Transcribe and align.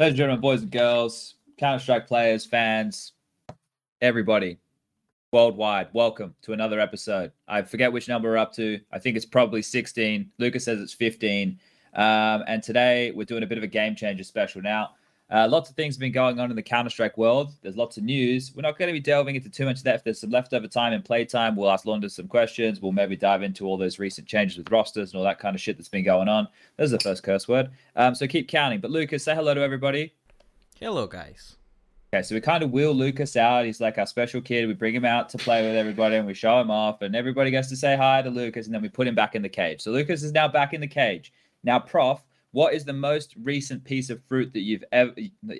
Ladies 0.00 0.12
and 0.12 0.16
gentlemen, 0.16 0.40
boys 0.40 0.62
and 0.62 0.70
girls, 0.70 1.34
Counter 1.58 1.78
Strike 1.78 2.06
players, 2.06 2.46
fans, 2.46 3.12
everybody 4.00 4.58
worldwide, 5.30 5.88
welcome 5.92 6.34
to 6.40 6.54
another 6.54 6.80
episode. 6.80 7.32
I 7.46 7.60
forget 7.60 7.92
which 7.92 8.08
number 8.08 8.30
we're 8.30 8.38
up 8.38 8.54
to. 8.54 8.80
I 8.90 8.98
think 8.98 9.18
it's 9.18 9.26
probably 9.26 9.60
16. 9.60 10.30
Lucas 10.38 10.64
says 10.64 10.80
it's 10.80 10.94
15. 10.94 11.60
Um, 11.92 12.44
and 12.46 12.62
today 12.62 13.10
we're 13.10 13.26
doing 13.26 13.42
a 13.42 13.46
bit 13.46 13.58
of 13.58 13.64
a 13.64 13.66
game 13.66 13.94
changer 13.94 14.24
special. 14.24 14.62
Now, 14.62 14.92
uh, 15.30 15.46
lots 15.48 15.70
of 15.70 15.76
things 15.76 15.94
have 15.94 16.00
been 16.00 16.12
going 16.12 16.40
on 16.40 16.50
in 16.50 16.56
the 16.56 16.62
Counter 16.62 16.90
Strike 16.90 17.16
world. 17.16 17.52
There's 17.62 17.76
lots 17.76 17.96
of 17.96 18.02
news. 18.02 18.52
We're 18.54 18.62
not 18.62 18.78
going 18.78 18.88
to 18.88 18.92
be 18.92 19.00
delving 19.00 19.36
into 19.36 19.48
too 19.48 19.64
much 19.64 19.78
of 19.78 19.84
that. 19.84 19.94
If 19.96 20.04
there's 20.04 20.20
some 20.20 20.30
leftover 20.30 20.66
time 20.66 20.92
and 20.92 21.04
playtime, 21.04 21.54
we'll 21.54 21.70
ask 21.70 21.84
Launders 21.84 22.12
some 22.12 22.26
questions. 22.26 22.80
We'll 22.80 22.92
maybe 22.92 23.16
dive 23.16 23.42
into 23.42 23.66
all 23.66 23.76
those 23.76 23.98
recent 23.98 24.26
changes 24.26 24.58
with 24.58 24.70
rosters 24.70 25.12
and 25.12 25.18
all 25.18 25.24
that 25.24 25.38
kind 25.38 25.54
of 25.54 25.60
shit 25.60 25.76
that's 25.76 25.88
been 25.88 26.04
going 26.04 26.28
on. 26.28 26.48
There's 26.76 26.90
the 26.90 26.98
first 26.98 27.22
curse 27.22 27.46
word. 27.46 27.70
Um, 27.96 28.14
so 28.14 28.26
keep 28.26 28.48
counting. 28.48 28.80
But 28.80 28.90
Lucas, 28.90 29.24
say 29.24 29.34
hello 29.34 29.54
to 29.54 29.60
everybody. 29.60 30.12
Hello, 30.80 31.06
guys. 31.06 31.56
Okay, 32.12 32.22
so 32.22 32.34
we 32.34 32.40
kind 32.40 32.64
of 32.64 32.72
wheel 32.72 32.92
Lucas 32.92 33.36
out. 33.36 33.66
He's 33.66 33.80
like 33.80 33.96
our 33.96 34.06
special 34.06 34.40
kid. 34.40 34.66
We 34.66 34.74
bring 34.74 34.96
him 34.96 35.04
out 35.04 35.28
to 35.28 35.38
play 35.38 35.64
with 35.64 35.76
everybody 35.76 36.16
and 36.16 36.26
we 36.26 36.34
show 36.34 36.60
him 36.60 36.68
off, 36.68 37.02
and 37.02 37.14
everybody 37.14 37.52
gets 37.52 37.68
to 37.68 37.76
say 37.76 37.96
hi 37.96 38.20
to 38.22 38.30
Lucas, 38.30 38.66
and 38.66 38.74
then 38.74 38.82
we 38.82 38.88
put 38.88 39.06
him 39.06 39.14
back 39.14 39.36
in 39.36 39.42
the 39.42 39.48
cage. 39.48 39.80
So 39.80 39.92
Lucas 39.92 40.24
is 40.24 40.32
now 40.32 40.48
back 40.48 40.74
in 40.74 40.80
the 40.80 40.88
cage. 40.88 41.32
Now, 41.62 41.78
Prof, 41.78 42.20
what 42.52 42.74
is 42.74 42.84
the 42.84 42.92
most 42.92 43.34
recent 43.42 43.84
piece 43.84 44.10
of 44.10 44.22
fruit 44.28 44.52
that 44.52 44.60
you've 44.60 44.84
ever 44.92 45.12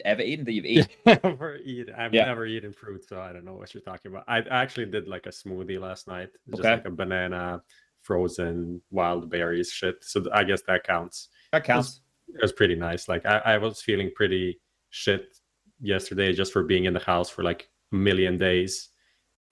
ever 0.04 0.22
eaten 0.22 0.44
that 0.44 0.52
you've 0.52 0.64
eaten? 0.64 0.88
Ever 1.24 1.56
eat? 1.56 1.88
I've 1.96 2.12
Yeah. 2.12 2.24
never 2.26 2.46
eaten 2.46 2.72
fruit, 2.72 3.06
so 3.08 3.20
I 3.20 3.32
don't 3.32 3.44
know 3.44 3.54
what 3.54 3.72
you're 3.74 3.82
talking 3.82 4.10
about. 4.10 4.24
I 4.28 4.38
actually 4.50 4.86
did 4.86 5.06
like 5.06 5.26
a 5.26 5.30
smoothie 5.30 5.80
last 5.80 6.08
night, 6.08 6.30
just 6.48 6.60
Okay. 6.60 6.72
like 6.74 6.86
a 6.86 6.90
banana, 6.90 7.62
frozen 8.02 8.80
wild 8.90 9.30
berries 9.30 9.70
shit. 9.70 10.02
So 10.02 10.24
I 10.32 10.42
guess 10.44 10.62
that 10.62 10.84
counts. 10.84 11.28
That 11.52 11.64
counts. 11.64 12.00
It 12.28 12.42
was 12.42 12.52
pretty 12.52 12.74
nice. 12.74 13.08
Like 13.08 13.24
I, 13.26 13.38
I 13.44 13.58
was 13.58 13.82
feeling 13.82 14.10
pretty 14.14 14.60
shit 14.90 15.36
yesterday 15.80 16.32
just 16.32 16.52
for 16.52 16.62
being 16.64 16.84
in 16.86 16.92
the 16.94 17.00
house 17.00 17.28
for 17.30 17.42
like 17.42 17.68
a 17.92 17.96
million 17.96 18.36
days, 18.38 18.90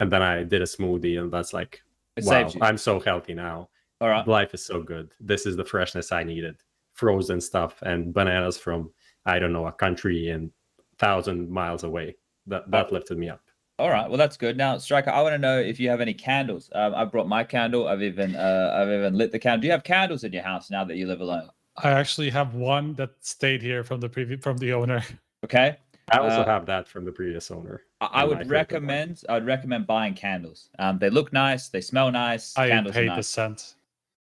and 0.00 0.11
then 0.11 0.22
I 0.22 0.42
did 0.44 0.62
a 0.62 0.64
smoothie, 0.66 1.20
and 1.20 1.31
that's 1.33 1.53
like, 1.53 1.83
It 2.16 2.25
wow. 2.25 2.50
I'm 2.61 2.78
so 2.78 2.98
healthy 3.00 3.34
now. 3.34 3.69
All 4.00 4.09
right. 4.09 4.27
Life 4.27 4.55
is 4.55 4.64
so 4.64 4.83
good. 4.83 5.12
This 5.20 5.44
is 5.47 5.56
the 5.56 5.64
freshness 5.64 6.11
I 6.12 6.22
needed. 6.25 6.56
Frozen 7.03 7.41
stuff 7.41 7.81
and 7.83 8.13
bananas 8.13 8.59
from 8.59 8.91
I 9.25 9.39
don't 9.39 9.53
know 9.53 9.67
a 9.69 9.73
country 9.73 10.31
and 10.31 10.51
thousand 10.99 11.49
miles 11.49 11.85
away. 11.85 12.17
That 12.49 12.69
that 12.73 12.93
lifted 12.93 13.19
me 13.19 13.29
up. 13.29 13.41
All 13.79 13.91
right. 13.91 14.09
Well, 14.09 14.19
that's 14.19 14.37
good. 14.37 14.57
Now, 14.57 14.77
Striker, 14.79 15.11
I 15.11 15.23
want 15.23 15.35
to 15.35 15.39
know 15.39 15.61
if 15.61 15.79
you 15.79 15.89
have 15.91 16.01
any 16.01 16.13
candles. 16.13 16.69
Um, 16.75 16.97
I 16.97 17.05
brought 17.05 17.29
my 17.29 17.45
candle. 17.45 17.87
I've 17.87 18.03
even 18.03 18.35
uh, 18.35 18.73
I've 18.75 18.89
even 18.89 19.15
lit 19.15 19.31
the 19.31 19.39
candle. 19.39 19.61
Do 19.61 19.67
you 19.69 19.73
have 19.73 19.85
candles 19.85 20.25
in 20.25 20.33
your 20.33 20.43
house 20.43 20.73
now 20.73 20.83
that 20.85 20.97
you 20.97 21.07
live 21.07 21.21
alone? 21.21 21.49
I 21.77 21.91
actually 21.93 22.31
have 22.31 22.57
one 22.57 22.95
that 22.95 23.11
stayed 23.21 23.62
here 23.62 23.85
from 23.85 24.01
the 24.01 24.09
previous 24.09 24.43
from 24.43 24.57
the 24.59 24.73
owner. 24.73 25.03
Okay. 25.45 25.77
I 26.11 26.19
also 26.19 26.41
Uh, 26.41 26.47
have 26.47 26.67
that 26.67 26.89
from 26.89 27.05
the 27.05 27.12
previous 27.12 27.53
owner. 27.53 27.83
I, 28.01 28.07
I 28.07 28.25
would 28.25 28.39
favorite 28.39 28.51
recommend. 28.51 29.23
I'd 29.29 29.47
recommend 29.47 29.87
buying 29.87 30.15
candles. 30.15 30.71
Um, 30.81 30.99
they 30.99 31.11
look 31.11 31.33
nice. 31.33 31.69
They 31.69 31.81
smell 31.81 32.11
nice. 32.11 32.59
I 32.59 32.69
candles 32.71 32.97
are 32.97 33.01
hate 33.01 33.09
the 33.11 33.15
nice. 33.17 33.29
scent. 33.29 33.47
You 33.47 33.55
hate 33.55 33.55
especially 33.55 33.57
the 33.57 33.62
scent. 33.62 33.78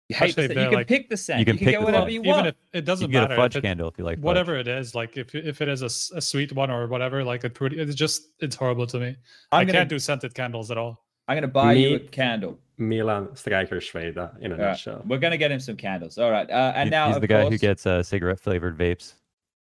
You 0.09 0.15
they're, 0.33 0.47
can 0.47 0.71
like- 0.71 0.87
pick 0.87 1.09
the 1.09 1.17
scent. 1.17 1.39
You 1.39 1.45
can 1.45 1.57
get 1.57 1.65
pick 1.65 1.79
the 1.79 1.83
whatever 1.85 2.03
scent. 2.03 2.13
you 2.13 2.19
Even 2.21 2.31
want. 2.31 2.47
if 2.47 2.55
it 2.71 2.85
doesn't 2.85 3.07
can 3.07 3.11
get 3.11 3.21
matter, 3.23 3.33
a 3.33 3.37
fudge 3.37 3.55
if 3.55 3.59
it- 3.59 3.67
candle 3.67 3.89
if 3.89 3.97
you 3.97 4.05
like. 4.05 4.17
fudge. 4.17 4.23
whatever 4.23 4.55
it 4.55 4.67
is, 4.67 4.95
like 4.95 5.17
if 5.17 5.35
if 5.35 5.61
it 5.61 5.67
is 5.67 5.81
a 5.81 5.89
sweet 6.21 6.53
one 6.53 6.71
or 6.71 6.87
whatever, 6.87 7.23
like 7.25 7.43
a 7.43 7.49
pretty, 7.49 7.77
it's 7.79 7.93
just 7.93 8.29
it's 8.39 8.55
horrible 8.55 8.87
to 8.87 8.99
me. 8.99 9.15
I 9.51 9.59
I'm 9.61 9.67
gonna, 9.67 9.79
can't 9.79 9.89
do 9.89 9.99
scented 9.99 10.33
candles 10.33 10.71
at 10.71 10.77
all. 10.77 11.03
I'm 11.27 11.35
gonna 11.35 11.47
buy 11.49 11.73
you 11.73 11.95
a 11.95 11.99
candle. 11.99 12.57
Milan 12.77 13.35
Striker 13.35 13.77
Švejda 13.81 14.39
in 14.39 14.51
a 14.51 14.55
All 14.55 14.61
right. 14.61 14.67
nutshell. 14.69 15.01
We're 15.07 15.17
gonna 15.17 15.35
get 15.37 15.51
him 15.51 15.59
some 15.59 15.75
candles. 15.75 16.17
All 16.17 16.31
right. 16.31 16.49
Uh, 16.49 16.71
and 16.75 16.87
He- 16.87 16.91
now 16.91 17.07
he's 17.07 17.15
of 17.17 17.21
the 17.21 17.27
guy 17.27 17.49
who 17.49 17.57
gets 17.57 17.85
uh, 17.85 18.01
cigarette 18.01 18.39
flavored 18.39 18.77
vapes. 18.77 19.13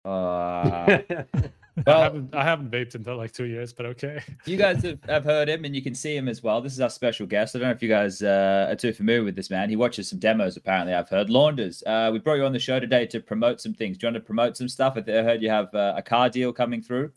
Uh, 0.04 0.98
I 1.86 1.90
well, 1.90 2.02
haven't 2.02 2.34
I 2.34 2.44
haven't 2.44 2.70
vaped 2.70 2.94
until 2.94 3.16
like 3.16 3.32
two 3.32 3.46
years, 3.46 3.72
but 3.72 3.86
okay. 3.86 4.22
You 4.46 4.56
guys 4.56 4.82
have, 4.82 4.98
have 5.08 5.24
heard 5.24 5.48
him 5.48 5.64
and 5.64 5.74
you 5.74 5.82
can 5.82 5.94
see 5.94 6.16
him 6.16 6.28
as 6.28 6.42
well. 6.42 6.60
This 6.60 6.72
is 6.72 6.80
our 6.80 6.90
special 6.90 7.26
guest. 7.26 7.56
I 7.56 7.58
don't 7.58 7.68
know 7.68 7.74
if 7.74 7.82
you 7.82 7.88
guys 7.88 8.22
uh, 8.22 8.68
are 8.70 8.76
too 8.76 8.92
familiar 8.92 9.24
with 9.24 9.34
this 9.34 9.50
man. 9.50 9.68
He 9.68 9.76
watches 9.76 10.08
some 10.08 10.18
demos, 10.18 10.56
apparently, 10.56 10.94
I've 10.94 11.08
heard. 11.08 11.28
Launders, 11.28 11.82
uh, 11.86 12.12
we 12.12 12.20
brought 12.20 12.34
you 12.34 12.44
on 12.44 12.52
the 12.52 12.60
show 12.60 12.78
today 12.78 13.06
to 13.06 13.20
promote 13.20 13.60
some 13.60 13.74
things. 13.74 13.98
Do 13.98 14.06
you 14.06 14.12
want 14.12 14.22
to 14.22 14.26
promote 14.26 14.56
some 14.56 14.68
stuff? 14.68 14.96
I 14.96 15.00
I 15.00 15.22
heard 15.22 15.42
you 15.42 15.50
have 15.50 15.74
uh, 15.74 15.94
a 15.96 16.02
car 16.02 16.28
deal 16.28 16.52
coming 16.52 16.80
through. 16.80 17.10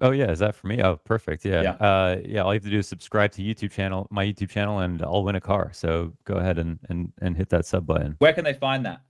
Oh 0.00 0.10
yeah, 0.10 0.30
is 0.30 0.40
that 0.40 0.54
for 0.54 0.66
me? 0.66 0.82
Oh, 0.82 0.96
perfect. 0.96 1.44
Yeah. 1.44 1.62
Yeah. 1.62 1.70
Uh, 1.72 2.20
yeah. 2.24 2.42
All 2.42 2.52
you 2.52 2.58
have 2.58 2.64
to 2.64 2.70
do 2.70 2.78
is 2.78 2.86
subscribe 2.86 3.32
to 3.32 3.42
YouTube 3.42 3.72
channel, 3.72 4.06
my 4.10 4.26
YouTube 4.26 4.50
channel, 4.50 4.80
and 4.80 5.02
I'll 5.02 5.24
win 5.24 5.36
a 5.36 5.40
car. 5.40 5.70
So 5.72 6.12
go 6.24 6.34
ahead 6.34 6.58
and 6.58 6.78
and 6.90 7.12
and 7.22 7.36
hit 7.36 7.48
that 7.48 7.64
sub 7.64 7.86
button. 7.86 8.14
Where 8.18 8.34
can 8.34 8.44
they 8.44 8.52
find 8.52 8.84
that? 8.84 9.00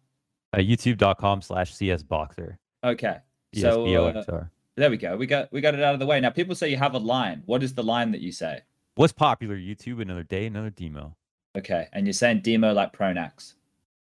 Uh, 0.53 0.59
YouTube.com/slash 0.59 1.75
CSBoxer. 1.75 2.57
Okay. 2.85 3.17
So 3.55 3.85
uh. 3.85 4.45
There 4.77 4.91
we 4.91 4.97
go. 4.97 5.17
We 5.17 5.27
got 5.27 5.53
we 5.53 5.61
got 5.61 5.75
it 5.75 5.83
out 5.83 5.95
of 5.95 6.01
the 6.01 6.07
way. 6.07 6.21
Now 6.21 6.31
people 6.31 6.55
say 6.55 6.69
you 6.69 6.77
have 6.77 6.95
a 6.95 6.99
line. 6.99 7.43
What 7.47 7.63
is 7.63 7.75
the 7.75 7.83
line 7.83 8.13
that 8.13 8.21
you 8.21 8.33
say? 8.33 8.61
What's 8.95 9.13
popular? 9.13 9.57
YouTube. 9.57 10.01
Another 10.01 10.23
day, 10.23 10.47
another 10.47 10.71
demo. 10.71 11.17
Okay. 11.57 11.89
And 11.93 12.07
you're 12.07 12.13
saying 12.13 12.41
demo 12.41 12.73
like 12.73 12.93
Pronax. 12.93 13.55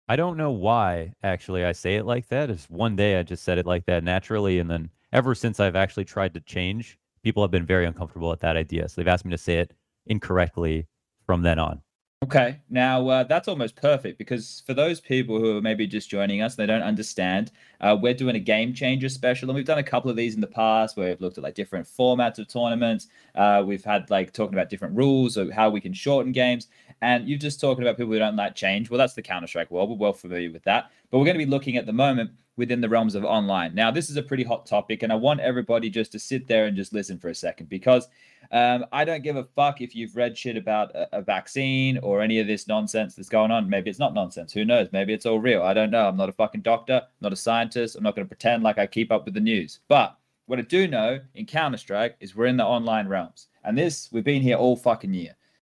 I 0.10 0.16
don't 0.16 0.38
know 0.38 0.52
why 0.52 1.14
actually 1.24 1.66
I 1.66 1.74
say 1.74 1.96
it 1.96 2.06
like 2.06 2.28
that. 2.30 2.50
It's 2.50 2.70
one 2.70 2.96
day 2.96 3.20
I 3.20 3.24
just 3.24 3.44
said 3.44 3.58
it 3.58 3.66
like 3.66 3.86
that 3.86 4.04
naturally, 4.04 4.60
and 4.60 4.70
then 4.70 4.90
ever 5.12 5.36
since 5.36 5.60
I've 5.60 5.76
actually 5.76 6.06
tried 6.06 6.34
to 6.36 6.40
change, 6.40 6.98
people 7.24 7.44
have 7.44 7.52
been 7.52 7.66
very 7.66 7.86
uncomfortable 7.86 8.32
at 8.32 8.40
that 8.40 8.56
idea. 8.56 8.88
So 8.88 9.02
they've 9.02 9.08
asked 9.08 9.26
me 9.26 9.32
to 9.32 9.38
say 9.38 9.60
it 9.60 9.74
incorrectly 10.06 10.88
from 11.26 11.42
then 11.42 11.60
on. 11.60 11.82
Okay, 12.24 12.60
now 12.68 13.08
uh, 13.10 13.24
that's 13.24 13.48
almost 13.48 13.76
perfect 13.76 14.18
because 14.18 14.64
for 14.66 14.74
those 14.74 15.00
people 15.00 15.38
who 15.40 15.56
are 15.56 15.62
maybe 15.62 15.86
just 15.86 16.10
joining 16.10 16.42
us, 16.42 16.58
and 16.58 16.64
they 16.64 16.72
don't 16.74 16.82
understand. 16.82 17.52
Uh, 17.80 17.96
we're 18.02 18.14
doing 18.16 18.36
a 18.36 18.40
game 18.40 18.74
changer 18.74 19.08
special, 19.08 19.48
and 19.48 19.56
we've 19.56 19.66
done 19.68 19.78
a 19.78 19.84
couple 19.84 20.10
of 20.10 20.18
these 20.18 20.34
in 20.34 20.42
the 20.42 20.48
past 20.48 20.98
where 20.98 21.10
we've 21.10 21.22
looked 21.22 21.38
at 21.38 21.44
like 21.44 21.54
different 21.54 21.86
formats 21.86 22.40
of 22.40 22.48
tournaments. 22.48 23.08
Uh, 23.36 23.64
we've 23.66 23.84
had 23.84 24.10
like 24.10 24.34
talking 24.34 24.56
about 24.56 24.68
different 24.68 24.96
rules 24.98 25.38
or 25.38 25.52
how 25.52 25.70
we 25.70 25.80
can 25.80 25.94
shorten 25.94 26.32
games, 26.32 26.70
and 27.02 27.28
you're 27.28 27.38
just 27.38 27.62
talking 27.62 27.84
about 27.84 27.98
people 27.98 28.14
who 28.14 28.20
don't 28.20 28.36
like 28.36 28.56
change. 28.56 28.90
Well, 28.90 28.98
that's 28.98 29.14
the 29.14 29.22
Counter 29.22 29.48
Strike 29.48 29.72
world. 29.72 29.90
We're 29.90 29.98
well 29.98 30.14
familiar 30.14 30.52
with 30.52 30.64
that, 30.64 30.92
but 31.10 31.20
we're 31.20 31.26
going 31.26 31.40
to 31.40 31.46
be 31.46 31.50
looking 31.50 31.78
at 31.78 31.86
the 31.86 31.94
moment 31.94 32.32
within 32.58 32.82
the 32.82 32.90
realms 32.90 33.16
of 33.16 33.24
online. 33.24 33.74
Now, 33.76 33.92
this 33.92 34.10
is 34.10 34.18
a 34.18 34.24
pretty 34.24 34.44
hot 34.44 34.66
topic, 34.66 35.04
and 35.04 35.14
I 35.14 35.16
want 35.16 35.40
everybody 35.40 35.90
just 35.90 36.12
to 36.14 36.20
sit 36.20 36.48
there 36.48 36.66
and 36.66 36.76
just 36.76 36.92
listen 36.92 37.20
for 37.20 37.30
a 37.30 37.36
second 37.36 37.70
because 37.70 38.08
um, 38.52 38.86
I 38.92 39.06
don't 39.06 39.24
give 39.24 39.36
a 39.36 39.44
fuck 39.44 39.82
if 39.82 39.96
you've 39.96 40.16
read 40.16 40.38
shit 40.38 40.58
about 40.58 40.94
a, 40.96 41.18
a 41.18 41.22
vaccine 41.22 42.00
or 42.00 42.22
any 42.22 42.40
of 42.40 42.48
this 42.48 42.68
nonsense 42.68 43.16
that's 43.16 43.30
going 43.30 43.52
on. 43.52 43.70
Maybe 43.70 43.90
it's 43.90 44.00
not 44.00 44.14
nonsense. 44.14 44.52
Who 44.52 44.66
knows? 44.66 44.88
Maybe 44.92 45.14
it's 45.14 45.26
all 45.26 45.40
real. 45.40 45.62
I 45.62 45.74
don't 45.74 45.92
know. 45.92 46.08
I'm 46.08 46.18
not 46.18 46.30
a 46.30 46.34
fucking 46.34 46.62
doctor. 46.62 47.02
I'm 47.04 47.22
not 47.22 47.34
a 47.34 47.38
scientist. 47.38 47.96
I'm 47.96 48.04
not 48.04 48.16
going 48.16 48.26
to 48.26 48.30
pretend 48.30 48.64
like 48.64 48.80
I 48.80 48.88
keep 48.88 49.12
up 49.12 49.26
with 49.26 49.36
the 49.36 49.40
news. 49.40 49.80
But 49.88 50.18
what 50.48 50.60
I 50.60 50.64
do 50.64 50.88
know 50.88 51.20
in 51.36 51.46
Counter 51.46 51.78
Strike 51.78 52.16
is 52.20 52.36
we're 52.36 52.46
in 52.48 52.58
the 52.58 52.66
online 52.66 53.08
realms. 53.08 53.48
And 53.64 53.78
this, 53.78 54.10
we've 54.12 54.24
been 54.24 54.42
here 54.42 54.56
all 54.56 54.78
fucking 54.78 55.14
year. 55.14 55.36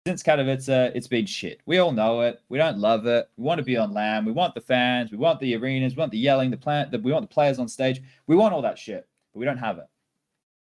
Since 0.10 0.24
Katowice, 0.24 0.92
it's 0.96 1.08
been 1.08 1.28
shit. 1.28 1.62
We 1.68 1.78
all 1.78 1.92
know 1.92 2.22
it. 2.22 2.42
We 2.50 2.58
don't 2.58 2.80
love 2.80 3.06
it. 3.06 3.30
We 3.38 3.44
want 3.44 3.60
to 3.60 3.64
be 3.64 3.78
on 3.78 3.94
land. 3.94 4.26
We 4.26 4.32
want 4.32 4.56
the 4.56 4.60
fans. 4.60 5.12
We 5.12 5.20
want 5.20 5.40
the 5.40 5.56
arenas. 5.56 5.96
We 5.96 6.00
want 6.00 6.12
the 6.12 6.18
yelling, 6.18 6.50
the 6.50 6.58
plant. 6.58 6.92
We 7.04 7.12
want 7.12 7.30
the 7.30 7.32
players 7.32 7.60
on 7.60 7.68
stage. 7.68 8.02
We 8.26 8.36
want 8.36 8.56
all 8.56 8.64
that 8.64 8.80
shit, 8.80 9.08
but 9.32 9.40
we 9.40 9.46
don't 9.46 9.60
have 9.60 9.78
it. 9.78 9.86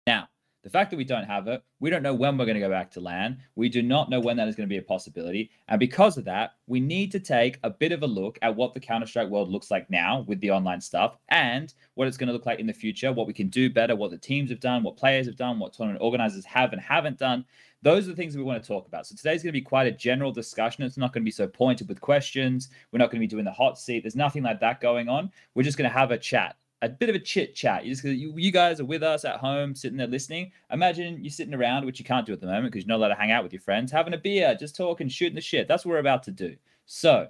Now, 0.05 0.29
the 0.65 0.71
fact 0.71 0.91
that 0.91 0.97
we 0.97 1.05
don't 1.05 1.27
have 1.27 1.47
it, 1.47 1.63
we 1.79 1.91
don't 1.91 2.03
know 2.03 2.13
when 2.13 2.37
we're 2.37 2.45
going 2.45 2.57
to 2.57 2.61
go 2.61 2.69
back 2.69 2.91
to 2.91 3.01
land. 3.01 3.37
We 3.55 3.69
do 3.69 3.83
not 3.83 4.11
know 4.11 4.19
when 4.19 4.37
that 4.37 4.49
is 4.49 4.57
going 4.57 4.69
to 4.69 4.73
be 4.73 4.79
a 4.79 4.83
possibility. 4.83 5.53
And 5.69 5.79
because 5.79 6.19
of 6.19 6.25
that, 6.25 6.55
we 6.67 6.81
need 6.81 7.13
to 7.13 7.21
take 7.21 7.61
a 7.63 7.71
bit 7.71 7.93
of 7.93 8.03
a 8.03 8.07
look 8.09 8.41
at 8.43 8.57
what 8.57 8.75
the 8.75 8.81
Counter 8.81 9.07
Strike 9.07 9.29
world 9.29 9.49
looks 9.49 9.71
like 9.71 9.89
now 9.91 10.25
with 10.27 10.41
the 10.41 10.51
online 10.51 10.81
stuff 10.81 11.19
and 11.29 11.73
what 11.95 12.09
it's 12.09 12.17
going 12.17 12.27
to 12.27 12.33
look 12.33 12.47
like 12.47 12.59
in 12.59 12.67
the 12.67 12.73
future, 12.73 13.13
what 13.13 13.29
we 13.29 13.33
can 13.33 13.49
do 13.49 13.71
better, 13.71 13.95
what 13.95 14.11
the 14.11 14.19
teams 14.19 14.51
have 14.51 14.59
done, 14.59 14.83
what 14.83 14.97
players 14.97 15.27
have 15.27 15.37
done, 15.37 15.61
what 15.61 15.73
tournament 15.73 16.03
organizers 16.03 16.45
have 16.47 16.73
and 16.73 16.83
haven't 16.83 17.19
done. 17.19 17.45
Those 17.83 18.07
are 18.07 18.11
the 18.11 18.17
things 18.17 18.33
that 18.33 18.39
we 18.39 18.45
want 18.45 18.63
to 18.63 18.67
talk 18.67 18.87
about. 18.87 19.07
So 19.07 19.15
today's 19.15 19.43
going 19.43 19.53
to 19.53 19.61
be 19.61 19.63
quite 19.63 19.87
a 19.87 19.93
general 19.93 20.33
discussion. 20.33 20.85
It's 20.85 20.97
not 20.97 21.13
going 21.13 21.23
to 21.23 21.27
be 21.27 21.31
so 21.31 21.47
pointed 21.47 21.89
with 21.89 22.01
questions. 22.01 22.71
We're 22.91 22.99
not 22.99 23.11
going 23.11 23.21
to 23.21 23.27
be 23.27 23.27
doing 23.27 23.45
the 23.45 23.53
hot 23.53 23.79
seat. 23.79 24.03
There's 24.03 24.17
nothing 24.17 24.43
like 24.43 24.61
that 24.61 24.81
going 24.81 25.09
on. 25.09 25.31
We're 25.55 25.63
just 25.63 25.79
going 25.79 25.91
to 25.91 25.97
have 25.97 26.11
a 26.11 26.19
chat 26.19 26.57
a 26.83 26.89
bit 26.89 27.09
of 27.09 27.15
a 27.15 27.21
chit 27.21 27.55
chat. 27.55 27.85
You 27.85 27.95
just 27.95 28.05
you, 28.05 28.35
you 28.37 28.51
guys 28.51 28.81
are 28.81 28.85
with 28.85 29.03
us 29.03 29.25
at 29.25 29.37
home, 29.37 29.75
sitting 29.75 29.97
there 29.97 30.07
listening. 30.07 30.53
Imagine 30.71 31.23
you're 31.23 31.31
sitting 31.31 31.55
around, 31.55 31.85
which 31.85 31.99
you 31.99 32.05
can't 32.05 32.27
do 32.27 32.33
at 32.33 32.41
the 32.41 32.47
moment 32.47 32.73
because 32.73 32.85
you're 32.85 32.97
not 32.97 32.99
allowed 32.99 33.15
to 33.15 33.21
hang 33.21 33.31
out 33.31 33.43
with 33.43 33.53
your 33.53 33.63
friends, 33.63 33.91
having 33.91 34.15
a 34.15 34.19
beer, 34.19 34.57
just 34.59 34.77
talking, 34.77 35.09
shooting 35.09 35.35
the 35.35 35.41
shit. 35.41 35.69
That's 35.69 35.85
what 35.85 35.93
we're 35.93 35.99
about 35.99 36.23
to 36.25 36.31
do. 36.31 36.57
So, 36.85 37.29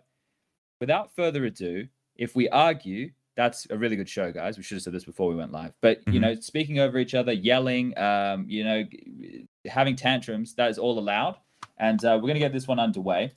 without 0.80 1.14
further 1.14 1.44
ado, 1.44 1.86
if 2.16 2.34
we 2.34 2.48
argue, 2.48 3.10
that's 3.36 3.66
a 3.70 3.76
really 3.76 3.96
good 3.96 4.08
show, 4.08 4.32
guys. 4.32 4.56
We 4.56 4.62
should 4.62 4.76
have 4.76 4.82
said 4.82 4.92
this 4.94 5.04
before 5.04 5.28
we 5.28 5.36
went 5.36 5.52
live. 5.52 5.72
But 5.80 6.00
you 6.06 6.14
Mhm. 6.14 6.22
know, 6.22 6.34
speaking 6.36 6.78
over 6.80 6.98
each 6.98 7.14
other, 7.14 7.32
yelling, 7.32 7.96
um, 7.98 8.46
you 8.48 8.64
know, 8.64 8.84
having 9.66 9.94
tantrums, 9.96 10.54
that 10.54 10.70
is 10.70 10.78
all 10.78 10.98
allowed. 10.98 11.36
And 11.78 12.02
uh, 12.04 12.18
we're 12.20 12.28
gonna 12.28 12.38
get 12.40 12.52
this 12.52 12.66
one 12.66 12.78
underway. 12.80 13.32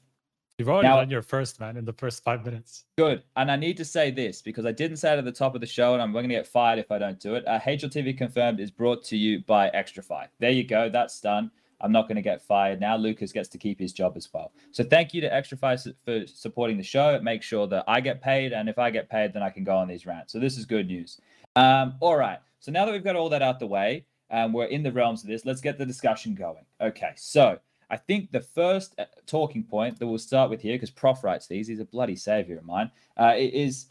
You've 0.57 0.69
already 0.69 0.87
Now- 0.89 0.97
done 0.97 1.09
your 1.09 1.21
first 1.21 1.59
man 1.59 1.77
in 1.77 1.85
the 1.85 1.93
first 1.93 2.23
five 2.23 2.43
minutes. 2.45 2.85
Good. 2.97 3.23
And 3.37 3.49
I 3.51 3.55
need 3.55 3.77
to 3.77 3.85
say 3.85 4.11
this 4.11 4.41
because 4.41 4.65
I 4.65 4.71
didn't 4.73 4.97
say 4.97 5.13
it 5.13 5.17
at 5.17 5.23
the 5.25 5.31
top 5.31 5.55
of 5.55 5.61
the 5.61 5.67
show, 5.67 5.93
and 5.93 6.01
I'm 6.01 6.11
going 6.11 6.27
to 6.27 6.33
get 6.35 6.47
fired 6.47 6.79
if 6.79 6.91
I 6.91 6.97
don't 6.97 7.17
do 7.19 7.35
it. 7.35 7.47
Uh, 7.47 7.59
HLTV 7.59 8.13
Confirmed 8.17 8.59
is 8.59 8.69
brought 8.69 9.03
to 9.05 9.17
you 9.17 9.39
by 9.41 9.69
Xtrfy. 9.69 10.27
There 10.39 10.51
you 10.51 10.65
go. 10.65 10.89
That's 10.89 11.21
done. 11.21 11.49
I'm 11.81 11.91
not 11.91 12.07
going 12.07 12.17
to 12.17 12.21
get 12.21 12.41
fired 12.41 12.79
now. 12.79 12.97
Lucas 12.97 13.31
gets 13.31 13.49
to 13.49 13.57
keep 13.57 13.79
his 13.79 13.93
job 13.93 14.13
as 14.15 14.27
well. 14.33 14.51
So 14.71 14.83
thank 14.83 15.13
you 15.13 15.21
to 15.21 15.29
Xtrfy 15.29 15.93
for 16.03 16.27
supporting 16.27 16.77
the 16.77 16.83
show. 16.83 17.13
It 17.13 17.23
makes 17.23 17.45
sure 17.45 17.67
that 17.67 17.85
I 17.87 18.01
get 18.01 18.21
paid, 18.21 18.53
and 18.53 18.69
if 18.69 18.77
I 18.77 18.89
get 18.89 19.09
paid, 19.09 19.33
then 19.33 19.43
I 19.43 19.49
can 19.49 19.63
go 19.63 19.75
on 19.77 19.87
these 19.87 20.05
rants. 20.05 20.33
So 20.33 20.39
this 20.39 20.57
is 20.57 20.65
good 20.65 20.87
news. 20.87 21.19
Um, 21.55 21.95
all 21.99 22.17
right. 22.17 22.39
So 22.59 22.71
now 22.71 22.85
that 22.85 22.91
we've 22.91 23.03
got 23.03 23.15
all 23.15 23.29
that 23.29 23.41
out 23.41 23.59
the 23.59 23.67
way, 23.67 24.05
um, 24.31 24.53
we're 24.53 24.65
in 24.65 24.83
the 24.83 24.91
realms 24.91 25.23
of 25.23 25.29
this. 25.29 25.45
Let's 25.45 25.61
get 25.61 25.77
the 25.77 25.85
discussion 25.85 26.35
going. 26.35 26.65
Okay. 26.81 27.13
So 27.15 27.59
I 27.89 27.97
think 27.97 28.31
the 28.31 28.41
first 28.41 28.93
uh, 28.99 29.05
talking 29.25 29.63
point 29.63 29.97
that 29.99 30.07
we'll 30.07 30.19
start 30.19 30.49
with 30.49 30.61
here, 30.61 30.75
because 30.75 30.91
Prof 30.91 31.23
writes 31.23 31.47
these, 31.47 31.67
he's 31.67 31.79
a 31.79 31.85
bloody 31.85 32.15
savior 32.15 32.57
of 32.57 32.65
mine, 32.65 32.91
uh, 33.17 33.33
is 33.37 33.87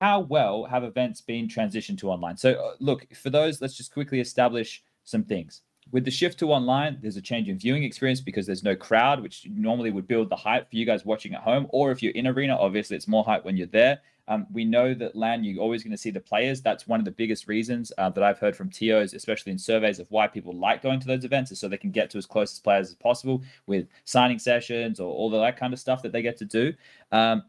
how 0.00 0.20
well 0.20 0.64
have 0.64 0.84
events 0.84 1.20
been 1.20 1.48
transitioned 1.48 1.98
to 1.98 2.10
online? 2.10 2.36
So, 2.36 2.52
uh, 2.52 2.74
look, 2.78 3.12
for 3.14 3.30
those, 3.30 3.60
let's 3.60 3.74
just 3.74 3.92
quickly 3.92 4.20
establish 4.20 4.82
some 5.04 5.24
things. 5.24 5.62
With 5.92 6.06
the 6.06 6.10
shift 6.10 6.38
to 6.38 6.50
online, 6.50 6.98
there's 7.02 7.18
a 7.18 7.22
change 7.22 7.50
in 7.50 7.58
viewing 7.58 7.84
experience 7.84 8.22
because 8.22 8.46
there's 8.46 8.64
no 8.64 8.74
crowd, 8.74 9.20
which 9.20 9.46
normally 9.50 9.90
would 9.90 10.08
build 10.08 10.30
the 10.30 10.36
hype 10.36 10.70
for 10.70 10.76
you 10.76 10.86
guys 10.86 11.04
watching 11.04 11.34
at 11.34 11.42
home. 11.42 11.66
Or 11.68 11.90
if 11.90 12.02
you're 12.02 12.14
in 12.14 12.26
arena, 12.26 12.56
obviously 12.56 12.96
it's 12.96 13.06
more 13.06 13.22
hype 13.22 13.44
when 13.44 13.58
you're 13.58 13.66
there. 13.66 14.00
Um, 14.26 14.46
we 14.50 14.64
know 14.64 14.94
that 14.94 15.14
LAN, 15.14 15.44
you're 15.44 15.62
always 15.62 15.82
going 15.82 15.90
to 15.90 15.98
see 15.98 16.10
the 16.10 16.20
players. 16.20 16.62
That's 16.62 16.86
one 16.86 16.98
of 16.98 17.04
the 17.04 17.10
biggest 17.10 17.46
reasons 17.46 17.92
uh, 17.98 18.08
that 18.08 18.24
I've 18.24 18.38
heard 18.38 18.56
from 18.56 18.70
TOs, 18.70 19.12
especially 19.12 19.52
in 19.52 19.58
surveys 19.58 19.98
of 19.98 20.10
why 20.10 20.28
people 20.28 20.54
like 20.54 20.80
going 20.80 20.98
to 21.00 21.06
those 21.06 21.26
events, 21.26 21.52
is 21.52 21.58
so 21.58 21.68
they 21.68 21.76
can 21.76 21.90
get 21.90 22.08
to 22.10 22.18
as 22.18 22.24
close 22.24 22.52
as 22.52 22.60
players 22.60 22.88
as 22.88 22.94
possible 22.94 23.42
with 23.66 23.86
signing 24.04 24.38
sessions 24.38 24.98
or 24.98 25.12
all 25.12 25.28
that 25.28 25.58
kind 25.58 25.74
of 25.74 25.78
stuff 25.78 26.00
that 26.02 26.12
they 26.12 26.22
get 26.22 26.38
to 26.38 26.46
do. 26.46 26.72
Um, 27.10 27.42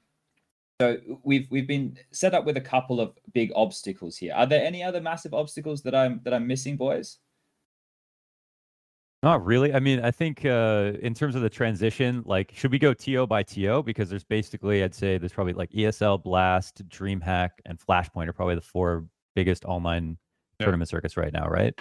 so 0.82 0.98
we've 1.24 1.48
we've 1.50 1.68
been 1.68 1.98
set 2.12 2.34
up 2.34 2.44
with 2.44 2.58
a 2.58 2.62
couple 2.62 3.00
of 3.00 3.14
big 3.32 3.54
obstacles 3.56 4.18
here. 4.18 4.34
Are 4.34 4.48
there 4.48 4.66
any 4.66 4.84
other 4.84 5.00
massive 5.00 5.34
obstacles 5.34 5.82
that 5.84 5.96
I'm 5.96 6.20
that 6.24 6.34
I'm 6.34 6.48
missing, 6.48 6.76
boys? 6.76 7.20
Not 9.24 9.46
really. 9.46 9.74
I 9.74 9.80
mean, 9.80 10.02
I 10.02 10.12
think 10.12 10.44
uh, 10.44 10.92
in 11.02 11.14
terms 11.14 11.36
of 11.36 11.42
the 11.42 11.50
transition, 11.50 12.24
like, 12.26 12.52
should 12.54 12.74
we 12.74 12.78
go 12.78 12.94
TO 12.94 13.26
by 13.26 13.42
TO? 13.42 13.82
Because 13.82 14.10
there's 14.10 14.26
basically, 14.26 14.84
I'd 14.84 14.94
say, 14.94 15.18
there's 15.18 15.32
probably 15.32 15.54
like 15.54 15.72
ESL, 15.72 16.22
Blast, 16.22 16.86
DreamHack, 16.90 17.52
and 17.66 17.80
Flashpoint 17.80 18.28
are 18.28 18.34
probably 18.34 18.56
the 18.56 18.62
four 18.62 19.06
biggest 19.34 19.64
online 19.64 20.18
yeah. 20.60 20.66
tournament 20.66 20.90
circuits 20.90 21.16
right 21.16 21.32
now, 21.32 21.48
right? 21.48 21.74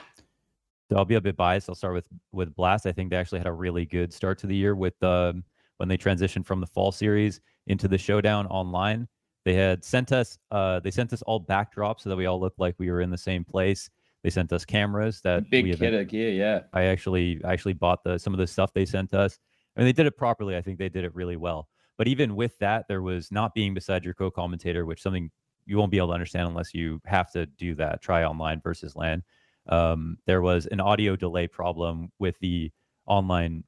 So 0.89 0.97
I'll 0.97 1.05
be 1.05 1.17
a 1.17 1.21
bit 1.21 1.37
biased. 1.37 1.69
I'll 1.69 1.75
start 1.75 1.95
with 1.95 2.07
with 2.31 2.55
Blast. 2.55 2.87
I 2.87 2.93
think 2.93 3.11
they 3.11 3.17
actually 3.17 3.41
had 3.41 3.49
a 3.49 3.53
really 3.53 3.87
good 3.87 4.13
start 4.13 4.39
to 4.39 4.47
the 4.47 4.55
year 4.55 4.77
with 4.77 5.03
um, 5.03 5.43
when 5.79 5.89
they 5.89 5.99
transitioned 5.99 6.47
from 6.47 6.61
the 6.61 6.67
fall 6.69 6.93
series 6.93 7.41
into 7.67 7.89
the 7.89 7.99
showdown 7.99 8.47
online. 8.47 9.09
They 9.45 9.55
had 9.55 9.85
sent 9.85 10.13
us, 10.13 10.39
uh, 10.53 10.79
they 10.79 10.93
sent 10.93 11.13
us 11.13 11.23
all 11.23 11.45
backdrops 11.45 12.03
so 12.03 12.11
that 12.11 12.17
we 12.17 12.27
all 12.27 12.39
looked 12.39 12.61
like 12.61 12.77
we 12.79 12.89
were 12.89 13.01
in 13.01 13.11
the 13.11 13.19
same 13.19 13.43
place. 13.43 13.91
They 14.23 14.31
sent 14.31 14.53
us 14.53 14.65
cameras 14.65 15.21
that 15.23 15.51
big 15.51 15.65
we 15.65 15.75
kit 15.75 15.95
of 15.95 16.09
gear. 16.09 16.31
Yeah, 16.31 16.61
I 16.73 16.85
actually 16.85 17.41
I 17.45 17.53
actually 17.53 17.73
bought 17.75 18.05
the 18.05 18.19
some 18.19 18.33
of 18.33 18.39
the 18.39 18.47
stuff 18.47 18.73
they 18.73 18.87
sent 18.87 19.15
us. 19.15 19.39
I 19.77 19.81
mean, 19.81 19.87
they 19.87 19.93
did 19.93 20.07
it 20.07 20.17
properly. 20.17 20.57
I 20.57 20.63
think 20.63 20.79
they 20.79 20.89
did 20.89 21.05
it 21.05 21.15
really 21.15 21.37
well. 21.37 21.69
But 21.99 22.09
even 22.09 22.37
with 22.37 22.59
that, 22.59 22.87
there 22.89 23.03
was 23.03 23.31
not 23.33 23.55
being 23.55 23.75
beside 23.75 24.05
your 24.05 24.15
co-commentator, 24.15 24.87
which 24.87 25.03
something 25.03 25.31
you 25.67 25.79
won't 25.79 25.91
be 25.91 25.99
able 25.99 26.09
to 26.09 26.15
understand 26.15 26.49
unless 26.49 26.75
you 26.75 27.01
have 27.05 27.31
to 27.33 27.47
do 27.47 27.75
that. 27.77 28.03
Try 28.03 28.25
online 28.25 28.61
versus 28.61 28.97
LAN. 28.97 29.23
Um, 29.69 30.19
there 30.27 30.43
was 30.43 30.67
an 30.67 30.81
audio 30.81 31.17
delay 31.17 31.47
problem 31.47 32.11
with 32.19 32.39
the 32.41 32.73
online 33.07 33.65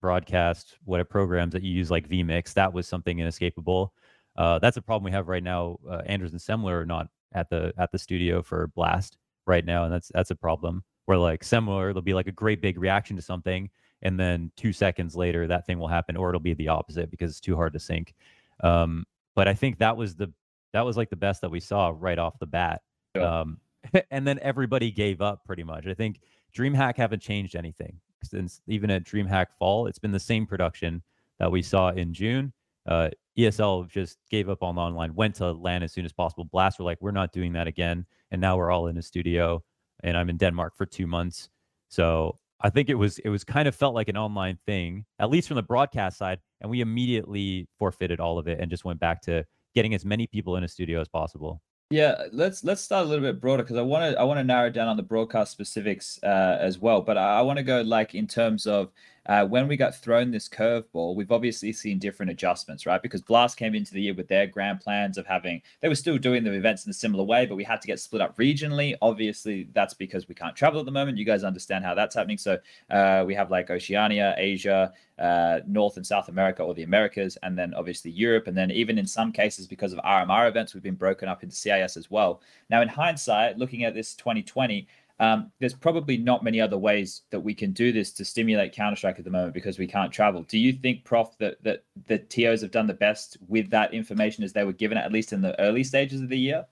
broadcast 0.00 0.76
what 0.84 1.08
programs 1.08 1.52
that 1.52 1.62
you 1.62 1.72
use 1.72 1.90
like 1.90 2.08
vmix 2.08 2.52
that 2.52 2.72
was 2.72 2.86
something 2.86 3.18
inescapable 3.18 3.92
uh, 4.36 4.58
that's 4.58 4.76
a 4.76 4.82
problem 4.82 5.04
we 5.04 5.10
have 5.10 5.26
right 5.26 5.42
now 5.42 5.78
uh, 5.90 6.02
anders 6.06 6.32
and 6.32 6.40
Semmler 6.40 6.82
are 6.82 6.86
not 6.86 7.08
at 7.32 7.48
the 7.48 7.72
at 7.78 7.90
the 7.90 7.98
studio 7.98 8.42
for 8.42 8.68
blast 8.68 9.16
right 9.46 9.64
now, 9.64 9.84
and 9.84 9.92
that's 9.92 10.10
that's 10.14 10.30
a 10.30 10.36
problem. 10.36 10.82
Where 11.06 11.18
like 11.18 11.44
similar, 11.44 11.88
there'll 11.88 12.02
be 12.02 12.14
like 12.14 12.26
a 12.26 12.32
great 12.32 12.60
big 12.60 12.78
reaction 12.78 13.16
to 13.16 13.22
something, 13.22 13.70
and 14.02 14.18
then 14.18 14.50
two 14.56 14.72
seconds 14.72 15.16
later 15.16 15.46
that 15.46 15.66
thing 15.66 15.78
will 15.78 15.88
happen, 15.88 16.16
or 16.16 16.28
it'll 16.28 16.40
be 16.40 16.54
the 16.54 16.68
opposite 16.68 17.10
because 17.10 17.30
it's 17.30 17.40
too 17.40 17.56
hard 17.56 17.72
to 17.74 17.78
sync. 17.78 18.14
Um, 18.62 19.04
but 19.34 19.48
I 19.48 19.54
think 19.54 19.78
that 19.78 19.96
was 19.96 20.16
the 20.16 20.32
that 20.72 20.84
was 20.84 20.96
like 20.96 21.10
the 21.10 21.16
best 21.16 21.40
that 21.42 21.50
we 21.50 21.60
saw 21.60 21.92
right 21.96 22.18
off 22.18 22.38
the 22.38 22.46
bat. 22.46 22.82
Yeah. 23.14 23.40
Um, 23.40 23.60
and 24.10 24.26
then 24.26 24.38
everybody 24.42 24.90
gave 24.90 25.20
up 25.20 25.44
pretty 25.44 25.62
much. 25.62 25.86
I 25.86 25.94
think 25.94 26.20
DreamHack 26.54 26.96
haven't 26.96 27.20
changed 27.20 27.54
anything 27.54 28.00
since 28.22 28.60
even 28.66 28.90
at 28.90 29.04
DreamHack 29.04 29.46
Fall, 29.58 29.86
it's 29.86 29.98
been 29.98 30.12
the 30.12 30.20
same 30.20 30.46
production 30.46 31.02
that 31.38 31.50
we 31.50 31.62
saw 31.62 31.90
in 31.90 32.12
June. 32.12 32.52
Uh, 32.86 33.10
ESL 33.38 33.88
just 33.88 34.18
gave 34.30 34.48
up 34.48 34.62
on 34.62 34.76
the 34.76 34.80
online, 34.80 35.14
went 35.14 35.34
to 35.36 35.52
LAN 35.52 35.82
as 35.82 35.92
soon 35.92 36.04
as 36.04 36.12
possible. 36.12 36.44
Blast 36.44 36.78
were 36.78 36.84
like, 36.84 36.98
we're 37.00 37.10
not 37.10 37.32
doing 37.32 37.52
that 37.52 37.66
again. 37.66 38.06
And 38.30 38.40
now 38.40 38.56
we're 38.56 38.70
all 38.70 38.88
in 38.88 38.96
a 38.96 39.02
studio 39.02 39.62
and 40.02 40.16
I'm 40.16 40.28
in 40.28 40.36
Denmark 40.36 40.76
for 40.76 40.86
two 40.86 41.06
months. 41.06 41.48
So 41.88 42.38
I 42.60 42.70
think 42.70 42.88
it 42.88 42.94
was 42.94 43.18
it 43.20 43.28
was 43.28 43.44
kind 43.44 43.68
of 43.68 43.74
felt 43.74 43.94
like 43.94 44.08
an 44.08 44.16
online 44.16 44.58
thing, 44.66 45.04
at 45.18 45.30
least 45.30 45.48
from 45.48 45.56
the 45.56 45.62
broadcast 45.62 46.18
side. 46.18 46.40
And 46.60 46.70
we 46.70 46.80
immediately 46.80 47.68
forfeited 47.78 48.18
all 48.20 48.38
of 48.38 48.48
it 48.48 48.60
and 48.60 48.70
just 48.70 48.84
went 48.84 48.98
back 48.98 49.20
to 49.22 49.44
getting 49.74 49.94
as 49.94 50.04
many 50.04 50.26
people 50.26 50.56
in 50.56 50.64
a 50.64 50.68
studio 50.68 51.00
as 51.00 51.08
possible. 51.08 51.60
Yeah, 51.90 52.24
let's 52.32 52.64
let's 52.64 52.82
start 52.82 53.06
a 53.06 53.08
little 53.08 53.24
bit 53.24 53.40
broader 53.40 53.62
because 53.62 53.76
I 53.76 53.82
want 53.82 54.12
to 54.12 54.20
I 54.20 54.24
want 54.24 54.38
to 54.38 54.44
narrow 54.44 54.70
down 54.70 54.88
on 54.88 54.96
the 54.96 55.02
broadcast 55.04 55.52
specifics 55.52 56.18
uh, 56.22 56.58
as 56.60 56.78
well. 56.78 57.00
But 57.02 57.16
I, 57.16 57.38
I 57.38 57.42
want 57.42 57.58
to 57.58 57.62
go 57.62 57.82
like 57.82 58.14
in 58.14 58.26
terms 58.26 58.66
of 58.66 58.90
uh, 59.26 59.44
when 59.44 59.66
we 59.66 59.76
got 59.76 59.94
thrown 59.94 60.30
this 60.30 60.48
curveball, 60.48 61.16
we've 61.16 61.32
obviously 61.32 61.72
seen 61.72 61.98
different 61.98 62.30
adjustments, 62.30 62.86
right? 62.86 63.02
Because 63.02 63.22
Blast 63.22 63.56
came 63.56 63.74
into 63.74 63.92
the 63.92 64.00
year 64.00 64.14
with 64.14 64.28
their 64.28 64.46
grand 64.46 64.80
plans 64.80 65.18
of 65.18 65.26
having, 65.26 65.62
they 65.80 65.88
were 65.88 65.94
still 65.94 66.18
doing 66.18 66.44
the 66.44 66.52
events 66.52 66.86
in 66.86 66.90
a 66.90 66.94
similar 66.94 67.24
way, 67.24 67.44
but 67.44 67.56
we 67.56 67.64
had 67.64 67.80
to 67.80 67.86
get 67.86 67.98
split 67.98 68.22
up 68.22 68.36
regionally. 68.36 68.94
Obviously, 69.02 69.68
that's 69.72 69.94
because 69.94 70.28
we 70.28 70.34
can't 70.34 70.54
travel 70.54 70.78
at 70.78 70.86
the 70.86 70.92
moment. 70.92 71.18
You 71.18 71.24
guys 71.24 71.42
understand 71.44 71.84
how 71.84 71.94
that's 71.94 72.14
happening. 72.14 72.38
So 72.38 72.58
uh, 72.90 73.24
we 73.26 73.34
have 73.34 73.50
like 73.50 73.70
Oceania, 73.70 74.34
Asia, 74.38 74.92
uh, 75.18 75.60
North 75.66 75.96
and 75.96 76.06
South 76.06 76.28
America, 76.28 76.62
or 76.62 76.74
the 76.74 76.82
Americas, 76.82 77.36
and 77.42 77.58
then 77.58 77.74
obviously 77.74 78.10
Europe. 78.10 78.46
And 78.46 78.56
then 78.56 78.70
even 78.70 78.98
in 78.98 79.06
some 79.06 79.32
cases, 79.32 79.66
because 79.66 79.92
of 79.92 79.98
RMR 80.00 80.48
events, 80.48 80.74
we've 80.74 80.82
been 80.82 80.94
broken 80.94 81.28
up 81.28 81.42
into 81.42 81.56
CIS 81.56 81.96
as 81.96 82.10
well. 82.10 82.42
Now, 82.70 82.82
in 82.82 82.88
hindsight, 82.88 83.58
looking 83.58 83.84
at 83.84 83.94
this 83.94 84.14
2020, 84.14 84.86
um, 85.18 85.50
there's 85.60 85.74
probably 85.74 86.18
not 86.18 86.44
many 86.44 86.60
other 86.60 86.76
ways 86.76 87.22
that 87.30 87.40
we 87.40 87.54
can 87.54 87.72
do 87.72 87.90
this 87.90 88.12
to 88.12 88.24
stimulate 88.24 88.72
Counter 88.72 88.96
Strike 88.96 89.18
at 89.18 89.24
the 89.24 89.30
moment 89.30 89.54
because 89.54 89.78
we 89.78 89.86
can't 89.86 90.12
travel. 90.12 90.42
Do 90.42 90.58
you 90.58 90.74
think, 90.74 91.04
Prof, 91.04 91.36
that 91.38 91.62
that 91.62 91.84
the 92.06 92.18
TOs 92.18 92.60
have 92.60 92.70
done 92.70 92.86
the 92.86 92.94
best 92.94 93.38
with 93.48 93.70
that 93.70 93.94
information 93.94 94.44
as 94.44 94.52
they 94.52 94.64
were 94.64 94.72
given, 94.72 94.98
at 94.98 95.12
least 95.12 95.32
in 95.32 95.40
the 95.40 95.58
early 95.60 95.84
stages 95.84 96.20
of 96.20 96.28
the 96.28 96.38
year? 96.38 96.66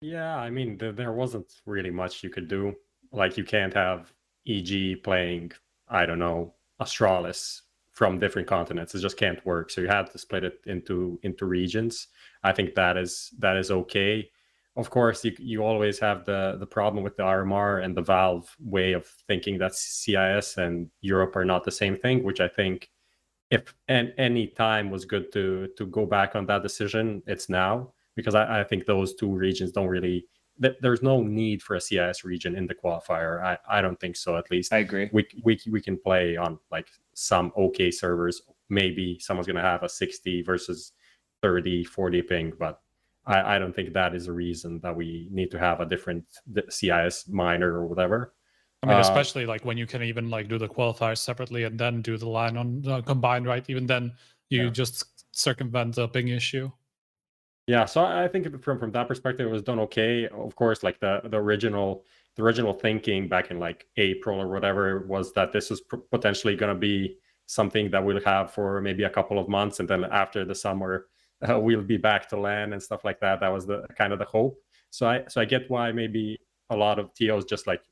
Yeah, 0.00 0.36
I 0.36 0.50
mean, 0.50 0.78
th- 0.78 0.96
there 0.96 1.12
wasn't 1.12 1.52
really 1.64 1.90
much 1.90 2.22
you 2.22 2.30
could 2.30 2.46
do. 2.46 2.74
Like, 3.10 3.36
you 3.36 3.44
can't 3.44 3.74
have 3.74 4.12
EG 4.46 5.02
playing, 5.02 5.52
I 5.88 6.04
don't 6.04 6.18
know, 6.18 6.54
Astralis 6.80 7.62
from 7.92 8.18
different 8.18 8.46
continents. 8.46 8.94
It 8.94 9.00
just 9.00 9.16
can't 9.16 9.44
work. 9.46 9.70
So 9.70 9.80
you 9.80 9.88
had 9.88 10.10
to 10.12 10.18
split 10.18 10.44
it 10.44 10.60
into 10.66 11.18
into 11.22 11.46
regions. 11.46 12.08
I 12.44 12.52
think 12.52 12.74
that 12.74 12.98
is 12.98 13.30
that 13.38 13.56
is 13.56 13.70
okay 13.70 14.30
of 14.78 14.90
course, 14.90 15.24
you, 15.24 15.32
you 15.38 15.64
always 15.64 15.98
have 15.98 16.24
the, 16.24 16.56
the 16.60 16.66
problem 16.66 17.02
with 17.02 17.16
the 17.16 17.24
RMR 17.24 17.84
and 17.84 17.96
the 17.96 18.00
Valve 18.02 18.48
way 18.60 18.92
of 18.92 19.06
thinking 19.26 19.58
that 19.58 19.74
CIS 19.74 20.56
and 20.56 20.88
Europe 21.00 21.34
are 21.34 21.44
not 21.44 21.64
the 21.64 21.72
same 21.72 21.96
thing, 21.98 22.22
which 22.22 22.40
I 22.40 22.46
think 22.46 22.88
if 23.50 23.74
and 23.88 24.14
any 24.18 24.46
time 24.46 24.90
was 24.90 25.04
good 25.04 25.32
to 25.32 25.68
to 25.76 25.86
go 25.86 26.06
back 26.06 26.36
on 26.36 26.46
that 26.46 26.62
decision, 26.62 27.22
it's 27.26 27.48
now 27.48 27.92
because 28.14 28.36
I, 28.36 28.60
I 28.60 28.64
think 28.64 28.86
those 28.86 29.14
two 29.14 29.30
regions 29.30 29.72
don't 29.72 29.88
really 29.88 30.26
there's 30.80 31.02
no 31.02 31.22
need 31.22 31.62
for 31.62 31.76
a 31.76 31.80
CIS 31.80 32.24
region 32.24 32.56
in 32.56 32.66
the 32.66 32.74
qualifier. 32.74 33.42
I, 33.44 33.58
I 33.68 33.80
don't 33.80 33.98
think 33.98 34.16
so. 34.16 34.36
At 34.36 34.50
least 34.50 34.72
I 34.72 34.78
agree. 34.78 35.08
We 35.12 35.26
we 35.42 35.58
we 35.70 35.80
can 35.80 35.98
play 35.98 36.36
on 36.36 36.58
like 36.70 36.88
some 37.14 37.52
okay 37.56 37.90
servers. 37.90 38.42
Maybe 38.68 39.18
someone's 39.18 39.48
gonna 39.48 39.60
have 39.60 39.82
a 39.82 39.88
60 39.88 40.42
versus 40.42 40.92
30, 41.42 41.84
40 41.84 42.22
ping, 42.22 42.52
but 42.58 42.80
I, 43.28 43.56
I 43.56 43.58
don't 43.58 43.74
think 43.74 43.92
that 43.92 44.14
is 44.14 44.26
a 44.26 44.32
reason 44.32 44.80
that 44.80 44.96
we 44.96 45.28
need 45.30 45.50
to 45.50 45.58
have 45.58 45.80
a 45.80 45.86
different 45.86 46.24
CIS 46.70 47.28
minor 47.28 47.74
or 47.74 47.86
whatever. 47.86 48.34
I 48.82 48.86
mean, 48.86 48.96
uh, 48.96 49.00
especially 49.00 49.44
like 49.44 49.64
when 49.64 49.76
you 49.76 49.86
can 49.86 50.02
even 50.02 50.30
like 50.30 50.48
do 50.48 50.56
the 50.56 50.68
qualifiers 50.68 51.18
separately 51.18 51.64
and 51.64 51.78
then 51.78 52.00
do 52.00 52.16
the 52.16 52.28
line 52.28 52.56
on 52.56 52.82
uh, 52.88 53.02
combined, 53.02 53.46
right? 53.46 53.64
Even 53.68 53.86
then, 53.86 54.12
you 54.48 54.64
yeah. 54.64 54.70
just 54.70 55.04
circumvent 55.32 55.96
the 55.96 56.08
ping 56.08 56.28
issue. 56.28 56.70
Yeah, 57.66 57.84
so 57.84 58.02
I 58.02 58.28
think 58.28 58.62
from 58.62 58.78
from 58.78 58.92
that 58.92 59.08
perspective, 59.08 59.46
it 59.46 59.50
was 59.50 59.62
done 59.62 59.78
okay. 59.80 60.26
Of 60.26 60.56
course, 60.56 60.82
like 60.82 60.98
the 61.00 61.20
the 61.24 61.36
original 61.36 62.04
the 62.36 62.42
original 62.42 62.72
thinking 62.72 63.28
back 63.28 63.50
in 63.50 63.58
like 63.58 63.86
April 63.98 64.40
or 64.40 64.48
whatever 64.48 65.04
was 65.06 65.34
that 65.34 65.52
this 65.52 65.68
was 65.68 65.82
potentially 66.10 66.56
going 66.56 66.72
to 66.72 66.78
be 66.78 67.18
something 67.44 67.90
that 67.90 68.02
we'll 68.02 68.24
have 68.24 68.52
for 68.52 68.80
maybe 68.80 69.02
a 69.02 69.10
couple 69.10 69.38
of 69.38 69.48
months, 69.48 69.80
and 69.80 69.88
then 69.88 70.04
after 70.04 70.46
the 70.46 70.54
summer, 70.54 71.08
uh, 71.48 71.58
we'll 71.58 71.82
be 71.82 71.96
back 71.96 72.28
to 72.28 72.38
land 72.38 72.72
and 72.72 72.82
stuff 72.82 73.04
like 73.04 73.20
that. 73.20 73.40
That 73.40 73.52
was 73.52 73.66
the 73.66 73.86
kind 73.96 74.12
of 74.12 74.18
the 74.18 74.24
hope. 74.24 74.56
So 74.90 75.08
I 75.08 75.24
so 75.28 75.40
I 75.40 75.44
get 75.44 75.70
why 75.70 75.92
maybe 75.92 76.38
a 76.70 76.76
lot 76.76 76.98
of 76.98 77.12
TOs 77.14 77.44
just 77.44 77.66
like 77.66 77.82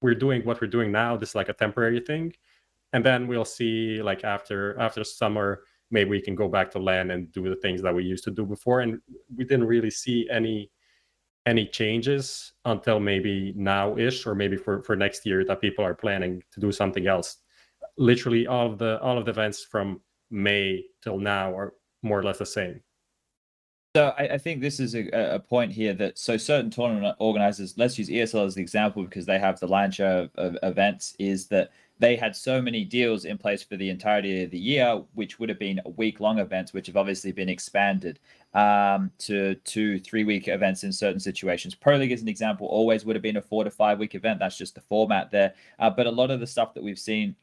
we're 0.00 0.14
doing 0.14 0.42
what 0.44 0.60
we're 0.60 0.68
doing 0.68 0.92
now. 0.92 1.16
This 1.16 1.30
is 1.30 1.34
like 1.34 1.48
a 1.48 1.54
temporary 1.54 2.00
thing, 2.00 2.32
and 2.92 3.04
then 3.04 3.26
we'll 3.26 3.44
see 3.44 4.02
like 4.02 4.24
after 4.24 4.78
after 4.78 5.04
summer 5.04 5.62
maybe 5.90 6.10
we 6.10 6.20
can 6.20 6.34
go 6.34 6.48
back 6.48 6.70
to 6.72 6.80
land 6.80 7.12
and 7.12 7.30
do 7.32 7.48
the 7.48 7.56
things 7.56 7.80
that 7.80 7.94
we 7.94 8.04
used 8.04 8.24
to 8.24 8.30
do 8.30 8.44
before. 8.44 8.80
And 8.80 9.00
we 9.36 9.44
didn't 9.44 9.66
really 9.66 9.90
see 9.90 10.28
any 10.30 10.70
any 11.46 11.66
changes 11.66 12.52
until 12.64 12.98
maybe 12.98 13.52
now 13.56 13.96
ish 13.96 14.26
or 14.26 14.34
maybe 14.34 14.56
for 14.56 14.82
for 14.82 14.96
next 14.96 15.24
year 15.24 15.44
that 15.44 15.60
people 15.60 15.84
are 15.84 15.94
planning 15.94 16.42
to 16.52 16.60
do 16.60 16.72
something 16.72 17.06
else 17.06 17.38
literally 17.98 18.46
all 18.46 18.66
of 18.72 18.78
the 18.78 19.00
all 19.00 19.18
of 19.18 19.24
the 19.24 19.30
events 19.30 19.64
from 19.64 20.00
may 20.30 20.84
till 21.02 21.18
now 21.18 21.56
are 21.56 21.74
more 22.02 22.18
or 22.18 22.22
less 22.22 22.38
the 22.38 22.46
same 22.46 22.80
So 23.96 24.12
I, 24.18 24.24
I, 24.24 24.36
think 24.36 24.60
this 24.60 24.78
is 24.78 24.94
a, 24.94 25.08
a, 25.36 25.38
point 25.38 25.72
here 25.72 25.94
that 25.94 26.18
so 26.18 26.36
certain 26.36 26.68
tournament 26.68 27.16
organizers, 27.18 27.78
let's 27.78 27.98
use 27.98 28.10
ESL 28.10 28.44
as 28.44 28.54
the 28.54 28.60
example 28.60 29.02
because 29.02 29.24
they 29.24 29.38
have 29.38 29.58
the 29.58 29.66
lion 29.66 29.90
share 29.90 30.18
of, 30.18 30.30
of, 30.34 30.58
events, 30.62 31.14
is 31.18 31.46
that 31.46 31.70
they 31.98 32.14
had 32.14 32.36
so 32.36 32.60
many 32.60 32.84
deals 32.84 33.24
in 33.24 33.38
place 33.38 33.62
for 33.62 33.78
the 33.78 33.88
entirety 33.88 34.44
of 34.44 34.50
the 34.50 34.58
year, 34.58 35.02
which 35.14 35.38
would 35.38 35.48
have 35.48 35.58
been 35.58 35.80
week 35.96 36.20
long 36.20 36.38
events, 36.40 36.74
which 36.74 36.88
have 36.88 36.98
obviously 36.98 37.32
been 37.32 37.48
expanded 37.48 38.18
um, 38.52 39.10
to 39.16 39.54
two, 39.64 39.98
three 40.00 40.24
week 40.24 40.46
events 40.46 40.84
in 40.84 40.92
certain 40.92 41.18
situations. 41.18 41.74
Pro 41.74 41.96
League, 41.96 42.12
as 42.12 42.20
an 42.20 42.28
example, 42.28 42.66
always 42.66 43.06
would 43.06 43.16
have 43.16 43.22
been 43.22 43.38
a 43.38 43.42
four 43.42 43.64
to 43.64 43.70
five 43.70 43.98
week 43.98 44.14
event. 44.14 44.40
That's 44.40 44.58
just 44.58 44.74
the 44.74 44.82
format 44.82 45.30
there. 45.30 45.54
Uh, 45.78 45.88
but 45.88 46.06
a 46.06 46.10
lot 46.10 46.30
of 46.30 46.40
the 46.40 46.46
stuff 46.46 46.74
that 46.74 46.84
we've 46.84 46.98
seen 46.98 47.34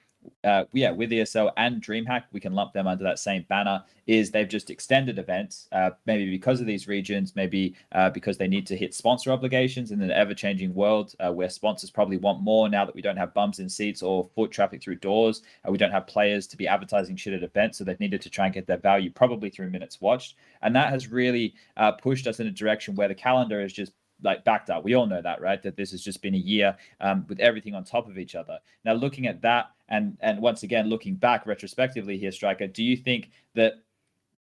uh, 0.44 0.66
yeah, 0.74 0.92
with 0.92 1.12
ESL 1.12 1.52
and 1.58 1.82
DreamHack, 1.82 2.24
we 2.32 2.40
can 2.40 2.54
lump 2.54 2.74
them 2.74 2.88
under 2.88 3.04
that 3.04 3.20
same 3.20 3.46
banner. 3.50 3.84
Is 4.06 4.32
they've 4.32 4.48
just 4.48 4.70
extended 4.70 5.18
events, 5.18 5.70
uh, 5.72 5.92
maybe 6.06 6.30
because 6.30 6.60
of 6.60 6.68
these 6.68 6.88
regions, 6.88 7.36
maybe 7.36 7.76
uh, 7.94 8.10
because 8.10 8.38
they 8.38 8.48
need 8.48 8.68
to 8.68 8.76
hit 8.76 8.94
sponsor 8.94 9.32
obligations 9.32 9.92
in 9.92 10.02
an 10.02 10.12
ever-changing 10.12 10.74
world 10.74 11.16
uh, 11.20 11.32
where 11.32 11.50
sponsors 11.50 11.90
probably 11.90 12.18
want 12.18 12.42
more 12.42 12.68
now 12.68 12.84
that 12.84 12.96
we 12.96 13.02
don't 13.02 13.16
have 13.16 13.34
bums 13.34 13.60
in 13.60 13.70
seats 13.70 14.04
or 14.04 14.30
foot 14.36 14.52
traffic 14.52 14.82
through 14.82 14.96
doors. 14.96 15.44
We 15.68 15.78
don't 15.78 15.92
have 15.92 16.06
players 16.06 16.48
to 16.48 16.58
be 16.58 16.68
advertising 16.68 17.16
shit 17.16 17.34
at 17.34 17.44
events, 17.44 17.78
so 17.78 17.86
they've 17.86 18.00
needed 18.00 18.22
to 18.22 18.30
try 18.30 18.46
and 18.46 18.54
get 18.54 18.68
their 18.68 18.78
value 18.78 19.10
probably 19.10 19.50
through 19.50 19.70
minutes 19.70 20.02
watched, 20.02 20.36
and 20.62 20.76
that 20.76 20.90
has 20.90 21.08
really 21.08 21.54
uh, 21.78 21.94
pushed 21.94 22.28
us 22.28 22.42
in 22.42 22.48
a 22.48 22.52
direction 22.52 22.96
where 22.96 23.08
the 23.08 23.16
calendar 23.16 23.62
is 23.62 23.72
just 23.72 23.94
like 24.24 24.44
backed 24.44 24.70
up. 24.70 24.84
We 24.84 24.96
all 24.96 25.06
know 25.06 25.22
that, 25.22 25.42
right? 25.42 25.62
That 25.62 25.76
this 25.76 25.92
has 25.92 26.02
just 26.02 26.22
been 26.22 26.34
a 26.34 26.38
year 26.38 26.76
um, 27.02 27.26
with 27.28 27.40
everything 27.40 27.76
on 27.76 27.84
top 27.84 28.08
of 28.08 28.18
each 28.18 28.36
other. 28.36 28.60
Now, 28.86 28.94
looking 28.94 29.28
at 29.28 29.42
that, 29.42 29.72
and 29.94 30.18
and 30.22 30.40
once 30.40 30.64
again 30.64 30.90
looking 30.90 31.16
back 31.16 31.46
retrospectively 31.46 32.18
here, 32.18 32.32
Striker, 32.32 32.68
do 32.68 32.84
you 32.84 32.98
think 32.98 33.30
that 33.54 33.76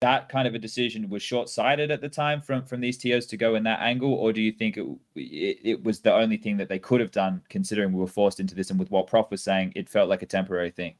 that 0.01 0.27
kind 0.27 0.47
of 0.47 0.53
a 0.53 0.59
decision 0.59 1.09
was 1.09 1.23
short-sighted 1.23 1.89
at 1.89 2.01
the 2.01 2.09
time 2.09 2.41
from 2.41 2.65
from 2.65 2.81
these 2.81 2.97
TOs 2.97 3.27
to 3.27 3.37
go 3.37 3.55
in 3.55 3.63
that 3.63 3.79
angle, 3.79 4.13
or 4.13 4.33
do 4.33 4.41
you 4.41 4.51
think 4.51 4.75
it, 4.77 4.85
it, 5.15 5.57
it 5.63 5.83
was 5.83 6.01
the 6.01 6.13
only 6.13 6.37
thing 6.37 6.57
that 6.57 6.67
they 6.67 6.79
could 6.79 6.99
have 6.99 7.11
done, 7.11 7.41
considering 7.49 7.93
we 7.93 7.99
were 7.99 8.07
forced 8.07 8.39
into 8.39 8.55
this, 8.55 8.71
and 8.71 8.79
with 8.79 8.89
what 8.89 9.07
Prof 9.07 9.29
was 9.29 9.43
saying, 9.43 9.71
it 9.75 9.87
felt 9.87 10.09
like 10.09 10.23
a 10.23 10.25
temporary 10.25 10.71
thing. 10.71 10.95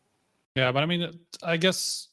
Yeah, 0.56 0.72
but 0.72 0.84
I 0.84 0.86
mean, 0.86 1.12
I 1.44 1.58
guess 1.58 2.10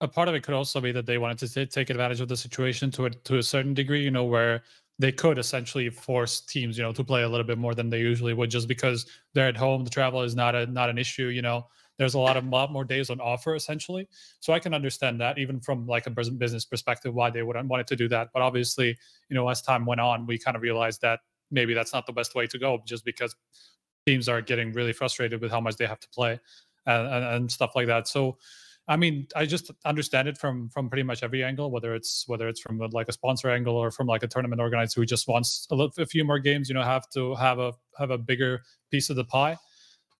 a 0.00 0.08
part 0.08 0.28
of 0.28 0.34
it 0.34 0.42
could 0.42 0.54
also 0.54 0.80
be 0.80 0.90
that 0.92 1.06
they 1.06 1.18
wanted 1.18 1.48
to 1.52 1.66
take 1.66 1.90
advantage 1.90 2.20
of 2.20 2.28
the 2.28 2.36
situation 2.36 2.90
to 2.92 3.06
a, 3.06 3.10
to 3.10 3.38
a 3.38 3.42
certain 3.42 3.74
degree, 3.74 4.02
you 4.02 4.10
know, 4.10 4.24
where 4.24 4.62
they 4.98 5.12
could 5.12 5.38
essentially 5.38 5.90
force 5.90 6.40
teams, 6.40 6.78
you 6.78 6.84
know, 6.84 6.92
to 6.92 7.02
play 7.02 7.22
a 7.22 7.28
little 7.28 7.46
bit 7.46 7.58
more 7.58 7.74
than 7.74 7.90
they 7.90 7.98
usually 7.98 8.32
would, 8.32 8.50
just 8.50 8.68
because 8.68 9.06
they're 9.32 9.48
at 9.48 9.56
home. 9.56 9.84
The 9.84 9.90
travel 9.90 10.22
is 10.22 10.36
not 10.36 10.54
a 10.54 10.66
not 10.66 10.88
an 10.88 10.98
issue. 10.98 11.26
You 11.26 11.42
know, 11.42 11.66
there's 11.98 12.14
a 12.14 12.18
lot 12.18 12.36
of 12.36 12.44
lot 12.46 12.72
more 12.72 12.84
days 12.84 13.10
on 13.10 13.20
offer 13.20 13.54
essentially. 13.54 14.08
So 14.40 14.52
I 14.52 14.58
can 14.58 14.74
understand 14.74 15.20
that 15.20 15.38
even 15.38 15.60
from 15.60 15.86
like 15.86 16.06
a 16.06 16.10
business 16.10 16.64
perspective 16.64 17.14
why 17.14 17.30
they 17.30 17.42
would 17.42 17.56
wanted 17.68 17.86
to 17.88 17.96
do 17.96 18.08
that. 18.08 18.28
But 18.32 18.42
obviously, 18.42 18.96
you 19.28 19.34
know, 19.34 19.48
as 19.48 19.62
time 19.62 19.84
went 19.84 20.00
on, 20.00 20.26
we 20.26 20.38
kind 20.38 20.56
of 20.56 20.62
realized 20.62 21.00
that 21.02 21.20
maybe 21.50 21.74
that's 21.74 21.92
not 21.92 22.06
the 22.06 22.12
best 22.12 22.34
way 22.34 22.46
to 22.46 22.58
go, 22.58 22.80
just 22.86 23.04
because 23.04 23.34
teams 24.06 24.28
are 24.28 24.40
getting 24.40 24.72
really 24.72 24.92
frustrated 24.92 25.40
with 25.40 25.50
how 25.50 25.60
much 25.60 25.76
they 25.76 25.86
have 25.86 26.00
to 26.00 26.08
play 26.10 26.38
and, 26.86 27.06
and, 27.06 27.24
and 27.24 27.52
stuff 27.52 27.74
like 27.74 27.86
that. 27.86 28.06
So 28.06 28.38
I 28.86 28.96
mean, 28.96 29.26
I 29.34 29.46
just 29.46 29.70
understand 29.86 30.28
it 30.28 30.36
from 30.36 30.68
from 30.68 30.90
pretty 30.90 31.04
much 31.04 31.22
every 31.22 31.42
angle, 31.42 31.70
whether 31.70 31.94
it's 31.94 32.24
whether 32.26 32.48
it's 32.48 32.60
from 32.60 32.80
a, 32.82 32.86
like 32.88 33.08
a 33.08 33.12
sponsor 33.12 33.50
angle 33.50 33.76
or 33.76 33.90
from 33.90 34.06
like 34.06 34.22
a 34.22 34.28
tournament 34.28 34.60
organizer 34.60 35.00
who 35.00 35.06
just 35.06 35.26
wants 35.26 35.66
a, 35.70 35.74
little, 35.74 35.92
a 35.98 36.06
few 36.06 36.24
more 36.24 36.38
games, 36.38 36.68
you 36.68 36.74
know, 36.74 36.82
have 36.82 37.08
to 37.10 37.34
have 37.36 37.58
a 37.58 37.72
have 37.98 38.10
a 38.10 38.18
bigger 38.18 38.62
piece 38.90 39.08
of 39.08 39.16
the 39.16 39.24
pie. 39.24 39.56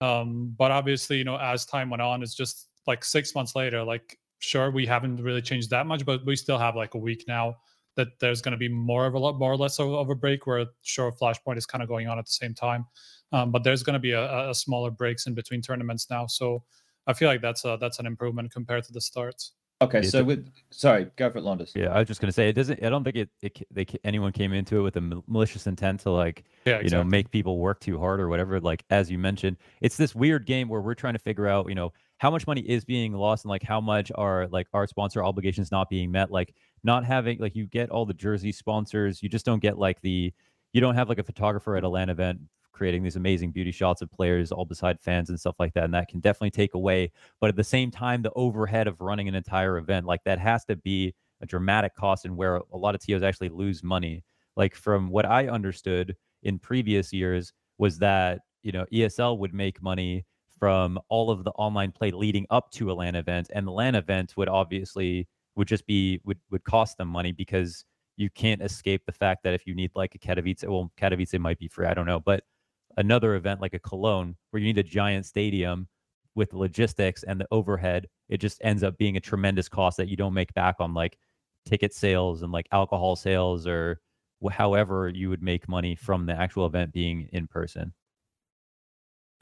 Um, 0.00 0.54
but 0.58 0.70
obviously, 0.70 1.18
you 1.18 1.24
know, 1.24 1.36
as 1.36 1.66
time 1.66 1.90
went 1.90 2.02
on, 2.02 2.22
it's 2.22 2.34
just 2.34 2.68
like 2.86 3.04
six 3.04 3.34
months 3.34 3.54
later. 3.54 3.84
Like, 3.84 4.18
sure, 4.38 4.70
we 4.70 4.86
haven't 4.86 5.22
really 5.22 5.42
changed 5.42 5.70
that 5.70 5.86
much, 5.86 6.04
but 6.04 6.24
we 6.24 6.34
still 6.34 6.58
have 6.58 6.74
like 6.74 6.94
a 6.94 6.98
week 6.98 7.24
now 7.28 7.56
that 7.96 8.08
there's 8.18 8.40
going 8.40 8.52
to 8.52 8.58
be 8.58 8.68
more 8.68 9.06
of 9.06 9.14
a 9.14 9.18
lot 9.18 9.38
more 9.38 9.52
or 9.52 9.56
less 9.56 9.78
of, 9.78 9.92
of 9.92 10.10
a 10.10 10.14
break 10.14 10.46
where 10.46 10.66
sure 10.82 11.12
Flashpoint 11.12 11.58
is 11.58 11.66
kind 11.66 11.82
of 11.82 11.88
going 11.88 12.08
on 12.08 12.18
at 12.18 12.26
the 12.26 12.32
same 12.32 12.54
time, 12.54 12.86
um, 13.32 13.52
but 13.52 13.62
there's 13.62 13.82
going 13.82 13.94
to 13.94 14.00
be 14.00 14.12
a, 14.12 14.50
a 14.50 14.54
smaller 14.54 14.90
breaks 14.90 15.26
in 15.26 15.34
between 15.34 15.62
tournaments 15.62 16.08
now. 16.10 16.26
So 16.26 16.64
I 17.06 17.12
feel 17.12 17.28
like 17.28 17.40
that's 17.40 17.64
a 17.64 17.76
that's 17.80 17.98
an 17.98 18.06
improvement 18.06 18.52
compared 18.52 18.84
to 18.84 18.92
the 18.92 19.00
starts. 19.00 19.52
Okay, 19.82 20.02
so 20.02 20.22
with 20.22 20.48
sorry, 20.70 21.10
go 21.16 21.30
for 21.30 21.38
it, 21.38 21.44
Launders. 21.44 21.72
Yeah, 21.74 21.88
I 21.88 21.98
was 21.98 22.08
just 22.08 22.20
gonna 22.20 22.32
say 22.32 22.48
it 22.48 22.54
doesn't. 22.54 22.82
I 22.82 22.88
don't 22.88 23.04
think 23.04 23.16
it, 23.16 23.28
it 23.42 23.66
they 23.70 23.86
anyone 24.04 24.32
came 24.32 24.52
into 24.52 24.78
it 24.78 24.82
with 24.82 24.96
a 24.96 25.22
malicious 25.26 25.66
intent 25.66 26.00
to 26.00 26.10
like 26.10 26.44
yeah, 26.64 26.74
exactly. 26.76 26.84
you 26.84 26.90
know 26.96 27.04
make 27.04 27.30
people 27.30 27.58
work 27.58 27.80
too 27.80 27.98
hard 27.98 28.20
or 28.20 28.28
whatever. 28.28 28.60
Like 28.60 28.84
as 28.90 29.10
you 29.10 29.18
mentioned, 29.18 29.56
it's 29.80 29.96
this 29.96 30.14
weird 30.14 30.46
game 30.46 30.68
where 30.68 30.80
we're 30.80 30.94
trying 30.94 31.14
to 31.14 31.18
figure 31.18 31.48
out 31.48 31.68
you 31.68 31.74
know 31.74 31.92
how 32.18 32.30
much 32.30 32.46
money 32.46 32.62
is 32.62 32.84
being 32.84 33.12
lost 33.12 33.44
and 33.44 33.50
like 33.50 33.62
how 33.62 33.80
much 33.80 34.12
are 34.14 34.46
like 34.48 34.68
our 34.72 34.86
sponsor 34.86 35.22
obligations 35.24 35.72
not 35.72 35.90
being 35.90 36.10
met. 36.10 36.30
Like 36.30 36.54
not 36.84 37.04
having 37.04 37.38
like 37.38 37.56
you 37.56 37.66
get 37.66 37.90
all 37.90 38.06
the 38.06 38.14
jersey 38.14 38.52
sponsors, 38.52 39.22
you 39.22 39.28
just 39.28 39.44
don't 39.44 39.60
get 39.60 39.76
like 39.76 40.00
the 40.02 40.32
you 40.72 40.80
don't 40.80 40.94
have 40.94 41.08
like 41.08 41.18
a 41.18 41.24
photographer 41.24 41.76
at 41.76 41.84
a 41.84 41.88
LAN 41.88 42.10
event 42.10 42.40
creating 42.74 43.02
these 43.02 43.16
amazing 43.16 43.52
beauty 43.52 43.70
shots 43.70 44.02
of 44.02 44.10
players 44.10 44.52
all 44.52 44.64
beside 44.64 45.00
fans 45.00 45.30
and 45.30 45.40
stuff 45.40 45.54
like 45.58 45.72
that. 45.74 45.84
And 45.84 45.94
that 45.94 46.08
can 46.08 46.20
definitely 46.20 46.50
take 46.50 46.74
away. 46.74 47.10
But 47.40 47.48
at 47.48 47.56
the 47.56 47.64
same 47.64 47.90
time, 47.90 48.20
the 48.20 48.32
overhead 48.34 48.86
of 48.86 49.00
running 49.00 49.28
an 49.28 49.34
entire 49.34 49.78
event, 49.78 50.06
like 50.06 50.22
that 50.24 50.38
has 50.38 50.64
to 50.66 50.76
be 50.76 51.14
a 51.40 51.46
dramatic 51.46 51.94
cost 51.94 52.24
and 52.24 52.36
where 52.36 52.56
a 52.56 52.76
lot 52.76 52.94
of 52.94 53.00
TOs 53.00 53.22
actually 53.22 53.48
lose 53.48 53.82
money. 53.82 54.22
Like 54.56 54.74
from 54.74 55.08
what 55.08 55.24
I 55.24 55.48
understood 55.48 56.14
in 56.42 56.58
previous 56.58 57.12
years 57.12 57.52
was 57.78 57.98
that, 57.98 58.40
you 58.62 58.72
know, 58.72 58.84
ESL 58.92 59.38
would 59.38 59.54
make 59.54 59.82
money 59.82 60.24
from 60.58 60.98
all 61.08 61.30
of 61.30 61.44
the 61.44 61.50
online 61.52 61.92
play 61.92 62.10
leading 62.10 62.46
up 62.50 62.70
to 62.72 62.90
a 62.90 62.94
LAN 62.94 63.14
event. 63.14 63.50
And 63.54 63.66
the 63.66 63.72
LAN 63.72 63.94
event 63.94 64.36
would 64.36 64.48
obviously 64.48 65.28
would 65.56 65.68
just 65.68 65.86
be 65.86 66.20
would 66.24 66.38
would 66.50 66.64
cost 66.64 66.98
them 66.98 67.08
money 67.08 67.32
because 67.32 67.84
you 68.16 68.30
can't 68.30 68.62
escape 68.62 69.02
the 69.06 69.12
fact 69.12 69.42
that 69.44 69.54
if 69.54 69.66
you 69.66 69.74
need 69.74 69.90
like 69.94 70.14
a 70.14 70.18
Katowice, 70.18 70.66
well, 70.68 70.90
Katowice 70.96 71.38
might 71.38 71.58
be 71.58 71.68
free, 71.68 71.86
I 71.86 71.94
don't 71.94 72.06
know, 72.06 72.20
but 72.20 72.44
another 72.96 73.34
event 73.34 73.60
like 73.60 73.74
a 73.74 73.78
Cologne 73.78 74.36
where 74.50 74.60
you 74.60 74.66
need 74.66 74.78
a 74.78 74.82
giant 74.82 75.26
stadium 75.26 75.88
with 76.34 76.52
logistics 76.52 77.22
and 77.22 77.40
the 77.40 77.46
overhead, 77.50 78.08
it 78.28 78.38
just 78.38 78.60
ends 78.64 78.82
up 78.82 78.98
being 78.98 79.16
a 79.16 79.20
tremendous 79.20 79.68
cost 79.68 79.96
that 79.96 80.08
you 80.08 80.16
don't 80.16 80.34
make 80.34 80.52
back 80.54 80.76
on 80.80 80.94
like 80.94 81.18
ticket 81.64 81.94
sales 81.94 82.42
and 82.42 82.52
like 82.52 82.66
alcohol 82.72 83.16
sales 83.16 83.66
or 83.66 84.00
however 84.50 85.08
you 85.08 85.30
would 85.30 85.42
make 85.42 85.68
money 85.68 85.94
from 85.94 86.26
the 86.26 86.34
actual 86.34 86.66
event 86.66 86.92
being 86.92 87.28
in 87.32 87.46
person. 87.46 87.92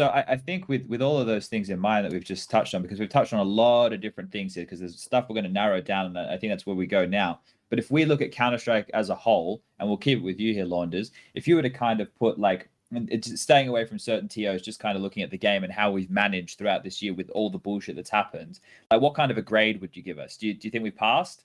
So 0.01 0.07
I, 0.07 0.25
I, 0.33 0.37
think 0.37 0.69
with 0.69 0.87
with 0.87 1.03
all 1.03 1.19
of 1.19 1.27
those 1.27 1.49
things 1.49 1.69
in 1.69 1.79
mind 1.79 2.05
that 2.05 2.13
we've 2.13 2.25
just 2.25 2.51
touched 2.51 2.75
on, 2.75 2.83
because 2.83 2.99
we've 2.99 3.09
touched 3.09 3.33
on 3.33 3.41
a 3.41 3.45
lot 3.45 3.93
of 3.93 4.01
different 4.01 4.33
things 4.33 4.55
here, 4.55 4.65
because 4.65 4.81
there's 4.81 4.99
stuff 4.99 5.27
we're 5.29 5.35
going 5.35 5.45
to 5.45 5.51
narrow 5.51 5.81
down, 5.81 6.07
and 6.07 6.19
I 6.19 6.37
think 6.39 6.51
that's 6.51 6.67
where 6.67 6.75
we 6.75 6.87
go 6.87 7.05
now. 7.05 7.41
But 7.69 7.79
if 7.79 7.91
we 7.91 8.05
look 8.05 8.23
at 8.23 8.33
Counter 8.33 8.59
Strike 8.59 8.91
as 8.95 9.11
a 9.11 9.15
whole, 9.15 9.63
and 9.79 9.89
we'll 9.89 9.99
keep 9.99 10.19
it 10.19 10.25
with 10.25 10.41
you 10.41 10.55
here, 10.55 10.65
Launders, 10.65 11.11
if 11.35 11.47
you 11.47 11.57
were 11.57 11.63
to 11.63 11.71
kind 11.71 12.01
of 12.01 12.15
put 12.15 12.39
like 12.39 12.71
it's 12.93 13.41
staying 13.41 13.69
away 13.69 13.85
from 13.85 13.99
certain 13.99 14.29
TOs, 14.29 14.63
just 14.63 14.81
kind 14.81 14.97
of 14.97 15.03
looking 15.03 15.23
at 15.23 15.31
the 15.31 15.39
game 15.39 15.65
and 15.65 15.73
how 15.73 15.91
we've 15.91 16.11
managed 16.11 16.59
throughout 16.59 16.85
this 16.85 17.01
year 17.01 17.15
with 17.15 17.31
all 17.31 17.51
the 17.51 17.59
bullshit 17.59 17.97
that's 17.97 18.11
happened. 18.11 18.61
Like, 18.91 19.01
what 19.01 19.15
kind 19.15 19.31
of 19.31 19.39
a 19.39 19.43
grade 19.43 19.81
would 19.81 19.97
you 19.97 20.03
give 20.03 20.19
us? 20.19 20.37
Do 20.37 20.47
you, 20.47 20.55
do 20.55 20.67
you 20.67 20.71
think 20.71 20.85
we 20.85 20.91
passed? 20.91 21.45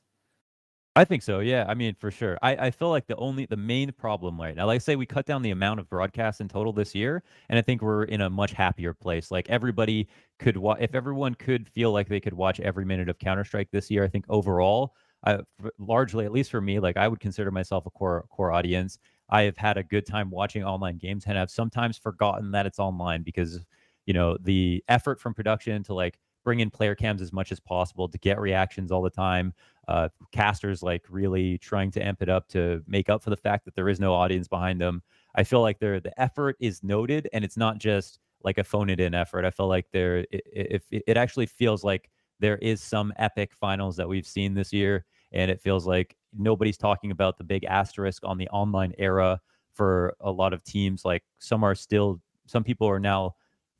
I 0.98 1.06
think 1.06 1.22
so. 1.22 1.42
Yeah. 1.42 1.64
I 1.68 1.76
mean, 1.76 1.94
for 2.00 2.10
sure. 2.10 2.40
I, 2.42 2.56
I 2.56 2.72
feel 2.72 2.90
like 2.90 3.06
the 3.06 3.16
only, 3.18 3.46
the 3.46 3.56
main 3.56 3.92
problem 3.92 4.42
right 4.42 4.56
now, 4.56 4.66
like 4.66 4.78
I 4.78 4.80
say, 4.80 4.96
we 4.96 5.06
cut 5.06 5.28
down 5.28 5.44
the 5.44 5.52
amount 5.52 5.80
of 5.80 5.88
broadcasts 5.92 6.42
in 6.42 6.48
total 6.48 6.74
this 6.74 6.96
year. 6.96 7.22
And 7.50 7.60
I 7.60 7.62
think 7.62 7.84
we're 7.84 8.06
in 8.06 8.22
a 8.22 8.32
much 8.32 8.52
happier 8.52 8.96
place. 8.96 9.30
Like 9.30 9.48
everybody 9.48 10.08
could 10.40 10.58
watch, 10.58 10.80
if 10.82 10.96
everyone 10.96 11.36
could 11.36 11.70
feel 11.70 11.92
like 11.92 12.10
they 12.10 12.20
could 12.20 12.34
watch 12.34 12.60
every 12.60 12.84
minute 12.84 13.10
of 13.10 13.20
Counter 13.20 13.46
Strike 13.46 13.70
this 13.72 13.92
year, 13.92 14.04
I 14.04 14.08
think 14.08 14.26
overall, 14.28 14.96
I, 15.24 15.38
largely, 15.78 16.26
at 16.26 16.32
least 16.32 16.50
for 16.50 16.62
me, 16.62 16.80
like 16.80 16.98
I 16.98 17.08
would 17.08 17.20
consider 17.20 17.52
myself 17.52 17.86
a 17.86 17.92
core, 17.92 18.26
core 18.32 18.52
audience. 18.52 18.98
I 19.30 19.44
have 19.44 19.58
had 19.58 19.78
a 19.78 19.84
good 19.84 20.06
time 20.06 20.30
watching 20.30 20.64
online 20.64 20.98
games 20.98 21.26
and 21.28 21.38
I've 21.38 21.52
sometimes 21.52 21.98
forgotten 21.98 22.52
that 22.52 22.66
it's 22.66 22.80
online 22.80 23.24
because, 23.24 23.60
you 24.06 24.14
know, 24.14 24.38
the 24.42 24.84
effort 24.88 25.20
from 25.20 25.34
production 25.34 25.84
to 25.84 25.94
like 25.94 26.18
bring 26.44 26.60
in 26.62 26.70
player 26.70 26.96
cams 26.96 27.22
as 27.22 27.34
much 27.34 27.52
as 27.52 27.60
possible 27.60 28.08
to 28.08 28.18
get 28.18 28.40
reactions 28.40 28.92
all 28.92 29.02
the 29.02 29.10
time. 29.10 29.54
Uh, 29.88 30.10
casters 30.32 30.84
like 30.84 31.06
really 31.10 31.58
trying 31.58 31.92
to 31.92 32.06
amp 32.06 32.22
it 32.22 32.30
up 32.30 32.48
to 32.50 32.84
make 32.88 33.10
up 33.10 33.24
for 33.24 33.30
the 33.30 33.38
fact 33.38 33.66
that 33.66 33.76
there 33.76 33.88
is 33.90 34.00
no 34.00 34.14
audience 34.14 34.48
behind 34.48 34.82
them. 34.82 35.02
I 35.36 35.44
feel 35.44 35.62
like 35.62 35.80
there 35.80 36.00
the 36.00 36.20
effort 36.22 36.58
is 36.60 36.84
noted 36.84 37.30
and 37.34 37.44
it's 37.46 37.58
not 37.58 37.78
just 37.78 38.20
like 38.44 38.58
a 38.58 38.64
phone 38.64 38.90
it 38.90 39.00
in 39.00 39.14
effort. 39.14 39.46
I 39.46 39.52
feel 39.52 39.68
like 39.68 39.88
there 39.92 40.26
if 40.32 40.84
it, 40.92 41.04
it 41.08 41.18
actually 41.18 41.46
feels 41.46 41.84
like 41.84 42.10
there 42.40 42.58
is 42.58 42.82
some 42.82 43.14
epic 43.18 43.54
finals 43.54 43.96
that 43.98 44.10
we've 44.10 44.28
seen 44.28 44.54
this 44.54 44.74
year 44.74 45.06
and 45.32 45.50
it 45.50 45.62
feels 45.62 45.88
like 45.88 46.17
nobody's 46.38 46.78
talking 46.78 47.12
about 47.12 47.38
the 47.38 47.44
big 47.44 47.64
asterisk 47.66 48.24
on 48.26 48.38
the 48.38 48.48
online 48.50 48.94
era 48.98 49.40
for 49.74 50.16
a 50.22 50.32
lot 50.32 50.54
of 50.54 50.64
teams. 50.64 51.06
Like 51.06 51.24
some 51.40 51.64
are 51.64 51.76
still, 51.76 52.22
some 52.46 52.64
people 52.64 52.88
are 52.88 53.00
now 53.00 53.36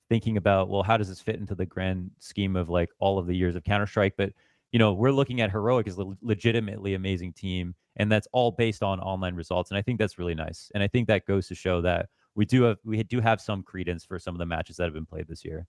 thinking 0.10 0.38
about, 0.38 0.70
well, 0.70 0.84
how 0.84 0.98
does 0.98 1.10
this 1.10 1.22
fit 1.22 1.38
into 1.38 1.56
the 1.56 1.66
grand 1.66 2.12
scheme 2.20 2.56
of 2.56 2.70
like 2.70 2.90
all 3.00 3.18
of 3.18 3.28
the 3.28 3.36
years 3.36 3.56
of 3.56 3.64
Counter 3.64 3.88
Strike? 3.88 4.14
But 4.18 4.32
you 4.72 4.80
know, 4.80 4.94
we're 4.94 5.12
looking 5.12 5.42
at 5.42 5.52
Heroic 5.52 5.88
as 5.88 5.98
a 5.98 6.06
legitimately 6.22 6.94
amazing 6.94 7.34
team, 7.34 7.74
and 7.96 8.12
that's 8.12 8.28
all 8.34 8.52
based 8.52 8.84
on 8.84 9.00
online 9.00 9.36
results. 9.36 9.72
And 9.72 9.78
I 9.78 9.82
think 9.82 9.98
that's 9.98 10.20
really 10.20 10.36
nice. 10.36 10.70
And 10.74 10.84
I 10.84 10.88
think 10.88 11.08
that 11.08 11.26
goes 11.26 11.48
to 11.48 11.56
show 11.56 11.82
that 11.82 12.10
we 12.36 12.46
do 12.46 12.64
have 12.64 12.78
we 12.84 13.02
do 13.04 13.20
have 13.22 13.42
some 13.42 13.64
credence 13.64 14.06
for 14.06 14.20
some 14.20 14.36
of 14.36 14.40
the 14.40 14.46
matches 14.46 14.78
that 14.78 14.84
have 14.84 14.94
been 14.94 15.06
played 15.06 15.28
this 15.28 15.46
year. 15.46 15.68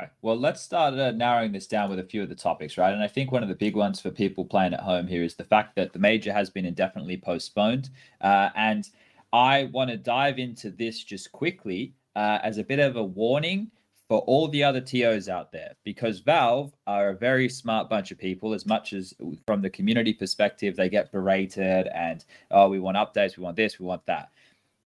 Okay. 0.00 0.10
Well, 0.22 0.36
let's 0.38 0.62
start 0.62 0.94
uh, 0.94 1.10
narrowing 1.10 1.52
this 1.52 1.66
down 1.66 1.90
with 1.90 1.98
a 1.98 2.04
few 2.04 2.22
of 2.22 2.30
the 2.30 2.34
topics, 2.34 2.78
right? 2.78 2.92
And 2.92 3.02
I 3.02 3.08
think 3.08 3.32
one 3.32 3.42
of 3.42 3.50
the 3.50 3.54
big 3.54 3.76
ones 3.76 4.00
for 4.00 4.10
people 4.10 4.44
playing 4.44 4.72
at 4.72 4.80
home 4.80 5.06
here 5.06 5.22
is 5.22 5.34
the 5.34 5.44
fact 5.44 5.76
that 5.76 5.92
the 5.92 5.98
major 5.98 6.32
has 6.32 6.48
been 6.48 6.64
indefinitely 6.64 7.18
postponed. 7.18 7.90
Uh, 8.20 8.48
and 8.54 8.88
I 9.32 9.64
want 9.72 9.90
to 9.90 9.98
dive 9.98 10.38
into 10.38 10.70
this 10.70 11.04
just 11.04 11.32
quickly 11.32 11.92
uh, 12.16 12.38
as 12.42 12.56
a 12.56 12.64
bit 12.64 12.78
of 12.78 12.96
a 12.96 13.04
warning 13.04 13.70
for 14.08 14.20
all 14.20 14.48
the 14.48 14.64
other 14.64 14.80
TOs 14.80 15.28
out 15.28 15.52
there, 15.52 15.74
because 15.84 16.20
Valve 16.20 16.72
are 16.86 17.10
a 17.10 17.16
very 17.16 17.48
smart 17.48 17.88
bunch 17.90 18.10
of 18.10 18.18
people. 18.18 18.54
As 18.54 18.66
much 18.66 18.92
as 18.92 19.14
from 19.46 19.60
the 19.60 19.70
community 19.70 20.14
perspective, 20.14 20.76
they 20.76 20.88
get 20.88 21.12
berated 21.12 21.88
and, 21.88 22.24
oh, 22.50 22.68
we 22.68 22.80
want 22.80 22.96
updates, 22.96 23.36
we 23.36 23.44
want 23.44 23.56
this, 23.56 23.78
we 23.78 23.86
want 23.86 24.04
that 24.06 24.30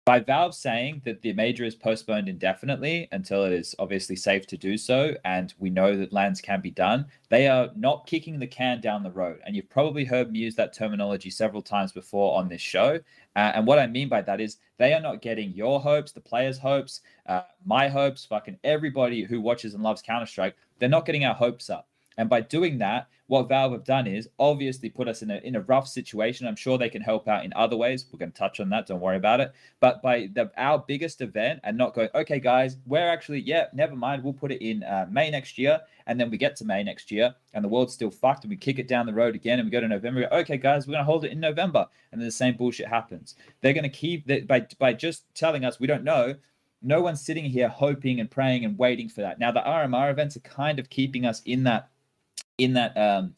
by 0.03 0.19
Valve 0.19 0.55
saying 0.55 1.03
that 1.05 1.21
the 1.21 1.31
major 1.33 1.63
is 1.63 1.75
postponed 1.75 2.27
indefinitely 2.27 3.07
until 3.11 3.45
it 3.45 3.53
is 3.53 3.75
obviously 3.77 4.15
safe 4.15 4.47
to 4.47 4.57
do 4.57 4.75
so, 4.75 5.13
and 5.25 5.53
we 5.59 5.69
know 5.69 5.95
that 5.95 6.11
lands 6.11 6.41
can 6.41 6.59
be 6.59 6.71
done, 6.71 7.05
they 7.29 7.47
are 7.47 7.69
not 7.75 8.07
kicking 8.07 8.39
the 8.39 8.47
can 8.47 8.81
down 8.81 9.03
the 9.03 9.11
road. 9.11 9.39
And 9.45 9.55
you've 9.55 9.69
probably 9.69 10.03
heard 10.03 10.31
me 10.31 10.39
use 10.39 10.55
that 10.55 10.73
terminology 10.73 11.29
several 11.29 11.61
times 11.61 11.91
before 11.91 12.35
on 12.35 12.49
this 12.49 12.61
show. 12.61 12.99
Uh, 13.35 13.51
and 13.53 13.67
what 13.67 13.77
I 13.77 13.85
mean 13.85 14.09
by 14.09 14.21
that 14.23 14.41
is 14.41 14.57
they 14.77 14.93
are 14.93 15.01
not 15.01 15.21
getting 15.21 15.51
your 15.51 15.79
hopes, 15.79 16.11
the 16.11 16.19
players' 16.19 16.57
hopes, 16.57 17.01
uh, 17.27 17.43
my 17.63 17.87
hopes, 17.87 18.25
fucking 18.25 18.57
everybody 18.63 19.21
who 19.23 19.39
watches 19.39 19.75
and 19.75 19.83
loves 19.83 20.01
Counter 20.01 20.25
Strike. 20.25 20.55
They're 20.79 20.89
not 20.89 21.05
getting 21.05 21.25
our 21.25 21.35
hopes 21.35 21.69
up. 21.69 21.87
And 22.17 22.27
by 22.27 22.41
doing 22.41 22.79
that, 22.79 23.07
what 23.31 23.47
Valve 23.47 23.71
have 23.71 23.85
done 23.85 24.07
is 24.07 24.27
obviously 24.37 24.89
put 24.89 25.07
us 25.07 25.21
in 25.21 25.31
a 25.31 25.37
in 25.37 25.55
a 25.55 25.61
rough 25.61 25.87
situation. 25.87 26.45
I'm 26.45 26.57
sure 26.57 26.77
they 26.77 26.89
can 26.89 27.01
help 27.01 27.29
out 27.29 27.45
in 27.45 27.53
other 27.55 27.77
ways. 27.77 28.05
We're 28.11 28.19
going 28.19 28.33
to 28.33 28.37
touch 28.37 28.59
on 28.59 28.67
that. 28.71 28.87
Don't 28.87 28.99
worry 28.99 29.15
about 29.15 29.39
it. 29.39 29.53
But 29.79 30.01
by 30.01 30.27
the 30.33 30.51
our 30.57 30.83
biggest 30.85 31.21
event 31.21 31.61
and 31.63 31.77
not 31.77 31.93
going, 31.93 32.09
okay, 32.13 32.41
guys, 32.41 32.75
we're 32.85 33.07
actually 33.07 33.39
yeah, 33.39 33.67
never 33.71 33.95
mind. 33.95 34.25
We'll 34.25 34.33
put 34.33 34.51
it 34.51 34.61
in 34.61 34.83
uh, 34.83 35.07
May 35.09 35.31
next 35.31 35.57
year, 35.57 35.79
and 36.07 36.19
then 36.19 36.29
we 36.29 36.37
get 36.37 36.57
to 36.57 36.65
May 36.65 36.83
next 36.83 37.09
year, 37.09 37.33
and 37.53 37.63
the 37.63 37.69
world's 37.69 37.93
still 37.93 38.11
fucked, 38.11 38.43
and 38.43 38.49
we 38.49 38.57
kick 38.57 38.79
it 38.79 38.89
down 38.89 39.05
the 39.05 39.13
road 39.13 39.33
again, 39.33 39.59
and 39.59 39.65
we 39.65 39.71
go 39.71 39.79
to 39.79 39.87
November. 39.87 40.27
Okay, 40.29 40.57
guys, 40.57 40.85
we're 40.85 40.91
going 40.91 41.05
to 41.05 41.09
hold 41.09 41.23
it 41.23 41.31
in 41.31 41.39
November, 41.39 41.87
and 42.11 42.19
then 42.19 42.27
the 42.27 42.33
same 42.33 42.57
bullshit 42.57 42.89
happens. 42.89 43.35
They're 43.61 43.71
going 43.71 43.83
to 43.83 43.89
keep 43.89 44.27
that 44.27 44.45
by 44.45 44.67
by 44.77 44.91
just 44.91 45.23
telling 45.35 45.63
us 45.63 45.79
we 45.79 45.87
don't 45.87 46.03
know 46.03 46.35
no 46.81 47.01
one's 47.01 47.21
sitting 47.21 47.45
here 47.45 47.69
hoping 47.69 48.19
and 48.19 48.29
praying 48.29 48.65
and 48.65 48.77
waiting 48.77 49.07
for 49.07 49.21
that. 49.21 49.39
Now, 49.39 49.51
the 49.51 49.61
RMR 49.61 50.09
events 50.09 50.35
are 50.35 50.41
kind 50.41 50.79
of 50.79 50.89
keeping 50.89 51.25
us 51.25 51.41
in 51.45 51.63
that 51.63 51.90
in 52.61 52.73
that 52.73 52.95
um, 52.97 53.33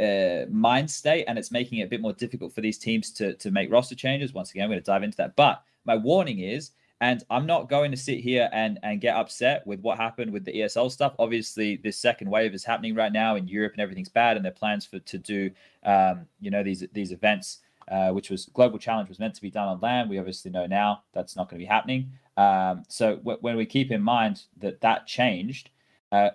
uh, 0.00 0.46
mind 0.50 0.90
state, 0.90 1.24
and 1.26 1.38
it's 1.38 1.50
making 1.50 1.78
it 1.78 1.84
a 1.84 1.88
bit 1.88 2.00
more 2.00 2.12
difficult 2.12 2.54
for 2.54 2.60
these 2.60 2.78
teams 2.78 3.10
to 3.12 3.34
to 3.34 3.50
make 3.50 3.70
roster 3.70 3.94
changes. 3.94 4.32
Once 4.32 4.50
again, 4.50 4.64
I'm 4.64 4.70
going 4.70 4.80
to 4.80 4.84
dive 4.84 5.02
into 5.02 5.16
that. 5.16 5.36
But 5.36 5.62
my 5.84 5.96
warning 5.96 6.38
is, 6.38 6.70
and 7.00 7.24
I'm 7.30 7.46
not 7.46 7.68
going 7.68 7.90
to 7.90 7.96
sit 7.96 8.20
here 8.20 8.48
and 8.52 8.78
and 8.82 9.00
get 9.00 9.16
upset 9.16 9.66
with 9.66 9.80
what 9.80 9.98
happened 9.98 10.32
with 10.32 10.44
the 10.44 10.52
ESL 10.52 10.90
stuff. 10.90 11.14
Obviously, 11.18 11.76
this 11.76 11.98
second 11.98 12.30
wave 12.30 12.54
is 12.54 12.64
happening 12.64 12.94
right 12.94 13.12
now 13.12 13.34
in 13.34 13.48
Europe, 13.48 13.72
and 13.72 13.80
everything's 13.80 14.08
bad. 14.08 14.36
And 14.36 14.44
their 14.44 14.52
plans 14.52 14.86
for 14.86 15.00
to 15.00 15.18
do, 15.18 15.50
um, 15.84 16.26
you 16.40 16.50
know, 16.50 16.62
these 16.62 16.84
these 16.92 17.12
events. 17.12 17.58
Uh, 17.90 18.10
which 18.10 18.28
was 18.28 18.44
global 18.52 18.78
challenge 18.78 19.08
was 19.08 19.18
meant 19.18 19.34
to 19.34 19.40
be 19.40 19.50
done 19.50 19.66
on 19.66 19.80
land. 19.80 20.10
We 20.10 20.18
obviously 20.18 20.50
know 20.50 20.66
now 20.66 21.04
that's 21.14 21.36
not 21.36 21.48
going 21.48 21.58
to 21.58 21.64
be 21.64 21.66
happening. 21.66 22.12
Um, 22.36 22.82
so 22.86 23.16
w- 23.16 23.38
when 23.40 23.56
we 23.56 23.64
keep 23.64 23.90
in 23.90 24.02
mind 24.02 24.42
that 24.58 24.82
that 24.82 25.06
changed, 25.06 25.70
uh, 26.12 26.30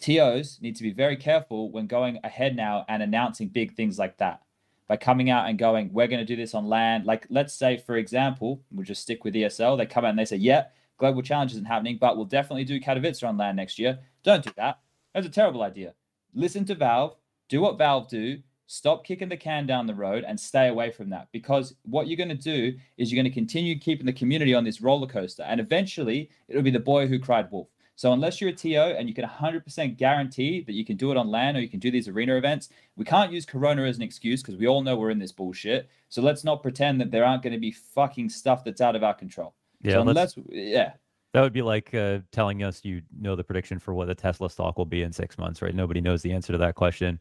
TOs 0.00 0.58
need 0.60 0.76
to 0.76 0.82
be 0.82 0.92
very 0.92 1.16
careful 1.16 1.70
when 1.70 1.86
going 1.86 2.18
ahead 2.24 2.54
now 2.54 2.84
and 2.88 3.02
announcing 3.02 3.48
big 3.48 3.74
things 3.74 3.98
like 3.98 4.16
that. 4.18 4.42
By 4.86 4.96
coming 4.96 5.28
out 5.28 5.48
and 5.48 5.58
going, 5.58 5.92
we're 5.92 6.06
going 6.06 6.20
to 6.20 6.24
do 6.24 6.36
this 6.36 6.54
on 6.54 6.66
land. 6.66 7.04
Like, 7.04 7.26
let's 7.28 7.52
say, 7.52 7.76
for 7.76 7.96
example, 7.96 8.62
we'll 8.70 8.86
just 8.86 9.02
stick 9.02 9.22
with 9.22 9.34
ESL. 9.34 9.76
They 9.76 9.84
come 9.84 10.04
out 10.04 10.10
and 10.10 10.18
they 10.18 10.24
say, 10.24 10.36
yeah, 10.36 10.66
global 10.96 11.20
challenge 11.20 11.52
isn't 11.52 11.66
happening, 11.66 11.98
but 12.00 12.16
we'll 12.16 12.24
definitely 12.24 12.64
do 12.64 12.80
Katowice 12.80 13.26
on 13.26 13.36
land 13.36 13.56
next 13.56 13.78
year. 13.78 13.98
Don't 14.22 14.42
do 14.42 14.50
that. 14.56 14.80
That's 15.12 15.26
a 15.26 15.30
terrible 15.30 15.62
idea. 15.62 15.94
Listen 16.32 16.64
to 16.66 16.74
Valve, 16.74 17.16
do 17.48 17.60
what 17.60 17.76
Valve 17.76 18.08
do, 18.08 18.38
stop 18.68 19.04
kicking 19.04 19.30
the 19.30 19.36
can 19.36 19.66
down 19.66 19.86
the 19.86 19.94
road 19.94 20.24
and 20.28 20.38
stay 20.38 20.68
away 20.68 20.90
from 20.90 21.08
that 21.08 21.26
because 21.32 21.74
what 21.84 22.06
you're 22.06 22.18
going 22.18 22.28
to 22.28 22.34
do 22.34 22.76
is 22.98 23.10
you're 23.10 23.20
going 23.20 23.30
to 23.30 23.34
continue 23.34 23.78
keeping 23.78 24.04
the 24.04 24.12
community 24.12 24.54
on 24.54 24.62
this 24.62 24.82
roller 24.82 25.06
coaster 25.06 25.42
and 25.44 25.58
eventually 25.58 26.28
it'll 26.48 26.62
be 26.62 26.70
the 26.70 26.78
boy 26.78 27.06
who 27.06 27.18
cried 27.18 27.50
wolf 27.50 27.68
so 27.98 28.12
unless 28.12 28.40
you're 28.40 28.50
a 28.50 28.52
TO 28.52 28.76
and 28.76 29.08
you 29.08 29.14
can 29.14 29.24
100% 29.24 29.96
guarantee 29.96 30.60
that 30.60 30.74
you 30.74 30.84
can 30.84 30.96
do 30.96 31.10
it 31.10 31.16
on 31.16 31.32
land 31.32 31.56
or 31.56 31.60
you 31.60 31.68
can 31.68 31.80
do 31.80 31.90
these 31.90 32.06
arena 32.06 32.36
events, 32.36 32.68
we 32.94 33.04
can't 33.04 33.32
use 33.32 33.44
Corona 33.44 33.82
as 33.82 33.96
an 33.96 34.02
excuse 34.02 34.40
because 34.40 34.56
we 34.56 34.68
all 34.68 34.82
know 34.82 34.94
we're 34.94 35.10
in 35.10 35.18
this 35.18 35.32
bullshit. 35.32 35.90
So 36.08 36.22
let's 36.22 36.44
not 36.44 36.62
pretend 36.62 37.00
that 37.00 37.10
there 37.10 37.24
aren't 37.24 37.42
going 37.42 37.54
to 37.54 37.58
be 37.58 37.72
fucking 37.72 38.28
stuff 38.28 38.62
that's 38.62 38.80
out 38.80 38.94
of 38.94 39.02
our 39.02 39.14
control. 39.14 39.56
Yeah, 39.82 39.94
so 39.94 40.02
unless, 40.02 40.34
yeah. 40.48 40.92
That 41.34 41.40
would 41.40 41.52
be 41.52 41.60
like 41.60 41.92
uh, 41.92 42.20
telling 42.30 42.62
us 42.62 42.84
you 42.84 43.02
know 43.20 43.34
the 43.34 43.42
prediction 43.42 43.80
for 43.80 43.94
what 43.94 44.06
the 44.06 44.14
Tesla 44.14 44.48
stock 44.48 44.78
will 44.78 44.86
be 44.86 45.02
in 45.02 45.12
six 45.12 45.36
months, 45.36 45.60
right? 45.60 45.74
Nobody 45.74 46.00
knows 46.00 46.22
the 46.22 46.30
answer 46.30 46.52
to 46.52 46.58
that 46.58 46.76
question. 46.76 47.18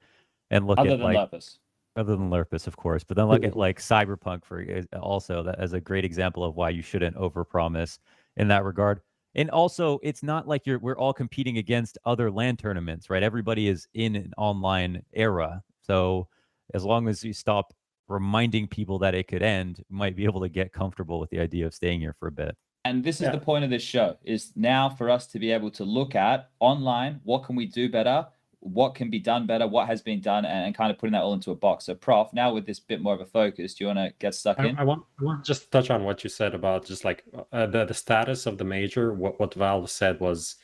And 0.51 0.67
look 0.67 0.77
at 0.77 0.85
other 0.85 0.91
at 0.91 0.99
than 0.99 1.13
like 1.13 1.31
Lurppis. 1.31 1.57
other 1.95 2.15
than 2.15 2.29
Lurppis, 2.29 2.67
of 2.67 2.77
course. 2.77 3.03
But 3.03 3.17
then 3.17 3.25
look 3.29 3.43
at 3.43 3.57
like 3.57 3.79
Cyberpunk 3.79 4.45
for 4.45 4.63
also 4.99 5.41
that 5.41 5.57
as 5.57 5.73
a 5.73 5.81
great 5.81 6.05
example 6.05 6.43
of 6.43 6.55
why 6.55 6.69
you 6.69 6.83
shouldn't 6.83 7.15
overpromise 7.15 7.97
in 8.35 8.47
that 8.49 8.63
regard 8.63 9.01
and 9.37 9.49
also 9.51 9.99
it's 10.03 10.23
not 10.23 10.47
like 10.47 10.65
you're 10.65 10.79
we're 10.79 10.97
all 10.97 11.13
competing 11.13 11.57
against 11.59 11.97
other 12.05 12.29
land 12.29 12.59
tournaments 12.59 13.09
right? 13.09 13.23
Everybody 13.23 13.67
is 13.69 13.87
in 13.93 14.15
an 14.15 14.33
online 14.37 15.01
era. 15.13 15.63
So 15.81 16.27
as 16.73 16.83
long 16.83 17.07
as 17.07 17.23
you 17.23 17.31
stop 17.31 17.73
reminding 18.09 18.67
people 18.67 18.99
that 18.99 19.13
it 19.15 19.27
could 19.27 19.43
end 19.43 19.77
you 19.89 19.95
might 19.95 20.15
be 20.15 20.25
able 20.25 20.41
to 20.41 20.49
get 20.49 20.73
comfortable 20.73 21.19
with 21.19 21.29
the 21.29 21.39
idea 21.39 21.65
of 21.65 21.73
staying 21.73 21.99
here 22.01 22.15
for 22.19 22.27
a 22.27 22.31
bit. 22.31 22.55
And 22.85 23.03
this 23.03 23.17
is 23.17 23.23
Yeah. 23.27 23.31
the 23.31 23.39
point 23.39 23.63
of 23.63 23.69
this 23.69 23.83
show 23.83 24.17
is 24.23 24.53
now 24.55 24.89
for 24.89 25.09
us 25.09 25.27
to 25.27 25.39
be 25.39 25.51
able 25.51 25.71
to 25.71 25.83
look 25.83 26.15
at 26.15 26.49
online 26.59 27.19
what 27.23 27.43
can 27.43 27.55
we 27.55 27.65
do 27.65 27.89
better 27.89 28.27
what 28.59 28.95
can 28.95 29.09
be 29.09 29.19
done 29.19 29.45
better 29.45 29.67
what 29.67 29.87
has 29.87 30.01
been 30.01 30.19
done 30.19 30.43
and, 30.43 30.65
and 30.65 30.75
kind 30.75 30.91
of 30.91 30.97
putting 30.97 31.13
that 31.13 31.21
all 31.21 31.33
into 31.33 31.51
a 31.51 31.55
box 31.55 31.85
so 31.85 31.93
prof 31.93 32.27
now 32.33 32.51
with 32.53 32.65
this 32.65 32.79
bit 32.79 33.01
more 33.01 33.13
of 33.13 33.21
a 33.21 33.25
focus 33.25 33.75
do 33.75 33.83
you 33.83 33.87
want 33.87 33.99
to 33.99 34.11
get 34.19 34.33
stuck 34.33 34.59
I, 34.59 34.65
in 34.65 34.77
I 34.77 34.83
want 34.83 35.03
I 35.19 35.23
want 35.23 35.43
to 35.43 35.47
just 35.47 35.71
touch 35.71 35.89
on 35.91 36.03
what 36.03 36.23
you 36.23 36.29
said 36.29 36.55
about 36.55 36.85
just 36.85 37.05
like 37.05 37.23
uh, 37.51 37.67
the 37.67 37.85
the 37.85 37.93
status 37.93 38.45
of 38.45 38.57
the 38.57 38.63
major. 38.63 39.13
What 39.13 39.39
what 39.39 39.53
Valve 39.53 39.89
said 39.89 40.19
was 40.19 40.55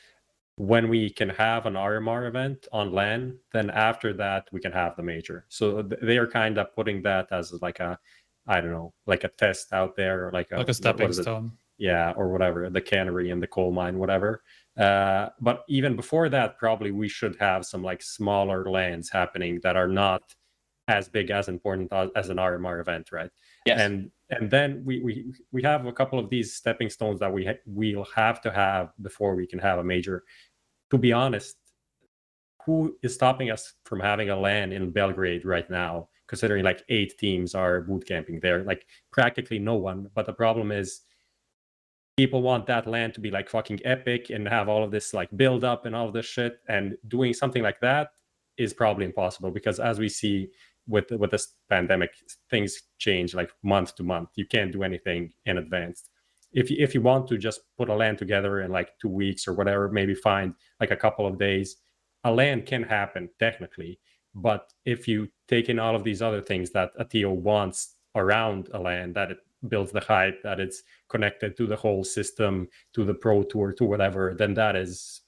when 0.56 0.88
we 0.88 1.10
can 1.10 1.28
have 1.28 1.66
an 1.66 1.74
RMR 1.74 2.28
event 2.28 2.68
on 2.72 2.92
LAN, 2.92 3.38
then 3.52 3.70
after 3.70 4.12
that 4.14 4.48
we 4.52 4.60
can 4.60 4.72
have 4.72 4.96
the 4.96 5.02
major. 5.02 5.46
So 5.48 5.82
they 5.82 6.18
are 6.18 6.26
kind 6.26 6.58
of 6.58 6.74
putting 6.74 7.02
that 7.02 7.28
as 7.32 7.52
like 7.60 7.80
a 7.80 7.98
I 8.46 8.60
don't 8.60 8.70
know, 8.70 8.92
like 9.06 9.24
a 9.24 9.28
test 9.28 9.72
out 9.72 9.96
there, 9.96 10.28
or 10.28 10.32
like 10.32 10.50
a 10.52 10.58
like 10.58 10.68
a 10.68 10.74
stepping 10.74 11.08
is 11.08 11.18
it? 11.18 11.22
stone. 11.22 11.52
yeah, 11.78 12.12
or 12.16 12.28
whatever, 12.28 12.68
the 12.70 12.80
cannery 12.80 13.30
and 13.30 13.42
the 13.42 13.46
coal 13.46 13.72
mine, 13.72 13.98
whatever. 13.98 14.42
Uh, 14.76 15.28
but 15.40 15.64
even 15.68 15.94
before 15.94 16.28
that, 16.28 16.58
probably 16.58 16.90
we 16.90 17.08
should 17.08 17.36
have 17.38 17.64
some 17.64 17.82
like 17.82 18.02
smaller 18.02 18.68
lands 18.68 19.08
happening 19.10 19.60
that 19.62 19.76
are 19.76 19.88
not 19.88 20.22
as 20.88 21.08
big 21.08 21.30
as 21.30 21.48
important 21.48 21.92
as, 21.92 22.10
as 22.16 22.28
an 22.28 22.36
RMR 22.36 22.80
event, 22.80 23.10
right? 23.12 23.30
yes 23.66 23.80
And 23.80 24.10
and 24.30 24.50
then 24.50 24.82
we 24.84 25.00
we 25.00 25.32
we 25.52 25.62
have 25.62 25.86
a 25.86 25.92
couple 25.92 26.18
of 26.18 26.30
these 26.30 26.54
stepping 26.54 26.90
stones 26.90 27.20
that 27.20 27.32
we 27.32 27.46
ha- 27.46 27.62
we'll 27.66 28.06
have 28.14 28.40
to 28.42 28.50
have 28.50 28.92
before 29.00 29.34
we 29.34 29.46
can 29.46 29.58
have 29.58 29.78
a 29.78 29.84
major. 29.84 30.24
To 30.90 30.98
be 30.98 31.12
honest, 31.12 31.56
who 32.64 32.96
is 33.02 33.14
stopping 33.14 33.50
us 33.50 33.74
from 33.84 34.00
having 34.00 34.30
a 34.30 34.36
land 34.36 34.72
in 34.72 34.90
Belgrade 34.90 35.44
right 35.44 35.68
now? 35.70 36.08
Considering 36.26 36.64
like 36.64 36.82
eight 36.88 37.18
teams 37.18 37.54
are 37.54 37.82
boot 37.82 38.06
camping 38.06 38.40
there, 38.40 38.64
like 38.64 38.86
practically 39.12 39.58
no 39.58 39.74
one. 39.74 40.08
But 40.14 40.24
the 40.24 40.32
problem 40.32 40.72
is 40.72 41.02
people 42.16 42.42
want 42.42 42.66
that 42.66 42.86
land 42.86 43.14
to 43.14 43.20
be 43.20 43.30
like 43.30 43.48
fucking 43.48 43.80
epic 43.84 44.30
and 44.30 44.46
have 44.48 44.68
all 44.68 44.84
of 44.84 44.90
this 44.90 45.12
like 45.14 45.28
build 45.36 45.64
up 45.64 45.86
and 45.86 45.94
all 45.96 46.06
of 46.06 46.12
this 46.12 46.26
shit 46.26 46.60
and 46.68 46.96
doing 47.08 47.32
something 47.32 47.62
like 47.62 47.80
that 47.80 48.10
is 48.56 48.72
probably 48.72 49.04
impossible 49.04 49.50
because 49.50 49.80
as 49.80 49.98
we 49.98 50.08
see 50.08 50.48
with 50.86 51.10
with 51.12 51.30
this 51.30 51.54
pandemic 51.68 52.10
things 52.50 52.82
change 52.98 53.34
like 53.34 53.50
month 53.62 53.94
to 53.96 54.02
month. 54.02 54.30
You 54.36 54.46
can't 54.46 54.72
do 54.72 54.82
anything 54.82 55.32
in 55.46 55.58
advance. 55.58 56.04
If 56.52 56.70
you, 56.70 56.76
if 56.78 56.94
you 56.94 57.00
want 57.00 57.26
to 57.28 57.38
just 57.38 57.60
put 57.76 57.88
a 57.88 57.94
land 57.94 58.18
together 58.18 58.60
in 58.60 58.70
like 58.70 58.90
two 59.00 59.08
weeks 59.08 59.48
or 59.48 59.54
whatever 59.54 59.90
maybe 59.90 60.14
find 60.14 60.54
like 60.80 60.90
a 60.90 60.96
couple 60.96 61.26
of 61.26 61.38
days 61.38 61.76
a 62.24 62.32
land 62.32 62.66
can 62.66 62.82
happen 62.82 63.28
technically. 63.38 63.98
But 64.34 64.72
if 64.84 65.06
you 65.06 65.28
take 65.48 65.68
in 65.68 65.78
all 65.78 65.94
of 65.94 66.04
these 66.04 66.22
other 66.22 66.40
things 66.40 66.70
that 66.70 66.90
a 66.98 67.04
TO 67.04 67.30
wants 67.30 67.94
around 68.14 68.68
a 68.72 68.78
land 68.78 69.14
that 69.14 69.30
it 69.30 69.38
builds 69.68 69.92
the 69.92 70.00
hype 70.00 70.42
that 70.42 70.60
it's 70.60 70.82
connected 71.08 71.56
to 71.56 71.66
the 71.66 71.76
whole 71.76 72.04
system 72.04 72.68
to 72.94 73.04
the 73.04 73.14
pro 73.14 73.42
tour 73.42 73.72
to 73.72 73.84
whatever 73.84 74.34
then 74.38 74.54
that 74.54 74.76
is 74.76 75.22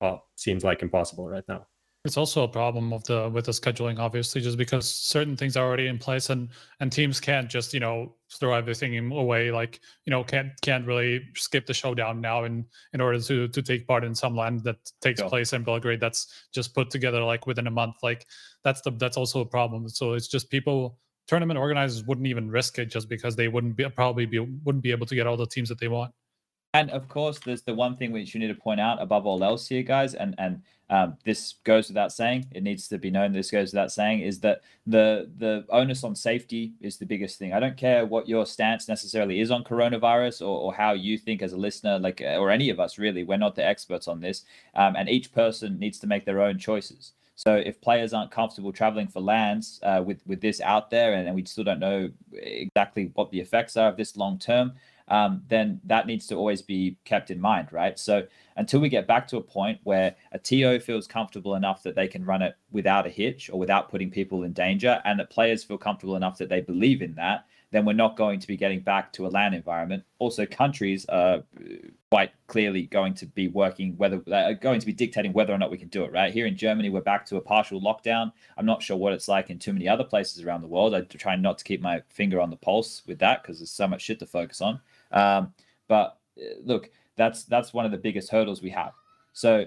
well 0.00 0.24
seems 0.36 0.64
like 0.64 0.82
impossible 0.82 1.28
right 1.28 1.44
now 1.48 1.66
It's 2.06 2.16
also 2.16 2.44
a 2.44 2.48
problem 2.48 2.94
of 2.94 3.04
the 3.04 3.28
with 3.28 3.44
the 3.44 3.52
scheduling, 3.52 3.98
obviously, 3.98 4.40
just 4.40 4.56
because 4.56 4.88
certain 4.90 5.36
things 5.36 5.54
are 5.54 5.66
already 5.66 5.86
in 5.86 5.98
place, 5.98 6.30
and 6.30 6.48
and 6.80 6.90
teams 6.90 7.20
can't 7.20 7.50
just 7.50 7.74
you 7.74 7.80
know 7.80 8.16
throw 8.38 8.54
everything 8.54 8.96
away. 9.12 9.50
Like 9.52 9.80
you 10.06 10.10
know 10.10 10.24
can't 10.24 10.48
can't 10.62 10.86
really 10.86 11.20
skip 11.36 11.66
the 11.66 11.74
showdown 11.74 12.22
now 12.22 12.44
in 12.44 12.64
in 12.94 13.02
order 13.02 13.20
to 13.20 13.48
to 13.48 13.62
take 13.62 13.86
part 13.86 14.02
in 14.04 14.14
some 14.14 14.34
land 14.34 14.64
that 14.64 14.78
takes 15.02 15.20
Sure. 15.20 15.28
place 15.28 15.52
in 15.52 15.62
Belgrade. 15.62 16.00
That's 16.00 16.48
just 16.54 16.74
put 16.74 16.88
together 16.90 17.22
like 17.22 17.46
within 17.46 17.66
a 17.66 17.70
month. 17.70 17.96
Like 18.02 18.24
that's 18.64 18.80
the 18.80 18.92
that's 18.92 19.18
also 19.18 19.40
a 19.40 19.46
problem. 19.46 19.86
So 19.90 20.14
it's 20.14 20.28
just 20.28 20.48
people 20.50 20.96
tournament 21.30 21.56
organizers 21.56 22.02
wouldn't 22.02 22.26
even 22.26 22.50
risk 22.50 22.80
it 22.80 22.86
just 22.86 23.08
because 23.08 23.36
they 23.36 23.46
wouldn't 23.46 23.76
be 23.76 23.88
probably 23.88 24.26
be 24.26 24.40
wouldn't 24.40 24.82
be 24.82 24.90
able 24.90 25.06
to 25.06 25.14
get 25.14 25.28
all 25.28 25.36
the 25.36 25.46
teams 25.46 25.68
that 25.68 25.78
they 25.78 25.86
want. 25.86 26.12
And 26.74 26.90
of 26.90 27.08
course, 27.08 27.38
there's 27.38 27.62
the 27.62 27.74
one 27.74 27.96
thing 27.96 28.10
which 28.10 28.34
you 28.34 28.40
need 28.40 28.48
to 28.48 28.54
point 28.54 28.80
out 28.80 29.00
above 29.00 29.26
all 29.26 29.42
else 29.44 29.68
here, 29.68 29.84
guys, 29.84 30.14
and 30.14 30.34
and 30.38 30.62
um, 30.88 31.16
this 31.24 31.54
goes 31.62 31.86
without 31.86 32.12
saying. 32.12 32.46
It 32.50 32.64
needs 32.64 32.88
to 32.88 32.98
be 32.98 33.12
known. 33.12 33.32
This 33.32 33.52
goes 33.52 33.72
without 33.72 33.92
saying 33.92 34.22
is 34.22 34.40
that 34.40 34.62
the 34.86 35.30
the 35.38 35.64
onus 35.70 36.02
on 36.02 36.16
safety 36.16 36.72
is 36.80 36.96
the 36.96 37.06
biggest 37.06 37.38
thing. 37.38 37.52
I 37.52 37.60
don't 37.60 37.76
care 37.76 38.04
what 38.04 38.28
your 38.28 38.44
stance 38.44 38.88
necessarily 38.88 39.40
is 39.40 39.52
on 39.52 39.62
coronavirus 39.62 40.42
or, 40.42 40.54
or 40.64 40.74
how 40.74 40.94
you 40.94 41.16
think 41.16 41.42
as 41.42 41.52
a 41.52 41.56
listener, 41.66 42.00
like 42.00 42.20
or 42.20 42.50
any 42.50 42.70
of 42.70 42.80
us 42.80 42.98
really. 42.98 43.22
We're 43.22 43.44
not 43.46 43.54
the 43.54 43.64
experts 43.64 44.08
on 44.08 44.20
this, 44.20 44.44
um, 44.74 44.96
and 44.96 45.08
each 45.08 45.32
person 45.32 45.78
needs 45.78 46.00
to 46.00 46.08
make 46.08 46.24
their 46.24 46.40
own 46.40 46.58
choices. 46.58 47.12
So 47.40 47.54
if 47.54 47.80
players 47.80 48.12
aren't 48.12 48.30
comfortable 48.30 48.70
traveling 48.70 49.08
for 49.08 49.22
lands 49.22 49.80
uh, 49.82 50.02
with 50.04 50.20
with 50.26 50.42
this 50.42 50.60
out 50.60 50.90
there, 50.90 51.14
and, 51.14 51.26
and 51.26 51.34
we 51.34 51.42
still 51.46 51.64
don't 51.64 51.80
know 51.80 52.10
exactly 52.34 53.12
what 53.14 53.30
the 53.30 53.40
effects 53.40 53.78
are 53.78 53.88
of 53.88 53.96
this 53.96 54.14
long 54.14 54.38
term, 54.38 54.74
um, 55.08 55.42
then 55.48 55.80
that 55.84 56.06
needs 56.06 56.26
to 56.26 56.34
always 56.34 56.60
be 56.60 56.98
kept 57.06 57.30
in 57.30 57.40
mind, 57.40 57.72
right? 57.72 57.98
So 57.98 58.26
until 58.56 58.80
we 58.80 58.90
get 58.90 59.06
back 59.06 59.26
to 59.28 59.38
a 59.38 59.42
point 59.42 59.80
where 59.84 60.16
a 60.32 60.38
TO 60.38 60.80
feels 60.80 61.06
comfortable 61.06 61.54
enough 61.54 61.82
that 61.84 61.94
they 61.94 62.08
can 62.08 62.26
run 62.26 62.42
it 62.42 62.56
without 62.72 63.06
a 63.06 63.10
hitch 63.10 63.48
or 63.48 63.58
without 63.58 63.88
putting 63.88 64.10
people 64.10 64.42
in 64.42 64.52
danger, 64.52 65.00
and 65.06 65.18
that 65.18 65.30
players 65.30 65.64
feel 65.64 65.78
comfortable 65.78 66.16
enough 66.16 66.36
that 66.36 66.50
they 66.50 66.60
believe 66.60 67.00
in 67.00 67.14
that, 67.14 67.46
then 67.72 67.84
we're 67.84 67.92
not 67.92 68.16
going 68.16 68.40
to 68.40 68.46
be 68.46 68.56
getting 68.56 68.80
back 68.80 69.12
to 69.12 69.26
a 69.26 69.28
LAN 69.28 69.54
environment. 69.54 70.02
Also, 70.18 70.44
countries 70.44 71.06
are 71.06 71.42
quite 72.10 72.32
clearly 72.48 72.82
going 72.82 73.14
to 73.14 73.26
be 73.26 73.46
working 73.48 73.96
whether 73.96 74.20
uh, 74.32 74.52
going 74.54 74.80
to 74.80 74.86
be 74.86 74.92
dictating 74.92 75.32
whether 75.32 75.52
or 75.52 75.58
not 75.58 75.70
we 75.70 75.78
can 75.78 75.88
do 75.88 76.04
it. 76.04 76.12
Right 76.12 76.32
here 76.32 76.46
in 76.46 76.56
Germany, 76.56 76.90
we're 76.90 77.00
back 77.00 77.24
to 77.26 77.36
a 77.36 77.40
partial 77.40 77.80
lockdown. 77.80 78.32
I'm 78.56 78.66
not 78.66 78.82
sure 78.82 78.96
what 78.96 79.12
it's 79.12 79.28
like 79.28 79.50
in 79.50 79.58
too 79.58 79.72
many 79.72 79.88
other 79.88 80.04
places 80.04 80.42
around 80.42 80.62
the 80.62 80.68
world. 80.68 80.94
I 80.94 81.02
try 81.02 81.36
not 81.36 81.58
to 81.58 81.64
keep 81.64 81.80
my 81.80 82.02
finger 82.08 82.40
on 82.40 82.50
the 82.50 82.56
pulse 82.56 83.02
with 83.06 83.20
that 83.20 83.42
because 83.42 83.58
there's 83.58 83.70
so 83.70 83.86
much 83.86 84.02
shit 84.02 84.18
to 84.18 84.26
focus 84.26 84.60
on. 84.60 84.80
Um, 85.12 85.54
but 85.86 86.18
uh, 86.38 86.60
look, 86.64 86.90
that's 87.16 87.44
that's 87.44 87.72
one 87.72 87.84
of 87.84 87.92
the 87.92 87.98
biggest 87.98 88.30
hurdles 88.30 88.62
we 88.62 88.70
have. 88.70 88.92
So 89.32 89.66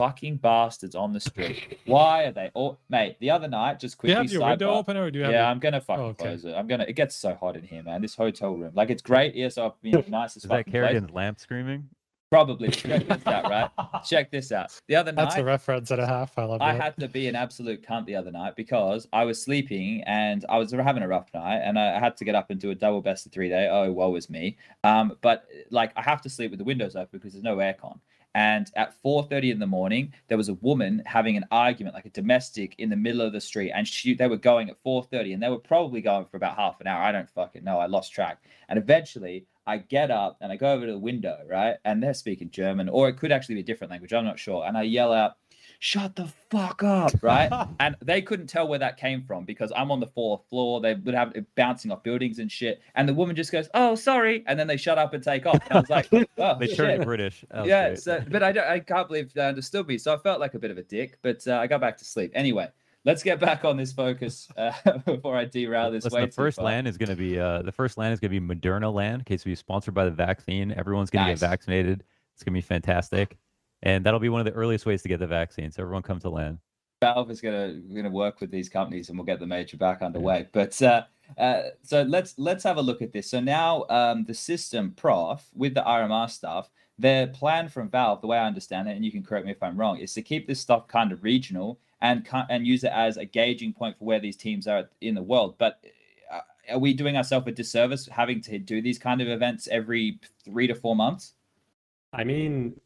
fucking 0.00 0.36
bastards 0.36 0.94
on 0.94 1.12
the 1.12 1.20
street. 1.20 1.78
Why 1.84 2.24
are 2.24 2.32
they 2.32 2.50
all 2.54 2.80
mate? 2.88 3.16
The 3.20 3.30
other 3.30 3.48
night, 3.48 3.78
just 3.78 3.98
quickly. 3.98 4.14
Do 4.14 4.18
you 4.18 4.22
have 4.22 4.32
your 4.32 4.48
window 4.48 4.70
open 4.70 4.96
or 4.96 5.10
do 5.10 5.18
you 5.18 5.24
have? 5.26 5.32
Yeah, 5.32 5.42
your... 5.42 5.50
I'm 5.50 5.58
gonna 5.58 5.80
fucking 5.80 6.02
oh, 6.02 6.08
okay. 6.08 6.24
close 6.24 6.44
it. 6.46 6.54
I'm 6.54 6.66
gonna. 6.66 6.86
It 6.88 6.94
gets 6.94 7.14
so 7.14 7.34
hot 7.34 7.56
in 7.56 7.64
here, 7.64 7.82
man. 7.82 8.00
This 8.00 8.14
hotel 8.14 8.54
room, 8.54 8.72
like, 8.74 8.88
it's 8.88 9.02
great. 9.02 9.34
Yes, 9.34 9.58
I've 9.58 9.80
been 9.82 10.02
nice 10.08 10.36
as 10.36 10.44
Is 10.44 10.48
that 10.48 10.66
Kerrigan's 10.66 11.10
lamp 11.10 11.38
screaming? 11.38 11.88
Probably. 12.30 12.70
Check 12.70 13.08
this 13.08 13.26
out, 13.26 13.50
right? 13.50 13.70
Check 14.04 14.30
this 14.30 14.52
out. 14.52 14.70
The 14.86 14.94
other 14.94 15.10
night. 15.10 15.24
That's 15.24 15.36
a 15.36 15.44
reference 15.44 15.90
and 15.90 16.00
a 16.00 16.06
half. 16.06 16.38
I 16.38 16.44
love 16.44 16.60
it. 16.60 16.64
I 16.64 16.74
had 16.74 16.96
to 16.98 17.08
be 17.08 17.26
an 17.26 17.34
absolute 17.34 17.84
cunt 17.84 18.06
the 18.06 18.14
other 18.14 18.30
night 18.30 18.54
because 18.54 19.08
I 19.12 19.24
was 19.24 19.42
sleeping 19.42 20.04
and 20.06 20.46
I 20.48 20.56
was 20.56 20.70
having 20.70 21.02
a 21.02 21.08
rough 21.08 21.28
night 21.34 21.60
and 21.64 21.76
I 21.76 21.98
had 21.98 22.16
to 22.18 22.24
get 22.24 22.36
up 22.36 22.50
and 22.50 22.60
do 22.60 22.70
a 22.70 22.74
double 22.74 23.02
best 23.02 23.26
of 23.26 23.32
three 23.32 23.48
day. 23.48 23.68
Oh, 23.68 23.90
woe 23.90 24.14
is 24.14 24.30
me. 24.30 24.56
Um, 24.84 25.16
but 25.22 25.46
like 25.70 25.90
I 25.96 26.02
have 26.02 26.22
to 26.22 26.30
sleep 26.30 26.52
with 26.52 26.58
the 26.58 26.64
windows 26.64 26.94
open 26.94 27.08
because 27.10 27.32
there's 27.32 27.42
no 27.42 27.56
aircon. 27.56 27.98
And 28.34 28.70
at 28.76 28.94
4:30 29.02 29.50
in 29.50 29.58
the 29.58 29.66
morning, 29.66 30.12
there 30.28 30.38
was 30.38 30.48
a 30.48 30.54
woman 30.54 31.02
having 31.06 31.36
an 31.36 31.46
argument, 31.50 31.94
like 31.94 32.06
a 32.06 32.10
domestic, 32.10 32.74
in 32.78 32.90
the 32.90 32.96
middle 32.96 33.20
of 33.20 33.32
the 33.32 33.40
street, 33.40 33.72
and 33.72 33.86
she 33.86 34.14
they 34.14 34.28
were 34.28 34.36
going 34.36 34.70
at 34.70 34.82
4:30, 34.82 35.34
and 35.34 35.42
they 35.42 35.48
were 35.48 35.58
probably 35.58 36.00
going 36.00 36.26
for 36.26 36.36
about 36.36 36.56
half 36.56 36.80
an 36.80 36.86
hour. 36.86 37.02
I 37.02 37.12
don't 37.12 37.28
fucking 37.30 37.64
know. 37.64 37.78
I 37.78 37.86
lost 37.86 38.12
track. 38.12 38.42
And 38.68 38.78
eventually, 38.78 39.46
I 39.66 39.78
get 39.78 40.10
up 40.10 40.36
and 40.40 40.50
I 40.52 40.56
go 40.56 40.72
over 40.72 40.86
to 40.86 40.92
the 40.92 40.98
window, 40.98 41.38
right? 41.46 41.76
And 41.84 42.02
they're 42.02 42.14
speaking 42.14 42.50
German, 42.50 42.88
or 42.88 43.08
it 43.08 43.16
could 43.16 43.32
actually 43.32 43.56
be 43.56 43.60
a 43.62 43.64
different 43.64 43.90
language. 43.90 44.12
I'm 44.12 44.24
not 44.24 44.38
sure. 44.38 44.64
And 44.66 44.76
I 44.76 44.82
yell 44.82 45.12
out, 45.12 45.36
shut 45.80 46.14
the 46.14 46.28
fuck 46.50 46.84
up, 46.84 47.10
right? 47.22 47.50
and 47.80 47.96
they 48.00 48.22
couldn't 48.22 48.46
tell 48.46 48.68
where 48.68 48.78
that 48.78 48.96
came 48.96 49.24
from 49.24 49.44
because 49.44 49.72
I'm 49.76 49.90
on 49.90 49.98
the 49.98 50.06
fourth 50.06 50.42
floor. 50.48 50.80
They 50.80 50.94
would 50.94 51.14
have 51.14 51.34
it 51.34 51.46
bouncing 51.56 51.90
off 51.90 52.04
buildings 52.04 52.38
and 52.38 52.52
shit. 52.52 52.80
And 52.94 53.08
the 53.08 53.14
woman 53.14 53.34
just 53.34 53.50
goes, 53.50 53.68
"Oh, 53.74 53.96
sorry," 53.96 54.44
and 54.46 54.60
then 54.60 54.68
they 54.68 54.76
shut 54.76 54.98
up 54.98 55.12
and 55.14 55.24
take 55.24 55.46
off. 55.46 55.58
And 55.68 55.72
I 55.72 55.80
was 55.80 55.90
like, 55.90 56.08
"Oh, 56.38 56.58
they 56.58 56.68
turned 56.68 57.04
British." 57.04 57.44
Yeah, 57.64 57.94
so, 57.94 58.22
but 58.30 58.42
I 58.42 58.52
don't, 58.52 58.66
I 58.66 58.78
can't 58.78 59.08
believe 59.08 59.32
they 59.32 59.46
understood 59.46 59.88
me. 59.88 59.98
So 59.98 60.14
I 60.14 60.18
felt 60.18 60.38
like 60.38 60.54
a 60.54 60.58
bit 60.58 60.70
of 60.70 60.78
a 60.78 60.82
dick, 60.82 61.18
but 61.22 61.46
uh, 61.48 61.56
I 61.56 61.66
got 61.66 61.80
back 61.80 61.98
to 61.98 62.04
sleep 62.04 62.30
anyway 62.34 62.68
let's 63.04 63.22
get 63.22 63.40
back 63.40 63.64
on 63.64 63.78
this 63.78 63.92
focus 63.92 64.48
uh, 64.56 64.72
before 65.06 65.36
I 65.36 65.46
derail 65.46 65.90
this. 65.90 66.04
Listen, 66.04 66.20
the 66.20 66.28
first 66.28 66.58
land 66.58 66.86
is 66.86 66.98
going 66.98 67.08
to 67.08 67.16
be 67.16 67.38
uh, 67.38 67.62
the 67.62 67.72
first 67.72 67.96
land 67.96 68.12
is 68.12 68.20
going 68.20 68.30
to 68.32 68.40
be 68.40 68.54
Moderna 68.54 68.92
land. 68.92 69.20
In 69.20 69.24
case 69.24 69.44
we 69.44 69.54
sponsored 69.54 69.94
by 69.94 70.04
the 70.04 70.10
vaccine, 70.10 70.72
everyone's 70.72 71.10
going 71.10 71.26
nice. 71.26 71.40
to 71.40 71.46
get 71.46 71.50
vaccinated. 71.50 72.04
It's 72.34 72.44
going 72.44 72.52
to 72.52 72.58
be 72.58 72.60
fantastic, 72.60 73.38
and 73.82 74.04
that'll 74.04 74.20
be 74.20 74.28
one 74.28 74.40
of 74.40 74.52
the 74.52 74.58
earliest 74.58 74.86
ways 74.86 75.02
to 75.02 75.08
get 75.08 75.20
the 75.20 75.26
vaccine. 75.26 75.70
So 75.70 75.82
everyone 75.82 76.02
come 76.02 76.20
to 76.20 76.30
land. 76.30 76.58
Valve 77.00 77.30
is 77.30 77.40
going 77.40 77.54
to 77.54 77.80
going 77.92 78.04
to 78.04 78.10
work 78.10 78.40
with 78.40 78.50
these 78.50 78.68
companies, 78.68 79.08
and 79.08 79.18
we'll 79.18 79.26
get 79.26 79.40
the 79.40 79.46
major 79.46 79.76
back 79.76 80.02
underway. 80.02 80.40
Yeah. 80.40 80.46
But 80.52 80.82
uh, 80.82 81.02
uh, 81.38 81.62
so 81.82 82.02
let's 82.02 82.34
let's 82.38 82.62
have 82.64 82.76
a 82.76 82.82
look 82.82 83.00
at 83.00 83.12
this. 83.12 83.30
So 83.30 83.40
now 83.40 83.84
um, 83.88 84.24
the 84.24 84.34
system 84.34 84.92
prof 84.96 85.46
with 85.54 85.74
the 85.74 85.82
RMR 85.82 86.30
stuff. 86.30 86.70
Their 86.98 87.28
plan 87.28 87.70
from 87.70 87.88
Valve, 87.88 88.20
the 88.20 88.26
way 88.26 88.36
I 88.36 88.46
understand 88.46 88.86
it, 88.86 88.94
and 88.94 89.02
you 89.02 89.10
can 89.10 89.22
correct 89.22 89.46
me 89.46 89.52
if 89.52 89.62
I'm 89.62 89.78
wrong, 89.78 89.96
is 89.96 90.12
to 90.12 90.22
keep 90.22 90.46
this 90.46 90.60
stuff 90.60 90.86
kind 90.86 91.12
of 91.12 91.24
regional 91.24 91.80
and 92.02 92.28
and 92.50 92.66
use 92.66 92.84
it 92.84 92.92
as 92.94 93.16
a 93.16 93.24
gauging 93.24 93.72
point 93.72 93.96
for 93.98 94.04
where 94.04 94.20
these 94.20 94.36
teams 94.36 94.66
are 94.66 94.90
in 95.00 95.14
the 95.14 95.22
world. 95.22 95.54
But 95.56 95.82
uh, 96.30 96.40
are 96.72 96.78
we 96.78 96.92
doing 96.92 97.16
ourselves 97.16 97.46
a 97.48 97.52
disservice 97.52 98.06
having 98.06 98.42
to 98.42 98.58
do 98.58 98.82
these 98.82 98.98
kind 98.98 99.22
of 99.22 99.28
events 99.28 99.68
every 99.68 100.20
three 100.44 100.66
to 100.66 100.74
four 100.74 100.94
months? 100.94 101.32
I 102.12 102.24
mean, 102.24 102.78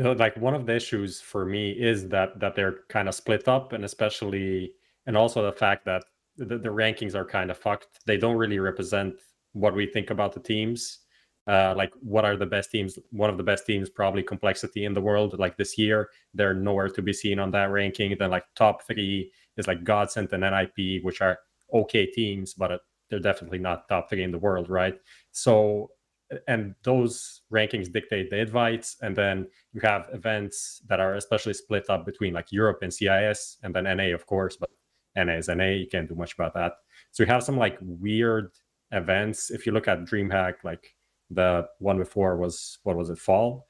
like 0.00 0.36
one 0.36 0.54
of 0.54 0.66
the 0.66 0.74
issues 0.74 1.20
for 1.20 1.44
me 1.44 1.70
is 1.72 2.08
that 2.08 2.38
that 2.40 2.54
they're 2.54 2.78
kind 2.88 3.08
of 3.08 3.14
split 3.14 3.48
up, 3.48 3.72
and 3.72 3.84
especially 3.84 4.72
and 5.06 5.16
also 5.16 5.44
the 5.44 5.52
fact 5.52 5.84
that 5.86 6.04
the, 6.36 6.58
the 6.58 6.68
rankings 6.68 7.14
are 7.14 7.24
kind 7.24 7.50
of 7.50 7.58
fucked. 7.58 8.00
They 8.06 8.16
don't 8.16 8.36
really 8.36 8.58
represent 8.58 9.14
what 9.52 9.74
we 9.74 9.86
think 9.86 10.10
about 10.10 10.32
the 10.32 10.40
teams. 10.40 11.00
Uh, 11.46 11.74
like 11.76 11.92
what 12.00 12.24
are 12.24 12.36
the 12.36 12.46
best 12.46 12.70
teams 12.70 12.98
one 13.10 13.30
of 13.30 13.38
the 13.38 13.42
best 13.42 13.66
teams 13.66 13.88
probably 13.88 14.22
complexity 14.22 14.84
in 14.84 14.94
the 14.94 15.00
world 15.00 15.38
like 15.38 15.56
this 15.56 15.76
year. 15.78 16.08
They're 16.34 16.54
nowhere 16.54 16.88
to 16.88 17.02
be 17.02 17.12
seen 17.12 17.38
on 17.38 17.50
that 17.52 17.70
ranking. 17.70 18.14
Then 18.18 18.30
like 18.30 18.44
top 18.54 18.86
three 18.86 19.32
is 19.56 19.66
like 19.66 19.82
godsent 19.82 20.32
and 20.32 20.42
nip 20.42 21.04
which 21.04 21.20
are 21.20 21.38
okay 21.72 22.06
teams 22.06 22.54
but 22.54 22.72
uh, 22.72 22.78
they're 23.08 23.20
definitely 23.20 23.58
not 23.58 23.88
top 23.88 24.08
three 24.08 24.22
in 24.22 24.30
the 24.30 24.38
world 24.38 24.68
right? 24.68 24.94
So 25.32 25.90
and 26.46 26.74
those 26.84 27.42
rankings 27.52 27.92
dictate 27.92 28.30
the 28.30 28.38
invites 28.38 28.96
and 29.02 29.16
then 29.16 29.46
you 29.72 29.80
have 29.80 30.08
events 30.12 30.80
that 30.88 31.00
are 31.00 31.14
especially 31.14 31.52
split 31.52 31.88
up 31.90 32.06
between 32.06 32.32
like 32.32 32.52
europe 32.52 32.78
and 32.82 32.94
cis 32.94 33.58
and 33.62 33.74
then 33.74 33.84
na 33.84 34.14
of 34.14 34.26
course 34.26 34.56
but 34.56 34.70
na 35.16 35.32
is 35.32 35.48
na 35.48 35.64
you 35.64 35.86
can't 35.86 36.08
do 36.08 36.14
much 36.14 36.34
about 36.34 36.54
that. 36.54 36.72
So 37.10 37.22
you 37.22 37.26
have 37.26 37.42
some 37.42 37.56
like 37.56 37.78
weird 37.80 38.50
events. 38.92 39.50
If 39.50 39.66
you 39.66 39.72
look 39.72 39.88
at 39.88 40.04
dreamhack 40.04 40.54
like 40.64 40.94
the 41.30 41.66
one 41.78 41.98
before 41.98 42.36
was 42.36 42.78
what 42.82 42.96
was 42.96 43.10
it 43.10 43.18
fall? 43.18 43.68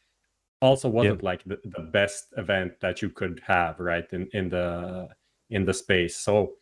Also 0.63 0.89
wasn't 0.89 1.17
yep. 1.17 1.23
like 1.23 1.45
the, 1.45 1.59
the 1.65 1.83
best 1.83 2.27
event 2.37 2.73
that 2.81 3.01
you 3.01 3.09
could 3.09 3.41
have 3.47 3.81
right 3.81 4.07
in 4.13 4.29
in 4.33 4.49
the 4.49 5.09
in 5.51 5.65
the 5.65 5.75
space. 5.75 6.17
So 6.17 6.53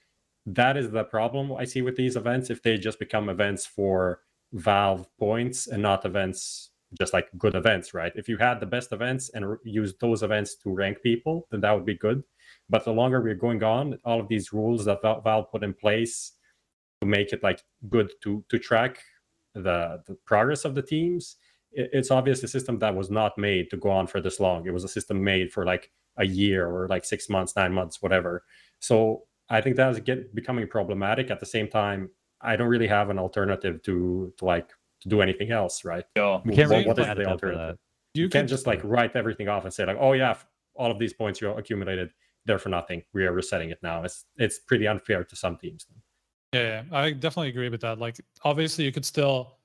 that 0.47 0.79
is 0.79 0.91
the 0.91 1.05
problem 1.05 1.53
i 1.53 1.65
see 1.65 1.83
with 1.83 1.97
these 1.97 2.17
events. 2.17 2.51
If 2.51 2.63
they 2.63 2.79
just 2.79 2.99
become 2.99 3.29
events 3.29 3.67
for 3.67 4.21
valve 4.53 5.07
points 5.19 5.67
and 5.67 5.83
not 5.83 6.05
events 6.05 6.71
just 6.99 7.13
like 7.13 7.29
good 7.37 7.55
events 7.55 7.93
right 7.93 8.13
if 8.15 8.29
you 8.29 8.39
had 8.39 8.61
the 8.61 8.67
best 8.67 8.93
events 8.93 9.31
and 9.35 9.51
re- 9.51 9.59
use 9.63 9.95
those 10.01 10.23
events 10.23 10.57
to 10.57 10.71
rank 10.71 10.97
people 11.03 11.47
then 11.51 11.61
that 11.61 11.73
would 11.73 11.85
be 11.85 11.97
good 11.97 12.23
but 12.71 12.85
the 12.85 12.91
longer 12.91 13.21
we're 13.21 13.35
going 13.35 13.63
on 13.63 13.99
all 14.05 14.19
of 14.19 14.29
these 14.29 14.53
rules 14.53 14.87
that 14.87 15.03
valve 15.03 15.51
put 15.51 15.63
in 15.63 15.75
place 15.75 16.33
to 17.03 17.07
make 17.07 17.33
it 17.33 17.43
like 17.43 17.63
good 17.91 18.11
to 18.23 18.43
to 18.49 18.59
track 18.59 19.01
the, 19.63 20.03
the 20.07 20.15
progress 20.25 20.65
of 20.65 20.75
the 20.75 20.83
teams, 20.83 21.37
it, 21.73 21.91
it's 21.93 22.11
obvious 22.11 22.43
a 22.43 22.49
system 22.49 22.79
that 22.79 22.95
was 22.95 23.11
not 23.11 23.37
made 23.39 23.71
to 23.71 23.77
go 23.77 23.91
on 23.91 24.07
for 24.07 24.21
this 24.21 24.41
long. 24.41 24.67
It 24.67 24.73
was 24.73 24.85
a 24.85 24.89
system 24.89 25.23
made 25.23 25.53
for 25.53 25.65
like 25.65 25.91
a 26.17 26.25
year 26.25 26.69
or 26.69 26.89
like 26.89 27.05
six 27.05 27.29
months, 27.29 27.55
nine 27.57 27.73
months, 27.73 28.03
whatever. 28.03 28.45
So 28.81 29.25
I 29.49 29.61
think 29.61 29.77
that 29.77 29.91
is 29.91 30.01
get 30.01 30.35
becoming 30.35 30.67
problematic. 30.69 31.31
At 31.31 31.41
the 31.41 31.47
same 31.47 31.69
time, 31.69 32.11
I 32.41 32.57
don't 32.57 32.69
really 32.69 32.87
have 32.87 33.11
an 33.11 33.19
alternative 33.19 33.83
to 33.85 34.33
to 34.39 34.45
like 34.45 34.69
to 35.01 35.09
do 35.09 35.21
anything 35.21 35.51
else, 35.51 35.85
right? 35.85 36.05
Yeah. 36.17 36.41
what, 36.45 36.87
what 36.87 36.99
is 36.99 37.07
the 37.07 37.27
alternative? 37.27 37.79
You, 38.15 38.25
you 38.25 38.29
can't 38.29 38.49
just 38.49 38.67
like 38.67 38.81
write 38.83 39.15
everything 39.15 39.49
off 39.49 39.65
and 39.65 39.73
say 39.73 39.85
like, 39.85 39.99
oh 40.01 40.13
yeah, 40.13 40.37
all 40.75 40.91
of 40.91 40.99
these 40.99 41.13
points 41.13 41.41
you 41.41 41.51
accumulated, 41.51 42.11
they're 42.47 42.59
for 42.59 42.69
nothing. 42.69 43.03
We 43.13 43.27
are 43.27 43.33
resetting 43.33 43.71
it 43.71 43.79
now. 43.83 44.03
It's 44.03 44.25
it's 44.37 44.59
pretty 44.59 44.87
unfair 44.87 45.25
to 45.25 45.37
some 45.37 45.57
teams. 45.57 45.87
Yeah, 46.53 46.85
I 46.91 47.11
definitely 47.11 47.51
agree 47.51 47.69
with 47.69 47.83
that. 47.83 47.99
Like, 47.99 48.17
obviously, 48.43 48.85
you 48.85 48.93
could 48.93 49.05
still, 49.05 49.59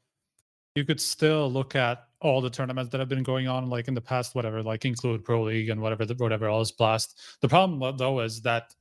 you 0.76 0.84
could 0.84 1.00
still 1.00 1.50
look 1.50 1.76
at 1.76 2.08
all 2.20 2.42
the 2.42 2.50
tournaments 2.50 2.92
that 2.92 3.00
have 3.00 3.08
been 3.08 3.24
going 3.24 3.48
on, 3.48 3.70
like 3.70 3.88
in 3.88 3.94
the 3.94 4.02
past, 4.02 4.36
whatever, 4.36 4.62
like 4.62 4.84
include 4.84 5.24
Pro 5.24 5.44
League 5.44 5.70
and 5.70 5.82
whatever, 5.82 6.06
whatever 6.16 6.50
else. 6.50 6.72
Blast. 6.72 7.20
The 7.42 7.48
problem 7.48 7.98
though 7.98 8.20
is 8.20 8.42
that 8.42 8.76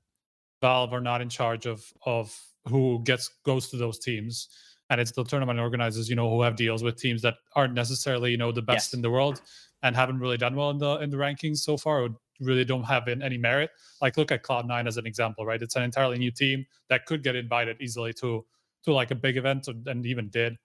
Valve 0.60 0.92
are 0.92 1.00
not 1.00 1.20
in 1.20 1.28
charge 1.28 1.66
of 1.66 1.84
of 2.04 2.36
who 2.68 3.00
gets 3.04 3.28
goes 3.44 3.68
to 3.70 3.76
those 3.76 3.98
teams, 3.98 4.48
and 4.90 5.00
it's 5.00 5.12
the 5.12 5.24
tournament 5.24 5.58
organizers, 5.58 6.08
you 6.08 6.16
know, 6.16 6.28
who 6.28 6.42
have 6.42 6.56
deals 6.56 6.82
with 6.82 6.96
teams 6.96 7.22
that 7.22 7.34
aren't 7.56 7.74
necessarily, 7.74 8.30
you 8.30 8.36
know, 8.36 8.52
the 8.52 8.62
best 8.62 8.88
yes. 8.88 8.94
in 8.94 9.02
the 9.02 9.10
world 9.10 9.40
and 9.82 9.96
haven't 9.96 10.18
really 10.18 10.36
done 10.36 10.54
well 10.54 10.70
in 10.70 10.78
the 10.78 10.98
in 11.00 11.10
the 11.10 11.16
rankings 11.16 11.58
so 11.58 11.76
far, 11.76 12.02
or 12.02 12.08
really 12.40 12.64
don't 12.64 12.84
have 12.84 13.08
any 13.08 13.38
merit. 13.38 13.70
Like 14.00 14.16
look 14.16 14.32
at 14.32 14.42
Cloud9 14.42 14.86
as 14.86 14.96
an 14.96 15.06
example, 15.06 15.46
right? 15.46 15.60
It's 15.60 15.76
an 15.76 15.82
entirely 15.82 16.18
new 16.18 16.30
team 16.30 16.66
that 16.88 17.06
could 17.06 17.22
get 17.22 17.36
invited 17.36 17.76
easily 17.80 18.12
to 18.14 18.44
to 18.84 18.92
like 18.92 19.10
a 19.10 19.14
big 19.14 19.36
event 19.36 19.68
and 19.68 20.06
even 20.06 20.28
did. 20.28 20.56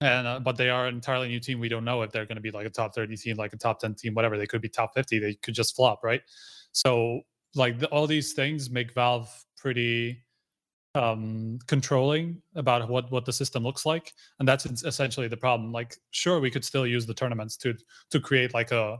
and 0.00 0.26
uh, 0.26 0.40
but 0.40 0.56
they 0.56 0.70
are 0.70 0.86
an 0.86 0.94
entirely 0.94 1.28
new 1.28 1.40
team. 1.40 1.60
We 1.60 1.68
don't 1.68 1.84
know 1.84 2.02
if 2.02 2.12
they're 2.12 2.26
going 2.26 2.36
to 2.36 2.42
be 2.42 2.50
like 2.50 2.66
a 2.66 2.70
top 2.70 2.94
30 2.94 3.16
team, 3.16 3.36
like 3.36 3.52
a 3.52 3.56
top 3.56 3.80
10 3.80 3.94
team, 3.94 4.14
whatever. 4.14 4.38
They 4.38 4.46
could 4.46 4.62
be 4.62 4.68
top 4.68 4.94
50. 4.94 5.18
They 5.18 5.34
could 5.34 5.54
just 5.54 5.74
flop, 5.76 6.02
right? 6.04 6.22
So 6.72 7.20
like 7.54 7.78
the, 7.80 7.88
all 7.88 8.06
these 8.06 8.32
things 8.32 8.70
make 8.70 8.94
Valve 8.94 9.28
pretty 9.56 10.22
um 10.96 11.58
controlling 11.68 12.42
about 12.56 12.88
what 12.88 13.10
what 13.12 13.24
the 13.24 13.32
system 13.32 13.62
looks 13.62 13.86
like 13.86 14.12
and 14.40 14.48
that's 14.48 14.66
essentially 14.82 15.28
the 15.28 15.36
problem. 15.36 15.70
Like 15.72 15.96
sure 16.10 16.40
we 16.40 16.50
could 16.50 16.64
still 16.64 16.86
use 16.86 17.06
the 17.06 17.14
tournaments 17.14 17.56
to 17.58 17.74
to 18.10 18.20
create 18.20 18.54
like 18.54 18.72
a 18.72 18.98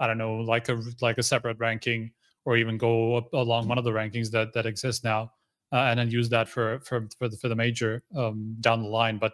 i 0.00 0.06
don't 0.06 0.18
know 0.18 0.36
like 0.36 0.68
a 0.68 0.80
like 1.00 1.18
a 1.18 1.22
separate 1.22 1.58
ranking 1.58 2.10
or 2.44 2.56
even 2.56 2.76
go 2.78 3.28
along 3.32 3.68
one 3.68 3.78
of 3.78 3.84
the 3.84 3.90
rankings 3.90 4.30
that 4.30 4.52
that 4.52 4.66
exists 4.66 5.02
now 5.04 5.30
uh, 5.72 5.88
and 5.88 5.98
then 5.98 6.10
use 6.10 6.28
that 6.28 6.48
for 6.48 6.78
for 6.80 7.08
for 7.18 7.28
the, 7.28 7.36
for 7.36 7.48
the 7.48 7.56
major 7.56 8.02
um 8.16 8.56
down 8.60 8.82
the 8.82 8.88
line. 8.88 9.18
But 9.18 9.32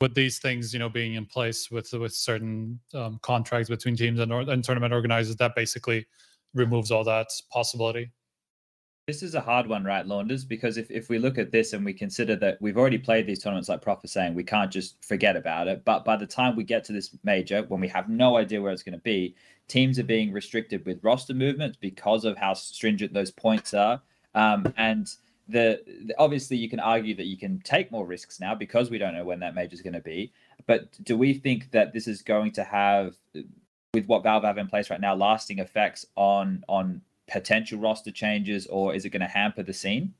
with 0.00 0.14
these 0.14 0.38
things 0.38 0.72
you 0.72 0.78
know 0.78 0.88
being 0.90 1.14
in 1.14 1.24
place 1.24 1.70
with 1.70 1.90
with 1.94 2.12
certain 2.12 2.78
um, 2.92 3.18
contracts 3.22 3.70
between 3.70 3.96
teams 3.96 4.20
and, 4.20 4.32
or, 4.32 4.42
and 4.42 4.62
tournament 4.62 4.92
organizers 4.92 5.36
that 5.36 5.54
basically 5.54 6.06
removes 6.52 6.90
all 6.90 7.04
that 7.04 7.28
possibility 7.50 8.10
this 9.06 9.22
is 9.22 9.34
a 9.34 9.40
hard 9.40 9.66
one, 9.66 9.84
right, 9.84 10.06
Launders? 10.06 10.48
Because 10.48 10.78
if, 10.78 10.90
if 10.90 11.10
we 11.10 11.18
look 11.18 11.36
at 11.36 11.52
this 11.52 11.74
and 11.74 11.84
we 11.84 11.92
consider 11.92 12.36
that 12.36 12.60
we've 12.62 12.78
already 12.78 12.96
played 12.96 13.26
these 13.26 13.42
tournaments, 13.42 13.68
like 13.68 13.82
Prof 13.82 14.02
is 14.02 14.12
saying, 14.12 14.34
we 14.34 14.44
can't 14.44 14.70
just 14.70 15.02
forget 15.04 15.36
about 15.36 15.68
it. 15.68 15.84
But 15.84 16.06
by 16.06 16.16
the 16.16 16.26
time 16.26 16.56
we 16.56 16.64
get 16.64 16.84
to 16.84 16.92
this 16.92 17.14
major, 17.22 17.64
when 17.64 17.80
we 17.80 17.88
have 17.88 18.08
no 18.08 18.38
idea 18.38 18.62
where 18.62 18.72
it's 18.72 18.82
going 18.82 18.94
to 18.94 19.02
be, 19.02 19.34
teams 19.68 19.98
are 19.98 20.04
being 20.04 20.32
restricted 20.32 20.86
with 20.86 21.04
roster 21.04 21.34
movements 21.34 21.76
because 21.78 22.24
of 22.24 22.38
how 22.38 22.54
stringent 22.54 23.12
those 23.12 23.30
points 23.30 23.74
are. 23.74 24.00
Um, 24.34 24.72
and 24.78 25.06
the, 25.48 25.82
the, 26.06 26.14
obviously 26.18 26.56
you 26.56 26.70
can 26.70 26.80
argue 26.80 27.14
that 27.16 27.26
you 27.26 27.36
can 27.36 27.60
take 27.60 27.92
more 27.92 28.06
risks 28.06 28.40
now 28.40 28.54
because 28.54 28.90
we 28.90 28.96
don't 28.96 29.14
know 29.14 29.24
when 29.24 29.40
that 29.40 29.54
major 29.54 29.74
is 29.74 29.82
going 29.82 29.92
to 29.92 30.00
be. 30.00 30.32
But 30.66 30.88
do 31.04 31.18
we 31.18 31.34
think 31.34 31.70
that 31.72 31.92
this 31.92 32.08
is 32.08 32.22
going 32.22 32.52
to 32.52 32.64
have, 32.64 33.16
with 33.92 34.06
what 34.06 34.22
Valve 34.22 34.44
have 34.44 34.56
in 34.56 34.66
place 34.66 34.88
right 34.88 35.00
now, 35.00 35.14
lasting 35.14 35.58
effects 35.58 36.06
on 36.16 36.64
on 36.68 37.02
potential 37.26 37.78
roster 37.78 38.10
changes, 38.10 38.66
or 38.66 38.94
is 38.94 39.04
it 39.04 39.10
going 39.10 39.20
to 39.20 39.26
hamper 39.26 39.62
the 39.62 39.72
scene? 39.72 40.14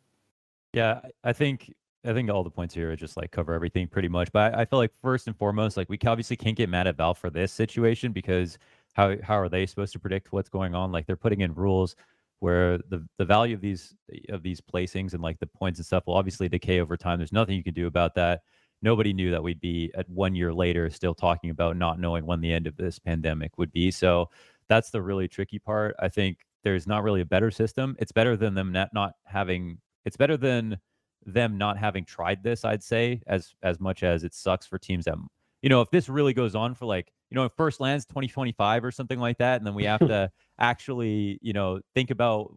Yeah, 0.72 1.00
I 1.22 1.32
think 1.32 1.72
I 2.04 2.12
think 2.12 2.30
all 2.30 2.44
the 2.44 2.50
points 2.50 2.74
here 2.74 2.92
are 2.92 2.96
just 2.96 3.16
like 3.16 3.30
cover 3.30 3.54
everything 3.54 3.88
pretty 3.88 4.08
much. 4.08 4.30
But 4.32 4.54
I, 4.54 4.62
I 4.62 4.64
feel 4.64 4.78
like 4.78 4.92
first 5.00 5.26
and 5.26 5.36
foremost, 5.36 5.76
like 5.76 5.88
we 5.88 5.98
obviously 6.06 6.36
can't 6.36 6.56
get 6.56 6.68
mad 6.68 6.86
at 6.86 6.96
Valve 6.96 7.18
for 7.18 7.30
this 7.30 7.52
situation 7.52 8.12
because 8.12 8.58
how 8.94 9.16
how 9.22 9.38
are 9.38 9.48
they 9.48 9.66
supposed 9.66 9.92
to 9.94 9.98
predict 9.98 10.32
what's 10.32 10.48
going 10.48 10.74
on? 10.74 10.92
Like 10.92 11.06
they're 11.06 11.16
putting 11.16 11.40
in 11.40 11.54
rules 11.54 11.96
where 12.40 12.78
the 12.90 13.06
the 13.18 13.24
value 13.24 13.54
of 13.54 13.60
these 13.60 13.94
of 14.28 14.42
these 14.42 14.60
placings 14.60 15.14
and 15.14 15.22
like 15.22 15.38
the 15.38 15.46
points 15.46 15.78
and 15.78 15.86
stuff 15.86 16.06
will 16.06 16.14
obviously 16.14 16.48
decay 16.48 16.80
over 16.80 16.96
time. 16.96 17.18
There's 17.18 17.32
nothing 17.32 17.56
you 17.56 17.64
can 17.64 17.74
do 17.74 17.86
about 17.86 18.14
that. 18.16 18.42
Nobody 18.82 19.14
knew 19.14 19.30
that 19.30 19.42
we'd 19.42 19.60
be 19.60 19.90
at 19.96 20.08
one 20.10 20.34
year 20.34 20.52
later 20.52 20.90
still 20.90 21.14
talking 21.14 21.50
about 21.50 21.76
not 21.76 21.98
knowing 21.98 22.26
when 22.26 22.40
the 22.40 22.52
end 22.52 22.66
of 22.66 22.76
this 22.76 22.98
pandemic 22.98 23.56
would 23.56 23.72
be. 23.72 23.90
So 23.90 24.28
that's 24.68 24.90
the 24.90 25.00
really 25.00 25.26
tricky 25.26 25.58
part. 25.58 25.94
I 25.98 26.08
think 26.08 26.38
there's 26.64 26.86
not 26.86 27.02
really 27.02 27.20
a 27.20 27.26
better 27.26 27.50
system. 27.50 27.96
It's 27.98 28.12
better 28.12 28.36
than 28.36 28.54
them 28.54 28.72
not, 28.72 28.88
not 28.92 29.12
having. 29.24 29.78
It's 30.04 30.16
better 30.16 30.36
than 30.36 30.78
them 31.24 31.56
not 31.56 31.78
having 31.78 32.04
tried 32.04 32.42
this. 32.42 32.64
I'd 32.64 32.82
say 32.82 33.22
as 33.26 33.54
as 33.62 33.80
much 33.80 34.02
as 34.02 34.24
it 34.24 34.34
sucks 34.34 34.66
for 34.66 34.78
teams 34.78 35.04
that 35.04 35.14
you 35.62 35.68
know 35.68 35.80
if 35.80 35.90
this 35.90 36.08
really 36.08 36.34
goes 36.34 36.54
on 36.54 36.74
for 36.74 36.86
like 36.86 37.12
you 37.30 37.36
know 37.36 37.48
first 37.48 37.80
lands 37.80 38.04
2025 38.06 38.84
or 38.84 38.90
something 38.90 39.18
like 39.18 39.38
that, 39.38 39.58
and 39.58 39.66
then 39.66 39.74
we 39.74 39.84
have 39.84 40.00
to 40.08 40.30
actually 40.58 41.38
you 41.42 41.52
know 41.52 41.80
think 41.94 42.10
about 42.10 42.54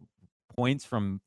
points 0.56 0.84
from 0.84 1.20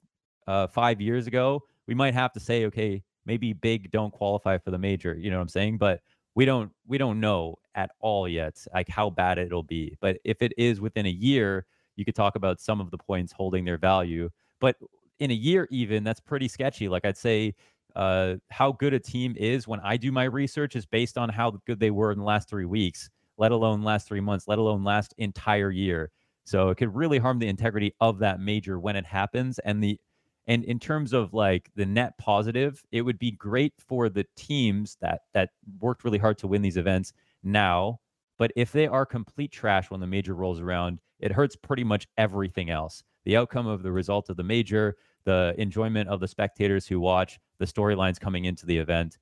uh, 0.47 0.67
five 0.67 0.99
years 0.99 1.27
ago. 1.27 1.63
We 1.87 1.95
might 1.95 2.13
have 2.13 2.33
to 2.33 2.39
say 2.39 2.65
okay 2.65 3.03
maybe 3.25 3.53
big 3.53 3.91
don't 3.91 4.11
qualify 4.11 4.57
for 4.57 4.71
the 4.71 4.77
major. 4.77 5.15
You 5.15 5.29
know 5.29 5.37
what 5.37 5.43
I'm 5.43 5.49
saying? 5.49 5.77
But 5.77 6.01
we 6.35 6.45
don't 6.45 6.71
we 6.87 6.97
don't 6.97 7.19
know 7.19 7.57
at 7.75 7.91
all 7.99 8.27
yet 8.27 8.63
like 8.73 8.89
how 8.89 9.09
bad 9.09 9.37
it'll 9.37 9.63
be. 9.63 9.97
But 10.01 10.17
if 10.23 10.41
it 10.41 10.53
is 10.57 10.81
within 10.81 11.05
a 11.05 11.09
year 11.09 11.65
you 12.01 12.05
could 12.05 12.15
talk 12.15 12.35
about 12.35 12.59
some 12.59 12.81
of 12.81 12.89
the 12.89 12.97
points 12.97 13.31
holding 13.31 13.63
their 13.63 13.77
value. 13.77 14.27
But 14.59 14.75
in 15.19 15.29
a 15.29 15.35
year, 15.35 15.67
even 15.69 16.03
that's 16.03 16.19
pretty 16.19 16.47
sketchy. 16.47 16.89
Like 16.89 17.05
I'd 17.05 17.15
say, 17.15 17.53
uh, 17.95 18.35
how 18.49 18.71
good 18.71 18.93
a 18.93 18.99
team 18.99 19.35
is 19.37 19.67
when 19.67 19.79
I 19.81 19.97
do 19.97 20.11
my 20.11 20.23
research 20.23 20.75
is 20.75 20.87
based 20.87 21.15
on 21.15 21.29
how 21.29 21.59
good 21.67 21.79
they 21.79 21.91
were 21.91 22.11
in 22.11 22.17
the 22.17 22.25
last 22.25 22.49
three 22.49 22.65
weeks, 22.65 23.07
let 23.37 23.51
alone 23.51 23.83
last 23.83 24.07
three 24.07 24.19
months, 24.19 24.47
let 24.47 24.57
alone 24.57 24.83
last 24.83 25.13
entire 25.19 25.69
year. 25.69 26.09
So 26.43 26.69
it 26.69 26.75
could 26.75 26.95
really 26.95 27.19
harm 27.19 27.37
the 27.37 27.47
integrity 27.47 27.93
of 28.01 28.17
that 28.19 28.39
major 28.39 28.79
when 28.79 28.95
it 28.95 29.05
happens. 29.05 29.59
And 29.59 29.83
the 29.83 29.99
and 30.47 30.63
in 30.65 30.79
terms 30.79 31.13
of 31.13 31.33
like 31.35 31.69
the 31.75 31.85
net 31.85 32.17
positive, 32.17 32.83
it 32.91 33.03
would 33.03 33.19
be 33.19 33.31
great 33.31 33.73
for 33.77 34.09
the 34.09 34.25
teams 34.35 34.97
that 35.01 35.21
that 35.33 35.51
worked 35.79 36.03
really 36.03 36.17
hard 36.17 36.39
to 36.39 36.47
win 36.47 36.63
these 36.63 36.77
events 36.77 37.13
now. 37.43 37.99
But 38.41 38.51
if 38.55 38.71
they 38.71 38.87
are 38.87 39.05
complete 39.05 39.51
trash 39.51 39.91
when 39.91 39.99
the 39.99 40.07
major 40.07 40.33
rolls 40.33 40.59
around, 40.59 40.99
it 41.19 41.31
hurts 41.31 41.55
pretty 41.55 41.83
much 41.83 42.07
everything 42.17 42.71
else. 42.71 43.03
The 43.25 43.37
outcome 43.37 43.67
of 43.67 43.83
the 43.83 43.91
result 43.91 44.31
of 44.31 44.35
the 44.35 44.41
major, 44.43 44.97
the 45.25 45.53
enjoyment 45.59 46.09
of 46.09 46.19
the 46.19 46.27
spectators 46.27 46.87
who 46.87 46.99
watch, 46.99 47.39
the 47.59 47.65
storylines 47.65 48.19
coming 48.19 48.45
into 48.45 48.65
the 48.65 48.75
event. 48.75 49.19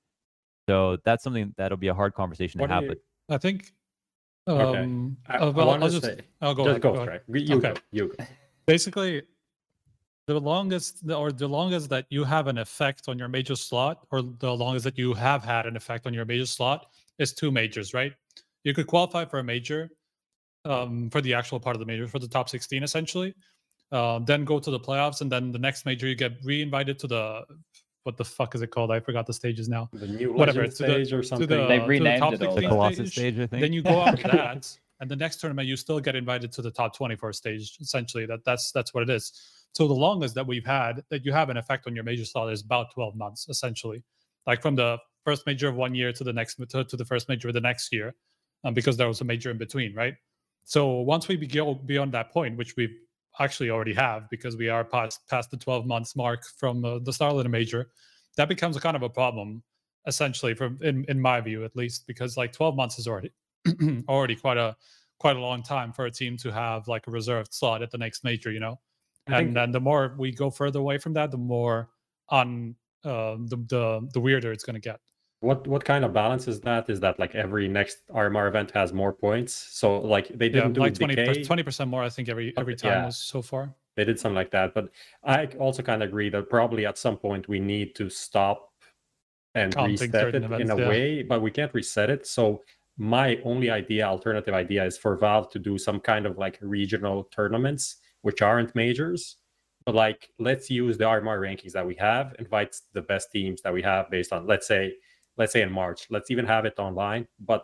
So 0.69 0.99
that's 1.03 1.21
something 1.21 1.53
that'll 1.57 1.77
be 1.77 1.89
a 1.89 1.93
hard 1.93 2.13
conversation 2.13 2.61
what 2.61 2.67
to 2.67 2.73
have. 2.75 2.83
You, 2.83 2.95
but 3.27 3.35
I 3.35 3.37
think. 3.39 3.73
Um, 4.47 4.57
okay. 5.27 5.37
I, 5.37 5.37
uh, 5.39 5.51
well, 5.51 5.71
I 5.71 5.77
will 5.79 5.89
just, 5.89 6.05
say, 6.05 6.21
I'll 6.39 6.55
go 6.55 6.63
just 6.63 6.69
ahead, 6.69 6.81
go, 6.81 6.93
go 6.93 7.01
ahead. 7.01 7.21
You 7.27 7.57
okay. 7.57 7.73
go. 7.73 7.81
You 7.91 8.13
go. 8.17 8.25
Basically, 8.67 9.23
the 10.27 10.39
longest 10.39 11.03
or 11.13 11.33
the 11.33 11.49
longest 11.49 11.89
that 11.89 12.05
you 12.09 12.23
have 12.23 12.47
an 12.47 12.57
effect 12.57 13.09
on 13.09 13.19
your 13.19 13.27
major 13.27 13.57
slot, 13.57 14.07
or 14.11 14.21
the 14.21 14.55
longest 14.55 14.85
that 14.85 14.97
you 14.97 15.13
have 15.13 15.43
had 15.43 15.65
an 15.65 15.75
effect 15.75 16.07
on 16.07 16.13
your 16.13 16.23
major 16.23 16.45
slot, 16.45 16.93
is 17.17 17.33
two 17.33 17.51
majors, 17.51 17.93
right? 17.93 18.13
You 18.63 18.73
could 18.73 18.87
qualify 18.87 19.25
for 19.25 19.39
a 19.39 19.43
major 19.43 19.89
um, 20.65 21.09
for 21.09 21.21
the 21.21 21.33
actual 21.33 21.59
part 21.59 21.75
of 21.75 21.79
the 21.79 21.85
major 21.85 22.07
for 22.07 22.19
the 22.19 22.27
top 22.27 22.49
16 22.49 22.83
essentially. 22.83 23.33
Uh, 23.91 24.19
then 24.19 24.45
go 24.45 24.59
to 24.59 24.69
the 24.69 24.79
playoffs, 24.79 25.21
and 25.21 25.31
then 25.31 25.51
the 25.51 25.57
next 25.57 25.85
major 25.85 26.07
you 26.07 26.13
get 26.13 26.33
re-invited 26.43 26.99
to 26.99 27.07
the 27.07 27.41
what 28.03 28.17
the 28.17 28.25
fuck 28.25 28.55
is 28.55 28.61
it 28.61 28.67
called? 28.67 28.91
I 28.91 28.99
forgot 28.99 29.25
the 29.25 29.33
stages 29.33 29.67
now. 29.67 29.89
The 29.93 30.07
new 30.07 30.33
whatever 30.33 30.65
to 30.65 30.71
stage 30.71 31.09
the, 31.09 31.17
or 31.17 31.23
something. 31.23 31.47
The, 31.47 31.67
They've 31.67 31.87
renamed 31.87 32.39
the 32.39 32.49
it. 32.49 32.55
The 32.55 32.67
Colossus 32.67 33.11
stage. 33.11 33.33
stage, 33.35 33.39
I 33.39 33.47
think. 33.47 33.61
Then 33.61 33.73
you 33.73 33.81
go 33.81 34.01
after 34.01 34.27
that, 34.31 34.77
and 34.99 35.09
the 35.09 35.15
next 35.15 35.37
tournament 35.37 35.67
you 35.67 35.75
still 35.75 35.99
get 35.99 36.15
invited 36.15 36.51
to 36.53 36.61
the 36.61 36.71
top 36.71 36.95
24 36.95 37.33
stage. 37.33 37.77
Essentially, 37.81 38.25
that 38.27 38.43
that's 38.45 38.71
that's 38.71 38.93
what 38.93 39.03
it 39.03 39.09
is. 39.09 39.31
So 39.73 39.87
the 39.87 39.93
longest 39.93 40.35
that 40.35 40.45
we've 40.45 40.65
had 40.65 41.03
that 41.09 41.25
you 41.25 41.31
have 41.31 41.49
an 41.49 41.57
effect 41.57 41.87
on 41.87 41.95
your 41.95 42.03
major 42.03 42.25
slot 42.25 42.51
is 42.51 42.61
about 42.61 42.93
12 42.93 43.15
months, 43.15 43.47
essentially, 43.49 44.03
like 44.47 44.61
from 44.61 44.75
the 44.75 44.97
first 45.25 45.45
major 45.45 45.67
of 45.67 45.75
one 45.75 45.93
year 45.93 46.11
to 46.13 46.23
the 46.23 46.33
next 46.33 46.55
to, 46.69 46.83
to 46.83 46.97
the 46.97 47.05
first 47.05 47.27
major 47.29 47.49
of 47.49 47.53
the 47.53 47.61
next 47.61 47.91
year, 47.91 48.15
um, 48.63 48.73
because 48.73 48.97
there 48.97 49.07
was 49.07 49.21
a 49.21 49.25
major 49.25 49.51
in 49.51 49.57
between, 49.57 49.95
right? 49.95 50.15
So 50.63 50.99
once 50.99 51.27
we 51.27 51.37
go 51.37 51.73
beyond 51.73 52.11
that 52.13 52.31
point, 52.31 52.57
which 52.57 52.75
we 52.75 52.95
actually 53.39 53.69
already 53.69 53.93
have 53.93 54.29
because 54.29 54.57
we 54.57 54.69
are 54.69 54.83
past 54.83 55.21
past 55.29 55.49
the 55.51 55.57
12 55.57 55.85
months 55.85 56.15
mark 56.15 56.43
from 56.57 56.83
uh, 56.83 56.99
the 56.99 57.13
start 57.13 57.33
of 57.33 57.43
the 57.43 57.49
major, 57.49 57.89
that 58.37 58.49
becomes 58.49 58.77
a 58.77 58.79
kind 58.79 58.95
of 58.95 59.03
a 59.03 59.09
problem, 59.09 59.63
essentially, 60.07 60.53
from 60.53 60.77
in, 60.81 61.05
in 61.07 61.19
my 61.19 61.41
view 61.41 61.63
at 61.63 61.75
least, 61.75 62.05
because 62.07 62.37
like 62.37 62.53
12 62.53 62.75
months 62.75 62.99
is 62.99 63.07
already 63.07 63.31
already 64.09 64.35
quite 64.35 64.57
a 64.57 64.75
quite 65.19 65.35
a 65.35 65.39
long 65.39 65.61
time 65.63 65.91
for 65.91 66.05
a 66.05 66.11
team 66.11 66.37
to 66.37 66.51
have 66.51 66.87
like 66.87 67.05
a 67.07 67.11
reserved 67.11 67.53
slot 67.53 67.81
at 67.81 67.91
the 67.91 67.97
next 67.97 68.23
major, 68.23 68.51
you 68.51 68.59
know. 68.59 68.79
and 69.27 69.55
then 69.55 69.71
the 69.71 69.79
more 69.79 70.15
we 70.17 70.31
go 70.31 70.49
further 70.49 70.79
away 70.79 70.97
from 70.97 71.13
that, 71.13 71.31
the 71.31 71.37
more 71.37 71.89
on 72.29 72.75
uh, 73.03 73.35
the 73.45 73.57
the 73.69 74.09
the 74.13 74.19
weirder 74.19 74.51
it's 74.51 74.63
going 74.63 74.75
to 74.75 74.79
get. 74.79 74.99
What 75.41 75.67
what 75.67 75.85
kind 75.85 76.03
of 76.03 76.13
balance 76.13 76.47
is 76.47 76.59
that? 76.61 76.89
Is 76.89 76.99
that 76.99 77.17
like 77.19 77.33
every 77.33 77.67
next 77.67 78.07
RMR 78.09 78.47
event 78.47 78.71
has 78.71 78.91
more 78.91 79.13
points? 79.13 79.53
So 79.53 79.99
like 79.99 80.27
they 80.27 80.49
didn't 80.49 80.69
yeah, 80.69 80.73
do 80.73 80.81
like 80.81 81.45
20 81.45 81.63
percent 81.63 81.89
more. 81.89 82.03
I 82.03 82.09
think 82.09 82.27
every 82.27 82.53
every 82.57 82.75
time 82.75 83.03
yeah. 83.03 83.09
so 83.09 83.41
far. 83.41 83.73
They 83.95 84.05
did 84.05 84.19
something 84.19 84.35
like 84.35 84.51
that, 84.51 84.73
but 84.73 84.89
I 85.23 85.47
also 85.59 85.81
kind 85.83 86.01
of 86.01 86.09
agree 86.09 86.29
that 86.29 86.49
probably 86.49 86.85
at 86.85 86.97
some 86.97 87.17
point 87.17 87.49
we 87.49 87.59
need 87.59 87.95
to 87.95 88.09
stop 88.09 88.69
and 89.55 89.75
reset 89.75 90.35
it 90.35 90.35
events, 90.35 90.61
in 90.61 90.71
a 90.71 90.77
yeah. 90.77 90.87
way, 90.87 91.23
but 91.23 91.41
we 91.41 91.51
can't 91.51 91.73
reset 91.73 92.09
it. 92.09 92.25
So 92.25 92.61
my 92.97 93.39
only 93.43 93.69
idea, 93.69 94.05
alternative 94.05 94.53
idea, 94.53 94.85
is 94.85 94.97
for 94.97 95.17
Valve 95.17 95.49
to 95.51 95.59
do 95.59 95.77
some 95.77 95.99
kind 95.99 96.25
of 96.25 96.37
like 96.37 96.59
regional 96.61 97.25
tournaments, 97.25 97.97
which 98.21 98.41
aren't 98.41 98.75
majors, 98.75 99.37
but 99.85 99.95
like 99.95 100.29
let's 100.37 100.69
use 100.69 100.97
the 100.97 101.05
RMR 101.05 101.39
rankings 101.39 101.71
that 101.71 101.85
we 101.85 101.95
have, 101.95 102.35
invite 102.39 102.75
the 102.93 103.01
best 103.01 103.31
teams 103.31 103.61
that 103.61 103.73
we 103.73 103.81
have 103.81 104.09
based 104.09 104.31
on, 104.31 104.45
let's 104.45 104.67
say 104.67 104.93
let's 105.39 105.53
say 105.53 105.63
in 105.63 105.71
March. 105.71 106.05
Let's 106.11 106.29
even 106.29 106.45
have 106.45 106.65
it 106.65 106.77
online, 106.77 107.27
but 107.39 107.63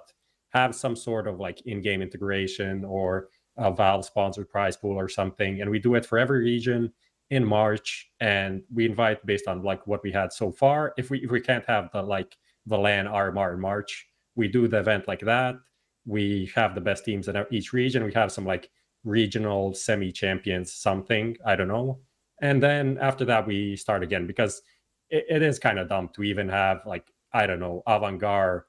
have 0.49 0.73
some 0.73 0.95
sort 0.95 1.27
of 1.27 1.39
like 1.39 1.61
in-game 1.67 2.01
integration 2.01 2.85
or 2.85 3.27
a 3.57 3.71
Valve 3.71 4.05
sponsored 4.05 4.49
prize 4.49 4.77
pool 4.77 4.97
or 4.97 5.09
something. 5.09 5.61
And 5.61 5.69
we 5.69 5.79
do 5.79 5.95
it 5.95 6.05
for 6.05 6.17
every 6.17 6.39
region 6.39 6.91
in 7.29 7.43
March, 7.43 8.09
and 8.19 8.63
we 8.73 8.85
invite 8.85 9.25
based 9.25 9.47
on 9.47 9.61
like 9.61 9.85
what 9.85 10.01
we 10.03 10.11
had 10.11 10.31
so 10.31 10.51
far. 10.51 10.93
If 10.97 11.09
we 11.09 11.19
if 11.19 11.31
we 11.31 11.41
can't 11.41 11.65
have 11.65 11.89
the 11.91 12.01
like 12.01 12.35
the 12.65 12.77
LAN 12.77 13.05
RMR 13.05 13.53
in 13.53 13.59
March, 13.59 14.07
we 14.35 14.47
do 14.47 14.67
the 14.67 14.79
event 14.79 15.07
like 15.07 15.21
that. 15.21 15.55
We 16.05 16.51
have 16.55 16.75
the 16.75 16.81
best 16.81 17.03
teams 17.03 17.27
in 17.27 17.45
each 17.51 17.73
region. 17.73 18.03
We 18.03 18.13
have 18.13 18.31
some 18.31 18.45
like 18.45 18.69
regional 19.03 19.73
semi 19.73 20.11
champions, 20.11 20.73
something 20.73 21.35
I 21.45 21.55
don't 21.55 21.67
know. 21.67 21.99
And 22.41 22.61
then 22.61 22.97
after 23.01 23.25
that, 23.25 23.47
we 23.47 23.75
start 23.75 24.03
again 24.03 24.27
because 24.27 24.61
it, 25.09 25.25
it 25.29 25.41
is 25.41 25.59
kind 25.59 25.79
of 25.79 25.89
dumb 25.89 26.09
to 26.15 26.23
even 26.23 26.47
have 26.49 26.81
like 26.85 27.11
I 27.35 27.45
don't 27.47 27.59
know, 27.59 27.83
AVANGAR 27.87 28.63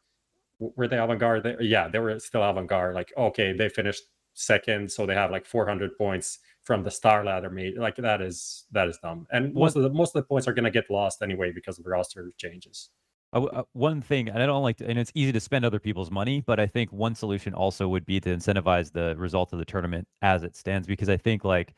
were 0.58 0.88
they 0.88 0.96
AVANGAR? 0.96 1.42
They, 1.42 1.64
yeah, 1.64 1.88
they 1.88 1.98
were 1.98 2.18
still 2.18 2.42
AVANGAR. 2.42 2.94
Like, 2.94 3.12
okay, 3.16 3.52
they 3.52 3.68
finished 3.68 4.02
second, 4.34 4.90
so 4.90 5.06
they 5.06 5.14
have 5.14 5.30
like 5.30 5.46
400 5.46 5.96
points 5.96 6.38
from 6.62 6.82
the 6.82 6.90
StarLadder 6.90 7.52
made. 7.52 7.76
Like 7.76 7.96
that 7.96 8.20
is 8.20 8.64
that 8.72 8.88
is 8.88 8.98
dumb. 9.02 9.26
And 9.30 9.54
most 9.54 9.76
of 9.76 9.82
the 9.82 9.90
most 9.90 10.14
of 10.14 10.22
the 10.22 10.26
points 10.26 10.48
are 10.48 10.52
gonna 10.52 10.70
get 10.70 10.90
lost 10.90 11.22
anyway 11.22 11.52
because 11.52 11.78
of 11.78 11.86
roster 11.86 12.32
changes. 12.38 12.90
Uh, 13.32 13.44
uh, 13.44 13.62
one 13.72 14.00
thing, 14.00 14.28
and 14.28 14.42
I 14.42 14.46
don't 14.46 14.62
like, 14.62 14.76
to, 14.78 14.88
and 14.88 14.98
it's 14.98 15.10
easy 15.14 15.32
to 15.32 15.40
spend 15.40 15.64
other 15.64 15.80
people's 15.80 16.10
money, 16.10 16.42
but 16.46 16.60
I 16.60 16.66
think 16.66 16.92
one 16.92 17.14
solution 17.14 17.54
also 17.54 17.88
would 17.88 18.06
be 18.06 18.20
to 18.20 18.30
incentivize 18.30 18.92
the 18.92 19.16
result 19.16 19.52
of 19.52 19.58
the 19.58 19.64
tournament 19.64 20.06
as 20.22 20.44
it 20.44 20.56
stands, 20.56 20.86
because 20.86 21.08
I 21.08 21.16
think 21.16 21.44
like, 21.44 21.74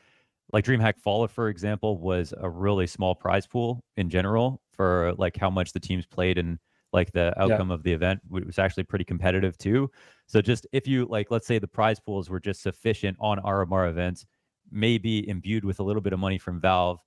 like 0.53 0.65
DreamHack 0.65 0.99
Fallout, 0.99 1.31
for 1.31 1.49
example, 1.49 1.99
was 1.99 2.35
a 2.39 2.49
really 2.49 2.87
small 2.87 3.15
prize 3.15 3.47
pool 3.47 3.83
in 3.97 4.11
general 4.11 4.61
for 4.73 5.15
like 5.17 5.37
how 5.39 5.49
much 5.49 5.73
the 5.73 5.81
teams 5.81 6.05
played 6.07 6.37
and 6.37 6.59
like 6.93 7.13
the 7.13 7.39
outcome 7.41 7.69
yeah. 7.69 7.75
of 7.75 7.83
the 7.83 7.93
event 7.93 8.21
was 8.29 8.59
actually 8.59 8.85
pretty 8.85 9.05
competitive 9.05 9.59
too. 9.59 9.91
So 10.27 10.41
just 10.41 10.67
if 10.73 10.87
you 10.87 11.07
like, 11.07 11.31
let's 11.31 11.47
say 11.47 11.59
the 11.59 11.69
prize 11.69 12.01
pools 12.01 12.31
were 12.31 12.41
just 12.41 12.63
sufficient 12.63 13.17
on 13.21 13.39
RMR 13.39 13.91
events, 13.91 14.27
maybe 14.71 15.29
imbued 15.29 15.65
with 15.65 15.81
a 15.81 15.83
little 15.83 16.03
bit 16.03 16.13
of 16.13 16.19
money 16.19 16.39
from 16.39 16.61
Valve, 16.61 17.01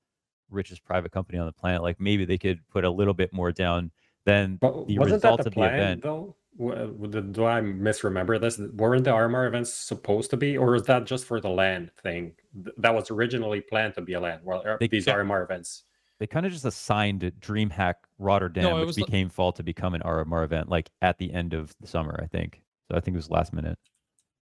richest 0.50 0.84
private 0.84 1.12
company 1.12 1.40
on 1.40 1.46
the 1.46 1.54
planet, 1.54 1.82
like 1.82 2.00
maybe 2.00 2.26
they 2.26 2.38
could 2.38 2.60
put 2.70 2.84
a 2.84 2.90
little 2.90 3.14
bit 3.14 3.34
more 3.34 3.52
down 3.52 3.92
than 4.26 4.58
but 4.58 4.88
the 4.88 5.00
result 5.00 5.42
the 5.42 5.48
of 5.48 5.54
plan, 5.54 5.72
the 5.72 5.78
event. 5.78 6.04
Though? 6.04 6.36
Do 6.58 7.46
I 7.46 7.62
misremember 7.62 8.38
this? 8.38 8.60
Weren't 8.60 9.06
the 9.06 9.12
RMR 9.12 9.48
events 9.48 9.74
supposed 9.74 10.30
to 10.32 10.38
be, 10.38 10.58
or 10.58 10.76
is 10.76 10.84
that 10.84 11.06
just 11.06 11.26
for 11.26 11.40
the 11.40 11.50
LAN 11.50 11.90
thing? 12.04 12.34
That 12.78 12.94
was 12.94 13.10
originally 13.10 13.62
planned 13.62 13.96
to 13.96 14.02
be 14.02 14.14
a 14.14 14.20
LAN. 14.20 14.42
Well, 14.44 14.62
er, 14.66 14.78
they, 14.80 14.88
these 14.88 15.06
RMR 15.06 15.44
events. 15.44 15.84
They 16.22 16.28
kind 16.28 16.46
of 16.46 16.52
just 16.52 16.66
assigned 16.66 17.22
DreamHack 17.42 17.96
Rotterdam, 18.20 18.64
no, 18.64 18.86
which 18.86 18.96
became 18.96 19.30
the... 19.30 19.34
fall 19.34 19.52
to 19.54 19.64
become 19.64 19.96
an 19.96 20.02
RMR 20.02 20.44
event, 20.44 20.70
like 20.70 20.92
at 21.02 21.18
the 21.18 21.34
end 21.34 21.56
of 21.56 21.74
the 21.82 21.88
summer, 21.88 22.20
I 22.22 22.28
think. 22.28 22.62
So 22.92 22.96
I 22.96 23.00
think 23.00 23.16
it 23.16 23.18
was 23.18 23.32
last 23.32 23.54
minute. 23.54 23.80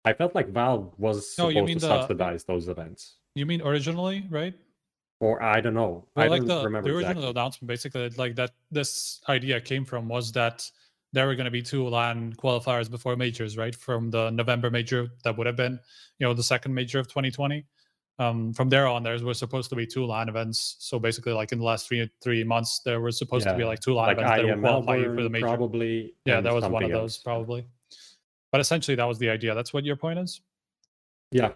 I 0.03 0.13
felt 0.13 0.33
like 0.33 0.49
Valve 0.49 0.91
was 0.97 1.35
no, 1.37 1.51
supposed 1.51 1.73
to 1.73 1.79
the... 1.79 1.87
subsidize 1.87 2.45
those 2.45 2.67
events. 2.67 3.17
You 3.35 3.45
mean 3.45 3.61
originally, 3.61 4.25
right? 4.31 4.55
or 5.19 5.41
I 5.41 5.61
don't 5.61 5.75
know. 5.75 6.07
Well, 6.15 6.25
I 6.25 6.29
like 6.29 6.39
don't 6.39 6.47
the, 6.47 6.63
remember 6.63 6.89
the 6.89 6.95
original 6.95 7.11
exactly. 7.11 7.29
announcement, 7.29 7.67
basically, 7.67 8.09
like 8.17 8.35
that 8.37 8.51
this 8.71 9.21
idea 9.29 9.61
came 9.61 9.85
from 9.85 10.07
was 10.07 10.31
that 10.31 10.67
there 11.13 11.27
were 11.27 11.35
going 11.35 11.45
to 11.45 11.51
be 11.51 11.61
two 11.61 11.87
LAN 11.87 12.33
qualifiers 12.33 12.89
before 12.89 13.15
majors, 13.15 13.55
right? 13.55 13.75
From 13.75 14.09
the 14.09 14.29
November 14.31 14.69
major 14.69 15.09
that 15.23 15.37
would 15.37 15.47
have 15.47 15.55
been, 15.55 15.79
you 16.19 16.27
know, 16.27 16.33
the 16.33 16.43
second 16.43 16.73
major 16.73 16.99
of 16.99 17.07
2020. 17.07 17.65
Um, 18.19 18.51
from 18.53 18.69
there 18.69 18.87
on, 18.87 19.03
there 19.03 19.17
was 19.23 19.37
supposed 19.37 19.69
to 19.69 19.75
be 19.75 19.85
two 19.85 20.05
line 20.05 20.27
events. 20.27 20.77
So 20.79 20.97
basically, 20.97 21.33
like 21.33 21.51
in 21.51 21.59
the 21.59 21.65
last 21.65 21.87
three 21.87 22.09
three 22.21 22.43
months, 22.43 22.79
there 22.79 22.99
was 22.99 23.17
supposed 23.17 23.45
yeah. 23.45 23.51
to 23.51 23.57
be 23.57 23.63
like 23.63 23.79
two 23.79 23.93
line 23.93 24.07
like 24.07 24.17
events 24.17 24.37
that 24.37 24.55
would 24.55 24.61
qualify 24.61 24.95
you 24.95 25.15
for 25.15 25.23
the 25.23 25.29
major. 25.29 25.45
Probably, 25.45 26.15
yeah, 26.25 26.41
that 26.41 26.53
was 26.53 26.65
one 26.65 26.83
of 26.83 26.89
those, 26.89 27.15
else. 27.15 27.17
probably. 27.17 27.65
But 28.51 28.61
essentially, 28.61 28.95
that 28.95 29.05
was 29.05 29.19
the 29.19 29.29
idea. 29.29 29.53
That's 29.53 29.71
what 29.73 29.85
your 29.85 29.97
point 29.97 30.17
is. 30.19 30.41
Yeah, 31.31 31.51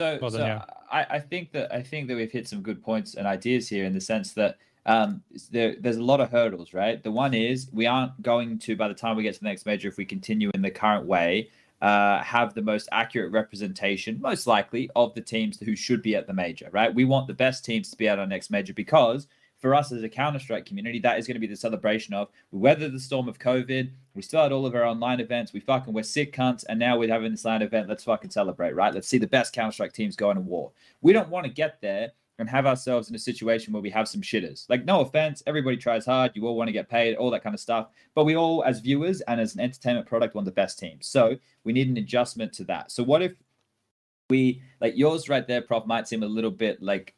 so, 0.00 0.18
well, 0.22 0.30
then, 0.30 0.40
so 0.40 0.46
yeah. 0.46 0.64
I, 0.90 1.16
I 1.16 1.18
think 1.18 1.52
that 1.52 1.72
I 1.72 1.82
think 1.82 2.08
that 2.08 2.16
we've 2.16 2.32
hit 2.32 2.48
some 2.48 2.62
good 2.62 2.82
points 2.82 3.16
and 3.16 3.26
ideas 3.26 3.68
here 3.68 3.84
in 3.84 3.92
the 3.92 4.00
sense 4.00 4.32
that 4.32 4.56
um, 4.86 5.22
there, 5.50 5.76
there's 5.78 5.98
a 5.98 6.02
lot 6.02 6.20
of 6.20 6.30
hurdles, 6.30 6.72
right? 6.72 7.02
The 7.02 7.10
one 7.10 7.34
is 7.34 7.68
we 7.72 7.86
aren't 7.86 8.20
going 8.22 8.58
to, 8.60 8.76
by 8.76 8.88
the 8.88 8.94
time 8.94 9.16
we 9.16 9.22
get 9.22 9.34
to 9.34 9.40
the 9.40 9.46
next 9.46 9.66
major, 9.66 9.88
if 9.88 9.98
we 9.98 10.06
continue 10.06 10.50
in 10.54 10.62
the 10.62 10.70
current 10.70 11.04
way, 11.04 11.50
uh, 11.80 12.22
have 12.22 12.54
the 12.54 12.62
most 12.62 12.88
accurate 12.92 13.32
representation, 13.32 14.20
most 14.20 14.46
likely, 14.46 14.90
of 14.96 15.14
the 15.14 15.20
teams 15.20 15.58
who 15.58 15.74
should 15.74 16.02
be 16.02 16.14
at 16.14 16.26
the 16.26 16.32
major, 16.32 16.68
right? 16.72 16.94
We 16.94 17.04
want 17.04 17.26
the 17.26 17.34
best 17.34 17.64
teams 17.64 17.90
to 17.90 17.96
be 17.96 18.08
at 18.08 18.18
our 18.18 18.26
next 18.26 18.50
major 18.50 18.74
because 18.74 19.26
for 19.60 19.74
us 19.74 19.92
as 19.92 20.02
a 20.02 20.08
Counter 20.08 20.38
Strike 20.38 20.64
community, 20.64 20.98
that 21.00 21.18
is 21.18 21.26
going 21.26 21.34
to 21.34 21.40
be 21.40 21.46
the 21.46 21.56
celebration 21.56 22.14
of 22.14 22.28
we 22.50 22.58
weathered 22.58 22.92
the 22.92 23.00
storm 23.00 23.28
of 23.28 23.38
COVID. 23.38 23.90
We 24.14 24.22
still 24.22 24.42
had 24.42 24.52
all 24.52 24.66
of 24.66 24.74
our 24.74 24.84
online 24.84 25.20
events. 25.20 25.52
We 25.52 25.60
fucking 25.60 25.92
we're 25.92 26.02
sick 26.02 26.34
cunts, 26.34 26.64
and 26.68 26.78
now 26.78 26.98
we're 26.98 27.12
having 27.12 27.30
this 27.30 27.44
LAN 27.44 27.62
event. 27.62 27.88
Let's 27.88 28.04
fucking 28.04 28.30
celebrate, 28.30 28.74
right? 28.74 28.94
Let's 28.94 29.08
see 29.08 29.18
the 29.18 29.26
best 29.26 29.52
Counter 29.52 29.72
Strike 29.72 29.92
teams 29.92 30.16
going 30.16 30.36
to 30.36 30.42
war. 30.42 30.72
We 31.02 31.12
don't 31.12 31.28
want 31.28 31.46
to 31.46 31.52
get 31.52 31.80
there 31.80 32.12
and 32.40 32.50
have 32.50 32.66
ourselves 32.66 33.08
in 33.08 33.14
a 33.14 33.18
situation 33.18 33.72
where 33.72 33.82
we 33.82 33.90
have 33.90 34.08
some 34.08 34.20
shitters. 34.20 34.68
Like, 34.68 34.84
no 34.84 35.00
offense, 35.00 35.42
everybody 35.46 35.76
tries 35.76 36.06
hard. 36.06 36.32
You 36.34 36.46
all 36.46 36.56
want 36.56 36.68
to 36.68 36.72
get 36.72 36.88
paid, 36.88 37.16
all 37.16 37.30
that 37.30 37.42
kind 37.42 37.54
of 37.54 37.60
stuff. 37.60 37.88
But 38.14 38.24
we 38.24 38.36
all, 38.36 38.64
as 38.64 38.80
viewers 38.80 39.20
and 39.22 39.40
as 39.40 39.54
an 39.54 39.60
entertainment 39.60 40.06
product, 40.06 40.34
want 40.34 40.44
the 40.44 40.52
best 40.52 40.78
teams. 40.78 41.06
So 41.06 41.36
we 41.64 41.72
need 41.72 41.88
an 41.88 41.96
adjustment 41.96 42.52
to 42.54 42.64
that. 42.64 42.90
So 42.90 43.02
what 43.02 43.22
if 43.22 43.32
we 44.28 44.62
like 44.80 44.96
yours 44.96 45.28
right 45.28 45.46
there, 45.46 45.62
Prof, 45.62 45.86
might 45.86 46.08
seem 46.08 46.22
a 46.22 46.26
little 46.26 46.50
bit 46.50 46.82
like 46.82 47.14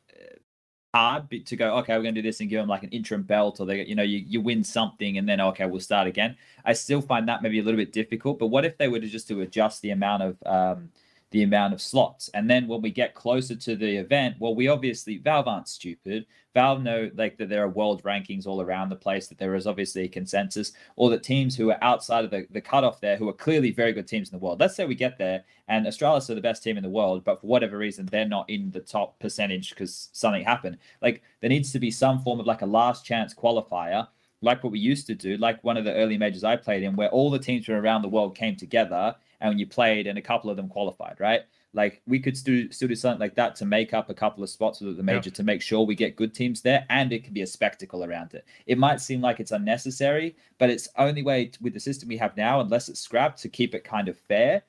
hard 0.94 1.30
to 1.46 1.56
go 1.56 1.76
okay 1.76 1.96
we're 1.96 2.02
going 2.02 2.14
to 2.14 2.20
do 2.20 2.28
this 2.28 2.40
and 2.40 2.50
give 2.50 2.60
them 2.60 2.68
like 2.68 2.82
an 2.82 2.90
interim 2.90 3.22
belt 3.22 3.60
or 3.60 3.66
they 3.66 3.82
you 3.86 3.94
know 3.94 4.02
you, 4.02 4.22
you 4.26 4.42
win 4.42 4.62
something 4.62 5.16
and 5.16 5.26
then 5.26 5.40
okay 5.40 5.64
we'll 5.64 5.80
start 5.80 6.06
again 6.06 6.36
i 6.66 6.72
still 6.74 7.00
find 7.00 7.26
that 7.26 7.42
maybe 7.42 7.58
a 7.58 7.62
little 7.62 7.78
bit 7.78 7.94
difficult 7.94 8.38
but 8.38 8.48
what 8.48 8.66
if 8.66 8.76
they 8.76 8.88
were 8.88 9.00
to 9.00 9.06
just 9.06 9.26
to 9.26 9.40
adjust 9.40 9.80
the 9.80 9.88
amount 9.88 10.22
of 10.22 10.36
um, 10.44 10.90
the 11.32 11.42
amount 11.42 11.72
of 11.72 11.80
slots. 11.80 12.28
And 12.34 12.48
then 12.48 12.68
when 12.68 12.82
we 12.82 12.90
get 12.90 13.14
closer 13.14 13.56
to 13.56 13.74
the 13.74 13.96
event, 13.96 14.36
well, 14.38 14.54
we 14.54 14.68
obviously 14.68 15.18
Valve 15.18 15.48
aren't 15.48 15.68
stupid. 15.68 16.26
Valve 16.54 16.82
know 16.82 17.10
like 17.14 17.38
that 17.38 17.48
there 17.48 17.64
are 17.64 17.68
world 17.68 18.02
rankings 18.02 18.46
all 18.46 18.60
around 18.60 18.90
the 18.90 18.96
place, 18.96 19.26
that 19.26 19.38
there 19.38 19.54
is 19.54 19.66
obviously 19.66 20.02
a 20.02 20.08
consensus, 20.08 20.72
or 20.96 21.08
that 21.10 21.22
teams 21.22 21.56
who 21.56 21.70
are 21.70 21.82
outside 21.82 22.24
of 22.24 22.30
the, 22.30 22.46
the 22.50 22.60
cutoff 22.60 23.00
there, 23.00 23.16
who 23.16 23.28
are 23.28 23.32
clearly 23.32 23.72
very 23.72 23.92
good 23.92 24.06
teams 24.06 24.30
in 24.30 24.38
the 24.38 24.44
world. 24.44 24.60
Let's 24.60 24.76
say 24.76 24.84
we 24.84 24.94
get 24.94 25.18
there 25.18 25.42
and 25.68 25.86
Astralis 25.86 26.28
are 26.28 26.34
the 26.34 26.40
best 26.40 26.62
team 26.62 26.76
in 26.76 26.82
the 26.82 26.90
world, 26.90 27.24
but 27.24 27.40
for 27.40 27.46
whatever 27.46 27.78
reason, 27.78 28.06
they're 28.06 28.26
not 28.26 28.48
in 28.50 28.70
the 28.70 28.80
top 28.80 29.18
percentage 29.18 29.70
because 29.70 30.10
something 30.12 30.44
happened. 30.44 30.78
Like 31.00 31.22
there 31.40 31.50
needs 31.50 31.72
to 31.72 31.78
be 31.78 31.90
some 31.90 32.20
form 32.20 32.40
of 32.40 32.46
like 32.46 32.62
a 32.62 32.66
last 32.66 33.04
chance 33.04 33.34
qualifier 33.34 34.06
like 34.42 34.62
what 34.62 34.72
we 34.72 34.78
used 34.80 35.06
to 35.06 35.14
do, 35.14 35.36
like 35.36 35.62
one 35.62 35.76
of 35.76 35.84
the 35.84 35.94
early 35.94 36.18
majors 36.18 36.44
I 36.44 36.56
played 36.56 36.82
in, 36.82 36.96
where 36.96 37.08
all 37.10 37.30
the 37.30 37.38
teams 37.38 37.64
from 37.64 37.76
around 37.76 38.02
the 38.02 38.08
world 38.08 38.34
came 38.34 38.56
together 38.56 39.14
and 39.42 39.60
you 39.60 39.66
played 39.66 40.06
and 40.06 40.18
a 40.18 40.22
couple 40.22 40.48
of 40.48 40.56
them 40.56 40.68
qualified, 40.68 41.16
right? 41.18 41.42
Like 41.74 42.02
we 42.06 42.20
could 42.20 42.36
still 42.36 42.66
still 42.70 42.88
do 42.88 42.94
something 42.94 43.20
like 43.20 43.34
that 43.36 43.56
to 43.56 43.64
make 43.64 43.94
up 43.94 44.10
a 44.10 44.14
couple 44.14 44.44
of 44.44 44.50
spots 44.50 44.80
with 44.80 44.96
the 44.96 45.02
major 45.02 45.30
yeah. 45.30 45.34
to 45.34 45.42
make 45.42 45.62
sure 45.62 45.84
we 45.84 45.94
get 45.94 46.16
good 46.16 46.34
teams 46.34 46.60
there, 46.60 46.84
and 46.90 47.12
it 47.12 47.24
can 47.24 47.32
be 47.32 47.42
a 47.42 47.46
spectacle 47.46 48.04
around 48.04 48.34
it. 48.34 48.44
It 48.66 48.78
might 48.78 49.00
seem 49.00 49.20
like 49.20 49.40
it's 49.40 49.52
unnecessary, 49.52 50.36
but 50.58 50.70
it's 50.70 50.88
only 50.98 51.22
way 51.22 51.46
to, 51.46 51.62
with 51.62 51.74
the 51.74 51.80
system 51.80 52.08
we 52.08 52.18
have 52.18 52.36
now, 52.36 52.60
unless 52.60 52.88
it's 52.88 53.00
scrapped, 53.00 53.40
to 53.42 53.48
keep 53.48 53.74
it 53.74 53.84
kind 53.84 54.08
of 54.08 54.18
fair. 54.18 54.62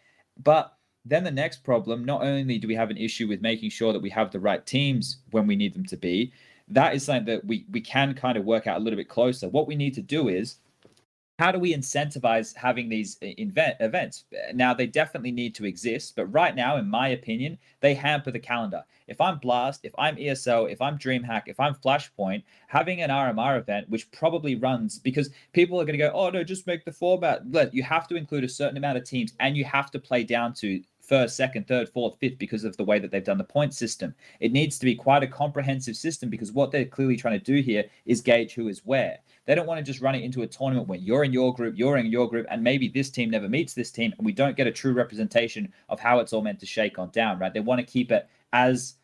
But 0.44 0.76
then 1.06 1.26
the 1.26 1.32
next 1.32 1.64
problem, 1.64 2.06
not 2.06 2.24
only 2.24 2.58
do 2.58 2.68
we 2.68 2.76
have 2.76 2.90
an 2.90 2.98
issue 2.98 3.28
with 3.28 3.42
making 3.42 3.70
sure 3.70 3.92
that 3.92 4.02
we 4.02 4.10
have 4.10 4.32
the 4.32 4.40
right 4.40 4.66
teams 4.66 5.18
when 5.32 5.46
we 5.46 5.58
need 5.58 5.74
them 5.74 5.86
to 5.88 5.98
be, 5.98 6.32
that 6.70 6.96
is 6.96 7.04
something 7.04 7.26
that 7.26 7.46
we 7.46 7.66
we 7.72 7.82
can 7.82 8.14
kind 8.14 8.38
of 8.38 8.46
work 8.46 8.66
out 8.68 8.78
a 8.78 8.84
little 8.84 8.98
bit 8.98 9.10
closer. 9.10 9.50
What 9.50 9.68
we 9.68 9.76
need 9.76 9.94
to 9.96 10.02
do 10.02 10.30
is 10.30 10.56
how 11.44 11.52
do 11.52 11.60
we 11.60 11.76
incentivize 11.76 12.56
having 12.56 12.88
these 12.88 13.18
event, 13.22 13.76
events? 13.82 14.24
Now, 14.54 14.74
they 14.74 14.88
definitely 14.88 15.34
need 15.34 15.54
to 15.56 15.66
exist, 15.66 16.16
but 16.16 16.28
right 16.28 16.56
now, 16.56 16.78
in 16.78 16.90
my 16.90 17.10
opinion, 17.10 17.58
they 17.82 17.96
hamper 17.96 18.32
the 18.32 18.40
calendar. 18.40 18.86
If 19.10 19.20
I'm 19.20 19.40
Blast, 19.40 19.82
if 19.84 19.92
I'm 19.98 20.16
ESL, 20.16 20.72
if 20.72 20.82
I'm 20.82 20.98
DreamHack, 20.98 21.44
if 21.48 21.60
I'm 21.60 21.76
Flashpoint, 21.76 22.44
having 22.68 23.02
an 23.02 23.10
RMR 23.10 23.60
event, 23.60 23.90
which 23.90 24.10
probably 24.12 24.56
runs 24.56 25.00
because 25.00 25.32
people 25.52 25.82
are 25.82 25.84
going 25.84 26.00
to 26.00 26.06
go, 26.06 26.14
oh 26.14 26.30
no, 26.30 26.46
just 26.46 26.66
make 26.66 26.86
the 26.86 26.94
format. 26.94 27.52
But 27.52 27.74
you 27.74 27.84
have 27.84 28.08
to 28.08 28.16
include 28.16 28.46
a 28.46 28.50
certain 28.50 28.78
amount 28.78 29.00
of 29.00 29.04
teams 29.04 29.34
and 29.42 29.58
you 29.58 29.66
have 29.66 29.92
to 29.92 30.00
play 30.00 30.24
down 30.24 30.54
to 30.62 30.82
first, 31.04 31.36
second, 31.36 31.68
third, 31.68 31.90
fourth, 31.90 32.18
fifth 32.20 32.38
because 32.40 32.64
of 32.64 32.76
the 32.78 32.84
way 32.84 32.98
that 32.98 33.12
they've 33.12 33.24
done 33.24 33.38
the 33.38 33.44
point 33.44 33.74
system. 33.74 34.16
It 34.40 34.52
needs 34.52 34.80
to 34.80 34.86
be 34.86 34.96
quite 34.96 35.24
a 35.24 35.28
comprehensive 35.28 35.96
system 35.96 36.30
because 36.30 36.52
what 36.52 36.72
they're 36.72 36.86
clearly 36.86 37.18
trying 37.18 37.40
to 37.40 37.44
do 37.44 37.62
here 37.62 37.84
is 38.06 38.22
gauge 38.22 38.54
who 38.54 38.68
is 38.70 38.86
where. 38.86 39.20
They 39.46 39.56
don't 39.56 39.68
want 39.68 39.80
to 39.80 39.84
just 39.84 40.02
run 40.02 40.16
it 40.16 40.24
into 40.24 40.44
a 40.44 40.48
tournament 40.48 40.88
where 40.88 41.00
you're 41.00 41.26
in 41.26 41.34
your 41.34 41.54
group, 41.54 41.78
you're 41.78 41.98
in 41.98 42.06
your 42.06 42.30
group, 42.30 42.48
and 42.50 42.64
maybe 42.64 42.88
this 42.88 43.10
team 43.10 43.30
never 43.30 43.50
meets 43.50 43.74
this 43.74 43.92
team, 43.92 44.14
and 44.18 44.26
we 44.26 44.32
don't 44.32 44.56
get 44.56 44.68
a 44.68 44.72
true 44.72 44.94
representation 44.94 45.72
of 45.90 46.00
how 46.00 46.20
it's 46.20 46.32
all 46.32 46.42
meant 46.42 46.60
to 46.62 46.66
shake 46.66 46.98
on 46.98 47.10
down, 47.10 47.38
right? 47.40 47.54
They 47.54 47.60
want 47.60 47.80
to 47.80 47.86
keep 47.86 48.12
it 48.12 48.30
as 48.54 48.96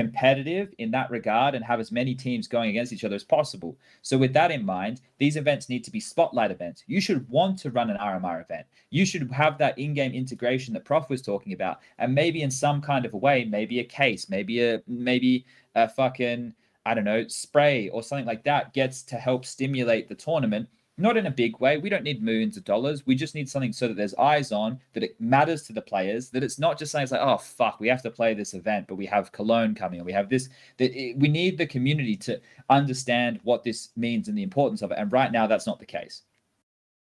competitive 0.00 0.74
in 0.78 0.90
that 0.90 1.10
regard 1.10 1.54
and 1.54 1.64
have 1.64 1.80
as 1.80 1.92
many 1.92 2.14
teams 2.14 2.48
going 2.48 2.70
against 2.70 2.92
each 2.92 3.04
other 3.04 3.14
as 3.14 3.24
possible. 3.24 3.76
So, 4.02 4.16
with 4.16 4.32
that 4.32 4.50
in 4.50 4.64
mind, 4.64 5.00
these 5.18 5.36
events 5.36 5.68
need 5.68 5.84
to 5.84 5.90
be 5.90 6.00
spotlight 6.00 6.50
events. 6.50 6.84
You 6.86 7.00
should 7.00 7.28
want 7.28 7.58
to 7.60 7.70
run 7.70 7.90
an 7.90 7.98
RMR 7.98 8.42
event. 8.42 8.66
You 8.90 9.04
should 9.04 9.30
have 9.30 9.58
that 9.58 9.78
in 9.78 9.94
game 9.94 10.12
integration 10.12 10.72
that 10.74 10.84
Prof 10.84 11.10
was 11.10 11.22
talking 11.22 11.52
about. 11.52 11.80
And 11.98 12.14
maybe 12.14 12.42
in 12.42 12.50
some 12.50 12.80
kind 12.80 13.04
of 13.04 13.14
a 13.14 13.18
way, 13.18 13.44
maybe 13.44 13.80
a 13.80 13.84
case, 13.84 14.30
maybe 14.30 14.62
a, 14.62 14.82
maybe 14.86 15.44
a 15.74 15.88
fucking 15.88 16.54
I 16.86 16.94
don't 16.94 17.04
know, 17.04 17.26
spray 17.28 17.90
or 17.90 18.02
something 18.02 18.26
like 18.26 18.42
that 18.44 18.72
gets 18.72 19.02
to 19.02 19.16
help 19.16 19.44
stimulate 19.44 20.08
the 20.08 20.14
tournament. 20.14 20.68
Not 21.00 21.16
in 21.16 21.26
a 21.26 21.30
big 21.30 21.58
way. 21.60 21.78
We 21.78 21.88
don't 21.88 22.02
need 22.04 22.22
millions 22.22 22.58
of 22.58 22.64
dollars. 22.64 23.06
We 23.06 23.14
just 23.14 23.34
need 23.34 23.48
something 23.48 23.72
so 23.72 23.88
that 23.88 23.96
there's 23.96 24.14
eyes 24.16 24.52
on, 24.52 24.78
that 24.92 25.02
it 25.02 25.18
matters 25.18 25.62
to 25.62 25.72
the 25.72 25.80
players, 25.80 26.28
that 26.28 26.44
it's 26.44 26.58
not 26.58 26.78
just 26.78 26.92
saying 26.92 27.04
it's 27.04 27.12
like, 27.12 27.22
oh 27.22 27.38
fuck, 27.38 27.80
we 27.80 27.88
have 27.88 28.02
to 28.02 28.10
play 28.10 28.34
this 28.34 28.52
event, 28.52 28.86
but 28.86 28.96
we 28.96 29.06
have 29.06 29.32
Cologne 29.32 29.74
coming, 29.74 30.00
and 30.00 30.06
we 30.06 30.12
have 30.12 30.28
this. 30.28 30.50
That 30.76 30.94
it, 30.94 31.16
we 31.18 31.28
need 31.28 31.56
the 31.56 31.66
community 31.66 32.16
to 32.16 32.38
understand 32.68 33.40
what 33.44 33.64
this 33.64 33.88
means 33.96 34.28
and 34.28 34.36
the 34.36 34.42
importance 34.42 34.82
of 34.82 34.90
it. 34.90 34.98
And 34.98 35.10
right 35.10 35.32
now, 35.32 35.46
that's 35.46 35.66
not 35.66 35.78
the 35.78 35.86
case. 35.86 36.22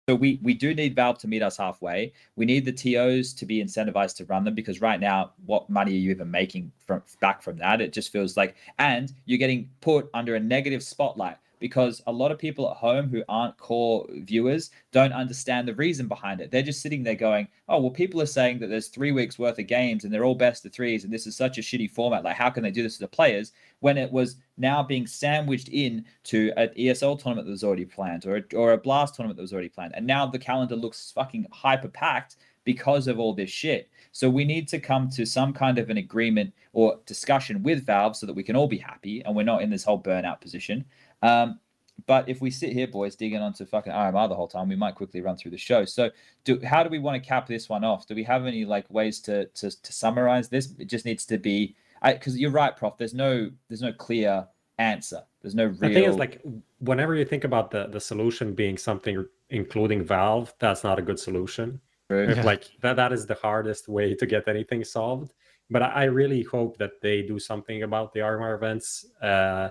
So 0.07 0.15
we 0.15 0.39
we 0.41 0.53
do 0.53 0.73
need 0.73 0.95
Valve 0.95 1.17
to 1.19 1.27
meet 1.27 1.43
us 1.43 1.57
halfway. 1.57 2.13
We 2.37 2.45
need 2.45 2.63
the 2.63 2.71
TOs 2.71 3.33
to 3.33 3.45
be 3.45 3.61
incentivized 3.61 4.15
to 4.17 4.25
run 4.25 4.45
them 4.45 4.55
because 4.55 4.79
right 4.79 4.99
now, 4.99 5.33
what 5.45 5.69
money 5.69 5.91
are 5.91 5.97
you 5.97 6.11
even 6.11 6.31
making 6.31 6.71
from 6.87 7.03
back 7.19 7.41
from 7.41 7.57
that? 7.57 7.81
It 7.81 7.91
just 7.91 8.13
feels 8.13 8.37
like, 8.37 8.55
and 8.77 9.13
you're 9.25 9.37
getting 9.37 9.69
put 9.81 10.09
under 10.13 10.35
a 10.35 10.39
negative 10.39 10.83
spotlight 10.83 11.35
because 11.59 12.01
a 12.07 12.11
lot 12.11 12.31
of 12.31 12.39
people 12.39 12.69
at 12.69 12.77
home 12.77 13.09
who 13.09 13.23
aren't 13.29 13.57
core 13.57 14.07
viewers 14.09 14.71
don't 14.91 15.13
understand 15.13 15.67
the 15.67 15.75
reason 15.75 16.07
behind 16.07 16.41
it. 16.41 16.51
They're 16.51 16.61
just 16.61 16.81
sitting 16.81 17.03
there 17.03 17.15
going, 17.15 17.47
"Oh, 17.67 17.79
well, 17.81 17.91
people 17.91 18.21
are 18.21 18.25
saying 18.25 18.59
that 18.59 18.67
there's 18.67 18.87
three 18.87 19.11
weeks 19.11 19.37
worth 19.37 19.59
of 19.59 19.67
games 19.67 20.03
and 20.03 20.13
they're 20.13 20.25
all 20.25 20.35
best 20.35 20.65
of 20.65 20.73
threes, 20.73 21.03
and 21.03 21.13
this 21.13 21.27
is 21.27 21.35
such 21.35 21.57
a 21.57 21.61
shitty 21.61 21.91
format. 21.91 22.23
Like, 22.23 22.37
how 22.37 22.49
can 22.49 22.63
they 22.63 22.71
do 22.71 22.83
this 22.83 22.95
to 22.95 23.01
the 23.01 23.07
players?" 23.07 23.51
When 23.81 23.97
it 23.97 24.11
was 24.11 24.37
now 24.57 24.83
being 24.83 25.07
sandwiched 25.07 25.69
in 25.69 26.05
to 26.25 26.51
an 26.57 26.69
ESL 26.77 27.17
tournament 27.17 27.47
that 27.47 27.51
was 27.51 27.63
already 27.63 27.85
planned, 27.85 28.25
or 28.25 28.37
a, 28.37 28.55
or 28.55 28.73
a 28.73 28.77
Blast 28.77 29.15
tournament 29.15 29.37
that 29.37 29.43
was 29.43 29.53
already 29.53 29.69
planned, 29.69 29.93
and 29.95 30.05
now 30.05 30.25
the 30.25 30.39
calendar 30.39 30.75
looks 30.75 31.11
fucking 31.11 31.47
hyper 31.51 31.87
packed 31.87 32.37
because 32.69 33.07
of 33.07 33.19
all 33.19 33.33
this 33.33 33.49
shit. 33.49 33.89
So 34.11 34.29
we 34.29 34.45
need 34.45 34.67
to 34.67 34.79
come 34.79 35.09
to 35.11 35.25
some 35.25 35.53
kind 35.53 35.79
of 35.79 35.89
an 35.89 35.97
agreement 35.97 36.53
or 36.73 36.99
discussion 37.05 37.63
with 37.63 37.85
Valve 37.85 38.15
so 38.15 38.25
that 38.25 38.35
we 38.35 38.43
can 38.43 38.55
all 38.55 38.67
be 38.67 38.77
happy 38.77 39.23
and 39.23 39.35
we're 39.35 39.43
not 39.43 39.61
in 39.61 39.69
this 39.69 39.83
whole 39.83 40.01
burnout 40.01 40.41
position. 40.41 40.85
Um, 41.21 41.59
but 42.07 42.29
if 42.29 42.41
we 42.41 42.49
sit 42.49 42.71
here, 42.71 42.87
boys, 42.87 43.15
digging 43.15 43.41
onto 43.41 43.65
fucking 43.65 43.91
RMR 43.91 44.29
the 44.29 44.35
whole 44.35 44.47
time, 44.47 44.69
we 44.69 44.75
might 44.75 44.95
quickly 44.95 45.21
run 45.21 45.35
through 45.35 45.51
the 45.51 45.57
show. 45.57 45.85
So, 45.85 46.09
do 46.43 46.59
how 46.63 46.83
do 46.83 46.89
we 46.89 46.99
want 46.99 47.21
to 47.21 47.27
cap 47.27 47.47
this 47.47 47.69
one 47.69 47.83
off? 47.83 48.07
Do 48.07 48.15
we 48.15 48.23
have 48.23 48.45
any 48.45 48.65
like 48.65 48.89
ways 48.89 49.19
to 49.21 49.45
to, 49.45 49.69
to 49.69 49.93
summarize 49.93 50.49
this? 50.49 50.73
It 50.79 50.85
just 50.85 51.05
needs 51.05 51.25
to 51.27 51.37
be 51.37 51.75
because 52.03 52.37
you're 52.37 52.51
right, 52.51 52.75
Prof. 52.75 52.97
There's 52.97 53.13
no 53.13 53.51
there's 53.67 53.81
no 53.81 53.93
clear 53.93 54.47
answer. 54.77 55.21
There's 55.41 55.55
no 55.55 55.65
real. 55.65 55.89
The 55.89 55.93
thing 55.93 56.03
is, 56.03 56.15
like, 56.15 56.41
whenever 56.79 57.15
you 57.15 57.25
think 57.25 57.43
about 57.43 57.71
the 57.71 57.87
the 57.87 57.99
solution 57.99 58.53
being 58.53 58.77
something 58.77 59.25
including 59.49 60.03
Valve, 60.03 60.53
that's 60.59 60.83
not 60.83 60.99
a 60.99 61.01
good 61.01 61.19
solution. 61.19 61.79
If, 62.11 62.43
like 62.43 62.65
that, 62.81 62.95
that 62.95 63.13
is 63.13 63.27
the 63.27 63.35
hardest 63.35 63.87
way 63.87 64.15
to 64.15 64.25
get 64.25 64.47
anything 64.47 64.83
solved. 64.83 65.33
But 65.69 65.83
I, 65.83 65.87
I 65.87 66.03
really 66.05 66.41
hope 66.41 66.77
that 66.79 67.01
they 67.01 67.21
do 67.21 67.37
something 67.37 67.83
about 67.83 68.13
the 68.13 68.21
RMR 68.21 68.55
events. 68.55 69.05
Uh, 69.21 69.69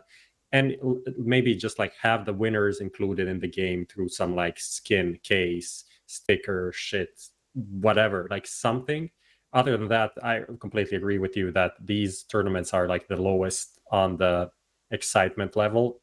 and 0.53 0.77
maybe 1.19 1.55
just 1.55 1.79
like 1.79 1.93
have 2.01 2.25
the 2.25 2.33
winners 2.33 2.81
included 2.81 3.29
in 3.29 3.39
the 3.39 3.49
game 3.49 3.87
through 3.87 4.09
some 4.09 4.35
like 4.35 4.59
skin 4.59 5.19
case 5.23 5.85
sticker 6.07 6.73
shit 6.75 7.21
whatever 7.55 8.27
like 8.31 8.47
something. 8.47 9.11
Other 9.53 9.77
than 9.79 9.89
that 9.89 10.13
i 10.23 10.43
completely 10.61 10.97
agree 10.97 11.19
with 11.19 11.37
you 11.37 11.51
that 11.53 11.73
these 11.83 12.23
tournaments 12.25 12.75
are 12.75 12.87
like 12.87 13.09
the 13.09 13.17
lowest 13.17 13.81
on 13.91 14.17
the 14.17 14.51
excitement 14.91 15.57
level 15.57 16.01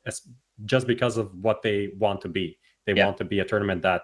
just 0.66 0.88
because 0.88 1.18
of 1.18 1.34
what 1.42 1.62
they 1.62 1.92
want 1.98 2.22
to 2.22 2.30
be. 2.30 2.58
They 2.86 2.94
yeah. 2.94 3.06
want 3.06 3.18
to 3.18 3.26
be 3.26 3.40
a 3.40 3.46
tournament 3.46 3.82
that 3.84 4.04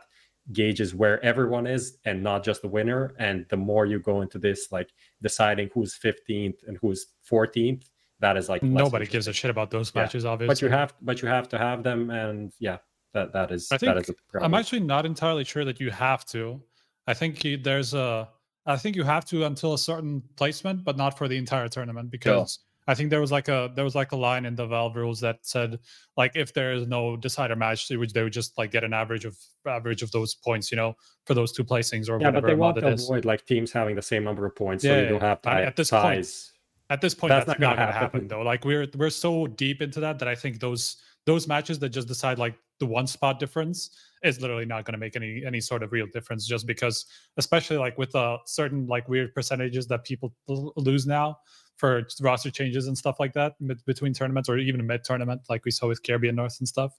gauges 0.51 0.93
where 0.93 1.23
everyone 1.23 1.67
is 1.67 1.97
and 2.05 2.23
not 2.23 2.43
just 2.43 2.61
the 2.61 2.67
winner. 2.67 3.13
And 3.19 3.45
the 3.49 3.57
more 3.57 3.85
you 3.85 3.99
go 3.99 4.21
into 4.21 4.39
this 4.39 4.71
like 4.71 4.91
deciding 5.21 5.69
who's 5.73 5.97
15th 5.97 6.67
and 6.67 6.77
who's 6.81 7.07
14th 7.29 7.89
that 8.21 8.37
is 8.37 8.47
like 8.47 8.63
nobody 8.63 9.05
gives 9.05 9.27
a 9.27 9.33
shit 9.33 9.51
about 9.51 9.71
those 9.71 9.93
matches, 9.93 10.23
yeah. 10.23 10.29
obviously. 10.29 10.53
But 10.53 10.61
you 10.61 10.69
have, 10.69 10.93
but 11.01 11.21
you 11.21 11.27
have 11.27 11.49
to 11.49 11.57
have 11.57 11.83
them, 11.83 12.09
and 12.09 12.53
yeah, 12.59 12.77
that 13.13 13.33
that 13.33 13.51
is. 13.51 13.67
I 13.71 13.77
think 13.77 13.95
that 13.95 14.09
is 14.09 14.15
I'm 14.39 14.53
actually 14.53 14.81
not 14.81 15.05
entirely 15.05 15.43
sure 15.43 15.65
that 15.65 15.79
you 15.79 15.91
have 15.91 16.25
to. 16.27 16.61
I 17.07 17.13
think 17.13 17.43
you, 17.43 17.57
there's 17.57 17.93
a. 17.93 18.29
I 18.65 18.77
think 18.77 18.95
you 18.95 19.03
have 19.03 19.25
to 19.25 19.45
until 19.45 19.73
a 19.73 19.77
certain 19.77 20.21
placement, 20.35 20.83
but 20.83 20.97
not 20.97 21.17
for 21.17 21.27
the 21.27 21.37
entire 21.37 21.67
tournament 21.67 22.09
because. 22.09 22.53
Sure. 22.53 22.65
I 22.87 22.95
think 22.95 23.11
there 23.11 23.21
was 23.21 23.31
like 23.31 23.47
a 23.47 23.71
there 23.75 23.85
was 23.85 23.93
like 23.93 24.11
a 24.11 24.15
line 24.15 24.43
in 24.43 24.55
the 24.55 24.65
Valve 24.65 24.95
rules 24.95 25.19
that 25.21 25.37
said 25.43 25.79
like 26.17 26.31
if 26.35 26.51
there 26.53 26.73
is 26.73 26.87
no 26.87 27.15
decider 27.15 27.55
match, 27.55 27.87
which 27.91 28.11
they 28.11 28.23
would 28.23 28.33
just 28.33 28.57
like 28.57 28.71
get 28.71 28.83
an 28.83 28.91
average 28.91 29.23
of 29.23 29.37
average 29.67 30.01
of 30.01 30.11
those 30.11 30.33
points, 30.33 30.71
you 30.71 30.77
know, 30.77 30.95
for 31.25 31.35
those 31.35 31.51
two 31.51 31.63
placings 31.63 32.09
or 32.09 32.19
yeah, 32.19 32.27
whatever. 32.27 32.41
but 32.41 32.47
they 32.47 32.55
want 32.55 32.77
to 32.77 32.87
avoid 32.87 33.23
like 33.23 33.45
teams 33.45 33.71
having 33.71 33.95
the 33.95 34.01
same 34.01 34.23
number 34.23 34.47
of 34.47 34.55
points, 34.55 34.83
yeah, 34.83 34.95
so 34.95 35.01
you 35.01 35.09
don't 35.09 35.21
have 35.21 35.41
to 35.43 35.49
at 35.49 35.75
this 35.75 35.89
ties. 35.89 36.03
Point, 36.03 36.50
at 36.91 36.99
this 36.99 37.15
point, 37.15 37.29
that's, 37.29 37.45
that's 37.45 37.59
not, 37.59 37.77
going 37.77 37.87
to 37.87 37.93
happen. 37.93 38.27
though. 38.27 38.41
Like 38.41 38.65
we're 38.65 38.85
we're 38.97 39.09
so 39.09 39.47
deep 39.47 39.81
into 39.81 40.01
that 40.01 40.19
that 40.19 40.27
I 40.27 40.35
think 40.35 40.59
those 40.59 40.97
those 41.25 41.47
matches 41.47 41.79
that 41.79 41.89
just 41.89 42.07
decide 42.07 42.37
like 42.37 42.55
the 42.79 42.85
one 42.85 43.07
spot 43.07 43.39
difference 43.39 43.91
is 44.23 44.41
literally 44.41 44.65
not 44.65 44.83
going 44.83 44.91
to 44.91 44.97
make 44.97 45.15
any 45.15 45.41
any 45.45 45.61
sort 45.61 45.83
of 45.83 45.93
real 45.93 46.05
difference 46.07 46.45
just 46.45 46.67
because 46.67 47.05
especially 47.37 47.77
like 47.77 47.97
with 47.97 48.13
uh 48.13 48.37
certain 48.45 48.87
like 48.87 49.07
weird 49.07 49.33
percentages 49.33 49.87
that 49.87 50.03
people 50.03 50.33
lose 50.47 51.07
now 51.07 51.37
for 51.77 52.03
roster 52.19 52.51
changes 52.51 52.87
and 52.87 52.97
stuff 52.97 53.19
like 53.19 53.33
that 53.33 53.53
mid- 53.61 53.83
between 53.85 54.13
tournaments 54.13 54.49
or 54.49 54.57
even 54.57 54.81
a 54.81 54.83
mid 54.83 55.03
tournament 55.03 55.41
like 55.49 55.63
we 55.63 55.71
saw 55.71 55.87
with 55.87 56.03
Caribbean 56.03 56.35
North 56.35 56.57
and 56.59 56.67
stuff 56.67 56.91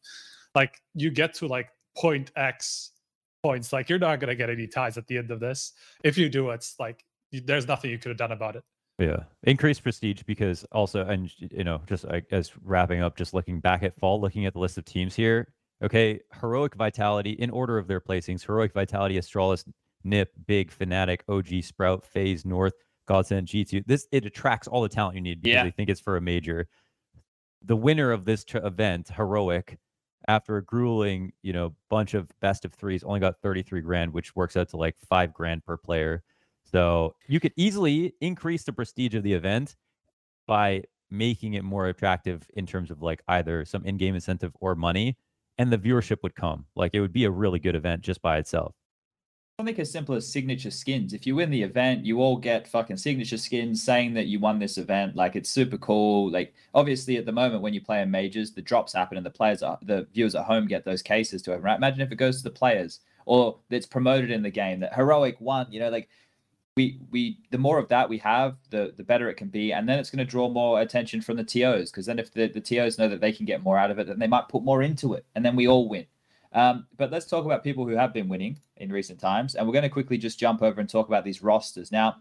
like 0.55 0.81
you 0.95 1.11
get 1.11 1.35
to 1.35 1.47
like 1.47 1.69
point 1.99 2.31
x 2.37 2.93
points 3.43 3.73
like 3.73 3.91
you're 3.91 3.99
not 3.99 4.21
going 4.21 4.29
to 4.29 4.37
get 4.37 4.49
any 4.49 4.67
ties 4.67 4.97
at 4.97 5.07
the 5.09 5.19
end 5.19 5.31
of 5.31 5.41
this 5.41 5.73
if 6.03 6.17
you 6.17 6.31
do 6.31 6.49
it's 6.51 6.77
like 6.79 7.05
there's 7.33 7.67
nothing 7.67 7.91
you 7.91 7.99
could 7.99 8.11
have 8.11 8.19
done 8.19 8.33
about 8.33 8.57
it 8.57 8.63
yeah, 9.03 9.25
increased 9.43 9.83
prestige 9.83 10.23
because 10.23 10.65
also, 10.73 11.05
and 11.07 11.31
you 11.39 11.65
know, 11.65 11.81
just 11.87 12.05
as 12.31 12.53
wrapping 12.63 13.03
up, 13.03 13.17
just 13.17 13.35
looking 13.35 13.61
back 13.61 13.83
at 13.83 13.99
fall, 13.99 14.21
looking 14.21 14.47
at 14.47 14.53
the 14.53 14.59
list 14.59 14.79
of 14.79 14.85
teams 14.85 15.15
here. 15.15 15.53
Okay, 15.83 16.21
heroic 16.41 16.77
vitality 16.77 17.33
in 17.33 17.51
order 17.51 17.79
of 17.79 17.89
their 17.89 18.01
placings: 18.01 18.47
heroic 18.47 18.73
vitality, 18.73 19.19
Astralis, 19.19 19.65
Nip, 20.05 20.33
Big, 20.47 20.71
Fnatic, 20.71 21.21
OG, 21.29 21.65
Sprout, 21.65 22.05
FaZe, 22.05 22.45
North, 22.45 22.75
GODSENT, 23.09 23.47
G2. 23.47 23.85
This 23.87 24.07
it 24.13 24.25
attracts 24.25 24.69
all 24.69 24.83
the 24.83 24.89
talent 24.89 25.17
you 25.17 25.23
need 25.23 25.43
because 25.43 25.55
yeah. 25.55 25.65
they 25.65 25.71
think 25.71 25.91
it's 25.91 26.01
for 26.01 26.17
a 26.17 26.21
major. 26.21 26.69
The 27.65 27.77
winner 27.77 28.11
of 28.13 28.25
this 28.25 28.45
event, 28.55 29.09
heroic, 29.09 29.79
after 30.29 30.57
a 30.57 30.65
grueling, 30.65 31.33
you 31.43 31.53
know, 31.53 31.75
bunch 31.91 32.15
of 32.15 32.29
best 32.41 32.65
of 32.65 32.73
threes, 32.73 33.03
only 33.03 33.21
got 33.21 33.41
33 33.43 33.81
grand, 33.81 34.13
which 34.13 34.35
works 34.37 34.57
out 34.57 34.69
to 34.71 34.77
like 34.77 34.97
five 35.09 35.33
grand 35.33 35.65
per 35.65 35.77
player. 35.77 36.23
So 36.73 37.15
you 37.29 37.39
could 37.39 37.53
easily 37.57 38.15
increase 38.21 38.65
the 38.65 38.73
prestige 38.73 39.15
of 39.15 39.23
the 39.23 39.35
event 39.35 39.77
by 40.47 40.85
making 41.11 41.55
it 41.55 41.63
more 41.63 41.89
attractive 41.89 42.49
in 42.55 42.67
terms 42.67 42.91
of 42.91 43.03
like 43.03 43.23
either 43.29 43.65
some 43.65 43.85
in-game 43.85 44.15
incentive 44.15 44.53
or 44.61 44.75
money, 44.75 45.17
and 45.59 45.71
the 45.71 45.79
viewership 45.79 46.23
would 46.23 46.35
come. 46.35 46.65
Like 46.75 46.95
it 46.95 47.01
would 47.01 47.13
be 47.13 47.25
a 47.25 47.31
really 47.31 47.59
good 47.59 47.77
event 47.77 48.03
just 48.03 48.23
by 48.23 48.39
itself. 48.39 48.75
Something 49.61 49.79
as 49.79 49.93
simple 49.93 50.15
as 50.15 50.27
signature 50.27 50.71
skins. 50.71 51.13
If 51.13 51.27
you 51.27 51.37
win 51.37 51.51
the 51.51 51.63
event, 51.63 52.07
you 52.07 52.23
all 52.23 52.37
get 52.37 52.67
fucking 52.67 52.97
signature 52.97 53.37
skins 53.37 53.83
saying 53.83 54.15
that 54.15 54.27
you 54.27 54.41
won 54.41 54.59
this 54.59 54.79
event. 54.79 55.15
Like 55.15 55.37
it's 55.37 55.51
super 55.51 55.77
cool. 55.77 56.31
Like 56.33 56.55
obviously 56.75 57.19
at 57.19 57.27
the 57.27 57.33
moment 57.33 57.63
when 57.63 57.75
you 57.75 57.83
play 57.83 58.01
in 58.01 58.11
majors, 58.11 58.53
the 58.53 58.63
drops 58.63 58.95
happen 58.95 59.19
and 59.19 59.27
the 59.27 59.31
players 59.31 59.63
are 59.63 59.79
the 59.83 60.09
viewers 60.15 60.35
at 60.35 60.47
home 60.47 60.67
get 60.67 60.87
those 60.87 61.03
cases 61.03 61.43
to 61.43 61.53
everyone. 61.53 61.73
Right? 61.73 61.77
Imagine 61.77 62.01
if 62.01 62.11
it 62.11 62.17
goes 62.17 62.39
to 62.39 62.45
the 62.45 62.51
players 62.51 63.01
or 63.27 63.59
it's 63.71 63.87
promoted 63.87 64.31
in 64.31 64.43
the 64.43 64.51
game 64.51 64.81
that 64.81 64.95
heroic 64.95 65.37
won. 65.39 65.67
You 65.71 65.81
know, 65.81 65.91
like 65.91 66.09
we 66.77 66.99
we 67.11 67.39
the 67.51 67.59
more 67.59 67.79
of 67.79 67.89
that 67.89 68.09
we 68.09 68.19
have, 68.19 68.57
the 68.71 68.95
the 68.97 69.05
better 69.05 69.29
it 69.29 69.35
can 69.35 69.49
be, 69.49 69.73
and 69.73 69.89
then 69.89 69.99
it's 69.99 70.11
going 70.11 70.25
to 70.25 70.31
draw 70.31 70.49
more 70.49 70.81
attention 70.81 71.21
from 71.21 71.37
the 71.37 71.45
TOs 71.45 71.91
because 71.91 72.07
then 72.07 72.19
if 72.19 72.33
the, 72.33 72.49
the 72.49 72.61
TOs 72.61 72.99
know 72.99 73.09
that 73.09 73.21
they 73.21 73.33
can 73.33 73.47
get 73.47 73.63
more 73.63 73.77
out 73.77 73.91
of 73.91 73.99
it, 73.99 74.07
then 74.07 74.19
they 74.19 74.27
might 74.27 74.49
put 74.49 74.65
more 74.65 74.83
into 74.83 75.15
it, 75.15 75.27
and 75.35 75.45
then 75.45 75.57
we 75.57 75.69
all 75.69 75.89
win. 75.89 76.07
Um, 76.53 76.87
but 76.97 77.11
let's 77.11 77.27
talk 77.27 77.45
about 77.45 77.65
people 77.65 77.87
who 77.87 77.97
have 77.97 78.13
been 78.13 78.29
winning 78.29 78.59
in 78.77 78.91
recent 78.91 79.21
times, 79.21 79.55
and 79.55 79.67
we're 79.67 79.73
going 79.73 79.83
to 79.83 79.89
quickly 79.89 80.19
just 80.19 80.39
jump 80.39 80.63
over 80.63 80.81
and 80.81 80.89
talk 80.89 81.09
about 81.09 81.25
these 81.25 81.43
rosters 81.43 81.93
now. 81.93 82.17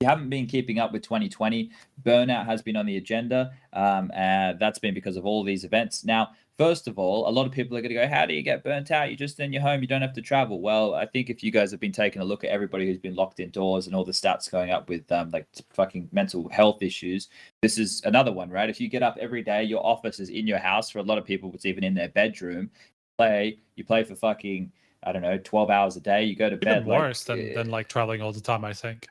You 0.00 0.08
haven't 0.08 0.30
been 0.30 0.46
keeping 0.46 0.78
up 0.78 0.92
with 0.92 1.02
2020. 1.02 1.70
Burnout 2.02 2.46
has 2.46 2.60
been 2.60 2.76
on 2.76 2.86
the 2.86 2.96
agenda, 2.96 3.52
um, 3.72 4.10
and 4.14 4.58
that's 4.58 4.80
been 4.80 4.94
because 4.94 5.16
of 5.16 5.24
all 5.24 5.44
these 5.44 5.64
events. 5.64 6.04
Now, 6.04 6.30
First 6.58 6.86
of 6.86 6.98
all, 6.98 7.28
a 7.28 7.32
lot 7.32 7.46
of 7.46 7.52
people 7.52 7.76
are 7.76 7.80
going 7.80 7.94
to 7.94 8.00
go, 8.00 8.06
How 8.06 8.26
do 8.26 8.34
you 8.34 8.42
get 8.42 8.62
burnt 8.62 8.90
out? 8.90 9.08
You're 9.08 9.16
just 9.16 9.40
in 9.40 9.52
your 9.52 9.62
home, 9.62 9.80
you 9.80 9.88
don't 9.88 10.02
have 10.02 10.12
to 10.12 10.22
travel. 10.22 10.60
Well, 10.60 10.94
I 10.94 11.06
think 11.06 11.30
if 11.30 11.42
you 11.42 11.50
guys 11.50 11.70
have 11.70 11.80
been 11.80 11.92
taking 11.92 12.20
a 12.20 12.24
look 12.24 12.44
at 12.44 12.50
everybody 12.50 12.86
who's 12.86 12.98
been 12.98 13.14
locked 13.14 13.40
indoors 13.40 13.86
and 13.86 13.96
all 13.96 14.04
the 14.04 14.12
stats 14.12 14.50
going 14.50 14.70
up 14.70 14.88
with 14.88 15.10
um, 15.10 15.30
like 15.30 15.46
fucking 15.70 16.08
mental 16.12 16.48
health 16.50 16.82
issues, 16.82 17.28
this 17.62 17.78
is 17.78 18.02
another 18.04 18.32
one, 18.32 18.50
right? 18.50 18.68
If 18.68 18.80
you 18.80 18.88
get 18.88 19.02
up 19.02 19.16
every 19.18 19.42
day, 19.42 19.64
your 19.64 19.84
office 19.84 20.20
is 20.20 20.28
in 20.28 20.46
your 20.46 20.58
house. 20.58 20.90
For 20.90 20.98
a 20.98 21.02
lot 21.02 21.18
of 21.18 21.24
people, 21.24 21.50
it's 21.54 21.66
even 21.66 21.84
in 21.84 21.94
their 21.94 22.10
bedroom. 22.10 22.70
Play, 23.16 23.58
you 23.76 23.84
play 23.84 24.04
for 24.04 24.14
fucking, 24.14 24.70
I 25.04 25.12
don't 25.12 25.22
know, 25.22 25.38
12 25.38 25.70
hours 25.70 25.96
a 25.96 26.00
day. 26.00 26.24
You 26.24 26.36
go 26.36 26.50
to 26.50 26.56
even 26.56 26.64
bed. 26.64 26.86
worse 26.86 27.28
like, 27.28 27.38
than, 27.38 27.50
uh, 27.50 27.62
than 27.62 27.70
like 27.70 27.88
traveling 27.88 28.20
all 28.20 28.32
the 28.32 28.40
time, 28.40 28.64
I 28.64 28.74
think. 28.74 29.08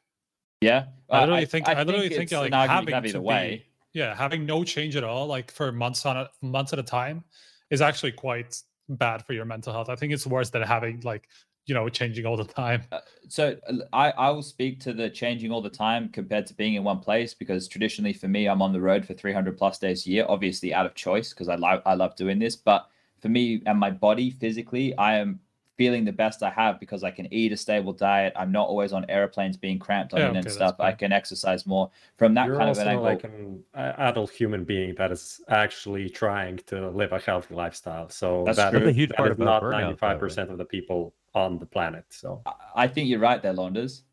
Yeah. 0.62 0.86
I 1.10 1.22
literally 1.22 1.46
think, 1.48 1.68
I, 1.68 1.74
I 1.74 1.84
literally 1.84 2.10
think, 2.10 2.30
think 2.30 2.52
like 2.52 2.70
having 2.70 3.12
to 3.12 3.22
way. 3.22 3.66
Yeah, 3.94 4.16
having 4.16 4.46
no 4.46 4.64
change 4.64 4.96
at 4.96 5.04
all, 5.04 5.28
like 5.28 5.52
for 5.52 5.72
months 5.72 6.06
on 6.06 6.18
a, 6.18 6.30
months 6.42 6.74
at 6.74 6.80
a 6.80 6.84
time, 6.84 7.24
is 7.70 7.82
actually 7.82 8.14
quite 8.14 8.62
bad 8.90 9.26
for 9.26 9.34
your 9.34 9.46
mental 9.46 9.74
health. 9.74 9.90
I 9.90 9.96
think 9.96 10.14
it's 10.14 10.28
worse 10.28 10.50
than 10.50 10.62
having 10.62 11.02
like 11.02 11.28
you 11.66 11.76
know 11.76 11.90
changing 11.90 12.26
all 12.26 12.38
the 12.38 12.46
time. 12.46 12.84
Uh, 12.92 13.00
so 13.28 13.56
I 13.94 14.12
I 14.12 14.30
will 14.30 14.44
speak 14.44 14.80
to 14.82 14.94
the 14.94 15.10
changing 15.10 15.52
all 15.52 15.62
the 15.62 15.70
time 15.70 16.10
compared 16.10 16.48
to 16.48 16.54
being 16.54 16.76
in 16.76 16.84
one 16.84 17.00
place 17.00 17.34
because 17.34 17.68
traditionally 17.68 18.14
for 18.14 18.28
me 18.28 18.48
I'm 18.48 18.62
on 18.62 18.74
the 18.74 18.82
road 18.82 19.06
for 19.06 19.14
300 19.14 19.58
plus 19.58 19.78
days 19.78 20.06
a 20.08 20.10
year, 20.10 20.26
obviously 20.28 20.74
out 20.74 20.86
of 20.86 20.96
choice 20.96 21.32
because 21.32 21.50
I 21.50 21.56
love 21.56 21.82
I 21.86 21.94
love 21.94 22.16
doing 22.16 22.40
this, 22.40 22.56
but 22.56 22.88
for 23.20 23.30
me 23.30 23.62
and 23.66 23.80
my 23.80 23.92
body 23.92 24.32
physically, 24.32 24.98
I 24.98 25.18
am 25.18 25.40
feeling 25.82 26.06
the 26.06 26.12
best 26.12 26.44
I 26.44 26.52
have 26.52 26.80
because 26.80 27.04
I 27.04 27.10
can 27.10 27.26
eat 27.34 27.52
a 27.52 27.58
stable 27.58 27.92
diet. 27.92 28.34
I'm 28.36 28.52
not 28.52 28.68
always 28.68 28.94
on 28.94 29.04
airplanes 29.10 29.58
being 29.58 29.80
cramped 29.80 30.14
on 30.14 30.20
yeah, 30.20 30.28
okay, 30.28 30.38
and 30.38 30.52
stuff. 30.52 30.76
I 30.80 30.92
can 30.92 31.12
exercise 31.12 31.66
more 31.66 31.90
from 32.18 32.36
that 32.36 32.46
You're 32.46 32.58
kind 32.58 32.70
of 32.70 32.78
an 32.78 32.88
angle. 32.88 33.04
like 33.04 33.24
an 33.24 33.64
adult 33.76 34.30
human 34.30 34.64
being 34.64 34.94
that 35.00 35.12
is 35.12 35.42
actually 35.50 36.08
trying 36.08 36.58
to 36.68 36.92
live 36.92 37.14
a 37.14 37.20
healthy 37.20 37.56
lifestyle. 37.56 38.10
So 38.10 38.44
that's, 38.46 38.58
that, 38.58 38.74
that's 38.74 38.86
a 38.86 38.92
huge 38.92 39.10
that 39.10 39.18
part 39.18 39.32
is 39.32 39.40
not 39.40 39.64
ninety 39.64 39.96
five 39.96 40.20
percent 40.20 40.52
of 40.52 40.60
the 40.60 40.66
people 40.66 41.16
on 41.34 41.58
the 41.58 41.66
planet. 41.66 42.06
So 42.10 42.44
I 42.76 42.88
think 42.88 43.10
you're 43.10 43.20
right 43.20 43.42
there, 43.42 43.54
Launders. 43.54 44.04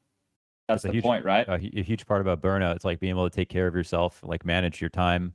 That's, 0.68 0.82
that's 0.82 0.82
the 0.84 0.92
huge, 0.92 1.04
point, 1.04 1.26
right? 1.26 1.46
A, 1.48 1.54
a 1.54 1.82
huge 1.82 2.06
part 2.06 2.22
about 2.22 2.40
burnout. 2.40 2.76
It's 2.76 2.84
like 2.86 2.98
being 2.98 3.10
able 3.10 3.28
to 3.28 3.36
take 3.36 3.50
care 3.50 3.66
of 3.66 3.74
yourself, 3.74 4.20
like 4.22 4.46
manage 4.46 4.80
your 4.80 4.90
time 4.90 5.34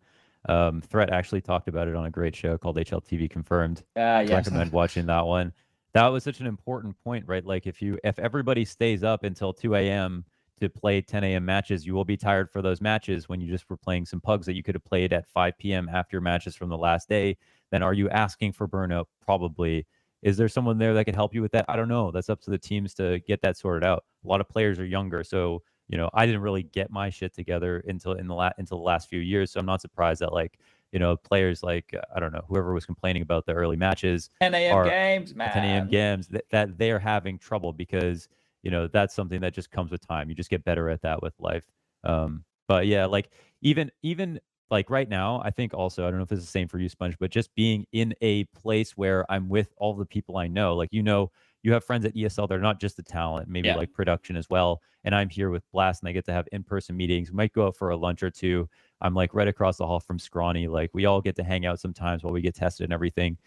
Um, 0.50 0.82
Threat 0.82 1.10
actually 1.12 1.42
talked 1.42 1.68
about 1.68 1.88
it 1.88 1.96
on 1.96 2.06
a 2.06 2.12
great 2.12 2.36
show 2.36 2.58
called 2.58 2.78
HLTV 2.78 3.30
Confirmed. 3.30 3.84
Ah, 3.96 4.20
yes. 4.22 4.30
Recommend 4.30 4.72
watching 4.72 5.06
that 5.06 5.26
one. 5.26 5.54
That 5.94 6.08
was 6.08 6.24
such 6.24 6.40
an 6.40 6.48
important 6.48 6.96
point, 7.04 7.26
right? 7.28 7.46
Like 7.46 7.68
if 7.68 7.82
you 7.82 8.00
if 8.04 8.18
everybody 8.20 8.66
stays 8.66 9.04
up 9.04 9.24
until 9.24 9.54
2 9.54 9.76
a.m. 9.76 10.26
to 10.60 10.70
play 10.70 11.02
10 11.02 11.24
a.m. 11.24 11.46
matches, 11.46 11.86
you 11.86 11.94
will 11.94 12.06
be 12.06 12.18
tired 12.18 12.50
for 12.50 12.62
those 12.62 12.82
matches 12.82 13.30
when 13.30 13.40
you 13.42 13.48
just 13.48 13.70
were 13.70 13.78
playing 13.78 14.06
some 14.06 14.20
pugs 14.22 14.46
that 14.48 14.56
you 14.56 14.64
could 14.64 14.76
have 14.76 14.84
played 14.86 15.14
at 15.14 15.28
5 15.28 15.74
p.m. 15.74 15.90
after 15.90 16.16
your 16.16 16.22
matches 16.22 16.56
from 16.56 16.70
the 16.70 16.78
last 16.78 17.08
day. 17.10 17.38
Then 17.72 17.84
are 17.84 17.94
you 17.94 18.10
asking 18.10 18.54
for 18.54 18.68
burnout? 18.68 19.06
Probably. 19.22 19.86
Is 20.24 20.38
there 20.38 20.48
someone 20.48 20.78
there 20.78 20.94
that 20.94 21.06
can 21.06 21.16
help 21.16 21.34
you 21.36 21.42
with 21.42 21.52
that? 21.52 21.66
I 21.68 21.76
don't 21.76 21.90
know. 21.90 22.10
That's 22.10 22.30
up 22.30 22.42
to 22.44 22.50
the 22.52 22.58
teams 22.58 22.94
to 22.96 23.20
get 23.28 23.42
that 23.42 23.58
sorted 23.58 23.84
out. 23.86 24.04
A 24.24 24.28
lot 24.28 24.42
of 24.42 24.48
players 24.50 24.80
are 24.80 24.86
younger, 24.86 25.24
so 25.24 25.62
you 25.90 25.98
know 25.98 26.10
I 26.14 26.26
didn't 26.26 26.42
really 26.42 26.64
get 26.64 26.90
my 26.90 27.10
shit 27.12 27.34
together 27.36 27.84
until 27.88 28.14
in 28.14 28.28
the 28.28 28.34
la- 28.36 28.52
until 28.58 28.78
the 28.78 28.84
last 28.84 29.10
few 29.10 29.20
years. 29.20 29.52
So 29.52 29.60
I'm 29.60 29.66
not 29.68 29.82
surprised 29.82 30.22
that 30.22 30.34
like 30.34 30.58
you 30.94 31.00
know 31.00 31.18
players 31.18 31.64
like 31.64 31.94
I 32.16 32.20
don't 32.20 32.32
know 32.32 32.46
whoever 32.48 32.74
was 32.74 32.86
complaining 32.86 33.24
about 33.24 33.46
the 33.46 33.54
early 33.54 33.76
matches 33.76 34.30
10 34.40 34.54
a.m. 34.54 34.86
games, 34.86 35.36
man. 35.36 35.52
10 35.52 35.64
a.m. 35.66 35.88
games 35.90 36.28
that, 36.28 36.46
that 36.52 36.78
they're 36.78 37.00
having 37.00 37.38
trouble 37.40 37.74
because 37.74 38.30
you 38.62 38.72
know 38.72 38.88
that's 38.88 39.14
something 39.14 39.42
that 39.42 39.54
just 39.54 39.72
comes 39.72 39.92
with 39.92 40.08
time. 40.08 40.30
You 40.30 40.36
just 40.36 40.52
get 40.52 40.64
better 40.64 40.90
at 40.90 41.02
that 41.02 41.22
with 41.22 41.34
life. 41.40 41.66
Um, 42.04 42.46
but 42.68 42.86
yeah, 42.88 43.06
like 43.08 43.32
even 43.62 43.92
even 44.04 44.40
like 44.70 44.90
right 44.90 45.10
now, 45.10 45.42
I 45.44 45.50
think 45.50 45.74
also 45.74 46.08
I 46.08 46.10
don't 46.10 46.20
know 46.20 46.24
if 46.24 46.32
it's 46.32 46.42
the 46.42 46.48
same 46.48 46.68
for 46.68 46.80
you, 46.80 46.90
Spunj, 46.90 47.16
but 47.20 47.32
just 47.32 47.54
being 47.56 47.86
in 47.92 48.14
a 48.22 48.46
place 48.46 48.92
where 48.92 49.30
I'm 49.32 49.50
with 49.50 49.74
all 49.78 49.96
the 49.96 50.06
people 50.06 50.38
I 50.38 50.48
know, 50.48 50.76
like 50.76 50.90
you 50.92 51.04
know, 51.04 51.32
you 51.64 51.72
have 51.74 51.84
friends 51.84 52.06
at 52.06 52.14
ESL. 52.16 52.48
They're 52.48 52.60
not 52.60 52.80
just 52.80 52.98
the 52.98 53.04
talent, 53.04 53.48
maybe 53.48 53.70
Yeah. 53.70 53.76
like 53.78 53.92
production 53.94 54.36
as 54.36 54.50
well. 54.50 54.82
And 55.06 55.16
I'm 55.16 55.30
here 55.30 55.50
with 55.50 55.64
Blast, 55.72 56.02
and 56.04 56.10
I 56.10 56.12
get 56.12 56.26
to 56.26 56.34
have 56.34 56.48
in-person 56.52 56.96
meetings. 56.96 57.32
We 57.32 57.36
might 57.38 57.54
go 57.54 57.68
out 57.68 57.76
for 57.78 57.90
a 57.90 57.98
lunch 57.98 58.22
or 58.24 58.30
two. 58.30 58.70
I'm 59.02 59.14
like 59.14 59.34
right 59.34 59.48
across 59.48 59.78
the 59.78 59.88
hall 59.88 60.00
from 60.00 60.20
Scrawny. 60.20 60.68
Like 60.68 60.92
we 60.94 61.06
all 61.06 61.22
get 61.22 61.36
to 61.38 61.44
hang 61.44 61.66
out 61.66 61.80
sometimes 61.80 62.24
while 62.24 62.34
we 62.34 62.42
get 62.42 62.56
tested 62.56 62.84
and 62.86 62.94
everything 62.94 63.38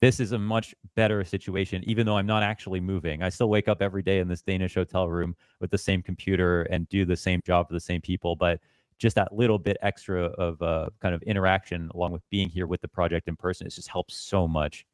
this 0.00 0.20
is 0.20 0.32
a 0.32 0.38
much 0.38 0.74
better 0.94 1.24
situation, 1.24 1.82
even 1.86 2.06
though 2.06 2.16
I'm 2.16 2.26
not 2.26 2.42
actually 2.42 2.80
moving. 2.80 3.22
I 3.22 3.28
still 3.30 3.48
wake 3.50 3.66
up 3.66 3.82
every 3.82 4.02
day 4.02 4.20
in 4.20 4.28
this 4.28 4.42
Danish 4.42 4.74
hotel 4.74 5.08
room 5.08 5.34
with 5.60 5.70
the 5.70 5.78
same 5.78 6.02
computer 6.02 6.62
and 6.64 6.88
do 6.88 7.04
the 7.04 7.16
same 7.16 7.40
job 7.44 7.66
for 7.66 7.74
the 7.74 7.80
same 7.80 8.00
people, 8.00 8.36
but 8.36 8.60
just 8.98 9.16
that 9.16 9.32
little 9.34 9.58
bit 9.58 9.76
extra 9.82 10.24
of 10.24 10.60
uh, 10.62 10.88
kind 11.00 11.14
of 11.14 11.22
interaction 11.22 11.90
along 11.94 12.12
with 12.12 12.22
being 12.30 12.48
here 12.48 12.66
with 12.66 12.80
the 12.80 12.88
project 12.88 13.26
in 13.28 13.34
person, 13.36 13.66
it 13.66 13.70
just 13.70 13.88
helps 13.88 14.16
so 14.16 14.46
much. 14.46 14.86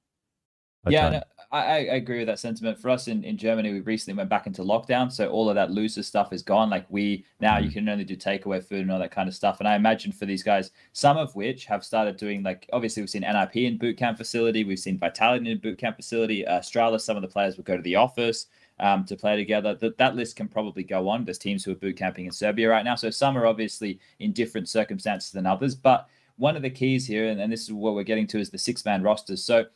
A 0.87 0.91
yeah, 0.91 1.09
no, 1.09 1.23
I, 1.51 1.63
I 1.63 1.77
agree 1.97 2.19
with 2.19 2.27
that 2.27 2.39
sentiment. 2.39 2.79
For 2.79 2.91
us 2.91 3.09
in, 3.09 3.23
in 3.25 3.37
Germany, 3.37 3.73
we 3.73 3.81
recently 3.81 4.17
went 4.19 4.29
back 4.29 4.47
into 4.47 4.63
lockdown, 4.63 5.11
so 5.11 5.29
all 5.31 5.49
of 5.49 5.55
that 5.55 5.71
looser 5.71 6.03
stuff 6.03 6.33
is 6.33 6.43
gone. 6.43 6.69
Like 6.69 6.85
we 6.91 7.25
now 7.41 7.59
you 7.59 7.71
Mhm. 7.71 7.73
can 7.75 7.89
only 7.89 8.05
do 8.05 8.17
takeaway 8.17 8.63
food 8.63 8.81
and 8.81 8.91
all 8.91 8.99
that 8.99 9.11
kind 9.11 9.29
of 9.29 9.35
stuff. 9.35 9.61
And 9.61 9.69
I 9.69 9.77
imagine 9.77 10.13
for 10.13 10.27
these 10.27 10.43
guys, 10.43 10.73
some 10.93 11.17
of 11.17 11.35
which 11.37 11.65
have 11.67 11.85
started 11.85 12.17
doing 12.17 12.43
like 12.43 12.69
obviously 12.73 13.03
we've 13.03 13.11
seen 13.11 13.23
NIP 13.23 13.57
in 13.57 13.79
boot 13.79 13.97
camp 13.97 14.19
facility, 14.19 14.65
we've 14.65 14.79
seen 14.79 14.99
Vitality 14.99 15.51
in 15.51 15.59
boot 15.59 15.79
camp 15.79 15.97
facility. 15.97 16.47
Uh, 16.47 16.59
Astralis, 16.61 17.03
some 17.03 17.17
of 17.17 17.23
the 17.23 17.29
players 17.29 17.57
will 17.57 17.65
go 17.65 17.77
to 17.77 17.83
the 17.83 17.97
office 17.97 18.47
um, 18.81 19.05
to 19.05 19.17
play 19.17 19.37
together. 19.37 19.75
That 19.75 19.97
that 19.99 20.17
list 20.17 20.37
can 20.37 20.49
probably 20.49 20.83
go 20.83 21.09
on. 21.09 21.25
There's 21.25 21.39
teams 21.39 21.65
who 21.65 21.71
are 21.73 21.77
boot 21.77 21.97
camping 21.97 22.27
in 22.27 22.33
Serbia 22.33 22.69
right 22.69 22.85
now, 22.85 22.97
so 22.97 23.11
some 23.11 23.39
are 23.39 23.47
obviously 23.47 24.01
in 24.19 24.33
different 24.33 24.69
circumstances 24.69 25.31
than 25.31 25.47
others. 25.47 25.75
But 25.75 26.09
one 26.37 26.57
of 26.57 26.63
the 26.63 26.71
keys 26.71 27.07
here, 27.07 27.27
and, 27.29 27.41
and 27.41 27.53
this 27.53 27.63
is 27.63 27.73
what 27.73 27.95
we're 27.95 28.03
getting 28.03 28.27
to, 28.27 28.41
is 28.41 28.51
the 28.51 28.59
six 28.59 28.85
man 28.85 29.05
rosters. 29.05 29.45
So 29.45 29.67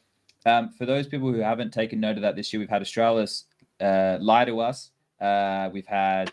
um, 0.49 0.70
for 0.70 0.86
those 0.86 1.07
people 1.07 1.32
who 1.32 1.40
haven't 1.40 1.72
taken 1.72 2.01
note 2.01 2.16
of 2.16 2.22
that 2.22 2.36
this 2.36 2.53
year, 2.53 2.61
we've 2.61 2.68
had 2.70 2.82
Astralis 2.82 3.44
uh, 3.80 4.18
lie 4.20 4.44
to 4.44 4.61
us. 4.61 4.90
Uh, 5.20 5.68
we've 5.72 5.86
had 5.86 6.30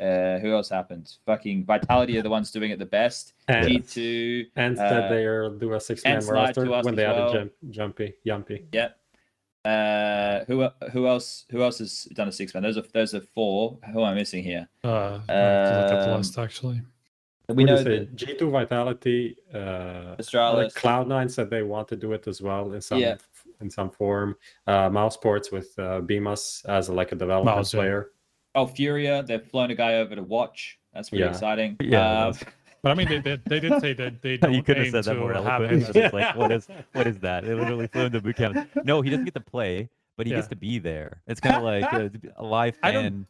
uh, 0.00 0.38
who 0.38 0.52
else 0.52 0.68
happened? 0.68 1.12
Fucking 1.26 1.64
Vitality 1.64 2.16
are 2.18 2.22
the 2.22 2.30
ones 2.30 2.50
doing 2.50 2.70
it 2.70 2.78
the 2.78 2.86
best. 2.86 3.34
And, 3.48 3.66
G2, 3.68 4.46
and 4.56 4.78
uh, 4.78 4.88
that 4.88 5.08
they 5.10 5.24
are 5.24 5.50
do 5.50 5.72
a 5.74 5.80
six 5.80 6.02
man 6.04 6.14
and 6.14 6.24
Slide 6.24 6.34
roster 6.34 6.64
to 6.64 6.72
us 6.74 6.84
when 6.84 6.94
they 6.94 7.04
as 7.04 7.10
added 7.16 7.24
well. 7.24 7.32
jump, 7.34 7.52
Jumpy, 7.70 8.14
Yumpy. 8.26 8.64
yeah. 8.72 8.88
Uh, 9.64 10.44
who 10.46 10.66
who 10.90 11.06
else? 11.06 11.44
Who 11.52 11.62
else 11.62 11.78
has 11.78 12.04
done 12.14 12.26
a 12.26 12.32
six 12.32 12.52
man? 12.52 12.64
Those 12.64 12.78
are 12.78 12.82
those 12.92 13.14
are 13.14 13.20
four. 13.20 13.78
Who 13.92 14.00
am 14.00 14.06
I 14.06 14.14
missing 14.14 14.42
here? 14.42 14.68
Uh, 14.82 15.20
I 15.28 15.32
have 15.32 15.70
to 15.70 15.80
look 15.82 15.92
up 15.92 16.04
the 16.06 16.10
Um, 16.12 16.18
list 16.18 16.36
actually. 16.38 16.82
We 17.48 17.64
know 17.64 17.74
What 17.74 17.86
is 17.86 18.08
that? 18.08 18.16
G2 18.16 18.50
Vitality, 18.50 19.36
uh, 19.54 20.16
Astralis. 20.18 20.72
Cloud9 20.74 21.30
said 21.30 21.50
they 21.50 21.62
want 21.62 21.86
to 21.88 21.96
do 21.96 22.12
it 22.12 22.26
as 22.26 22.40
well 22.40 22.72
in 22.72 22.80
some 22.80 22.98
Yeah. 22.98 23.16
In 23.62 23.70
some 23.70 23.90
form. 23.90 24.36
Uh, 24.66 24.90
mousesports 24.90 25.52
with 25.52 25.72
uh, 25.78 26.00
Bymas 26.02 26.64
as 26.66 26.88
a, 26.88 26.92
like 26.92 27.12
a 27.12 27.14
development 27.14 27.56
Mouse, 27.56 27.72
yeah. 27.72 27.80
player. 27.80 28.10
Oh, 28.54 28.66
Furia. 28.66 29.22
They've 29.22 29.42
flown 29.42 29.70
a 29.70 29.74
guy 29.74 29.94
over 29.94 30.14
to 30.16 30.22
watch. 30.22 30.78
That's 30.92 31.08
pretty 31.10 31.24
Yeah. 31.24 31.30
exciting. 31.30 31.76
Yeah, 31.80 32.26
Uh, 32.28 32.32
But 32.82 32.90
I 32.92 32.94
mean, 32.96 33.08
they, 33.08 33.18
they, 33.20 33.38
they 33.46 33.60
did 33.60 33.80
say 33.80 33.92
that 33.94 34.20
they 34.20 34.36
don't 34.42 34.52
you 34.52 34.62
could 34.62 34.76
have 34.76 34.86
aim 34.86 34.92
said 34.92 35.04
that 35.04 35.14
to 35.14 35.20
more 35.20 35.32
have 35.32 35.46
eloquently. 35.46 35.76
him 35.76 35.80
It's 35.80 35.88
as 35.90 35.94
just 36.02 36.12
like, 36.14 36.36
what 36.36 36.50
is 36.52 36.66
what 36.92 37.06
is 37.06 37.18
that? 37.20 37.44
They 37.44 37.54
literally 37.54 37.86
flew 37.86 38.06
into 38.06 38.20
boot 38.20 38.36
camp. 38.36 38.68
No, 38.84 39.00
he 39.00 39.08
doesn't 39.10 39.24
get 39.24 39.34
to 39.34 39.40
play, 39.40 39.88
but 40.16 40.26
he 40.26 40.32
gets 40.32 40.48
to 40.48 40.56
be 40.56 40.78
there. 40.80 41.22
It's 41.28 41.40
kind 41.40 41.56
of 41.56 41.62
like 41.62 41.84
a, 41.92 42.10
a 42.36 42.44
live 42.44 42.76
I 42.82 42.90
don't- 42.90 43.04
fan, 43.04 43.26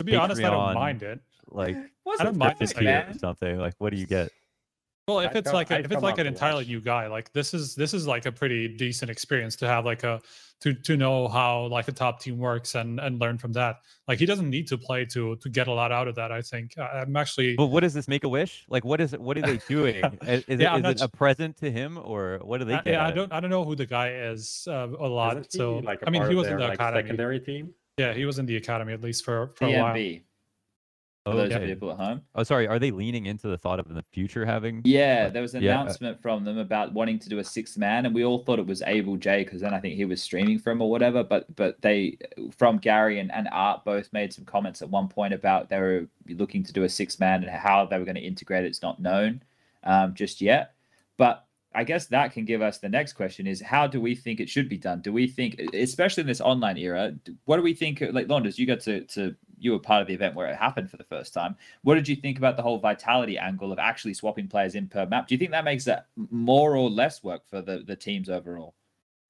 To 0.00 0.04
be 0.04 0.16
honest, 0.16 0.42
I 0.42 0.50
don't 0.50 0.74
mind 0.74 1.02
it. 1.04 1.20
like 1.50 1.76
what's 2.02 2.20
I 2.20 2.24
don't 2.24 2.36
mind 2.36 2.54
point, 2.54 2.58
this 2.58 2.72
fifty 2.72 2.88
or 2.88 3.14
something. 3.18 3.56
Like, 3.58 3.74
what 3.78 3.90
do 3.92 3.98
you 3.98 4.06
get? 4.06 4.32
Well, 5.08 5.20
if 5.20 5.34
it's 5.34 5.52
like 5.52 5.70
a, 5.70 5.78
I'd 5.78 5.84
if 5.86 5.92
it's 5.92 6.02
like 6.02 6.18
an 6.18 6.26
entirely 6.26 6.64
watch. 6.64 6.68
new 6.68 6.80
guy, 6.80 7.06
like 7.06 7.32
this 7.32 7.54
is 7.54 7.74
this 7.74 7.94
is 7.94 8.06
like 8.06 8.26
a 8.26 8.32
pretty 8.32 8.68
decent 8.68 9.10
experience 9.10 9.56
to 9.56 9.66
have 9.66 9.84
like 9.86 10.04
a 10.04 10.20
to 10.60 10.74
to 10.74 10.96
know 10.96 11.28
how 11.28 11.66
like 11.66 11.88
a 11.88 11.92
top 11.92 12.20
team 12.20 12.36
works 12.36 12.74
and 12.74 13.00
and 13.00 13.18
learn 13.18 13.38
from 13.38 13.52
that. 13.54 13.76
Like 14.06 14.18
he 14.18 14.26
doesn't 14.26 14.50
need 14.50 14.66
to 14.68 14.76
play 14.76 15.04
to 15.06 15.36
to 15.36 15.48
get 15.48 15.66
a 15.66 15.72
lot 15.72 15.92
out 15.92 16.08
of 16.08 16.14
that. 16.16 16.30
I 16.30 16.42
think 16.42 16.76
I- 16.78 17.00
I'm 17.02 17.16
actually 17.16 17.56
But 17.56 17.66
what 17.66 17.80
does 17.80 17.94
this 17.94 18.06
make 18.08 18.24
a 18.24 18.28
wish? 18.28 18.64
Like, 18.68 18.84
what 18.84 19.00
is 19.00 19.12
it? 19.14 19.20
What 19.20 19.38
are 19.38 19.42
they 19.42 19.58
doing? 19.68 20.02
is 20.22 20.44
is 20.46 20.60
Yeah, 20.60 20.72
I'm 20.74 20.80
it, 20.80 20.82
not 20.82 20.96
it 20.96 21.02
a 21.02 21.08
present 21.08 21.56
to 21.58 21.70
him, 21.70 21.98
or 22.02 22.40
what 22.42 22.58
do 22.58 22.64
they 22.66 22.74
I, 22.74 22.82
yeah, 22.84 23.02
I 23.02 23.06
out 23.06 23.10
of 23.10 23.16
it? 23.16 23.20
don't 23.20 23.32
I 23.32 23.40
don't 23.40 23.50
know 23.50 23.64
who 23.64 23.76
the 23.76 23.86
guy 23.86 24.10
is 24.12 24.66
uh, 24.68 24.88
a 24.88 25.06
lot. 25.08 25.32
Isn't 25.38 25.48
he, 25.52 25.58
So 25.58 25.78
like 25.78 26.02
a 26.02 26.08
I 26.08 26.10
mean, 26.10 26.22
he 26.24 26.32
of 26.32 26.36
was 26.38 26.48
in 26.48 26.58
the 26.58 26.64
like, 26.64 26.74
academy. 26.74 27.02
secondary 27.02 27.40
team. 27.40 27.72
Yeah, 27.96 28.12
he 28.12 28.26
was 28.26 28.38
in 28.38 28.46
the 28.46 28.56
academy 28.56 28.92
at 28.92 29.00
least 29.02 29.24
for 29.24 29.52
for 29.56 29.64
a 29.66 29.70
while. 29.82 29.94
For 31.30 31.36
those 31.36 31.52
Okay. 31.52 31.66
people 31.66 31.90
at 31.90 31.96
home. 31.98 32.22
Oh, 32.34 32.42
sorry. 32.42 32.66
Are 32.66 32.78
they 32.78 32.90
leaning 32.90 33.26
into 33.26 33.48
the 33.48 33.58
thought 33.58 33.80
of 33.80 33.86
in 33.88 33.94
the 33.94 34.04
future 34.12 34.44
having? 34.46 34.82
Yeah, 34.84 35.24
Like, 35.24 35.32
there 35.34 35.42
was 35.42 35.54
an 35.54 35.62
yeah, 35.62 35.78
uh 35.78 35.82
announcement 35.82 36.20
from 36.20 36.44
them 36.44 36.58
about 36.58 36.92
wanting 36.92 37.18
to 37.20 37.28
do 37.28 37.38
a 37.38 37.44
six 37.44 37.76
man, 37.76 38.06
and 38.06 38.14
we 38.14 38.24
all 38.24 38.38
thought 38.38 38.58
it 38.58 38.66
was 38.66 38.82
ableJ 38.82 39.44
because 39.44 39.60
then 39.60 39.74
I 39.74 39.80
think 39.80 39.94
he 39.94 40.04
was 40.04 40.22
streaming 40.22 40.58
from 40.58 40.80
or 40.82 40.90
whatever. 40.90 41.22
But 41.24 41.54
but 41.56 41.80
they 41.82 42.18
from 42.56 42.78
guerri 42.80 43.20
and, 43.20 43.32
and 43.32 43.48
Art 43.52 43.84
both 43.84 44.12
made 44.12 44.32
some 44.32 44.44
comments 44.44 44.82
at 44.82 44.90
one 44.90 45.08
point 45.08 45.34
about 45.34 45.68
they 45.68 45.78
were 45.80 46.06
looking 46.28 46.62
to 46.64 46.72
do 46.72 46.84
a 46.84 46.88
six 46.88 47.18
man 47.18 47.42
and 47.42 47.50
how 47.50 47.86
they 47.86 47.98
were 47.98 48.04
going 48.04 48.14
to 48.16 48.20
integrate. 48.20 48.64
It's 48.64 48.82
not 48.82 49.00
known 49.00 49.42
um, 49.84 50.14
just 50.14 50.40
yet. 50.40 50.74
But 51.16 51.44
I 51.74 51.84
guess 51.84 52.06
that 52.06 52.32
can 52.32 52.44
give 52.46 52.62
us 52.62 52.78
the 52.78 52.88
next 52.88 53.12
question: 53.12 53.46
is 53.46 53.60
how 53.60 53.86
do 53.86 54.00
we 54.00 54.14
think 54.14 54.40
it 54.40 54.48
should 54.48 54.68
be 54.68 54.78
done? 54.78 55.00
Do 55.02 55.12
we 55.12 55.26
think, 55.26 55.60
especially 55.74 56.22
in 56.22 56.26
this 56.26 56.40
online 56.40 56.78
era, 56.78 57.12
what 57.44 57.56
do 57.56 57.62
we 57.62 57.74
think? 57.74 58.02
Like 58.12 58.26
Launders, 58.28 58.58
you 58.58 58.66
got 58.66 58.80
to 58.80 59.02
to 59.02 59.36
you 59.60 59.72
were 59.72 59.78
part 59.78 60.02
of 60.02 60.08
the 60.08 60.14
event 60.14 60.34
where 60.34 60.48
it 60.48 60.56
happened 60.56 60.90
for 60.90 60.96
the 60.96 61.04
first 61.04 61.34
time. 61.34 61.56
What 61.82 61.94
did 61.96 62.08
you 62.08 62.16
think 62.16 62.38
about 62.38 62.56
the 62.56 62.62
whole 62.62 62.78
vitality 62.78 63.38
angle 63.38 63.72
of 63.72 63.78
actually 63.78 64.14
swapping 64.14 64.48
players 64.48 64.74
in 64.74 64.88
per 64.88 65.06
map? 65.06 65.28
Do 65.28 65.34
you 65.34 65.38
think 65.38 65.50
that 65.52 65.64
makes 65.64 65.86
it 65.86 66.00
more 66.16 66.76
or 66.76 66.90
less 66.90 67.22
work 67.22 67.46
for 67.48 67.62
the 67.62 67.78
the 67.86 67.96
teams 67.96 68.28
overall? 68.28 68.74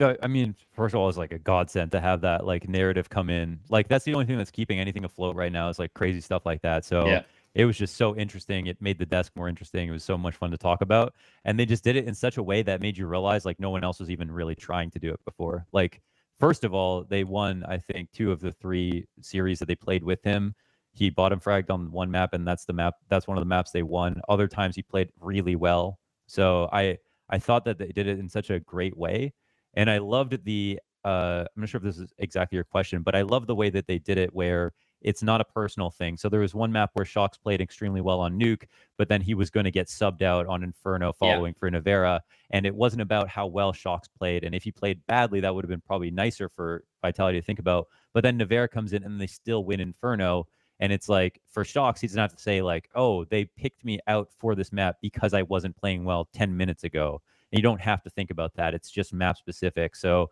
No, 0.01 0.17
I 0.23 0.29
mean, 0.29 0.55
first 0.73 0.95
of 0.95 1.01
all, 1.01 1.09
it's 1.09 1.19
like 1.19 1.33
a 1.33 1.39
godsend 1.39 1.91
to 1.93 2.01
have 2.01 2.21
that 2.21 2.47
like 2.47 2.69
narrative 2.69 3.09
come 3.11 3.31
in. 3.31 3.59
Like 3.69 3.89
that's 3.89 4.05
the 4.05 4.15
only 4.15 4.27
thing 4.27 4.39
that's 4.39 4.51
keeping 4.51 4.79
anything 4.79 5.05
afloat 5.05 5.35
right 5.35 5.51
now 5.51 5.69
is 5.71 5.79
like 5.79 5.93
crazy 5.95 6.21
stuff 6.21 6.47
like 6.47 6.63
that. 6.63 6.85
So 6.85 7.19
Yeah. 7.19 7.25
it 7.55 7.65
was 7.65 7.77
just 7.77 7.97
so 7.97 8.15
interesting. 8.15 8.69
It 8.69 8.81
made 8.81 8.99
the 8.99 9.07
desk 9.07 9.33
more 9.35 9.49
interesting. 9.49 9.89
It 9.89 9.93
was 9.93 10.05
so 10.05 10.17
much 10.17 10.37
fun 10.37 10.53
to 10.53 10.59
talk 10.59 10.83
about. 10.83 11.15
And 11.45 11.59
they 11.59 11.67
just 11.67 11.83
did 11.83 11.97
it 11.97 12.07
in 12.07 12.15
such 12.15 12.37
a 12.37 12.43
way 12.43 12.63
that 12.63 12.81
made 12.81 12.97
you 12.97 13.09
realize 13.09 13.45
like 13.45 13.59
no 13.59 13.71
one 13.71 13.83
else 13.83 13.99
was 13.99 14.11
even 14.11 14.31
really 14.31 14.55
trying 14.55 14.91
to 14.93 15.01
do 15.01 15.11
it 15.13 15.21
before. 15.25 15.67
Like, 15.73 16.01
first 16.39 16.65
of 16.65 16.75
all, 16.75 17.05
they 17.05 17.25
won, 17.25 17.65
I 17.69 17.79
think, 17.79 18.11
two 18.13 18.33
of 18.33 18.41
the 18.41 18.53
three 18.53 19.07
series 19.21 19.59
that 19.59 19.67
they 19.67 19.75
played 19.75 20.05
with 20.05 20.23
him. 20.23 20.55
He 20.95 21.11
bottom 21.11 21.41
fragged 21.41 21.71
on 21.71 21.91
one 21.93 22.11
map, 22.11 22.33
and 22.33 22.47
that's 22.47 22.65
the 22.65 22.73
map. 22.73 22.95
That's 23.09 23.29
one 23.29 23.37
of 23.37 23.43
the 23.43 23.49
maps 23.49 23.71
they 23.71 23.83
won. 23.83 24.21
Other 24.29 24.49
times 24.49 24.75
he 24.75 24.83
played 24.83 25.11
really 25.21 25.57
well. 25.57 25.99
So 26.27 26.69
I 26.73 26.99
I 27.29 27.39
thought 27.39 27.65
that 27.67 27.79
they 27.79 27.89
did 27.89 28.07
it 28.07 28.19
in 28.19 28.29
such 28.29 28.51
a 28.51 28.61
great 28.61 28.97
way, 28.97 29.33
and 29.75 29.91
I 29.91 29.99
loved 29.99 30.45
the. 30.45 30.81
Uh, 31.05 31.45
I'm 31.57 31.61
not 31.63 31.69
sure 31.69 31.79
if 31.79 31.85
this 31.85 31.99
is 31.99 32.13
exactly 32.19 32.57
your 32.57 32.65
question, 32.65 33.03
but 33.03 33.15
I 33.15 33.23
love 33.23 33.47
the 33.47 33.55
way 33.55 33.71
that 33.71 33.87
they 33.87 33.99
did 33.99 34.19
it, 34.19 34.35
where 34.35 34.73
it's 35.01 35.23
not 35.23 35.41
a 35.41 35.45
personal 35.45 35.91
thing. 35.91 36.17
So 36.17 36.29
there 36.29 36.41
was 36.41 36.55
one 36.55 36.73
map 36.73 36.91
where 36.95 37.05
shox 37.05 37.41
played 37.41 37.61
extremely 37.61 38.01
well 38.01 38.21
on 38.21 38.39
Nuke, 38.39 38.65
but 38.97 39.09
then 39.09 39.21
he 39.21 39.35
was 39.35 39.51
going 39.51 39.65
to 39.65 39.71
get 39.71 39.87
subbed 39.87 40.23
out 40.23 40.47
on 40.47 40.63
Inferno 40.63 41.09
Yeah. 41.09 41.13
following 41.35 41.55
for 41.55 41.71
Nivera. 41.71 42.21
And 42.51 42.67
it 42.67 42.75
wasn't 42.75 43.03
about 43.03 43.29
how 43.29 43.47
well 43.47 43.73
shox 43.73 44.09
played. 44.19 44.45
And 44.45 44.55
if 44.55 44.65
he 44.65 44.73
played 44.73 45.07
badly, 45.07 45.41
that 45.41 45.55
would 45.55 45.65
have 45.65 45.71
been 45.71 45.81
probably 45.81 46.11
nicer 46.11 46.49
for 46.49 46.85
Vitality 47.03 47.39
to 47.41 47.45
think 47.45 47.59
about. 47.59 47.87
But 48.13 48.23
then 48.25 48.39
Nivera 48.39 48.71
comes 48.71 48.93
in 48.93 49.05
and 49.05 49.21
they 49.21 49.27
still 49.27 49.65
win 49.65 49.81
Inferno. 49.81 50.49
And 50.81 50.93
it's 50.93 51.09
like 51.09 51.41
for 51.49 51.65
shox, 51.65 52.01
he 52.01 52.07
doesn't 52.07 52.21
have 52.21 52.35
to 52.35 52.43
say, 52.43 52.63
like, 52.63 52.89
oh, 52.95 53.25
they 53.25 53.45
picked 53.45 53.85
me 53.85 53.99
out 54.07 54.29
for 54.39 54.55
this 54.55 54.73
map 54.73 54.97
because 55.03 55.35
I 55.35 55.43
wasn't 55.43 55.77
playing 55.77 56.05
well 56.05 56.29
10 56.33 56.57
minutes 56.57 56.85
ago. 56.85 57.21
And 57.53 57.59
you 57.59 57.63
don't 57.63 57.81
have 57.81 58.03
to 58.03 58.11
think 58.11 58.31
about 58.31 58.55
that. 58.55 58.75
It's 58.75 58.91
just 58.91 59.13
map 59.13 59.37
specific. 59.39 59.97
So 59.97 60.31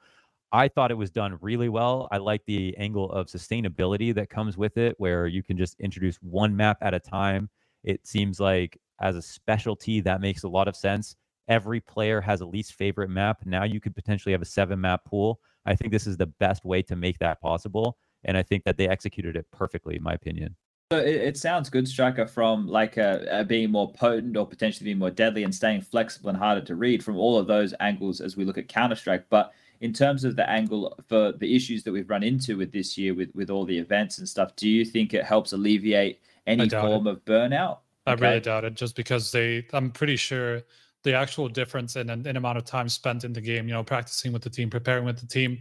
I 0.53 0.69
thought 0.69 0.91
it 0.91 0.95
was 0.95 1.11
done 1.11 1.39
really 1.41 1.69
well. 1.69 2.09
I 2.11 2.19
like 2.19 2.43
the 2.47 2.77
angle 2.79 3.11
of 3.11 3.27
sustainability 3.27 4.15
that 4.15 4.31
comes 4.31 4.57
with 4.57 4.77
it, 4.79 4.95
where 4.99 5.27
you 5.27 5.43
can 5.43 5.57
just 5.59 5.79
introduce 5.81 6.17
one 6.17 6.57
map 6.57 6.79
at 6.81 6.95
a 6.95 7.01
time. 7.01 7.51
It 7.85 8.07
seems 8.07 8.41
like 8.41 8.79
as 9.01 9.17
a 9.17 9.23
specialty, 9.23 10.01
that 10.01 10.21
makes 10.21 10.45
a 10.45 10.49
lot 10.49 10.69
of 10.69 10.77
sense. 10.77 11.17
every 11.49 11.81
player 11.81 12.21
has 12.21 12.41
a 12.41 12.47
least 12.47 12.75
favorite 12.75 13.11
map. 13.11 13.39
Now 13.45 13.65
you 13.65 13.81
could 13.81 13.95
potentially 13.95 14.33
have 14.33 14.43
a 14.43 14.47
seven 14.47 14.81
map 14.81 15.05
pool. 15.05 15.41
I 15.65 15.75
think 15.75 15.93
this 15.93 16.07
is 16.07 16.17
the 16.17 16.27
best 16.27 16.65
way 16.65 16.83
to 16.83 16.97
make 16.97 17.19
that 17.19 17.41
possible. 17.41 17.99
And 18.25 18.37
I 18.37 18.43
think 18.43 18.65
that 18.65 18.77
they 18.77 18.89
executed 18.89 19.37
it 19.37 19.47
perfectly, 19.53 19.97
in 19.97 20.03
my 20.03 20.15
opinion. 20.15 20.57
So 20.93 20.99
it, 20.99 21.17
it 21.17 21.37
sounds 21.37 21.69
good, 21.69 21.89
Striker, 21.89 22.27
from 22.27 22.69
like 22.69 22.97
uh, 22.99 23.19
uh, 23.31 23.45
being 23.45 23.73
more 23.73 23.93
potent 23.93 24.37
or 24.37 24.47
potentially 24.47 24.85
being 24.85 24.99
more 24.99 25.11
deadly 25.11 25.43
and 25.43 25.55
staying 25.55 25.83
flexible 25.83 26.29
and 26.31 26.39
harder 26.39 26.61
to 26.63 26.77
read 26.77 27.03
from 27.03 27.17
all 27.17 27.39
of 27.39 27.47
those 27.47 27.75
angles 27.81 28.21
as 28.21 28.37
we 28.37 28.45
look 28.45 28.59
at 28.59 28.69
Counter 28.69 28.95
Strike. 28.95 29.27
But 29.29 29.53
in 29.81 29.93
terms 29.93 30.24
of 30.24 30.37
the 30.37 30.49
angle 30.49 30.99
for 31.09 31.33
the 31.33 31.55
issues 31.55 31.83
that 31.85 31.93
we've 31.93 32.09
run 32.09 32.22
into 32.22 32.57
with 32.57 32.72
this 32.72 32.97
year 32.97 33.14
with 33.14 33.31
with 33.35 33.51
all 33.51 33.64
the 33.64 33.77
events 33.77 34.18
and 34.18 34.29
stuff, 34.29 34.55
do 34.57 34.68
you 34.68 34.85
think 34.85 35.14
it 35.14 35.24
helps 35.24 35.53
alleviate 35.53 36.20
any 36.47 36.68
form 36.68 37.07
it. 37.07 37.11
of 37.11 37.24
burnout? 37.24 37.79
I 38.07 38.12
okay. 38.12 38.22
really 38.22 38.41
doubt 38.41 38.64
it, 38.64 38.74
just 38.74 38.97
because 38.97 39.33
they. 39.33 39.66
I'm 39.72 39.91
pretty 39.91 40.16
sure 40.16 40.62
the 41.03 41.14
actual 41.14 41.49
difference 41.49 41.97
in 41.97 42.09
an 42.11 42.37
amount 42.37 42.59
of 42.59 42.64
time 42.64 42.89
spent 42.89 43.24
in 43.24 43.33
the 43.33 43.41
game, 43.41 43.68
you 43.68 43.74
know, 43.74 43.83
practicing 43.83 44.33
with 44.33 44.43
the 44.43 44.51
team, 44.51 44.70
preparing 44.70 45.05
with 45.05 45.18
the 45.18 45.27
team, 45.27 45.59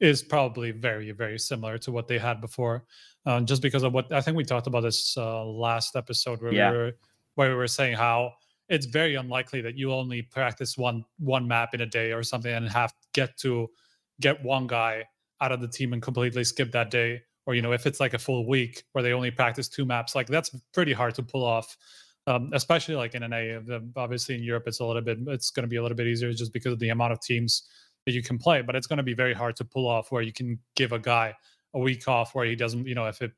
is 0.00 0.22
probably 0.22 0.70
very 0.70 1.10
very 1.10 1.38
similar 1.38 1.78
to 1.78 1.92
what 1.92 2.06
they 2.06 2.18
had 2.18 2.40
before. 2.40 2.84
Um, 3.26 3.46
just 3.46 3.62
because 3.62 3.82
of 3.82 3.92
what 3.92 4.10
I 4.12 4.20
think 4.20 4.36
we 4.36 4.44
talked 4.44 4.66
about 4.66 4.82
this 4.82 5.16
uh, 5.16 5.44
last 5.44 5.96
episode 5.96 6.40
where 6.40 6.52
yeah. 6.52 6.70
we 6.70 6.76
were 6.76 6.92
where 7.34 7.50
we 7.50 7.56
were 7.56 7.68
saying 7.68 7.96
how 7.96 8.32
it's 8.68 8.86
very 8.86 9.14
unlikely 9.14 9.60
that 9.62 9.76
you 9.76 9.92
only 9.92 10.22
practice 10.22 10.76
one 10.76 11.04
one 11.18 11.48
map 11.48 11.74
in 11.74 11.80
a 11.80 11.86
day 11.86 12.12
or 12.12 12.22
something 12.22 12.52
and 12.52 12.68
have 12.68 12.92
get 13.12 13.36
to 13.38 13.68
get 14.20 14.42
one 14.42 14.66
guy 14.66 15.04
out 15.40 15.52
of 15.52 15.60
the 15.60 15.68
team 15.68 15.92
and 15.92 16.02
completely 16.02 16.44
skip 16.44 16.72
that 16.72 16.90
day. 16.90 17.22
Or 17.46 17.54
you 17.54 17.62
know 17.62 17.72
if 17.72 17.86
it's 17.86 18.00
like 18.00 18.14
a 18.14 18.18
full 18.18 18.46
week 18.46 18.84
where 18.92 19.02
they 19.02 19.12
only 19.12 19.30
practice 19.30 19.68
two 19.68 19.86
maps 19.86 20.14
like 20.14 20.26
that's 20.26 20.50
pretty 20.74 20.92
hard 20.92 21.14
to 21.16 21.22
pull 21.22 21.44
off. 21.44 21.76
Um, 22.26 22.50
especially 22.52 22.94
like 22.94 23.14
in 23.14 23.22
an 23.22 23.32
a 23.32 23.58
obviously 23.96 24.34
in 24.34 24.42
europe 24.42 24.64
it's 24.66 24.80
a 24.80 24.84
little 24.84 25.00
bit 25.00 25.16
it's 25.28 25.48
going 25.48 25.62
to 25.62 25.68
be 25.68 25.76
a 25.76 25.82
little 25.82 25.96
bit 25.96 26.06
easier 26.06 26.30
just 26.34 26.52
because 26.52 26.74
of 26.74 26.78
the 26.78 26.90
amount 26.90 27.14
of 27.14 27.22
teams 27.22 27.62
that 28.04 28.12
you 28.12 28.22
can 28.22 28.36
play 28.36 28.60
but 28.60 28.76
it's 28.76 28.86
going 28.86 28.98
to 28.98 29.02
be 29.02 29.14
very 29.14 29.32
hard 29.32 29.56
to 29.56 29.64
pull 29.64 29.88
off 29.88 30.12
where 30.12 30.20
you 30.20 30.32
can 30.32 30.58
give 30.76 30.92
a 30.92 30.98
guy 30.98 31.34
a 31.72 31.78
week 31.78 32.06
off 32.06 32.34
where 32.34 32.44
he 32.44 32.54
doesn't 32.54 32.86
you 32.86 32.94
know 32.94 33.06
if 33.06 33.22
it 33.22 33.32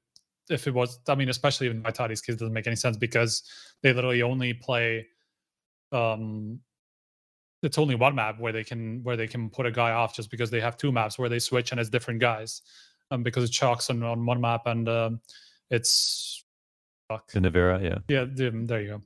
if 0.49 0.67
it 0.67 0.75
was 0.75 0.99
i 1.09 1.15
mean 1.15 1.29
especially 1.29 1.69
in 1.69 1.81
my 1.83 1.91
Vitality's 1.91 2.21
case 2.21 2.35
doesn't 2.35 2.53
make 2.53 2.67
any 2.67 2.75
sense 2.75 2.97
because 2.97 3.45
they 3.85 3.93
literally 3.93 4.23
only 4.23 4.55
play 4.55 5.07
um 5.93 6.61
it's 7.63 7.79
only 7.79 7.95
one 7.95 8.15
map 8.15 8.39
where 8.39 8.53
they 8.53 8.65
can 8.65 9.03
where 9.03 9.17
they 9.17 9.27
can 9.27 9.51
put 9.51 9.67
a 9.67 9.71
guy 9.71 9.93
off 9.93 10.15
just 10.15 10.31
because 10.31 10.51
they 10.51 10.61
have 10.61 10.77
two 10.77 10.91
maps 10.91 11.19
where 11.19 11.29
they 11.29 11.39
switch 11.39 11.73
and 11.73 11.81
it's 11.81 11.91
different 11.91 12.21
guys 12.21 12.63
um 13.11 13.23
because 13.23 13.45
it 13.45 13.51
shox 13.51 13.91
on, 13.91 14.03
on 14.03 14.25
one 14.25 14.41
map 14.41 14.67
and 14.67 14.89
um 14.89 15.21
it's 15.71 16.45
fuck. 17.09 17.31
the 17.31 17.41
Nivera, 17.41 17.83
yeah. 17.83 17.99
Yeah 18.09 18.25
there 18.29 18.81
you 18.81 18.89
go. 18.89 19.03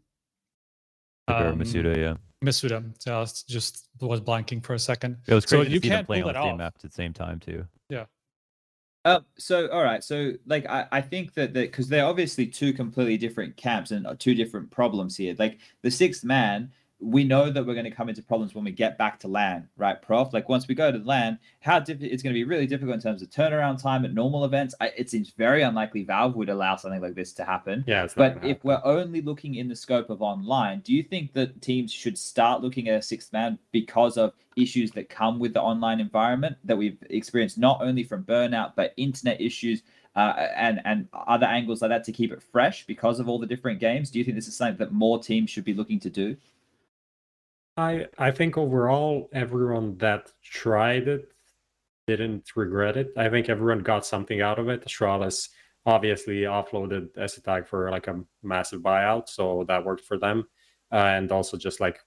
Nivera, 1.29 1.53
um, 1.53 1.59
Misutaaa, 1.59 1.97
yeah. 1.97 2.15
Misutaaa 2.45 3.07
yeah, 3.07 3.27
just 3.49 3.89
was 4.01 4.21
blanking 4.21 4.65
for 4.65 4.75
a 4.75 4.79
second. 4.79 5.19
It 5.27 5.35
was 5.35 5.47
crazy 5.47 5.65
so 5.65 5.71
you 5.71 5.81
can't 5.81 6.07
play 6.07 6.23
on 6.23 6.33
the 6.33 6.43
same 6.43 6.57
map 6.59 6.75
at 6.77 6.83
the 6.83 6.91
same 6.91 7.13
time 7.13 7.41
too. 7.41 7.67
Yeah 7.91 8.05
uh, 9.05 9.21
so 9.37 9.69
all 9.69 9.83
right, 9.83 10.03
so 10.03 10.33
like 10.47 10.67
I, 10.67 10.87
I 10.91 11.01
think 11.01 11.35
that 11.35 11.53
that 11.55 11.71
because 11.71 11.89
they're 11.89 12.07
obviously 12.07 12.47
two 12.47 12.73
completely 12.73 13.19
different 13.19 13.57
camps 13.57 13.91
and 13.91 14.07
uh, 14.07 14.15
two 14.19 14.35
different 14.35 14.71
problems 14.71 15.17
here. 15.17 15.35
Like 15.39 15.59
the 15.83 15.91
sixth 15.91 16.25
man 16.25 16.73
we 17.01 17.25
know 17.25 17.51
that 17.51 17.67
we're 17.67 17.75
going 17.75 17.85
to 17.85 17.91
come 17.91 18.09
into 18.09 18.23
problems 18.23 18.55
when 18.55 18.65
we 18.65 18.71
get 18.71 18.97
back 18.97 19.19
to 19.21 19.29
LAN, 19.29 19.69
right, 19.77 20.01
Prof? 20.01 20.33
Like 20.33 20.49
once 20.49 20.69
we 20.69 20.75
go 20.75 20.91
to 20.91 20.99
LAN, 20.99 21.39
how 21.61 21.79
diff- 21.81 22.01
it's 22.01 22.23
going 22.23 22.33
to 22.33 22.39
be 22.39 22.45
really 22.45 22.67
difficult 22.67 22.95
in 22.95 23.01
terms 23.01 23.21
of 23.21 23.31
turnaround 23.31 23.83
time 23.83 24.05
at 24.05 24.15
normal 24.15 24.45
events. 24.45 24.75
I, 24.81 24.93
it 24.97 25.11
seems 25.11 25.31
very 25.31 25.63
unlikely 25.63 26.05
Valve 26.05 26.37
would 26.37 26.49
allow 26.49 26.77
something 26.77 27.03
like 27.03 27.15
this 27.15 27.33
to 27.35 27.45
happen. 27.45 27.85
Yeah, 27.87 28.07
but 28.17 28.39
if 28.45 28.65
we're 28.65 28.81
only 28.85 29.21
looking 29.21 29.57
in 29.57 29.69
the 29.69 29.77
scope 29.77 30.09
of 30.09 30.23
online, 30.23 30.81
do 30.81 30.95
you 30.95 31.03
think 31.03 31.33
that 31.35 31.61
teams 31.61 31.93
should 31.93 32.17
start 32.17 32.63
looking 32.63 32.89
at 32.89 32.99
a 32.99 33.03
sixth 33.03 33.33
man 33.33 33.59
because 33.73 34.17
of 34.17 34.33
issues 34.57 34.93
that 34.93 35.09
come 35.09 35.39
with 35.39 35.53
the 35.53 35.61
online 35.61 36.01
environment 36.01 36.57
that 36.65 36.77
we've 36.77 36.99
experienced, 37.11 37.59
not 37.59 37.83
only 37.83 38.05
from 38.05 38.25
burnout 38.25 38.73
but 38.77 38.95
internet 38.97 39.41
issues? 39.41 39.83
Uh, 40.17 40.47
and 40.55 40.81
and 40.85 41.09
other 41.27 41.45
angles 41.45 41.83
like 41.83 41.89
that 41.89 42.05
to 42.05 42.13
keep 42.13 42.31
it 42.31 42.41
fresh 42.41 42.87
because 42.87 43.19
of 43.19 43.29
all 43.29 43.37
the 43.37 43.49
different 43.49 43.81
games. 43.81 44.13
Do 44.13 44.21
you 44.21 44.25
think 44.25 44.37
this 44.37 44.47
is 44.47 44.57
something 44.57 44.77
that 44.77 44.93
more 44.93 45.19
teams 45.21 45.51
should 45.51 45.65
be 45.65 45.75
looking 45.75 45.99
to 45.99 46.09
do? 46.09 46.37
I 47.77 48.07
I 48.19 48.31
think 48.31 48.57
overall 48.57 49.29
everyone 49.33 49.99
that 49.99 50.33
tried 50.43 51.09
it 51.09 51.33
didn't 52.07 52.51
regret 52.57 52.97
it. 52.97 53.13
I 53.17 53.29
think 53.29 53.49
everyone 53.49 53.83
got 53.83 54.07
something 54.07 54.41
out 54.41 54.59
of 54.59 54.69
it. 54.69 54.85
Astralis 54.85 55.49
obviously 55.87 56.43
offloaded 56.43 57.09
Tag 57.45 57.67
for 57.67 57.91
like 57.91 58.07
a 58.07 58.23
massive 58.43 58.81
buyout, 58.83 59.29
so 59.29 59.65
that 59.69 59.85
worked 59.85 60.05
for 60.05 60.19
them. 60.19 60.45
Uh, 60.93 60.97
and 60.97 61.33
also 61.33 61.57
just 61.57 61.81
like 61.81 61.99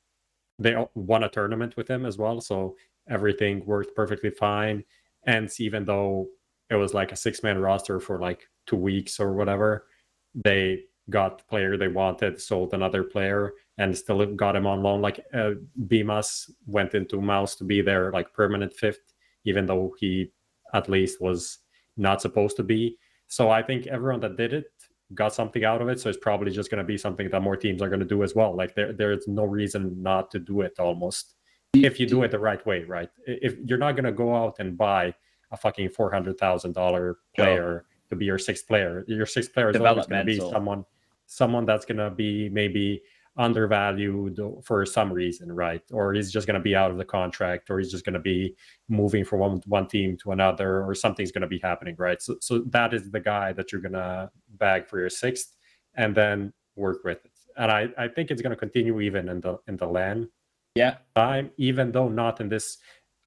they 0.59 0.75
won 0.95 1.23
a 1.23 1.29
tournament 1.29 1.75
with 1.77 1.89
him 1.89 2.05
as 2.05 2.17
well, 2.17 2.41
so 2.41 2.75
everything 3.09 3.65
worked 3.65 3.95
perfectly 3.95 4.29
fine. 4.31 4.83
And 5.25 5.49
even 5.59 5.85
though 5.85 6.27
it 6.69 6.75
was 6.75 6.93
like 6.93 7.11
a 7.11 7.15
six 7.15 7.43
man 7.43 7.59
roster 7.59 7.99
for 7.99 8.19
like 8.19 8.47
two 8.65 8.75
weeks 8.77 9.19
or 9.19 9.33
whatever, 9.33 9.87
they 10.35 10.83
got 11.09 11.39
the 11.39 11.43
player 11.45 11.77
they 11.77 11.87
wanted, 11.87 12.41
sold 12.41 12.73
another 12.73 13.03
player, 13.03 13.53
and 13.77 13.95
still 13.97 14.25
got 14.35 14.55
him 14.55 14.65
on 14.65 14.81
loan. 14.81 15.01
Like 15.01 15.25
uh, 15.33 15.51
Bymas 15.87 16.49
went 16.65 16.93
into 16.93 17.21
Mouse 17.21 17.55
to 17.57 17.63
be 17.63 17.81
their 17.81 18.11
like 18.11 18.33
permanent 18.33 18.73
fifth, 18.73 19.13
even 19.45 19.65
though 19.65 19.95
he 19.99 20.31
at 20.73 20.89
least 20.89 21.21
was 21.21 21.59
not 21.95 22.21
supposed 22.21 22.57
to 22.57 22.63
be. 22.63 22.97
So 23.27 23.49
I 23.49 23.61
think 23.61 23.87
everyone 23.87 24.19
that 24.21 24.37
did 24.37 24.53
it 24.53 24.65
got 25.13 25.33
something 25.33 25.63
out 25.63 25.81
of 25.81 25.89
it. 25.89 25.99
So 25.99 26.09
it's 26.09 26.17
probably 26.17 26.51
just 26.51 26.69
going 26.69 26.79
to 26.79 26.83
be 26.83 26.97
something 26.97 27.29
that 27.29 27.41
more 27.41 27.55
teams 27.55 27.81
are 27.81 27.89
going 27.89 27.99
to 27.99 28.05
do 28.05 28.23
as 28.23 28.35
well. 28.35 28.55
Like 28.55 28.75
there, 28.75 28.93
there's 28.93 29.27
no 29.27 29.45
reason 29.45 30.01
not 30.01 30.31
to 30.31 30.39
do 30.39 30.61
it 30.61 30.79
almost 30.79 31.35
if 31.73 31.99
you 31.99 32.07
do 32.07 32.23
it 32.23 32.31
the 32.31 32.39
right 32.39 32.65
way, 32.65 32.83
right? 32.83 33.09
If 33.25 33.55
you're 33.65 33.77
not 33.77 33.93
going 33.93 34.05
to 34.05 34.11
go 34.11 34.35
out 34.35 34.55
and 34.59 34.77
buy 34.77 35.13
a 35.51 35.57
fucking 35.57 35.89
four 35.89 36.11
hundred 36.11 36.37
thousand 36.37 36.73
dollar 36.73 37.17
player 37.35 37.85
to 38.09 38.15
be 38.15 38.25
your 38.25 38.37
sixth 38.37 38.67
player, 38.67 39.03
your 39.07 39.25
sixth 39.25 39.53
player 39.53 39.69
is 39.69 39.77
always 39.77 40.07
going 40.07 40.25
to 40.25 40.25
be 40.25 40.39
someone, 40.39 40.85
someone 41.25 41.65
that's 41.65 41.85
going 41.85 41.97
to 41.97 42.09
be 42.09 42.49
maybe 42.49 43.01
undervalued 43.37 44.39
for 44.63 44.85
some 44.85 45.11
reason, 45.11 45.51
right? 45.51 45.81
Or 45.91 46.13
he's 46.13 46.31
just 46.31 46.47
going 46.47 46.59
to 46.59 46.63
be 46.63 46.75
out 46.75 46.91
of 46.91 46.97
the 46.97 47.05
contract, 47.05 47.69
or 47.69 47.79
he's 47.79 47.91
just 47.91 48.05
going 48.05 48.13
to 48.13 48.19
be 48.19 48.55
moving 48.89 49.23
from 49.23 49.39
one 49.39 49.61
one 49.65 49.87
team 49.87 50.17
to 50.23 50.31
another, 50.31 50.83
or 50.83 50.95
something's 50.95 51.31
going 51.31 51.41
to 51.41 51.47
be 51.47 51.59
happening, 51.59 51.95
right? 51.97 52.21
So, 52.21 52.35
so 52.41 52.59
that 52.69 52.93
is 52.93 53.11
the 53.11 53.19
guy 53.19 53.53
that 53.53 53.71
you're 53.71 53.81
going 53.81 53.93
to 53.93 54.29
bag 54.57 54.87
for 54.87 54.99
your 54.99 55.09
sixth, 55.09 55.55
and 55.95 56.15
then 56.15 56.53
work 56.75 57.03
with 57.03 57.23
it. 57.25 57.31
And 57.57 57.71
I, 57.71 57.89
I 57.97 58.07
think 58.07 58.29
it's 58.31 58.41
going 58.41 58.51
to 58.51 58.57
continue 58.57 58.99
even 59.01 59.29
in 59.29 59.41
the 59.41 59.57
in 59.67 59.77
the 59.77 59.87
LAN 59.87 60.29
yeah 60.75 60.97
time, 61.15 61.51
even 61.57 61.91
though 61.91 62.07
not 62.07 62.39
in 62.39 62.49
this. 62.49 62.77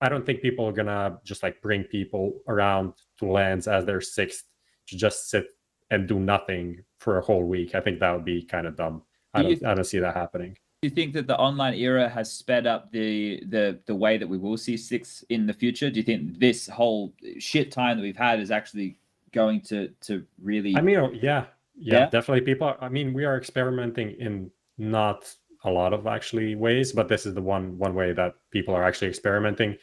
I 0.01 0.09
don't 0.09 0.25
think 0.25 0.41
people 0.41 0.67
are 0.67 0.73
gonna 0.73 1.19
just 1.25 1.43
like 1.43 1.61
bring 1.61 1.85
people 1.85 2.41
around 2.49 2.95
to 3.19 3.27
LANs 3.27 3.69
as 3.69 3.85
their 3.85 4.01
sixth 4.01 4.45
to 4.89 4.97
just 4.97 5.29
sit 5.29 5.49
and 5.91 6.09
do 6.09 6.19
nothing 6.19 6.81
for 6.99 7.19
a 7.19 7.23
whole 7.23 7.45
week. 7.45 7.75
I 7.75 7.81
think 7.81 8.01
that 8.01 8.13
would 8.13 8.25
be 8.25 8.43
kind 8.43 8.67
of 8.67 8.77
dumb. 8.77 9.03
I 9.35 9.43
don't, 9.43 9.64
I 9.64 9.74
don't 9.74 9.85
see 9.85 9.99
that 10.01 10.14
happening. 10.14 10.57
Do 10.83 10.89
you 10.89 10.95
think 10.95 11.12
that 11.12 11.26
the 11.26 11.37
online 11.37 11.74
era 11.74 12.09
has 12.09 12.33
sped 12.33 12.66
up 12.66 12.91
the 12.91 13.43
the 13.47 13.78
the 13.87 13.95
way 13.95 14.16
that 14.16 14.26
we 14.26 14.39
will 14.39 14.57
see 14.57 14.76
six 14.76 15.22
in 15.28 15.47
the 15.47 15.53
future? 15.53 15.91
Do 15.91 15.99
you 15.99 16.03
think 16.03 16.39
this 16.39 16.68
whole 16.68 17.12
shit 17.39 17.70
time 17.70 17.99
that 17.99 18.03
we've 18.03 18.16
had 18.16 18.41
is 18.41 18.51
actually 18.51 18.97
going 19.33 19.61
to 19.62 19.89
to 20.03 20.24
really? 20.43 20.74
I 20.76 20.81
mean, 20.81 20.97
oh, 20.97 21.11
yeah, 21.12 21.45
yeah, 21.76 21.99
yeah, 21.99 22.07
definitely. 22.09 22.41
People, 22.43 22.74
I 22.81 22.89
mean, 22.89 23.12
we 23.12 23.24
are 23.24 23.37
experimenting 23.37 24.12
in 24.18 24.51
not 24.78 25.35
a 25.64 25.70
lot 25.70 25.93
of 25.93 26.07
actually 26.07 26.55
ways, 26.55 26.93
but 26.93 27.09
this 27.09 27.26
is 27.26 27.35
the 27.35 27.43
one 27.43 27.76
one 27.78 27.95
way 27.95 28.12
that 28.12 28.37
people 28.51 28.74
are 28.74 28.83
actually 28.83 29.09
experimenting, 29.09 29.76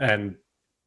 and 0.00 0.34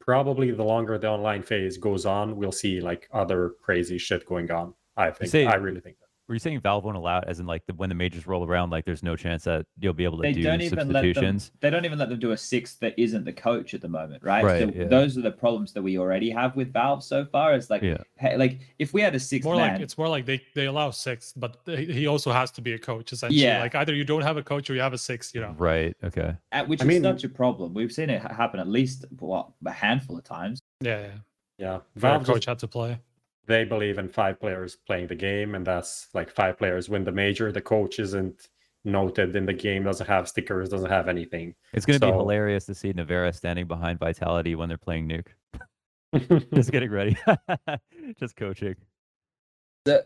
probably 0.01 0.51
the 0.51 0.64
longer 0.64 0.97
the 0.97 1.08
online 1.08 1.41
phase 1.41 1.78
goes 1.78 2.06
on, 2.06 2.36
we'll 2.36 2.51
see 2.51 2.82
like 2.82 3.10
other 3.14 3.53
crazy 3.62 3.97
shit 3.97 4.26
going 4.26 4.51
on. 4.51 4.74
I 4.97 5.12
think. 5.12 5.34
I 5.49 5.56
really 5.56 5.80
think. 5.80 5.97
That. 5.99 6.05
Were 6.28 6.34
you 6.34 6.39
saying 6.39 6.59
Valve 6.61 6.84
won't 6.84 6.97
allow 6.97 7.19
it, 7.19 7.26
as 7.28 7.39
in 7.39 7.45
like 7.45 7.63
the, 7.67 7.73
when 7.76 7.89
the 7.89 7.93
majors 7.93 8.26
roll 8.26 8.43
around, 8.43 8.71
like 8.71 8.84
there's 8.84 9.03
no 9.03 9.15
chance 9.15 9.43
that 9.43 9.67
you'll 9.80 9.93
be 9.93 10.05
able 10.05 10.17
to 10.17 10.23
they 10.23 10.34
do 10.34 10.41
don't 10.41 10.59
even 10.61 10.80
substitutions? 10.80 11.51
Let 11.51 11.51
them, 11.51 11.59
they 11.61 11.69
don't 11.69 11.86
even 11.86 11.99
let 11.99 12.09
them 12.09 12.19
do 12.19 12.32
a 12.32 12.38
sixth 12.38 12.80
that 12.80 12.97
isn't 12.97 13.26
the 13.26 13.34
coach 13.34 13.76
at 13.76 13.82
the 13.82 13.88
moment, 13.88 14.23
right? 14.23 14.43
Right. 14.43 14.63
So 14.63 14.71
yeah. 14.76 14.86
Those 14.86 15.19
are 15.19 15.21
the 15.21 15.32
problems 15.32 15.71
that 15.73 15.84
we 15.84 15.99
already 15.99 16.32
have 16.32 16.55
with 16.55 16.73
Valve 16.73 17.03
so 17.03 17.26
far. 17.26 17.53
It's 17.53 17.69
like, 17.69 17.84
yeah. 17.84 17.97
hey, 18.15 18.38
like 18.38 18.59
if 18.80 18.91
we 18.91 19.01
had 19.01 19.13
a 19.13 19.19
sixth, 19.19 19.45
more 19.45 19.55
man, 19.55 19.73
like 19.73 19.82
it's 19.82 19.99
more 19.99 20.07
like 20.07 20.26
they 20.26 20.41
they 20.55 20.65
allow 20.65 20.89
six, 20.89 21.32
but 21.34 21.57
he 21.67 22.07
also 22.07 22.32
has 22.32 22.49
to 22.51 22.61
be 22.61 22.73
a 22.73 22.80
coach 22.80 23.13
essentially. 23.13 23.43
Yeah. 23.43 23.61
Like 23.61 23.76
either 23.76 23.93
you 23.93 24.03
don't 24.03 24.23
have 24.23 24.38
a 24.38 24.43
coach 24.43 24.67
or 24.69 24.73
you 24.73 24.82
have 24.82 24.93
a 24.93 24.97
six, 24.97 25.32
you 25.36 25.41
know. 25.41 25.53
Right. 25.57 25.95
Okay. 26.03 26.36
At, 26.51 26.67
which 26.67 26.82
I 26.82 26.86
is 26.86 26.88
mean, 26.88 27.03
such 27.03 27.23
a 27.23 27.30
problem. 27.30 27.76
We've 27.76 27.91
seen 27.91 28.09
it 28.09 28.21
happen 28.21 28.59
at 28.59 28.67
least 28.67 29.05
what 29.19 29.49
a 29.63 29.71
handful 29.71 30.17
of 30.17 30.23
times. 30.23 30.59
Yeah. 30.82 31.01
Yeah. 31.01 31.11
Yeah. 31.59 31.80
Valve 31.95 32.26
coach 32.26 32.45
had 32.45 32.57
to 32.59 32.67
play 32.67 32.99
they 33.48 33.64
believe 33.64 33.98
in 33.98 34.10
five 34.10 34.39
players 34.39 34.76
playing 34.88 35.08
the 35.08 35.16
game, 35.16 35.56
and 35.56 35.66
that's 35.66 36.08
like 36.14 36.30
five 36.30 36.58
players 36.58 36.89
win 36.89 37.04
the 37.04 37.12
major. 37.12 37.52
The 37.52 37.62
coach 37.62 38.00
isn't 38.00 38.50
noted 38.84 39.36
in 39.36 39.46
the 39.46 39.54
game, 39.54 39.84
doesn't 39.84 40.08
have 40.08 40.28
stickers, 40.28 40.70
doesn't 40.70 40.89
have 40.89 41.08
anything. 41.08 41.56
It's 41.74 41.86
going 41.86 42.00
to 42.00 42.06
so... 42.06 42.12
be 42.12 42.18
hilarious 42.18 42.66
to 42.66 42.76
see 42.76 42.93
Nivera 42.93 43.34
standing 43.34 43.68
behind 43.68 44.00
Vitality 44.00 44.56
when 44.56 44.70
they're 44.70 44.78
playing 44.78 45.10
Nuke. 45.10 46.48
Just 46.54 46.72
getting 46.72 46.91
ready. 46.91 47.18
Just 48.20 48.36
coaching. 48.36 48.76
The, 49.86 50.04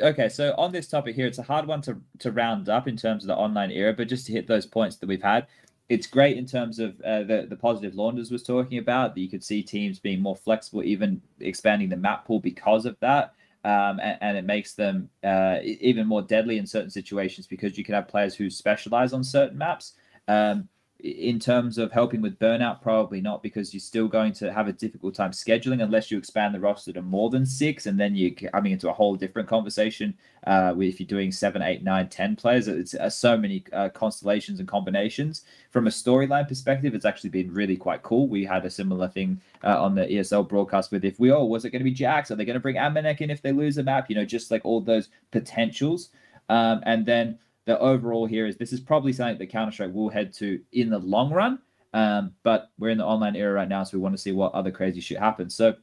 okay, 0.00 0.28
so 0.28 0.54
on 0.56 0.70
this 0.70 0.86
topic 0.86 1.16
here, 1.16 1.26
it's 1.26 1.38
a 1.38 1.42
hard 1.42 1.66
one 1.66 1.82
to, 1.82 2.00
to 2.20 2.30
round 2.30 2.68
up 2.68 2.86
in 2.86 2.96
terms 2.96 3.24
of 3.24 3.28
the 3.28 3.34
online 3.34 3.72
era, 3.72 3.92
but 3.92 4.06
just 4.06 4.26
to 4.26 4.32
hit 4.32 4.46
those 4.46 4.66
points 4.66 4.96
that 4.98 5.08
we've 5.08 5.22
had, 5.22 5.48
it's 5.88 6.06
great 6.06 6.36
in 6.36 6.46
terms 6.46 6.78
of 6.78 7.00
uh, 7.02 7.22
the 7.22 7.46
the 7.48 7.56
positive 7.56 7.94
Launders 7.94 8.30
was 8.30 8.42
talking 8.42 8.78
about 8.78 9.14
that 9.14 9.20
you 9.20 9.28
could 9.28 9.44
see 9.44 9.62
teams 9.62 9.98
being 9.98 10.20
more 10.20 10.36
flexible, 10.36 10.82
even 10.82 11.20
expanding 11.40 11.88
the 11.88 11.96
map 11.96 12.26
pool 12.26 12.40
because 12.40 12.86
of 12.86 12.96
that. 13.00 13.34
Um, 13.64 13.98
and, 14.00 14.18
and, 14.20 14.36
it 14.36 14.44
makes 14.44 14.74
them 14.74 15.10
uh, 15.24 15.58
even 15.62 16.06
more 16.06 16.22
deadly 16.22 16.58
in 16.58 16.66
certain 16.66 16.90
situations 16.90 17.48
because 17.48 17.76
you 17.76 17.82
can 17.82 17.96
have 17.96 18.06
players 18.06 18.36
who 18.36 18.48
specialize 18.48 19.12
on 19.12 19.24
certain 19.24 19.58
maps. 19.58 19.94
Um, 20.28 20.68
in 21.06 21.38
terms 21.38 21.78
of 21.78 21.92
helping 21.92 22.20
with 22.20 22.38
burnout, 22.38 22.82
probably 22.82 23.20
not 23.20 23.42
because 23.42 23.72
you're 23.72 23.80
still 23.80 24.08
going 24.08 24.32
to 24.32 24.52
have 24.52 24.66
a 24.66 24.72
difficult 24.72 25.14
time 25.14 25.30
scheduling 25.30 25.82
unless 25.82 26.10
you 26.10 26.18
expand 26.18 26.54
the 26.54 26.60
roster 26.60 26.92
to 26.92 27.02
more 27.02 27.30
than 27.30 27.46
six, 27.46 27.86
and 27.86 27.98
then 27.98 28.16
you're 28.16 28.50
coming 28.50 28.72
into 28.72 28.90
a 28.90 28.92
whole 28.92 29.14
different 29.14 29.48
conversation. 29.48 30.14
Uh, 30.46 30.74
if 30.78 30.98
you're 30.98 31.06
doing 31.06 31.30
seven, 31.30 31.62
eight, 31.62 31.84
nine, 31.84 32.08
ten 32.08 32.34
players, 32.34 32.66
it's 32.66 32.94
uh, 32.94 33.08
so 33.08 33.36
many 33.36 33.64
uh, 33.72 33.88
constellations 33.90 34.58
and 34.58 34.68
combinations. 34.68 35.44
From 35.70 35.86
a 35.86 35.90
storyline 35.90 36.48
perspective, 36.48 36.94
it's 36.94 37.04
actually 37.04 37.30
been 37.30 37.54
really 37.54 37.76
quite 37.76 38.02
cool. 38.02 38.26
We 38.26 38.44
had 38.44 38.64
a 38.64 38.70
similar 38.70 39.08
thing 39.08 39.40
uh, 39.62 39.80
on 39.80 39.94
the 39.94 40.06
ESL 40.06 40.48
broadcast 40.48 40.90
with 40.90 41.04
if 41.04 41.20
we 41.20 41.30
oh, 41.30 41.44
was 41.44 41.64
it 41.64 41.70
going 41.70 41.84
to 41.84 41.90
be 41.90 41.94
JaCkz? 41.94 42.30
Are 42.30 42.34
they 42.34 42.44
going 42.44 42.54
to 42.54 42.60
bring 42.60 42.76
Amanek 42.76 43.20
in 43.20 43.30
if 43.30 43.42
they 43.42 43.52
lose 43.52 43.78
a 43.78 43.82
map? 43.82 44.10
You 44.10 44.16
know, 44.16 44.24
just 44.24 44.50
like 44.50 44.64
all 44.64 44.80
those 44.80 45.08
potentials. 45.30 46.10
Um, 46.48 46.80
and 46.84 47.06
then 47.06 47.38
the 47.66 47.78
overall 47.80 48.26
here 48.26 48.46
is 48.46 48.56
this 48.56 48.72
is 48.72 48.80
probably 48.80 49.12
something 49.12 49.38
that 49.38 49.48
Counter 49.48 49.72
Strike 49.72 49.92
will 49.92 50.08
head 50.08 50.32
to 50.34 50.60
in 50.72 50.88
the 50.88 50.98
long 50.98 51.32
run. 51.32 51.58
Um, 51.92 52.32
but 52.42 52.70
we're 52.78 52.90
in 52.90 52.98
the 52.98 53.04
online 53.04 53.36
era 53.36 53.52
right 53.52 53.68
now, 53.68 53.82
so 53.84 53.96
we 53.96 54.02
want 54.02 54.14
to 54.14 54.20
see 54.20 54.32
what 54.32 54.52
other 54.52 54.70
crazy 54.70 55.00
shit 55.00 55.18
happens. 55.18 55.54
So, 55.54 55.72
do 55.72 55.78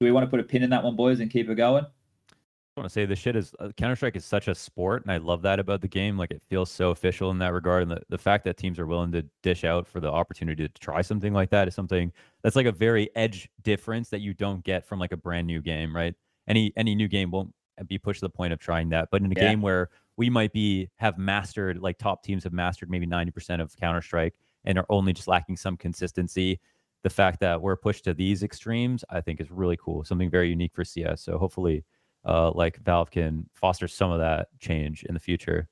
we 0.00 0.12
want 0.12 0.24
to 0.24 0.30
put 0.30 0.40
a 0.40 0.44
pin 0.44 0.62
in 0.62 0.70
that 0.70 0.84
one, 0.84 0.94
boys, 0.94 1.20
and 1.20 1.30
keep 1.30 1.48
it 1.48 1.56
going? 1.56 1.84
I 1.84 2.80
want 2.80 2.88
to 2.88 2.92
say 2.92 3.04
the 3.04 3.16
shit 3.16 3.36
is 3.36 3.54
uh, 3.58 3.68
Counter 3.76 3.96
Strike 3.96 4.16
is 4.16 4.24
such 4.24 4.48
a 4.48 4.54
sport, 4.54 5.02
and 5.02 5.12
I 5.12 5.18
love 5.18 5.42
that 5.42 5.58
about 5.58 5.80
the 5.80 5.88
game. 5.88 6.16
Like 6.16 6.30
it 6.30 6.42
feels 6.48 6.70
so 6.70 6.90
official 6.90 7.30
in 7.30 7.38
that 7.38 7.52
regard, 7.52 7.82
and 7.82 7.90
the, 7.90 8.00
the 8.08 8.18
fact 8.18 8.44
that 8.44 8.56
teams 8.56 8.78
are 8.78 8.86
willing 8.86 9.12
to 9.12 9.22
dish 9.42 9.64
out 9.64 9.86
for 9.86 10.00
the 10.00 10.10
opportunity 10.10 10.66
to 10.66 10.80
try 10.80 11.02
something 11.02 11.34
like 11.34 11.50
that 11.50 11.68
is 11.68 11.74
something 11.74 12.12
that's 12.42 12.56
like 12.56 12.66
a 12.66 12.72
very 12.72 13.10
edge 13.14 13.48
difference 13.62 14.08
that 14.10 14.20
you 14.20 14.32
don't 14.32 14.64
get 14.64 14.86
from 14.86 14.98
like 14.98 15.12
a 15.12 15.16
brand 15.16 15.46
new 15.46 15.60
game, 15.60 15.94
right? 15.94 16.14
Any 16.48 16.72
any 16.76 16.94
new 16.94 17.08
game 17.08 17.30
won't 17.30 17.52
be 17.86 17.98
pushed 17.98 18.20
to 18.20 18.26
the 18.26 18.30
point 18.30 18.52
of 18.52 18.58
trying 18.58 18.88
that, 18.90 19.08
but 19.10 19.20
in 19.20 19.26
a 19.26 19.34
yeah. 19.34 19.50
game 19.50 19.60
where 19.60 19.90
we 20.16 20.30
might 20.30 20.52
be 20.52 20.88
have 20.96 21.18
mastered 21.18 21.78
like 21.78 21.98
top 21.98 22.22
teams 22.22 22.44
have 22.44 22.52
mastered 22.52 22.90
maybe 22.90 23.06
90% 23.06 23.60
of 23.60 23.76
Counter 23.76 24.02
Strike 24.02 24.34
and 24.64 24.78
are 24.78 24.86
only 24.88 25.12
just 25.12 25.28
lacking 25.28 25.56
some 25.56 25.76
consistency. 25.76 26.60
The 27.02 27.10
fact 27.10 27.40
that 27.40 27.60
we're 27.60 27.76
pushed 27.76 28.04
to 28.04 28.14
these 28.14 28.42
extremes, 28.42 29.04
I 29.10 29.20
think, 29.20 29.40
is 29.40 29.50
really 29.50 29.76
cool. 29.76 30.04
Something 30.04 30.30
very 30.30 30.50
unique 30.50 30.72
for 30.74 30.84
CS. 30.84 31.22
So 31.22 31.38
hopefully, 31.38 31.84
uh, 32.24 32.52
like 32.52 32.78
Valve 32.78 33.10
can 33.10 33.48
foster 33.54 33.88
some 33.88 34.12
of 34.12 34.20
that 34.20 34.48
change 34.60 35.02
in 35.04 35.14
the 35.14 35.20
future. 35.20 35.68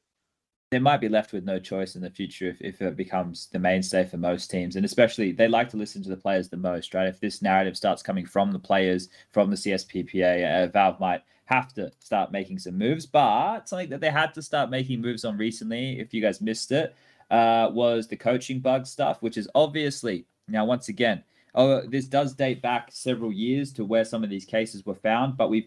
They 0.70 0.78
might 0.78 1.00
be 1.00 1.08
left 1.08 1.32
with 1.32 1.44
no 1.44 1.58
choice 1.58 1.96
in 1.96 2.02
the 2.02 2.10
future 2.10 2.48
if, 2.48 2.60
if 2.60 2.80
it 2.80 2.96
becomes 2.96 3.48
the 3.48 3.58
mainstay 3.58 4.04
for 4.04 4.18
most 4.18 4.50
teams. 4.50 4.76
And 4.76 4.84
especially, 4.84 5.32
they 5.32 5.48
like 5.48 5.68
to 5.70 5.76
listen 5.76 6.00
to 6.04 6.08
the 6.08 6.16
players 6.16 6.48
the 6.48 6.56
most, 6.56 6.94
right? 6.94 7.08
If 7.08 7.18
this 7.18 7.42
narrative 7.42 7.76
starts 7.76 8.04
coming 8.04 8.24
from 8.24 8.52
the 8.52 8.58
players, 8.60 9.08
from 9.32 9.50
the 9.50 9.56
CSPPA, 9.56 10.64
uh, 10.64 10.66
Valve 10.68 11.00
might 11.00 11.22
have 11.46 11.74
to 11.74 11.90
start 11.98 12.30
making 12.30 12.60
some 12.60 12.78
moves. 12.78 13.04
But 13.04 13.68
something 13.68 13.88
that 13.90 14.00
they 14.00 14.10
had 14.10 14.32
to 14.34 14.42
start 14.42 14.70
making 14.70 15.00
moves 15.00 15.24
on 15.24 15.36
recently, 15.36 15.98
if 15.98 16.14
you 16.14 16.22
guys 16.22 16.40
missed 16.40 16.70
it, 16.70 16.94
uh, 17.32 17.70
was 17.72 18.06
the 18.06 18.16
coaching 18.16 18.60
bug 18.60 18.86
stuff, 18.86 19.22
which 19.22 19.36
is 19.36 19.48
obviously 19.56 20.24
now 20.46 20.64
once 20.64 20.88
again, 20.88 21.24
oh, 21.56 21.80
this 21.80 22.06
does 22.06 22.32
date 22.32 22.62
back 22.62 22.90
several 22.92 23.32
years 23.32 23.72
to 23.72 23.84
where 23.84 24.04
some 24.04 24.22
of 24.22 24.30
these 24.30 24.44
cases 24.44 24.86
were 24.86 24.94
found. 24.94 25.36
But 25.36 25.50
we've 25.50 25.66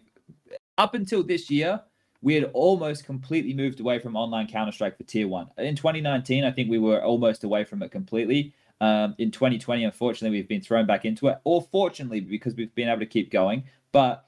up 0.78 0.94
until 0.94 1.22
this 1.22 1.50
year, 1.50 1.82
we 2.24 2.34
had 2.34 2.44
almost 2.54 3.04
completely 3.04 3.52
moved 3.52 3.80
away 3.80 3.98
from 3.98 4.16
online 4.16 4.46
Counter 4.46 4.72
Strike 4.72 4.96
for 4.96 5.02
Tier 5.02 5.28
One. 5.28 5.48
In 5.58 5.76
2019, 5.76 6.42
I 6.42 6.50
think 6.50 6.70
we 6.70 6.78
were 6.78 7.04
almost 7.04 7.44
away 7.44 7.64
from 7.64 7.82
it 7.82 7.90
completely. 7.90 8.54
Um, 8.80 9.14
in 9.18 9.30
2020, 9.30 9.84
unfortunately, 9.84 10.34
we've 10.34 10.48
been 10.48 10.62
thrown 10.62 10.86
back 10.86 11.04
into 11.04 11.28
it, 11.28 11.36
or 11.44 11.60
fortunately, 11.70 12.20
because 12.20 12.54
we've 12.54 12.74
been 12.74 12.88
able 12.88 13.00
to 13.00 13.06
keep 13.06 13.30
going. 13.30 13.64
But 13.92 14.24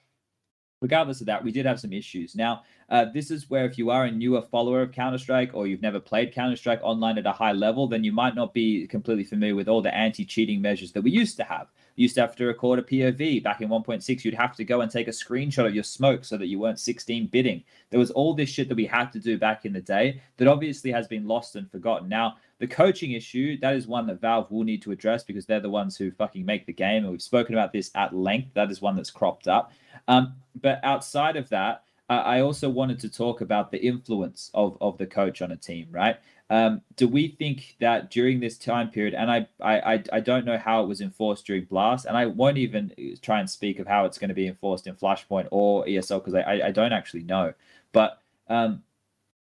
regardless 0.82 1.22
of 1.22 1.28
that, 1.28 1.42
we 1.42 1.52
did 1.52 1.64
have 1.64 1.80
some 1.80 1.94
issues. 1.94 2.36
Now, 2.36 2.64
uh, 2.90 3.06
this 3.14 3.30
is 3.30 3.48
where 3.48 3.64
if 3.64 3.78
you 3.78 3.88
are 3.88 4.04
a 4.04 4.10
newer 4.10 4.42
follower 4.42 4.82
of 4.82 4.92
Counter 4.92 5.16
Strike 5.16 5.52
or 5.54 5.66
you've 5.66 5.80
never 5.80 5.98
played 5.98 6.34
Counter 6.34 6.56
Strike 6.56 6.80
online 6.82 7.16
at 7.16 7.26
a 7.26 7.32
high 7.32 7.52
level, 7.52 7.88
then 7.88 8.04
you 8.04 8.12
might 8.12 8.34
not 8.34 8.52
be 8.52 8.86
completely 8.88 9.24
familiar 9.24 9.54
with 9.54 9.68
all 9.68 9.80
the 9.80 9.94
anti 9.94 10.26
cheating 10.26 10.60
measures 10.60 10.92
that 10.92 11.02
we 11.02 11.10
used 11.10 11.38
to 11.38 11.44
have. 11.44 11.68
Used 11.96 12.14
to 12.14 12.20
have 12.20 12.36
to 12.36 12.44
record 12.44 12.78
a 12.78 12.82
POV 12.82 13.42
back 13.42 13.60
in 13.60 13.68
1.6. 13.68 14.24
You'd 14.24 14.34
have 14.34 14.54
to 14.56 14.64
go 14.64 14.82
and 14.82 14.90
take 14.90 15.08
a 15.08 15.12
screenshot 15.12 15.66
of 15.66 15.74
your 15.74 15.84
smoke 15.84 16.24
so 16.24 16.36
that 16.36 16.46
you 16.46 16.58
weren't 16.58 16.78
16-bitting. 16.78 17.64
There 17.90 17.98
was 17.98 18.10
all 18.10 18.34
this 18.34 18.50
shit 18.50 18.68
that 18.68 18.74
we 18.74 18.86
had 18.86 19.12
to 19.12 19.18
do 19.18 19.38
back 19.38 19.64
in 19.64 19.72
the 19.72 19.80
day 19.80 20.20
that 20.36 20.46
obviously 20.46 20.90
has 20.92 21.08
been 21.08 21.26
lost 21.26 21.56
and 21.56 21.70
forgotten. 21.70 22.08
Now, 22.08 22.36
the 22.58 22.66
coaching 22.66 23.12
issue, 23.12 23.58
that 23.60 23.74
is 23.74 23.86
one 23.86 24.06
that 24.06 24.20
Valve 24.20 24.50
will 24.50 24.64
need 24.64 24.82
to 24.82 24.92
address 24.92 25.24
because 25.24 25.46
they're 25.46 25.60
the 25.60 25.70
ones 25.70 25.96
who 25.96 26.10
fucking 26.10 26.44
make 26.44 26.66
the 26.66 26.72
game. 26.72 27.02
And 27.02 27.10
we've 27.10 27.22
spoken 27.22 27.54
about 27.54 27.72
this 27.72 27.90
at 27.94 28.14
length. 28.14 28.54
That 28.54 28.70
is 28.70 28.80
one 28.80 28.96
that's 28.96 29.10
cropped 29.10 29.48
up. 29.48 29.72
Um, 30.08 30.34
but 30.60 30.80
outside 30.82 31.36
of 31.36 31.48
that, 31.50 31.82
I 32.08 32.40
also 32.40 32.68
wanted 32.70 33.00
to 33.00 33.08
talk 33.08 33.40
about 33.40 33.72
the 33.72 33.84
influence 33.84 34.52
of, 34.54 34.78
of 34.80 34.96
the 34.96 35.06
coach 35.06 35.42
on 35.42 35.50
a 35.50 35.56
team, 35.56 35.88
right? 35.90 36.16
Um, 36.48 36.82
do 36.94 37.08
we 37.08 37.28
think 37.28 37.76
that 37.80 38.10
during 38.10 38.38
this 38.38 38.56
time 38.56 38.90
period, 38.90 39.14
and 39.14 39.30
I, 39.30 39.48
I, 39.60 40.02
I 40.12 40.20
don't 40.20 40.44
know 40.44 40.58
how 40.58 40.82
it 40.82 40.86
was 40.86 41.00
enforced 41.00 41.44
during 41.44 41.64
Blast, 41.64 42.06
and 42.06 42.16
I 42.16 42.26
won't 42.26 42.56
even 42.58 42.92
try 43.20 43.40
and 43.40 43.50
speak 43.50 43.80
of 43.80 43.86
how 43.88 44.04
it's 44.04 44.18
going 44.18 44.28
to 44.28 44.34
be 44.34 44.46
enforced 44.46 44.86
in 44.86 44.94
Flashpoint 44.94 45.48
or 45.50 45.84
ESL 45.86 46.24
because 46.24 46.34
I, 46.34 46.66
I 46.66 46.70
don't 46.70 46.92
actually 46.92 47.24
know. 47.24 47.52
But 47.92 48.20
um, 48.48 48.84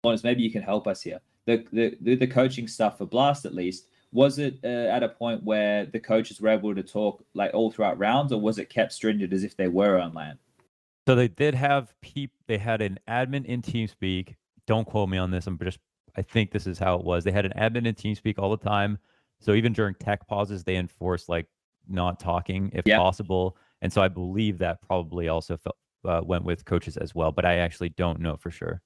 honest, 0.05 0.23
maybe 0.23 0.43
you 0.43 0.51
can 0.53 0.63
help 0.63 0.87
us 0.87 1.03
here 1.03 1.21
the, 1.47 1.65
the 2.03 2.17
the 2.17 2.27
coaching 2.27 2.69
stuff 2.69 2.99
for 2.99 3.07
Blast 3.07 3.45
at 3.47 3.55
least 3.55 3.87
was 4.13 4.39
it 4.39 4.59
uh, 4.65 4.67
at 4.67 5.03
a 5.03 5.09
point 5.09 5.43
where 5.43 5.87
the 5.87 6.01
coaches 6.01 6.41
were 6.41 6.49
able 6.49 6.75
to 6.75 6.83
talk 6.83 7.25
like 7.35 7.53
all 7.55 7.71
throughout 7.71 7.99
rounds, 7.99 8.33
or 8.33 8.41
was 8.41 8.59
it 8.59 8.71
kept 8.71 8.93
stringent 8.93 9.33
as 9.33 9.45
if 9.45 9.57
they 9.57 9.69
were 9.69 9.99
on 9.99 10.15
LAN? 10.15 10.39
So 11.07 11.15
they 11.15 11.29
did 11.29 11.55
have 11.55 11.93
peep. 12.01 12.31
They 12.47 12.57
had 12.57 12.81
an 12.81 12.99
admin 13.09 13.45
in 13.45 13.63
TeamSpeak. 13.63 14.37
Don't 14.67 14.87
quote 14.87 15.09
me 15.09 15.19
on 15.19 15.31
this. 15.31 15.47
I'm 15.47 15.59
just. 15.59 15.79
I 16.17 16.23
think 16.23 16.51
this 16.51 16.67
is 16.67 16.79
how 16.79 16.97
it 16.97 17.05
was. 17.05 17.25
They 17.25 17.33
had 17.33 17.47
an 17.47 17.53
admin 17.57 17.87
in 17.87 17.95
TeamSpeak 17.95 18.39
all 18.39 18.51
the 18.51 18.65
time. 18.65 18.99
So 19.41 19.53
even 19.53 19.73
during 19.73 19.95
tech 19.95 20.27
pauses, 20.27 20.65
they 20.65 20.77
enforced 20.77 21.29
like 21.29 21.47
not 21.89 22.19
talking 22.19 22.71
if 22.73 22.87
yep. 22.87 22.99
possible. 22.99 23.57
And 23.83 23.93
so 23.93 24.03
I 24.03 24.09
believe 24.09 24.59
that 24.59 24.81
probably 24.83 25.29
also 25.29 25.57
felt, 25.57 25.77
uh, 26.05 26.23
went 26.25 26.45
with 26.45 26.65
coaches 26.65 26.97
as 26.97 27.15
well. 27.15 27.33
But 27.33 27.45
I 27.45 27.57
actually 27.57 27.91
don't 27.91 28.21
know 28.21 28.37
for 28.37 28.51
sure. 28.51 28.81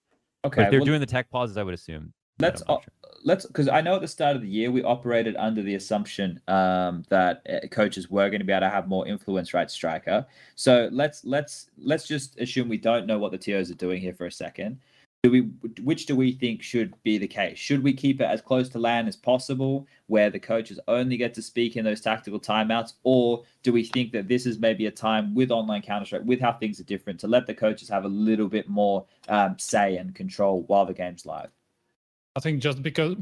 Okay, 0.44 0.68
they're 0.70 0.80
well, 0.80 0.86
doing 0.86 1.00
the 1.00 1.06
tech 1.06 1.30
pauses, 1.30 1.56
I 1.56 1.62
would 1.62 1.74
assume 1.74 2.12
let's 2.40 2.62
uh, 2.68 2.78
let's 3.24 3.46
because 3.46 3.68
I 3.68 3.80
know 3.80 3.96
at 3.96 4.00
the 4.00 4.08
start 4.08 4.36
of 4.36 4.42
the 4.42 4.48
year 4.48 4.70
we 4.70 4.82
operated 4.82 5.36
under 5.36 5.62
the 5.62 5.74
assumption 5.74 6.40
um, 6.48 7.04
that 7.08 7.42
uh, 7.48 7.66
coaches 7.68 8.10
were 8.10 8.28
going 8.28 8.40
to 8.40 8.44
be 8.44 8.52
able 8.52 8.62
to 8.62 8.70
have 8.70 8.88
more 8.88 9.06
influence, 9.06 9.54
right, 9.54 9.70
striker. 9.70 10.26
So 10.54 10.88
let's 10.92 11.24
let's 11.24 11.70
let's 11.78 12.06
just 12.06 12.38
assume 12.38 12.68
we 12.68 12.78
don't 12.78 13.06
know 13.06 13.18
what 13.18 13.32
the 13.32 13.38
TOs 13.38 13.70
are 13.70 13.74
doing 13.74 14.00
here 14.00 14.14
for 14.14 14.26
a 14.26 14.32
second. 14.32 14.78
Do 15.22 15.30
we 15.30 15.40
which 15.82 16.06
do 16.06 16.16
we 16.16 16.32
think 16.32 16.62
should 16.62 16.94
be 17.02 17.18
the 17.18 17.28
case? 17.28 17.58
Should 17.58 17.82
we 17.82 17.92
keep 17.92 18.22
it 18.22 18.24
as 18.24 18.40
close 18.40 18.70
to 18.70 18.78
LAN 18.78 19.06
as 19.06 19.16
possible, 19.16 19.86
where 20.06 20.30
the 20.30 20.40
coaches 20.40 20.80
only 20.88 21.18
get 21.18 21.34
to 21.34 21.42
speak 21.42 21.76
in 21.76 21.84
those 21.84 22.00
tactical 22.00 22.40
timeouts, 22.40 22.94
or 23.02 23.44
do 23.62 23.70
we 23.70 23.84
think 23.84 24.12
that 24.12 24.28
this 24.28 24.46
is 24.46 24.58
maybe 24.58 24.86
a 24.86 24.90
time 24.90 25.34
with 25.34 25.50
online 25.50 25.82
Counter 25.82 26.06
Strike, 26.06 26.22
with 26.24 26.40
how 26.40 26.54
things 26.54 26.80
are 26.80 26.84
different, 26.84 27.20
to 27.20 27.28
let 27.28 27.46
the 27.46 27.52
coaches 27.52 27.86
have 27.90 28.06
a 28.06 28.08
little 28.08 28.48
bit 28.48 28.66
more 28.66 29.04
um, 29.28 29.58
say 29.58 29.98
and 29.98 30.14
control 30.14 30.62
while 30.68 30.86
the 30.86 30.94
game's 30.94 31.26
live? 31.26 31.50
I 32.34 32.40
think 32.40 32.62
just 32.62 32.82
because, 32.82 33.16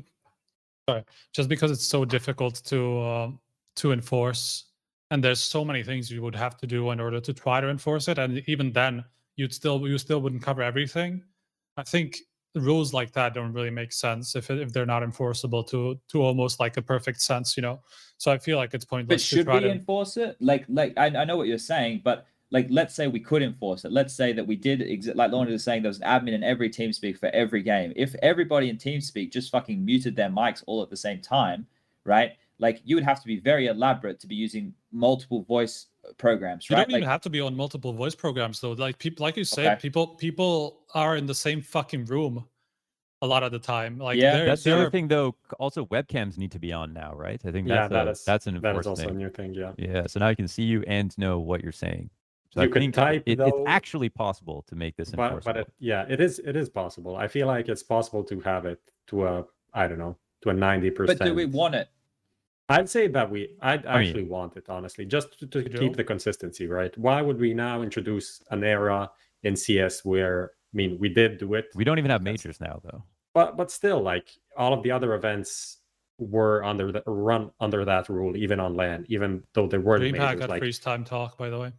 sorry, 0.88 1.02
just 1.32 1.48
because 1.48 1.72
it's 1.72 1.84
so 1.84 2.04
difficult 2.04 2.62
to 2.66 3.00
uh, 3.00 3.30
to 3.74 3.90
enforce, 3.90 4.66
and 5.10 5.24
there's 5.24 5.40
so 5.40 5.64
many 5.64 5.82
things 5.82 6.12
you 6.12 6.22
would 6.22 6.36
have 6.36 6.56
to 6.58 6.66
do 6.68 6.92
in 6.92 7.00
order 7.00 7.18
to 7.18 7.32
try 7.32 7.60
to 7.60 7.68
enforce 7.68 8.06
it, 8.06 8.18
and 8.18 8.40
even 8.46 8.70
then, 8.70 9.04
you'd 9.34 9.52
still 9.52 9.80
you 9.88 9.98
still 9.98 10.20
wouldn't 10.20 10.42
cover 10.42 10.62
everything. 10.62 11.24
I 11.78 11.84
think 11.84 12.18
rules 12.54 12.92
like 12.92 13.12
that 13.12 13.34
don't 13.34 13.52
really 13.52 13.70
make 13.70 13.92
sense 13.92 14.34
if 14.34 14.50
if 14.50 14.72
they're 14.72 14.84
not 14.84 15.02
enforceable 15.02 15.62
to 15.64 15.98
to 16.08 16.22
almost 16.22 16.58
like 16.60 16.76
a 16.76 16.82
perfect 16.82 17.22
sense, 17.22 17.56
you 17.56 17.62
know. 17.62 17.80
So 18.18 18.32
I 18.32 18.38
feel 18.38 18.58
like 18.58 18.74
it's 18.74 18.84
pointless. 18.84 19.22
But 19.22 19.36
should 19.36 19.46
we 19.46 19.60
to... 19.60 19.70
enforce 19.70 20.16
it? 20.16 20.36
Like 20.40 20.66
like 20.68 20.92
I, 20.96 21.06
I 21.06 21.24
know 21.24 21.36
what 21.36 21.46
you're 21.46 21.58
saying, 21.58 22.02
but 22.04 22.26
like 22.50 22.66
let's 22.70 22.94
say 22.94 23.06
we 23.06 23.20
could 23.20 23.42
enforce 23.42 23.84
it 23.84 23.92
let's 23.92 24.14
say 24.14 24.32
that 24.32 24.46
we 24.46 24.56
did 24.56 24.80
exi- 24.80 25.14
like 25.14 25.30
Lorna 25.30 25.50
was 25.50 25.64
saying 25.64 25.82
there 25.82 25.90
was 25.90 26.00
an 26.00 26.08
admin 26.08 26.32
in 26.32 26.42
every 26.42 26.70
TeamSpeak 26.70 27.18
for 27.18 27.28
every 27.34 27.62
game 27.62 27.92
if 27.96 28.14
everybody 28.22 28.70
in 28.70 28.76
TeamSpeak 28.78 29.30
just 29.30 29.50
fucking 29.50 29.84
muted 29.84 30.16
their 30.16 30.30
mics 30.30 30.62
all 30.66 30.82
at 30.82 30.90
the 30.90 30.96
same 30.96 31.20
time 31.20 31.66
right 32.04 32.32
like 32.58 32.80
you 32.84 32.96
would 32.96 33.04
have 33.04 33.20
to 33.20 33.26
be 33.26 33.38
very 33.38 33.66
elaborate 33.66 34.18
to 34.20 34.26
be 34.26 34.34
using 34.34 34.72
multiple 34.92 35.42
voice 35.42 35.86
programs 36.16 36.68
right 36.70 36.78
you 36.78 36.84
don't 36.84 36.92
like, 36.92 37.00
even 37.00 37.08
have 37.08 37.20
to 37.20 37.30
be 37.30 37.40
on 37.40 37.54
multiple 37.54 37.92
voice 37.92 38.14
programs 38.14 38.60
though 38.60 38.72
like 38.72 38.98
people 38.98 39.24
like 39.24 39.36
you 39.36 39.44
say 39.44 39.66
okay. 39.66 39.80
people 39.80 40.06
people 40.06 40.80
are 40.94 41.16
in 41.16 41.26
the 41.26 41.34
same 41.34 41.60
fucking 41.60 42.04
room 42.06 42.44
a 43.22 43.26
lot 43.26 43.42
of 43.42 43.52
the 43.52 43.58
time. 43.58 43.98
Like 43.98 44.18
yeah, 44.18 44.44
that's 44.44 44.62
the 44.62 44.74
other 44.74 44.90
thing 44.90 45.08
though. 45.08 45.34
Also, 45.58 45.86
webcams 45.86 46.38
need 46.38 46.52
to 46.52 46.58
be 46.58 46.72
on 46.72 46.92
now, 46.92 47.14
right? 47.14 47.40
I 47.44 47.50
think 47.50 47.68
that's 47.68 47.90
yeah, 47.90 47.98
that 47.98 48.08
a, 48.08 48.10
is, 48.10 48.24
that's 48.24 48.46
an 48.46 48.60
that 48.60 48.76
is 48.76 48.86
also 48.86 49.02
thing. 49.02 49.10
a 49.10 49.14
new 49.14 49.30
thing. 49.30 49.54
Yeah. 49.54 49.72
Yeah. 49.76 50.06
So 50.06 50.20
now 50.20 50.28
you 50.28 50.36
can 50.36 50.48
see 50.48 50.62
you 50.62 50.84
and 50.86 51.16
know 51.18 51.38
what 51.38 51.62
you're 51.62 51.72
saying. 51.72 52.10
So 52.50 52.62
you 52.62 52.68
I 52.68 52.70
can 52.70 52.92
type. 52.92 53.22
It, 53.26 53.38
though, 53.38 53.46
it's 53.46 53.58
actually 53.66 54.08
possible 54.08 54.64
to 54.68 54.74
make 54.74 54.96
this 54.96 55.10
but, 55.10 55.44
but 55.44 55.56
it, 55.56 55.72
yeah, 55.78 56.06
it 56.08 56.20
is. 56.20 56.38
It 56.38 56.56
is 56.56 56.68
possible. 56.68 57.16
I 57.16 57.28
feel 57.28 57.46
like 57.46 57.68
it's 57.68 57.82
possible 57.82 58.22
to 58.24 58.40
have 58.40 58.66
it 58.66 58.80
to 59.08 59.26
a 59.26 59.44
I 59.74 59.88
don't 59.88 59.98
know 59.98 60.16
to 60.42 60.50
a 60.50 60.54
ninety 60.54 60.90
percent. 60.90 61.18
But 61.18 61.24
do 61.24 61.34
we 61.34 61.44
want 61.44 61.74
it? 61.74 61.88
I'd 62.68 62.88
say 62.88 63.08
that 63.08 63.30
we, 63.30 63.50
I'd 63.62 63.86
I 63.86 63.98
mean- 63.98 64.08
actually 64.08 64.24
want 64.24 64.56
it 64.56 64.66
honestly, 64.68 65.04
just 65.06 65.38
to, 65.40 65.46
to 65.46 65.62
keep 65.68 65.96
the 65.96 66.04
consistency, 66.04 66.66
right? 66.66 66.96
Why 66.98 67.22
would 67.22 67.38
we 67.38 67.54
now 67.54 67.82
introduce 67.82 68.42
an 68.50 68.62
era 68.64 69.10
in 69.42 69.56
CS 69.56 70.04
where, 70.04 70.52
I 70.72 70.76
mean, 70.76 70.98
we 70.98 71.08
did 71.08 71.38
do 71.38 71.54
it, 71.54 71.66
We 71.74 71.84
don't 71.84 71.98
even 71.98 72.10
have 72.10 72.22
That's- 72.24 72.44
majors 72.44 72.60
now, 72.60 72.80
though. 72.84 73.02
but 73.34 73.56
but 73.56 73.70
still, 73.70 74.00
like 74.02 74.28
all 74.56 74.72
of 74.74 74.82
the 74.82 74.90
other 74.90 75.14
events 75.14 75.78
were 76.18 76.64
under 76.64 76.90
the 76.92 77.02
run 77.06 77.50
under 77.60 77.84
that 77.84 78.08
rule, 78.08 78.36
even 78.36 78.58
on 78.60 78.74
LAN, 78.74 79.06
even 79.08 79.42
though 79.54 79.66
there 79.66 79.80
weren't 79.80 80.02
DreamHack 80.02 80.18
majors 80.18 80.40
got 80.40 80.48
like 80.50 80.58
freeze 80.60 80.78
time 80.80 81.04
talk, 81.04 81.38
by 81.38 81.48
the 81.48 81.58
way. 81.58 81.72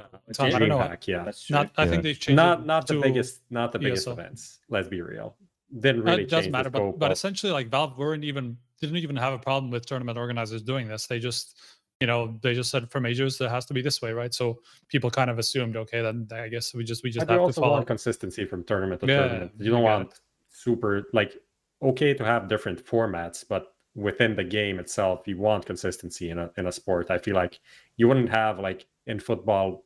uh, 0.00 0.04
Tom, 0.34 0.46
I 0.46 0.58
don't 0.58 0.68
know. 0.68 0.78
DreamHack, 0.78 1.06
yeah, 1.06 1.24
That's 1.24 1.44
true. 1.44 1.54
Not, 1.56 1.70
I 1.76 1.86
think 1.86 2.02
they've 2.02 2.18
changed. 2.18 2.36
not 2.36 2.66
not 2.66 2.86
the 2.86 3.00
biggest, 3.00 3.40
not 3.50 3.70
the 3.72 3.78
biggest 3.78 4.06
ESL. 4.06 4.12
events. 4.12 4.58
Let's 4.68 4.88
be 4.88 5.00
real, 5.00 5.36
didn't 5.78 6.02
really 6.02 6.24
it 6.24 6.28
doesn't 6.30 6.50
matter, 6.52 6.68
the 6.70 6.78
but 6.80 6.98
but 6.98 7.06
of- 7.06 7.12
essentially, 7.12 7.52
like 7.52 7.68
Valve 7.68 7.96
weren't 7.96 8.24
even 8.24 8.58
didn't 8.80 8.96
even 8.96 9.16
have 9.16 9.32
a 9.32 9.38
problem 9.38 9.70
with 9.70 9.86
tournament 9.86 10.18
organizers 10.18 10.62
doing 10.62 10.88
this. 10.88 11.06
They 11.06 11.18
just, 11.18 11.58
you 12.00 12.06
know, 12.06 12.38
they 12.42 12.54
just 12.54 12.70
said 12.70 12.90
for 12.90 13.00
majors 13.00 13.40
it 13.40 13.50
has 13.50 13.66
to 13.66 13.74
be 13.74 13.82
this 13.82 14.00
way, 14.00 14.12
right? 14.12 14.32
So 14.32 14.60
people 14.88 15.10
kind 15.10 15.30
of 15.30 15.38
assumed, 15.38 15.76
okay, 15.76 16.00
then 16.02 16.28
I 16.32 16.48
guess 16.48 16.74
we 16.74 16.84
just 16.84 17.02
we 17.04 17.10
just 17.10 17.26
you 17.26 17.32
have 17.32 17.40
to 17.40 17.44
also 17.44 17.60
follow. 17.60 17.74
want 17.74 17.86
consistency 17.86 18.44
from 18.44 18.64
tournament 18.64 19.00
to 19.02 19.06
Yeah, 19.06 19.16
tournament. 19.16 19.52
You 19.58 19.70
don't 19.70 19.82
want 19.82 20.20
super 20.48 21.04
like 21.12 21.34
okay 21.82 22.14
to 22.14 22.24
have 22.24 22.48
different 22.48 22.84
formats, 22.84 23.44
but 23.46 23.74
within 23.94 24.34
the 24.34 24.44
game 24.44 24.78
itself, 24.78 25.26
you 25.26 25.36
want 25.36 25.66
consistency 25.66 26.30
in 26.30 26.38
a 26.38 26.50
in 26.56 26.66
a 26.66 26.72
sport. 26.72 27.10
I 27.10 27.18
feel 27.18 27.34
like 27.34 27.60
you 27.96 28.08
wouldn't 28.08 28.30
have 28.30 28.58
like 28.58 28.86
in 29.06 29.20
football, 29.20 29.84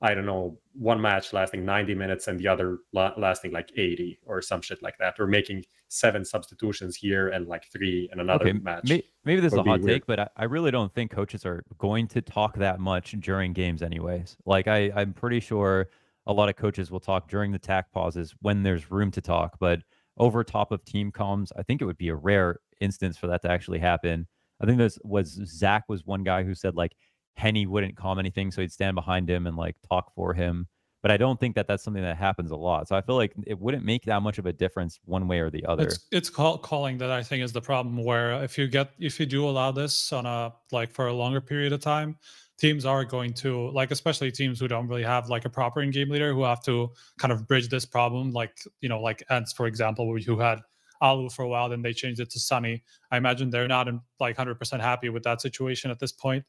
I 0.00 0.14
don't 0.14 0.26
know, 0.26 0.58
one 0.74 1.00
match 1.00 1.32
lasting 1.32 1.64
90 1.64 1.94
minutes 1.94 2.28
and 2.28 2.38
the 2.38 2.48
other 2.48 2.78
la- 2.92 3.14
lasting 3.16 3.52
like 3.52 3.70
80 3.76 4.20
or 4.24 4.42
some 4.42 4.60
shit 4.60 4.82
like 4.82 4.98
that, 4.98 5.18
or 5.18 5.26
making 5.26 5.64
seven 5.96 6.24
substitutions 6.24 6.96
here 6.96 7.28
and 7.28 7.46
like 7.46 7.64
three 7.72 8.08
in 8.12 8.20
another 8.20 8.48
okay, 8.48 8.58
match. 8.58 8.88
may- 8.88 9.02
maybe 9.24 9.40
this 9.40 9.52
is 9.52 9.58
a 9.58 9.62
hot 9.62 9.80
weird. 9.80 10.02
take, 10.02 10.06
but 10.06 10.20
I, 10.20 10.28
I 10.36 10.44
really 10.44 10.70
don't 10.70 10.92
think 10.92 11.10
coaches 11.10 11.44
are 11.46 11.64
going 11.78 12.06
to 12.08 12.22
talk 12.22 12.56
that 12.56 12.80
much 12.80 13.12
during 13.20 13.52
games, 13.52 13.82
anyways. 13.82 14.36
Like 14.44 14.68
I, 14.68 14.92
I'm 14.94 15.12
pretty 15.12 15.40
sure 15.40 15.88
a 16.26 16.32
lot 16.32 16.48
of 16.48 16.56
coaches 16.56 16.90
will 16.90 17.00
talk 17.00 17.28
during 17.28 17.52
the 17.52 17.58
tech 17.58 17.90
pauses 17.92 18.34
when 18.40 18.62
there's 18.62 18.90
room 18.90 19.10
to 19.12 19.20
talk, 19.20 19.56
but 19.60 19.80
over 20.18 20.42
top 20.42 20.72
of 20.72 20.84
team 20.84 21.12
comms, 21.12 21.50
I 21.56 21.62
think 21.62 21.80
it 21.80 21.84
would 21.84 21.98
be 21.98 22.08
a 22.08 22.14
rare 22.14 22.60
instance 22.80 23.16
for 23.16 23.26
that 23.28 23.42
to 23.42 23.50
actually 23.50 23.78
happen. 23.78 24.26
I 24.60 24.66
think 24.66 24.78
this 24.78 24.98
was 25.02 25.40
Zach 25.46 25.84
was 25.88 26.06
one 26.06 26.24
guy 26.24 26.42
who 26.42 26.54
said 26.54 26.74
like 26.74 26.92
Henny 27.36 27.66
wouldn't 27.66 27.96
calm 27.96 28.18
anything, 28.18 28.50
so 28.50 28.62
he'd 28.62 28.72
stand 28.72 28.94
behind 28.94 29.28
him 29.28 29.46
and 29.46 29.56
like 29.56 29.76
talk 29.88 30.14
for 30.14 30.32
him. 30.32 30.68
But 31.06 31.12
I 31.12 31.18
don't 31.18 31.38
think 31.38 31.54
that 31.54 31.68
that's 31.68 31.84
something 31.84 32.02
that 32.02 32.16
happens 32.16 32.50
a 32.50 32.56
lot. 32.56 32.88
So 32.88 32.96
I 32.96 33.00
feel 33.00 33.14
like 33.14 33.32
it 33.46 33.60
wouldn't 33.60 33.84
make 33.84 34.06
that 34.06 34.22
much 34.22 34.38
of 34.38 34.46
a 34.46 34.52
difference 34.52 34.98
one 35.04 35.28
way 35.28 35.38
or 35.38 35.50
the 35.50 35.64
other. 35.64 35.84
It's 35.84 36.00
it's 36.10 36.28
call, 36.28 36.58
calling 36.58 36.98
that 36.98 37.12
I 37.12 37.22
think 37.22 37.44
is 37.44 37.52
the 37.52 37.60
problem. 37.60 38.02
Where 38.02 38.42
if 38.42 38.58
you 38.58 38.66
get 38.66 38.90
if 38.98 39.20
you 39.20 39.26
do 39.26 39.48
allow 39.48 39.70
this 39.70 40.12
on 40.12 40.26
a 40.26 40.52
like 40.72 40.90
for 40.90 41.06
a 41.06 41.12
longer 41.12 41.40
period 41.40 41.72
of 41.72 41.80
time, 41.80 42.16
teams 42.58 42.84
are 42.84 43.04
going 43.04 43.34
to 43.34 43.70
like 43.70 43.92
especially 43.92 44.32
teams 44.32 44.58
who 44.58 44.66
don't 44.66 44.88
really 44.88 45.04
have 45.04 45.28
like 45.28 45.44
a 45.44 45.48
proper 45.48 45.80
in-game 45.80 46.10
leader 46.10 46.32
who 46.32 46.42
have 46.42 46.64
to 46.64 46.90
kind 47.20 47.30
of 47.30 47.46
bridge 47.46 47.68
this 47.68 47.84
problem. 47.84 48.32
Like 48.32 48.58
you 48.80 48.88
know 48.88 49.00
like 49.00 49.22
ENCE 49.30 49.52
for 49.52 49.68
example, 49.68 50.06
who- 50.06 50.18
who 50.34 50.40
had 50.40 50.58
allu 51.00 51.30
for 51.32 51.42
a 51.44 51.48
while, 51.48 51.68
then 51.68 51.82
they 51.82 51.92
changed 51.92 52.18
it 52.18 52.30
to 52.30 52.40
Sunny. 52.40 52.82
I 53.12 53.16
imagine 53.16 53.50
they're 53.50 53.68
not 53.68 53.86
in, 53.86 54.00
like 54.18 54.36
100% 54.36 54.80
happy 54.80 55.08
with 55.10 55.22
that 55.22 55.40
situation 55.40 55.92
at 55.92 56.00
this 56.00 56.10
point. 56.10 56.44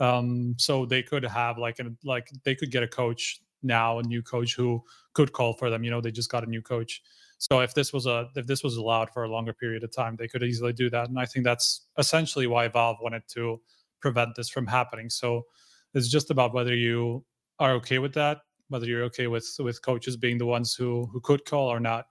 Um, 0.00 0.56
so 0.58 0.84
they 0.84 1.04
could 1.04 1.22
have 1.24 1.58
like 1.58 1.78
an 1.78 1.96
like 2.02 2.28
they 2.42 2.56
could 2.56 2.72
get 2.72 2.82
a 2.82 2.88
coach 2.88 3.40
now, 3.62 3.98
a 3.98 4.02
new 4.02 4.22
coach 4.22 4.54
who 4.54 4.82
could 5.14 5.32
call 5.32 5.52
for 5.54 5.70
them. 5.70 5.84
You 5.84 5.90
know, 5.90 6.00
they 6.00 6.10
just 6.10 6.30
got 6.30 6.44
a 6.44 6.46
new 6.46 6.62
coach. 6.62 7.02
So 7.38 7.60
if 7.60 7.74
this 7.74 7.92
was 7.92 8.06
a 8.06 8.28
if 8.36 8.46
this 8.46 8.62
was 8.62 8.76
allowed 8.76 9.10
for 9.10 9.24
a 9.24 9.28
longer 9.30 9.52
period 9.52 9.82
of 9.82 9.94
time, 9.94 10.16
they 10.16 10.28
could 10.28 10.42
easily 10.42 10.72
do 10.72 10.90
that. 10.90 11.08
And 11.08 11.18
I 11.18 11.26
think 11.26 11.44
that's 11.44 11.86
essentially 11.96 12.46
why 12.46 12.68
Valve 12.68 12.98
wanted 13.00 13.22
to 13.34 13.60
prevent 14.00 14.34
this 14.34 14.50
from 14.50 14.66
happening. 14.66 15.08
So 15.08 15.46
it's 15.94 16.08
just 16.08 16.30
about 16.30 16.52
whether 16.52 16.74
you 16.74 17.24
are 17.58 17.72
okay 17.72 17.98
with 17.98 18.14
that, 18.14 18.38
whether 18.68 18.86
you're 18.86 19.04
okay 19.04 19.26
with 19.26 19.48
with 19.58 19.82
coaches 19.82 20.16
being 20.16 20.38
the 20.38 20.46
ones 20.46 20.74
who 20.74 21.08
who 21.12 21.20
could 21.20 21.44
call 21.44 21.68
or 21.68 21.80
not. 21.80 22.06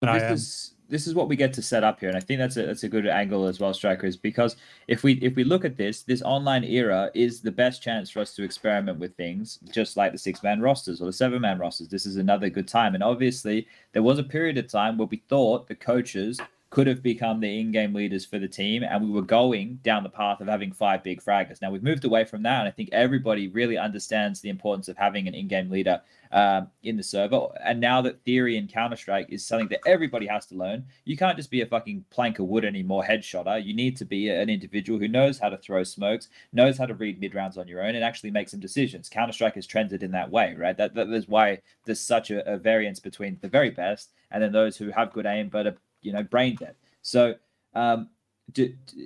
And 0.00 0.10
I 0.10 0.18
am. 0.18 0.34
is 0.34 0.74
this 0.92 1.06
is 1.06 1.14
what 1.14 1.26
we 1.26 1.36
get 1.36 1.54
to 1.54 1.62
set 1.62 1.82
up 1.82 2.00
here, 2.00 2.10
and 2.10 2.18
I 2.18 2.20
think 2.20 2.38
that's 2.38 2.58
a 2.58 2.66
that's 2.66 2.82
a 2.82 2.88
good 2.88 3.06
angle 3.06 3.46
as 3.46 3.58
well, 3.58 3.72
strikers. 3.72 4.14
Because 4.14 4.56
if 4.88 5.02
we 5.02 5.14
if 5.14 5.34
we 5.34 5.42
look 5.42 5.64
at 5.64 5.78
this, 5.78 6.02
this 6.02 6.20
online 6.20 6.64
era 6.64 7.10
is 7.14 7.40
the 7.40 7.50
best 7.50 7.82
chance 7.82 8.10
for 8.10 8.20
us 8.20 8.34
to 8.34 8.42
experiment 8.42 8.98
with 8.98 9.16
things, 9.16 9.58
just 9.72 9.96
like 9.96 10.12
the 10.12 10.18
six 10.18 10.42
man 10.42 10.60
rosters 10.60 11.00
or 11.00 11.06
the 11.06 11.12
seven 11.12 11.40
man 11.40 11.58
rosters. 11.58 11.88
This 11.88 12.04
is 12.04 12.16
another 12.16 12.50
good 12.50 12.68
time, 12.68 12.94
and 12.94 13.02
obviously 13.02 13.66
there 13.92 14.02
was 14.02 14.18
a 14.18 14.22
period 14.22 14.58
of 14.58 14.68
time 14.68 14.98
where 14.98 15.08
we 15.08 15.22
thought 15.30 15.66
the 15.66 15.74
coaches 15.74 16.38
could 16.72 16.86
have 16.86 17.02
become 17.02 17.38
the 17.38 17.60
in-game 17.60 17.92
leaders 17.92 18.24
for 18.24 18.38
the 18.38 18.48
team, 18.48 18.82
and 18.82 19.04
we 19.04 19.10
were 19.10 19.20
going 19.20 19.78
down 19.82 20.02
the 20.02 20.08
path 20.08 20.40
of 20.40 20.48
having 20.48 20.72
five 20.72 21.02
big 21.02 21.22
fraggers. 21.22 21.60
Now 21.60 21.70
we've 21.70 21.82
moved 21.82 22.06
away 22.06 22.24
from 22.24 22.42
that, 22.44 22.60
and 22.60 22.68
I 22.68 22.70
think 22.70 22.88
everybody 22.92 23.48
really 23.48 23.76
understands 23.76 24.40
the 24.40 24.48
importance 24.48 24.88
of 24.88 24.96
having 24.96 25.28
an 25.28 25.34
in-game 25.34 25.68
leader 25.68 26.00
um, 26.32 26.68
in 26.82 26.96
the 26.96 27.02
server. 27.02 27.48
And 27.62 27.78
now 27.78 28.00
that 28.00 28.24
theory 28.24 28.56
in 28.56 28.68
Counter 28.68 28.96
Strike 28.96 29.26
is 29.28 29.46
something 29.46 29.68
that 29.68 29.86
everybody 29.86 30.26
has 30.28 30.46
to 30.46 30.54
learn, 30.54 30.86
you 31.04 31.14
can't 31.14 31.36
just 31.36 31.50
be 31.50 31.60
a 31.60 31.66
fucking 31.66 32.06
plank 32.08 32.38
of 32.38 32.46
wood 32.46 32.64
anymore, 32.64 33.04
headshotter. 33.04 33.62
You 33.62 33.74
need 33.74 33.98
to 33.98 34.06
be 34.06 34.30
an 34.30 34.48
individual 34.48 34.98
who 34.98 35.08
knows 35.08 35.38
how 35.38 35.50
to 35.50 35.58
throw 35.58 35.84
smokes, 35.84 36.28
knows 36.54 36.78
how 36.78 36.86
to 36.86 36.94
read 36.94 37.20
mid 37.20 37.34
rounds 37.34 37.58
on 37.58 37.68
your 37.68 37.82
own, 37.82 37.96
and 37.96 38.02
actually 38.02 38.30
make 38.30 38.48
some 38.48 38.60
decisions. 38.60 39.10
Counter 39.10 39.34
Strike 39.34 39.56
has 39.56 39.66
trended 39.66 40.02
in 40.02 40.12
that 40.12 40.30
way, 40.30 40.54
right? 40.58 40.78
That, 40.78 40.94
that 40.94 41.10
is 41.10 41.28
why 41.28 41.60
there's 41.84 42.00
such 42.00 42.30
a, 42.30 42.50
a 42.50 42.56
variance 42.56 42.98
between 42.98 43.36
the 43.42 43.48
very 43.48 43.68
best 43.68 44.12
and 44.30 44.42
then 44.42 44.52
those 44.52 44.78
who 44.78 44.90
have 44.90 45.12
good 45.12 45.26
aim 45.26 45.50
but 45.50 45.66
are 45.66 45.76
you 46.02 46.12
know 46.12 46.22
brain 46.22 46.56
dead. 46.56 46.74
So. 47.02 47.34
Um, 47.74 48.10
do, 48.50 48.68
do- 48.86 48.96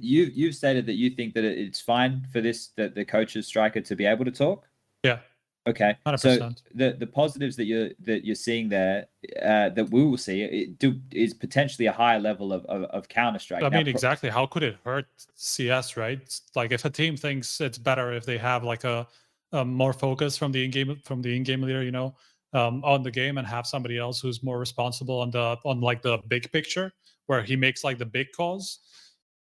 you 0.00 0.30
you've 0.32 0.54
stated 0.54 0.86
that 0.86 0.94
you 0.94 1.10
think 1.10 1.34
that 1.34 1.44
it's 1.44 1.80
fine 1.80 2.26
for 2.32 2.40
this 2.40 2.68
that 2.76 2.94
the 2.94 3.04
coach's 3.04 3.46
striker 3.46 3.80
to 3.82 3.96
be 3.96 4.06
able 4.06 4.24
to 4.24 4.30
talk. 4.30 4.66
Yeah. 5.02 5.18
Okay. 5.66 5.96
Hundred 6.04 6.18
So 6.18 6.50
the 6.74 6.96
the 6.98 7.06
positives 7.06 7.56
that 7.56 7.64
you're 7.64 7.90
that 8.00 8.24
you're 8.24 8.34
seeing 8.34 8.68
there 8.68 9.06
uh, 9.42 9.70
that 9.70 9.88
we 9.90 10.04
will 10.04 10.18
see 10.18 10.42
it 10.42 10.78
do 10.78 11.00
is 11.10 11.32
potentially 11.32 11.86
a 11.86 11.92
higher 11.92 12.20
level 12.20 12.52
of 12.52 12.66
of, 12.66 12.82
of 12.84 13.08
Counter 13.08 13.38
Strike. 13.38 13.62
I 13.62 13.70
mean, 13.70 13.88
exactly. 13.88 14.28
How 14.28 14.44
could 14.44 14.62
it 14.62 14.76
hurt 14.84 15.06
CS, 15.34 15.96
right? 15.96 16.40
Like, 16.54 16.70
if 16.72 16.84
a 16.84 16.90
team 16.90 17.16
thinks 17.16 17.60
it's 17.60 17.78
better 17.78 18.12
if 18.12 18.26
they 18.26 18.36
have 18.36 18.62
like 18.62 18.84
a, 18.84 19.06
a 19.52 19.64
more 19.64 19.94
focus 19.94 20.36
from 20.36 20.52
the 20.52 20.64
in-game 20.64 21.00
from 21.02 21.22
the 21.22 21.34
in-game 21.34 21.62
leader, 21.62 21.82
you 21.82 21.92
know, 21.92 22.14
um, 22.54 22.82
on 22.84 23.02
the 23.02 23.10
game, 23.10 23.36
and 23.38 23.46
have 23.46 23.66
somebody 23.66 23.98
else 23.98 24.20
who's 24.20 24.42
more 24.42 24.58
responsible 24.58 25.20
on 25.20 25.30
the 25.30 25.56
on 25.64 25.80
like 25.80 26.02
the 26.02 26.18
big 26.28 26.50
picture, 26.52 26.92
where 27.26 27.42
he 27.42 27.56
makes 27.56 27.84
like 27.84 27.98
the 27.98 28.06
big 28.06 28.28
calls. 28.34 28.78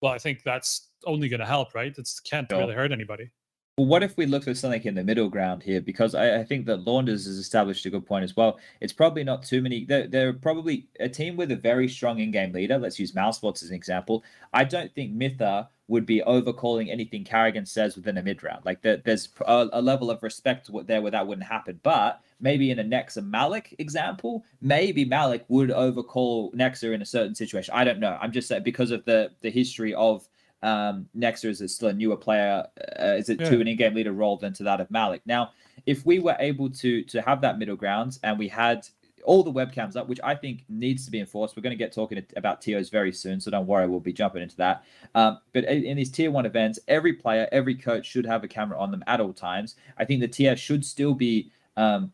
Well, 0.01 0.13
I 0.13 0.19
think 0.19 0.43
that's 0.45 0.89
only 1.05 1.29
going 1.29 1.41
to 1.41 1.47
help, 1.47 1.75
right? 1.75 1.97
It 1.97 2.09
can't 2.25 2.49
Sure. 2.51 2.61
really 2.61 2.75
hurt 2.75 2.93
anybody. 2.93 3.31
Well, 3.77 3.87
what 3.87 4.03
if 4.03 4.17
we 4.17 4.27
look 4.27 4.45
for 4.45 4.55
something 4.55 4.83
in 4.85 4.95
the 4.95 5.05
middle 5.05 5.29
ground 5.29 5.63
here? 5.63 5.81
Because 5.81 6.15
I, 6.15 6.41
I 6.41 6.45
think 6.45 6.67
that 6.67 6.85
Launders 6.85 7.25
has 7.25 7.39
established 7.39 7.87
a 7.87 7.91
good 7.91 8.05
point 8.05 8.25
as 8.25 8.37
well. 8.37 8.59
It's 8.81 8.93
probably 8.93 9.25
not 9.25 9.43
too 9.43 9.63
many. 9.63 9.85
They're, 9.85 10.07
they're 10.07 10.33
probably 10.33 10.89
a 10.99 11.09
team 11.09 11.37
with 11.37 11.51
a 11.51 11.57
very 11.57 11.89
strong 11.89 12.19
in-game 12.19 12.53
leader. 12.53 12.79
Let's 12.79 12.99
use 12.99 13.13
mousesports 13.13 13.63
as 13.63 13.71
an 13.71 13.75
example. 13.75 14.23
I 14.53 14.65
don't 14.65 14.95
think 14.95 15.13
Mitha 15.13 15.69
would 15.89 16.05
be 16.05 16.23
overcalling 16.27 16.91
anything 16.91 17.25
karrigan 17.25 17.67
says 17.67 17.97
within 17.97 18.19
a 18.19 18.23
mid 18.23 18.43
round. 18.43 18.65
Like 18.67 18.83
there, 18.83 18.99
there's 18.99 19.29
a, 19.47 19.69
a 19.73 19.81
level 19.81 20.11
of 20.11 20.23
respect 20.23 20.71
there 20.87 21.01
where 21.01 21.13
that 21.13 21.27
wouldn't 21.27 21.47
happen. 21.47 21.81
But 21.83 22.21
maybe 22.41 22.71
in 22.71 22.79
a 22.79 22.85
Nexa 22.85 23.25
Malik 23.25 23.75
example, 23.79 24.45
maybe 24.61 25.05
Malik 25.05 25.45
would 25.49 25.71
overcall 25.71 26.53
Nexa 26.53 26.95
in 26.95 27.03
a 27.03 27.07
certain 27.07 27.35
situation. 27.35 27.75
I 27.75 27.85
don't 27.85 28.01
know. 28.01 28.19
I'm 28.21 28.33
just 28.33 28.49
saying 28.49 28.63
because 28.63 28.91
of 28.91 29.05
the 29.05 29.31
the 29.41 29.51
history 29.51 29.95
of 29.95 30.29
um, 30.63 31.09
Nexa 31.17 31.47
is 31.47 31.75
still 31.75 31.89
a 31.89 31.93
newer 31.93 32.17
player. 32.17 32.67
Uh, 33.01 33.15
is 33.17 33.29
it 33.29 33.39
to 33.39 33.61
an 33.61 33.69
in-game 33.69 33.95
leader 33.95 34.13
role 34.13 34.37
than 34.37 34.53
to 34.55 34.63
that 34.65 34.81
of 34.81 34.91
Malik? 34.91 35.23
Now, 35.25 35.53
if 35.87 36.05
we 36.05 36.19
were 36.19 36.37
able 36.39 36.71
to 36.71 37.03
to 37.05 37.23
have 37.23 37.41
that 37.43 37.59
middle 37.59 37.77
ground 37.77 38.19
and 38.23 38.39
we 38.39 38.49
had 38.49 38.87
all 39.25 39.43
the 39.43 39.53
webcams 39.53 39.97
up, 39.97 40.09
which 40.09 40.21
I 40.25 40.35
think 40.35 40.65
needs 40.69 41.05
to 41.05 41.11
be 41.11 41.21
enforced. 41.21 41.57
We're 41.57 41.63
going 41.63 41.77
to 41.77 41.77
get 41.77 41.93
talking 41.93 42.23
about 42.37 42.63
TOs 42.63 42.89
very 42.89 43.13
soon, 43.13 43.41
so 43.41 43.51
don't 43.51 43.67
worry, 43.67 43.87
we'll 43.87 44.01
be 44.01 44.13
jumping 44.13 44.43
into 44.43 44.57
that. 44.57 44.85
Um, 45.15 45.39
but 45.53 45.65
in 45.65 45.85
in 45.85 45.97
these 45.97 46.11
tier 46.11 46.31
one 46.31 46.47
events, 46.47 46.79
every 46.89 47.13
player, 47.13 47.49
every 47.53 47.75
coach 47.75 48.07
should 48.07 48.27
have 48.27 48.45
a 48.45 48.49
camera 48.49 48.79
on 48.79 48.91
them 48.91 49.05
at 49.07 49.21
all 49.21 49.33
times. 49.33 49.77
I 49.99 50.05
think 50.05 50.21
the 50.21 50.29
TS 50.29 50.59
should 50.59 50.85
still 50.85 51.15
be 51.15 51.51
um, 51.77 52.13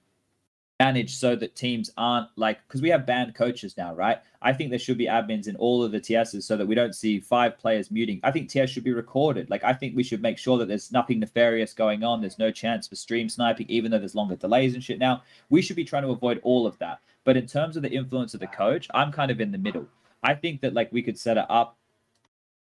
managed 0.81 1.19
so 1.19 1.35
that 1.37 1.57
teams 1.57 1.91
aren't 1.97 2.29
like 2.37 2.59
because 2.67 2.83
we 2.83 2.91
have 2.91 3.07
banned 3.07 3.35
coaches 3.35 3.77
now, 3.77 3.95
right? 3.95 4.19
I 4.43 4.53
think 4.53 4.71
there 4.71 4.79
should 4.79 4.99
be 4.99 5.07
admins 5.07 5.49
in 5.49 5.57
all 5.57 5.83
of 5.83 5.93
the 5.93 6.01
TSs 6.01 6.45
so 6.45 6.57
that 6.57 6.67
we 6.67 6.75
don't 6.75 6.95
see 6.95 7.19
five 7.19 7.59
players 7.59 7.91
muting. 7.91 8.21
I 8.23 8.31
think 8.31 8.49
TS 8.49 8.71
should 8.71 8.85
be 8.85 8.93
recorded. 8.93 9.49
Like 9.49 9.65
I 9.65 9.73
think 9.73 9.97
we 9.97 10.03
should 10.03 10.21
make 10.21 10.39
sure 10.39 10.59
that 10.59 10.69
there's 10.69 10.93
nothing 10.93 11.21
nefarious 11.21 11.73
going 11.73 12.05
on. 12.05 12.21
There's 12.21 12.39
no 12.39 12.51
chance 12.51 12.87
for 12.87 12.97
stream 12.97 13.29
sniping, 13.29 13.67
even 13.69 13.91
though 13.91 13.99
there's 13.99 14.15
longer 14.15 14.37
delays 14.37 14.75
and 14.75 14.85
shit 14.85 14.99
now. 14.99 15.23
We 15.49 15.63
should 15.63 15.77
be 15.77 15.85
trying 15.85 16.03
to 16.03 16.11
avoid 16.11 16.41
all 16.43 16.67
of 16.67 16.79
that. 16.79 17.01
But 17.25 17.37
in 17.37 17.47
terms 17.47 17.77
of 17.77 17.83
the 17.83 17.91
influence 17.91 18.35
of 18.35 18.41
the 18.41 18.47
coach, 18.47 18.87
I'm 18.95 19.13
kind 19.13 19.31
of 19.31 19.41
in 19.41 19.53
the 19.53 19.59
middle. 19.59 19.87
I 20.23 20.35
think 20.35 20.61
that 20.61 20.75
like 20.75 20.93
we 20.93 21.03
could 21.03 21.19
set 21.19 21.39
it 21.39 21.47
up 21.49 21.77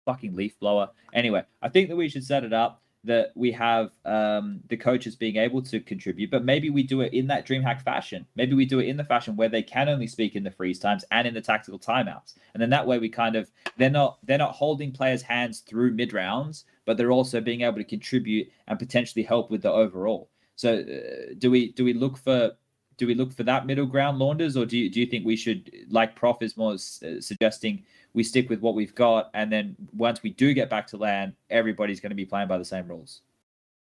fucking 0.06 0.36
leaf 0.36 0.58
blower. 0.60 0.90
Anyway, 1.14 1.44
I 1.62 1.70
think 1.70 1.90
that 1.90 1.96
we 1.96 2.10
should 2.10 2.24
set 2.24 2.44
it 2.44 2.54
up 2.54 2.82
that 3.06 3.32
we 3.36 3.52
have 3.52 3.92
um, 4.04 4.60
the 4.68 4.78
coaches 4.78 5.16
being 5.16 5.38
able 5.38 5.62
to 5.62 5.80
contribute, 5.80 6.32
but 6.32 6.44
maybe 6.44 6.70
we 6.70 6.84
do 6.84 7.02
it 7.02 7.14
in 7.14 7.28
that 7.28 7.48
DreamHack 7.48 7.82
fashion. 7.82 8.26
Maybe 8.36 8.56
we 8.56 8.66
do 8.66 8.80
it 8.80 8.88
in 8.88 8.98
the 8.98 9.04
fashion 9.04 9.36
where 9.36 9.50
they 9.50 9.62
can 9.62 9.90
only 9.90 10.08
speak 10.08 10.36
in 10.36 10.44
the 10.44 10.52
freeze 10.52 10.80
times 10.80 11.06
and 11.12 11.28
in 11.28 11.34
the 11.34 11.42
tactical 11.42 11.80
timeouts, 11.80 12.36
and 12.54 12.62
then 12.62 12.70
that 12.72 12.86
way 12.86 13.00
we 13.00 13.10
kind 13.10 13.36
of 13.36 13.50
they're 13.78 13.90
not 13.90 14.18
they're 14.24 14.38
not 14.38 14.56
holding 14.56 14.92
players' 14.92 15.22
hands 15.22 15.60
through 15.60 15.92
mid 15.92 16.14
rounds, 16.14 16.66
but 16.86 16.98
they're 16.98 17.12
also 17.12 17.40
being 17.40 17.62
able 17.62 17.78
to 17.78 17.84
contribute 17.84 18.52
and 18.68 18.80
potentially 18.80 19.24
help 19.24 19.52
with 19.52 19.62
the 19.62 19.72
overall. 19.72 20.30
So 20.56 20.80
uh, 20.80 21.34
do 21.38 21.52
we 21.52 21.72
do 21.74 21.84
we 21.84 21.94
look 21.94 22.18
for 22.18 22.52
do 22.98 23.08
we 23.08 23.14
look 23.14 23.34
for 23.34 23.44
that 23.44 23.66
middle 23.66 23.86
ground, 23.86 24.20
Launders, 24.20 24.56
or 24.56 24.66
do 24.66 24.78
you 24.78 24.90
do 24.90 25.00
you 25.00 25.06
think 25.06 25.26
we 25.26 25.36
should 25.36 25.72
like 25.90 26.16
Prof 26.16 26.42
is 26.42 26.58
more 26.58 26.74
uh, 26.74 27.20
suggesting 27.20 27.84
we 28.16 28.24
stick 28.24 28.50
with 28.50 28.62
what 28.62 28.74
we've 28.74 28.96
got, 28.96 29.30
and 29.34 29.52
then 29.52 29.76
once 29.96 30.24
we 30.24 30.32
do 30.32 30.54
get 30.54 30.70
back 30.70 30.88
to 30.88 30.98
LAN, 30.98 31.36
everybody's 31.50 32.00
going 32.00 32.12
to 32.12 32.16
be 32.16 32.26
playing 32.26 32.48
by 32.48 32.58
the 32.58 32.66
same 32.66 32.88
rules. 32.88 33.22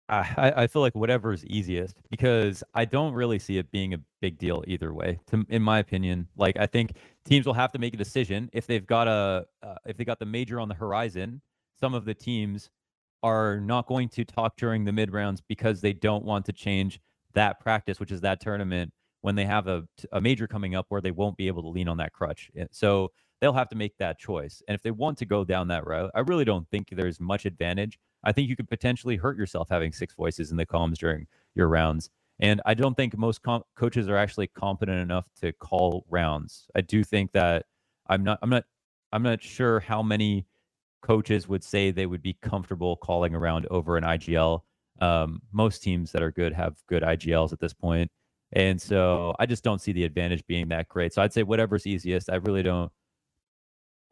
I, 0.08 0.52
I 0.56 0.66
feel 0.66 0.82
like 0.82 0.94
whatever 0.94 1.32
is 1.32 1.44
easiest 1.46 1.96
because 2.10 2.62
I 2.74 2.84
don't 2.84 3.14
really 3.14 3.38
see 3.38 3.56
it 3.56 3.70
being 3.70 3.94
a 3.94 3.98
big 4.20 4.36
deal 4.36 4.62
either 4.66 4.92
way. 4.92 5.20
To, 5.28 5.46
in 5.48 5.62
my 5.62 5.78
opinion, 5.78 6.28
like 6.36 6.56
I 6.58 6.66
think 6.66 6.92
teams 7.24 7.46
will 7.46 7.54
have 7.54 7.72
to 7.72 7.78
make 7.78 7.94
a 7.94 7.96
decision 7.96 8.50
if 8.52 8.66
they've 8.66 8.86
got 8.86 9.08
a 9.08 9.46
uh, 9.62 9.76
if 9.86 9.96
they 9.96 10.04
got 10.04 10.18
the 10.18 10.26
major 10.26 10.60
on 10.60 10.68
the 10.68 10.74
horizon. 10.74 11.40
Some 11.80 11.94
of 11.94 12.04
the 12.04 12.14
teams 12.14 12.68
are 13.22 13.60
not 13.60 13.86
going 13.86 14.08
to 14.10 14.24
talk 14.24 14.56
during 14.56 14.84
the 14.84 14.92
mid 14.92 15.12
rounds 15.12 15.40
because 15.40 15.80
they 15.80 15.92
don't 15.92 16.24
want 16.24 16.44
to 16.46 16.52
change 16.52 17.00
that 17.34 17.60
practice, 17.60 17.98
which 17.98 18.12
is 18.12 18.20
that 18.20 18.40
tournament, 18.40 18.92
when 19.22 19.34
they 19.34 19.46
have 19.46 19.66
a, 19.66 19.84
a 20.12 20.20
major 20.20 20.46
coming 20.46 20.74
up 20.74 20.86
where 20.90 21.00
they 21.00 21.10
won't 21.10 21.36
be 21.36 21.46
able 21.46 21.62
to 21.62 21.68
lean 21.68 21.88
on 21.88 21.96
that 21.98 22.12
crutch. 22.12 22.50
So 22.70 23.12
they'll 23.42 23.52
have 23.54 23.70
to 23.70 23.76
make 23.76 23.98
that 23.98 24.20
choice. 24.20 24.62
And 24.68 24.76
if 24.76 24.82
they 24.82 24.92
want 24.92 25.18
to 25.18 25.26
go 25.26 25.44
down 25.44 25.68
that 25.68 25.86
route, 25.86 26.12
I 26.14 26.20
really 26.20 26.46
don't 26.46 26.68
think 26.70 26.90
there's 26.90 27.20
much 27.20 27.44
advantage. 27.44 27.98
I 28.24 28.32
think 28.32 28.48
you 28.48 28.56
could 28.56 28.70
potentially 28.70 29.16
hurt 29.16 29.36
yourself 29.36 29.68
having 29.68 29.92
six 29.92 30.14
voices 30.14 30.52
in 30.52 30.58
the 30.58 30.64
comms 30.64 30.96
during 30.96 31.26
your 31.56 31.68
rounds. 31.68 32.08
And 32.40 32.62
I 32.66 32.74
don't 32.74 32.96
think 32.96 33.18
most 33.18 33.42
com- 33.42 33.64
coaches 33.76 34.08
are 34.08 34.16
actually 34.16 34.46
competent 34.46 35.00
enough 35.00 35.26
to 35.42 35.52
call 35.54 36.06
rounds. 36.08 36.68
I 36.76 36.82
do 36.82 37.04
think 37.04 37.32
that 37.32 37.66
I'm 38.08 38.24
not 38.24 38.38
I'm 38.42 38.50
not 38.50 38.64
I'm 39.12 39.24
not 39.24 39.42
sure 39.42 39.80
how 39.80 40.02
many 40.02 40.46
coaches 41.02 41.48
would 41.48 41.64
say 41.64 41.90
they 41.90 42.06
would 42.06 42.22
be 42.22 42.38
comfortable 42.42 42.96
calling 42.96 43.34
around 43.34 43.66
over 43.70 43.96
an 43.96 44.04
IGL. 44.04 44.60
Um, 45.00 45.42
most 45.52 45.82
teams 45.82 46.12
that 46.12 46.22
are 46.22 46.30
good 46.30 46.52
have 46.52 46.76
good 46.88 47.02
IGLs 47.02 47.52
at 47.52 47.60
this 47.60 47.74
point. 47.74 48.10
And 48.52 48.80
so 48.80 49.34
I 49.40 49.46
just 49.46 49.64
don't 49.64 49.80
see 49.80 49.92
the 49.92 50.04
advantage 50.04 50.46
being 50.46 50.68
that 50.68 50.88
great. 50.88 51.12
So 51.12 51.22
I'd 51.22 51.32
say 51.32 51.42
whatever's 51.42 51.86
easiest. 51.86 52.30
I 52.30 52.36
really 52.36 52.62
don't 52.62 52.92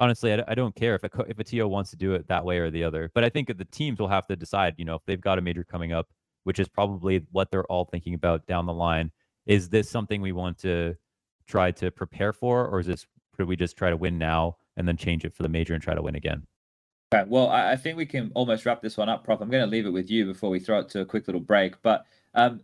honestly, 0.01 0.33
I, 0.33 0.43
I 0.49 0.55
don't 0.55 0.75
care 0.75 0.97
if 0.97 1.05
a 1.05 1.11
if 1.29 1.39
a 1.39 1.45
TO 1.45 1.69
wants 1.69 1.91
to 1.91 1.97
do 1.97 2.15
it 2.15 2.27
that 2.29 2.45
way 2.45 2.59
or 2.59 2.71
the 2.71 2.83
other. 2.83 3.11
But 3.15 3.23
I 3.23 3.29
think 3.29 3.57
the 3.57 3.65
teams 3.67 4.01
will 4.01 4.09
have 4.09 4.27
to 4.27 4.37
decide. 4.37 4.75
You 4.79 4.85
know, 4.85 4.97
if 4.97 5.03
they've 5.07 5.21
got 5.21 5.39
a 5.39 5.43
major 5.43 5.63
coming 5.63 5.93
up, 5.93 6.09
which 6.45 6.59
is 6.59 6.69
probably 6.69 7.25
what 7.31 7.51
they're 7.51 7.65
all 7.67 7.85
thinking 7.85 8.15
about 8.15 8.47
down 8.47 8.67
the 8.67 8.73
line. 8.73 9.13
Is 9.47 9.69
this 9.69 9.89
something 9.89 10.21
we 10.21 10.33
want 10.33 10.59
to 10.59 10.97
try 11.47 11.71
to 11.73 11.91
prepare 11.91 12.33
for, 12.33 12.67
or 12.67 12.81
is 12.81 12.87
this 12.87 13.07
could 13.37 13.47
we 13.47 13.57
just 13.57 13.77
try 13.77 13.91
to 13.91 13.97
win 13.97 14.19
now 14.19 14.57
and 14.77 14.87
then 14.87 14.97
change 14.97 15.25
it 15.25 15.35
for 15.35 15.43
the 15.43 15.49
major 15.49 15.75
and 15.75 15.83
try 15.83 15.95
to 15.95 16.03
win 16.03 16.15
again? 16.15 16.47
Okay, 17.13 17.29
well, 17.29 17.49
I 17.49 17.75
think 17.75 17.97
we 17.97 18.07
can 18.07 18.31
almost 18.35 18.65
wrap 18.65 18.83
this 18.83 18.97
one 18.97 19.09
up, 19.09 19.25
Prof. 19.25 19.41
I'm 19.41 19.51
going 19.51 19.65
to 19.65 19.71
leave 19.71 19.85
it 19.85 19.91
with 19.91 20.11
you 20.11 20.27
before 20.27 20.49
we 20.49 20.61
throw 20.61 20.79
it 20.79 20.89
to 20.91 21.01
a 21.01 21.05
quick 21.05 21.27
little 21.27 21.41
break. 21.41 21.81
But 21.83 22.07
um, 22.35 22.61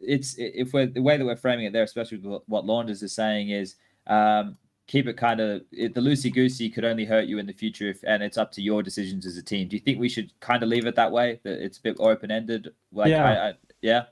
it's 0.00 0.34
if 0.36 0.74
we're 0.74 0.86
the 0.86 1.00
way 1.00 1.16
that 1.16 1.24
we're 1.24 1.36
framing 1.36 1.64
it 1.64 1.72
there, 1.72 1.82
especially 1.82 2.18
what 2.18 2.66
Launders 2.66 3.02
is 3.02 3.14
saying, 3.14 3.48
is 3.50 3.76
um, 4.06 4.58
keep 4.86 5.08
it 5.08 5.16
kind 5.16 5.40
of 5.40 5.62
the 5.70 6.00
loosey 6.00 6.32
goosey 6.32 6.70
could 6.70 6.84
only 6.84 7.04
hurt 7.04 7.26
you 7.26 7.38
in 7.38 7.46
the 7.46 7.52
future 7.52 7.88
if 7.88 8.02
and 8.04 8.22
it's 8.22 8.38
up 8.38 8.52
to 8.52 8.62
your 8.62 8.82
decisions 8.82 9.26
as 9.26 9.36
a 9.36 9.42
team. 9.42 9.68
Do 9.68 9.76
you 9.76 9.80
think 9.80 9.98
we 9.98 10.08
should 10.08 10.38
kind 10.40 10.62
of 10.62 10.68
leave 10.68 10.86
it 10.86 10.94
that 10.96 11.10
way? 11.10 11.40
That 11.44 11.64
it's 11.64 11.78
a 11.78 11.82
bit 11.82 11.96
open 11.98 12.30
ended? 12.30 12.68
Like, 12.92 13.10
yeah. 13.10 13.24
I, 13.24 13.48
I, 13.48 13.54
yeah. 13.82 14.04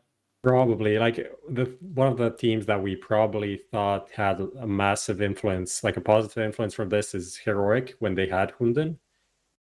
Probably 0.42 0.98
like 0.98 1.16
the 1.48 1.74
one 1.94 2.08
of 2.08 2.18
the 2.18 2.30
teams 2.30 2.66
that 2.66 2.82
we 2.82 2.96
probably 2.96 3.62
thought 3.70 4.10
had 4.14 4.40
a 4.60 4.66
massive 4.66 5.22
influence, 5.22 5.82
like 5.82 5.96
a 5.96 6.02
positive 6.02 6.42
influence 6.44 6.74
from 6.74 6.90
this, 6.90 7.14
is 7.14 7.36
Heroic 7.36 7.94
when 8.00 8.14
they 8.14 8.28
had 8.28 8.52
Hunden 8.58 8.98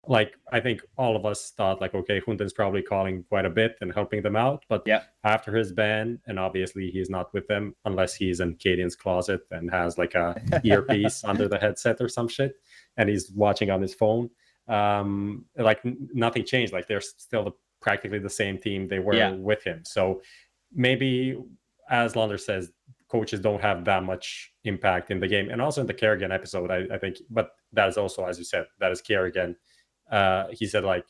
like 0.09 0.35
I 0.53 0.61
think 0.61 0.81
all 0.97 1.17
of 1.17 1.25
us 1.25 1.53
thought 1.57 1.81
like 1.81 1.95
okay 1.95 2.21
Hunden's 2.21 2.53
probably 2.53 2.83
calling 2.83 3.25
quite 3.29 3.45
a 3.45 3.51
bit 3.51 3.77
and 3.81 3.93
helping 3.93 4.23
them 4.23 4.37
out 4.37 4.65
but 4.69 4.83
yeah 4.87 5.03
after 5.25 5.55
his 5.55 5.73
ban 5.73 6.19
and 6.27 6.39
obviously 6.39 6.91
he's 6.91 7.11
not 7.11 7.33
with 7.33 7.47
them 7.47 7.75
unless 7.85 8.15
he's 8.15 8.41
in 8.41 8.55
Cadian's 8.57 8.97
closet 8.97 9.43
and 9.51 9.71
has 9.71 9.99
like 9.99 10.15
a 10.15 10.41
earpiece 10.65 11.25
under 11.25 11.49
the 11.49 11.59
headset 11.59 12.01
or 12.01 12.09
some 12.09 12.29
shit 12.29 12.55
and 12.97 13.09
he's 13.09 13.31
watching 13.33 13.71
on 13.71 13.81
his 13.81 13.95
phone 13.95 14.31
um 14.69 15.45
like 15.57 15.81
n- 15.85 16.09
nothing 16.13 16.45
changed 16.45 16.73
like 16.73 16.89
they're 16.89 17.01
still 17.01 17.45
the, 17.45 17.53
practically 17.81 18.19
the 18.19 18.31
same 18.31 18.59
team 18.59 18.89
they 18.89 18.99
were 18.99 19.15
yeah. 19.15 19.31
with 19.31 19.63
him 19.63 19.83
so 19.85 20.21
maybe 20.73 21.37
as 21.91 22.17
Lander 22.17 22.39
says 22.39 22.73
coaches 23.09 23.41
don't 23.41 23.61
have 23.61 23.85
that 23.85 24.03
much 24.03 24.53
impact 24.65 25.11
in 25.11 25.21
the 25.21 25.29
game 25.29 25.51
and 25.51 25.61
also 25.61 25.81
in 25.83 25.87
the 25.87 25.95
karrigan 25.95 26.33
episode 26.33 26.71
I, 26.71 26.95
I 26.95 26.99
think 26.99 27.19
but 27.31 27.51
that 27.73 27.89
is 27.89 27.99
also 27.99 28.25
as 28.25 28.39
you 28.39 28.45
said 28.45 28.65
that 28.81 28.91
is 28.91 29.03
karrigan 29.03 29.55
uh, 30.11 30.47
he 30.51 30.67
said 30.67 30.85
like 30.85 31.07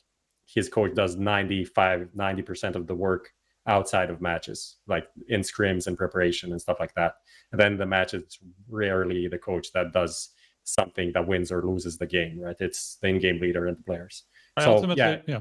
his 0.47 0.69
coach 0.69 0.95
does 0.95 1.17
95 1.17 2.09
90% 2.17 2.75
of 2.75 2.87
the 2.87 2.95
work 2.95 3.33
outside 3.67 4.11
of 4.11 4.21
matches 4.21 4.77
like 4.87 5.07
in 5.29 5.41
scrims 5.41 5.87
and 5.87 5.97
preparation 5.97 6.53
and 6.53 6.61
stuff 6.61 6.79
like 6.79 6.95
that. 6.95 7.15
And 7.51 7.61
then 7.61 7.79
the 7.79 7.87
match 7.87 8.13
is 8.15 8.39
rarely 8.69 9.27
the 9.29 9.39
coach 9.39 9.73
that 9.73 9.93
does 9.93 10.31
something 10.65 11.13
that 11.13 11.27
wins 11.27 11.51
or 11.51 11.63
loses 11.63 11.99
the 11.99 12.07
game 12.07 12.41
right? 12.41 12.57
It's 12.61 12.97
the 13.01 13.09
in-game 13.09 13.41
leader 13.41 13.67
and 13.67 13.79
the 13.79 13.83
players. 13.83 14.25
I 14.57 14.65
so 14.65 14.95
yeah. 14.95 15.21
yeah. 15.27 15.41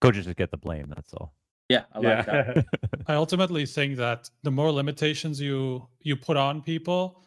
Coaches 0.00 0.26
just 0.26 0.36
get 0.36 0.50
the 0.50 0.56
blame 0.56 0.92
that's 0.94 1.12
all. 1.14 1.34
Yeah 1.68 1.84
i 1.92 1.98
like 1.98 2.26
yeah. 2.26 2.42
that. 2.52 2.66
I 3.08 3.14
ultimately 3.14 3.66
think 3.66 3.96
that 3.96 4.30
the 4.42 4.50
more 4.50 4.70
limitations 4.70 5.40
you 5.40 5.88
you 6.00 6.16
put 6.16 6.36
on 6.36 6.62
people 6.62 7.24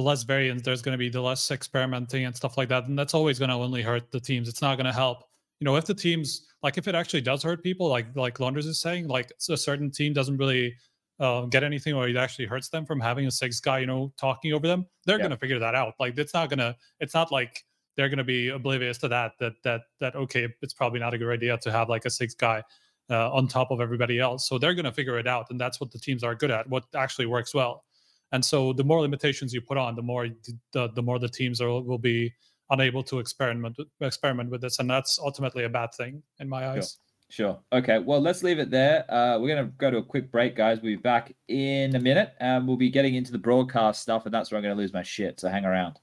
the 0.00 0.06
less 0.08 0.22
variance 0.22 0.62
there's 0.62 0.82
going 0.82 0.92
to 0.92 0.98
be, 0.98 1.08
the 1.08 1.20
less 1.20 1.50
experimenting 1.50 2.24
and 2.24 2.34
stuff 2.34 2.56
like 2.56 2.68
that. 2.68 2.86
And 2.86 2.98
that's 2.98 3.14
always 3.14 3.38
going 3.38 3.50
to 3.50 3.54
only 3.54 3.82
hurt 3.82 4.10
the 4.10 4.20
teams. 4.20 4.48
It's 4.48 4.62
not 4.62 4.76
going 4.76 4.86
to 4.86 4.92
help. 4.92 5.24
You 5.60 5.66
know, 5.66 5.76
if 5.76 5.84
the 5.84 5.94
teams 5.94 6.46
like 6.62 6.78
if 6.78 6.88
it 6.88 6.94
actually 6.94 7.20
does 7.20 7.42
hurt 7.42 7.62
people, 7.62 7.88
like 7.88 8.06
like 8.16 8.38
Launders 8.38 8.66
is 8.66 8.80
saying, 8.80 9.08
like 9.08 9.30
a 9.48 9.56
certain 9.56 9.90
team 9.90 10.12
doesn't 10.12 10.38
really 10.38 10.74
uh, 11.20 11.42
get 11.42 11.62
anything 11.62 11.92
or 11.92 12.08
it 12.08 12.16
actually 12.16 12.46
hurts 12.46 12.70
them 12.70 12.86
from 12.86 12.98
having 12.98 13.26
a 13.26 13.30
six 13.30 13.60
guy, 13.60 13.80
you 13.80 13.86
know, 13.86 14.12
talking 14.16 14.54
over 14.54 14.66
them, 14.66 14.86
they're 15.04 15.16
yeah. 15.16 15.22
going 15.24 15.30
to 15.30 15.36
figure 15.36 15.58
that 15.58 15.74
out. 15.74 15.94
Like 16.00 16.16
it's 16.18 16.32
not 16.32 16.48
going 16.48 16.58
to, 16.58 16.74
it's 16.98 17.14
not 17.14 17.30
like 17.30 17.64
they're 17.96 18.08
going 18.08 18.18
to 18.18 18.24
be 18.24 18.48
oblivious 18.48 18.96
to 18.98 19.08
that, 19.08 19.32
that, 19.38 19.52
that, 19.62 19.82
that, 20.00 20.16
okay, 20.16 20.48
it's 20.62 20.72
probably 20.72 20.98
not 20.98 21.12
a 21.12 21.18
good 21.18 21.30
idea 21.30 21.58
to 21.58 21.70
have 21.70 21.90
like 21.90 22.06
a 22.06 22.10
six 22.10 22.32
guy 22.34 22.62
uh, 23.10 23.30
on 23.32 23.48
top 23.48 23.70
of 23.70 23.82
everybody 23.82 24.18
else. 24.18 24.48
So 24.48 24.56
they're 24.58 24.72
going 24.72 24.86
to 24.86 24.92
figure 24.92 25.18
it 25.18 25.26
out. 25.26 25.46
And 25.50 25.60
that's 25.60 25.78
what 25.78 25.90
the 25.90 25.98
teams 25.98 26.24
are 26.24 26.34
good 26.34 26.50
at, 26.50 26.66
what 26.70 26.84
actually 26.94 27.26
works 27.26 27.52
well. 27.52 27.84
And 28.32 28.44
so 28.44 28.72
the 28.72 28.84
more 28.84 29.00
limitations 29.00 29.52
you 29.52 29.60
put 29.60 29.76
on, 29.78 29.96
the 29.96 30.02
more 30.02 30.28
the, 30.72 30.88
the 30.94 31.02
more 31.02 31.18
the 31.18 31.28
teams 31.28 31.60
are, 31.60 31.68
will 31.68 31.98
be 31.98 32.32
unable 32.70 33.02
to 33.02 33.18
experiment 33.18 33.76
experiment 34.00 34.50
with 34.50 34.60
this, 34.60 34.78
and 34.78 34.88
that's 34.88 35.18
ultimately 35.18 35.64
a 35.64 35.68
bad 35.68 35.92
thing 35.94 36.22
in 36.38 36.48
my 36.48 36.68
eyes. 36.68 36.98
Sure. 37.28 37.60
sure. 37.72 37.78
Okay. 37.80 37.98
Well, 37.98 38.20
let's 38.20 38.42
leave 38.42 38.58
it 38.58 38.70
there. 38.70 39.10
Uh, 39.12 39.38
we're 39.38 39.54
gonna 39.54 39.72
go 39.78 39.90
to 39.90 39.98
a 39.98 40.04
quick 40.04 40.30
break, 40.30 40.56
guys. 40.56 40.80
We'll 40.80 40.92
be 40.92 40.96
back 40.96 41.34
in 41.48 41.96
a 41.96 42.00
minute, 42.00 42.34
and 42.40 42.66
we'll 42.66 42.76
be 42.76 42.90
getting 42.90 43.16
into 43.16 43.32
the 43.32 43.38
broadcast 43.38 44.02
stuff, 44.02 44.24
and 44.24 44.34
that's 44.34 44.50
where 44.50 44.58
I'm 44.58 44.62
gonna 44.62 44.74
lose 44.74 44.92
my 44.92 45.02
shit. 45.02 45.40
So 45.40 45.48
hang 45.48 45.64
around. 45.64 45.98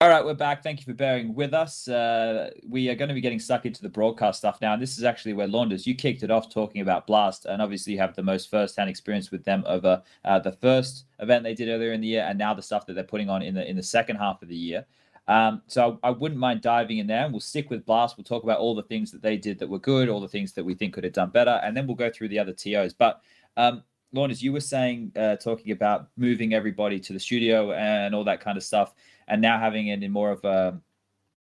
All 0.00 0.08
right, 0.08 0.24
we're 0.24 0.32
back. 0.32 0.62
Thank 0.62 0.78
you 0.78 0.84
for 0.84 0.94
bearing 0.96 1.34
with 1.34 1.52
us. 1.52 1.88
Uh, 1.88 2.50
we 2.68 2.88
are 2.88 2.94
going 2.94 3.08
to 3.08 3.16
be 3.16 3.20
getting 3.20 3.40
stuck 3.40 3.66
into 3.66 3.82
the 3.82 3.88
broadcast 3.88 4.38
stuff 4.38 4.60
now. 4.60 4.72
And 4.72 4.80
this 4.80 4.96
is 4.96 5.02
actually 5.02 5.32
where 5.32 5.48
Launders, 5.48 5.88
you 5.88 5.96
kicked 5.96 6.22
it 6.22 6.30
off 6.30 6.54
talking 6.54 6.82
about 6.82 7.08
Blast. 7.08 7.46
And 7.46 7.60
obviously, 7.60 7.94
you 7.94 7.98
have 7.98 8.14
the 8.14 8.22
most 8.22 8.48
first 8.48 8.76
hand 8.76 8.88
experience 8.88 9.32
with 9.32 9.44
them 9.44 9.64
over 9.66 10.00
uh, 10.24 10.38
the 10.38 10.52
first 10.52 11.06
event 11.18 11.42
they 11.42 11.52
did 11.52 11.68
earlier 11.68 11.90
in 11.90 12.00
the 12.00 12.06
year 12.06 12.24
and 12.28 12.38
now 12.38 12.54
the 12.54 12.62
stuff 12.62 12.86
that 12.86 12.92
they're 12.92 13.02
putting 13.02 13.28
on 13.28 13.42
in 13.42 13.54
the 13.54 13.68
in 13.68 13.74
the 13.74 13.82
second 13.82 14.14
half 14.14 14.40
of 14.40 14.46
the 14.46 14.54
year. 14.54 14.86
Um, 15.26 15.62
so 15.66 15.98
I, 16.04 16.08
I, 16.08 16.10
wouldn't 16.12 16.38
mind 16.38 16.60
diving 16.60 16.98
in 16.98 17.08
there 17.08 17.24
and 17.24 17.32
we'll 17.32 17.40
stick 17.40 17.68
with 17.68 17.84
Blast. 17.84 18.16
We'll 18.16 18.22
talk 18.22 18.44
about 18.44 18.60
all 18.60 18.76
the 18.76 18.84
things 18.84 19.10
that 19.10 19.20
they 19.20 19.36
did 19.36 19.58
that 19.58 19.68
were 19.68 19.80
good, 19.80 20.08
all 20.08 20.20
the 20.20 20.28
things 20.28 20.52
that 20.52 20.64
we 20.64 20.74
think 20.74 20.94
could 20.94 21.04
have 21.04 21.12
done 21.12 21.30
better. 21.30 21.60
And 21.64 21.76
then 21.76 21.88
we'll 21.88 21.96
go 21.96 22.08
through 22.08 22.28
the 22.28 22.38
other 22.38 22.52
TOs. 22.52 22.94
But 22.94 23.20
um, 23.56 23.82
Launders, 24.14 24.42
you 24.42 24.52
were 24.52 24.60
saying, 24.60 25.12
uh, 25.16 25.36
talking 25.36 25.72
about 25.72 26.08
moving 26.16 26.54
everybody 26.54 27.00
to 27.00 27.12
the 27.12 27.18
studio 27.18 27.72
and 27.72 28.14
all 28.14 28.24
that 28.24 28.40
kind 28.40 28.56
of 28.56 28.62
stuff 28.62 28.94
and 29.28 29.40
now 29.40 29.58
having 29.58 29.88
it 29.88 30.02
in 30.02 30.10
more 30.10 30.30
of 30.30 30.44
a 30.44 30.80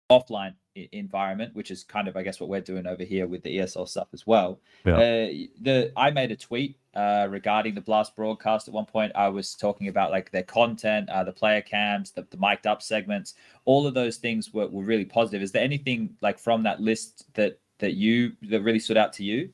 offline 0.10 0.54
environment, 0.92 1.56
which 1.56 1.72
is 1.72 1.84
kind 1.84 2.08
of, 2.08 2.16
I 2.16 2.24
guess, 2.24 2.40
what 2.40 2.50
we're 2.50 2.62
doing 2.62 2.86
over 2.86 3.04
here 3.04 3.28
with 3.28 3.44
the 3.44 3.58
ESL 3.58 3.88
stuff 3.88 4.08
as 4.14 4.26
well. 4.28 4.60
Yeah. 4.86 4.96
Uh, 4.96 5.28
the 5.62 5.92
I 5.96 6.12
made 6.12 6.32
a 6.32 6.36
tweet 6.36 6.78
uh, 6.94 7.28
regarding 7.30 7.76
the 7.76 7.82
Blast 7.82 8.16
broadcast. 8.16 8.68
At 8.68 8.74
one 8.74 8.86
point, 8.86 9.12
I 9.16 9.30
was 9.30 9.54
talking 9.54 9.88
about 9.88 10.12
like 10.12 10.32
their 10.32 10.44
content, 10.44 11.10
uh, 11.10 11.24
the 11.24 11.32
player 11.32 11.62
cams, 11.62 12.12
the, 12.12 12.26
the 12.30 12.38
mic'd 12.38 12.68
up 12.68 12.82
segments. 12.82 13.36
All 13.66 13.88
of 13.88 13.94
those 13.94 14.18
things 14.18 14.54
were, 14.54 14.68
were 14.68 14.84
really 14.84 15.06
positive. 15.06 15.42
Is 15.42 15.52
there 15.52 15.64
anything 15.64 16.16
like 16.22 16.40
from 16.40 16.64
that 16.64 16.80
list 16.80 17.26
that 17.34 17.60
that 17.80 17.94
you 17.94 18.34
that 18.50 18.62
really 18.62 18.80
stood 18.80 18.98
out 18.98 19.14
to 19.14 19.24
you? 19.24 19.50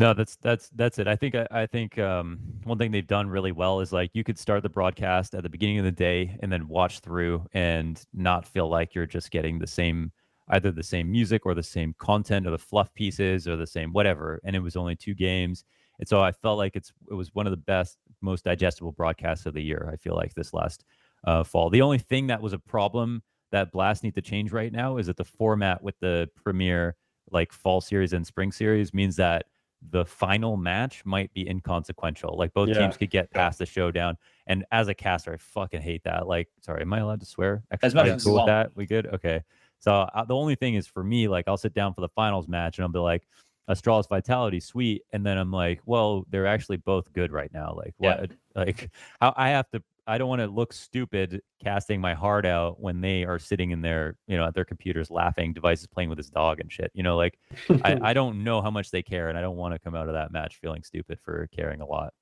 No, 0.00 0.12
that's 0.12 0.36
that's 0.36 0.70
that's 0.70 0.98
it. 0.98 1.06
I 1.06 1.14
think 1.14 1.36
I, 1.36 1.46
I 1.52 1.66
think 1.66 1.98
um, 1.98 2.40
one 2.64 2.78
thing 2.78 2.90
they've 2.90 3.06
done 3.06 3.28
really 3.28 3.52
well 3.52 3.80
is 3.80 3.92
like 3.92 4.10
you 4.12 4.24
could 4.24 4.38
start 4.38 4.62
the 4.64 4.68
broadcast 4.68 5.34
at 5.34 5.44
the 5.44 5.48
beginning 5.48 5.78
of 5.78 5.84
the 5.84 5.92
day 5.92 6.36
and 6.40 6.50
then 6.50 6.66
watch 6.66 6.98
through 6.98 7.46
and 7.54 8.04
not 8.12 8.44
feel 8.44 8.68
like 8.68 8.94
you're 8.94 9.06
just 9.06 9.30
getting 9.30 9.58
the 9.58 9.68
same 9.68 10.10
either 10.48 10.72
the 10.72 10.82
same 10.82 11.10
music 11.10 11.46
or 11.46 11.54
the 11.54 11.62
same 11.62 11.94
content 11.98 12.46
or 12.46 12.50
the 12.50 12.58
fluff 12.58 12.92
pieces 12.94 13.46
or 13.46 13.56
the 13.56 13.66
same 13.66 13.92
whatever. 13.92 14.40
And 14.44 14.56
it 14.56 14.58
was 14.60 14.74
only 14.76 14.96
two 14.96 15.14
games. 15.14 15.64
And 16.00 16.08
so 16.08 16.20
I 16.20 16.32
felt 16.32 16.58
like 16.58 16.74
it's 16.74 16.92
it 17.08 17.14
was 17.14 17.32
one 17.34 17.46
of 17.46 17.52
the 17.52 17.56
best, 17.56 17.98
most 18.20 18.44
digestible 18.44 18.92
broadcasts 18.92 19.46
of 19.46 19.54
the 19.54 19.62
year. 19.62 19.88
I 19.92 19.96
feel 19.96 20.16
like 20.16 20.34
this 20.34 20.52
last 20.52 20.84
uh, 21.24 21.44
fall. 21.44 21.70
The 21.70 21.82
only 21.82 21.98
thing 21.98 22.26
that 22.26 22.42
was 22.42 22.52
a 22.52 22.58
problem 22.58 23.22
that 23.52 23.70
Blast 23.70 24.02
need 24.02 24.16
to 24.16 24.22
change 24.22 24.50
right 24.50 24.72
now 24.72 24.96
is 24.96 25.06
that 25.06 25.16
the 25.16 25.24
format 25.24 25.84
with 25.84 25.94
the 26.00 26.28
premiere 26.42 26.96
like 27.30 27.52
fall 27.52 27.80
series 27.80 28.12
and 28.12 28.26
spring 28.26 28.50
series 28.50 28.92
means 28.92 29.14
that 29.16 29.44
the 29.90 30.04
final 30.04 30.56
match 30.56 31.04
might 31.04 31.32
be 31.34 31.48
inconsequential. 31.48 32.36
Like 32.36 32.52
both 32.52 32.68
Yeah. 32.68 32.78
teams 32.78 32.96
could 32.96 33.10
get 33.10 33.30
past 33.30 33.58
the 33.58 33.66
showdown. 33.66 34.16
And 34.46 34.64
as 34.72 34.88
a 34.88 34.94
caster, 34.94 35.32
I 35.34 35.36
fucking 35.36 35.82
hate 35.82 36.04
that. 36.04 36.26
Like, 36.26 36.48
sorry, 36.60 36.82
am 36.82 36.92
I 36.92 36.98
allowed 37.00 37.20
to 37.20 37.26
swear? 37.26 37.64
As 37.82 37.94
much 37.94 38.06
as 38.08 38.24
cool 38.24 38.34
with 38.34 38.46
that? 38.46 38.74
We 38.76 38.86
good? 38.86 39.06
Okay. 39.06 39.42
So 39.78 39.92
uh, 39.92 40.24
the 40.24 40.34
only 40.34 40.54
thing 40.54 40.74
is 40.74 40.86
for 40.86 41.04
me, 41.04 41.28
like 41.28 41.46
I'll 41.48 41.56
sit 41.58 41.74
down 41.74 41.94
for 41.94 42.00
the 42.00 42.08
finals 42.08 42.48
match 42.48 42.78
and 42.78 42.84
I'll 42.84 42.92
be 42.92 42.98
like, 42.98 43.26
Astralis 43.68 44.08
Vitality, 44.08 44.60
sweet, 44.60 45.02
and 45.12 45.24
then 45.24 45.38
I'm 45.38 45.50
like, 45.50 45.80
well, 45.86 46.26
they're 46.28 46.46
actually 46.46 46.76
both 46.76 47.10
good 47.14 47.32
right 47.32 47.50
now. 47.52 47.74
Like, 47.74 47.94
Yeah. 47.98 48.20
what? 48.20 48.30
Like, 48.54 48.90
how 49.20 49.32
I 49.36 49.50
have 49.50 49.68
to. 49.70 49.82
I 50.06 50.18
don't 50.18 50.28
want 50.28 50.40
to 50.40 50.46
look 50.46 50.72
stupid 50.72 51.40
casting 51.62 52.00
my 52.00 52.14
heart 52.14 52.44
out 52.44 52.80
when 52.80 53.00
they 53.00 53.24
are 53.24 53.38
sitting 53.38 53.70
in 53.70 53.80
their, 53.80 54.16
you 54.26 54.36
know, 54.36 54.46
at 54.46 54.54
their 54.54 54.64
computers 54.64 55.10
laughing, 55.10 55.52
devices 55.52 55.86
playing 55.86 56.10
with 56.10 56.18
his 56.18 56.28
dog 56.28 56.60
and 56.60 56.70
shit. 56.70 56.90
You 56.94 57.02
know, 57.02 57.16
like 57.16 57.38
I, 57.82 57.98
I 58.02 58.12
don't 58.14 58.44
know 58.44 58.60
how 58.60 58.70
much 58.70 58.90
they 58.90 59.02
care, 59.02 59.28
and 59.28 59.38
I 59.38 59.40
don't 59.40 59.56
want 59.56 59.74
to 59.74 59.78
come 59.78 59.94
out 59.94 60.08
of 60.08 60.14
that 60.14 60.30
match 60.30 60.56
feeling 60.60 60.82
stupid 60.82 61.18
for 61.22 61.48
caring 61.52 61.80
a 61.80 61.86
lot. 61.86 62.12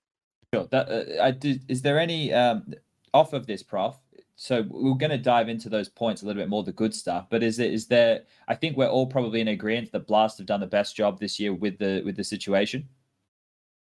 Sure. 0.55 0.69
That, 0.71 0.89
uh, 0.89 1.23
I 1.23 1.31
did, 1.33 1.65
is 1.69 1.83
there 1.83 1.99
any 1.99 2.33
um, 2.33 2.73
off 3.15 3.33
of 3.33 3.47
this, 3.47 3.63
Prof? 3.63 3.97
So 4.37 4.65
we're 4.69 4.95
going 4.95 5.11
to 5.11 5.19
dive 5.19 5.49
into 5.49 5.69
those 5.69 5.89
points 5.89 6.23
a 6.23 6.27
little 6.27 6.41
bit 6.41 6.49
more, 6.49 6.65
the 6.65 6.73
good 6.73 6.95
stuff. 6.95 7.27
But 7.31 7.43
is 7.43 7.59
it 7.59 7.73
is 7.73 7.87
there? 7.87 8.23
I 8.49 8.55
think 8.55 8.77
we're 8.77 8.89
all 8.89 9.07
probably 9.07 9.41
in 9.41 9.49
agreement 9.49 9.93
that 9.93 10.07
Blast 10.07 10.39
have 10.39 10.47
done 10.47 10.61
the 10.61 10.67
best 10.67 10.97
job 10.97 11.21
this 11.21 11.39
year 11.39 11.53
with 11.55 11.79
the 11.79 12.03
with 12.05 12.17
the 12.17 12.25
situation. 12.25 12.89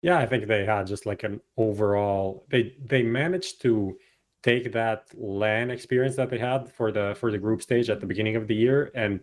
Yeah, 0.01 0.17
I 0.17 0.25
think 0.25 0.47
they 0.47 0.65
had 0.65 0.87
just 0.87 1.05
like 1.05 1.23
an 1.23 1.41
overall 1.57 2.45
they 2.49 2.75
they 2.83 3.03
managed 3.03 3.61
to 3.61 3.97
take 4.41 4.71
that 4.73 5.05
LAN 5.15 5.69
experience 5.69 6.15
that 6.15 6.29
they 6.29 6.39
had 6.39 6.71
for 6.71 6.91
the 6.91 7.15
for 7.19 7.31
the 7.31 7.37
group 7.37 7.61
stage 7.61 7.89
at 7.89 7.99
the 7.99 8.07
beginning 8.07 8.35
of 8.35 8.47
the 8.47 8.55
year 8.55 8.91
and 8.95 9.19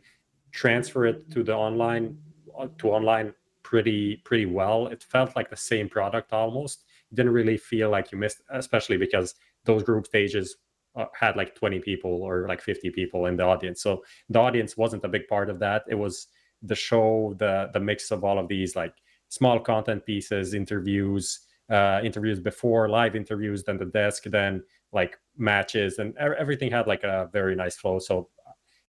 transfer 0.53 1.07
it 1.07 1.31
to 1.33 1.43
the 1.43 1.55
online 1.55 2.17
uh, 2.57 2.69
to 2.79 2.91
online 2.91 3.35
pretty 3.65 4.17
pretty 4.25 4.47
well. 4.47 4.87
It 4.87 5.03
felt 5.03 5.35
like 5.35 5.51
the 5.51 5.57
same 5.57 5.89
product 5.89 6.33
almost. 6.33 6.85
Didn't 7.13 7.33
really 7.33 7.57
feel 7.57 7.91
like 7.91 8.13
you 8.13 8.19
missed, 8.19 8.43
especially 8.51 8.99
because 8.99 9.35
those 9.65 9.83
group 9.83 10.07
stages 10.07 10.57
uh, 10.95 11.07
had 11.19 11.37
like 11.37 11.55
20 11.55 11.81
people 11.81 12.23
or 12.23 12.47
like 12.49 12.61
50 12.61 12.91
people 12.91 13.27
in 13.27 13.37
the 13.37 13.45
audience. 13.45 13.83
So 13.83 14.05
the 14.29 14.39
audience 14.39 14.77
wasn't 14.77 15.05
a 15.05 15.09
big 15.09 15.27
part 15.27 15.51
of 15.51 15.59
that. 15.61 15.85
It 15.89 15.97
was 15.97 16.29
the 16.63 16.75
show, 16.77 17.35
the 17.39 17.71
the 17.73 17.81
mix 17.81 18.11
of 18.13 18.23
all 18.25 18.39
of 18.39 18.47
these 18.49 18.77
like 18.77 18.95
small 19.29 19.61
content 19.61 20.05
pieces, 20.05 20.55
interviews, 20.55 21.41
uh, 21.71 22.01
interviews 22.03 22.41
before, 22.41 22.89
live 22.89 23.15
interviews, 23.15 23.65
then 23.65 23.77
the 23.77 23.85
desk, 23.85 24.25
then 24.25 24.63
like 24.93 25.19
matches, 25.37 25.99
and 25.99 26.17
everything 26.17 26.71
had 26.71 26.87
like 26.87 27.05
a 27.05 27.29
very 27.33 27.55
nice 27.55 27.77
flow. 27.77 27.99
So 27.99 28.29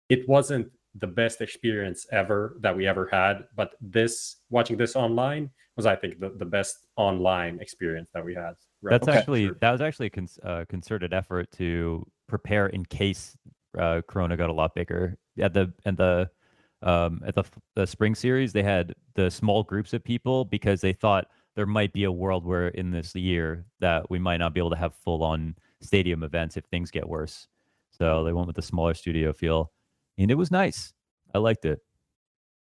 it 0.09 0.27
wasn't 0.27 0.71
the 0.97 1.07
best 1.07 1.41
experience 1.41 2.05
ever 2.11 2.57
that 2.61 2.75
we 2.75 2.87
ever 2.87 3.07
had, 3.11 3.45
but 3.55 3.75
this 3.81 4.37
watching 4.49 4.77
this 4.77 4.95
online 4.95 5.49
was, 5.75 5.85
I 5.85 5.95
think, 5.95 6.19
the, 6.19 6.29
the 6.29 6.45
best 6.45 6.87
online 6.95 7.59
experience 7.59 8.09
that 8.13 8.23
we 8.23 8.33
had. 8.33 8.53
Right. 8.81 8.91
That's 8.91 9.07
Okay. 9.07 9.17
actually 9.17 9.45
Sure. 9.47 9.57
that 9.61 9.71
was 9.71 9.81
actually 9.81 10.07
a 10.07 10.09
con- 10.09 10.27
uh, 10.43 10.65
concerted 10.69 11.13
effort 11.13 11.51
to 11.53 12.05
prepare 12.27 12.67
in 12.67 12.85
case 12.85 13.37
uh, 13.77 14.01
Corona 14.07 14.37
got 14.37 14.49
a 14.49 14.53
lot 14.53 14.73
bigger. 14.75 15.17
At 15.39 15.53
the 15.53 15.73
and 15.83 15.97
the 15.97 16.29
um, 16.81 17.21
at 17.25 17.35
the 17.35 17.43
the 17.75 17.85
spring 17.85 18.15
series, 18.15 18.53
they 18.53 18.63
had 18.63 18.93
the 19.15 19.29
small 19.29 19.63
groups 19.63 19.93
of 19.93 20.03
people 20.03 20.45
because 20.45 20.81
they 20.81 20.93
thought 20.93 21.27
there 21.55 21.65
might 21.65 21.93
be 21.93 22.03
a 22.03 22.11
world 22.11 22.45
where 22.45 22.67
in 22.69 22.91
this 22.91 23.15
year 23.15 23.65
that 23.79 24.09
we 24.09 24.19
might 24.19 24.37
not 24.37 24.53
be 24.53 24.59
able 24.59 24.69
to 24.69 24.75
have 24.75 24.93
full 24.93 25.23
on 25.23 25.55
stadium 25.81 26.23
events 26.23 26.57
if 26.57 26.65
things 26.65 26.91
get 26.91 27.07
worse. 27.07 27.47
So 27.91 28.23
they 28.23 28.33
went 28.33 28.47
with 28.47 28.57
the 28.57 28.61
smaller 28.61 28.93
studio 28.93 29.31
feel, 29.31 29.71
and 30.17 30.29
it 30.29 30.35
was 30.35 30.51
nice. 30.51 30.93
I 31.33 31.37
liked 31.37 31.65
it. 31.65 31.81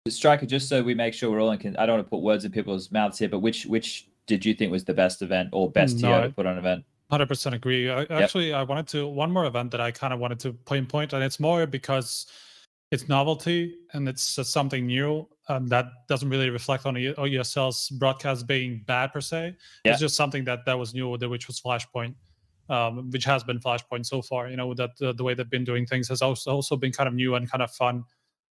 Striker, 0.08 0.46
just 0.46 0.68
so 0.68 0.82
we 0.82 0.96
make 0.96 1.14
sure 1.14 1.30
we're 1.30 1.42
all 1.42 1.52
in. 1.52 1.60
Con- 1.60 1.76
I 1.78 1.86
don't 1.86 1.98
want 1.98 2.08
to 2.08 2.10
put 2.10 2.22
words 2.22 2.44
in 2.44 2.52
people's 2.52 2.92
mouths 2.92 3.20
here, 3.20 3.30
but 3.30 3.40
which 3.40 3.66
which 3.66 4.10
did 4.28 4.46
you 4.46 4.54
think 4.54 4.72
was 4.72 4.84
the 4.84 4.94
best 4.94 5.22
event 5.22 5.50
or 5.52 5.70
best 5.70 6.00
No, 6.00 6.22
TO 6.22 6.28
to 6.28 6.34
put 6.34 6.46
on 6.46 6.54
an 6.54 6.60
event? 6.60 6.86
Hundred 7.10 7.28
percent 7.28 7.54
agree. 7.54 7.90
I, 7.90 8.04
Actually, 8.06 8.54
I 8.54 8.64
wanted 8.64 8.88
to 8.90 9.08
one 9.08 9.32
more 9.32 9.46
event 9.46 9.72
that 9.72 9.82
I 9.82 9.92
kind 9.92 10.14
of 10.14 10.20
wanted 10.20 10.40
to 10.40 10.54
pinpoint, 10.54 11.14
and 11.14 11.24
it's 11.24 11.40
more 11.40 11.66
because 11.68 12.26
it's 12.92 13.08
novelty 13.08 13.78
and 13.94 14.08
it's 14.08 14.38
something 14.48 14.86
new. 14.86 15.28
Um, 15.48 15.68
that 15.68 15.86
doesn't 16.08 16.30
really 16.30 16.50
reflect 16.50 16.86
on 16.86 16.96
ESL's 16.96 17.90
broadcast 17.90 18.48
being 18.48 18.84
bad 18.86 19.12
per 19.12 19.22
se. 19.22 19.56
Yeah. 19.84 19.92
It's 19.92 20.00
just 20.00 20.16
something 20.16 20.44
that 20.44 20.66
that 20.66 20.78
was 20.78 20.94
new, 20.94 21.10
which 21.10 21.48
was 21.48 21.60
Flashpoint, 21.60 22.16
um, 22.70 23.10
which 23.10 23.24
has 23.26 23.44
been 23.44 23.60
Flashpoint 23.60 24.06
so 24.06 24.22
far. 24.22 24.50
You 24.50 24.58
know 24.58 24.74
that 24.74 24.92
the, 24.98 25.14
the 25.14 25.24
way 25.24 25.34
they've 25.34 25.50
been 25.50 25.64
doing 25.64 25.86
things 25.86 26.10
has 26.10 26.22
also 26.22 26.52
also 26.52 26.76
been 26.76 26.92
kind 26.92 27.08
of 27.08 27.14
new 27.14 27.36
and 27.36 27.50
kind 27.50 27.62
of 27.62 27.72
fun. 27.72 28.04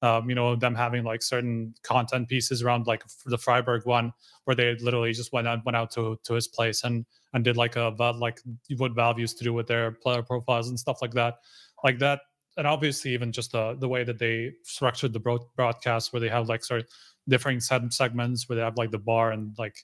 Um, 0.02 0.30
you 0.30 0.36
know 0.36 0.56
them 0.56 0.76
having 0.76 1.06
like 1.06 1.24
certain 1.24 1.74
content 1.84 2.28
pieces 2.28 2.62
around 2.62 2.86
like 2.86 3.04
the 3.26 3.38
Freiburg 3.38 3.86
one, 3.86 4.12
where 4.44 4.56
they 4.56 4.76
literally 4.76 5.14
just 5.14 5.32
went 5.32 5.48
out 5.48 5.66
went 5.66 5.78
out 5.78 5.92
to 5.92 6.20
to 6.24 6.34
his 6.34 6.48
place 6.48 6.84
and 6.84 7.06
and 7.34 7.44
did 7.46 7.56
like 7.56 7.78
a 7.78 7.96
like 8.20 8.40
what 8.78 8.94
Valve 8.94 9.18
used 9.18 9.38
to 9.38 9.46
do 9.46 9.54
with 9.54 9.68
their 9.68 9.92
player 9.92 10.22
profiles 10.22 10.68
and 10.70 10.78
stuff 10.78 11.02
like 11.02 11.14
that, 11.14 11.36
like 11.84 12.00
that. 12.00 12.20
And 12.58 12.66
obviously, 12.66 13.12
even 13.14 13.32
just 13.32 13.51
the 13.51 13.76
the 13.80 13.88
way 13.88 14.03
that 14.03 14.20
they 14.20 14.53
structured 14.64 15.14
the 15.14 15.20
broad- 15.20 15.53
broadcast, 15.56 16.14
where 16.14 16.20
they 16.20 16.30
have 16.30 16.47
like 16.47 16.64
sort 16.64 16.82
of 16.82 16.88
different 17.28 17.64
set 17.64 17.93
segments, 17.93 18.47
where 18.47 18.56
they 18.56 18.62
have 18.62 18.78
like 18.78 18.91
the 18.91 18.99
bar 18.99 19.32
and 19.32 19.53
like 19.58 19.76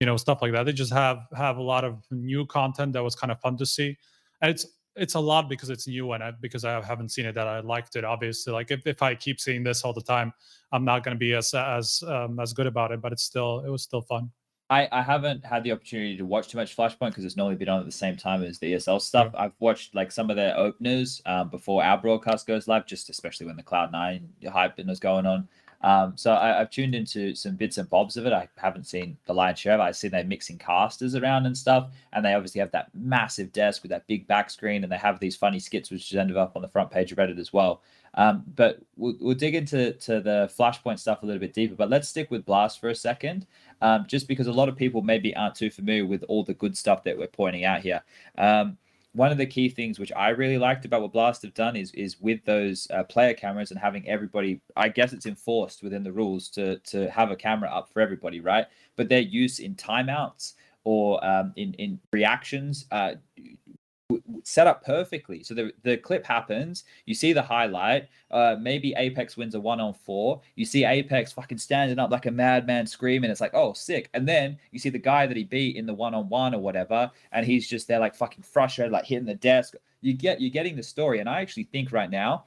you 0.00 0.06
know 0.06 0.16
stuff 0.16 0.42
like 0.42 0.52
that. 0.52 0.64
They 0.64 0.72
just 0.72 0.92
have 0.92 1.18
have 1.34 1.56
a 1.56 1.62
lot 1.62 1.84
of 1.84 2.02
new 2.10 2.44
content 2.46 2.92
that 2.92 3.02
was 3.02 3.14
kind 3.14 3.30
of 3.30 3.40
fun 3.40 3.56
to 3.56 3.66
see, 3.66 3.96
and 4.40 4.50
it's 4.50 4.66
it's 4.96 5.14
a 5.14 5.20
lot 5.20 5.48
because 5.48 5.70
it's 5.70 5.86
new 5.88 6.12
and 6.12 6.22
I, 6.22 6.32
because 6.40 6.64
I 6.64 6.80
haven't 6.82 7.10
seen 7.10 7.24
it 7.24 7.34
that 7.34 7.48
I 7.48 7.60
liked 7.60 7.96
it. 7.96 8.04
Obviously, 8.04 8.52
like 8.52 8.70
if, 8.70 8.86
if 8.86 9.02
I 9.02 9.14
keep 9.14 9.40
seeing 9.40 9.62
this 9.62 9.84
all 9.84 9.92
the 9.92 10.02
time, 10.02 10.32
I'm 10.70 10.84
not 10.84 11.02
going 11.02 11.14
to 11.14 11.18
be 11.18 11.34
as 11.34 11.54
as 11.54 12.02
um, 12.06 12.38
as 12.40 12.52
good 12.52 12.66
about 12.66 12.92
it. 12.92 13.00
But 13.00 13.12
it's 13.12 13.22
still 13.22 13.60
it 13.66 13.70
was 13.70 13.82
still 13.82 14.02
fun. 14.02 14.30
I, 14.72 14.88
I 14.90 15.02
haven't 15.02 15.44
had 15.44 15.64
the 15.64 15.72
opportunity 15.72 16.16
to 16.16 16.24
watch 16.24 16.48
too 16.48 16.56
much 16.56 16.74
Flashpoint 16.74 17.10
because 17.10 17.26
it's 17.26 17.36
normally 17.36 17.56
been 17.56 17.68
on 17.68 17.80
at 17.80 17.84
the 17.84 17.92
same 17.92 18.16
time 18.16 18.42
as 18.42 18.58
the 18.58 18.72
ESL 18.72 19.02
stuff. 19.02 19.34
I've 19.36 19.52
watched 19.60 19.94
like 19.94 20.10
some 20.10 20.30
of 20.30 20.36
their 20.36 20.56
openers 20.56 21.20
um, 21.26 21.50
before 21.50 21.84
our 21.84 21.98
broadcast 21.98 22.46
goes 22.46 22.66
live, 22.66 22.86
just 22.86 23.10
especially 23.10 23.44
when 23.44 23.56
the 23.56 23.62
Cloud9 23.62 24.22
hype 24.50 24.78
is 24.78 24.98
going 24.98 25.26
on. 25.26 25.46
Um, 25.82 26.12
so 26.16 26.32
I, 26.32 26.60
I've 26.60 26.70
tuned 26.70 26.94
into 26.94 27.34
some 27.34 27.56
bits 27.56 27.78
and 27.78 27.88
bobs 27.90 28.16
of 28.16 28.26
it. 28.26 28.32
I 28.32 28.48
haven't 28.56 28.86
seen 28.86 29.16
the 29.26 29.34
lion's 29.34 29.58
share. 29.58 29.80
I've 29.80 29.96
seen 29.96 30.10
they're 30.10 30.24
mixing 30.24 30.58
casters 30.58 31.14
around 31.14 31.46
and 31.46 31.56
stuff, 31.56 31.90
and 32.12 32.24
they 32.24 32.34
obviously 32.34 32.60
have 32.60 32.70
that 32.72 32.90
massive 32.94 33.52
desk 33.52 33.82
with 33.82 33.90
that 33.90 34.06
big 34.06 34.26
back 34.26 34.50
screen, 34.50 34.84
and 34.84 34.92
they 34.92 34.96
have 34.96 35.18
these 35.18 35.36
funny 35.36 35.58
skits 35.58 35.90
which 35.90 36.08
just 36.08 36.14
ended 36.14 36.36
up 36.36 36.54
on 36.56 36.62
the 36.62 36.68
front 36.68 36.90
page 36.90 37.12
of 37.12 37.18
Reddit 37.18 37.38
as 37.38 37.52
well. 37.52 37.82
Um, 38.14 38.44
but 38.56 38.78
we'll, 38.96 39.14
we'll 39.20 39.34
dig 39.34 39.54
into 39.54 39.92
to 39.92 40.20
the 40.20 40.50
Flashpoint 40.56 40.98
stuff 40.98 41.22
a 41.22 41.26
little 41.26 41.40
bit 41.40 41.54
deeper. 41.54 41.74
But 41.74 41.90
let's 41.90 42.08
stick 42.08 42.30
with 42.30 42.44
Blast 42.44 42.80
for 42.80 42.90
a 42.90 42.94
second, 42.94 43.46
um, 43.80 44.04
just 44.06 44.28
because 44.28 44.46
a 44.46 44.52
lot 44.52 44.68
of 44.68 44.76
people 44.76 45.02
maybe 45.02 45.34
aren't 45.34 45.54
too 45.54 45.70
familiar 45.70 46.06
with 46.06 46.22
all 46.28 46.44
the 46.44 46.54
good 46.54 46.76
stuff 46.76 47.02
that 47.04 47.16
we're 47.16 47.26
pointing 47.26 47.64
out 47.64 47.80
here. 47.80 48.02
Um, 48.36 48.76
one 49.14 49.30
of 49.30 49.38
the 49.38 49.46
key 49.46 49.68
things 49.68 49.98
which 49.98 50.12
I 50.16 50.30
really 50.30 50.58
liked 50.58 50.84
about 50.84 51.02
what 51.02 51.12
Blast 51.12 51.42
have 51.42 51.54
done 51.54 51.76
is 51.76 51.92
is 51.92 52.20
with 52.20 52.44
those 52.44 52.88
uh, 52.90 53.04
player 53.04 53.34
cameras 53.34 53.70
and 53.70 53.78
having 53.78 54.08
everybody. 54.08 54.60
I 54.76 54.88
guess 54.88 55.12
it's 55.12 55.26
enforced 55.26 55.82
within 55.82 56.02
the 56.02 56.12
rules 56.12 56.48
to 56.50 56.78
to 56.78 57.10
have 57.10 57.30
a 57.30 57.36
camera 57.36 57.70
up 57.70 57.90
for 57.92 58.00
everybody, 58.00 58.40
right? 58.40 58.66
But 58.96 59.08
their 59.08 59.20
use 59.20 59.58
in 59.58 59.74
timeouts 59.74 60.54
or 60.84 61.24
um, 61.24 61.52
in 61.56 61.74
in 61.74 62.00
reactions. 62.12 62.86
Uh, 62.90 63.14
set 64.42 64.66
up 64.66 64.84
perfectly 64.84 65.42
so 65.42 65.54
the, 65.54 65.72
the 65.82 65.96
clip 65.96 66.24
happens 66.24 66.84
you 67.06 67.14
see 67.14 67.32
the 67.32 67.42
highlight 67.42 68.08
uh 68.30 68.56
maybe 68.60 68.94
apex 68.96 69.36
wins 69.36 69.54
a 69.54 69.60
one 69.60 69.80
on 69.80 69.94
four 69.94 70.40
you 70.56 70.64
see 70.64 70.84
apex 70.84 71.32
fucking 71.32 71.58
standing 71.58 71.98
up 71.98 72.10
like 72.10 72.26
a 72.26 72.30
madman 72.30 72.86
screaming 72.86 73.30
it's 73.30 73.40
like 73.40 73.54
oh 73.54 73.72
sick 73.72 74.08
and 74.14 74.26
then 74.28 74.58
you 74.70 74.78
see 74.78 74.90
the 74.90 74.98
guy 74.98 75.26
that 75.26 75.36
he 75.36 75.44
beat 75.44 75.76
in 75.76 75.86
the 75.86 75.94
one-on-one 75.94 76.54
or 76.54 76.60
whatever 76.60 77.10
and 77.32 77.46
he's 77.46 77.68
just 77.68 77.88
there 77.88 78.00
like 78.00 78.14
fucking 78.14 78.42
frustrated 78.42 78.92
like 78.92 79.04
hitting 79.04 79.26
the 79.26 79.34
desk 79.34 79.74
you 80.00 80.12
get 80.12 80.40
you're 80.40 80.50
getting 80.50 80.76
the 80.76 80.82
story 80.82 81.20
and 81.20 81.28
i 81.28 81.40
actually 81.40 81.64
think 81.64 81.92
right 81.92 82.10
now 82.10 82.44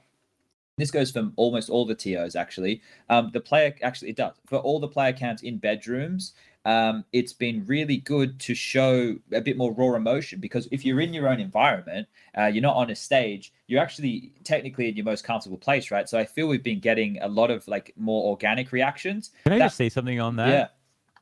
this 0.76 0.90
goes 0.90 1.10
from 1.10 1.32
almost 1.36 1.70
all 1.70 1.86
the 1.86 1.94
TOs 1.94 2.36
actually. 2.36 2.82
Um, 3.08 3.30
the 3.32 3.40
player 3.40 3.74
actually 3.82 4.10
it 4.10 4.16
does 4.16 4.34
for 4.46 4.58
all 4.58 4.78
the 4.78 4.88
player 4.88 5.12
counts 5.12 5.42
in 5.42 5.58
bedrooms. 5.58 6.34
Um, 6.66 7.04
it's 7.12 7.32
been 7.32 7.64
really 7.66 7.98
good 7.98 8.40
to 8.40 8.54
show 8.54 9.16
a 9.32 9.40
bit 9.40 9.56
more 9.56 9.72
raw 9.72 9.94
emotion 9.94 10.40
because 10.40 10.66
if 10.72 10.84
you're 10.84 11.00
in 11.00 11.14
your 11.14 11.28
own 11.28 11.38
environment, 11.38 12.08
uh, 12.36 12.46
you're 12.46 12.60
not 12.60 12.74
on 12.74 12.90
a 12.90 12.96
stage, 12.96 13.52
you're 13.68 13.80
actually 13.80 14.32
technically 14.42 14.88
in 14.88 14.96
your 14.96 15.04
most 15.04 15.22
comfortable 15.22 15.58
place, 15.58 15.92
right? 15.92 16.08
So 16.08 16.18
I 16.18 16.24
feel 16.24 16.48
we've 16.48 16.64
been 16.64 16.80
getting 16.80 17.22
a 17.22 17.28
lot 17.28 17.52
of 17.52 17.66
like 17.68 17.92
more 17.96 18.24
organic 18.28 18.72
reactions. 18.72 19.30
Can 19.44 19.52
I 19.52 19.58
That- 19.58 19.66
just 19.66 19.76
say 19.76 19.88
something 19.88 20.18
on 20.18 20.34
that? 20.36 20.48
Yeah, 20.48 20.66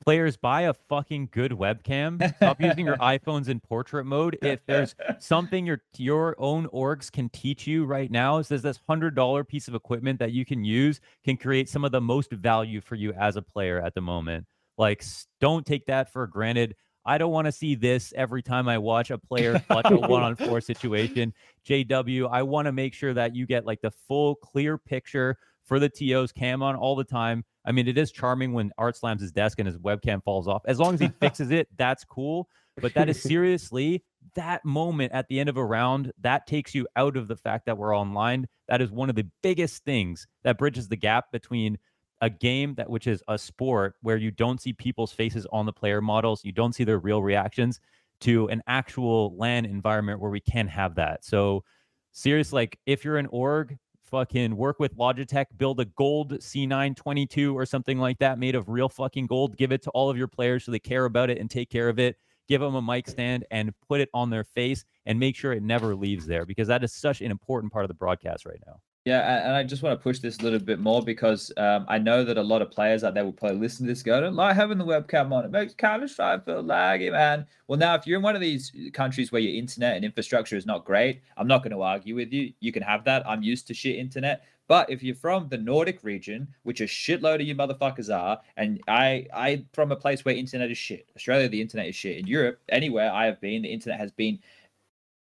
players 0.02 0.38
buy 0.38 0.62
a 0.62 0.72
fucking 0.72 1.28
good 1.30 1.52
webcam. 1.52 2.34
Stop 2.36 2.62
using 2.62 2.86
your 2.86 2.96
iPhones 3.14 3.48
in 3.50 3.60
portrait 3.60 4.04
mode. 4.06 4.38
If 4.40 4.64
there's 4.64 4.94
something 5.18 5.66
your 5.66 5.82
your 5.98 6.36
own 6.38 6.68
orgs 6.68 7.12
can 7.12 7.28
teach 7.28 7.66
you 7.66 7.84
right 7.84 8.10
now, 8.10 8.38
is 8.38 8.48
there's 8.48 8.62
this 8.62 8.80
hundred 8.88 9.14
dollar 9.14 9.44
piece 9.44 9.68
of 9.68 9.74
equipment 9.74 10.18
that 10.20 10.32
you 10.32 10.46
can 10.46 10.64
use 10.64 11.02
can 11.22 11.36
create 11.36 11.68
some 11.68 11.84
of 11.84 11.92
the 11.92 12.00
most 12.00 12.30
value 12.32 12.80
for 12.80 12.94
you 12.94 13.12
as 13.12 13.36
a 13.36 13.42
player 13.42 13.78
at 13.78 13.92
the 13.94 14.00
moment. 14.00 14.46
Like, 14.78 15.04
don't 15.40 15.64
take 15.64 15.86
that 15.86 16.12
for 16.12 16.26
granted. 16.26 16.74
I 17.06 17.18
don't 17.18 17.32
want 17.32 17.46
to 17.46 17.52
see 17.52 17.74
this 17.74 18.12
every 18.16 18.42
time 18.42 18.68
I 18.68 18.78
watch 18.78 19.10
a 19.10 19.18
player 19.18 19.62
clutch 19.68 19.90
a 19.90 19.96
one 19.96 20.22
on 20.22 20.36
four 20.36 20.60
situation. 20.60 21.34
JW, 21.68 22.28
I 22.30 22.42
want 22.42 22.66
to 22.66 22.72
make 22.72 22.94
sure 22.94 23.12
that 23.14 23.36
you 23.36 23.46
get 23.46 23.66
like 23.66 23.82
the 23.82 23.90
full 23.90 24.36
clear 24.36 24.78
picture 24.78 25.36
for 25.64 25.78
the 25.78 25.88
TO's 25.88 26.32
cam 26.32 26.62
on 26.62 26.76
all 26.76 26.96
the 26.96 27.04
time. 27.04 27.44
I 27.64 27.72
mean, 27.72 27.88
it 27.88 27.98
is 27.98 28.10
charming 28.10 28.52
when 28.52 28.72
Art 28.78 28.96
slams 28.96 29.22
his 29.22 29.32
desk 29.32 29.58
and 29.58 29.66
his 29.66 29.78
webcam 29.78 30.22
falls 30.22 30.48
off. 30.48 30.62
As 30.66 30.78
long 30.78 30.94
as 30.94 31.00
he 31.00 31.08
fixes 31.20 31.50
it, 31.50 31.68
that's 31.76 32.04
cool. 32.04 32.48
But 32.80 32.94
that 32.94 33.08
is 33.08 33.22
seriously 33.22 34.02
that 34.34 34.64
moment 34.64 35.12
at 35.12 35.28
the 35.28 35.38
end 35.38 35.48
of 35.48 35.56
a 35.56 35.64
round 35.64 36.12
that 36.20 36.46
takes 36.46 36.74
you 36.74 36.88
out 36.96 37.16
of 37.16 37.28
the 37.28 37.36
fact 37.36 37.66
that 37.66 37.78
we're 37.78 37.96
online. 37.96 38.46
That 38.68 38.80
is 38.80 38.90
one 38.90 39.10
of 39.10 39.16
the 39.16 39.28
biggest 39.42 39.84
things 39.84 40.26
that 40.42 40.58
bridges 40.58 40.88
the 40.88 40.96
gap 40.96 41.30
between 41.30 41.78
a 42.24 42.30
game 42.30 42.74
that 42.76 42.88
which 42.88 43.06
is 43.06 43.22
a 43.28 43.36
sport 43.36 43.96
where 44.00 44.16
you 44.16 44.30
don't 44.30 44.58
see 44.58 44.72
people's 44.72 45.12
faces 45.12 45.46
on 45.52 45.66
the 45.66 45.72
player 45.72 46.00
models, 46.00 46.42
you 46.42 46.52
don't 46.52 46.74
see 46.74 46.82
their 46.82 46.98
real 46.98 47.22
reactions 47.22 47.80
to 48.20 48.48
an 48.48 48.62
actual 48.66 49.36
LAN 49.36 49.66
environment 49.66 50.20
where 50.20 50.30
we 50.30 50.40
can 50.40 50.66
have 50.66 50.94
that. 50.94 51.22
So 51.22 51.64
serious 52.12 52.50
like 52.50 52.78
if 52.86 53.04
you're 53.04 53.18
an 53.18 53.26
org 53.26 53.76
fucking 54.04 54.56
work 54.56 54.80
with 54.80 54.96
Logitech, 54.96 55.46
build 55.58 55.80
a 55.80 55.84
gold 55.84 56.32
C922 56.32 57.52
or 57.52 57.66
something 57.66 57.98
like 57.98 58.18
that 58.20 58.38
made 58.38 58.54
of 58.54 58.70
real 58.70 58.88
fucking 58.88 59.26
gold, 59.26 59.58
give 59.58 59.70
it 59.70 59.82
to 59.82 59.90
all 59.90 60.08
of 60.08 60.16
your 60.16 60.28
players 60.28 60.64
so 60.64 60.72
they 60.72 60.78
care 60.78 61.04
about 61.04 61.28
it 61.28 61.36
and 61.36 61.50
take 61.50 61.68
care 61.68 61.90
of 61.90 61.98
it. 61.98 62.16
Give 62.48 62.62
them 62.62 62.74
a 62.74 62.80
mic 62.80 63.06
stand 63.06 63.44
and 63.50 63.74
put 63.86 64.00
it 64.00 64.08
on 64.14 64.30
their 64.30 64.44
face 64.44 64.86
and 65.04 65.20
make 65.20 65.36
sure 65.36 65.52
it 65.52 65.62
never 65.62 65.94
leaves 65.94 66.24
there 66.24 66.46
because 66.46 66.68
that 66.68 66.82
is 66.82 66.94
such 66.94 67.20
an 67.20 67.30
important 67.30 67.70
part 67.70 67.84
of 67.84 67.88
the 67.88 67.94
broadcast 67.94 68.46
right 68.46 68.60
now. 68.66 68.80
Yeah, 69.04 69.46
and 69.46 69.54
I 69.54 69.62
just 69.64 69.82
want 69.82 69.98
to 69.98 70.02
push 70.02 70.20
this 70.20 70.38
a 70.38 70.42
little 70.42 70.58
bit 70.58 70.80
more 70.80 71.02
because 71.02 71.52
um, 71.58 71.84
I 71.88 71.98
know 71.98 72.24
that 72.24 72.38
a 72.38 72.42
lot 72.42 72.62
of 72.62 72.70
players 72.70 73.04
out 73.04 73.12
there 73.12 73.22
will 73.22 73.34
probably 73.34 73.58
listen 73.58 73.84
to 73.84 73.92
this 73.92 74.02
go, 74.02 74.18
don't 74.18 74.34
like 74.34 74.56
having 74.56 74.78
the 74.78 74.84
webcam 74.86 75.30
on. 75.30 75.44
It 75.44 75.50
makes 75.50 75.74
Counter 75.74 76.08
Strike 76.08 76.46
feel 76.46 76.64
laggy, 76.64 77.12
man. 77.12 77.46
Well, 77.68 77.78
now, 77.78 77.94
if 77.96 78.06
you're 78.06 78.16
in 78.16 78.22
one 78.22 78.34
of 78.34 78.40
these 78.40 78.72
countries 78.94 79.30
where 79.30 79.42
your 79.42 79.54
internet 79.54 79.96
and 79.96 80.06
infrastructure 80.06 80.56
is 80.56 80.64
not 80.64 80.86
great, 80.86 81.20
I'm 81.36 81.46
not 81.46 81.62
going 81.62 81.72
to 81.72 81.82
argue 81.82 82.14
with 82.14 82.32
you. 82.32 82.54
You 82.60 82.72
can 82.72 82.82
have 82.82 83.04
that. 83.04 83.28
I'm 83.28 83.42
used 83.42 83.66
to 83.66 83.74
shit 83.74 83.96
internet. 83.96 84.42
But 84.68 84.88
if 84.88 85.02
you're 85.02 85.14
from 85.14 85.48
the 85.48 85.58
Nordic 85.58 86.02
region, 86.02 86.48
which 86.62 86.80
a 86.80 86.84
shitload 86.84 87.34
of 87.34 87.42
you 87.42 87.54
motherfuckers 87.54 88.14
are, 88.14 88.40
and 88.56 88.80
I, 88.88 89.26
I 89.34 89.66
from 89.74 89.92
a 89.92 89.96
place 89.96 90.24
where 90.24 90.34
internet 90.34 90.70
is 90.70 90.78
shit. 90.78 91.10
Australia, 91.14 91.50
the 91.50 91.60
internet 91.60 91.88
is 91.88 91.94
shit. 91.94 92.16
In 92.16 92.26
Europe, 92.26 92.58
anywhere 92.70 93.12
I 93.12 93.26
have 93.26 93.38
been, 93.42 93.60
the 93.60 93.68
internet 93.68 94.00
has 94.00 94.12
been 94.12 94.38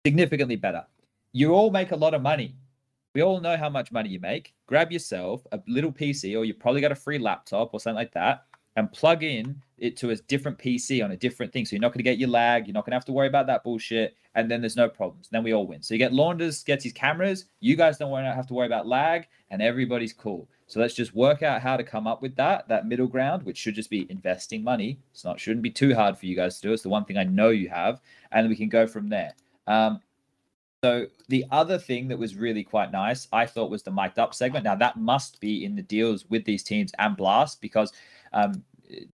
significantly 0.04 0.56
better. 0.56 0.84
You 1.34 1.54
all 1.54 1.70
make 1.70 1.92
a 1.92 1.96
lot 1.96 2.16
of 2.16 2.24
money 2.24 2.56
we 3.20 3.24
all 3.24 3.42
know 3.42 3.58
how 3.58 3.70
much 3.70 3.92
money 3.92 4.08
you 4.08 4.20
make. 4.22 4.54
Grab 4.66 4.94
yourself 4.94 5.46
a 5.52 5.60
little 5.68 5.92
PC, 5.92 6.40
or 6.40 6.46
you 6.46 6.54
probably 6.54 6.80
got 6.80 6.94
a 6.94 6.96
free 6.96 7.18
laptop 7.18 7.74
or 7.74 7.80
something 7.82 7.98
like 7.98 8.14
that, 8.14 8.46
and 8.78 8.90
plug 8.94 9.24
in 9.24 9.62
it 9.78 9.98
to 9.98 10.12
a 10.12 10.16
different 10.16 10.58
PC 10.58 11.04
on 11.04 11.12
a 11.12 11.18
different 11.18 11.52
thing. 11.52 11.66
So 11.66 11.76
you're 11.76 11.82
not 11.82 11.90
going 11.90 12.00
to 12.00 12.04
get 12.04 12.18
your 12.18 12.30
lag. 12.30 12.66
You're 12.66 12.74
not 12.74 12.86
going 12.86 12.92
to 12.92 12.96
have 12.96 13.04
to 13.08 13.12
worry 13.12 13.28
about 13.28 13.46
that 13.48 13.66
bullshit. 13.66 14.16
And 14.36 14.50
then 14.50 14.62
there's 14.62 14.78
no 14.78 14.88
problems. 14.88 15.28
Then 15.30 15.44
we 15.44 15.54
all 15.54 15.68
win. 15.68 15.82
So 15.82 15.94
you 15.94 15.98
get 15.98 16.14
Launders 16.14 16.64
gets 16.64 16.86
his 16.86 16.94
cameras. 16.94 17.48
You 17.60 17.76
guys 17.76 17.98
don't 17.98 18.24
have 18.24 18.48
to 18.48 18.54
worry 18.54 18.68
about 18.68 18.88
lag, 18.88 19.28
and 19.50 19.62
everybody's 19.62 20.14
cool. 20.14 20.48
So 20.68 20.80
let's 20.80 20.94
just 20.94 21.14
work 21.14 21.44
out 21.44 21.62
how 21.62 21.76
to 21.76 21.84
come 21.84 22.08
up 22.08 22.22
with 22.22 22.38
that 22.38 22.70
that 22.70 22.88
middle 22.88 23.08
ground, 23.08 23.44
which 23.44 23.58
should 23.58 23.76
just 23.76 23.90
be 23.90 24.10
investing 24.10 24.64
money. 24.64 24.98
It's 25.12 25.26
not 25.26 25.42
shouldn't 25.42 25.64
be 25.64 25.72
too 25.72 25.94
hard 25.94 26.18
for 26.18 26.26
you 26.26 26.38
guys 26.38 26.62
to 26.62 26.70
do. 26.70 26.74
It's 26.74 26.84
the 26.84 26.90
one 26.90 27.04
thing 27.04 27.18
I 27.18 27.26
know 27.26 27.50
you 27.50 27.68
have, 27.68 28.00
and 28.32 28.48
we 28.48 28.56
can 28.56 28.70
go 28.70 28.88
from 28.88 29.10
there. 29.10 29.34
Um, 29.68 30.00
so 30.84 31.08
the 31.28 31.46
other 31.52 31.78
thing 31.78 32.08
that 32.08 32.18
was 32.18 32.36
really 32.36 32.64
quite 32.64 32.92
nice, 32.92 33.28
I 33.34 33.46
thought, 33.46 33.70
was 33.70 33.84
the 33.84 33.92
mic'd 33.92 34.18
up 34.18 34.34
segment. 34.34 34.64
Now 34.64 34.76
that 34.76 34.98
must 34.98 35.40
be 35.42 35.66
in 35.66 35.76
the 35.76 35.82
deals 35.82 36.26
with 36.30 36.46
these 36.46 36.64
teams 36.64 36.92
and 37.00 37.18
Blast 37.18 37.62
because 37.62 37.92
um, 38.34 38.64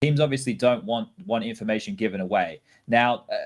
teams 0.00 0.20
obviously 0.20 0.54
don't 0.54 0.84
want 0.84 1.08
want 1.26 1.44
information 1.44 1.94
given 1.94 2.20
away. 2.20 2.60
Now, 2.88 3.24
uh, 3.30 3.36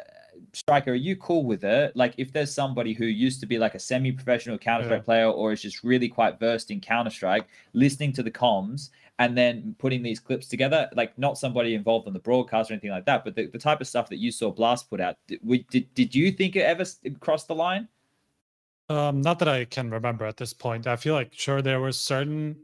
Striker, 0.53 0.93
are 0.93 0.95
you 0.95 1.16
cool 1.16 1.45
with 1.45 1.65
it? 1.65 1.97
Like, 1.97 2.15
if 2.16 2.32
there's 2.32 2.53
somebody 2.53 2.93
who 2.93 3.07
used 3.07 3.41
to 3.41 3.47
be 3.47 3.59
like 3.59 3.74
a 3.74 3.78
semi-professional 3.78 4.59
Counter 4.59 4.85
Strike 4.85 5.01
yeah. 5.01 5.05
player 5.05 5.27
or 5.28 5.53
is 5.53 5.62
just 5.62 5.82
really 5.82 6.09
quite 6.09 6.39
versed 6.39 6.70
in 6.70 6.81
Counter 6.81 7.11
Strike, 7.11 7.47
listening 7.73 8.12
to 8.12 8.23
the 8.23 8.31
comms 8.31 8.91
and 9.19 9.36
then 9.36 9.74
putting 9.78 10.03
these 10.03 10.19
clips 10.19 10.49
together, 10.49 10.89
like 10.95 11.16
not 11.19 11.39
somebody 11.39 11.74
involved 11.74 12.07
in 12.07 12.12
the 12.12 12.19
broadcast 12.19 12.70
or 12.70 12.74
anything 12.74 12.91
like 12.91 13.05
that, 13.05 13.24
but 13.24 13.35
the, 13.35 13.47
the 13.47 13.59
type 13.59 13.81
of 13.81 13.86
stuff 13.86 14.09
that 14.09 14.19
you 14.19 14.32
saw 14.32 14.51
Blast 14.51 14.91
put 14.91 15.01
out, 15.01 15.16
did, 15.27 15.41
did, 15.70 15.93
did 15.95 16.15
you 16.15 16.32
think 16.32 16.57
it 16.57 16.62
ever 16.62 16.85
crossed 17.20 17.49
the 17.49 17.55
line? 17.55 17.89
Um, 18.89 19.23
not 19.23 19.39
that 19.39 19.48
I 19.48 19.65
can 19.65 19.90
remember 19.90 20.27
at 20.27 20.36
this 20.36 20.52
point. 20.52 20.86
I 20.86 20.97
feel 20.97 21.15
like 21.15 21.32
sure 21.32 21.62
there 21.62 21.81
were 21.81 21.93
certain 21.93 22.56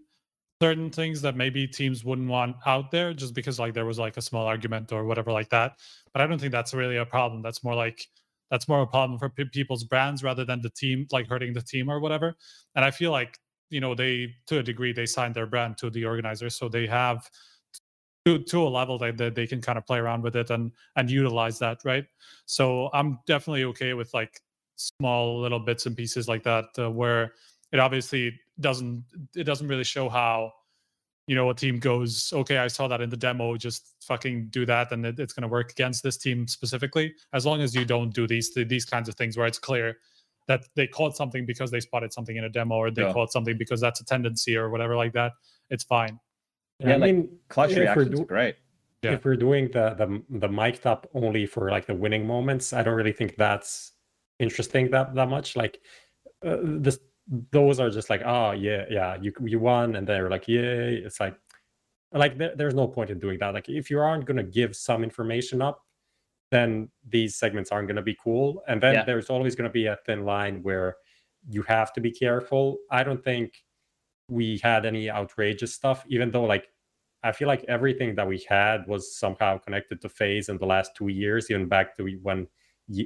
certain 0.62 0.90
things 0.90 1.22
that 1.22 1.36
maybe 1.36 1.66
teams 1.66 2.04
wouldn't 2.04 2.28
want 2.28 2.56
out 2.66 2.90
there 2.90 3.14
just 3.14 3.34
because 3.34 3.58
like 3.58 3.72
there 3.74 3.86
was 3.86 3.98
like 3.98 4.16
a 4.18 4.22
small 4.22 4.46
argument 4.46 4.92
or 4.92 5.04
whatever 5.04 5.32
like 5.32 5.48
that. 5.50 5.78
But 6.12 6.22
I 6.22 6.26
don't 6.26 6.38
think 6.38 6.52
that's 6.52 6.74
really 6.74 6.96
a 6.98 7.06
problem. 7.06 7.42
That's 7.42 7.64
more 7.64 7.74
like 7.74 8.06
that's 8.50 8.68
more 8.68 8.82
a 8.82 8.86
problem 8.86 9.18
for 9.18 9.30
p- 9.30 9.44
people's 9.46 9.84
brands 9.84 10.22
rather 10.22 10.44
than 10.44 10.60
the 10.60 10.70
team 10.70 11.06
like 11.12 11.28
hurting 11.28 11.54
the 11.54 11.62
team 11.62 11.88
or 11.90 12.00
whatever. 12.00 12.36
And 12.74 12.84
I 12.84 12.90
feel 12.90 13.12
like 13.12 13.38
you 13.70 13.80
know 13.80 13.94
they 13.94 14.34
to 14.48 14.58
a 14.58 14.62
degree 14.62 14.92
they 14.92 15.06
signed 15.06 15.34
their 15.34 15.46
brand 15.46 15.78
to 15.78 15.90
the 15.90 16.04
organizers, 16.04 16.56
so 16.56 16.68
they 16.68 16.86
have 16.86 17.30
to 18.26 18.38
to 18.38 18.62
a 18.62 18.68
level 18.68 18.98
that, 18.98 19.16
that 19.18 19.34
they 19.34 19.46
can 19.46 19.60
kind 19.60 19.78
of 19.78 19.86
play 19.86 19.98
around 19.98 20.22
with 20.22 20.36
it 20.36 20.50
and 20.50 20.72
and 20.96 21.10
utilize 21.10 21.58
that 21.58 21.78
right. 21.84 22.04
So 22.46 22.90
I'm 22.92 23.18
definitely 23.26 23.64
okay 23.64 23.94
with 23.94 24.12
like 24.12 24.40
small 24.80 25.40
little 25.40 25.60
bits 25.60 25.86
and 25.86 25.96
pieces 25.96 26.28
like 26.28 26.42
that 26.42 26.66
uh, 26.78 26.90
where 26.90 27.32
it 27.72 27.78
obviously 27.78 28.32
doesn't 28.60 29.04
it 29.36 29.44
doesn't 29.44 29.68
really 29.68 29.84
show 29.84 30.08
how 30.08 30.52
you 31.26 31.34
know 31.36 31.50
a 31.50 31.54
team 31.54 31.78
goes 31.78 32.32
okay 32.32 32.58
i 32.58 32.66
saw 32.66 32.88
that 32.88 33.00
in 33.00 33.08
the 33.08 33.16
demo 33.16 33.56
just 33.56 33.94
fucking 34.02 34.48
do 34.50 34.66
that 34.66 34.90
and 34.92 35.06
it, 35.06 35.20
it's 35.20 35.32
going 35.32 35.42
to 35.42 35.48
work 35.48 35.70
against 35.70 36.02
this 36.02 36.16
team 36.16 36.46
specifically 36.46 37.14
as 37.32 37.46
long 37.46 37.60
as 37.60 37.74
you 37.74 37.84
don't 37.84 38.12
do 38.14 38.26
these 38.26 38.52
these 38.54 38.84
kinds 38.84 39.08
of 39.08 39.14
things 39.14 39.36
where 39.36 39.46
it's 39.46 39.58
clear 39.58 39.96
that 40.48 40.64
they 40.74 40.86
caught 40.86 41.16
something 41.16 41.46
because 41.46 41.70
they 41.70 41.80
spotted 41.80 42.12
something 42.12 42.36
in 42.36 42.44
a 42.44 42.48
demo 42.48 42.74
or 42.76 42.90
they 42.90 43.02
yeah. 43.02 43.12
caught 43.12 43.30
something 43.30 43.56
because 43.56 43.80
that's 43.80 44.00
a 44.00 44.04
tendency 44.04 44.56
or 44.56 44.70
whatever 44.70 44.96
like 44.96 45.12
that 45.12 45.32
it's 45.68 45.84
fine 45.84 46.18
yeah, 46.80 46.88
yeah 46.88 46.94
I 46.94 46.98
mean, 46.98 47.28
clutch 47.48 47.74
reactions 47.76 48.18
do- 48.18 48.24
great 48.24 48.56
yeah. 49.02 49.12
if 49.12 49.24
we're 49.24 49.36
doing 49.36 49.68
the 49.72 49.94
the 49.94 50.22
the 50.38 50.48
mic 50.48 50.84
up 50.84 51.08
only 51.14 51.46
for 51.46 51.70
like 51.70 51.86
the 51.86 51.94
winning 51.94 52.26
moments 52.26 52.72
i 52.72 52.82
don't 52.82 52.94
really 52.94 53.12
think 53.12 53.36
that's 53.36 53.92
interesting 54.40 54.90
that 54.90 55.14
that 55.14 55.28
much. 55.28 55.54
Like 55.54 55.80
uh, 56.44 56.56
this, 56.62 56.98
those 57.52 57.78
are 57.78 57.90
just 57.90 58.10
like, 58.10 58.22
oh 58.24 58.52
yeah, 58.52 58.84
yeah, 58.90 59.16
you 59.20 59.32
you 59.44 59.60
won, 59.60 59.96
and 59.96 60.06
they're 60.06 60.30
like, 60.30 60.48
yay. 60.48 60.96
It's 60.96 61.20
like, 61.20 61.36
like 62.12 62.38
there, 62.38 62.54
there's 62.56 62.74
no 62.74 62.88
point 62.88 63.10
in 63.10 63.18
doing 63.18 63.38
that. 63.38 63.54
Like 63.54 63.68
if 63.68 63.90
you 63.90 64.00
aren't 64.00 64.24
gonna 64.24 64.42
give 64.42 64.74
some 64.74 65.04
information 65.04 65.62
up, 65.62 65.82
then 66.50 66.88
these 67.08 67.36
segments 67.36 67.70
aren't 67.70 67.88
gonna 67.88 68.02
be 68.02 68.16
cool. 68.22 68.62
And 68.66 68.82
then 68.82 68.94
yeah. 68.94 69.04
there's 69.04 69.30
always 69.30 69.54
gonna 69.54 69.70
be 69.70 69.86
a 69.86 69.98
thin 70.06 70.24
line 70.24 70.62
where 70.62 70.96
you 71.48 71.62
have 71.62 71.92
to 71.94 72.00
be 72.00 72.10
careful. 72.10 72.78
I 72.90 73.04
don't 73.04 73.22
think 73.22 73.54
we 74.28 74.58
had 74.62 74.86
any 74.86 75.10
outrageous 75.10 75.74
stuff, 75.74 76.04
even 76.08 76.30
though 76.30 76.44
like 76.44 76.68
I 77.22 77.32
feel 77.32 77.48
like 77.48 77.64
everything 77.68 78.14
that 78.14 78.26
we 78.26 78.44
had 78.48 78.86
was 78.86 79.16
somehow 79.16 79.58
connected 79.58 80.00
to 80.00 80.08
FaZe 80.08 80.48
in 80.48 80.56
the 80.56 80.66
last 80.66 80.96
two 80.96 81.08
years, 81.08 81.50
even 81.50 81.68
back 81.68 81.94
to 81.96 82.04
when 82.22 82.46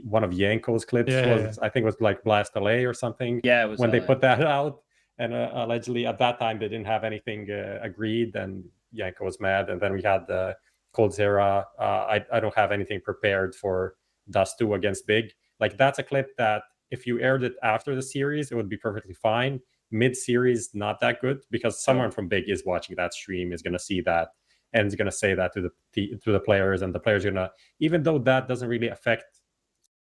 one 0.05 0.25
of 0.25 0.31
Jankos 0.31 0.87
clips 0.87 1.13
yeah, 1.13 1.35
was 1.35 1.59
yeah. 1.59 1.67
I 1.67 1.69
think 1.69 1.83
it 1.83 1.87
was 1.87 2.01
like 2.01 2.23
Blast 2.25 2.57
LA 2.57 2.85
or 2.89 2.95
something. 2.95 3.41
Yeah, 3.45 3.65
it 3.65 3.69
was 3.69 3.79
when 3.79 3.91
LA. 3.91 3.99
they 3.99 4.07
put 4.07 4.21
that 4.23 4.43
out, 4.59 4.81
and 5.19 5.35
uh, 5.35 5.51
allegedly 5.55 6.07
at 6.07 6.19
that 6.19 6.39
time 6.39 6.59
they 6.59 6.69
didn't 6.69 6.87
have 6.87 7.05
anything 7.05 7.51
uh, 7.51 7.79
agreed, 7.83 8.35
and 8.37 8.65
Yanko 8.93 9.25
was 9.25 9.41
mad, 9.41 9.71
and 9.71 9.81
then 9.81 9.93
we 9.93 10.03
had 10.03 10.27
the 10.27 10.57
coldzera. 10.95 11.65
Uh, 11.79 11.83
I 11.83 12.25
I 12.33 12.41
don't 12.41 12.55
have 12.55 12.73
anything 12.73 13.01
prepared 13.01 13.55
for 13.55 13.95
Dust 14.31 14.57
Two 14.59 14.75
against 14.75 15.07
Big. 15.07 15.33
Like 15.61 15.77
that's 15.77 15.99
a 15.99 16.03
clip 16.03 16.29
that 16.39 16.63
if 16.91 17.07
you 17.07 17.21
aired 17.21 17.43
it 17.43 17.55
after 17.63 17.95
the 17.95 18.03
series, 18.03 18.51
it 18.51 18.55
would 18.55 18.69
be 18.69 18.77
perfectly 18.77 19.15
fine. 19.15 19.61
Mid 19.91 20.17
series, 20.17 20.71
not 20.75 20.99
that 21.01 21.21
good 21.21 21.45
because 21.51 21.83
someone 21.83 22.11
from 22.11 22.27
Big 22.29 22.49
is 22.49 22.65
watching 22.65 22.97
that 22.97 23.15
stream 23.15 23.53
is 23.53 23.63
going 23.63 23.75
to 23.75 23.79
see 23.79 24.01
that 24.03 24.29
and 24.73 24.87
is 24.87 24.97
going 24.97 25.07
to 25.07 25.13
say 25.13 25.35
that 25.35 25.53
to 25.53 25.61
the 25.93 26.19
to 26.25 26.33
the 26.33 26.41
players, 26.41 26.83
and 26.83 26.95
the 26.95 27.01
players 27.01 27.25
are 27.25 27.31
going 27.31 27.47
to 27.47 27.53
even 27.81 28.03
though 28.03 28.19
that 28.19 28.49
doesn't 28.49 28.69
really 28.69 28.89
affect 28.89 29.25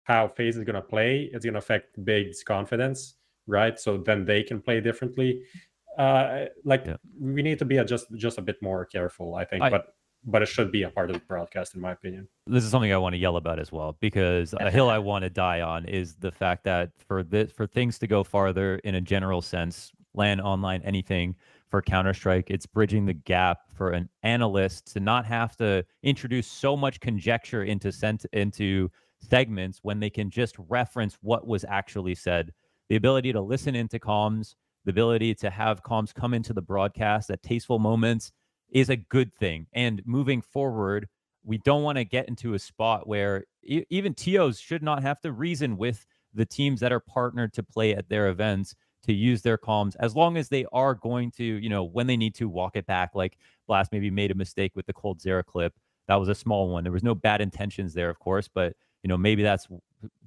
how 0.03 0.27
FaZe 0.27 0.57
is 0.57 0.63
going 0.63 0.75
to 0.75 0.81
play, 0.81 1.29
it's 1.33 1.45
going 1.45 1.53
to 1.53 1.59
affect 1.59 2.03
Big's 2.03 2.43
confidence, 2.43 3.15
right? 3.47 3.79
So 3.79 3.97
then 3.97 4.25
they 4.25 4.43
can 4.43 4.61
play 4.61 4.81
differently. 4.81 5.43
Uh, 5.97 6.45
like 6.63 6.85
yeah. 6.85 6.95
we 7.19 7.41
need 7.41 7.59
to 7.59 7.65
be 7.65 7.81
just 7.83 8.07
just 8.15 8.37
a 8.37 8.41
bit 8.41 8.61
more 8.61 8.85
careful, 8.85 9.35
I 9.35 9.45
think. 9.45 9.63
I, 9.63 9.69
but 9.69 9.93
but 10.23 10.41
it 10.41 10.47
should 10.47 10.71
be 10.71 10.83
a 10.83 10.89
part 10.89 11.09
of 11.09 11.15
the 11.15 11.21
broadcast, 11.21 11.75
in 11.75 11.81
my 11.81 11.91
opinion. 11.91 12.27
This 12.45 12.63
is 12.63 12.69
something 12.69 12.93
I 12.93 12.97
want 12.97 13.13
to 13.13 13.19
yell 13.19 13.37
about 13.37 13.59
as 13.59 13.71
well 13.71 13.97
because 13.99 14.53
a 14.59 14.69
hill 14.69 14.89
I 14.89 14.97
want 15.11 15.23
to 15.23 15.29
die 15.29 15.61
on 15.61 15.85
is 15.85 16.15
the 16.15 16.31
fact 16.31 16.63
that 16.65 16.91
for 17.07 17.23
this 17.23 17.51
for 17.51 17.67
things 17.67 17.97
to 17.99 18.07
go 18.07 18.23
farther 18.23 18.75
in 18.83 18.95
a 18.95 19.01
general 19.01 19.41
sense, 19.41 19.91
LAN 20.13 20.39
online 20.39 20.81
anything 20.83 21.35
for 21.69 21.81
Counter 21.81 22.13
Strike. 22.13 22.51
It's 22.51 22.65
bridging 22.65 23.05
the 23.05 23.13
gap 23.13 23.59
for 23.73 23.91
an 23.91 24.09
analyst 24.23 24.93
to 24.93 24.99
not 24.99 25.25
have 25.25 25.55
to 25.57 25.85
introduce 26.03 26.47
so 26.47 26.77
much 26.77 26.99
conjecture 26.99 27.63
into 27.63 27.91
sent 27.91 28.25
into 28.33 28.91
segments 29.21 29.79
when 29.83 29.99
they 29.99 30.09
can 30.09 30.29
just 30.29 30.55
reference 30.57 31.17
what 31.21 31.47
was 31.47 31.65
actually 31.67 32.15
said. 32.15 32.51
The 32.89 32.95
ability 32.95 33.31
to 33.33 33.41
listen 33.41 33.75
into 33.75 33.99
comms, 33.99 34.55
the 34.85 34.91
ability 34.91 35.35
to 35.35 35.49
have 35.49 35.83
comms 35.83 36.13
come 36.13 36.33
into 36.33 36.53
the 36.53 36.61
broadcast 36.61 37.29
at 37.29 37.43
tasteful 37.43 37.79
moments 37.79 38.31
is 38.71 38.89
a 38.89 38.95
good 38.95 39.33
thing. 39.35 39.67
And 39.73 40.01
moving 40.05 40.41
forward, 40.41 41.07
we 41.43 41.57
don't 41.59 41.83
want 41.83 41.97
to 41.97 42.05
get 42.05 42.27
into 42.27 42.53
a 42.53 42.59
spot 42.59 43.07
where 43.07 43.45
e- 43.63 43.83
even 43.89 44.13
TOs 44.13 44.59
should 44.59 44.83
not 44.83 45.01
have 45.01 45.19
to 45.21 45.31
reason 45.31 45.77
with 45.77 46.05
the 46.33 46.45
teams 46.45 46.79
that 46.79 46.91
are 46.91 46.99
partnered 46.99 47.53
to 47.53 47.63
play 47.63 47.95
at 47.95 48.09
their 48.09 48.29
events 48.29 48.75
to 49.03 49.13
use 49.13 49.41
their 49.41 49.57
comms 49.57 49.95
as 49.99 50.15
long 50.15 50.37
as 50.37 50.49
they 50.49 50.65
are 50.71 50.93
going 50.93 51.31
to, 51.31 51.43
you 51.43 51.69
know, 51.69 51.83
when 51.83 52.07
they 52.07 52.17
need 52.17 52.35
to 52.35 52.47
walk 52.47 52.75
it 52.75 52.85
back. 52.85 53.11
Like 53.15 53.37
Blast 53.67 53.91
maybe 53.91 54.11
made 54.11 54.31
a 54.31 54.35
mistake 54.35 54.73
with 54.75 54.85
the 54.85 54.93
coldzera 54.93 55.43
clip. 55.43 55.73
That 56.07 56.15
was 56.15 56.29
a 56.29 56.35
small 56.35 56.69
one. 56.69 56.83
There 56.83 56.93
was 56.93 57.03
no 57.03 57.15
bad 57.15 57.41
intentions 57.41 57.93
there, 57.93 58.09
of 58.09 58.19
course, 58.19 58.47
but 58.47 58.73
you 59.03 59.07
know, 59.07 59.17
maybe 59.17 59.43
that's 59.43 59.67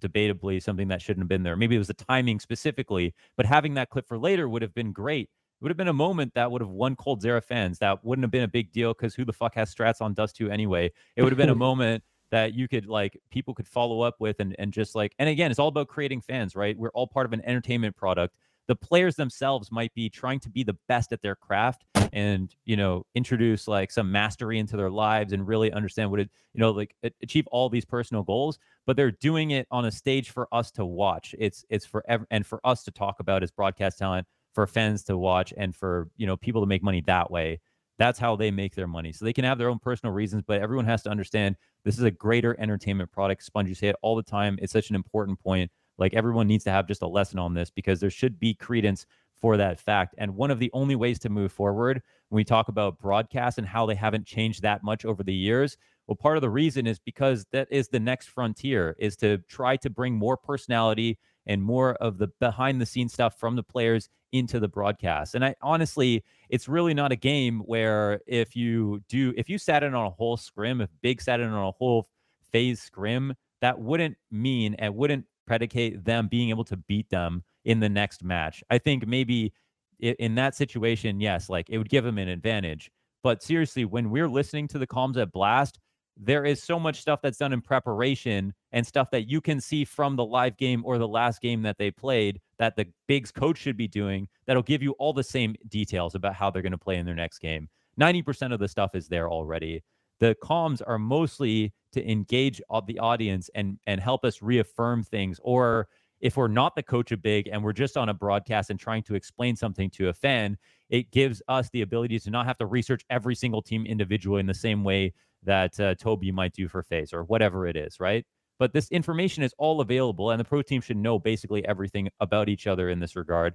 debatably 0.01 0.63
something 0.63 0.89
that 0.89 1.03
shouldn't 1.03 1.23
have 1.23 1.29
been 1.29 1.43
there. 1.43 1.57
Maybe 1.57 1.75
it 1.75 1.79
was 1.79 1.89
the 1.89 1.95
timing 1.95 2.41
specifically, 2.41 3.15
but 3.37 3.47
having 3.47 3.75
that 3.75 3.91
clip 3.91 4.07
for 4.07 4.19
later 4.19 4.49
would 4.49 4.63
have 4.63 4.75
been 4.75 4.93
great. 4.93 5.25
It 5.25 5.65
would 5.65 5.71
have 5.71 5.77
been 5.77 5.89
a 5.89 5.93
moment 5.93 6.35
that 6.35 6.51
would 6.51 6.61
have 6.61 6.71
won 6.71 6.97
coldzera 6.97 7.43
fans. 7.43 7.79
That 7.79 8.05
wouldn't 8.05 8.25
have 8.25 8.31
been 8.31 8.43
a 8.43 8.49
big 8.49 8.73
deal 8.73 8.93
because 8.93 9.15
who 9.15 9.25
the 9.25 9.33
fuck 9.33 9.55
has 9.55 9.75
strats 9.75 10.01
on 10.01 10.15
Dust 10.15 10.37
2 10.37 10.51
anyway? 10.51 10.93
It 11.17 11.23
would 11.23 11.33
have 11.33 11.39
been 11.39 11.49
a 11.49 11.55
moment 11.55 12.03
that 12.31 12.55
you 12.55 12.67
could 12.67 12.87
like 12.87 13.19
people 13.31 13.55
could 13.55 13.69
follow 13.69 14.01
up 14.01 14.17
with 14.19 14.41
and 14.41 14.57
and 14.59 14.73
just 14.73 14.95
like 14.95 15.15
and 15.19 15.29
again, 15.29 15.51
it's 15.51 15.61
all 15.61 15.69
about 15.69 15.89
creating 15.89 16.21
fans, 16.21 16.57
right? 16.57 16.77
We're 16.77 16.91
all 16.91 17.07
part 17.07 17.27
of 17.27 17.33
an 17.33 17.43
entertainment 17.45 17.97
product 17.97 18.35
the 18.67 18.77
players 18.77 19.17
themselves 19.17 19.71
might 19.71 19.93
be 19.95 20.09
trying 20.09 20.41
to 20.41 20.51
be 20.51 20.63
the 20.63 20.77
best 20.89 21.13
at 21.13 21.21
their 21.23 21.35
craft 21.37 21.85
and 22.13 22.55
you 22.65 22.77
know 22.77 23.05
introduce 23.15 23.67
like 23.67 23.91
some 23.91 24.11
mastery 24.11 24.59
into 24.59 24.77
their 24.77 24.91
lives 24.91 25.33
and 25.33 25.47
really 25.47 25.73
understand 25.73 26.11
what 26.11 26.21
it 26.21 26.31
you 26.53 26.61
know 26.61 26.71
like 26.71 26.95
achieve 27.23 27.47
all 27.49 27.69
these 27.69 27.85
personal 27.85 28.23
goals 28.23 28.59
but 28.87 28.97
they're 28.97 29.11
doing 29.11 29.53
it 29.53 29.67
on 29.71 29.87
a 29.87 29.91
stage 29.91 30.31
for 30.31 30.49
us 30.53 30.71
to 30.73 30.85
watch. 30.85 31.35
It's 31.39 31.65
it's 31.69 31.87
for 31.87 32.05
ev- 32.09 32.27
and 32.31 32.47
for 32.47 32.61
us 32.65 32.85
to 32.85 32.91
talk 32.91 33.21
about 33.21 33.43
as 33.43 33.51
broadcast 33.51 33.99
talent 33.99 34.27
for 34.53 34.67
fans 34.67 35.05
to 35.05 35.17
watch 35.17 35.53
and 35.57 35.75
for 35.75 36.09
you 36.17 36.27
know 36.27 36.37
people 36.37 36.61
to 36.63 36.67
make 36.67 36.83
money 36.83 37.03
that 37.07 37.31
way. 37.31 37.61
That's 37.99 38.19
how 38.19 38.35
they 38.35 38.51
make 38.51 38.75
their 38.75 38.89
money. 38.89 39.13
So 39.13 39.25
they 39.25 39.33
can 39.33 39.45
have 39.45 39.59
their 39.59 39.71
own 39.71 39.79
personal 39.79 40.13
reasons 40.13 40.43
but 40.47 40.61
everyone 40.61 40.87
has 40.87 41.03
to 41.05 41.11
understand 41.11 41.57
this 41.85 41.99
is 41.99 42.05
a 42.05 42.11
greater 42.11 42.59
entertainment 42.59 43.11
product. 43.13 43.49
Spunj 43.51 43.69
you 43.69 43.75
say 43.75 43.89
it 43.89 43.97
all 44.03 44.17
the 44.17 44.23
time. 44.23 44.59
It's 44.61 44.73
such 44.73 44.91
an 44.91 44.97
important 44.97 45.39
point 45.41 45.71
like 45.99 46.15
everyone 46.15 46.47
needs 46.47 46.65
to 46.65 46.71
have 46.71 46.87
just 46.87 47.03
a 47.03 47.07
lesson 47.07 47.39
on 47.39 47.55
this 47.55 47.71
because 47.71 48.01
there 48.01 48.11
should 48.11 48.39
be 48.39 48.55
credence 48.55 49.07
for 49.41 49.57
that 49.57 49.79
fact. 49.79 50.15
And 50.19 50.37
one 50.37 50.51
of 50.51 50.59
the 50.59 50.71
only 50.73 50.97
ways 50.97 51.19
to 51.21 51.29
move 51.29 51.53
forward 51.53 52.03
when 52.29 52.37
we 52.37 52.45
talk 52.45 52.69
about 52.69 52.99
broadcast 52.99 53.59
and 53.59 53.67
how 53.67 53.87
they 53.87 53.95
haven't 53.95 54.27
changed 54.27 54.63
that 54.63 54.83
much 54.83 55.05
over 55.05 55.23
the 55.23 55.35
years, 55.35 55.77
well, 56.07 56.17
part 56.17 56.37
of 56.37 56.41
the 56.43 56.51
reason 56.51 56.87
is 56.87 56.99
because 56.99 57.47
that 57.53 57.69
is 57.71 57.89
the 57.89 58.01
next 58.01 58.29
frontier 58.29 58.97
is 58.99 59.17
to 59.17 59.39
try 59.49 59.77
to 59.77 59.91
bring 59.91 60.15
more 60.15 60.37
personality 60.37 61.19
and 61.47 61.63
more 61.63 61.95
of 61.97 62.19
the 62.19 62.29
behind 62.41 62.81
the 62.81 62.87
scenes 62.87 63.13
stuff 63.13 63.39
from 63.39 63.57
the 63.57 63.63
players 63.63 64.09
into 64.33 64.59
the 64.59 64.69
broadcast. 64.69 65.35
And 65.35 65.45
I 65.45 65.55
honestly, 65.63 66.25
it's 66.49 66.69
really 66.69 66.95
not 66.95 67.13
a 67.13 67.17
game 67.17 67.61
where 67.61 68.21
if 68.27 68.57
you 68.57 69.03
do, 69.09 69.33
if 69.37 69.49
you 69.49 69.59
sat 69.59 69.83
in 69.83 69.95
on 69.95 70.07
a 70.07 70.11
whole 70.11 70.37
scrim, 70.37 70.81
if 70.81 70.91
Big 71.03 71.21
sat 71.21 71.41
in 71.41 71.49
on 71.49 71.69
a 71.69 71.71
whole 71.71 72.09
FaZe 72.51 72.81
scrim, 72.81 73.35
that 73.61 73.79
wouldn't 73.79 74.17
mean 74.31 74.75
and 74.79 74.95
wouldn't 74.95 75.25
predicate 75.47 76.05
them 76.05 76.29
being 76.29 76.51
able 76.51 76.65
to 76.65 76.77
beat 76.77 77.09
them 77.11 77.43
in 77.65 77.81
the 77.81 77.89
next 77.89 78.23
match. 78.23 78.63
I 78.71 78.79
think 78.79 79.07
maybe 79.07 79.53
in 80.01 80.35
that 80.35 80.55
situation, 80.55 81.21
yes, 81.21 81.49
like 81.49 81.71
it 81.71 81.79
would 81.79 81.89
give 81.89 82.05
them 82.05 82.19
an 82.19 82.29
advantage. 82.29 82.91
But 83.23 83.43
seriously, 83.43 83.85
when 83.85 84.11
we're 84.11 84.29
listening 84.29 84.69
to 84.69 84.79
the 84.79 84.87
comms 84.87 85.17
at 85.17 85.33
Blast, 85.33 85.79
there 86.17 86.45
is 86.45 86.63
so 86.63 86.79
much 86.79 87.01
stuff 87.01 87.21
that's 87.23 87.39
done 87.39 87.53
in 87.53 87.61
preparation 87.61 88.55
and 88.73 88.87
stuff 88.87 89.11
that 89.11 89.29
you 89.29 89.41
can 89.41 89.61
see 89.61 89.85
from 89.85 90.15
the 90.15 90.25
live 90.25 90.57
game 90.57 90.83
or 90.85 90.99
the 90.99 91.09
last 91.09 91.41
game 91.41 91.63
that 91.63 91.79
they 91.79 91.91
played 91.91 92.41
that 92.59 92.77
the 92.77 92.87
Bigs 93.09 93.33
coach 93.33 93.59
should 93.59 93.77
be 93.77 93.89
doing 93.89 94.29
that'll 94.47 94.63
give 94.63 94.83
you 94.83 94.93
all 94.93 95.13
the 95.13 95.25
same 95.25 95.57
details 95.69 96.15
about 96.15 96.35
how 96.35 96.51
they're 96.51 96.63
going 96.63 96.73
to 96.73 96.79
play 96.79 96.99
in 96.99 97.07
their 97.07 97.15
next 97.15 97.39
game. 97.39 97.69
90% 98.01 98.53
of 98.53 98.61
the 98.61 98.69
stuff 98.69 98.95
is 98.95 99.09
there 99.09 99.29
already. 99.29 99.83
The 100.21 100.37
comms 100.43 100.83
are 100.87 100.99
mostly 100.99 101.73
to 101.95 102.11
engage 102.11 102.61
the 102.87 102.99
audience 102.99 103.51
and 103.55 103.79
and 103.87 104.01
help 104.01 104.25
us 104.25 104.43
reaffirm 104.43 105.03
things 105.03 105.41
or 105.43 105.89
if 106.21 106.37
we're 106.37 106.49
not 106.49 106.75
the 106.75 106.83
coach 106.83 107.13
of 107.13 107.23
big 107.23 107.49
and 107.49 107.63
we're 107.63 107.73
just 107.73 107.97
on 107.97 108.09
a 108.09 108.15
broadcast 108.15 108.71
and 108.71 108.79
trying 108.79 109.03
to 109.03 109.15
explain 109.15 109.57
something 109.57 109.91
to 109.91 110.09
a 110.09 110.13
fan 110.13 110.57
it 110.91 111.11
gives 111.11 111.43
us 111.49 111.71
the 111.71 111.83
ability 111.83 112.19
to 112.19 112.31
not 112.31 112.47
have 112.47 112.59
to 112.59 112.67
research 112.67 113.05
every 113.11 113.35
single 113.35 113.63
team 113.63 113.87
individually 113.87 114.41
in 114.41 114.47
the 114.47 114.55
same 114.55 114.85
way 114.85 115.13
that 115.43 115.79
uh, 115.81 115.95
toby 115.95 116.31
might 116.31 116.53
do 116.53 116.69
for 116.69 116.83
FaZe 116.83 117.13
or 117.13 117.25
whatever 117.25 117.67
it 117.67 117.77
is 117.77 117.99
right? 118.01 118.25
But 118.59 118.73
this 118.73 118.89
information 118.91 119.43
is 119.43 119.53
all 119.59 119.81
available 119.81 120.31
and 120.31 120.39
the 120.39 120.45
pro 120.45 120.63
team 120.63 120.81
should 120.81 120.97
know 120.97 121.19
basically 121.19 121.67
everything 121.67 122.09
about 122.21 122.49
each 122.49 122.67
other 122.67 122.89
in 122.89 123.01
this 123.01 123.17
regard 123.17 123.55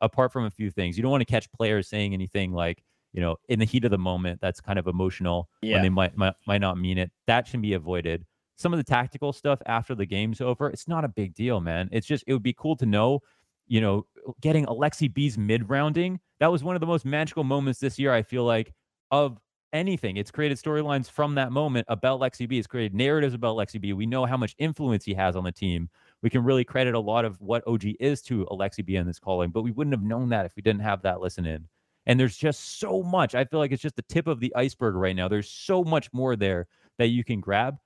apart 0.00 0.32
from 0.32 0.44
a 0.44 0.50
few 0.50 0.70
things. 0.70 0.96
You 0.96 1.02
don't 1.02 1.10
want 1.10 1.22
to 1.22 1.26
catch 1.30 1.50
players 1.52 1.88
saying 1.88 2.14
anything 2.14 2.52
like 2.52 2.82
you 3.16 3.22
know, 3.22 3.36
in 3.48 3.58
the 3.58 3.64
heat 3.64 3.84
of 3.86 3.90
the 3.90 3.98
moment, 3.98 4.40
that's 4.42 4.60
kind 4.60 4.78
of 4.78 4.86
emotional 4.86 5.48
yeah. 5.62 5.76
when 5.76 5.82
they 5.82 5.88
might, 5.88 6.16
might 6.18 6.34
might 6.46 6.60
not 6.60 6.76
mean 6.76 6.98
it. 6.98 7.10
That 7.26 7.48
should 7.48 7.62
be 7.62 7.72
avoided. 7.72 8.26
Some 8.56 8.74
of 8.74 8.76
the 8.76 8.84
tactical 8.84 9.32
stuff 9.32 9.60
after 9.64 9.94
the 9.94 10.04
game's 10.04 10.42
over, 10.42 10.68
it's 10.68 10.86
not 10.86 11.02
a 11.02 11.08
big 11.08 11.34
deal, 11.34 11.60
man. 11.60 11.88
It's 11.92 12.06
just 12.06 12.24
it 12.26 12.34
would 12.34 12.42
be 12.42 12.52
cool 12.52 12.76
to 12.76 12.84
know, 12.84 13.22
you 13.66 13.80
know, 13.80 14.06
getting 14.42 14.66
Aleksib's 14.66 15.38
mid 15.38 15.68
rounding. 15.70 16.20
That 16.40 16.52
was 16.52 16.62
one 16.62 16.76
of 16.76 16.80
the 16.80 16.86
most 16.86 17.06
magical 17.06 17.42
moments 17.42 17.80
this 17.80 17.98
year. 17.98 18.12
I 18.12 18.22
feel 18.22 18.44
like 18.44 18.74
of 19.10 19.38
anything. 19.72 20.18
It's 20.18 20.30
created 20.30 20.58
storylines 20.58 21.10
from 21.10 21.34
that 21.36 21.52
moment 21.52 21.86
about 21.88 22.20
Lexi 22.20 22.46
B. 22.46 22.58
It's 22.58 22.66
created 22.66 22.94
narratives 22.94 23.34
about 23.34 23.56
Lexi 23.56 23.80
B. 23.80 23.94
We 23.94 24.04
know 24.04 24.26
how 24.26 24.36
much 24.36 24.54
influence 24.58 25.06
he 25.06 25.14
has 25.14 25.36
on 25.36 25.44
the 25.44 25.52
team. 25.52 25.88
We 26.22 26.28
can 26.28 26.44
really 26.44 26.64
credit 26.64 26.94
a 26.94 27.00
lot 27.00 27.24
of 27.24 27.40
what 27.40 27.66
OG 27.66 27.84
is 27.98 28.20
to 28.22 28.44
Aleksib 28.50 28.88
in 28.90 29.06
this 29.06 29.18
calling, 29.18 29.50
but 29.50 29.62
we 29.62 29.70
wouldn't 29.70 29.94
have 29.94 30.02
known 30.02 30.28
that 30.30 30.46
if 30.46 30.54
we 30.54 30.62
didn't 30.62 30.82
have 30.82 31.02
that 31.02 31.20
listen 31.20 31.46
in. 31.46 31.66
And 32.06 32.18
there's 32.20 32.36
just 32.36 32.78
so 32.78 33.02
much. 33.02 33.34
I 33.34 33.44
feel 33.44 33.58
like 33.58 33.72
it's 33.72 33.82
just 33.82 33.96
the 33.96 34.04
tip 34.08 34.26
of 34.28 34.40
the 34.40 34.54
iceberg 34.54 34.94
right 34.94 35.16
now. 35.16 35.28
There's 35.28 35.50
so 35.50 35.82
much 35.82 36.12
more 36.12 36.36
there 36.36 36.68
that 36.98 37.08
you 37.08 37.24
can 37.24 37.40
grab. 37.40 37.76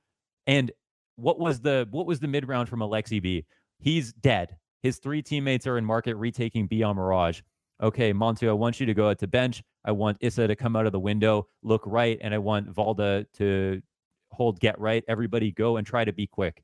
And 0.47 0.71
what 1.17 1.39
was 1.39 1.61
the 1.61 1.87
what 1.91 2.07
was 2.07 2.21
the 2.21 2.29
mid 2.29 2.49
round 2.49 2.69
from 2.69 2.81
Aleksib? 2.81 3.45
He's 3.79 4.13
dead. 4.13 4.57
His 4.83 4.99
three 4.99 5.23
teammates 5.23 5.67
are 5.67 5.79
in 5.79 5.85
market 5.85 6.17
retaking 6.17 6.67
B 6.67 6.83
on 6.83 6.97
Mirage. 6.97 7.41
Okay, 7.83 8.13
mantuu, 8.13 8.49
I 8.49 8.53
want 8.53 8.79
you 8.79 8.87
to 8.87 8.95
go 8.95 9.09
out 9.09 9.19
to 9.21 9.27
bench. 9.27 9.63
I 9.85 9.93
want 9.93 10.21
ISSAA 10.21 10.49
to 10.49 10.57
come 10.57 10.77
out 10.77 10.85
of 10.87 10.93
the 10.93 11.01
window, 11.01 11.49
look 11.63 11.83
right, 11.87 12.19
and 12.21 12.35
I 12.35 12.39
want 12.39 12.69
valde 12.69 13.27
to 13.35 13.83
hold 14.31 14.61
get 14.61 14.79
right. 14.79 15.03
Everybody 15.09 15.51
go 15.51 15.79
and 15.79 15.87
try 15.87 16.05
to 16.05 16.13
be 16.13 16.27
quick. 16.27 16.63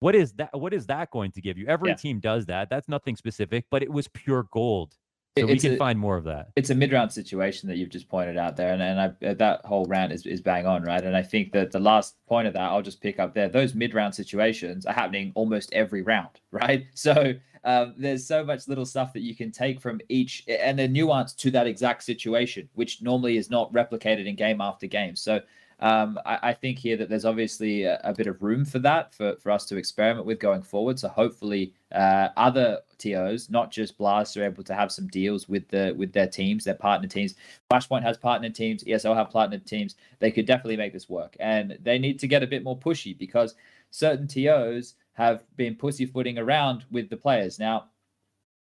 What 0.00 0.14
is 0.14 0.32
that? 0.34 0.56
What 0.56 0.72
is 0.72 0.86
that 0.86 1.10
going 1.10 1.32
to 1.32 1.40
give 1.40 1.58
you? 1.58 1.66
Every 1.66 1.90
yeah. 1.90 1.96
team 1.96 2.20
does 2.20 2.46
that. 2.46 2.70
That's 2.70 2.88
nothing 2.88 3.16
specific, 3.16 3.64
but 3.70 3.82
it 3.82 3.90
was 3.90 4.06
pure 4.08 4.46
gold. 4.52 4.94
So 5.36 5.46
we 5.46 5.58
can 5.58 5.74
a, 5.74 5.76
find 5.76 5.98
more 5.98 6.16
of 6.16 6.22
that. 6.24 6.50
It's 6.54 6.70
a 6.70 6.76
mid-round 6.76 7.12
situation 7.12 7.68
that 7.68 7.76
you've 7.76 7.90
just 7.90 8.08
pointed 8.08 8.36
out 8.36 8.56
there, 8.56 8.72
and 8.72 8.80
and 8.80 9.00
I, 9.00 9.26
uh, 9.26 9.34
that 9.34 9.64
whole 9.64 9.84
rant 9.86 10.12
is, 10.12 10.24
is 10.26 10.40
bang 10.40 10.64
on, 10.64 10.84
right? 10.84 11.02
And 11.02 11.16
I 11.16 11.22
think 11.22 11.50
that 11.52 11.72
the 11.72 11.80
last 11.80 12.14
point 12.28 12.46
of 12.46 12.54
that, 12.54 12.70
I'll 12.70 12.82
just 12.82 13.00
pick 13.00 13.18
up 13.18 13.34
there. 13.34 13.48
Those 13.48 13.74
mid-round 13.74 14.14
situations 14.14 14.86
are 14.86 14.94
happening 14.94 15.32
almost 15.34 15.72
every 15.72 16.02
round, 16.02 16.40
right? 16.52 16.86
So 16.94 17.34
um, 17.64 17.94
there's 17.98 18.24
so 18.24 18.44
much 18.44 18.68
little 18.68 18.86
stuff 18.86 19.12
that 19.14 19.22
you 19.22 19.34
can 19.34 19.50
take 19.50 19.80
from 19.80 20.00
each, 20.08 20.44
and 20.46 20.78
the 20.78 20.86
nuance 20.86 21.32
to 21.32 21.50
that 21.50 21.66
exact 21.66 22.04
situation, 22.04 22.68
which 22.74 23.02
normally 23.02 23.36
is 23.36 23.50
not 23.50 23.72
replicated 23.72 24.26
in 24.26 24.36
game 24.36 24.60
after 24.60 24.86
game. 24.86 25.16
So 25.16 25.40
um, 25.80 26.18
I, 26.24 26.38
I, 26.42 26.52
think 26.52 26.78
here 26.78 26.96
that 26.96 27.08
there's 27.08 27.24
obviously 27.24 27.82
a, 27.82 28.00
a, 28.04 28.12
bit 28.12 28.26
of 28.26 28.42
room 28.42 28.64
for 28.64 28.78
that 28.80 29.14
for, 29.14 29.36
for 29.36 29.50
us 29.50 29.64
to 29.66 29.76
experiment 29.76 30.24
with 30.24 30.38
going 30.38 30.62
forward. 30.62 30.98
So 30.98 31.08
hopefully, 31.08 31.74
uh, 31.92 32.28
other 32.36 32.78
TOs, 32.98 33.50
not 33.50 33.70
just 33.70 33.98
Blast, 33.98 34.36
are 34.36 34.44
able 34.44 34.62
to 34.64 34.74
have 34.74 34.92
some 34.92 35.08
deals 35.08 35.48
with 35.48 35.68
the 35.68 35.94
with 35.96 36.12
their 36.12 36.28
teams, 36.28 36.64
their 36.64 36.74
partner 36.74 37.08
teams. 37.08 37.34
Flashpoint 37.70 38.02
has 38.02 38.16
partner 38.16 38.50
teams, 38.50 38.84
ESL 38.84 39.16
have 39.16 39.30
partner 39.30 39.58
teams. 39.58 39.96
They 40.20 40.30
could 40.30 40.46
definitely 40.46 40.76
make 40.76 40.92
this 40.92 41.08
work, 41.08 41.36
and 41.40 41.76
they 41.82 41.98
need 41.98 42.18
to 42.20 42.28
get 42.28 42.42
a 42.42 42.46
bit 42.46 42.62
more 42.62 42.78
pushy 42.78 43.16
because 43.16 43.54
certain 43.90 44.28
TOs 44.28 44.94
have 45.14 45.44
been 45.56 45.74
pussyfooting 45.74 46.38
around 46.38 46.84
with 46.90 47.08
the 47.10 47.16
players. 47.16 47.58
Now, 47.58 47.86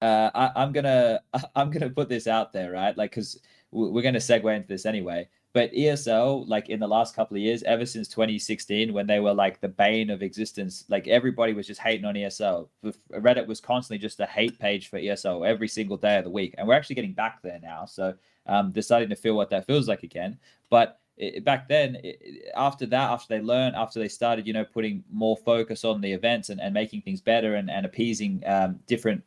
uh, 0.02 0.30
I, 0.34 0.64
am 0.64 0.72
gonna 0.72 1.22
I'm 1.56 1.72
gonna 1.72 1.90
put 1.90 2.10
this 2.10 2.28
out 2.28 2.54
there, 2.54 2.72
right? 2.72 2.98
Like, 2.98 3.12
because 3.12 3.40
we're 3.72 4.02
gonna 4.02 4.20
segue 4.20 4.56
into 4.56 4.68
this 4.68 4.86
anyway. 4.86 5.30
But 5.52 5.74
ESL, 5.74 6.48
like 6.48 6.70
in 6.70 6.80
the 6.80 6.88
last 6.88 7.16
couple 7.16 7.36
of 7.36 7.42
years, 7.42 7.64
ever 7.64 7.86
since 7.86 8.08
2016, 8.08 8.94
when 8.94 9.08
they 9.08 9.20
were 9.20 9.34
like 9.34 9.60
the 9.60 9.68
bane 9.68 10.12
of 10.12 10.22
existence, 10.22 10.86
like 10.90 11.08
everybody 11.08 11.54
was 11.54 11.66
just 11.66 11.82
hating 11.82 12.06
on 12.06 12.14
ESL. 12.14 12.68
Reddit 13.12 13.48
was 13.48 13.60
constantly 13.60 13.98
just 13.98 14.20
a 14.20 14.28
hate 14.28 14.60
page 14.60 14.90
for 14.90 15.00
ESL 15.00 15.48
every 15.48 15.68
single 15.68 15.98
day 15.98 16.18
of 16.20 16.24
the 16.24 16.30
week. 16.30 16.54
And 16.58 16.68
we're 16.68 16.76
actually 16.76 16.96
getting 16.96 17.14
back 17.14 17.42
there 17.42 17.60
now. 17.64 17.86
So 17.86 18.14
um, 18.46 18.72
they're 18.72 18.84
starting 18.84 19.10
to 19.10 19.16
feel 19.16 19.36
what 19.36 19.50
that 19.50 19.66
feels 19.66 19.88
like 19.88 20.04
again. 20.04 20.38
But 20.70 21.00
back 21.44 21.68
then, 21.68 21.98
after 22.56 22.86
that, 22.86 23.10
after 23.10 23.36
they 23.36 23.44
learned, 23.44 23.76
after 23.76 24.00
they 24.00 24.08
started, 24.08 24.46
you 24.46 24.54
know, 24.54 24.66
putting 24.66 25.04
more 25.12 25.36
focus 25.36 25.84
on 25.84 26.00
the 26.00 26.12
events 26.12 26.50
and, 26.50 26.62
and 26.62 26.74
making 26.74 27.02
things 27.02 27.22
better 27.22 27.56
and, 27.56 27.70
and 27.70 27.86
appeasing 27.86 28.44
um, 28.46 28.80
different 28.88 29.24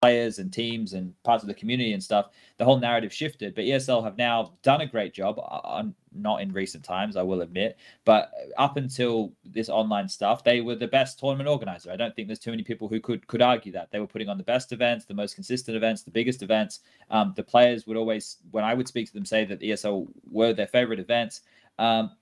players 0.00 0.38
and 0.38 0.50
teams 0.50 0.94
and 0.94 1.12
parts 1.24 1.44
of 1.44 1.48
the 1.48 1.54
community 1.54 1.92
and 1.92 2.02
stuff, 2.02 2.30
the 2.56 2.64
whole 2.64 2.78
narrative 2.78 3.12
shifted. 3.12 3.54
But 3.54 3.64
ESL 3.64 4.02
have 4.02 4.16
now 4.16 4.54
done 4.62 4.80
a 4.80 4.86
great 4.86 5.12
job. 5.12 5.38
I'm 5.62 5.94
not 6.12 6.40
in 6.40 6.52
recent 6.52 6.82
times, 6.82 7.16
I 7.16 7.22
will 7.22 7.42
admit, 7.42 7.76
but 8.06 8.32
up 8.56 8.78
until 8.78 9.32
this 9.44 9.68
online 9.68 10.08
stuff, 10.08 10.42
they 10.42 10.62
were 10.62 10.74
the 10.74 10.88
best 10.88 11.18
tournament 11.18 11.50
organizer. 11.50 11.90
I 11.92 11.96
don't 11.96 12.16
think 12.16 12.28
there's 12.28 12.38
too 12.38 12.50
many 12.50 12.62
people 12.62 12.88
who 12.88 12.98
could 12.98 13.26
could 13.26 13.42
argue 13.42 13.72
that 13.72 13.90
they 13.90 14.00
were 14.00 14.06
putting 14.06 14.30
on 14.30 14.38
the 14.38 14.44
best 14.44 14.72
events, 14.72 15.04
the 15.04 15.14
most 15.14 15.34
consistent 15.34 15.76
events, 15.76 16.02
the 16.02 16.10
biggest 16.10 16.42
events. 16.42 16.80
Um, 17.10 17.34
the 17.36 17.42
players 17.42 17.86
would 17.86 17.98
always, 17.98 18.38
when 18.52 18.64
I 18.64 18.72
would 18.72 18.88
speak 18.88 19.06
to 19.08 19.12
them, 19.12 19.26
say 19.26 19.44
that 19.44 19.60
ESL 19.60 20.08
were 20.30 20.54
their 20.54 20.66
favorite 20.66 20.98
events. 20.98 21.42
Um, 21.78 22.12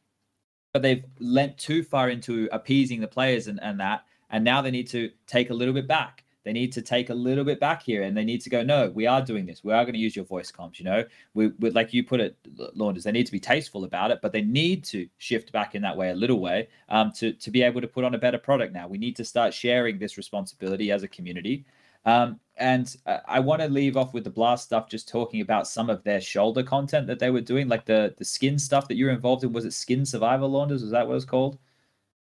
but 0.72 0.82
they've 0.82 1.04
lent 1.20 1.56
too 1.58 1.82
far 1.82 2.10
into 2.10 2.48
appeasing 2.52 3.00
the 3.00 3.08
players 3.08 3.46
and, 3.46 3.58
and 3.62 3.80
that, 3.80 4.04
and 4.30 4.44
now 4.44 4.60
they 4.60 4.70
need 4.70 4.88
to 4.88 5.10
take 5.26 5.50
a 5.50 5.54
little 5.54 5.72
bit 5.72 5.88
back 5.88 6.24
they 6.48 6.54
need 6.54 6.72
to 6.72 6.80
take 6.80 7.10
a 7.10 7.14
little 7.14 7.44
bit 7.44 7.60
back 7.60 7.82
here 7.82 8.04
and 8.04 8.16
they 8.16 8.24
need 8.24 8.40
to 8.40 8.48
go, 8.48 8.62
no, 8.62 8.88
we 8.88 9.06
are 9.06 9.20
doing 9.20 9.44
this. 9.44 9.62
We 9.62 9.74
are 9.74 9.84
going 9.84 9.92
to 9.92 9.98
use 9.98 10.16
your 10.16 10.24
voice 10.24 10.50
comms. 10.50 10.78
You 10.78 10.86
know, 10.86 11.04
we, 11.34 11.48
we 11.58 11.68
like 11.68 11.92
you 11.92 12.02
put 12.02 12.20
it, 12.20 12.38
Launders, 12.74 13.02
they 13.02 13.12
need 13.12 13.26
to 13.26 13.32
be 13.32 13.38
tasteful 13.38 13.84
about 13.84 14.10
it, 14.10 14.20
but 14.22 14.32
they 14.32 14.40
need 14.40 14.82
to 14.84 15.06
shift 15.18 15.52
back 15.52 15.74
in 15.74 15.82
that 15.82 15.94
way 15.94 16.08
a 16.08 16.14
little 16.14 16.40
way 16.40 16.68
um, 16.88 17.12
to, 17.16 17.34
to 17.34 17.50
be 17.50 17.62
able 17.62 17.82
to 17.82 17.86
put 17.86 18.02
on 18.02 18.14
a 18.14 18.18
better 18.18 18.38
product 18.38 18.72
now. 18.72 18.88
We 18.88 18.96
need 18.96 19.14
to 19.16 19.26
start 19.26 19.52
sharing 19.52 19.98
this 19.98 20.16
responsibility 20.16 20.90
as 20.90 21.02
a 21.02 21.08
community. 21.08 21.66
Um, 22.06 22.40
and 22.56 22.96
uh, 23.04 23.18
I 23.26 23.40
want 23.40 23.60
to 23.60 23.68
leave 23.68 23.98
off 23.98 24.14
with 24.14 24.24
the 24.24 24.30
blast 24.30 24.64
stuff, 24.64 24.88
just 24.88 25.06
talking 25.06 25.42
about 25.42 25.68
some 25.68 25.90
of 25.90 26.02
their 26.02 26.22
shoulder 26.22 26.62
content 26.62 27.06
that 27.08 27.18
they 27.18 27.28
were 27.28 27.42
doing, 27.42 27.68
like 27.68 27.84
the 27.84 28.14
the 28.16 28.24
skin 28.24 28.58
stuff 28.58 28.88
that 28.88 28.96
you 28.96 29.04
were 29.04 29.10
involved 29.10 29.44
in. 29.44 29.52
Was 29.52 29.66
it 29.66 29.74
Skin 29.74 30.06
Survivor 30.06 30.46
Launders? 30.46 30.80
Was 30.80 30.92
that 30.92 31.06
what 31.06 31.12
it 31.12 31.16
was 31.16 31.24
called? 31.26 31.58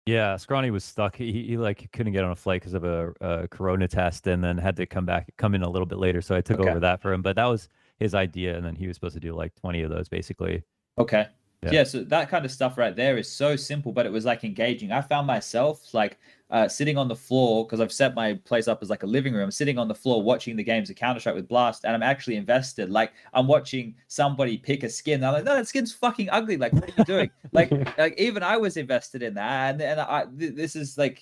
Yeah, 0.06 0.38
Scrawny 0.38 0.69
was 0.69 0.84
stuck. 0.84 1.15
He, 1.15 1.32
he 1.32 1.57
like 1.57 1.91
couldn't 1.91 2.14
get 2.14 2.23
on 2.23 2.32
a 2.32 2.36
flight 2.36 2.61
because 2.61 2.76
of 2.76 2.84
a, 2.84 3.11
a, 3.22 3.48
corona 3.48 3.88
test, 3.88 4.27
and 4.27 4.44
then 4.44 4.57
had 4.57 4.76
to 4.76 4.86
come 4.86 5.06
back, 5.06 5.32
come 5.38 5.56
in 5.56 5.64
a 5.64 5.69
little 5.69 5.88
bit 5.88 5.98
later. 5.98 6.22
So 6.22 6.36
I 6.36 6.41
took 6.41 6.60
okay. 6.60 6.69
over 6.69 6.80
that 6.82 7.02
for 7.02 7.11
him. 7.11 7.23
But 7.23 7.36
that 7.38 7.45
was 7.45 7.69
his 7.98 8.14
idea, 8.14 8.56
and 8.56 8.64
then 8.64 8.76
he 8.76 8.88
was 8.88 8.95
supposed 8.98 9.15
to 9.15 9.19
do 9.19 9.34
like 9.34 9.56
twenty 9.56 9.82
of 9.82 9.90
those, 9.90 10.07
basically. 10.07 10.61
Okay. 10.99 11.27
Yeah. 11.66 11.72
yeah. 11.72 11.84
so 11.84 12.04
that 12.04 12.30
kind 12.30 12.46
of 12.46 12.52
stuff 12.52 12.78
right 12.78 12.96
there 12.96 13.18
is 13.18 13.30
so 13.30 13.56
simple, 13.56 13.92
but 13.92 14.06
it 14.06 14.12
was 14.12 14.26
like 14.26 14.44
engaging. 14.44 14.92
I 14.92 15.02
found 15.02 15.28
myself 15.28 15.94
like 15.94 16.18
uh, 16.52 16.68
sitting 16.68 16.98
on 16.98 17.08
the 17.08 17.16
floor 17.16 17.66
because 17.66 17.82
I've 17.82 17.92
set 17.92 18.14
my 18.14 18.36
place 18.46 18.68
up 18.68 18.82
as 18.82 18.90
like 18.90 19.04
a 19.04 19.08
living 19.08 19.34
room, 19.34 19.50
sitting 19.50 19.78
on 19.78 19.88
the 19.88 19.96
floor 19.96 20.22
watching 20.22 20.56
the 20.56 20.64
games 20.64 20.90
of 20.90 20.96
Counter 20.96 21.20
Strike 21.20 21.36
with 21.36 21.48
Blast, 21.48 21.86
and 21.86 21.94
I'm 21.94 22.04
actually 22.04 22.36
invested. 22.36 22.90
Like 22.90 23.14
I'm 23.34 23.48
watching 23.48 23.96
somebody 24.08 24.58
pick 24.58 24.84
a 24.84 24.90
skin. 24.90 25.24
I'm 25.24 25.34
like, 25.34 25.44
no, 25.44 25.56
that 25.56 25.68
skin's 25.68 25.94
fucking 25.94 26.30
ugly. 26.30 26.58
Like, 26.58 26.74
what 26.74 26.84
are 26.84 26.94
you 26.98 27.04
doing? 27.04 27.32
like, 27.52 27.72
like 27.98 28.20
even 28.20 28.44
I 28.44 28.58
was 28.58 28.78
invested 28.78 29.24
in 29.24 29.34
that, 29.36 29.72
and 29.72 29.82
and 29.82 30.00
I 30.00 30.26
th- 30.38 30.56
this 30.56 30.76
is 30.76 30.98
like. 30.98 31.22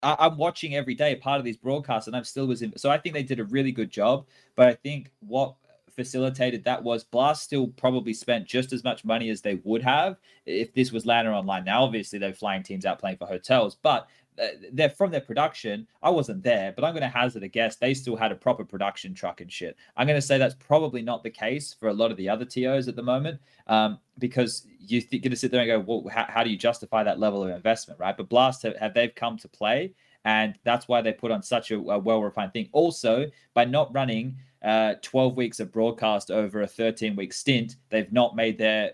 I, 0.00 0.26
am 0.26 0.36
watching 0.36 0.76
every 0.76 0.94
day 0.94 1.16
part 1.16 1.40
of 1.40 1.44
these 1.44 1.56
broadcasts, 1.56 2.06
and 2.06 2.14
I'm 2.14 2.22
still 2.22 2.46
was 2.46 2.62
in. 2.62 2.72
So 2.78 2.88
I 2.88 2.98
think 2.98 3.16
they 3.16 3.24
did 3.24 3.40
a 3.40 3.44
really 3.46 3.72
good 3.72 3.90
job. 3.90 4.26
But 4.54 4.68
I 4.68 4.74
think 4.74 5.10
what 5.18 5.56
facilitated 5.98 6.62
that 6.62 6.82
was 6.82 7.02
Blast 7.02 7.42
still 7.42 7.66
probably 7.66 8.14
spent 8.14 8.46
just 8.46 8.72
as 8.72 8.84
much 8.84 9.04
money 9.04 9.30
as 9.30 9.40
they 9.42 9.56
would 9.64 9.82
have 9.82 10.16
if 10.46 10.72
this 10.72 10.92
was 10.92 11.04
Ladder 11.04 11.32
Online. 11.32 11.64
Now, 11.64 11.82
obviously, 11.82 12.20
they're 12.20 12.32
flying 12.32 12.62
teams 12.62 12.86
out 12.86 13.00
playing 13.00 13.16
for 13.16 13.26
hotels, 13.26 13.76
but 13.82 14.06
uh, 14.40 14.46
they're 14.72 14.90
from 14.90 15.10
their 15.10 15.20
production. 15.20 15.88
I 16.00 16.10
wasn't 16.10 16.44
there, 16.44 16.72
but 16.72 16.84
I'm 16.84 16.92
going 16.92 17.02
to 17.02 17.08
hazard 17.08 17.42
a 17.42 17.48
guess 17.48 17.74
they 17.74 17.94
still 17.94 18.14
had 18.14 18.30
a 18.30 18.36
proper 18.36 18.64
production 18.64 19.12
truck 19.12 19.40
and 19.40 19.50
shit. 19.50 19.76
I'm 19.96 20.06
going 20.06 20.16
to 20.20 20.24
say 20.24 20.38
that's 20.38 20.54
probably 20.54 21.02
not 21.02 21.24
the 21.24 21.30
case 21.30 21.74
for 21.74 21.88
a 21.88 21.92
lot 21.92 22.12
of 22.12 22.16
the 22.16 22.28
other 22.28 22.44
TOs 22.44 22.86
at 22.86 22.94
the 22.94 23.02
moment, 23.02 23.40
um, 23.66 23.98
because 24.18 24.68
you're 24.78 25.02
th- 25.02 25.20
going 25.20 25.32
to 25.32 25.36
sit 25.36 25.50
there 25.50 25.60
and 25.60 25.68
go, 25.68 25.80
well, 25.80 26.08
how, 26.14 26.26
how, 26.28 26.44
do 26.44 26.50
you 26.50 26.56
justify 26.56 27.02
that 27.02 27.18
level 27.18 27.42
of 27.42 27.50
investment, 27.50 27.98
right? 27.98 28.16
But 28.16 28.28
Blast 28.28 28.62
have, 28.62 28.76
have 28.76 28.94
they've 28.94 29.14
come 29.14 29.36
to 29.38 29.48
play, 29.48 29.92
and 30.24 30.58
that's 30.64 30.88
why 30.88 31.00
they 31.00 31.12
put 31.12 31.30
on 31.30 31.42
such 31.42 31.70
a, 31.70 31.76
a 31.76 31.98
well 31.98 32.22
refined 32.22 32.52
thing. 32.52 32.68
Also, 32.72 33.26
by 33.54 33.64
not 33.64 33.92
running 33.94 34.36
uh, 34.62 34.94
12 35.02 35.36
weeks 35.36 35.60
of 35.60 35.72
broadcast 35.72 36.30
over 36.30 36.62
a 36.62 36.66
13 36.66 37.16
week 37.16 37.32
stint, 37.32 37.76
they've 37.90 38.12
not 38.12 38.36
made 38.36 38.58
their 38.58 38.92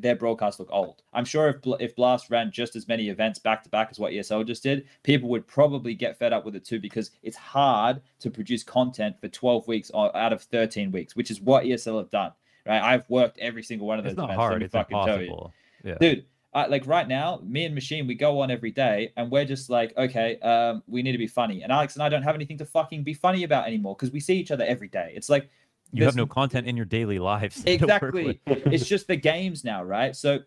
their 0.00 0.16
broadcast 0.16 0.58
look 0.58 0.68
old. 0.70 1.02
I'm 1.12 1.24
sure 1.24 1.48
if 1.48 1.56
if 1.80 1.94
Blast 1.96 2.30
ran 2.30 2.50
just 2.50 2.76
as 2.76 2.88
many 2.88 3.08
events 3.08 3.38
back 3.38 3.62
to 3.64 3.70
back 3.70 3.88
as 3.90 3.98
what 3.98 4.12
ESL 4.12 4.46
just 4.46 4.62
did, 4.62 4.86
people 5.02 5.28
would 5.30 5.46
probably 5.46 5.94
get 5.94 6.18
fed 6.18 6.32
up 6.32 6.44
with 6.44 6.56
it 6.56 6.64
too 6.64 6.80
because 6.80 7.10
it's 7.22 7.36
hard 7.36 8.00
to 8.20 8.30
produce 8.30 8.62
content 8.62 9.20
for 9.20 9.28
12 9.28 9.68
weeks 9.68 9.90
out 9.94 10.32
of 10.32 10.42
13 10.42 10.90
weeks, 10.90 11.14
which 11.16 11.30
is 11.30 11.40
what 11.40 11.64
ESL 11.64 11.98
have 11.98 12.10
done. 12.10 12.32
Right? 12.66 12.82
I've 12.82 13.08
worked 13.08 13.38
every 13.38 13.62
single 13.62 13.86
one 13.86 13.98
of 13.98 14.04
those. 14.04 14.12
It's 14.12 14.18
not 14.18 14.24
events, 14.24 14.40
hard. 14.40 14.62
It's 14.62 14.74
impossible. 14.74 15.52
Yeah. 15.84 15.94
Dude, 16.00 16.24
uh, 16.56 16.64
like 16.70 16.86
right 16.86 17.06
now, 17.06 17.38
me 17.44 17.66
and 17.66 17.74
Machine, 17.74 18.06
we 18.06 18.14
go 18.14 18.40
on 18.40 18.50
every 18.50 18.70
day, 18.70 19.12
and 19.18 19.30
we're 19.30 19.44
just 19.44 19.68
like, 19.68 19.94
okay, 19.98 20.38
um, 20.40 20.82
we 20.86 21.02
need 21.02 21.12
to 21.12 21.18
be 21.18 21.26
funny. 21.26 21.62
And 21.62 21.70
Alex 21.70 21.96
and 21.96 22.02
I 22.02 22.08
don't 22.08 22.22
have 22.22 22.34
anything 22.34 22.56
to 22.56 22.64
fucking 22.64 23.04
be 23.04 23.12
funny 23.12 23.44
about 23.44 23.66
anymore 23.66 23.94
because 23.94 24.10
we 24.10 24.20
see 24.20 24.38
each 24.38 24.50
other 24.50 24.64
every 24.64 24.88
day. 24.88 25.12
It's 25.14 25.28
like 25.28 25.50
you 25.92 26.02
have 26.04 26.16
no 26.16 26.26
content 26.26 26.66
in 26.66 26.74
your 26.74 26.86
daily 26.86 27.18
lives. 27.18 27.62
Exactly. 27.66 28.40
it's 28.46 28.88
just 28.88 29.06
the 29.06 29.16
games 29.16 29.64
now, 29.64 29.84
right? 29.84 30.16
So 30.16 30.38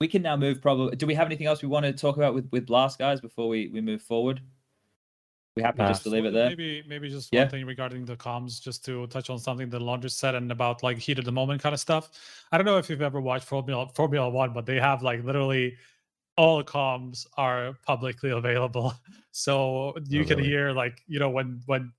we 0.00 0.08
can 0.08 0.22
now 0.22 0.36
move. 0.36 0.60
Probably. 0.60 0.96
Do 0.96 1.06
we 1.06 1.14
have 1.14 1.26
anything 1.26 1.46
else 1.46 1.62
we 1.62 1.68
want 1.68 1.86
to 1.86 1.92
talk 1.92 2.16
about 2.16 2.34
with 2.34 2.48
with 2.50 2.66
Blast 2.66 2.98
guys 2.98 3.20
before 3.20 3.46
we 3.46 3.68
we 3.68 3.80
move 3.80 4.02
forward? 4.02 4.40
We 5.58 5.62
happy 5.62 5.78
just 5.78 6.02
to 6.04 6.10
leave 6.10 6.24
it 6.24 6.32
there. 6.32 6.48
Maybe 6.48 6.82
maybe 6.86 7.10
just 7.10 7.28
yeah. 7.32 7.42
one 7.42 7.50
thing 7.50 7.66
regarding 7.66 8.04
the 8.04 8.16
comms, 8.16 8.60
just 8.60 8.84
to 8.86 9.06
touch 9.08 9.28
on 9.30 9.38
something 9.38 9.68
that 9.70 9.80
Launders 9.80 10.12
said 10.12 10.34
and 10.34 10.50
about 10.52 10.82
like 10.82 10.98
heat 10.98 11.18
of 11.18 11.24
the 11.24 11.32
moment 11.32 11.62
kind 11.62 11.72
of 11.72 11.80
stuff. 11.80 12.10
I 12.52 12.58
don't 12.58 12.66
know 12.66 12.78
if 12.78 12.88
you've 12.88 13.02
ever 13.02 13.20
watched 13.20 13.44
Formula 13.44 13.88
Formula 13.94 14.28
One, 14.28 14.52
but 14.52 14.66
they 14.66 14.76
have 14.76 15.02
like 15.02 15.24
literally 15.24 15.76
all 16.36 16.58
the 16.58 16.64
comms 16.64 17.26
are 17.36 17.74
publicly 17.84 18.30
available, 18.42 18.94
so 19.32 19.94
you 20.06 20.22
oh, 20.22 20.24
can 20.24 20.38
really? 20.38 20.48
hear 20.48 20.72
like 20.72 21.02
you 21.08 21.18
know 21.18 21.30
when 21.30 21.60
when 21.66 21.92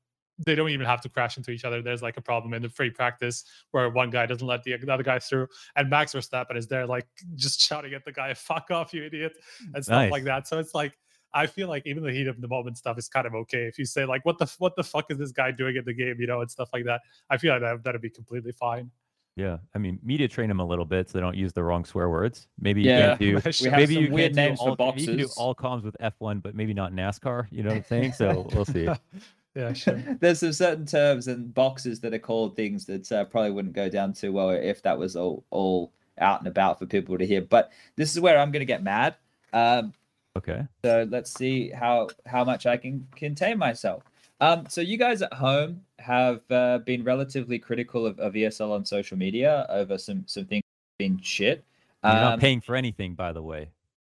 they 0.45 0.55
don't 0.55 0.69
even 0.69 0.85
have 0.85 1.01
to 1.01 1.09
crash 1.09 1.37
into 1.37 1.51
each 1.51 1.65
other. 1.65 1.81
There's 1.81 2.01
like 2.01 2.17
a 2.17 2.21
problem 2.21 2.53
in 2.53 2.61
the 2.61 2.69
free 2.69 2.89
practice 2.89 3.43
where 3.71 3.89
one 3.89 4.09
guy 4.09 4.25
doesn't 4.25 4.47
let 4.47 4.63
the, 4.63 4.73
other 4.73 5.03
guy 5.03 5.19
through, 5.19 5.47
and 5.75 5.89
Max 5.89 6.13
Verstappen 6.13 6.55
is 6.55 6.67
there 6.67 6.87
like 6.87 7.05
just 7.35 7.59
shouting 7.67 7.93
at 7.93 8.05
the 8.05 8.11
guy, 8.11 8.33
"Fuck 8.33 8.71
off, 8.71 8.93
you 8.93 9.03
idiot," 9.03 9.37
and 9.73 9.83
stuff 9.83 9.95
nice. 9.95 10.11
like 10.11 10.23
that. 10.23 10.47
So 10.47 10.59
it's 10.59 10.73
like 10.73 10.97
I 11.33 11.47
feel 11.47 11.67
like 11.67 11.83
even 11.85 12.03
the 12.03 12.11
heat 12.11 12.27
of 12.27 12.39
the 12.41 12.47
moment 12.47 12.77
stuff 12.77 12.97
is 12.97 13.07
kind 13.07 13.27
of 13.27 13.35
okay. 13.35 13.63
If 13.63 13.77
you 13.77 13.85
say 13.85 14.05
like, 14.05 14.25
"What 14.25 14.37
the 14.37 14.51
what 14.57 14.75
the 14.75 14.83
fuck 14.83 15.11
is 15.11 15.17
this 15.17 15.31
guy 15.31 15.51
doing 15.51 15.75
in 15.75 15.85
the 15.85 15.93
game?" 15.93 16.15
you 16.19 16.27
know, 16.27 16.41
and 16.41 16.49
stuff 16.49 16.69
like 16.73 16.85
that, 16.85 17.01
I 17.29 17.37
feel 17.37 17.53
like 17.53 17.61
that 17.61 17.83
that'd 17.83 18.01
be 18.01 18.09
completely 18.09 18.51
fine. 18.51 18.91
Yeah, 19.35 19.57
I 19.73 19.77
mean, 19.77 19.99
media 20.03 20.27
train 20.27 20.49
them 20.49 20.59
a 20.59 20.65
little 20.65 20.83
bit 20.83 21.09
so 21.09 21.17
they 21.17 21.21
don't 21.21 21.37
use 21.37 21.53
the 21.53 21.63
wrong 21.63 21.85
swear 21.85 22.09
words. 22.09 22.47
Maybe 22.59 22.81
you 22.81 22.89
yeah. 22.89 23.15
can 23.15 23.41
do 23.41 23.41
maybe 23.71 23.95
you 23.95 24.11
weird 24.11 24.33
can 24.33 24.47
names 24.47 24.59
all, 24.59 24.71
for 24.71 24.75
boxes. 24.75 25.07
You 25.07 25.13
can 25.13 25.17
do 25.17 25.29
all 25.37 25.55
comms 25.55 25.83
with 25.83 25.95
F1, 26.01 26.41
but 26.41 26.55
maybe 26.55 26.73
not 26.73 26.91
NASCAR. 26.91 27.47
You 27.49 27.63
know 27.63 27.69
what 27.69 27.77
I'm 27.77 27.83
saying? 27.87 28.13
So 28.13 28.49
we'll 28.53 28.65
see. 28.65 28.89
yeah, 29.55 29.71
sure. 29.71 30.03
There's 30.19 30.39
some 30.39 30.51
certain 30.51 30.85
terms 30.85 31.27
and 31.27 31.53
boxes 31.53 32.01
that 32.01 32.13
are 32.13 32.19
called 32.19 32.57
things 32.57 32.85
that 32.87 33.09
uh, 33.11 33.23
probably 33.25 33.51
wouldn't 33.51 33.75
go 33.75 33.87
down 33.87 34.11
too 34.11 34.33
well 34.33 34.49
if 34.49 34.81
that 34.81 34.97
was 34.97 35.15
all 35.15 35.45
all 35.51 35.93
out 36.17 36.39
and 36.39 36.47
about 36.49 36.77
for 36.77 36.85
people 36.85 37.17
to 37.17 37.25
hear. 37.25 37.41
But 37.41 37.71
this 37.95 38.11
is 38.11 38.19
where 38.19 38.37
I'm 38.37 38.51
going 38.51 38.59
to 38.59 38.65
get 38.65 38.83
mad. 38.83 39.15
Um, 39.53 39.93
okay. 40.39 40.67
So 40.83 41.07
let's 41.09 41.33
see 41.33 41.69
how 41.69 42.09
how 42.25 42.43
much 42.43 42.65
I 42.65 42.77
can 42.77 43.07
contain 43.15 43.57
myself. 43.57 44.03
Um, 44.41 44.65
so 44.69 44.81
you 44.81 44.97
guys 44.97 45.21
at 45.21 45.33
home 45.33 45.81
have 45.99 46.41
uh, 46.49 46.79
been 46.79 47.03
relatively 47.03 47.59
critical 47.59 48.05
of, 48.05 48.19
of 48.19 48.33
ESL 48.33 48.71
on 48.71 48.85
social 48.85 49.17
media 49.17 49.65
over 49.69 49.97
some 49.97 50.23
some 50.27 50.45
things 50.45 50.63
being 50.97 51.19
shit. 51.21 51.63
You're 52.03 52.13
um, 52.13 52.21
not 52.21 52.39
paying 52.39 52.61
for 52.61 52.75
anything, 52.75 53.15
by 53.15 53.33
the 53.33 53.41
way. 53.41 53.69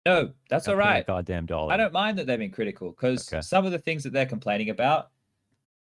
No, 0.05 0.31
that's 0.49 0.67
all 0.67 0.75
right. 0.75 1.05
Goddamn 1.05 1.47
dollar. 1.47 1.73
I 1.73 1.77
don't 1.77 1.93
mind 1.93 2.19
that 2.19 2.27
they've 2.27 2.37
been 2.37 2.51
critical 2.51 2.91
because 2.91 3.31
okay. 3.31 3.41
some 3.41 3.65
of 3.65 3.71
the 3.71 3.79
things 3.79 4.03
that 4.03 4.13
they're 4.13 4.25
complaining 4.27 4.69
about 4.69 5.09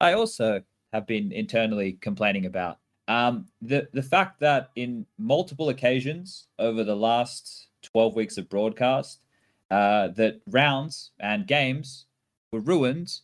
I 0.00 0.14
also 0.14 0.62
have 0.92 1.06
been 1.06 1.32
internally 1.32 1.94
complaining 2.00 2.46
about. 2.46 2.78
Um, 3.08 3.46
the 3.60 3.88
the 3.92 4.02
fact 4.02 4.40
that 4.40 4.70
in 4.76 5.06
multiple 5.18 5.68
occasions 5.68 6.48
over 6.58 6.84
the 6.84 6.96
last 6.96 7.68
12 7.82 8.14
weeks 8.14 8.38
of 8.38 8.48
broadcast, 8.48 9.20
uh, 9.70 10.08
that 10.08 10.40
rounds 10.48 11.10
and 11.20 11.46
games 11.46 12.06
were 12.52 12.60
ruined 12.60 13.20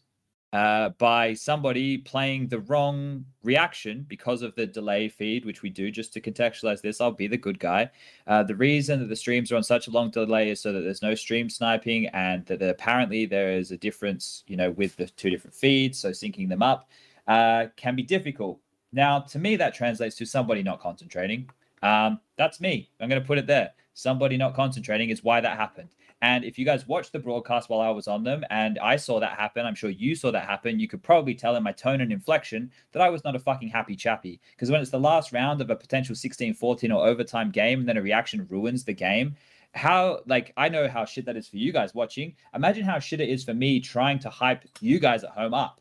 uh, 0.53 0.89
by 0.99 1.33
somebody 1.33 1.97
playing 1.97 2.49
the 2.49 2.59
wrong 2.61 3.25
reaction 3.45 4.05
because 4.09 4.43
of 4.43 4.55
the 4.57 4.67
delay 4.67 5.09
feed, 5.09 5.45
which 5.45 5.63
we 5.63 5.71
do 5.71 5.91
just 5.91 6.13
to 6.13 6.21
contextualize 6.21 6.81
this. 6.81 7.01
I'll 7.01 7.13
be 7.13 7.29
the 7.29 7.37
good 7.37 7.61
guy. 7.61 7.89
Uh, 8.27 8.43
the 8.43 8.57
reason 8.57 8.99
that 8.99 9.09
the 9.09 9.17
streams 9.17 9.53
are 9.53 9.57
on 9.57 9.63
such 9.63 9.87
a 9.87 9.93
long 9.93 10.11
delay 10.11 10.51
is 10.51 10.61
so 10.61 10.73
that 10.73 10.81
there's 10.81 11.03
no 11.03 11.15
stream 11.15 11.49
sniping, 11.49 12.07
and 12.09 12.45
that 12.47 12.63
apparently 12.63 13.27
there 13.27 13.53
is 13.53 13.71
a 13.71 13.77
difference, 13.77 14.43
you 14.49 14.57
know, 14.57 14.73
with 14.73 14.97
the 14.97 15.07
two 15.07 15.31
different 15.31 15.55
feeds. 15.55 16.01
So 16.01 16.11
syncing 16.11 16.49
them 16.49 16.63
up 16.63 16.89
uh, 17.29 17.67
can 17.77 17.95
be 17.95 18.03
difficult. 18.03 18.59
Now, 18.93 19.21
to 19.21 19.39
me, 19.39 19.55
that 19.55 19.73
translates 19.73 20.17
to 20.17 20.27
somebody 20.27 20.65
not 20.65 20.81
concentrating. 20.81 21.49
Um, 21.83 22.19
that's 22.37 22.61
me. 22.61 22.91
I'm 23.01 23.09
going 23.09 23.23
to 23.23 23.27
put 23.27 23.39
it 23.39 23.47
there. 23.47 23.71
Somebody 23.95 24.37
not 24.37 24.55
concentrating 24.55 25.11
is 25.11 25.23
why 25.23 25.41
that 25.41 25.57
happened. 25.57 25.91
And 26.23 26.45
if 26.45 26.59
you 26.59 26.65
guys 26.65 26.87
watched 26.87 27.13
the 27.13 27.19
broadcast 27.19 27.71
while 27.71 27.81
I 27.81 27.91
was 27.91 28.07
on 28.07 28.25
them 28.25 28.45
and 28.51 28.79
I 28.79 28.97
saw 28.97 29.21
that 29.21 29.39
happen, 29.39 29.65
I'm 29.65 29.75
sure 29.75 29.91
you 29.91 30.15
saw 30.15 30.31
that 30.31 30.45
happen, 30.45 30.79
you 30.79 30.89
could 30.89 31.03
probably 31.03 31.35
tell 31.35 31.57
in 31.57 31.63
my 31.63 31.73
tone 31.73 32.01
and 32.03 32.13
inflection 32.13 32.71
that 32.93 33.03
I 33.03 33.09
was 33.09 33.25
not 33.25 33.37
a 33.37 33.39
fucking 33.39 33.69
happy 33.69 33.97
chappy. 33.97 34.41
Because 34.53 34.71
when 34.71 34.83
it's 34.83 34.91
the 34.91 35.01
last 35.01 35.33
round 35.33 35.61
of 35.61 35.71
a 35.71 35.77
potential 35.77 36.15
16 36.15 36.55
14 36.55 36.93
or 36.93 37.07
overtime 37.07 37.51
game 37.51 37.81
and 37.81 37.89
then 37.89 37.97
a 37.97 38.03
reaction 38.03 38.47
ruins 38.51 38.85
the 38.85 38.93
game, 38.93 39.37
how 39.75 40.21
like 40.27 40.53
I 40.57 40.69
know 40.69 40.89
how 40.89 41.05
shit 41.05 41.25
that 41.27 41.37
is 41.37 41.49
for 41.49 41.57
you 41.57 41.73
guys 41.73 41.95
watching. 41.95 42.35
Imagine 42.55 42.85
how 42.85 42.99
shit 42.99 43.21
it 43.21 43.29
is 43.29 43.45
for 43.45 43.55
me 43.55 43.81
trying 43.81 44.19
to 44.21 44.31
hype 44.31 44.65
you 44.81 44.99
guys 44.99 45.25
at 45.25 45.31
home 45.31 45.55
up. 45.55 45.81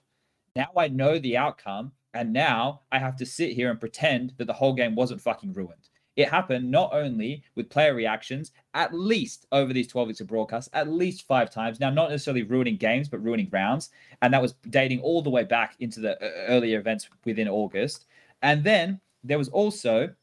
Now 0.55 0.69
I 0.77 0.87
know 0.87 1.19
the 1.19 1.37
outcome 1.37 1.91
And 2.13 2.33
now 2.33 2.81
I 2.91 2.99
have 2.99 3.15
to 3.17 3.25
sit 3.25 3.53
here 3.53 3.69
and 3.69 3.79
pretend 3.79 4.33
that 4.37 4.45
the 4.45 4.53
whole 4.53 4.73
game 4.73 4.95
wasn't 4.95 5.21
fucking 5.21 5.53
ruined. 5.53 5.88
It 6.19 6.27
happened 6.27 6.69
not 6.69 6.89
only 6.91 7.43
with 7.55 7.69
player 7.69 7.95
reactions, 7.95 8.51
at 8.73 8.93
least 8.93 9.45
over 9.53 9.71
these 9.71 9.87
12 9.87 10.09
weeks 10.09 10.19
of 10.19 10.27
broadcast, 10.27 10.69
at 10.73 10.89
least 10.89 11.25
five 11.25 11.49
times. 11.49 11.79
Now, 11.79 11.91
not 11.91 12.09
necessarily 12.09 12.43
ruining 12.43 12.75
games, 12.75 13.07
but 13.07 13.23
ruining 13.23 13.47
rounds. 13.51 13.91
And 14.21 14.33
that 14.33 14.41
was 14.41 14.55
dating 14.69 14.99
all 14.99 15.21
the 15.21 15.29
way 15.29 15.45
back 15.45 15.77
into 15.79 16.01
the 16.01 16.21
uh, 16.21 16.29
earlier 16.49 16.77
events 16.77 17.07
within 17.23 17.47
August. 17.47 18.03
And 18.41 18.65
then 18.65 18.99
there 19.23 19.37
was 19.37 19.47
also 19.47 20.13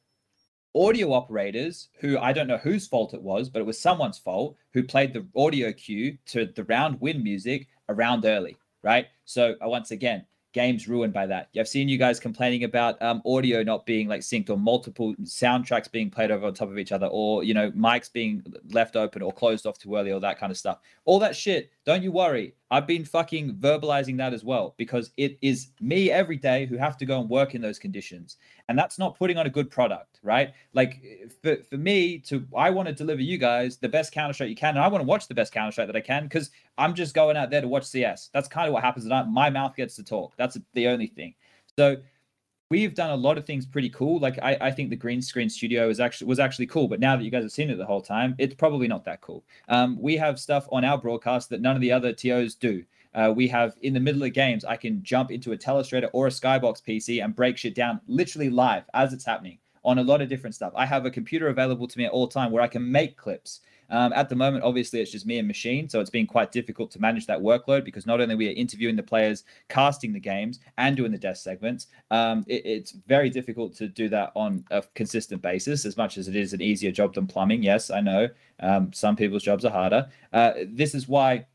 audio 0.75 1.15
operators 1.15 1.89
who 2.01 2.19
I 2.19 2.35
don't 2.35 2.47
know 2.47 2.59
whose 2.59 2.87
fault 2.87 3.15
it 3.15 3.23
was, 3.23 3.49
but 3.49 3.61
it 3.61 3.67
was 3.67 3.81
someone's 3.81 4.19
fault 4.19 4.55
who 4.75 4.83
played 4.83 5.15
the 5.15 5.27
audio 5.35 5.73
cue 5.73 6.19
to 6.27 6.45
the 6.45 6.65
round 6.65 7.01
win 7.01 7.23
music 7.23 7.69
around 7.89 8.27
early, 8.27 8.59
right? 8.83 9.07
So 9.25 9.55
uh, 9.65 9.69
once 9.71 9.93
again, 9.93 10.27
games 10.57 10.89
ruined 10.89 11.13
by 11.13 11.27
that. 11.27 11.51
I've 11.59 11.69
seen 11.69 11.87
you 11.87 11.99
guys 11.99 12.19
complaining 12.19 12.65
about 12.65 13.01
um, 13.03 13.21
audio 13.27 13.63
not 13.63 13.85
being 13.85 14.09
like 14.09 14.23
synced 14.23 14.49
or 14.49 14.57
multiple 14.57 15.15
soundtracks 15.25 15.93
being 15.93 16.09
played 16.09 16.31
over 16.31 16.47
on 16.47 16.55
top 16.55 16.71
of 16.71 16.79
each 16.79 16.93
other 16.93 17.09
or, 17.09 17.45
you 17.45 17.53
know, 17.53 17.71
mics 17.73 18.11
being 18.11 18.43
left 18.71 18.97
open 18.97 19.21
or 19.21 19.31
closed 19.33 19.67
off 19.67 19.77
too 19.79 19.95
early 19.97 20.11
or 20.11 20.19
that 20.21 20.39
kind 20.39 20.51
of 20.51 20.57
stuff. 20.57 20.79
All 21.05 21.19
that 21.19 21.37
shit, 21.37 21.71
don't 21.87 22.03
you 22.03 22.11
worry. 22.11 22.53
I've 22.73 22.87
been 22.89 23.05
fucking 23.05 23.55
verbalizing 23.55 24.17
that 24.19 24.35
as 24.35 24.43
well 24.43 24.75
because 24.77 25.13
it 25.17 25.39
is 25.41 25.69
me 25.81 26.11
every 26.11 26.37
day 26.37 26.67
who 26.67 26.77
have 26.77 26.97
to 26.97 27.07
go 27.07 27.21
and 27.21 27.31
work 27.31 27.55
in 27.55 27.63
those 27.63 27.79
conditions. 27.79 28.39
And 28.69 28.77
that's 28.77 28.99
not 28.99 29.17
putting 29.17 29.39
on 29.39 29.47
a 29.47 29.51
good 29.51 29.71
product, 29.71 30.19
right? 30.25 30.53
Like 30.75 31.01
for, 31.45 31.59
for 31.71 31.77
me 31.77 32.19
to, 32.27 32.45
I 32.57 32.71
want 32.71 32.89
to 32.89 32.95
deliver 32.95 33.23
you 33.23 33.39
guys 33.39 33.77
the 33.77 33.89
best 33.89 34.11
Counter 34.11 34.33
Strike 34.33 34.51
you 34.51 34.57
can. 34.57 34.71
And 34.71 34.81
I 34.81 34.89
want 34.89 35.01
to 35.01 35.07
watch 35.07 35.29
the 35.29 35.35
best 35.35 35.53
Counter 35.53 35.71
Strike 35.71 35.87
that 35.87 35.95
I 35.95 36.01
can 36.01 36.25
because 36.25 36.51
I'm 36.77 36.93
just 36.93 37.15
going 37.15 37.37
out 37.37 37.51
there 37.51 37.61
to 37.61 37.69
watch 37.69 37.85
CS. 37.85 38.31
That's 38.35 38.49
kind 38.49 38.67
of 38.67 38.75
what 38.75 38.83
happens. 38.83 39.07
And 39.07 39.33
my 39.33 39.49
mouth 39.49 39.77
gets 39.77 39.95
to 39.95 40.03
talk. 40.03 40.35
That's 40.37 40.59
the 40.75 40.89
only 40.89 41.07
thing. 41.07 41.35
So 41.79 41.99
we've 42.71 42.95
done 42.95 43.11
a 43.11 43.17
lot 43.17 43.39
of 43.39 43.47
things 43.47 43.65
pretty 43.65 43.91
cool. 43.91 44.19
Like 44.19 44.39
I, 44.43 44.57
I 44.61 44.71
think 44.71 44.91
the 44.91 44.97
green 44.97 45.23
screen 45.23 45.49
studio 45.49 45.89
is 45.89 46.01
actually 46.01 46.27
was 46.27 46.41
actually 46.41 46.67
cool, 46.67 46.89
but 46.89 47.01
now 47.01 47.17
that 47.17 47.25
you 47.25 47.31
guys 47.31 47.45
have 47.45 47.53
seen 47.53 47.71
it 47.71 47.77
the 47.77 47.87
whole 47.87 48.01
time, 48.01 48.35
it's 48.39 48.55
probably 48.55 48.89
not 48.89 49.05
that 49.05 49.21
cool. 49.21 49.45
Um, 49.69 50.01
we 50.01 50.17
have 50.17 50.39
stuff 50.41 50.67
on 50.73 50.85
our 50.85 50.99
broadcast 50.99 51.51
that 51.51 51.61
none 51.61 51.77
of 51.77 51.81
the 51.83 51.93
other 51.93 52.13
TOs 52.13 52.55
do. 52.55 52.85
Uh, 53.15 53.33
we 53.35 53.49
have 53.49 53.77
in 53.81 53.95
the 53.95 54.01
middle 54.01 54.23
of 54.23 54.33
games, 54.33 54.65
I 54.65 54.77
can 54.77 55.03
jump 55.03 55.31
into 55.31 55.53
a 55.53 55.57
Telestrator 55.57 56.11
or 56.13 56.27
a 56.27 56.31
Skybox 56.31 56.83
PC 56.83 57.25
and 57.25 57.35
break 57.35 57.57
shit 57.57 57.75
down 57.75 58.01
literally 58.07 58.51
live 58.51 58.85
as 58.93 59.13
it's 59.13 59.25
happening 59.25 59.59
on 59.85 59.99
a 59.99 60.03
lot 60.03 60.21
of 60.21 60.29
different 60.29 60.55
stuff. 60.55 60.73
I 60.77 60.85
have 60.85 61.07
a 61.07 61.11
computer 61.11 61.49
available 61.49 61.87
to 61.87 61.99
me 61.99 62.05
at 62.05 62.11
all 62.11 62.27
time 62.27 62.51
where 62.51 62.63
I 62.63 62.69
can 62.69 62.91
make 62.91 63.17
clips. 63.17 63.61
Um, 63.91 64.13
at 64.13 64.29
the 64.29 64.35
moment, 64.35 64.65
obviously, 64.65 65.01
it's 65.01 65.11
just 65.11 65.27
me 65.27 65.39
and 65.39 65.47
machine, 65.47 65.89
so 65.89 66.01
it's 66.01 66.11
been 66.11 66.27
quite 66.27 66.53
difficult 66.53 66.91
to 66.93 67.01
manage 67.01 67.27
that 67.27 67.41
workload 67.41 67.85
because 67.85 68.07
not 68.07 68.21
only 68.21 68.35
we 68.35 68.49
are 68.49 68.53
interviewing 68.53 68.97
the 68.97 69.03
players, 69.03 69.45
casting 69.69 70.13
the 70.13 70.21
games, 70.21 70.61
and 70.79 70.97
doing 70.97 71.13
the 71.13 71.19
death 71.19 71.39
segments, 71.39 71.87
um, 72.11 72.45
it, 72.47 72.65
it's 72.65 72.93
very 73.07 73.31
difficult 73.31 73.75
to 73.77 73.89
do 73.89 74.09
that 74.09 74.33
on 74.35 74.65
a 74.71 74.83
consistent 74.95 75.43
basis. 75.43 75.85
As 75.85 75.97
much 75.97 76.19
as 76.19 76.29
it 76.29 76.37
is 76.37 76.53
an 76.53 76.63
easier 76.63 76.91
job 76.91 77.15
than 77.15 77.27
plumbing, 77.27 77.63
yes, 77.63 77.91
I 77.91 78.01
know 78.01 78.29
um, 78.61 78.93
some 78.93 79.17
people's 79.17 79.43
jobs 79.43 79.65
are 79.65 79.73
harder. 79.73 80.09
Uh, 80.33 80.53
this 80.67 80.95
is 80.95 81.09
why 81.09 81.47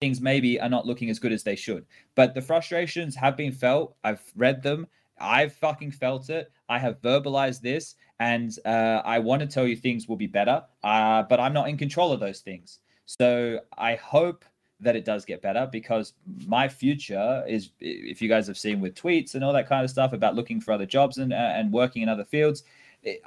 things 0.00 0.20
maybe 0.20 0.60
are 0.60 0.68
not 0.68 0.86
looking 0.86 1.10
as 1.10 1.20
good 1.20 1.32
as 1.32 1.44
they 1.44 1.54
should. 1.54 1.86
But 2.16 2.34
the 2.34 2.42
frustrations 2.42 3.14
have 3.14 3.36
been 3.36 3.52
felt. 3.52 3.94
I've 4.02 4.22
read 4.34 4.62
them. 4.62 4.88
I've 5.20 5.52
fucking 5.52 5.92
felt 5.92 6.28
it. 6.28 6.50
I 6.68 6.78
have 6.78 7.00
verbalized 7.00 7.60
this, 7.60 7.94
and 8.22 8.56
uh, 8.64 9.02
I 9.04 9.18
want 9.18 9.40
to 9.40 9.48
tell 9.48 9.66
you 9.66 9.74
things 9.74 10.08
will 10.08 10.16
be 10.16 10.28
better, 10.28 10.62
uh, 10.84 11.24
but 11.24 11.40
I'm 11.40 11.52
not 11.52 11.68
in 11.68 11.76
control 11.76 12.12
of 12.12 12.20
those 12.20 12.38
things. 12.38 12.78
So 13.04 13.58
I 13.76 13.96
hope 13.96 14.44
that 14.78 14.94
it 14.94 15.04
does 15.04 15.24
get 15.24 15.42
better 15.42 15.68
because 15.70 16.12
my 16.46 16.68
future 16.68 17.44
is, 17.48 17.70
if 17.80 18.22
you 18.22 18.28
guys 18.28 18.46
have 18.46 18.56
seen 18.56 18.80
with 18.80 18.94
tweets 18.94 19.34
and 19.34 19.42
all 19.42 19.52
that 19.52 19.68
kind 19.68 19.84
of 19.84 19.90
stuff 19.90 20.12
about 20.12 20.36
looking 20.36 20.60
for 20.60 20.70
other 20.70 20.86
jobs 20.86 21.18
and 21.18 21.32
uh, 21.32 21.58
and 21.58 21.72
working 21.72 22.02
in 22.02 22.08
other 22.08 22.24
fields, 22.24 22.62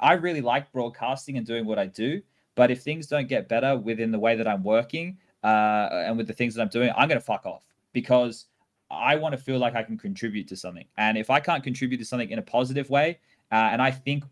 I 0.00 0.14
really 0.14 0.40
like 0.40 0.72
broadcasting 0.72 1.36
and 1.36 1.46
doing 1.46 1.66
what 1.66 1.78
I 1.78 1.86
do. 1.86 2.22
But 2.54 2.70
if 2.70 2.82
things 2.82 3.06
don't 3.06 3.28
get 3.28 3.48
better 3.48 3.76
within 3.76 4.10
the 4.10 4.18
way 4.18 4.34
that 4.34 4.48
I'm 4.48 4.64
working 4.64 5.18
uh, 5.44 5.88
and 6.06 6.16
with 6.16 6.26
the 6.26 6.32
things 6.32 6.54
that 6.54 6.62
I'm 6.62 6.68
doing, 6.78 6.90
I'm 6.96 7.06
going 7.06 7.20
to 7.20 7.26
fuck 7.32 7.44
off 7.44 7.64
because 7.92 8.46
I 8.90 9.16
want 9.16 9.32
to 9.36 9.38
feel 9.38 9.58
like 9.58 9.74
I 9.74 9.82
can 9.82 9.98
contribute 9.98 10.48
to 10.48 10.56
something. 10.56 10.86
And 10.96 11.18
if 11.18 11.28
I 11.28 11.40
can't 11.40 11.62
contribute 11.62 11.98
to 11.98 12.06
something 12.06 12.30
in 12.30 12.38
a 12.38 12.48
positive 12.56 12.88
way, 12.88 13.18
uh, 13.52 13.68
and 13.72 13.82
I 13.82 13.90
think 13.90 14.24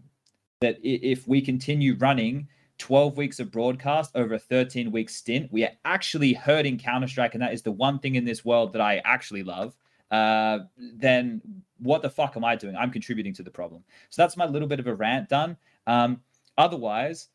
that 0.64 0.78
if 0.82 1.28
we 1.28 1.40
continue 1.40 1.94
running 1.96 2.48
12 2.78 3.16
weeks 3.16 3.38
of 3.38 3.52
broadcast 3.52 4.10
over 4.14 4.34
a 4.34 4.38
13 4.38 4.90
week 4.90 5.08
stint, 5.08 5.52
we 5.52 5.62
are 5.64 5.72
actually 5.84 6.32
hurting 6.32 6.78
Counter 6.78 7.06
Strike, 7.06 7.34
and 7.34 7.42
that 7.42 7.52
is 7.52 7.62
the 7.62 7.72
one 7.72 7.98
thing 7.98 8.14
in 8.16 8.24
this 8.24 8.44
world 8.44 8.72
that 8.72 8.80
I 8.80 9.02
actually 9.04 9.42
love. 9.42 9.76
Uh, 10.10 10.60
then 10.76 11.40
what 11.78 12.02
the 12.02 12.10
fuck 12.10 12.36
am 12.36 12.44
I 12.44 12.56
doing? 12.56 12.76
I'm 12.76 12.90
contributing 12.90 13.34
to 13.34 13.42
the 13.42 13.50
problem. 13.50 13.84
So 14.10 14.22
that's 14.22 14.36
my 14.36 14.46
little 14.46 14.68
bit 14.68 14.80
of 14.80 14.86
a 14.86 14.94
rant 14.94 15.28
done. 15.28 15.56
Um, 15.86 16.20
otherwise, 16.56 17.28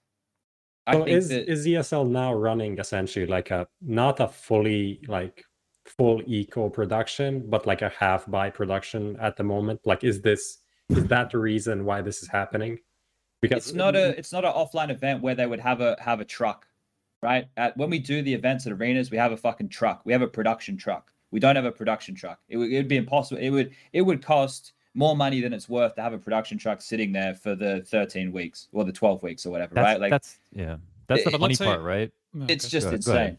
I 0.88 0.94
so 0.94 1.04
is 1.06 1.30
that... 1.30 1.50
is 1.50 1.66
ESL 1.66 2.10
now 2.10 2.34
running 2.34 2.80
essentially 2.80 3.28
like 3.28 3.52
a 3.52 3.68
not 3.82 4.20
a 4.20 4.28
fully 4.28 5.02
like 5.08 5.44
full 5.86 6.22
eco 6.26 6.70
production, 6.70 7.50
but 7.50 7.68
like 7.68 7.82
a 7.82 7.90
half 7.90 8.30
by 8.30 8.50
production 8.50 9.18
at 9.20 9.36
the 9.38 9.44
moment? 9.44 9.82
Like, 9.86 10.04
is 10.04 10.22
this 10.22 10.60
is 10.90 11.06
that 11.06 11.30
the 11.30 11.38
reason 11.38 11.86
why 11.86 12.02
this 12.02 12.24
is 12.24 12.30
happening? 12.30 12.80
Because 13.42 13.68
it's 13.68 13.74
not 13.74 13.96
a 13.96 14.18
it's 14.18 14.34
not 14.34 14.44
an 14.44 14.52
offline 14.52 14.90
event 14.90 15.22
where 15.22 15.36
they 15.36 15.46
would 15.46 15.60
have 15.60 15.82
a 15.82 15.96
have 16.00 16.20
a 16.20 16.26
truck, 16.26 16.68
right? 17.22 17.48
At, 17.58 17.78
when 17.78 17.90
we 17.90 18.00
do 18.00 18.22
the 18.22 18.34
events 18.34 18.66
at 18.68 18.74
arenas, 18.74 19.12
we 19.12 19.18
have 19.18 19.32
a 19.32 19.38
fucking 19.38 19.70
truck. 19.70 20.02
We 20.04 20.12
have 20.14 20.22
a 20.22 20.28
production 20.28 20.76
truck. 20.78 21.12
We 21.32 21.40
don't 21.40 21.56
have 21.56 21.66
a 21.66 21.72
production 21.72 22.16
truck. 22.16 22.40
It 22.50 22.58
would, 22.58 22.72
it 22.72 22.78
would 22.78 22.88
be 22.88 22.98
impossible. 22.98 23.42
It 23.42 23.50
would 23.50 23.72
it 23.94 24.02
would 24.02 24.24
cost 24.24 24.74
more 24.94 25.16
money 25.16 25.40
than 25.40 25.54
it's 25.54 25.70
worth 25.70 25.96
to 25.96 26.02
have 26.02 26.14
a 26.14 26.18
production 26.18 26.58
truck 26.58 26.82
sitting 26.82 27.12
there 27.12 27.36
for 27.36 27.56
the 27.56 27.86
13 27.88 28.32
weeks 28.32 28.68
or 28.74 28.84
the 28.84 28.92
12 28.92 29.24
weeks 29.24 29.46
or 29.46 29.52
whatever, 29.52 29.76
that's, 29.76 29.86
right? 29.86 30.02
Like 30.02 30.12
that's 30.12 30.40
yeah, 30.52 30.78
that's 31.08 31.24
the 31.24 31.38
funny 31.38 31.56
part, 31.56 31.82
right? 31.82 32.12
It's 32.48 32.70
just 32.70 32.88
go 32.88 32.96
insane. 32.96 33.38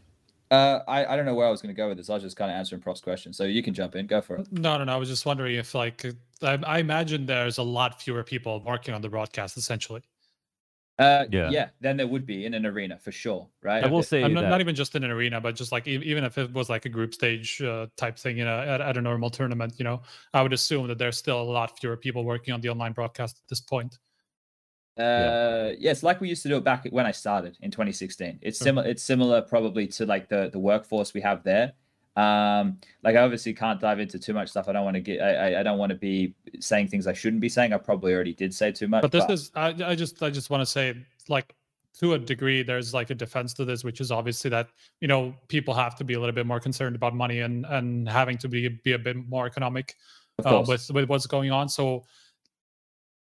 Uh, 0.51 0.83
I, 0.85 1.05
I 1.05 1.15
don't 1.15 1.25
know 1.25 1.33
where 1.33 1.47
I 1.47 1.49
was 1.49 1.61
going 1.61 1.73
to 1.73 1.77
go 1.77 1.87
with 1.87 1.97
this. 1.97 2.09
I 2.09 2.13
was 2.13 2.23
just 2.23 2.35
kind 2.35 2.51
of 2.51 2.55
answering 2.55 2.81
Prof's 2.81 2.99
question. 2.99 3.31
So 3.31 3.45
you 3.45 3.63
can 3.63 3.73
jump 3.73 3.95
in. 3.95 4.05
Go 4.05 4.19
for 4.19 4.35
it. 4.35 4.51
No, 4.51 4.77
no, 4.77 4.83
no. 4.83 4.93
I 4.93 4.97
was 4.97 5.07
just 5.07 5.25
wondering 5.25 5.55
if, 5.55 5.73
like, 5.73 6.05
I, 6.43 6.59
I 6.67 6.79
imagine 6.79 7.25
there's 7.25 7.57
a 7.57 7.63
lot 7.63 8.01
fewer 8.01 8.21
people 8.21 8.61
working 8.65 8.93
on 8.93 9.01
the 9.01 9.07
broadcast, 9.07 9.55
essentially. 9.55 10.03
Uh, 10.99 11.25
yeah. 11.31 11.49
yeah, 11.49 11.69
then 11.79 11.97
there 11.97 12.05
would 12.05 12.27
be 12.27 12.45
in 12.45 12.53
an 12.53 12.63
arena 12.63 12.95
for 12.99 13.11
sure, 13.11 13.47
right? 13.63 13.83
I 13.83 13.87
will 13.87 14.03
say 14.03 14.21
not, 14.27 14.43
not, 14.43 14.61
even 14.61 14.75
just 14.75 14.93
in 14.93 15.03
an 15.03 15.09
arena, 15.09 15.41
but 15.41 15.55
just 15.55 15.71
like 15.71 15.87
even 15.87 16.23
if 16.23 16.37
it 16.37 16.53
was 16.53 16.69
like 16.69 16.85
a 16.85 16.89
group 16.89 17.15
stage 17.15 17.59
uh, 17.61 17.87
type 17.97 18.19
thing, 18.19 18.37
you 18.37 18.45
know, 18.45 18.59
at, 18.59 18.81
at, 18.81 18.97
a 18.97 19.01
normal 19.01 19.31
tournament, 19.31 19.73
you 19.77 19.83
know, 19.83 20.01
I 20.31 20.43
would 20.43 20.53
assume 20.53 20.87
that 20.89 20.99
there's 20.99 21.17
still 21.17 21.41
a 21.41 21.43
lot 21.43 21.79
fewer 21.79 21.97
people 21.97 22.23
working 22.23 22.53
on 22.53 22.61
the 22.61 22.69
online 22.69 22.91
broadcast 22.91 23.39
at 23.43 23.49
this 23.49 23.61
point. 23.61 23.97
Uh, 25.01 25.69
yeah. 25.69 25.75
yes, 25.79 26.03
like 26.03 26.21
we 26.21 26.29
used 26.29 26.43
to 26.43 26.49
do 26.49 26.57
it 26.57 26.63
back 26.63 26.85
when 26.91 27.05
I 27.05 27.11
started 27.11 27.57
in 27.61 27.71
2016. 27.71 28.39
It's 28.41 28.59
similar. 28.59 28.87
It's 28.87 29.03
similar 29.03 29.41
probably 29.41 29.87
to 29.87 30.05
like 30.05 30.29
the 30.29 30.49
the 30.51 30.59
workforce 30.59 31.13
we 31.13 31.21
have 31.21 31.43
there. 31.43 31.73
Um, 32.15 32.79
like 33.03 33.15
I 33.15 33.19
obviously 33.19 33.53
can't 33.53 33.79
dive 33.79 33.99
into 33.99 34.19
too 34.19 34.33
much 34.33 34.49
stuff. 34.49 34.67
I 34.67 34.73
don't 34.73 34.83
want 34.83 34.95
to 34.95 35.01
get. 35.01 35.21
I 35.21 35.61
I 35.61 35.63
don't 35.63 35.77
want 35.77 35.91
to 35.91 35.97
be 35.97 36.35
saying 36.59 36.89
things 36.89 37.07
I 37.07 37.13
shouldn't 37.13 37.41
be 37.41 37.49
saying. 37.49 37.73
I 37.73 37.77
probably 37.77 38.13
already 38.13 38.33
did 38.33 38.53
say 38.53 38.71
too 38.71 38.87
much. 38.87 39.01
But 39.01 39.11
this 39.11 39.25
but... 39.25 39.33
is. 39.33 39.51
I 39.55 39.75
I 39.85 39.95
just 39.95 40.21
I 40.21 40.29
just 40.29 40.49
want 40.49 40.61
to 40.61 40.65
say 40.65 40.95
like 41.29 41.55
to 41.99 42.13
a 42.13 42.19
degree 42.19 42.63
there's 42.63 42.93
like 42.93 43.09
a 43.09 43.15
defense 43.15 43.53
to 43.53 43.65
this 43.65 43.83
which 43.83 43.99
is 43.99 44.11
obviously 44.11 44.49
that 44.49 44.69
you 45.01 45.07
know 45.07 45.33
people 45.47 45.73
have 45.73 45.95
to 45.95 46.03
be 46.03 46.13
a 46.13 46.19
little 46.19 46.33
bit 46.33 46.45
more 46.45 46.59
concerned 46.59 46.95
about 46.95 47.13
money 47.13 47.41
and 47.41 47.65
and 47.65 48.07
having 48.07 48.37
to 48.37 48.47
be 48.47 48.69
be 48.69 48.93
a 48.93 48.99
bit 48.99 49.17
more 49.27 49.45
economic 49.45 49.95
uh, 50.45 50.63
with 50.67 50.89
with 50.91 51.09
what's 51.09 51.27
going 51.27 51.51
on 51.51 51.67
so 51.67 52.03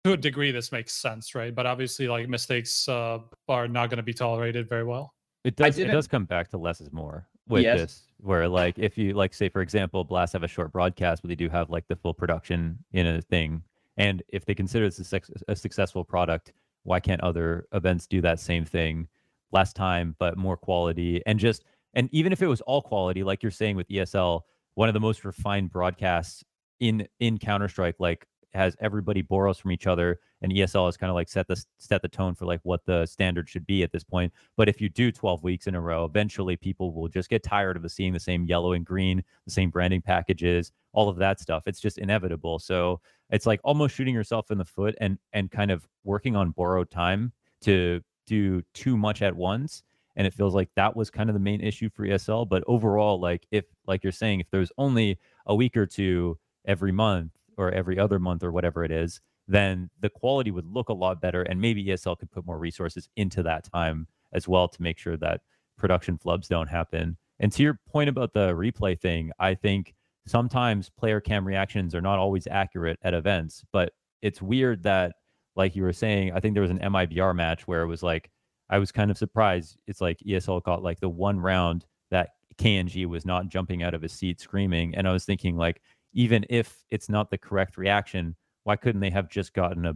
to 0.03 0.13
a 0.13 0.17
degree 0.17 0.51
this 0.51 0.71
makes 0.71 0.95
sense 0.95 1.35
right 1.35 1.53
but 1.53 1.65
obviously 1.65 2.07
like 2.07 2.27
mistakes 2.29 2.87
uh, 2.87 3.19
are 3.47 3.67
not 3.67 3.89
going 3.89 3.97
to 3.97 4.03
be 4.03 4.13
tolerated 4.13 4.67
very 4.67 4.83
well 4.83 5.13
it 5.43 5.55
does 5.55 5.77
it 5.77 5.87
does 5.87 6.07
come 6.07 6.25
back 6.25 6.49
to 6.49 6.57
less 6.57 6.81
is 6.81 6.91
more 6.91 7.27
with 7.47 7.63
yes. 7.63 7.79
this 7.79 8.03
where 8.19 8.47
like 8.47 8.77
if 8.77 8.97
you 8.97 9.13
like 9.13 9.33
say 9.33 9.49
for 9.49 9.61
example 9.61 10.03
blast 10.03 10.33
have 10.33 10.43
a 10.43 10.47
short 10.47 10.71
broadcast 10.71 11.21
but 11.21 11.29
they 11.29 11.35
do 11.35 11.49
have 11.49 11.69
like 11.69 11.87
the 11.87 11.95
full 11.95 12.13
production 12.13 12.77
in 12.93 13.07
a 13.07 13.21
thing 13.21 13.61
and 13.97 14.23
if 14.29 14.45
they 14.45 14.53
consider 14.55 14.89
this 14.89 15.13
a, 15.13 15.21
a 15.47 15.55
successful 15.55 16.03
product 16.03 16.53
why 16.83 16.99
can't 16.99 17.21
other 17.21 17.67
events 17.73 18.07
do 18.07 18.21
that 18.21 18.39
same 18.39 18.65
thing 18.65 19.07
less 19.51 19.73
time 19.73 20.15
but 20.19 20.37
more 20.37 20.55
quality 20.57 21.21
and 21.25 21.39
just 21.39 21.63
and 21.93 22.07
even 22.11 22.31
if 22.31 22.41
it 22.41 22.47
was 22.47 22.61
all 22.61 22.81
quality 22.81 23.23
like 23.23 23.41
you're 23.41 23.51
saying 23.51 23.75
with 23.75 23.87
esl 23.89 24.41
one 24.75 24.87
of 24.87 24.93
the 24.93 24.99
most 24.99 25.25
refined 25.25 25.71
broadcasts 25.71 26.43
in 26.79 27.07
in 27.19 27.37
counter 27.37 27.67
strike 27.67 27.95
like 27.99 28.27
has 28.53 28.75
everybody 28.79 29.21
borrows 29.21 29.57
from 29.57 29.71
each 29.71 29.87
other 29.87 30.19
and 30.41 30.51
esl 30.51 30.85
has 30.85 30.97
kind 30.97 31.09
of 31.09 31.15
like 31.15 31.29
set 31.29 31.47
the 31.47 31.63
set 31.77 32.01
the 32.01 32.07
tone 32.07 32.33
for 32.33 32.45
like 32.45 32.59
what 32.63 32.85
the 32.85 33.05
standard 33.05 33.47
should 33.47 33.65
be 33.65 33.83
at 33.83 33.91
this 33.91 34.03
point. 34.03 34.31
But 34.57 34.69
if 34.69 34.81
you 34.81 34.89
do 34.89 35.11
12 35.11 35.43
weeks 35.43 35.67
in 35.67 35.75
a 35.75 35.81
row 35.81 36.05
eventually 36.05 36.55
people 36.55 36.93
will 36.93 37.07
just 37.07 37.29
get 37.29 37.43
tired 37.43 37.77
of 37.77 37.91
seeing 37.91 38.13
the 38.13 38.19
same 38.19 38.45
yellow 38.45 38.73
and 38.73 38.85
green 38.85 39.23
the 39.45 39.51
same 39.51 39.69
branding 39.69 40.01
packages 40.01 40.71
all 40.93 41.09
of 41.09 41.17
that 41.17 41.39
stuff. 41.39 41.63
It's 41.67 41.79
just 41.79 41.97
inevitable. 41.97 42.59
So 42.59 42.99
it's 43.29 43.45
like 43.45 43.59
almost 43.63 43.95
shooting 43.95 44.15
yourself 44.15 44.51
in 44.51 44.57
the 44.57 44.65
foot 44.65 44.95
and 44.99 45.17
and 45.33 45.51
kind 45.51 45.71
of 45.71 45.87
working 46.03 46.35
on 46.35 46.51
borrowed 46.51 46.89
time 46.89 47.31
to 47.61 48.01
do 48.25 48.61
too 48.73 48.97
much 48.97 49.21
at 49.21 49.35
once 49.35 49.83
and 50.15 50.27
it 50.27 50.33
feels 50.33 50.53
like 50.53 50.69
that 50.75 50.95
was 50.95 51.09
kind 51.09 51.29
of 51.29 51.33
the 51.33 51.39
main 51.39 51.61
issue 51.61 51.89
for 51.89 52.05
esl 52.05 52.47
but 52.47 52.63
overall 52.67 53.19
like 53.19 53.47
if 53.51 53.65
like 53.87 54.03
you're 54.03 54.11
saying 54.11 54.39
if 54.39 54.49
there's 54.51 54.71
only 54.77 55.17
a 55.47 55.55
week 55.55 55.75
or 55.75 55.87
two 55.87 56.37
every 56.65 56.91
month 56.91 57.31
or 57.59 57.71
every 57.71 57.99
other 57.99 58.17
month 58.17 58.43
or 58.43 58.51
whatever 58.51 58.83
it 58.83 58.91
is, 58.91 59.21
then 59.47 59.89
the 59.99 60.09
quality 60.09 60.49
would 60.49 60.65
look 60.65 60.89
a 60.89 60.93
lot 60.93 61.21
better. 61.21 61.43
And 61.43 61.59
maybe 61.59 61.83
ESL 61.83 62.17
could 62.17 62.31
put 62.31 62.45
more 62.45 62.57
resources 62.57 63.09
into 63.15 63.43
that 63.43 63.69
time 63.71 64.07
as 64.33 64.47
well 64.47 64.67
to 64.67 64.81
make 64.81 64.97
sure 64.97 65.17
that 65.17 65.41
production 65.77 66.17
flubs 66.17 66.47
don't 66.47 66.69
happen. 66.69 67.17
And 67.39 67.51
to 67.51 67.63
your 67.63 67.79
point 67.89 68.09
about 68.09 68.33
the 68.33 68.53
replay 68.53 68.99
thing, 68.99 69.31
I 69.39 69.55
think 69.55 69.93
sometimes 70.25 70.89
player 70.89 71.19
cam 71.19 71.45
reactions 71.45 71.93
are 71.93 72.01
not 72.01 72.19
always 72.19 72.47
accurate 72.47 72.99
at 73.01 73.13
events, 73.13 73.63
but 73.71 73.93
it's 74.21 74.41
weird 74.41 74.83
that, 74.83 75.13
like 75.55 75.75
you 75.75 75.83
were 75.83 75.93
saying, 75.93 76.31
I 76.33 76.39
think 76.39 76.53
there 76.53 76.61
was 76.61 76.71
an 76.71 76.79
MIBR 76.79 77.35
match 77.35 77.67
where 77.67 77.81
it 77.81 77.87
was 77.87 78.03
like, 78.03 78.29
I 78.69 78.77
was 78.77 78.91
kind 78.91 79.11
of 79.11 79.17
surprised. 79.17 79.77
It's 79.87 79.99
like 79.99 80.19
ESL 80.19 80.63
got 80.63 80.83
like 80.83 80.99
the 80.99 81.09
one 81.09 81.39
round 81.39 81.85
that 82.11 82.29
KNG 82.57 83.05
was 83.07 83.25
not 83.25 83.49
jumping 83.49 83.83
out 83.83 83.93
of 83.93 84.01
his 84.01 84.13
seat 84.13 84.39
screaming. 84.39 84.93
And 84.95 85.07
I 85.07 85.11
was 85.11 85.25
thinking, 85.25 85.57
like, 85.57 85.81
even 86.13 86.45
if 86.49 86.83
it's 86.89 87.09
not 87.09 87.29
the 87.29 87.37
correct 87.37 87.77
reaction, 87.77 88.35
why 88.63 88.75
couldn't 88.75 89.01
they 89.01 89.09
have 89.09 89.29
just 89.29 89.53
gotten 89.53 89.85
a 89.85 89.95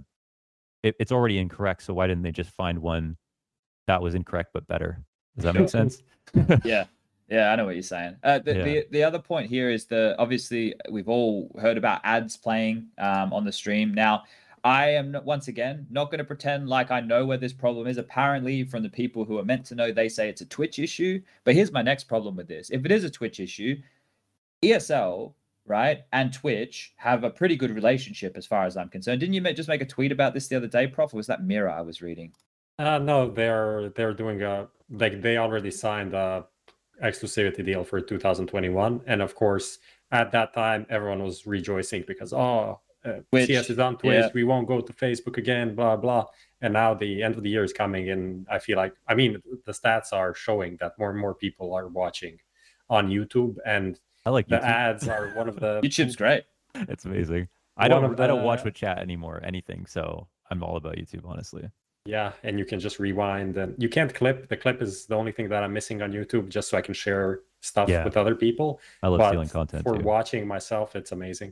it, 0.83 0.95
it's 0.99 1.11
already 1.11 1.37
incorrect 1.37 1.83
so 1.83 1.93
why 1.93 2.07
didn't 2.07 2.23
they 2.23 2.31
just 2.31 2.49
find 2.51 2.79
one 2.79 3.17
that 3.87 4.01
was 4.01 4.15
incorrect 4.15 4.51
but 4.53 4.67
better? 4.67 5.03
Does 5.35 5.45
that 5.45 5.55
make 5.55 5.69
sense? 5.79 6.03
Yeah. 6.63 6.85
Yeah 7.29 7.51
i 7.51 7.55
know 7.55 7.65
what 7.65 7.75
you're 7.75 7.83
saying. 7.83 8.17
Uh, 8.23 8.39
the, 8.39 8.55
Yeah. 8.55 8.63
the, 8.63 8.87
the 8.91 9.03
other 9.03 9.19
point 9.19 9.49
here 9.49 9.69
is 9.69 9.85
the 9.85 10.15
obviously 10.19 10.75
we've 10.91 11.09
all 11.09 11.49
heard 11.59 11.77
about 11.77 12.01
ads 12.03 12.37
playing 12.37 12.87
um, 12.97 13.33
on 13.33 13.45
the 13.45 13.51
stream. 13.51 13.93
Now 13.93 14.23
i 14.65 14.87
am 14.89 15.11
not, 15.11 15.25
once 15.25 15.49
again 15.49 15.85
not 15.89 16.05
going 16.05 16.19
to 16.19 16.23
pretend 16.23 16.69
like 16.69 16.89
i 16.89 17.01
know 17.01 17.25
where 17.25 17.37
this 17.37 17.53
problem 17.53 17.87
is. 17.87 17.97
Apparently 17.97 18.63
from 18.63 18.83
the 18.83 18.89
people 18.89 19.25
who 19.25 19.37
are 19.39 19.45
meant 19.45 19.65
to 19.65 19.75
know 19.75 19.91
they 19.91 20.09
say 20.09 20.29
it's 20.29 20.41
a 20.41 20.45
twitch 20.45 20.79
issue. 20.79 21.21
But 21.43 21.55
here's 21.55 21.71
my 21.71 21.81
next 21.81 22.05
problem 22.05 22.35
with 22.35 22.47
this. 22.47 22.69
If 22.69 22.85
it 22.85 22.91
is 22.91 23.03
a 23.03 23.09
twitch 23.09 23.39
issue 23.39 23.77
esl 24.63 25.33
right? 25.65 26.01
And 26.11 26.33
twitch 26.33 26.93
have 26.97 27.23
a 27.23 27.29
pretty 27.29 27.55
good 27.55 27.71
relationship 27.71 28.37
as 28.37 28.45
far 28.45 28.65
as 28.65 28.77
i'm 28.77 28.89
concerned. 28.89 29.19
Didn't 29.19 29.33
you 29.33 29.53
just 29.53 29.69
make 29.69 29.81
a 29.81 29.85
tweet 29.85 30.11
about 30.11 30.33
this 30.33 30.47
the 30.47 30.55
other 30.55 30.67
day 30.67 30.87
prof? 30.87 31.13
Or 31.13 31.17
was 31.17 31.27
that 31.27 31.43
mirror 31.43 31.69
i 31.69 31.81
was 31.81 32.01
reading? 32.01 32.33
Uh, 32.79 32.97
no, 32.97 33.29
they're 33.29 33.89
they're 33.89 34.13
doing 34.13 34.41
a 34.41 34.67
like 34.89 35.21
they 35.21 35.37
already 35.37 35.71
signed 35.71 36.13
a 36.13 36.45
exclusivity 37.03 37.65
deal 37.65 37.83
for 37.83 38.01
2021, 38.01 39.01
and 39.05 39.21
of 39.21 39.35
course 39.35 39.79
at 40.11 40.31
that 40.31 40.53
time 40.53 40.85
everyone 40.89 41.21
was 41.23 41.45
rejoicing 41.45 42.03
because 42.07 42.33
oh 42.33 42.79
uh, 43.05 43.19
Twitch, 43.31 43.47
CS 43.47 43.69
is 43.69 43.79
on 43.79 43.97
Twitch, 43.97 44.23
yeah. 44.23 44.29
we 44.33 44.43
won't 44.43 44.67
go 44.67 44.79
to 44.79 44.93
Facebook 44.93 45.37
again, 45.37 45.75
blah 45.75 45.95
blah. 45.95 46.25
And 46.61 46.73
now 46.73 46.93
the 46.93 47.21
end 47.21 47.35
of 47.35 47.43
the 47.43 47.49
year 47.49 47.63
is 47.63 47.73
coming, 47.73 48.09
and 48.09 48.47
I 48.49 48.59
feel 48.59 48.77
like 48.77 48.95
I 49.07 49.13
mean 49.13 49.41
the 49.65 49.71
stats 49.71 50.13
are 50.13 50.33
showing 50.33 50.77
that 50.77 50.97
more 50.97 51.11
and 51.11 51.19
more 51.19 51.35
people 51.35 51.73
are 51.73 51.87
watching 51.87 52.39
on 52.89 53.09
YouTube, 53.09 53.57
and 53.65 53.99
i 54.25 54.29
like 54.29 54.47
the 54.47 54.57
YouTube. 54.57 54.61
ads 54.63 55.07
are 55.07 55.29
one 55.35 55.47
of 55.49 55.59
the 55.59 55.81
youtube's 55.83 56.15
great 56.15 56.43
it's 56.75 57.05
amazing 57.05 57.47
i 57.77 57.83
One 57.87 58.01
don't 58.01 58.13
of 58.13 58.19
i 58.19 58.27
don't 58.27 58.43
watch 58.43 58.63
with 58.63 58.73
chat 58.75 58.97
anymore 58.99 59.41
anything 59.43 59.85
so 59.85 60.27
i'm 60.49 60.63
all 60.63 60.77
about 60.77 60.95
youtube 60.95 61.25
honestly 61.25 61.69
Yeah, 62.05 62.33
and 62.43 62.59
you 62.59 62.65
can 62.65 62.79
just 62.81 62.99
rewind 62.99 63.55
and 63.55 63.71
you 63.83 63.87
can't 63.87 64.13
clip. 64.13 64.49
The 64.49 64.57
clip 64.57 64.81
is 64.81 65.05
the 65.09 65.15
only 65.15 65.31
thing 65.31 65.47
that 65.53 65.61
I'm 65.63 65.71
missing 65.71 66.01
on 66.01 66.11
YouTube 66.11 66.49
just 66.49 66.67
so 66.69 66.77
I 66.77 66.81
can 66.87 66.93
share 66.93 67.27
stuff 67.61 67.87
Yeah. 67.87 68.03
with 68.03 68.17
other 68.17 68.35
people. 68.35 68.67
i 69.03 69.07
love 69.07 69.19
but 69.19 69.29
stealing 69.29 69.47
content 69.59 69.83
for 69.87 69.95
too 69.95 70.03
watching 70.03 70.43
myself, 70.55 70.87
it's 70.99 71.13
amazing. 71.13 71.51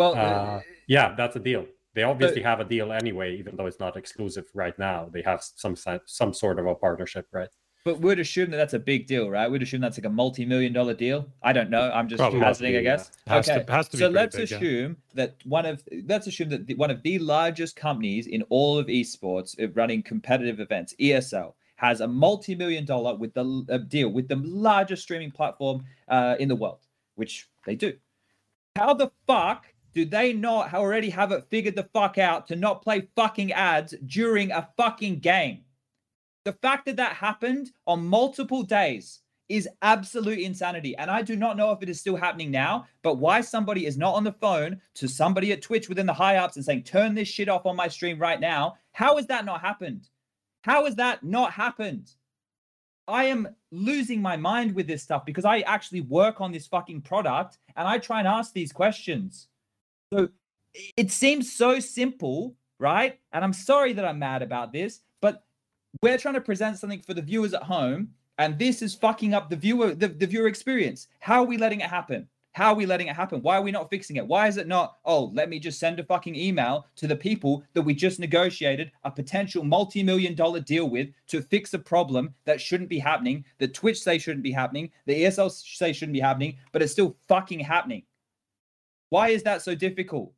well 0.00 0.12
Uh, 0.16 0.60
yeah, 0.96 1.06
that's 1.20 1.36
a 1.36 1.42
deal. 1.50 1.64
They 1.94 2.04
obviously 2.12 2.40
have 2.50 2.60
a 2.60 2.68
deal 2.74 2.88
anyway, 3.02 3.28
even 3.40 3.52
though 3.56 3.68
it's 3.70 3.82
not 3.86 3.94
exclusive 4.02 4.46
right 4.54 4.76
now. 4.78 4.98
They 5.14 5.22
have 5.30 5.40
some 5.64 5.74
some 6.20 6.32
sort 6.42 6.56
of 6.60 6.64
a 6.66 6.74
partnership, 6.86 7.26
right? 7.38 7.52
But 7.84 8.00
we'd 8.00 8.18
assume 8.18 8.50
that 8.50 8.58
that's 8.58 8.74
a 8.74 8.78
big 8.78 9.06
deal, 9.06 9.30
right? 9.30 9.50
We'd 9.50 9.62
assume 9.62 9.80
that's 9.80 9.96
like 9.96 10.04
a 10.04 10.10
multi-million 10.10 10.72
dollar 10.74 10.92
deal. 10.92 11.26
I 11.42 11.54
don't 11.54 11.70
know. 11.70 11.90
I'm 11.92 12.08
just 12.08 12.20
Probably. 12.20 12.40
hazarding, 12.40 12.74
I 12.74 12.78
Yeah. 12.80 12.82
guess. 12.82 13.10
Has 13.26 13.48
okay. 13.48 13.64
to 13.64 13.64
to 13.84 13.96
so 13.96 14.08
let's 14.08 14.36
big, 14.36 14.50
yeah. 14.50 14.56
assume 14.58 14.96
that 15.14 15.36
one 15.44 15.64
of 15.64 15.82
let's 16.06 16.26
assume 16.26 16.50
that 16.50 16.66
the, 16.66 16.74
one 16.74 16.90
of 16.90 17.02
the 17.02 17.18
largest 17.18 17.76
companies 17.76 18.26
in 18.26 18.42
all 18.50 18.78
of 18.78 18.86
esports 18.88 19.58
uh, 19.62 19.68
running 19.72 20.02
competitive 20.02 20.60
events, 20.60 20.94
ESL, 21.00 21.54
has 21.76 22.02
a 22.02 22.06
multi-million 22.06 22.84
dollar 22.84 23.14
with 23.16 23.32
the 23.32 23.64
uh, 23.70 23.78
deal 23.78 24.10
with 24.10 24.28
the 24.28 24.36
largest 24.36 25.02
streaming 25.02 25.30
platform 25.30 25.82
uh, 26.08 26.36
in 26.38 26.48
the 26.48 26.56
world, 26.56 26.80
which 27.14 27.48
they 27.64 27.74
do. 27.74 27.94
How 28.76 28.92
the 28.92 29.10
fuck 29.26 29.64
do 29.94 30.04
they 30.04 30.34
not 30.34 30.74
already 30.74 31.08
have 31.08 31.32
it 31.32 31.46
figured 31.48 31.76
the 31.76 31.88
fuck 31.94 32.18
out 32.18 32.46
to 32.48 32.56
not 32.56 32.82
play 32.82 33.08
fucking 33.16 33.52
ads 33.52 33.94
during 34.06 34.50
a 34.52 34.68
fucking 34.76 35.20
game? 35.20 35.64
The 36.44 36.52
fact 36.54 36.86
that 36.86 36.96
that 36.96 37.14
happened 37.14 37.70
on 37.86 38.06
multiple 38.06 38.62
days 38.62 39.20
is 39.50 39.68
absolute 39.82 40.38
insanity. 40.38 40.96
And 40.96 41.10
I 41.10 41.22
do 41.22 41.34
not 41.34 41.56
know 41.56 41.72
if 41.72 41.82
it 41.82 41.88
is 41.88 41.98
still 41.98 42.16
happening 42.16 42.52
now, 42.52 42.86
but 43.02 43.18
why 43.18 43.40
somebody 43.40 43.84
is 43.84 43.98
not 43.98 44.14
on 44.14 44.24
the 44.24 44.32
phone 44.32 44.80
to 44.94 45.08
somebody 45.08 45.52
at 45.52 45.60
Twitch 45.60 45.88
within 45.88 46.06
the 46.06 46.12
high 46.12 46.36
ups 46.36 46.54
and 46.56 46.64
saying, 46.64 46.84
turn 46.84 47.14
this 47.14 47.26
shit 47.26 47.48
off 47.48 47.66
on 47.66 47.74
my 47.74 47.88
stream 47.88 48.18
right 48.18 48.40
now. 48.40 48.76
How 48.92 49.16
has 49.16 49.26
that 49.26 49.44
not 49.44 49.60
happened? 49.60 50.08
How 50.62 50.84
has 50.84 50.94
that 50.96 51.24
not 51.24 51.52
happened? 51.52 52.12
I 53.08 53.24
am 53.24 53.48
losing 53.72 54.22
my 54.22 54.36
mind 54.36 54.72
with 54.72 54.86
this 54.86 55.02
stuff 55.02 55.26
because 55.26 55.44
I 55.44 55.60
actually 55.60 56.02
work 56.02 56.40
on 56.40 56.52
this 56.52 56.68
fucking 56.68 57.02
product 57.02 57.58
and 57.74 57.88
I 57.88 57.98
try 57.98 58.20
and 58.20 58.28
ask 58.28 58.52
these 58.52 58.72
questions. 58.72 59.48
So 60.12 60.28
it 60.96 61.10
seems 61.10 61.52
so 61.52 61.80
simple, 61.80 62.54
right? 62.78 63.18
And 63.32 63.42
I'm 63.42 63.52
sorry 63.52 63.94
that 63.94 64.04
I'm 64.04 64.20
mad 64.20 64.42
about 64.42 64.72
this, 64.72 65.00
we're 66.02 66.18
trying 66.18 66.34
to 66.34 66.40
present 66.40 66.78
something 66.78 67.00
for 67.00 67.14
the 67.14 67.22
viewers 67.22 67.54
at 67.54 67.62
home 67.62 68.10
and 68.38 68.58
this 68.58 68.80
is 68.80 68.94
fucking 68.94 69.34
up 69.34 69.50
the 69.50 69.56
viewer 69.56 69.94
the, 69.94 70.08
the 70.08 70.26
viewer 70.26 70.48
experience. 70.48 71.08
How 71.18 71.42
are 71.42 71.46
we 71.46 71.58
letting 71.58 71.80
it 71.80 71.90
happen? 71.90 72.26
How 72.52 72.70
are 72.70 72.74
we 72.74 72.86
letting 72.86 73.06
it 73.06 73.14
happen? 73.14 73.42
Why 73.42 73.58
are 73.58 73.62
we 73.62 73.70
not 73.70 73.90
fixing 73.90 74.16
it? 74.16 74.26
Why 74.26 74.48
is 74.48 74.56
it 74.56 74.66
not 74.66 74.96
oh 75.04 75.30
let 75.34 75.50
me 75.50 75.58
just 75.58 75.78
send 75.78 76.00
a 76.00 76.04
fucking 76.04 76.34
email 76.34 76.86
to 76.96 77.06
the 77.06 77.16
people 77.16 77.62
that 77.74 77.82
we 77.82 77.94
just 77.94 78.18
negotiated 78.18 78.92
a 79.04 79.10
potential 79.10 79.62
multi-million 79.62 80.34
dollar 80.34 80.60
deal 80.60 80.88
with 80.88 81.10
to 81.28 81.42
fix 81.42 81.74
a 81.74 81.78
problem 81.78 82.34
that 82.46 82.60
shouldn't 82.60 82.88
be 82.88 82.98
happening 82.98 83.44
that 83.58 83.74
twitch 83.74 84.00
say 84.00 84.18
shouldn't 84.18 84.42
be 84.42 84.52
happening 84.52 84.90
the 85.06 85.24
esl 85.24 85.50
say 85.50 85.92
shouldn't 85.92 86.14
be 86.14 86.20
happening 86.20 86.56
but 86.72 86.82
it's 86.82 86.92
still 86.92 87.16
fucking 87.28 87.60
happening? 87.60 88.02
Why 89.10 89.28
is 89.28 89.42
that 89.42 89.60
so 89.60 89.74
difficult 89.74 90.32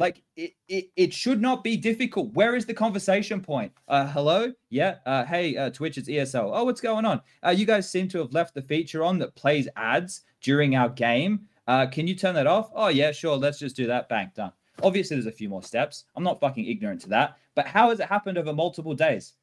like 0.00 0.22
it, 0.36 0.52
it, 0.68 0.90
it 0.96 1.14
should 1.14 1.40
not 1.40 1.62
be 1.62 1.76
difficult. 1.76 2.32
Where 2.34 2.56
is 2.56 2.66
the 2.66 2.74
conversation 2.74 3.40
point? 3.40 3.72
Uh, 3.86 4.06
hello, 4.06 4.52
yeah. 4.70 4.96
Uh, 5.06 5.24
hey, 5.24 5.56
uh, 5.56 5.70
Twitch, 5.70 5.98
it's 5.98 6.08
ESL. 6.08 6.50
Oh, 6.52 6.64
what's 6.64 6.80
going 6.80 7.04
on? 7.04 7.20
Uh, 7.44 7.50
you 7.50 7.64
guys 7.64 7.88
seem 7.90 8.08
to 8.08 8.18
have 8.18 8.32
left 8.32 8.54
the 8.54 8.62
feature 8.62 9.04
on 9.04 9.18
that 9.18 9.34
plays 9.34 9.68
ads 9.76 10.22
during 10.40 10.74
our 10.74 10.88
game. 10.88 11.46
Uh, 11.66 11.86
can 11.86 12.06
you 12.06 12.14
turn 12.14 12.34
that 12.34 12.46
off? 12.46 12.70
Oh 12.74 12.88
yeah, 12.88 13.12
sure. 13.12 13.36
Let's 13.36 13.58
just 13.58 13.76
do 13.76 13.86
that. 13.86 14.08
Bang, 14.08 14.30
done. 14.34 14.52
Obviously, 14.82 15.16
there's 15.16 15.26
a 15.26 15.32
few 15.32 15.48
more 15.48 15.62
steps. 15.62 16.04
I'm 16.16 16.24
not 16.24 16.40
fucking 16.40 16.66
ignorant 16.66 17.00
to 17.02 17.08
that. 17.10 17.38
But 17.54 17.66
how 17.66 17.90
has 17.90 18.00
it 18.00 18.08
happened 18.08 18.36
over 18.36 18.52
multiple 18.52 18.94
days? 18.94 19.34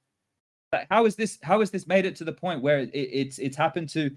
How 0.90 1.06
is 1.06 1.16
this? 1.16 1.40
How 1.42 1.62
has 1.62 1.72
this 1.72 1.88
made 1.88 2.06
it 2.06 2.16
to 2.18 2.24
the 2.24 2.34
point 2.34 2.62
where 2.62 2.80
it, 2.80 2.92
it's 2.94 3.40
it's 3.40 3.58
happened 3.58 3.90
to 3.90 4.12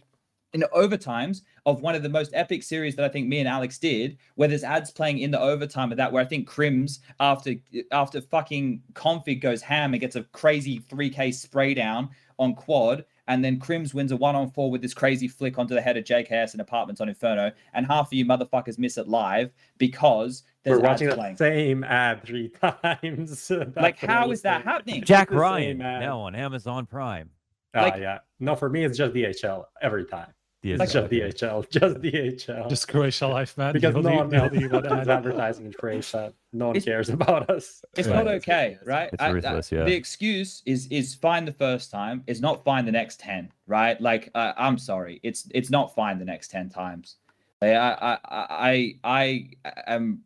in 0.54 0.60
the 0.60 0.70
overtimes 0.74 1.42
of 1.66 1.82
one 1.82 1.94
of 1.94 2.02
the 2.02 2.08
most 2.08 2.30
epic 2.32 2.62
series 2.62 2.96
that 2.96 3.04
I 3.04 3.08
think 3.08 3.28
me 3.28 3.40
and 3.40 3.48
Alex 3.48 3.78
did, 3.78 4.16
where 4.36 4.48
there's 4.48 4.64
ads 4.64 4.90
playing 4.90 5.18
in 5.18 5.30
the 5.30 5.40
overtime 5.40 5.90
of 5.90 5.98
that, 5.98 6.10
where 6.10 6.22
I 6.22 6.26
think 6.26 6.48
Krimz 6.48 7.00
after 7.20 7.54
after 7.92 8.20
fucking 8.20 8.82
k0nfig 8.94 9.40
goes 9.42 9.60
ham 9.60 9.92
and 9.92 10.00
gets 10.00 10.16
a 10.16 10.22
crazy 10.24 10.80
3k 10.80 11.34
spray 11.34 11.74
down 11.74 12.08
on 12.38 12.54
quad, 12.54 13.04
and 13.28 13.44
then 13.44 13.58
Krimz 13.60 13.94
wins 13.94 14.10
a 14.12 14.16
one 14.16 14.34
on 14.36 14.50
four 14.50 14.70
with 14.70 14.82
this 14.82 14.94
crazy 14.94 15.28
flick 15.28 15.58
onto 15.58 15.74
the 15.74 15.80
head 15.80 15.96
of 15.96 16.04
JKS 16.04 16.52
and 16.52 16.60
apartments 16.60 17.00
on 17.00 17.08
Inferno, 17.08 17.52
and 17.74 17.86
half 17.86 18.06
of 18.08 18.12
you 18.12 18.24
motherfuckers 18.24 18.78
miss 18.78 18.96
it 18.98 19.08
live 19.08 19.52
because 19.78 20.42
there's 20.62 20.78
We're 20.80 20.88
watching 20.88 21.08
ads 21.08 21.16
the 21.16 21.20
playing. 21.20 21.36
same 21.36 21.84
ad 21.84 22.22
three 22.24 22.48
times. 22.60 23.50
Like, 23.76 24.00
That's 24.00 24.02
what 24.02 24.10
I 24.10 24.12
how 24.14 24.28
was 24.28 24.38
is 24.38 24.42
that 24.42 24.62
happening? 24.64 25.02
jack 25.04 25.30
ryan 25.30 25.78
now 25.78 26.20
on 26.20 26.34
amazon 26.34 26.86
prime 26.86 27.30
oh, 27.74 27.82
like- 27.82 27.96
yeah. 27.96 28.18
No, 28.40 28.54
for 28.56 28.68
me 28.68 28.84
it's 28.84 28.98
just 28.98 29.14
DHL 29.14 29.64
every 29.80 30.04
time. 30.04 30.32
DSL, 30.64 30.80
It's 30.80 30.92
just. 30.92 31.10
DHL, 31.10 31.68
just 31.70 31.96
DHL. 32.00 32.68
Just 32.70 32.88
Croatia 32.88 33.26
life, 33.28 33.56
man. 33.58 33.72
because 33.74 33.94
You'll 33.94 34.02
no 34.02 34.16
one 34.16 34.34
else 34.34 34.52
is 34.52 35.08
advertising 35.08 35.66
in 35.66 35.72
Croatia. 35.74 36.32
No 36.52 36.68
one 36.68 36.76
It's- 36.76 36.84
cares 36.84 37.08
about 37.10 37.50
us. 37.50 37.84
It's 37.96 38.08
Right. 38.08 38.24
not 38.24 38.28
okay, 38.36 38.78
right? 38.84 39.10
It's 39.12 39.22
I- 39.22 39.26
I- 39.26 39.30
ruthless, 39.30 39.70
yeah. 39.70 39.84
The 39.84 39.94
excuse 39.94 40.62
is 40.66 40.86
is 40.88 41.14
fine 41.14 41.44
the 41.44 41.52
first 41.52 41.90
time, 41.90 42.24
is 42.26 42.40
not 42.40 42.64
fine 42.64 42.84
the 42.86 42.92
next 42.92 43.20
ten, 43.20 43.50
right? 43.66 44.00
Like 44.00 44.30
uh, 44.34 44.52
I'm 44.56 44.78
sorry, 44.78 45.20
it's 45.22 45.46
it's 45.54 45.70
not 45.70 45.94
fine 45.94 46.18
the 46.18 46.24
next 46.24 46.48
ten 46.50 46.68
times. 46.70 47.16
Like, 47.60 47.72
I 47.76 47.90
I 48.00 48.18
I 48.24 48.94
I 49.04 49.50
I 49.86 49.94
am 49.94 50.20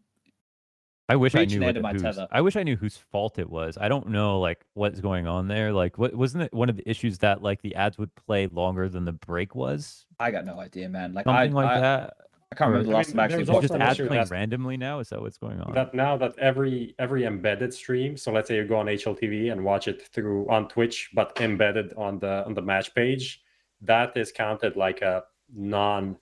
I 1.08 1.16
wish 1.16 1.34
I 1.34 1.46
knew 1.46 1.60
the 1.60 1.64
what 1.64 1.80
my 1.80 1.92
whose, 1.92 2.02
tether. 2.02 2.28
I 2.30 2.42
wish 2.42 2.56
I 2.56 2.62
knew 2.62 2.76
whose 2.76 2.96
fault 2.96 3.38
it 3.38 3.48
was. 3.48 3.78
I 3.80 3.88
don't 3.88 4.08
know 4.08 4.38
like 4.40 4.64
what's 4.74 5.00
going 5.00 5.26
on 5.26 5.48
there. 5.48 5.72
Like 5.72 5.96
what 5.96 6.14
wasn't 6.14 6.44
it 6.44 6.52
one 6.52 6.68
of 6.68 6.76
the 6.76 6.88
issues 6.88 7.18
that 7.18 7.42
like 7.42 7.62
the 7.62 7.74
ads 7.74 7.96
would 7.96 8.14
play 8.14 8.46
longer 8.48 8.88
than 8.88 9.04
the 9.06 9.12
break 9.12 9.54
was? 9.54 10.04
I 10.20 10.30
got 10.30 10.44
no 10.44 10.60
idea, 10.60 10.88
man. 10.88 11.14
Like 11.14 11.24
Something 11.24 11.56
I, 11.56 11.62
like 11.62 11.76
I, 11.76 11.80
that. 11.80 12.14
I 12.52 12.54
can't 12.54 12.68
remember 12.70 12.88
the 12.88 12.94
I 12.94 12.98
last 12.98 13.08
mean, 13.08 13.16
time 13.16 13.24
actually 13.24 13.44
there's 13.44 13.60
just 13.62 13.72
also 13.72 13.78
ads 13.84 13.96
playing 13.96 14.12
that- 14.12 14.30
randomly 14.30 14.76
now. 14.76 14.98
Is 15.00 15.08
that 15.08 15.20
what's 15.20 15.38
going 15.38 15.60
on? 15.60 15.72
That 15.72 15.94
now 15.94 16.18
that 16.18 16.38
every 16.38 16.94
every 16.98 17.24
embedded 17.24 17.72
stream, 17.72 18.18
so 18.18 18.30
let's 18.30 18.48
say 18.48 18.56
you 18.56 18.66
go 18.66 18.76
on 18.76 18.86
HLTV 18.86 19.50
and 19.50 19.64
watch 19.64 19.88
it 19.88 20.06
through 20.08 20.46
on 20.50 20.68
Twitch, 20.68 21.10
but 21.14 21.32
embedded 21.40 21.94
on 21.94 22.18
the 22.18 22.44
on 22.44 22.52
the 22.52 22.62
match 22.62 22.94
page, 22.94 23.42
that 23.80 24.14
is 24.14 24.30
counted 24.30 24.76
like 24.76 25.00
a 25.00 25.24
non 25.54 26.16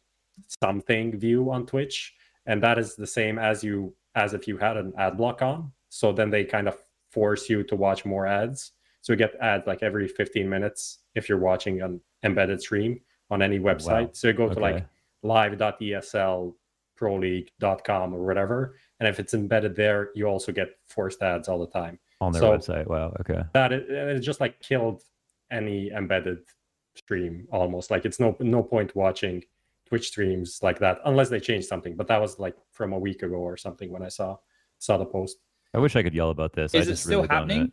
something 0.63 1.19
view 1.19 1.51
on 1.51 1.67
Twitch, 1.67 2.15
and 2.47 2.63
that 2.63 2.79
is 2.79 2.95
the 2.95 3.07
same 3.07 3.39
as 3.39 3.65
you 3.65 3.93
as 4.17 4.35
if 4.35 4.49
you 4.49 4.57
had 4.57 4.77
an 4.77 4.93
ad 4.99 5.17
block 5.17 5.43
on. 5.43 5.71
So 5.91 6.11
then 6.13 6.31
they 6.31 6.45
kind 6.45 6.67
of 6.67 6.77
force 7.11 7.49
you 7.49 7.63
to 7.65 7.77
watch 7.77 8.05
more 8.05 8.27
ads. 8.27 8.73
So 9.03 9.13
you 9.13 9.17
get 9.17 9.37
ads 9.41 9.67
like 9.69 9.83
every 9.85 10.09
15 10.09 10.49
minutes 10.49 10.99
if 11.15 11.29
you're 11.29 11.39
watching 11.39 11.81
an 11.83 12.01
embedded 12.25 12.61
stream 12.61 13.01
on 13.31 13.41
any 13.43 13.61
website. 13.61 14.07
Wow. 14.07 14.11
So 14.15 14.27
you 14.29 14.33
go 14.35 14.47
to 14.49 14.53
Okay. 14.53 14.61
like 14.61 14.87
live.esl 15.23 16.55
proleague.com 16.99 18.15
or 18.15 18.25
whatever. 18.25 18.77
And 19.01 19.09
if 19.09 19.21
it's 19.21 19.35
embedded 19.35 19.77
there, 19.77 20.09
you 20.15 20.27
also 20.27 20.51
get 20.51 20.71
forced 20.87 21.23
ads 21.23 21.47
all 21.49 21.59
the 21.59 21.67
time. 21.67 21.99
on 22.23 22.33
their 22.33 22.41
So- 22.41 22.57
website. 22.57 22.87
Wow. 22.87 23.15
Okay. 23.21 23.43
That 23.53 23.73
it, 23.75 23.91
it 23.91 24.21
just 24.21 24.41
like 24.41 24.59
killed 24.61 25.03
any 25.51 25.91
embedded 25.91 26.39
stream 26.95 27.47
almost. 27.53 27.91
Like 27.91 28.07
it's 28.07 28.19
no 28.19 28.35
no 28.41 28.63
point 28.63 28.97
watching 28.97 29.45
Twitch 29.87 30.09
streams 30.09 30.61
like 30.63 30.79
that 30.81 30.99
unless 31.05 31.29
they 31.29 31.41
change 31.41 31.65
something. 31.65 31.97
But 31.97 32.09
that 32.09 32.21
was 32.21 32.39
like 32.39 32.57
from 32.73 32.93
a 32.93 32.99
week 32.99 33.23
ago 33.23 33.37
or 33.37 33.57
something 33.57 33.91
when 33.91 34.03
I 34.03 34.09
saw 34.09 34.37
saw 34.79 34.97
the 34.99 35.07
post. 35.07 35.39
I 35.75 35.79
wish 35.79 35.97
I 35.97 36.03
could 36.03 36.15
yell 36.15 36.31
about 36.31 36.53
this. 36.53 36.75
I 36.75 36.79
Is 36.79 36.89
it 36.89 36.97
still 36.97 37.23
really 37.23 37.29
happening? 37.29 37.73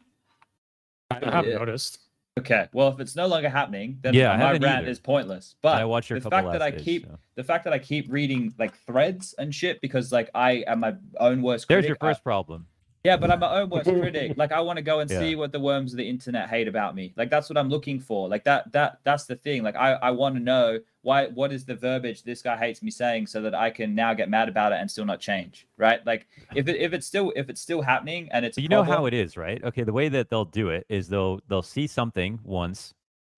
it. 1.12 1.24
I 1.24 1.30
haven't 1.36 1.52
Yeah. 1.52 1.58
noticed. 1.58 2.00
Okay. 2.40 2.68
Well, 2.74 2.88
if 2.90 3.00
it's 3.00 3.16
no 3.16 3.28
longer 3.28 3.48
happening, 3.50 4.00
then 4.02 4.14
Yeah, 4.16 4.36
my 4.38 4.52
rant 4.54 4.64
either. 4.66 4.88
is 4.88 5.00
pointless. 5.00 5.56
And 5.64 5.72
I 5.74 5.82
But 5.82 5.90
watched 5.90 6.10
your 6.10 6.20
the 6.20 6.30
fact 6.32 6.48
that 6.52 6.62
I 6.64 6.66
last 6.70 6.78
days, 6.78 6.84
keep 6.84 7.06
so. 7.06 7.20
the 7.36 7.44
fact 7.44 7.64
that 7.66 7.74
I 7.74 7.80
keep 7.80 8.12
reading 8.12 8.54
like 8.58 8.76
threads 8.76 9.34
and 9.38 9.54
shit 9.54 9.82
because 9.82 10.12
like 10.12 10.30
I 10.34 10.64
am 10.68 10.80
my 10.80 10.96
own 11.20 11.42
worst 11.44 11.68
There's 11.68 11.84
critic. 11.86 11.90
your 12.02 12.10
I- 12.10 12.14
first 12.14 12.24
problem. 12.24 12.68
Yeah, 13.04 13.18
but 13.18 13.30
I'm 13.32 13.40
my 13.40 13.60
own 13.60 13.70
worst 13.70 13.90
critic. 13.90 14.38
Like 14.38 14.54
I 14.54 14.62
want 14.62 14.78
to 14.78 14.82
go 14.82 15.02
and 15.02 15.12
Yeah. 15.12 15.20
see 15.20 15.36
what 15.36 15.52
the 15.52 15.60
worms 15.60 15.92
of 15.92 15.98
the 15.98 16.08
internet 16.08 16.50
hate 16.50 16.70
about 16.70 16.96
me. 16.96 17.14
Like 17.18 17.30
that's 17.30 17.50
what 17.50 17.58
I'm 17.58 17.68
looking 17.68 18.00
for. 18.00 18.30
Like 18.30 18.46
that 18.46 18.72
that 18.72 19.00
that's 19.04 19.26
the 19.26 19.36
thing. 19.36 19.62
Like 19.62 19.76
I 19.76 19.94
I 19.94 20.12
want 20.12 20.36
to 20.36 20.42
know 20.42 20.80
why 21.02 21.28
what 21.28 21.52
is 21.52 21.66
the 21.66 21.76
verbiage 21.76 22.24
this 22.24 22.42
guy 22.42 22.56
hates 22.56 22.82
me 22.82 22.92
saying 22.92 23.28
so 23.28 23.42
that 23.42 23.54
I 23.54 23.72
can 23.72 23.94
now 23.94 24.14
get 24.14 24.30
mad 24.30 24.48
about 24.48 24.72
it 24.72 24.80
and 24.80 24.90
still 24.90 25.04
not 25.04 25.20
change. 25.20 25.68
Right? 25.78 26.06
Like 26.06 26.28
if 26.56 26.70
it 26.70 26.78
if 26.78 26.94
it's 26.94 27.06
still 27.06 27.34
if 27.36 27.50
it's 27.50 27.60
still 27.60 27.82
happening 27.82 28.30
and 28.32 28.46
it's 28.46 28.58
you 28.58 28.70
know 28.70 28.84
how 28.84 29.06
it 29.06 29.14
is, 29.14 29.36
right? 29.36 29.62
Okay, 29.62 29.84
the 29.84 29.94
way 29.94 30.08
that 30.08 30.30
they'll 30.30 30.46
do 30.46 30.70
it 30.70 30.86
is 30.88 31.10
they'll 31.10 31.42
they'll 31.50 31.62
see 31.62 31.88
something 31.88 32.40
once 32.42 32.94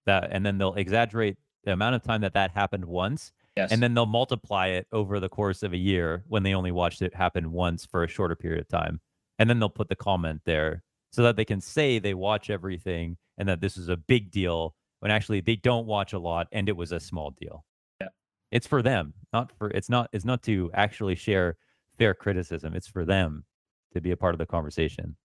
that 0.05 0.27
and 0.31 0.45
then 0.45 0.59
they'll 0.59 0.75
exaggerate 0.75 1.37
the 1.63 1.73
amount 1.73 1.95
of 1.95 2.03
time 2.03 2.21
that 2.21 2.33
that 2.33 2.51
happened 2.51 2.85
once 2.85 3.31
yes. 3.57 3.71
and 3.71 3.81
then 3.81 3.95
they'll 3.95 4.05
multiply 4.05 4.67
it 4.67 4.85
over 4.91 5.19
the 5.19 5.27
course 5.27 5.63
of 5.63 5.73
a 5.73 5.77
year 5.77 6.23
when 6.27 6.43
they 6.43 6.53
only 6.53 6.71
watched 6.71 7.01
it 7.01 7.15
happen 7.15 7.51
once 7.51 7.87
for 7.87 8.03
a 8.03 8.07
shorter 8.07 8.35
period 8.35 8.61
of 8.61 8.67
time 8.67 8.99
and 9.39 9.49
then 9.49 9.59
they'll 9.59 9.69
put 9.69 9.89
the 9.89 9.95
comment 9.95 10.41
there 10.45 10.83
so 11.11 11.23
that 11.23 11.35
they 11.35 11.45
can 11.45 11.61
say 11.61 11.99
they 11.99 12.13
watch 12.13 12.49
everything 12.49 13.17
and 13.37 13.47
that 13.47 13.61
this 13.61 13.77
is 13.77 13.89
a 13.89 13.97
big 13.97 14.31
deal 14.31 14.75
when 14.99 15.11
actually 15.11 15.41
they 15.41 15.55
don't 15.55 15.85
watch 15.85 16.13
a 16.13 16.19
lot 16.19 16.47
and 16.51 16.69
it 16.69 16.75
was 16.75 16.91
a 16.91 16.99
small 16.99 17.31
deal. 17.39 17.65
Yeah. 18.01 18.07
it's 18.51 18.67
for 18.67 18.81
them 18.81 19.13
not 19.33 19.51
for 19.57 19.69
it's 19.69 19.89
not 19.89 20.09
it's 20.13 20.25
not 20.25 20.43
to 20.43 20.71
actually 20.73 21.15
share 21.15 21.57
fair 21.97 22.13
criticism. 22.13 22.75
It's 22.75 22.87
for 22.87 23.05
them 23.05 23.45
to 23.93 24.01
be 24.01 24.11
a 24.11 24.17
part 24.17 24.33
of 24.33 24.39
the 24.39 24.45
conversation. 24.45 25.15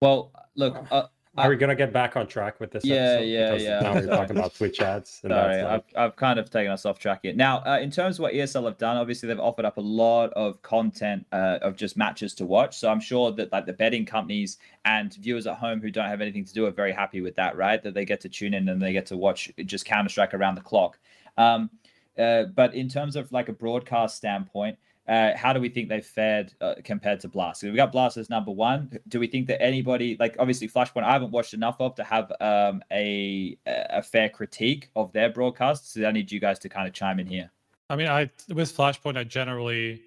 Well, 0.00 0.32
look, 0.54 0.86
uh, 0.90 1.04
Are 1.36 1.48
we 1.48 1.56
gonna 1.56 1.74
get 1.74 1.92
back 1.92 2.16
on 2.16 2.26
track 2.26 2.60
with 2.60 2.70
this? 2.70 2.84
Yeah, 2.84 2.94
episode? 2.94 3.24
yeah, 3.24 3.46
Because 3.46 3.62
yeah. 3.64 3.80
Now 3.80 3.94
we're 3.94 4.06
talking 4.06 4.36
about 4.36 4.54
Twitch 4.54 4.80
ads. 4.80 5.20
And 5.24 5.32
Sorry, 5.32 5.62
I've, 5.62 5.82
I've 5.96 6.16
kind 6.16 6.38
of 6.38 6.48
taken 6.50 6.70
us 6.70 6.86
off 6.86 6.98
track 6.98 7.20
here. 7.22 7.34
Now, 7.34 7.58
uh, 7.66 7.78
in 7.80 7.90
terms 7.90 8.18
of 8.18 8.22
what 8.22 8.34
ESL 8.34 8.64
have 8.66 8.78
done, 8.78 8.96
obviously 8.96 9.28
they've 9.28 9.40
offered 9.40 9.64
up 9.64 9.76
a 9.76 9.80
lot 9.80 10.32
of 10.34 10.62
content 10.62 11.26
uh, 11.32 11.58
of 11.62 11.76
just 11.76 11.96
matches 11.96 12.34
to 12.34 12.46
watch. 12.46 12.78
So 12.78 12.88
I'm 12.88 13.00
sure 13.00 13.32
that 13.32 13.50
like 13.50 13.66
the 13.66 13.72
betting 13.72 14.06
companies 14.06 14.58
and 14.84 15.12
viewers 15.14 15.46
at 15.46 15.56
home 15.56 15.80
who 15.80 15.90
don't 15.90 16.08
have 16.08 16.20
anything 16.20 16.44
to 16.44 16.54
do 16.54 16.66
are 16.66 16.70
very 16.70 16.92
happy 16.92 17.20
with 17.20 17.34
that, 17.36 17.56
right? 17.56 17.82
That 17.82 17.94
they 17.94 18.04
get 18.04 18.20
to 18.20 18.28
tune 18.28 18.54
in 18.54 18.68
and 18.68 18.80
they 18.80 18.92
get 18.92 19.06
to 19.06 19.16
watch 19.16 19.50
just 19.64 19.84
Counter 19.84 20.10
Strike 20.10 20.34
around 20.34 20.54
the 20.54 20.60
clock. 20.60 20.98
Um, 21.36 21.70
uh, 22.16 22.44
but 22.44 22.74
in 22.74 22.88
terms 22.88 23.16
of 23.16 23.32
like 23.32 23.48
a 23.48 23.52
broadcast 23.52 24.16
standpoint, 24.16 24.78
uh, 25.06 25.36
how 25.36 25.52
do 25.52 25.60
we 25.60 25.68
think 25.68 25.88
they've 25.88 26.04
fared 26.04 26.54
uh, 26.60 26.74
compared 26.82 27.20
to 27.20 27.28
Blast? 27.28 27.60
So 27.60 27.70
we 27.70 27.76
got 27.76 27.92
Blast 27.92 28.16
as 28.16 28.30
number 28.30 28.50
one. 28.50 28.98
Do 29.08 29.20
we 29.20 29.26
think 29.26 29.46
that 29.48 29.62
anybody, 29.62 30.16
like 30.18 30.36
obviously 30.38 30.68
Flashpoint, 30.68 31.04
I 31.04 31.12
haven't 31.12 31.30
watched 31.30 31.52
enough 31.52 31.76
of 31.80 31.94
to 31.96 32.04
have 32.04 32.32
um, 32.40 32.82
a 32.90 33.58
a 33.66 34.02
fair 34.02 34.28
critique 34.28 34.90
of 34.96 35.12
their 35.12 35.30
broadcasts. 35.30 35.92
So 35.92 36.06
I 36.06 36.12
need 36.12 36.32
you 36.32 36.40
guys 36.40 36.58
to 36.60 36.68
kind 36.68 36.88
of 36.88 36.94
chime 36.94 37.20
in 37.20 37.26
here. 37.26 37.50
I 37.90 37.96
mean, 37.96 38.08
I 38.08 38.30
with 38.48 38.74
Flashpoint, 38.74 39.18
I 39.18 39.24
generally 39.24 40.02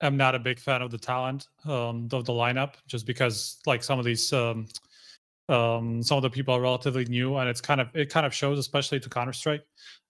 am 0.00 0.16
not 0.16 0.34
a 0.34 0.38
big 0.38 0.58
fan 0.58 0.82
of 0.82 0.90
the 0.90 0.98
talent 0.98 1.48
um, 1.64 2.08
of 2.12 2.24
the 2.24 2.32
lineup, 2.32 2.74
just 2.88 3.06
because 3.06 3.58
like 3.66 3.84
some 3.84 3.98
of 3.98 4.04
these 4.04 4.32
um, 4.32 4.66
um, 5.50 6.02
some 6.02 6.16
of 6.16 6.22
the 6.22 6.30
people 6.30 6.54
are 6.54 6.60
relatively 6.60 7.04
new, 7.06 7.36
and 7.36 7.48
it's 7.48 7.60
kind 7.60 7.80
of 7.80 7.88
it 7.94 8.08
kind 8.08 8.24
of 8.24 8.32
shows, 8.32 8.58
especially 8.58 9.00
to 9.00 9.08
Counter 9.08 9.32
Strike. 9.32 9.64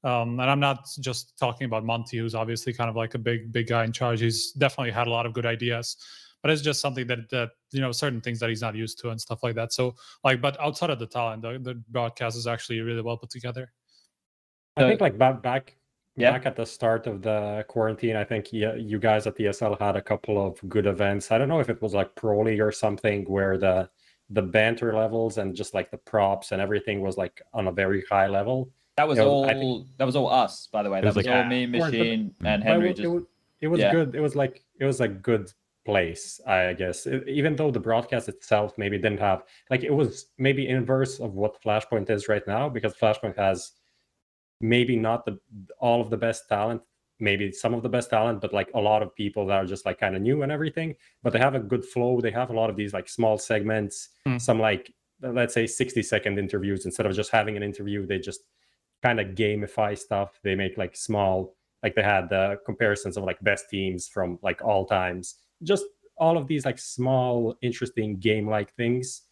Um, 0.05 0.39
and 0.41 0.51
I'm 0.51 0.61
not 0.61 0.87
just 1.01 1.39
talking 1.39 1.65
about 1.65 1.85
Monty, 1.85 2.19
who's 2.19 2.35
obviously 2.35 2.73
kind 2.73 2.91
of 2.91 2.97
like 2.97 3.15
a 3.15 3.19
big 3.19 3.51
big 3.53 3.67
guy 3.69 3.85
in 3.85 3.93
charge. 3.93 4.21
He's 4.21 4.53
definitely 4.53 4.93
had 4.93 5.07
a 5.07 5.11
lot 5.11 5.27
of 5.27 5.33
good 5.33 5.47
ideas, 5.47 5.97
but 6.43 6.51
it's 6.51 6.63
just 6.63 6.81
something 6.81 7.07
that 7.07 7.29
that 7.31 7.51
you 7.73 7.81
know 7.81 7.93
certain 7.93 8.21
things 8.21 8.39
that 8.41 8.51
he's 8.51 8.61
not 8.63 8.75
used 8.75 8.99
to 9.01 9.11
and 9.11 9.21
stuff 9.21 9.43
like 9.43 9.55
that. 9.55 9.73
So 9.73 9.95
like, 10.25 10.41
but 10.43 10.61
outside 10.61 10.91
of 10.91 10.99
the 10.99 11.07
talent, 11.07 11.43
the, 11.43 11.59
the 11.59 11.83
broadcast 11.89 12.37
is 12.37 12.47
actually 12.47 12.81
really 12.81 13.03
well 13.03 13.17
put 13.17 13.31
together. 13.31 13.73
I 14.77 14.83
think 14.83 15.01
like 15.01 15.17
back 15.19 15.43
back 15.43 15.77
Yeah. 16.17 16.33
back 16.33 16.45
at 16.47 16.57
the 16.57 16.67
start 16.67 17.07
of 17.07 17.23
the 17.23 17.65
quarantine, 17.69 18.17
I 18.17 18.25
think 18.25 18.53
yeah, 18.53 18.75
you 18.75 18.99
guys 18.99 19.27
at 19.27 19.37
ESL 19.37 19.79
had 19.81 19.97
a 19.97 20.03
couple 20.03 20.37
of 20.45 20.61
good 20.69 20.87
events. 20.87 21.31
I 21.31 21.39
don't 21.39 21.49
know 21.49 21.61
if 21.61 21.71
it 21.71 21.81
was 21.81 21.95
like 21.95 22.15
Pro 22.15 22.41
League 22.43 22.61
or 22.61 22.73
something 22.73 23.25
where 23.25 23.57
the 23.57 23.89
the 24.31 24.43
banter 24.43 24.93
levels 24.95 25.39
and 25.39 25.55
just 25.55 25.75
like 25.75 25.91
the 25.91 25.97
props 25.99 26.53
and 26.53 26.61
everything 26.63 27.01
was 27.01 27.17
like 27.17 27.43
on 27.53 27.67
a 27.69 27.73
very 27.73 28.05
high 28.09 28.29
level. 28.29 28.71
That 28.97 29.09
was 29.09 29.19
Yeah, 29.19 29.25
all. 29.25 29.47
Think- 29.49 29.87
that 29.97 30.05
was 30.05 30.15
all 30.17 30.31
us, 30.31 30.69
by 30.71 30.83
the 30.83 30.91
way. 30.91 31.01
That 31.01 31.07
was 31.07 31.17
was, 31.17 31.27
like- 31.27 31.35
all 31.35 31.43
Yeah, 31.43 31.49
me, 31.49 31.65
of 31.65 31.73
course, 31.73 31.91
but- 31.91 31.99
Machine, 31.99 32.35
and 32.45 32.63
Henry. 32.63 32.91
it, 32.91 32.97
Just 32.97 33.09
wa- 33.09 33.23
it 33.61 33.69
was 33.69 33.81
yeah. 33.81 33.93
good. 33.93 34.15
It 34.15 34.21
was 34.21 34.37
like 34.37 34.63
it 34.79 34.85
was 34.85 35.01
a 35.01 35.09
good 35.09 35.53
place, 35.85 36.41
I 36.47 36.75
guess. 36.75 37.07
E- 37.07 37.23
even 37.27 37.57
though 37.57 37.71
the 37.71 37.81
broadcast 37.81 38.29
itself 38.29 38.77
maybe 38.79 38.99
didn't 38.99 39.21
have 39.21 39.43
like 39.71 39.83
it 39.83 39.93
was 39.93 40.27
maybe 40.39 40.69
inverse 40.69 41.19
of 41.19 41.35
what 41.35 41.61
Flashpoint 41.63 42.09
is 42.11 42.29
right 42.29 42.47
now 42.47 42.69
because 42.69 42.95
Flashpoint 42.95 43.37
has 43.37 43.73
maybe 44.61 44.95
not 44.97 45.25
the 45.25 45.39
all 45.79 46.01
of 46.01 46.11
the 46.11 46.17
best 46.17 46.49
talent, 46.49 46.83
maybe 47.21 47.53
some 47.53 47.75
of 47.75 47.83
the 47.83 47.89
best 47.89 48.11
talent, 48.11 48.41
but 48.41 48.53
like 48.53 48.71
a 48.75 48.81
lot 48.81 49.03
of 49.03 49.15
people 49.15 49.47
that 49.47 49.55
are 49.63 49.67
just 49.67 49.87
like 49.87 49.99
kind 50.01 50.17
of 50.17 50.23
new 50.23 50.43
and 50.43 50.51
everything. 50.53 50.95
But 51.23 51.33
they 51.33 51.39
have 51.39 51.55
a 51.55 51.61
good 51.61 51.85
flow. 51.85 52.21
They 52.21 52.31
have 52.31 52.51
a 52.51 52.55
lot 52.55 52.71
of 52.71 52.77
these 52.77 52.93
like 52.93 53.09
small 53.09 53.39
segments, 53.39 54.09
Hmm. 54.27 54.39
some 54.39 54.59
like 54.59 54.93
let's 55.23 55.53
say 55.53 55.67
60 55.67 56.03
second 56.03 56.39
interviews 56.39 56.87
instead 56.87 57.05
of 57.07 57.13
just 57.15 57.31
having 57.31 57.55
an 57.57 57.63
interview 57.63 58.07
they 58.07 58.19
just 58.19 58.41
kind 59.03 59.21
of 59.21 59.29
gamify 59.35 59.97
stuff 59.97 60.41
they 60.43 60.55
make 60.55 60.79
like 60.79 60.97
small 60.97 61.55
like 61.83 61.95
they 61.95 62.03
had 62.03 62.31
the 62.31 62.59
comparisons 62.65 63.19
of 63.19 63.25
like 63.25 63.39
best 63.43 63.69
teams 63.69 64.09
from 64.09 64.39
like 64.43 64.63
all 64.65 64.87
times 64.87 65.35
just 65.63 65.85
all 66.17 66.39
of 66.39 66.47
these 66.47 66.65
like 66.65 66.79
small 66.79 67.55
interesting 67.61 68.17
game 68.19 68.49
like 68.49 68.73
things 68.77 69.23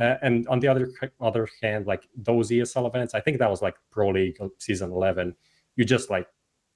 uh, 0.00 0.16
and 0.22 0.48
on 0.48 0.58
the 0.58 0.66
other 0.66 0.90
other 1.20 1.48
hand 1.62 1.86
like 1.86 2.08
those 2.16 2.50
esl 2.50 2.88
events 2.88 3.14
i 3.14 3.20
think 3.20 3.38
that 3.38 3.48
was 3.48 3.62
like 3.62 3.76
pro 3.92 4.08
league 4.08 4.36
season 4.58 4.90
11 4.90 5.32
you 5.76 5.84
just 5.84 6.10
like 6.10 6.26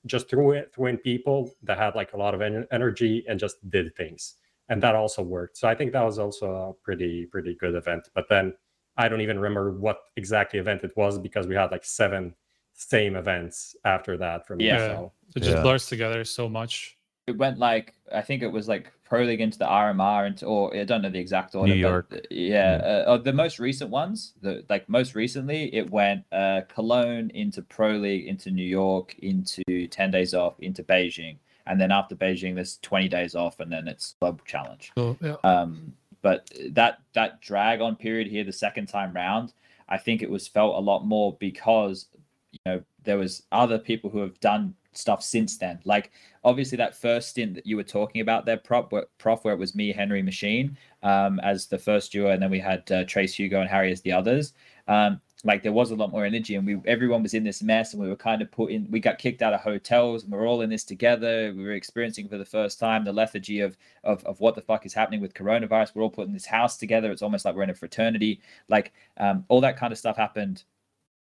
just 0.07 0.29
threw 0.31 0.53
it 0.53 0.73
threw 0.75 0.87
in 0.87 0.97
people 0.99 1.53
that 1.63 1.79
had 1.79 1.95
like 1.95 2.13
a 2.13 2.17
lot 2.17 2.35
of 2.35 2.41
en- 2.43 2.67
energy 2.73 3.25
and 3.29 3.39
just 3.39 3.57
did 3.71 3.95
things 3.97 4.35
and 4.69 4.83
that 4.83 4.95
also 4.95 5.23
worked 5.23 5.57
so 5.57 5.69
i 5.69 5.75
think 5.75 5.93
that 5.93 6.03
was 6.03 6.19
also 6.19 6.47
a 6.55 6.73
pretty 6.85 7.27
pretty 7.27 7.55
good 7.55 7.75
event 7.75 8.09
but 8.15 8.27
then 8.29 8.55
i 8.97 9.09
don't 9.09 9.21
even 9.21 9.39
remember 9.39 9.73
what 9.73 9.99
exactly 10.17 10.59
event 10.59 10.83
it 10.85 10.97
was 10.97 11.19
because 11.19 11.47
we 11.47 11.55
had 11.55 11.71
like 11.71 11.85
seven 11.85 12.35
same 12.73 13.15
events 13.15 13.77
after 13.85 14.17
that 14.17 14.47
from 14.47 14.59
Yeah. 14.59 14.79
ESL. 14.79 15.13
It 15.37 15.41
just 15.43 15.57
Yeah. 15.57 15.63
blurs 15.63 15.87
together 15.87 16.25
so 16.25 16.49
much. 16.49 16.97
It 17.31 17.39
went 17.39 17.59
like 17.59 17.95
I 18.13 18.21
think 18.21 18.43
it 18.43 18.53
was 18.53 18.69
like 18.69 18.93
Pro 19.05 19.23
League 19.23 19.41
into 19.41 19.59
the 19.59 19.67
RMR 19.67 20.27
into 20.27 20.47
or 20.47 20.77
I 20.77 20.85
don't 20.85 21.03
know 21.03 21.11
the 21.11 21.19
exact 21.19 21.55
order. 21.55 21.73
New 21.73 21.79
York. 21.79 22.09
uh, 22.13 22.19
yeah, 22.31 22.81
uh, 22.83 23.11
uh, 23.11 23.17
the 23.17 23.33
most 23.33 23.59
recent 23.59 23.91
ones, 23.91 24.35
the 24.43 24.65
like 24.69 24.89
most 24.89 25.15
recently, 25.15 25.75
it 25.75 25.91
went 25.91 26.25
uh, 26.33 26.63
Cologne 26.69 27.31
into 27.35 27.63
Pro 27.63 27.93
League 27.93 28.27
into 28.27 28.51
New 28.51 28.65
York 28.65 29.17
into 29.21 29.87
ten 29.89 30.11
days 30.11 30.35
off 30.35 30.59
into 30.61 30.83
Beijing, 30.83 31.37
and 31.67 31.81
then 31.81 31.91
after 31.91 32.15
Beijing, 32.15 32.55
there's 32.55 32.79
twenty 32.79 33.09
days 33.09 33.35
off, 33.35 33.61
and 33.61 33.73
then 33.73 33.89
it's 33.89 34.17
Club 34.21 34.41
Challenge. 34.45 34.93
So 34.99 35.17
yeah. 35.21 35.37
Um, 35.45 35.95
but 36.23 36.51
that 36.71 36.99
that 37.15 37.41
drag 37.41 37.81
on 37.81 37.97
period 37.97 38.27
here, 38.27 38.45
the 38.45 38.53
second 38.53 38.87
time 38.87 39.13
round, 39.13 39.55
I 39.89 39.99
think 39.99 40.23
it 40.23 40.31
was 40.31 40.47
felt 40.47 40.77
a 40.77 40.81
lot 40.81 41.07
more 41.07 41.37
because 41.41 42.07
you 42.53 42.59
know 42.67 42.83
there 43.05 43.19
was 43.19 43.45
other 43.51 43.79
people 43.79 44.11
who 44.11 44.19
have 44.19 44.39
done 44.41 44.75
stuff 44.93 45.23
since 45.23 45.57
then. 45.57 45.81
Like 45.85 46.11
obviously 46.45 46.77
that 46.77 46.97
first 46.97 47.31
stint 47.31 47.55
that 47.55 47.67
you 47.67 47.77
were 47.77 47.83
talking 47.85 48.21
about 48.21 48.47
there, 48.47 48.57
prop 48.57 48.93
where, 48.93 49.07
prof, 49.19 49.45
where 49.45 49.55
it 49.55 49.59
was 49.59 49.75
me, 49.75 49.93
Henry, 49.93 50.23
Machine, 50.23 50.77
um, 51.03 51.41
as 51.41 51.67
the 51.67 51.79
first 51.79 52.13
duo, 52.13 52.31
and 52.31 52.43
then 52.43 52.51
we 52.51 52.59
had 52.59 52.91
uh, 52.91 53.05
Trace, 53.05 53.35
Hugo, 53.35 53.61
and 53.61 53.71
Harry 53.71 53.93
as 53.93 54.01
the 54.03 54.13
others. 54.13 54.55
Um, 54.89 55.21
like 55.43 55.63
there 55.63 55.73
was 55.73 55.91
a 55.91 55.97
lot 55.97 56.13
more 56.13 56.27
energy, 56.27 56.57
and 56.57 56.67
we 56.67 56.79
everyone 56.85 57.23
was 57.23 57.33
in 57.33 57.45
this 57.45 57.63
mess, 57.63 57.95
and 57.95 58.03
we 58.03 58.09
were 58.09 58.17
kind 58.17 58.43
of 58.43 58.51
put 58.51 58.71
in. 58.71 58.87
We 58.91 59.01
got 59.01 59.19
kicked 59.19 59.41
out 59.41 59.55
of 59.55 59.61
hotels, 59.61 60.23
and 60.23 60.33
we 60.33 60.39
we're 60.39 60.47
all 60.47 60.61
in 60.61 60.69
this 60.69 60.85
together. 60.85 61.55
We 61.57 61.65
were 61.65 61.73
experiencing 61.73 62.29
for 62.29 62.37
the 62.37 62.45
first 62.45 62.79
time 62.79 63.05
the 63.05 63.13
lethargy 63.13 63.61
of 63.61 63.77
of 64.05 64.23
of 64.25 64.41
what 64.41 64.55
the 64.55 64.61
fuck 64.61 64.85
is 64.85 64.93
happening 64.93 65.21
with 65.21 65.33
coronavirus. 65.33 65.95
We're 65.95 66.03
all 66.03 66.11
put 66.11 66.27
in 66.27 66.35
this 66.35 66.45
house 66.45 66.77
together. 66.77 67.11
It's 67.11 67.23
almost 67.23 67.47
like 67.47 67.55
we're 67.55 67.63
in 67.63 67.71
a 67.71 67.75
fraternity. 67.75 68.43
Like 68.69 68.93
um, 69.17 69.45
all 69.49 69.63
that 69.63 69.79
kind 69.79 69.93
of 69.93 69.99
stuff 69.99 70.17
happened 70.17 70.65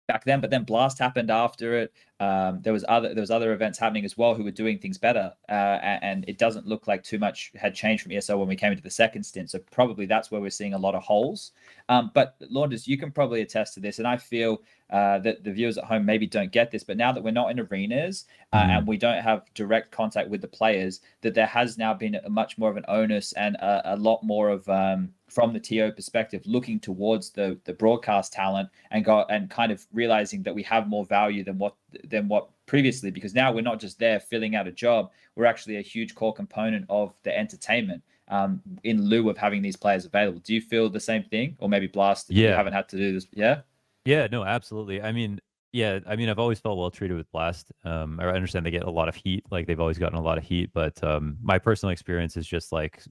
back 0.07 0.23
then. 0.23 0.41
But 0.41 0.49
then 0.49 0.64
Blast 0.64 0.99
happened 0.99 1.30
after 1.30 1.77
it. 1.77 1.94
Um, 2.19 2.61
there 2.61 2.72
was 2.72 2.86
other 2.88 3.14
there 3.14 3.22
was 3.22 3.32
other 3.32 3.52
events 3.52 3.77
happening 3.77 4.06
as 4.06 4.18
well 4.18 4.36
who 4.36 4.44
were 4.44 4.52
doing 4.52 4.80
things 4.80 4.98
better, 4.98 5.34
uh, 5.49 5.52
and 5.52 6.23
it 6.27 6.38
doesn't 6.38 6.65
look 6.65 6.88
like 6.88 7.03
too 7.03 7.19
much 7.19 7.52
had 7.56 7.76
changed 7.76 8.03
from 8.03 8.14
ESL 8.14 8.40
when 8.40 8.48
we 8.48 8.56
came 8.56 8.72
into 8.72 8.84
the 8.84 8.90
second 8.90 9.23
stint. 9.23 9.49
So 9.49 9.60
probably 9.72 10.06
that's 10.06 10.32
where 10.32 10.40
we're 10.40 10.49
seeing 10.49 10.73
a 10.73 10.77
lot 10.77 10.95
of 10.95 11.03
holes. 11.03 11.52
Um, 11.90 12.11
but 12.14 12.36
Launders, 12.49 12.88
you 12.88 12.98
can 12.98 13.11
probably 13.11 13.41
attest 13.41 13.73
to 13.73 13.80
this, 13.82 13.99
and 13.99 14.07
I 14.07 14.15
feel 14.18 14.61
uh, 14.90 15.19
that 15.19 15.44
the 15.44 15.52
viewers 15.52 15.77
at 15.77 15.84
home 15.84 16.06
maybe 16.06 16.27
don't 16.27 16.52
get 16.52 16.72
this, 16.72 16.84
but 16.84 16.95
now 16.95 17.11
that 17.11 17.23
we're 17.23 17.32
not 17.32 17.52
in 17.52 17.60
arenas 17.60 18.26
uh, 18.53 18.61
mm-hmm. 18.61 18.69
and 18.69 18.88
we 18.88 18.98
don't 18.98 19.22
have 19.22 19.44
direct 19.53 19.91
contact 19.91 20.30
with 20.30 20.41
the 20.41 20.48
players, 20.48 21.02
that 21.22 21.34
there 21.34 21.48
has 21.48 21.77
now 21.77 21.94
been 21.94 22.15
a 22.15 22.30
much 22.30 22.57
more 22.57 22.69
of 22.69 22.77
an 22.77 22.86
onus 22.88 23.34
and 23.34 23.56
a, 23.57 23.94
a 23.94 23.98
lot 23.98 24.23
more 24.23 24.49
of 24.49 24.68
um, 24.69 25.11
from 25.36 25.52
the 25.52 25.60
TO 25.60 25.91
perspective, 25.91 26.41
looking 26.45 26.80
towards 26.80 27.30
the 27.32 27.60
the 27.66 27.74
broadcast 27.74 28.32
talent 28.32 28.70
and 28.91 29.03
got 29.03 29.30
and 29.30 29.49
kind 29.49 29.70
of 29.70 29.86
realizing 29.94 30.41
that 30.44 30.56
we 30.56 30.64
have 30.64 30.88
more 30.88 31.03
value 31.03 31.44
than 31.44 31.57
what 31.57 31.76
than 32.06 32.30
what 32.30 32.48
previously 32.68 33.12
because 33.12 33.36
now 33.36 33.52
we're 33.52 33.60
not 33.62 33.78
just 33.78 33.99
there 33.99 34.22
filling 34.22 34.56
out 34.56 34.66
a 34.66 34.72
job, 34.72 35.12
we're 35.36 35.45
actually 35.45 35.76
a 35.76 35.82
huge 35.82 36.16
core 36.16 36.34
component 36.34 36.86
of 36.90 37.14
the 37.24 37.38
entertainment. 37.38 38.02
Um, 38.28 38.60
in 38.84 39.03
lieu 39.03 39.30
of 39.30 39.38
having 39.38 39.62
these 39.62 39.76
players 39.76 40.06
available, 40.06 40.40
do 40.40 40.56
you 40.56 40.62
feel 40.62 40.90
the 40.90 40.99
same 40.99 41.24
thing, 41.26 41.57
or 41.60 41.70
maybe 41.70 41.86
Blast? 41.86 42.32
Yeah, 42.32 42.49
you 42.49 42.56
haven't 42.56 42.74
had 42.74 42.90
to 42.90 42.98
do 42.98 43.14
this. 43.14 43.28
Yeah. 43.34 43.62
Yeah, 44.06 44.28
no, 44.32 44.44
absolutely. 44.44 45.02
I 45.02 45.12
mean, 45.12 45.40
yeah, 45.74 45.99
I 46.07 46.16
mean, 46.16 46.30
I've 46.30 46.40
always 46.40 46.60
felt 46.60 46.78
well 46.78 46.90
treated 46.90 47.18
with 47.18 47.32
Blast. 47.32 47.72
Um, 47.84 48.20
I 48.20 48.26
understand 48.28 48.66
they 48.66 48.72
get 48.72 48.84
a 48.84 48.90
lot 48.90 49.10
of 49.10 49.16
heat, 49.16 49.44
like 49.52 49.68
they've 49.68 49.80
always 49.80 49.99
gotten 49.99 50.18
a 50.18 50.22
lot 50.22 50.38
of 50.40 50.44
heat, 50.44 50.72
but 50.74 51.03
um, 51.03 51.38
my 51.41 51.60
personal 51.60 51.91
experience 51.91 52.38
is 52.38 52.48
just 52.48 52.72
like 52.72 53.03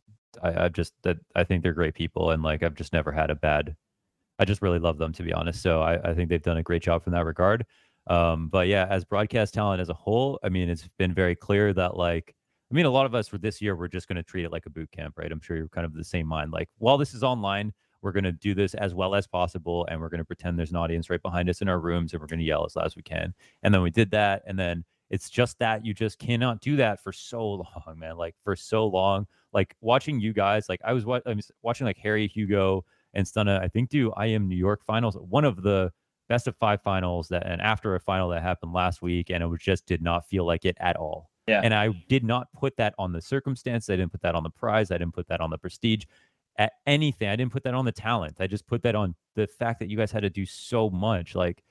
I, 0.42 0.64
I've 0.64 0.72
just 0.72 0.92
that 1.02 1.18
I 1.34 1.44
think 1.44 1.62
they're 1.62 1.72
great 1.72 1.94
people, 1.94 2.30
and 2.30 2.42
like 2.42 2.62
I've 2.62 2.74
just 2.74 2.92
never 2.92 3.12
had 3.12 3.30
a 3.30 3.34
bad. 3.34 3.76
I 4.38 4.44
just 4.44 4.62
really 4.62 4.78
love 4.78 4.98
them 4.98 5.12
to 5.12 5.22
be 5.22 5.32
honest. 5.32 5.62
So 5.62 5.82
I, 5.82 6.10
I 6.10 6.14
think 6.14 6.28
they've 6.28 6.42
done 6.42 6.56
a 6.56 6.62
great 6.62 6.82
job 6.82 7.04
from 7.04 7.12
that 7.12 7.24
regard. 7.24 7.64
Um, 8.08 8.48
but 8.48 8.66
yeah, 8.68 8.86
as 8.90 9.04
broadcast 9.04 9.54
talent 9.54 9.80
as 9.80 9.88
a 9.88 9.94
whole, 9.94 10.38
I 10.42 10.48
mean, 10.48 10.68
it's 10.68 10.88
been 10.98 11.14
very 11.14 11.36
clear 11.36 11.72
that 11.74 11.96
like 11.96 12.34
I 12.70 12.74
mean, 12.74 12.86
a 12.86 12.90
lot 12.90 13.06
of 13.06 13.14
us 13.14 13.28
for 13.28 13.38
this 13.38 13.60
year, 13.60 13.76
we're 13.76 13.88
just 13.88 14.08
going 14.08 14.16
to 14.16 14.22
treat 14.22 14.44
it 14.44 14.52
like 14.52 14.66
a 14.66 14.70
boot 14.70 14.90
camp, 14.90 15.14
right? 15.18 15.30
I'm 15.30 15.40
sure 15.40 15.56
you're 15.56 15.68
kind 15.68 15.84
of 15.84 15.94
the 15.94 16.02
same 16.02 16.26
mind. 16.26 16.50
Like, 16.50 16.68
while 16.78 16.98
this 16.98 17.14
is 17.14 17.22
online, 17.22 17.72
we're 18.04 18.12
going 18.12 18.24
to 18.24 18.32
do 18.32 18.54
this 18.54 18.74
as 18.74 18.94
well 18.94 19.14
as 19.14 19.26
possible 19.26 19.86
and 19.90 19.98
we're 19.98 20.10
going 20.10 20.18
to 20.18 20.24
pretend 20.24 20.58
there's 20.58 20.70
an 20.70 20.76
audience 20.76 21.08
right 21.08 21.22
behind 21.22 21.48
us 21.48 21.62
in 21.62 21.68
our 21.68 21.80
rooms 21.80 22.12
and 22.12 22.20
we're 22.20 22.26
going 22.26 22.38
to 22.38 22.44
yell 22.44 22.66
as 22.66 22.76
loud 22.76 22.84
as 22.84 22.94
we 22.94 23.02
can 23.02 23.34
and 23.62 23.72
then 23.72 23.80
we 23.80 23.90
did 23.90 24.10
that 24.10 24.42
and 24.46 24.58
then 24.58 24.84
it's 25.10 25.30
just 25.30 25.58
that 25.58 25.84
you 25.84 25.94
just 25.94 26.18
cannot 26.18 26.60
do 26.60 26.76
that 26.76 27.02
for 27.02 27.12
so 27.12 27.44
long 27.50 27.96
man 27.96 28.16
like 28.16 28.34
for 28.42 28.56
so 28.56 28.86
long 28.86 29.26
like 29.52 29.74
watching 29.80 30.20
you 30.20 30.32
guys 30.32 30.68
like 30.68 30.80
i 30.84 30.92
was, 30.92 31.04
I 31.04 31.32
was 31.32 31.50
watching 31.62 31.86
like 31.86 31.98
harry 31.98 32.26
hugo 32.26 32.84
and 33.12 33.26
stunna 33.26 33.60
i 33.62 33.68
think 33.68 33.90
do 33.90 34.10
IEM 34.12 34.46
New 34.46 34.56
York 34.56 34.84
finals 34.84 35.16
one 35.16 35.44
of 35.44 35.62
the 35.62 35.92
best 36.28 36.46
of 36.46 36.56
five 36.56 36.80
finals 36.82 37.28
that 37.28 37.46
and 37.46 37.60
after 37.60 37.94
a 37.94 38.00
final 38.00 38.28
that 38.30 38.42
happened 38.42 38.72
last 38.72 39.02
week 39.02 39.30
and 39.30 39.42
it 39.42 39.46
was 39.46 39.60
just 39.60 39.86
did 39.86 40.02
not 40.02 40.26
feel 40.26 40.46
like 40.46 40.64
it 40.64 40.76
at 40.80 40.96
all 40.96 41.30
yeah. 41.46 41.60
And 41.62 41.74
I 41.74 41.88
did 42.08 42.24
not 42.24 42.48
put 42.52 42.76
that 42.78 42.94
on 42.98 43.12
the 43.12 43.20
circumstance. 43.20 43.90
I 43.90 43.96
didn't 43.96 44.12
put 44.12 44.22
that 44.22 44.34
on 44.34 44.42
the 44.42 44.50
prize. 44.50 44.90
I 44.90 44.98
didn't 44.98 45.14
put 45.14 45.28
that 45.28 45.40
on 45.40 45.50
the 45.50 45.58
prestige 45.58 46.04
at 46.56 46.72
anything. 46.86 47.28
I 47.28 47.36
didn't 47.36 47.52
put 47.52 47.64
that 47.64 47.74
on 47.74 47.84
the 47.84 47.92
talent. 47.92 48.36
I 48.40 48.46
just 48.46 48.66
put 48.66 48.82
that 48.82 48.94
on 48.94 49.14
the 49.34 49.46
fact 49.46 49.80
that 49.80 49.90
you 49.90 49.96
guys 49.96 50.10
had 50.10 50.22
to 50.22 50.30
do 50.30 50.46
so 50.46 50.88
much. 50.88 51.34
Like 51.34 51.62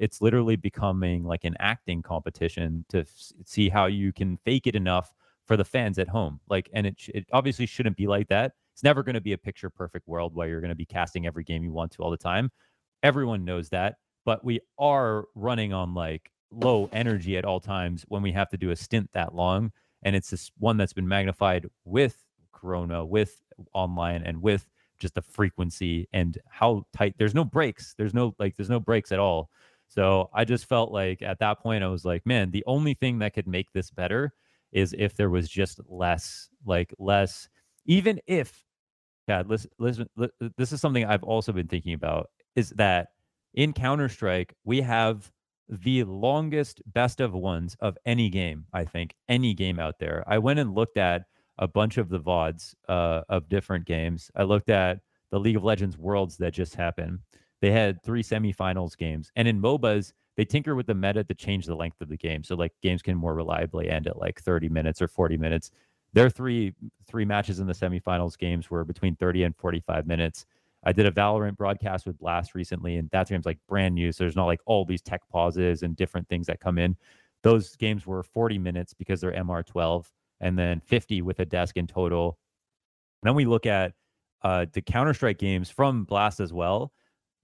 it's 0.00 0.20
literally 0.20 0.56
becoming 0.56 1.24
like 1.24 1.44
an 1.44 1.56
acting 1.58 2.02
competition 2.02 2.84
to 2.88 3.00
f- 3.00 3.32
see 3.44 3.68
how 3.68 3.86
you 3.86 4.12
can 4.12 4.36
fake 4.44 4.66
it 4.66 4.74
enough 4.74 5.12
for 5.46 5.56
the 5.56 5.64
fans 5.64 5.98
at 5.98 6.08
home. 6.08 6.40
Like, 6.48 6.70
and 6.72 6.86
it, 6.86 6.96
it 7.08 7.26
obviously 7.32 7.66
shouldn't 7.66 7.96
be 7.96 8.06
like 8.06 8.28
that. 8.28 8.52
It's 8.72 8.82
never 8.82 9.02
going 9.02 9.14
to 9.14 9.20
be 9.20 9.32
a 9.32 9.38
picture 9.38 9.68
perfect 9.70 10.08
world 10.08 10.34
where 10.34 10.48
you're 10.48 10.60
going 10.60 10.70
to 10.70 10.74
be 10.74 10.84
casting 10.84 11.26
every 11.26 11.44
game 11.44 11.62
you 11.62 11.72
want 11.72 11.92
to 11.92 12.02
all 12.02 12.10
the 12.10 12.16
time. 12.16 12.50
Everyone 13.02 13.44
knows 13.44 13.68
that, 13.70 13.96
but 14.24 14.44
we 14.44 14.60
are 14.78 15.24
running 15.34 15.72
on 15.72 15.94
like 15.94 16.30
low 16.50 16.88
energy 16.92 17.36
at 17.36 17.44
all 17.44 17.60
times 17.60 18.04
when 18.08 18.22
we 18.22 18.32
have 18.32 18.48
to 18.50 18.56
do 18.56 18.70
a 18.70 18.76
stint 18.76 19.10
that 19.12 19.34
long. 19.34 19.72
And 20.04 20.16
it's 20.16 20.30
this 20.30 20.50
one 20.58 20.76
that's 20.76 20.92
been 20.92 21.08
magnified 21.08 21.66
with 21.84 22.24
Corona, 22.52 23.04
with 23.04 23.42
online 23.72 24.22
and 24.22 24.40
with 24.40 24.66
just 25.02 25.14
the 25.16 25.22
frequency 25.22 26.08
and 26.12 26.38
how 26.48 26.86
tight 26.92 27.12
there's 27.18 27.34
no 27.34 27.44
breaks 27.44 27.92
there's 27.98 28.14
no 28.14 28.34
like 28.38 28.56
there's 28.56 28.70
no 28.70 28.78
breaks 28.78 29.10
at 29.10 29.18
all 29.18 29.50
so 29.92 30.28
i 30.34 30.44
just 30.44 30.68
felt 30.68 30.92
like 30.92 31.22
at 31.22 31.38
that 31.38 31.60
point 31.60 31.84
i 31.84 31.88
was 31.88 32.04
like 32.04 32.24
man 32.26 32.50
the 32.50 32.64
only 32.66 32.94
thing 32.94 33.18
that 33.18 33.34
could 33.34 33.46
make 33.46 33.70
this 33.72 33.90
better 33.90 34.32
is 34.72 34.94
if 34.98 35.14
there 35.14 35.30
was 35.30 35.48
just 35.48 35.80
less 35.88 36.48
like 36.64 36.92
less 36.98 37.48
even 37.86 38.20
if 38.26 38.64
god 39.28 39.48
listen 39.48 39.70
listen 39.78 40.06
this 40.56 40.72
is 40.72 40.80
something 40.80 41.04
i've 41.04 41.24
also 41.24 41.52
been 41.52 41.68
thinking 41.68 41.94
about 41.94 42.30
is 42.56 42.70
that 42.70 43.08
in 43.54 43.72
counter-strike 43.72 44.54
we 44.64 44.80
have 44.80 45.30
the 45.68 46.04
longest 46.04 46.82
best 46.86 47.20
of 47.20 47.32
ones 47.32 47.76
of 47.80 47.96
any 48.06 48.28
game 48.28 48.64
i 48.72 48.84
think 48.84 49.14
any 49.28 49.54
game 49.54 49.78
out 49.78 49.98
there 49.98 50.24
i 50.26 50.38
went 50.38 50.58
and 50.58 50.74
looked 50.74 50.96
at 50.96 51.22
a 51.58 51.68
bunch 51.68 51.98
of 51.98 52.08
the 52.08 52.20
VODs 52.20 52.74
uh, 52.88 53.22
of 53.28 53.48
different 53.48 53.84
games. 53.84 54.30
I 54.36 54.42
looked 54.42 54.70
at 54.70 54.98
the 55.30 55.38
League 55.38 55.56
of 55.56 55.64
Legends 55.64 55.98
Worlds 55.98 56.36
that 56.38 56.52
just 56.52 56.74
happened. 56.74 57.20
They 57.62 57.70
had 57.70 58.02
three 58.02 58.24
semifinals 58.24 58.98
games. 58.98 59.30
And 59.36 59.46
in 59.46 59.62
MOBAs, 59.62 60.12
they 60.36 60.44
tinker 60.44 60.74
with 60.74 60.86
the 60.86 60.94
meta 60.94 61.22
to 61.22 61.34
change 61.34 61.64
the 61.64 61.76
length 61.76 62.00
of 62.00 62.08
the 62.08 62.16
game. 62.16 62.42
So 62.42 62.56
like 62.56 62.72
games 62.82 63.02
can 63.02 63.16
more 63.16 63.34
reliably 63.34 63.88
end 63.88 64.08
at 64.08 64.18
like 64.18 64.40
30 64.40 64.68
minutes 64.68 65.00
or 65.00 65.06
40 65.06 65.36
minutes. 65.36 65.70
Their 66.12 66.28
three 66.28 66.74
three 67.06 67.24
matches 67.24 67.60
in 67.60 67.66
the 67.66 67.72
semifinals 67.72 68.36
games 68.36 68.68
were 68.68 68.84
between 68.84 69.14
30 69.16 69.44
and 69.44 69.56
45 69.56 70.06
minutes. 70.06 70.44
I 70.84 70.92
did 70.92 71.06
a 71.06 71.12
Valorant 71.12 71.56
broadcast 71.56 72.04
with 72.04 72.18
Blast 72.18 72.56
recently, 72.56 72.96
and 72.96 73.08
that 73.10 73.28
game's 73.28 73.46
like 73.46 73.58
brand 73.68 73.94
new. 73.94 74.10
So 74.10 74.24
there's 74.24 74.36
not 74.36 74.46
like 74.46 74.60
all 74.66 74.84
these 74.84 75.00
tech 75.00 75.22
pauses 75.30 75.84
and 75.84 75.94
different 75.94 76.28
things 76.28 76.48
that 76.48 76.60
come 76.60 76.76
in. 76.76 76.96
Those 77.44 77.76
games 77.76 78.06
were 78.06 78.24
40 78.24 78.58
minutes 78.58 78.92
because 78.92 79.20
they're 79.20 79.32
MR12 79.32 80.06
and 80.40 80.58
then 80.58 80.80
50 80.80 81.22
with 81.22 81.38
a 81.38 81.44
desk 81.44 81.76
in 81.76 81.86
total. 81.86 82.38
And 83.22 83.28
then 83.28 83.36
we 83.36 83.44
look 83.44 83.66
at 83.66 83.92
uh, 84.42 84.66
the 84.72 84.82
Counter 84.82 85.14
Strike 85.14 85.38
games 85.38 85.70
from 85.70 86.04
Blast 86.04 86.40
as 86.40 86.52
well. 86.52 86.92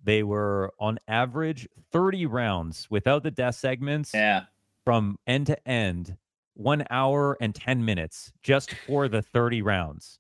They 0.02 0.22
were 0.22 0.72
on 0.78 0.98
average 1.08 1.68
30 1.92 2.26
rounds 2.26 2.86
without 2.90 3.22
the 3.22 3.30
death 3.30 3.56
segments. 3.56 4.12
Yeah. 4.14 4.44
From 4.84 5.18
end 5.26 5.46
to 5.48 5.68
end, 5.68 6.16
one 6.54 6.84
hour 6.90 7.36
and 7.40 7.54
10 7.54 7.84
minutes 7.84 8.32
just 8.42 8.74
for 8.86 9.08
the 9.08 9.22
30 9.22 9.62
rounds. 9.62 10.18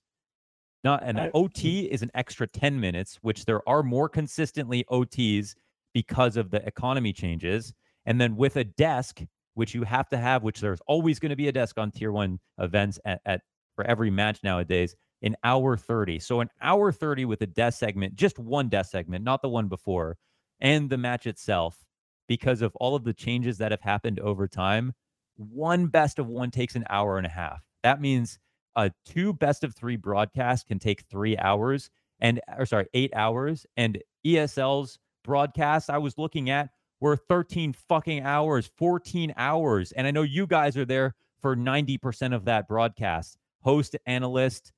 Not 0.84 1.02
an 1.02 1.30
OT 1.34 1.86
is 1.90 2.02
an 2.02 2.10
extra 2.14 2.46
10 2.46 2.78
minutes, 2.78 3.18
which 3.22 3.44
there 3.44 3.66
are 3.68 3.82
more 3.82 4.08
consistently 4.08 4.84
OTs 4.90 5.54
because 5.92 6.36
of 6.36 6.50
the 6.50 6.64
economy 6.66 7.12
changes. 7.12 7.74
And 8.06 8.20
then 8.20 8.36
with 8.36 8.56
a 8.56 8.64
desk, 8.64 9.20
which 9.54 9.74
you 9.74 9.82
have 9.82 10.08
to 10.10 10.16
have, 10.16 10.44
which 10.44 10.60
there's 10.60 10.80
always 10.86 11.18
going 11.18 11.30
to 11.30 11.36
be 11.36 11.48
a 11.48 11.52
desk 11.52 11.78
on 11.78 11.90
tier 11.90 12.12
one 12.12 12.38
events 12.58 13.00
at, 13.04 13.20
at 13.26 13.40
for 13.74 13.84
every 13.86 14.10
match 14.10 14.44
nowadays, 14.44 14.94
an 15.22 15.36
hour 15.42 15.76
30. 15.76 16.18
So 16.20 16.40
an 16.40 16.50
hour 16.60 16.92
30 16.92 17.24
with 17.24 17.42
a 17.42 17.46
death 17.46 17.74
segment, 17.74 18.16
just 18.16 18.38
one 18.38 18.68
death 18.68 18.86
segment, 18.86 19.24
not 19.24 19.42
the 19.42 19.48
one 19.48 19.68
before, 19.68 20.16
and 20.60 20.88
the 20.90 20.98
match 20.98 21.26
itself, 21.26 21.84
because 22.28 22.62
of 22.62 22.74
all 22.76 22.94
of 22.94 23.04
the 23.04 23.14
changes 23.14 23.58
that 23.58 23.70
have 23.72 23.80
happened 23.80 24.20
over 24.20 24.46
time, 24.46 24.92
one 25.36 25.86
best 25.86 26.18
of 26.18 26.26
one 26.26 26.50
takes 26.50 26.76
an 26.76 26.84
hour 26.90 27.16
and 27.16 27.26
a 27.26 27.30
half. 27.30 27.62
That 27.82 28.00
means 28.00 28.38
a 28.76 28.92
two 29.04 29.32
best 29.32 29.64
of 29.64 29.74
three 29.74 29.96
broadcasts 29.96 30.66
can 30.66 30.78
take 30.78 31.02
three 31.02 31.36
hours 31.38 31.90
and 32.20 32.40
or 32.56 32.66
sorry, 32.66 32.86
eight 32.94 33.12
hours. 33.14 33.66
And 33.76 33.98
ESL's 34.26 34.98
broadcast 35.24 35.90
I 35.90 35.98
was 35.98 36.18
looking 36.18 36.50
at 36.50 36.70
were 37.00 37.16
13 37.16 37.72
fucking 37.72 38.22
hours, 38.22 38.70
14 38.76 39.32
hours. 39.36 39.92
And 39.92 40.06
I 40.06 40.10
know 40.10 40.22
you 40.22 40.46
guys 40.46 40.76
are 40.76 40.84
there 40.84 41.14
for 41.40 41.56
90% 41.56 42.34
of 42.34 42.44
that 42.46 42.66
broadcast. 42.66 43.38
Host, 43.62 43.96
analyst 44.06 44.72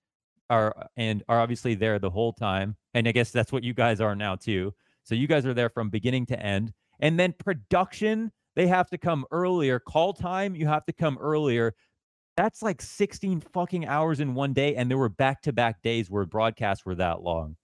are 0.51 0.77
uh, 0.77 0.87
and 0.97 1.23
are 1.29 1.41
obviously 1.41 1.75
there 1.75 1.99
the 1.99 2.11
whole 2.11 2.33
time. 2.33 2.77
And 2.93 3.09
I 3.09 3.13
guess 3.13 3.31
that's 3.31 3.53
what 3.53 3.65
you 3.65 3.73
guys 3.73 4.01
are 4.01 4.15
now 4.15 4.37
too. 4.37 4.75
So 5.05 5.15
you 5.15 5.27
guys 5.27 5.47
are 5.47 5.55
there 5.55 5.71
from 5.71 5.89
beginning 5.89 6.27
to 6.27 6.41
end. 6.41 6.73
And 7.01 7.19
then 7.19 7.35
production, 7.39 8.31
they 8.57 8.67
have 8.67 8.91
to 8.91 8.99
come 8.99 9.25
earlier. 9.31 9.79
Call 9.79 10.13
time, 10.13 10.55
you 10.55 10.67
have 10.67 10.85
to 10.87 10.93
come 10.93 11.17
earlier. 11.19 11.75
That's 12.37 12.63
like 12.63 12.83
16 12.83 13.41
fucking 13.53 13.87
hours 13.87 14.21
in 14.21 14.35
one 14.35 14.53
day. 14.53 14.77
And 14.77 14.91
there 14.91 14.99
were 14.99 15.09
back 15.09 15.43
to 15.43 15.53
back 15.53 15.83
days 15.83 16.11
where 16.11 16.27
broadcasts 16.27 16.85
were 16.85 16.97
that 16.97 17.23
long. 17.23 17.57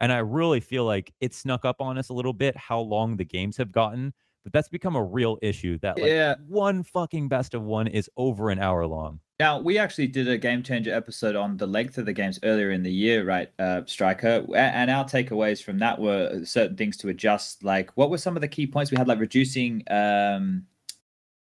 And 0.00 0.12
I 0.12 0.18
really 0.18 0.60
feel 0.60 0.84
like 0.84 1.12
it 1.20 1.34
snuck 1.34 1.64
up 1.64 1.80
on 1.80 1.98
us 1.98 2.08
a 2.08 2.14
little 2.14 2.32
bit 2.32 2.56
how 2.56 2.80
long 2.80 3.16
the 3.16 3.24
games 3.24 3.56
have 3.58 3.70
gotten. 3.70 4.14
But 4.42 4.54
that's 4.54 4.68
become 4.68 4.96
a 4.96 5.04
real 5.04 5.38
issue 5.42 5.78
that 5.82 5.98
like 5.98 6.08
yeah. 6.08 6.36
one 6.48 6.82
fucking 6.82 7.28
best 7.28 7.52
of 7.52 7.62
one 7.62 7.86
is 7.86 8.08
over 8.16 8.48
an 8.48 8.58
hour 8.58 8.86
long. 8.86 9.20
Now 9.40 9.58
we 9.58 9.78
actually 9.78 10.06
did 10.06 10.28
a 10.28 10.36
game 10.36 10.62
changer 10.62 10.92
episode 10.94 11.34
on 11.34 11.56
the 11.56 11.66
length 11.66 11.96
of 11.96 12.04
the 12.04 12.12
games 12.12 12.38
earlier 12.42 12.72
in 12.72 12.82
the 12.82 12.92
year, 12.92 13.24
right, 13.24 13.50
uh, 13.58 13.80
Striker? 13.86 14.44
And 14.54 14.90
our 14.90 15.06
takeaways 15.06 15.62
from 15.62 15.78
that 15.78 15.98
were 15.98 16.44
certain 16.44 16.76
things 16.76 16.98
to 16.98 17.08
adjust. 17.08 17.64
Like, 17.64 17.90
what 17.96 18.10
were 18.10 18.18
some 18.18 18.36
of 18.36 18.42
the 18.42 18.48
key 18.48 18.66
points 18.66 18.90
we 18.90 18.98
had? 18.98 19.08
Like 19.08 19.18
reducing 19.18 19.82
um, 19.90 20.66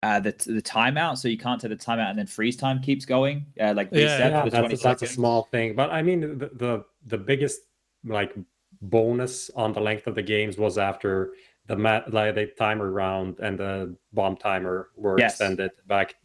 uh, 0.03 0.19
the 0.19 0.33
the 0.33 0.61
timeout, 0.61 1.19
so 1.19 1.29
you 1.29 1.39
can't 1.39 1.61
take 1.61 1.71
the 1.71 1.77
timeout 1.77 2.11
and 2.11 2.19
then 2.19 2.27
freeze 2.27 2.57
time 2.57 2.83
keeps 2.83 3.05
going. 3.05 3.47
Uh, 3.61 3.75
like 3.77 3.91
yeah, 3.93 4.19
yeah 4.19 4.49
that's, 4.49 4.75
a, 4.75 4.77
that's 4.77 5.03
a 5.03 5.07
small 5.07 5.45
thing, 5.53 5.77
but 5.77 5.91
I 5.91 6.03
mean 6.03 6.37
the 6.37 6.51
the, 6.53 6.85
the 7.07 7.19
biggest 7.19 7.61
like 8.05 8.35
bonus 8.83 9.51
on 9.55 9.73
the 9.73 9.81
length 9.81 10.09
of 10.09 10.17
the 10.17 10.23
games 10.23 10.59
was 10.59 10.79
after 10.79 11.35
the 11.69 11.77
mat 11.77 12.13
like 12.13 12.35
the 12.35 12.47
timer 12.59 12.91
round 12.91 13.39
and 13.39 13.57
the 13.57 13.97
bomb 14.13 14.37
timer 14.37 14.89
were 14.97 15.17
Yes. 15.17 15.35
extended 15.35 15.71
back 15.87 16.17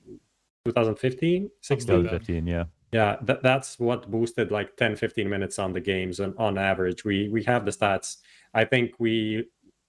2015 0.66 1.50
16 1.62 1.88
2015, 2.04 2.48
yeah. 2.48 2.64
yeah 2.92 3.18
that, 3.22 3.42
that's 3.44 3.80
what 3.80 4.10
boosted 4.10 4.52
like 4.52 4.76
10 4.78 4.96
15 4.96 5.30
minutes 5.30 5.60
on 5.60 5.74
the 5.74 5.80
games 5.80 6.20
and 6.20 6.34
on 6.38 6.58
average. 6.58 7.04
We 7.06 7.30
we 7.30 7.44
have 7.44 7.66
the 7.66 7.72
stats. 7.72 8.18
I 8.54 8.66
think 8.66 8.94
we 9.00 9.46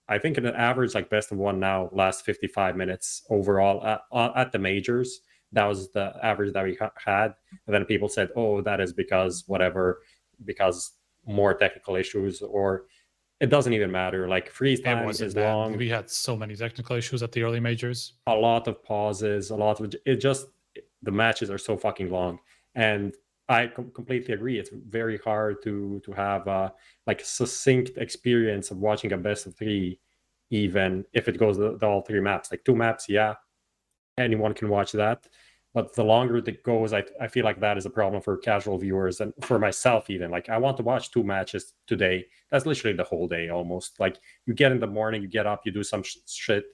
i 0.08 0.18
think 0.18 0.36
an 0.38 0.46
average 0.46 0.94
like 0.94 1.08
best 1.08 1.30
of 1.32 1.38
one 1.38 1.60
now 1.60 1.88
lasts 1.92 2.22
55 2.22 2.76
minutes 2.76 3.22
overall 3.30 3.84
at, 3.86 4.00
uh, 4.12 4.32
at 4.36 4.52
the 4.52 4.58
majors. 4.58 5.20
That 5.52 5.64
was 5.64 5.90
the 5.90 6.14
average 6.22 6.52
that 6.52 6.64
we 6.64 6.76
ha- 6.76 6.92
had. 6.96 7.34
And 7.66 7.74
then 7.74 7.84
people 7.84 8.08
said 8.08 8.30
oh 8.36 8.60
that 8.62 8.80
is 8.80 8.92
because 8.92 9.44
whatever 9.46 10.02
because 10.44 10.92
more 11.26 11.54
technical 11.54 11.96
issues 11.96 12.42
or 12.42 12.86
it 13.40 13.48
doesn't 13.48 13.72
even 13.72 13.90
matter. 13.90 14.28
Like 14.28 14.50
freeze 14.50 14.80
time 14.80 15.04
wasn't 15.04 15.28
is 15.28 15.34
bad. 15.34 15.52
long. 15.52 15.76
We 15.76 15.88
had 15.88 16.10
so 16.10 16.36
many 16.36 16.54
technical 16.54 16.94
issues 16.96 17.22
at 17.22 17.32
the 17.32 17.42
early 17.42 17.60
majors. 17.60 18.14
a 18.26 18.34
lot 18.34 18.68
of 18.68 18.84
pauses, 18.84 19.50
a 19.50 19.56
lot 19.56 19.80
of 19.80 19.94
it 20.04 20.16
just 20.16 20.46
the 21.02 21.10
matches 21.10 21.50
are 21.50 21.58
so 21.58 21.76
fucking 21.76 22.10
long, 22.10 22.38
and 22.74 23.14
I 23.48 23.66
com- 23.66 23.90
completely 23.90 24.34
agree. 24.34 24.58
It's 24.58 24.70
very 24.72 25.18
hard 25.18 25.62
to 25.64 26.00
to 26.04 26.12
have 26.12 26.46
a 26.46 26.72
like 27.06 27.20
succinct 27.24 27.98
experience 27.98 28.70
of 28.70 28.78
watching 28.78 29.12
a 29.12 29.16
best 29.18 29.46
of 29.46 29.56
three, 29.56 29.98
even 30.50 31.04
if 31.12 31.28
it 31.28 31.38
goes 31.38 31.56
the, 31.56 31.76
the 31.76 31.86
all 31.86 32.02
three 32.02 32.20
maps. 32.20 32.50
Like 32.50 32.64
two 32.64 32.76
maps, 32.76 33.08
yeah, 33.08 33.34
anyone 34.18 34.54
can 34.54 34.68
watch 34.68 34.92
that. 34.92 35.26
But 35.72 35.94
the 35.94 36.04
longer 36.04 36.38
it 36.38 36.64
goes, 36.64 36.92
I, 36.92 37.04
I 37.20 37.28
feel 37.28 37.44
like 37.44 37.60
that 37.60 37.78
is 37.78 37.86
a 37.86 37.90
problem 37.90 38.20
for 38.22 38.36
casual 38.36 38.76
viewers 38.78 39.20
and 39.20 39.32
for 39.42 39.58
myself 39.58 40.10
even. 40.10 40.30
Like 40.30 40.48
I 40.48 40.58
want 40.58 40.76
to 40.78 40.82
watch 40.82 41.10
two 41.12 41.22
matches 41.22 41.74
today. 41.86 42.26
That's 42.50 42.66
literally 42.66 42.96
the 42.96 43.04
whole 43.04 43.28
day 43.28 43.50
almost. 43.50 44.00
Like 44.00 44.18
you 44.46 44.54
get 44.54 44.72
in 44.72 44.80
the 44.80 44.88
morning, 44.88 45.22
you 45.22 45.28
get 45.28 45.46
up, 45.46 45.62
you 45.64 45.70
do 45.70 45.84
some 45.84 46.02
sh- 46.02 46.16
shit. 46.26 46.64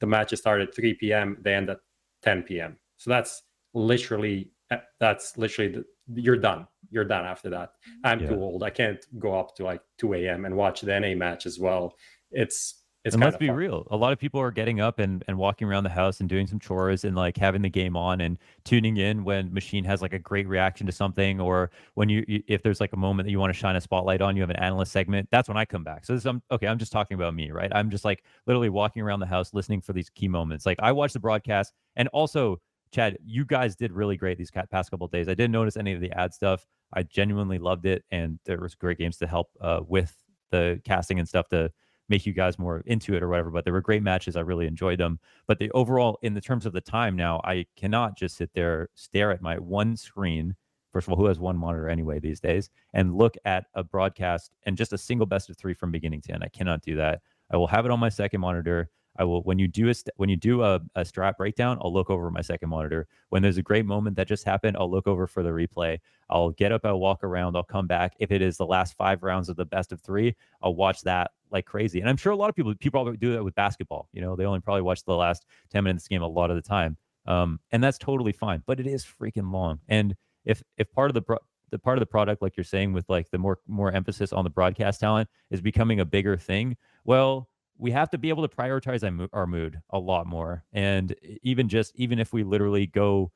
The 0.00 0.06
matches 0.06 0.40
start 0.40 0.60
at 0.60 0.74
3 0.74 0.94
p.m. 0.94 1.38
They 1.40 1.54
end 1.54 1.70
at 1.70 1.78
10 2.22 2.44
p.m. 2.44 2.76
So 2.96 3.10
that's 3.10 3.42
literally 3.74 4.50
uh, 4.70 4.78
that's 4.98 5.36
literally 5.36 5.72
the, 5.72 5.84
you're 6.14 6.36
done. 6.36 6.66
You're 6.90 7.04
done 7.04 7.24
after 7.24 7.50
that. 7.50 7.72
I'm 8.02 8.20
Yeah. 8.20 8.28
too 8.28 8.36
old. 8.36 8.62
I 8.62 8.70
can't 8.70 9.04
go 9.18 9.38
up 9.38 9.54
to 9.56 9.64
like 9.64 9.82
2 9.98 10.14
a.m. 10.14 10.44
and 10.44 10.56
watch 10.56 10.80
the 10.80 10.98
NA 10.98 11.14
match 11.14 11.46
as 11.46 11.58
well. 11.58 11.94
It's 12.30 12.80
it's 13.04 13.14
and 13.14 13.20
kind 13.20 13.32
let's 13.32 13.38
be 13.38 13.48
fun. 13.48 13.56
real. 13.56 13.86
A 13.90 13.96
lot 13.98 14.14
of 14.14 14.18
people 14.18 14.40
are 14.40 14.50
getting 14.50 14.80
up 14.80 14.98
and, 14.98 15.22
and 15.28 15.36
walking 15.36 15.68
around 15.68 15.84
the 15.84 15.90
house 15.90 16.20
and 16.20 16.28
doing 16.28 16.46
some 16.46 16.58
chores 16.58 17.04
and 17.04 17.14
like 17.14 17.36
having 17.36 17.60
the 17.60 17.68
game 17.68 17.98
on 17.98 18.22
and 18.22 18.38
tuning 18.64 18.96
in 18.96 19.24
when 19.24 19.52
machine 19.52 19.84
has 19.84 20.00
like 20.00 20.14
a 20.14 20.18
great 20.18 20.48
reaction 20.48 20.86
to 20.86 20.92
something 20.92 21.38
or 21.38 21.70
when 21.94 22.08
you, 22.08 22.24
you 22.26 22.42
if 22.48 22.62
there's 22.62 22.80
like 22.80 22.94
a 22.94 22.96
moment 22.96 23.26
that 23.26 23.30
you 23.30 23.38
want 23.38 23.52
to 23.52 23.58
shine 23.58 23.76
a 23.76 23.80
spotlight 23.82 24.22
on, 24.22 24.36
you 24.36 24.42
have 24.42 24.48
an 24.48 24.56
analyst 24.56 24.90
segment. 24.90 25.28
That's 25.30 25.48
when 25.48 25.58
I 25.58 25.66
come 25.66 25.84
back. 25.84 26.06
So 26.06 26.14
this, 26.14 26.24
I'm 26.24 26.42
okay. 26.50 26.66
I'm 26.66 26.78
just 26.78 26.92
talking 26.92 27.14
about 27.14 27.34
me, 27.34 27.50
right? 27.50 27.70
I'm 27.74 27.90
just 27.90 28.06
like 28.06 28.24
literally 28.46 28.70
walking 28.70 29.02
around 29.02 29.20
the 29.20 29.26
house 29.26 29.52
listening 29.52 29.82
for 29.82 29.92
these 29.92 30.08
key 30.08 30.28
moments. 30.28 30.64
Like 30.64 30.78
I 30.80 30.92
watch 30.92 31.12
the 31.12 31.20
broadcast 31.20 31.74
and 31.96 32.08
also 32.08 32.58
Chad, 32.94 33.18
you 33.24 33.44
guys 33.44 33.74
did 33.74 33.92
really 33.92 34.16
great 34.16 34.38
these 34.38 34.52
past 34.52 34.90
couple 34.90 35.08
days. 35.08 35.28
I 35.28 35.34
didn't 35.34 35.50
notice 35.50 35.76
any 35.76 35.92
of 35.94 36.00
the 36.00 36.12
ad 36.12 36.32
stuff. 36.32 36.64
I 36.92 37.02
genuinely 37.02 37.58
loved 37.58 37.86
it, 37.86 38.04
and 38.12 38.38
there 38.44 38.60
was 38.60 38.76
great 38.76 38.98
games 38.98 39.16
to 39.18 39.26
help 39.26 39.50
uh, 39.60 39.80
with 39.86 40.16
the 40.52 40.80
casting 40.84 41.18
and 41.18 41.28
stuff 41.28 41.48
to 41.48 41.72
make 42.08 42.24
you 42.24 42.32
guys 42.32 42.56
more 42.56 42.84
into 42.86 43.14
it 43.16 43.22
or 43.22 43.28
whatever. 43.28 43.50
But 43.50 43.64
there 43.64 43.72
were 43.72 43.80
great 43.80 44.04
matches. 44.04 44.36
I 44.36 44.40
really 44.40 44.68
enjoyed 44.68 45.00
them. 45.00 45.18
But 45.48 45.58
the 45.58 45.72
overall, 45.72 46.18
in 46.22 46.34
the 46.34 46.40
terms 46.40 46.66
of 46.66 46.72
the 46.72 46.80
time 46.80 47.16
now, 47.16 47.40
I 47.42 47.66
cannot 47.76 48.16
just 48.16 48.36
sit 48.36 48.50
there, 48.54 48.90
stare 48.94 49.32
at 49.32 49.42
my 49.42 49.58
one 49.58 49.96
screen. 49.96 50.54
First 50.92 51.08
of 51.08 51.14
all, 51.14 51.18
who 51.18 51.26
has 51.26 51.40
one 51.40 51.56
monitor 51.56 51.88
anyway 51.88 52.20
these 52.20 52.38
days? 52.38 52.70
And 52.92 53.16
look 53.16 53.34
at 53.44 53.64
a 53.74 53.82
broadcast 53.82 54.52
and 54.66 54.76
just 54.76 54.92
a 54.92 54.98
single 54.98 55.26
best 55.26 55.50
of 55.50 55.56
three 55.56 55.74
from 55.74 55.90
beginning 55.90 56.20
to 56.22 56.32
end. 56.32 56.44
I 56.44 56.48
cannot 56.48 56.82
do 56.82 56.94
that. 56.94 57.22
I 57.50 57.56
will 57.56 57.66
have 57.66 57.84
it 57.86 57.90
on 57.90 57.98
my 57.98 58.08
second 58.08 58.40
monitor. 58.40 58.88
I 59.16 59.24
will 59.24 59.42
when 59.42 59.58
you 59.58 59.68
do 59.68 59.88
a 59.88 59.94
st- 59.94 60.14
when 60.16 60.28
you 60.28 60.36
do 60.36 60.62
a, 60.62 60.80
a 60.94 61.02
strat 61.02 61.36
breakdown, 61.36 61.78
I'll 61.80 61.92
look 61.92 62.10
over 62.10 62.30
my 62.30 62.40
second 62.40 62.68
monitor. 62.68 63.06
When 63.28 63.42
there's 63.42 63.58
a 63.58 63.62
great 63.62 63.86
moment 63.86 64.16
that 64.16 64.28
just 64.28 64.44
happened, 64.44 64.76
I'll 64.78 64.90
look 64.90 65.06
over 65.06 65.26
for 65.26 65.42
the 65.42 65.50
replay. 65.50 65.98
I'll 66.30 66.50
get 66.50 66.72
up, 66.72 66.84
I'll 66.84 66.98
walk 66.98 67.22
around, 67.22 67.56
I'll 67.56 67.62
come 67.62 67.86
back. 67.86 68.14
If 68.18 68.32
it 68.32 68.42
is 68.42 68.56
the 68.56 68.66
last 68.66 68.96
five 68.96 69.22
rounds 69.22 69.48
of 69.48 69.56
the 69.56 69.64
best 69.64 69.92
of 69.92 70.00
three, 70.00 70.34
I'll 70.62 70.74
watch 70.74 71.02
that 71.02 71.30
like 71.50 71.66
crazy. 71.66 72.00
And 72.00 72.08
I'm 72.08 72.16
sure 72.16 72.32
a 72.32 72.36
lot 72.36 72.48
of 72.48 72.56
people 72.56 72.74
people 72.74 73.02
probably 73.02 73.16
do 73.16 73.32
that 73.34 73.44
with 73.44 73.54
basketball. 73.54 74.08
You 74.12 74.20
know, 74.20 74.36
they 74.36 74.44
only 74.44 74.60
probably 74.60 74.82
watch 74.82 75.04
the 75.04 75.14
last 75.14 75.46
10 75.70 75.84
minutes 75.84 76.04
of 76.04 76.08
the 76.08 76.14
game 76.16 76.22
a 76.22 76.26
lot 76.26 76.50
of 76.50 76.56
the 76.56 76.62
time. 76.62 76.96
Um, 77.26 77.60
and 77.72 77.82
that's 77.82 77.98
totally 77.98 78.32
fine, 78.32 78.62
but 78.66 78.80
it 78.80 78.86
is 78.86 79.04
freaking 79.04 79.52
long. 79.52 79.80
And 79.88 80.14
if 80.44 80.62
if 80.76 80.90
part 80.92 81.10
of 81.10 81.14
the 81.14 81.22
pro- 81.22 81.38
the 81.70 81.78
part 81.78 81.98
of 81.98 82.00
the 82.00 82.06
product, 82.06 82.42
like 82.42 82.56
you're 82.56 82.64
saying, 82.64 82.92
with 82.92 83.08
like 83.08 83.30
the 83.30 83.38
more 83.38 83.58
more 83.66 83.90
emphasis 83.92 84.32
on 84.32 84.44
the 84.44 84.50
broadcast 84.50 85.00
talent 85.00 85.28
is 85.50 85.60
becoming 85.60 86.00
a 86.00 86.04
bigger 86.04 86.36
thing, 86.36 86.76
well, 87.04 87.48
we 87.78 87.90
have 87.90 88.10
to 88.10 88.18
be 88.18 88.28
able 88.28 88.46
to 88.46 88.56
prioritize 88.56 89.28
our, 89.32 89.46
mood 89.46 89.80
a 89.90 89.98
lot 89.98 90.26
more. 90.26 90.64
And 90.72 91.14
even 91.42 91.68
just 91.68 91.92
even 91.96 92.18
if 92.18 92.32
we 92.32 92.44
literally 92.44 92.86
go 92.86 93.32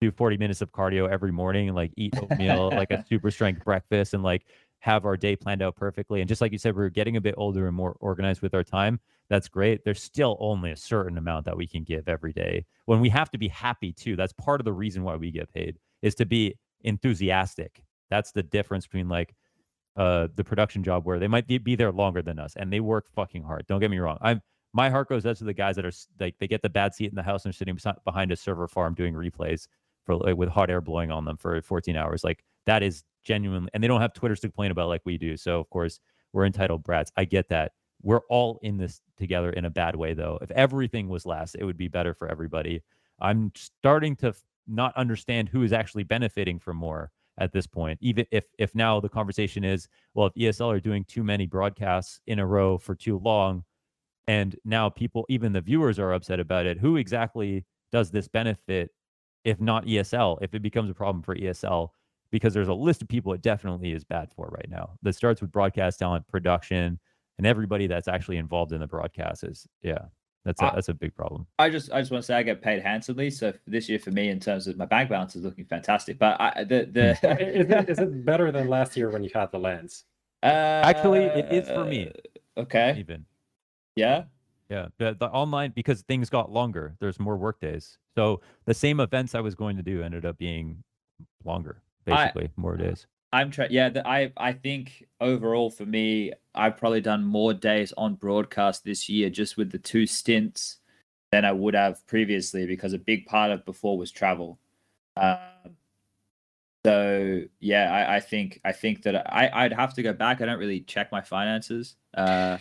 do 0.00 0.10
40 0.10 0.38
minutes 0.38 0.62
of 0.62 0.72
cardio 0.72 1.08
every 1.08 1.32
morning 1.32 1.68
and 1.68 1.76
like 1.76 1.92
eat 1.96 2.14
oatmeal, 2.20 2.70
like 2.70 2.90
a 2.90 3.04
super 3.08 3.30
strength 3.30 3.64
breakfast, 3.64 4.14
and 4.14 4.22
like 4.22 4.46
have 4.80 5.04
our 5.04 5.16
day 5.16 5.36
planned 5.36 5.62
out 5.62 5.76
perfectly. 5.76 6.20
And 6.20 6.28
just 6.28 6.40
like 6.40 6.52
you 6.52 6.58
said, 6.58 6.74
we're 6.74 6.88
getting 6.88 7.16
a 7.16 7.20
bit 7.20 7.34
older 7.36 7.66
and 7.66 7.76
more 7.76 7.96
organized 8.00 8.40
with 8.40 8.54
our 8.54 8.64
time. 8.64 8.98
That's 9.28 9.48
great. 9.48 9.84
There's 9.84 10.02
still 10.02 10.36
only 10.40 10.72
a 10.72 10.76
certain 10.76 11.18
amount 11.18 11.44
that 11.44 11.56
we 11.56 11.66
can 11.66 11.84
give 11.84 12.08
every 12.08 12.32
day. 12.32 12.64
When 12.86 13.00
we 13.00 13.10
have 13.10 13.30
to 13.30 13.38
be 13.38 13.48
happy 13.48 13.92
too, 13.92 14.16
that's 14.16 14.32
part 14.32 14.60
of 14.60 14.64
the 14.64 14.72
reason 14.72 15.02
why 15.02 15.16
we 15.16 15.30
get 15.30 15.52
paid 15.52 15.78
is 16.02 16.14
to 16.16 16.26
be 16.26 16.54
enthusiastic. 16.82 17.82
That's 18.08 18.32
the 18.32 18.42
difference 18.42 18.86
between 18.86 19.08
like 19.08 19.34
uh 20.00 20.28
the 20.34 20.42
production 20.42 20.82
job 20.82 21.04
where 21.04 21.18
they 21.18 21.28
might 21.28 21.46
be, 21.46 21.76
there 21.76 21.92
longer 21.92 22.22
than 22.22 22.38
us 22.38 22.54
and 22.56 22.72
they 22.72 22.80
work 22.80 23.06
fucking 23.14 23.42
hard. 23.42 23.66
Don't 23.66 23.80
get 23.80 23.90
me 23.90 23.98
wrong. 23.98 24.16
I'm 24.22 24.40
my 24.72 24.88
heart 24.88 25.08
goes 25.08 25.26
out 25.26 25.36
to 25.36 25.44
the 25.44 25.52
guys 25.52 25.76
that 25.76 25.84
are 25.84 25.92
like 26.18 26.36
they 26.38 26.48
get 26.48 26.62
the 26.62 26.70
bad 26.70 26.94
seat 26.94 27.10
in 27.10 27.14
the 27.14 27.22
house 27.22 27.44
and 27.44 27.50
are 27.50 27.56
sitting 27.56 27.78
behind 28.04 28.32
a 28.32 28.36
server 28.36 28.66
farm 28.66 28.94
doing 28.94 29.14
replays 29.14 29.66
for 30.06 30.16
like, 30.16 30.36
with 30.36 30.48
hot 30.48 30.70
air 30.70 30.80
blowing 30.80 31.10
on 31.10 31.26
them 31.26 31.36
for 31.36 31.60
14 31.60 31.96
hours. 31.96 32.24
Like 32.24 32.42
that 32.64 32.82
is 32.82 33.04
genuinely, 33.24 33.68
and 33.74 33.82
they 33.82 33.88
don't 33.88 34.00
have 34.00 34.14
Twitters 34.14 34.40
to 34.40 34.48
complain 34.48 34.70
about 34.70 34.88
like 34.88 35.02
we 35.04 35.18
do. 35.18 35.36
So 35.36 35.60
of 35.60 35.68
course 35.68 36.00
we're 36.32 36.46
entitled 36.46 36.82
brats. 36.82 37.12
I 37.16 37.24
get 37.26 37.50
that. 37.50 37.72
We're 38.02 38.22
all 38.30 38.58
in 38.62 38.78
this 38.78 39.02
together 39.18 39.50
in 39.50 39.66
a 39.66 39.70
bad 39.70 39.96
way 39.96 40.14
though. 40.14 40.38
If 40.40 40.50
everything 40.52 41.08
was 41.08 41.26
less, 41.26 41.54
it 41.54 41.64
would 41.64 41.76
be 41.76 41.88
better 41.88 42.14
for 42.14 42.26
everybody. 42.26 42.82
I'm 43.20 43.52
starting 43.54 44.16
to 44.16 44.32
not 44.66 44.96
understand 44.96 45.50
who 45.50 45.62
is 45.62 45.74
actually 45.74 46.04
benefiting 46.04 46.58
from 46.58 46.78
more 46.78 47.10
at 47.38 47.52
this 47.52 47.66
point. 47.66 47.98
Even 48.00 48.26
if 48.30 48.44
if 48.58 48.74
now 48.74 49.00
the 49.00 49.08
conversation 49.08 49.64
is, 49.64 49.88
well, 50.14 50.26
if 50.26 50.34
ESL 50.34 50.74
are 50.74 50.80
doing 50.80 51.04
too 51.04 51.24
many 51.24 51.46
broadcasts 51.46 52.20
in 52.26 52.38
a 52.38 52.46
row 52.46 52.78
for 52.78 52.94
too 52.94 53.18
long, 53.18 53.64
and 54.26 54.56
now 54.64 54.88
people, 54.88 55.26
even 55.28 55.52
the 55.52 55.60
viewers, 55.60 55.98
are 55.98 56.12
upset 56.12 56.40
about 56.40 56.66
it. 56.66 56.78
Who 56.78 56.96
exactly 56.96 57.64
does 57.90 58.10
this 58.10 58.28
benefit, 58.28 58.90
if 59.44 59.60
not 59.60 59.86
ESL? 59.86 60.38
If 60.42 60.54
it 60.54 60.62
becomes 60.62 60.90
a 60.90 60.94
problem 60.94 61.22
for 61.22 61.34
ESL, 61.34 61.88
because 62.30 62.54
there's 62.54 62.68
a 62.68 62.74
list 62.74 63.02
of 63.02 63.08
people 63.08 63.32
it 63.32 63.42
definitely 63.42 63.92
is 63.92 64.04
bad 64.04 64.30
for 64.34 64.48
right 64.48 64.68
now. 64.68 64.90
That 65.02 65.14
starts 65.14 65.40
with 65.40 65.50
broadcast 65.50 65.98
talent, 65.98 66.28
production, 66.28 66.98
and 67.38 67.46
everybody 67.46 67.86
that's 67.86 68.08
actually 68.08 68.36
involved 68.36 68.72
in 68.72 68.80
the 68.80 68.86
broadcast. 68.86 69.44
Is 69.44 69.66
yeah, 69.82 70.04
that's 70.44 70.60
a 70.62 70.66
I- 70.66 70.74
that's 70.74 70.88
a 70.88 70.94
big 70.94 71.14
problem. 71.14 71.46
I 71.58 71.68
just 71.70 71.92
I 71.92 72.00
just 72.00 72.10
want 72.10 72.22
to 72.22 72.26
say 72.26 72.34
I 72.34 72.42
get 72.42 72.62
paid 72.62 72.82
handsomely. 72.82 73.30
So 73.30 73.52
this 73.66 73.88
year 73.88 73.98
for 73.98 74.10
me, 74.10 74.28
in 74.30 74.40
terms 74.40 74.66
of 74.66 74.76
my 74.76 74.86
bank 74.86 75.10
balance, 75.10 75.36
is 75.36 75.42
looking 75.44 75.64
fantastic. 75.66 76.18
But 76.18 76.40
I, 76.40 76.64
the 76.64 76.88
the 76.90 77.10
is, 77.40 77.68
it, 77.70 77.88
is 77.90 77.98
it 77.98 78.24
better 78.24 78.50
than 78.50 78.68
last 78.68 78.96
year 78.96 79.10
when 79.10 79.22
you 79.22 79.30
had 79.34 79.50
the 79.52 79.58
lens? 79.58 80.04
Actually, 80.42 81.24
it 81.24 81.52
is 81.52 81.68
for 81.68 81.84
me. 81.84 82.08
Uh, 82.08 82.12
Okay. 82.62 82.96
Even 82.98 83.24
Yeah. 83.96 84.24
Yeah, 84.68 84.88
the, 84.98 85.16
the 85.18 85.26
online 85.30 85.72
because 85.74 86.02
things 86.02 86.28
got 86.30 86.50
longer. 86.50 86.94
There's 87.00 87.18
more 87.18 87.36
work 87.36 87.58
days, 87.60 87.98
so 88.16 88.40
the 88.66 88.74
same 88.74 89.00
events 89.00 89.34
I 89.34 89.40
was 89.40 89.54
going 89.54 89.76
to 89.76 89.82
do 89.82 90.02
ended 90.02 90.24
up 90.24 90.36
being 90.38 90.82
longer, 91.44 91.82
I- 92.06 92.24
basically 92.24 92.50
more 92.56 92.76
days. 92.76 93.06
I'm 93.32 93.50
trying. 93.50 93.70
Yeah, 93.70 93.88
the, 93.90 94.06
I 94.06 94.32
I 94.36 94.52
think 94.52 95.06
overall 95.20 95.70
for 95.70 95.86
me, 95.86 96.32
I've 96.54 96.76
probably 96.76 97.00
done 97.00 97.24
more 97.24 97.54
days 97.54 97.92
on 97.96 98.14
broadcast 98.14 98.84
this 98.84 99.08
year 99.08 99.30
just 99.30 99.56
with 99.56 99.70
the 99.70 99.78
two 99.78 100.06
stints 100.06 100.78
than 101.30 101.44
I 101.44 101.52
would 101.52 101.74
have 101.74 102.04
previously 102.06 102.66
because 102.66 102.92
a 102.92 102.98
big 102.98 103.26
part 103.26 103.52
of 103.52 103.64
before 103.64 103.96
was 103.96 104.10
travel. 104.10 104.58
Um, 105.16 105.76
so 106.84 107.42
yeah, 107.60 107.92
I, 107.92 108.16
I 108.16 108.20
think 108.20 108.60
I 108.64 108.72
think 108.72 109.02
that 109.02 109.32
I 109.32 109.50
I'd 109.52 109.72
have 109.72 109.94
to 109.94 110.02
go 110.02 110.12
back. 110.12 110.40
I 110.40 110.46
don't 110.46 110.58
really 110.58 110.80
check 110.80 111.12
my 111.12 111.20
finances. 111.20 111.96
Uh, 112.14 112.58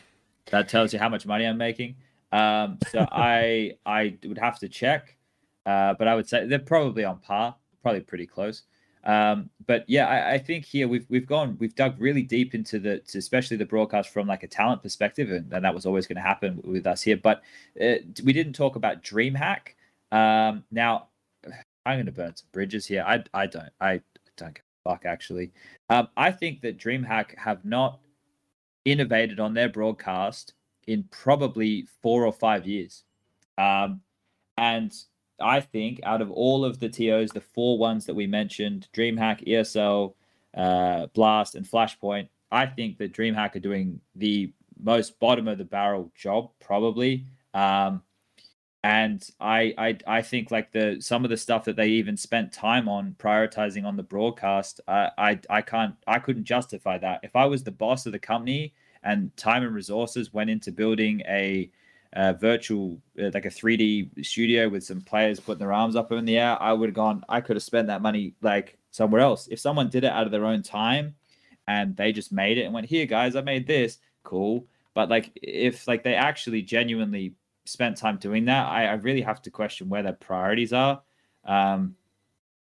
that 0.51 0.69
tells 0.69 0.93
you 0.93 0.99
how 0.99 1.09
much 1.09 1.25
money 1.25 1.45
I'm 1.45 1.57
making. 1.57 1.95
Um, 2.31 2.77
so 2.89 3.07
I 3.11 3.73
I 3.85 4.17
would 4.25 4.37
have 4.37 4.59
to 4.59 4.69
check, 4.69 5.17
uh, 5.65 5.95
but 5.97 6.07
I 6.07 6.15
would 6.15 6.27
say 6.27 6.45
they're 6.45 6.59
probably 6.59 7.05
on 7.05 7.19
par, 7.19 7.55
probably 7.81 8.01
pretty 8.01 8.27
close. 8.27 8.63
Um, 9.10 9.49
but 9.65 9.86
yeah, 9.88 10.07
I, 10.07 10.34
I 10.34 10.38
think 10.38 10.65
here 10.65 10.88
we've 10.88 11.07
we've 11.10 11.26
gone 11.26 11.57
we've 11.60 11.73
dug 11.73 11.99
really 11.99 12.22
deep 12.22 12.53
into 12.53 12.77
the 12.77 13.02
especially 13.15 13.57
the 13.57 13.65
broadcast 13.65 14.10
from 14.10 14.27
like 14.27 14.44
a 14.44 14.48
talent 14.48 14.84
perspective, 14.84 15.31
and, 15.31 15.52
and 15.52 15.65
that 15.65 15.73
was 15.73 15.88
always 15.88 16.06
going 16.06 16.18
to 16.18 16.22
happen 16.22 16.61
with 16.64 16.86
us 16.86 17.02
here. 17.02 17.18
But 17.18 17.41
uh, 17.81 17.95
we 18.23 18.34
didn't 18.34 18.53
talk 18.53 18.76
about 18.76 19.02
DreamHack. 19.02 19.69
Um, 20.11 20.64
now 20.72 21.07
I'm 21.88 21.95
going 21.95 22.06
to 22.06 22.11
burn 22.11 22.36
some 22.36 22.49
bridges 22.52 22.86
here. 22.86 23.03
I 23.03 23.23
I 23.34 23.48
don't 23.48 23.72
I 23.81 24.02
don't 24.38 24.53
give 24.53 24.64
a 24.86 24.91
fuck 24.91 25.06
actually. 25.07 25.53
Um, 25.90 26.10
I 26.15 26.31
think 26.31 26.61
that 26.61 26.77
DreamHack 26.77 27.36
have 27.36 27.65
not 27.65 28.02
innovated 28.86 29.40
on 29.40 29.56
their 29.56 29.69
broadcast 29.69 30.53
in 30.86 31.03
probably 31.10 31.88
four 32.03 32.27
or 32.27 32.31
five 32.31 32.68
years. 32.68 33.06
Um, 33.57 34.02
and 34.56 34.94
I 35.41 35.61
think 35.61 35.99
out 36.03 36.22
of 36.22 36.32
all 36.32 36.66
of 36.66 36.80
the 36.80 36.90
TOs, 36.90 37.32
the 37.32 37.41
four 37.41 37.78
ones 37.78 38.06
that 38.06 38.14
we 38.14 38.28
mentioned, 38.28 38.88
DreamHack, 38.94 39.48
ESL, 39.48 40.14
uh, 40.56 41.07
Blast, 41.07 41.56
and 41.56 41.66
Flashpoint, 41.66 42.30
I 42.52 42.66
think 42.66 42.98
that 42.98 43.14
DreamHack 43.14 43.56
are 43.56 43.60
doing 43.60 44.02
the 44.16 44.53
most 44.82 45.20
bottom 45.20 45.48
of 45.48 45.57
the 45.57 45.66
barrel 45.66 46.11
job, 46.16 46.52
probably. 46.60 47.26
Um, 47.53 48.03
and 48.82 49.28
I, 49.41 49.74
I 49.78 49.98
I 50.07 50.22
think 50.22 50.52
like 50.52 50.72
the 50.72 50.98
some 51.02 51.26
of 51.26 51.30
the 51.30 51.36
stuff 51.36 51.66
that 51.66 51.76
they 51.76 51.88
even 51.88 52.16
spent 52.16 52.53
time 52.53 52.88
on 52.88 53.16
prioritizing 53.20 53.86
on 53.86 53.98
the 53.98 54.03
broadcast, 54.03 54.80
I 54.88 55.10
I, 55.18 55.40
I 55.49 55.61
can't 55.61 55.95
I 56.07 56.20
couldn't 56.20 56.45
justify 56.45 56.98
that. 56.99 57.20
If 57.24 57.36
I 57.36 57.45
was 57.45 57.64
the 57.64 57.72
boss 57.72 58.06
of 58.06 58.14
the 58.14 58.20
company 58.20 58.74
and 59.03 59.36
time 59.38 59.64
and 59.64 59.74
resources 59.74 60.34
went 60.34 60.49
into 60.49 60.72
building 60.72 61.22
a, 61.28 61.70
a 62.14 62.34
virtual 62.34 62.99
uh, 63.22 63.30
like 63.34 63.45
a 63.45 63.49
3D 63.49 64.26
studio 64.26 64.68
with 64.69 64.84
some 64.84 65.02
players 65.02 65.40
putting 65.40 65.60
their 65.60 65.73
arms 65.73 65.95
up 65.95 66.11
in 66.11 66.26
the 66.26 66.38
air, 66.38 66.61
I 66.61 66.73
would 66.73 66.90
have 66.90 66.95
gone. 66.95 67.23
I 67.30 67.41
could 67.41 67.56
have 67.56 67.64
spent 67.64 67.88
that 67.88 68.02
money 68.02 68.34
like 68.41 68.77
somewhere 68.91 69.22
else. 69.22 69.48
If 69.52 69.60
someone 69.60 69.90
did 69.90 70.03
it 70.03 70.11
out 70.11 70.26
of 70.26 70.31
their 70.31 70.45
own 70.45 70.64
time 70.64 71.15
and 71.68 71.95
they 71.95 72.11
just 72.11 72.31
made 72.31 72.57
it 72.57 72.64
and 72.64 72.73
went, 72.73 72.88
"Here, 72.88 73.06
guys, 73.06 73.36
I 73.36 73.41
made 73.41 73.68
this," 73.68 73.99
cool. 74.23 74.65
But 74.94 75.10
like 75.10 75.31
if 75.36 75.88
like 75.88 76.03
they 76.03 76.15
actually 76.15 76.61
genuinely 76.64 77.36
spent 77.65 77.98
time 77.98 78.18
doing 78.18 78.45
that, 78.45 78.68
I, 78.68 78.86
I 78.86 78.94
really 78.94 79.22
have 79.22 79.41
to 79.44 79.52
question 79.52 79.90
where 79.90 80.03
their 80.03 80.14
priorities 80.14 80.73
are. 80.73 81.02
Um, 81.45 81.95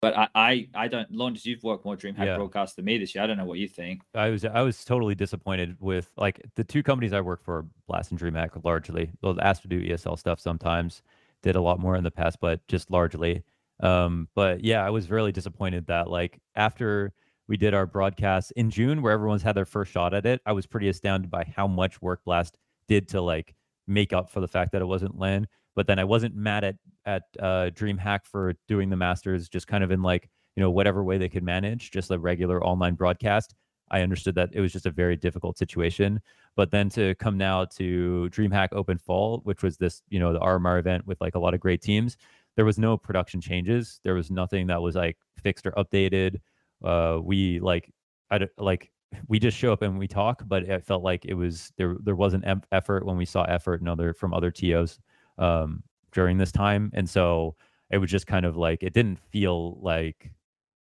but 0.00 0.16
I, 0.16 0.28
I, 0.34 0.68
I 0.74 0.88
don't. 0.88 1.10
Launch, 1.12 1.44
you've 1.44 1.62
worked 1.62 1.84
more 1.84 1.96
DreamHack 1.96 2.26
Yeah. 2.26 2.36
broadcast 2.36 2.76
than 2.76 2.84
me 2.86 2.98
this 2.98 3.14
year. 3.14 3.22
I 3.24 3.26
don't 3.26 3.36
know 3.36 3.44
what 3.44 3.58
you 3.58 3.68
think. 3.68 4.02
I 4.14 4.30
was 4.30 4.44
I 4.44 4.62
was 4.62 4.84
totally 4.84 5.14
disappointed 5.14 5.76
with 5.80 6.10
like 6.16 6.40
the 6.54 6.64
two 6.64 6.82
companies 6.82 7.12
I 7.12 7.20
work 7.20 7.42
for, 7.42 7.66
Blast 7.86 8.10
and 8.10 8.20
DreamHack, 8.20 8.64
largely. 8.64 9.10
Well, 9.22 9.38
asked 9.40 9.62
to 9.62 9.68
do 9.68 9.82
ESL 9.82 10.18
stuff 10.18 10.40
sometimes, 10.40 11.02
did 11.42 11.56
a 11.56 11.60
lot 11.60 11.78
more 11.80 11.96
in 11.96 12.04
the 12.04 12.10
past, 12.10 12.38
but 12.40 12.66
just 12.68 12.90
largely. 12.90 13.42
Um, 13.80 14.28
but 14.34 14.62
yeah, 14.64 14.84
I 14.84 14.90
was 14.90 15.10
really 15.10 15.32
disappointed 15.32 15.86
that 15.86 16.08
like 16.10 16.40
after 16.54 17.12
we 17.48 17.56
did 17.56 17.74
our 17.74 17.86
broadcast 17.86 18.52
in 18.56 18.70
June, 18.70 19.02
where 19.02 19.12
everyone's 19.12 19.42
had 19.42 19.56
their 19.56 19.64
first 19.64 19.90
shot 19.92 20.14
at 20.14 20.24
it, 20.26 20.40
I 20.46 20.52
was 20.52 20.66
pretty 20.66 20.88
astounded 20.88 21.30
by 21.30 21.44
how 21.56 21.66
much 21.66 22.00
work 22.00 22.22
Blast 22.24 22.58
did 22.88 23.08
to 23.08 23.20
like 23.20 23.54
make 23.86 24.12
up 24.12 24.30
for 24.30 24.40
the 24.40 24.48
fact 24.48 24.72
that 24.72 24.82
it 24.82 24.86
wasn't 24.86 25.18
LAN. 25.18 25.48
But 25.76 25.86
then 25.86 25.98
I 25.98 26.04
wasn't 26.04 26.34
mad 26.34 26.64
at 26.64 26.76
at 27.06 27.22
uh, 27.38 27.70
DreamHack 27.70 28.24
for 28.24 28.54
doing 28.68 28.90
the 28.90 28.96
Masters, 28.96 29.48
just 29.48 29.66
kind 29.66 29.84
of 29.84 29.90
in 29.90 30.02
like 30.02 30.28
you 30.56 30.62
know 30.62 30.70
whatever 30.70 31.04
way 31.04 31.18
they 31.18 31.28
could 31.28 31.44
manage, 31.44 31.90
just 31.90 32.10
a 32.10 32.18
regular 32.18 32.64
online 32.64 32.94
broadcast. 32.94 33.54
I 33.90 34.02
understood 34.02 34.34
that 34.36 34.50
it 34.52 34.60
was 34.60 34.72
just 34.72 34.86
a 34.86 34.90
very 34.90 35.16
difficult 35.16 35.58
situation. 35.58 36.20
But 36.56 36.70
then 36.70 36.88
to 36.90 37.14
come 37.16 37.36
now 37.36 37.64
to 37.76 38.28
DreamHack 38.32 38.68
Open 38.72 38.98
Fall, 38.98 39.40
which 39.44 39.62
was 39.62 39.76
this, 39.76 40.02
you 40.08 40.20
know, 40.20 40.32
the 40.32 40.38
RMR 40.38 40.78
event 40.78 41.06
with 41.06 41.20
like 41.20 41.34
a 41.34 41.38
lot 41.38 41.54
of 41.54 41.60
great 41.60 41.82
teams, 41.82 42.16
there 42.56 42.64
was 42.64 42.78
no 42.78 42.96
production 42.96 43.40
changes. 43.40 44.00
There 44.04 44.14
was 44.14 44.30
nothing 44.30 44.68
that 44.68 44.80
was 44.80 44.94
like 44.94 45.18
fixed 45.42 45.66
or 45.66 45.72
updated. 45.72 46.40
Uh, 46.84 47.18
we 47.22 47.58
like, 47.60 47.90
I 48.30 48.46
like 48.58 48.92
we 49.26 49.38
just 49.40 49.56
show 49.56 49.72
up 49.72 49.82
and 49.82 49.98
we 49.98 50.06
talk, 50.06 50.42
but 50.46 50.62
it 50.64 50.84
felt 50.84 51.02
like 51.02 51.24
it 51.24 51.34
was 51.34 51.72
there. 51.76 51.96
There 52.00 52.14
wasn't 52.16 52.44
effort 52.70 53.04
when 53.04 53.16
we 53.16 53.24
saw 53.24 53.42
effort 53.44 53.80
and 53.80 53.88
other 53.88 54.12
from 54.12 54.32
other 54.32 54.50
TOs 54.52 55.00
um, 55.40 55.82
during 56.12 56.38
this 56.38 56.52
time, 56.52 56.90
and 56.94 57.08
so 57.08 57.56
it 57.90 57.98
was 57.98 58.10
just 58.10 58.26
kind 58.26 58.46
of 58.46 58.56
like 58.56 58.82
it 58.82 58.92
didn't 58.92 59.18
feel 59.18 59.78
like 59.80 60.30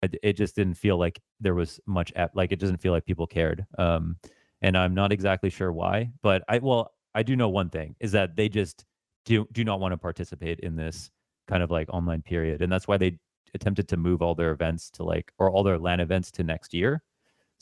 it, 0.03 0.33
just 0.33 0.55
didn't 0.55 0.75
feel 0.75 0.97
like 0.97 1.19
there 1.39 1.53
was 1.53 1.79
much 1.85 2.11
like 2.33 2.51
it 2.51 2.59
doesn't 2.59 2.81
feel 2.81 2.91
like 2.91 3.05
people 3.05 3.27
cared 3.27 3.63
um 3.77 4.17
and 4.63 4.75
i'm 4.75 4.95
not 4.95 5.11
exactly 5.11 5.51
sure 5.51 5.71
why 5.71 6.09
but 6.23 6.43
i 6.49 6.57
well 6.57 6.91
i 7.13 7.21
do 7.21 7.35
know 7.35 7.49
one 7.49 7.69
thing 7.69 7.95
is 7.99 8.11
that 8.11 8.35
they 8.35 8.49
just 8.49 8.83
do 9.25 9.47
do 9.51 9.63
not 9.63 9.79
want 9.79 9.91
to 9.91 9.97
participate 9.97 10.59
in 10.61 10.75
this 10.75 11.11
kind 11.47 11.61
of 11.61 11.69
like 11.69 11.87
online 11.93 12.23
period 12.23 12.63
and 12.63 12.71
that's 12.71 12.87
why 12.87 12.97
they 12.97 13.15
attempted 13.53 13.87
to 13.89 13.97
move 13.97 14.21
all 14.21 14.35
their 14.35 14.51
events 14.51 14.89
to 14.91 15.03
like 15.03 15.31
or 15.37 15.49
all 15.49 15.63
their 15.63 15.77
LAN 15.77 15.99
events 15.99 16.31
to 16.31 16.43
next 16.43 16.73
year. 16.73 17.01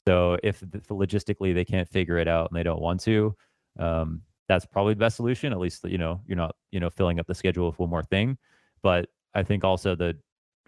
So 0.06 0.38
if, 0.44 0.60
th- 0.60 0.86
logistically 0.86 1.54
they 1.54 1.66
can't 1.66 1.88
figure 1.88 2.18
it 2.18 2.28
out 2.28 2.50
and 2.50 2.58
they 2.58 2.64
don't 2.64 2.82
want 2.82 3.02
to 3.02 3.36
um 3.78 4.22
that's 4.50 4.66
probably 4.66 4.94
the 4.94 5.00
best 5.00 5.16
solution 5.16 5.54
at 5.54 5.60
least 5.60 5.86
you 5.86 5.98
know 5.98 6.20
you're 6.28 6.36
not 6.36 6.56
you 6.72 6.80
know 6.82 6.90
filling 6.90 7.20
up 7.20 7.28
the 7.28 7.36
schedule 7.36 7.68
with 7.68 7.80
one 7.80 7.90
more 7.90 8.04
thing 8.04 8.38
but 8.82 9.08
i 9.34 9.42
think 9.42 9.64
also 9.64 9.96
the 9.96 10.18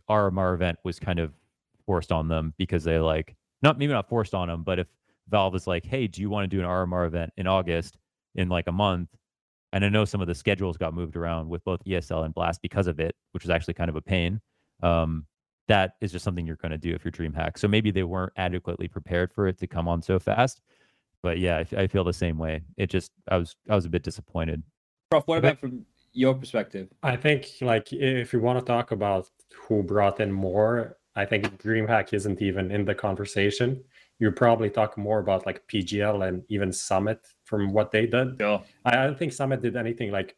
rmr 0.09 0.53
event 0.53 0.77
was 0.85 0.99
kind 0.99 1.19
of 1.19 1.33
forced 1.85 2.11
on 2.13 2.29
them 2.29 2.53
because 2.57 2.85
they 2.85 2.97
like 2.99 3.35
not 3.61 3.77
maybe 3.77 3.93
not 3.93 4.09
forced 4.09 4.33
on 4.33 4.47
them, 4.47 4.63
but 4.63 4.79
if 4.79 4.87
Valve 5.29 5.55
is 5.55 5.67
like, 5.67 5.85
hey, 5.85 6.07
do 6.07 6.21
you 6.21 6.29
want 6.29 6.49
to 6.49 6.55
do 6.55 6.61
an 6.61 6.67
RMR 6.67 7.07
event 7.07 7.31
in 7.37 7.47
August 7.47 7.97
in 8.35 8.49
like 8.49 8.67
a 8.67 8.71
month? 8.71 9.09
And 9.73 9.85
I 9.85 9.89
know 9.89 10.03
some 10.03 10.21
of 10.21 10.27
the 10.27 10.35
schedules 10.35 10.77
got 10.77 10.93
moved 10.93 11.15
around 11.15 11.47
with 11.47 11.63
both 11.63 11.83
ESL 11.85 12.25
and 12.25 12.33
Blast 12.33 12.61
because 12.61 12.87
of 12.87 12.99
it, 12.99 13.15
which 13.31 13.43
was 13.43 13.49
actually 13.49 13.75
kind 13.75 13.89
of 13.89 13.95
a 13.95 14.01
pain. 14.01 14.41
Um, 14.83 15.25
that 15.67 15.93
is 16.01 16.11
just 16.11 16.25
something 16.25 16.45
you're 16.45 16.57
going 16.57 16.71
to 16.71 16.77
do 16.77 16.93
if 16.93 17.05
you're 17.05 17.11
DreamHack. 17.11 17.57
So 17.57 17.67
maybe 17.67 17.91
they 17.91 18.03
weren't 18.03 18.33
adequately 18.35 18.87
prepared 18.87 19.31
for 19.31 19.47
it 19.47 19.57
to 19.59 19.67
come 19.67 19.87
on 19.87 20.01
so 20.01 20.19
fast. 20.19 20.59
But 21.23 21.39
yeah, 21.39 21.63
I 21.77 21.87
feel 21.87 22.03
the 22.03 22.13
same 22.13 22.37
way. 22.37 22.63
It 22.77 22.89
just 22.89 23.11
I 23.29 23.37
was 23.37 23.55
I 23.69 23.75
was 23.75 23.85
a 23.85 23.89
bit 23.89 24.03
disappointed. 24.03 24.63
Prof, 25.11 25.27
what 25.27 25.39
about 25.39 25.59
from 25.59 25.85
your 26.13 26.33
perspective? 26.33 26.89
I 27.03 27.15
think 27.15 27.47
like 27.61 27.93
if 27.93 28.33
you 28.33 28.39
want 28.39 28.59
to 28.59 28.65
talk 28.65 28.91
about 28.91 29.29
who 29.67 29.83
brought 29.83 30.19
in 30.19 30.31
more, 30.31 30.97
I 31.15 31.25
think 31.25 31.61
DreamHack 31.61 32.13
isn't 32.13 32.41
even 32.41 32.71
in 32.71 32.85
the 32.85 32.95
conversation. 32.95 33.83
You 34.19 34.31
probably 34.31 34.69
talk 34.69 34.97
more 34.97 35.19
about 35.19 35.45
like 35.45 35.67
PGL 35.67 36.27
and 36.27 36.43
even 36.49 36.71
Summit 36.71 37.19
from 37.43 37.71
what 37.73 37.91
they 37.91 38.05
did. 38.07 38.37
Sure. 38.39 38.63
I 38.85 38.97
I 38.97 39.05
don't 39.05 39.17
think 39.17 39.33
Summit 39.33 39.61
did 39.61 39.75
anything 39.75 40.11
like 40.11 40.35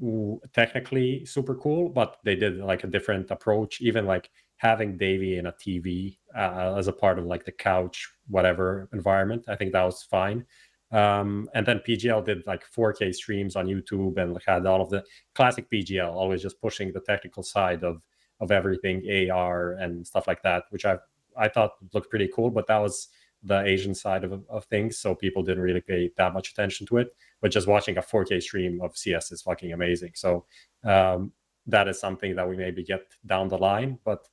w- 0.00 0.40
technically 0.52 1.24
super 1.26 1.54
cool, 1.54 1.88
but 1.88 2.18
they 2.24 2.34
did 2.34 2.58
like 2.58 2.82
a 2.84 2.88
different 2.88 3.30
approach. 3.30 3.80
Even 3.80 4.06
like 4.06 4.30
having 4.56 4.96
Davey 4.96 5.38
in 5.38 5.46
a 5.46 5.52
TV 5.52 6.18
uh, 6.36 6.74
as 6.76 6.88
a 6.88 6.92
part 6.92 7.18
of 7.18 7.26
like 7.26 7.44
the 7.44 7.52
couch 7.52 8.10
whatever 8.28 8.88
environment, 8.92 9.44
I 9.48 9.56
think 9.56 9.72
that 9.72 9.82
was 9.82 10.02
fine. 10.02 10.44
Um, 10.92 11.48
and 11.54 11.66
then 11.66 11.80
PGL 11.86 12.24
did 12.24 12.46
like 12.46 12.64
4K 12.70 13.14
streams 13.14 13.56
on 13.56 13.66
YouTube 13.66 14.16
and 14.16 14.38
had 14.46 14.66
all 14.66 14.80
of 14.80 14.90
the 14.90 15.02
classic 15.34 15.68
PGL, 15.70 16.12
always 16.12 16.42
just 16.42 16.60
pushing 16.60 16.92
the 16.92 17.00
technical 17.00 17.42
side 17.42 17.84
of 17.84 18.02
of 18.40 18.50
everything 18.50 19.30
AR 19.30 19.72
and 19.74 20.06
stuff 20.06 20.26
like 20.26 20.42
that, 20.42 20.64
which 20.70 20.84
I 20.84 20.98
I 21.36 21.48
thought 21.48 21.72
looked 21.92 22.10
pretty 22.10 22.30
cool. 22.34 22.50
But 22.50 22.66
that 22.68 22.78
was 22.78 23.08
the 23.42 23.62
Asian 23.64 23.94
side 23.94 24.24
of, 24.24 24.42
of 24.48 24.64
things, 24.66 24.98
so 24.98 25.14
people 25.14 25.42
didn't 25.42 25.62
really 25.62 25.80
pay 25.80 26.10
that 26.16 26.32
much 26.32 26.50
attention 26.50 26.86
to 26.86 26.98
it 26.98 27.08
but 27.44 27.50
just 27.50 27.66
watching 27.66 27.98
a 27.98 28.00
4K 28.00 28.42
stream 28.42 28.80
of 28.80 28.96
CS 28.96 29.30
is 29.30 29.42
fucking 29.42 29.74
amazing. 29.74 30.12
So 30.14 30.46
um, 30.82 31.30
that 31.66 31.88
is 31.88 32.00
something 32.00 32.34
that 32.36 32.48
we 32.48 32.56
maybe 32.56 32.82
get 32.82 33.02
down 33.26 33.48
the 33.48 33.58
line, 33.58 33.98
but 34.02 34.26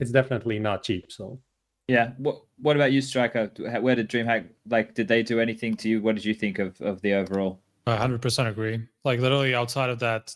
it's 0.00 0.10
definitely 0.10 0.58
not 0.58 0.82
cheap. 0.82 1.10
So 1.10 1.40
Yeah. 1.88 2.12
What 2.18 2.42
What 2.60 2.76
about 2.76 2.92
you, 2.92 3.00
Striker? 3.00 3.50
Where 3.80 3.94
did 3.94 4.08
DreamHack 4.08 4.48
like? 4.68 4.94
Did 4.94 5.08
they 5.08 5.22
do 5.22 5.40
anything 5.40 5.76
to 5.76 5.88
you? 5.88 6.02
What 6.02 6.14
did 6.14 6.24
you 6.24 6.34
think 6.34 6.58
of 6.58 6.80
of 6.80 7.00
the 7.02 7.14
overall? 7.14 7.60
I 7.86 7.96
100% 7.96 8.48
agree. 8.48 8.86
Like 9.04 9.18
literally 9.18 9.54
outside 9.54 9.88
of 9.88 9.98
that, 10.00 10.34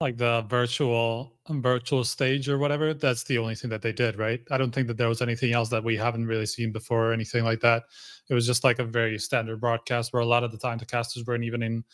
like 0.00 0.18
the 0.18 0.42
virtual 0.42 1.32
um, 1.46 1.62
virtual 1.62 2.04
stage 2.04 2.48
or 2.48 2.58
whatever, 2.58 2.92
that's 2.92 3.24
the 3.24 3.38
only 3.38 3.54
thing 3.54 3.70
that 3.70 3.80
they 3.80 3.92
did, 3.92 4.18
right? 4.18 4.40
I 4.50 4.58
don't 4.58 4.70
think 4.70 4.88
that 4.88 4.98
there 4.98 5.08
was 5.08 5.22
anything 5.22 5.52
else 5.52 5.70
that 5.70 5.82
we 5.82 5.96
haven't 5.96 6.26
really 6.26 6.44
seen 6.46 6.72
before 6.72 7.10
or 7.10 7.12
anything 7.12 7.44
like 7.44 7.60
that. 7.60 7.84
It 8.28 8.34
was 8.34 8.46
just 8.46 8.64
like 8.64 8.80
a 8.80 8.84
very 8.84 9.18
standard 9.18 9.60
broadcast 9.60 10.12
where 10.12 10.22
a 10.22 10.26
lot 10.26 10.44
of 10.44 10.52
the 10.52 10.58
time 10.58 10.76
the 10.76 10.84
casters 10.84 11.24
weren't 11.26 11.44
even 11.44 11.62
in 11.62 11.84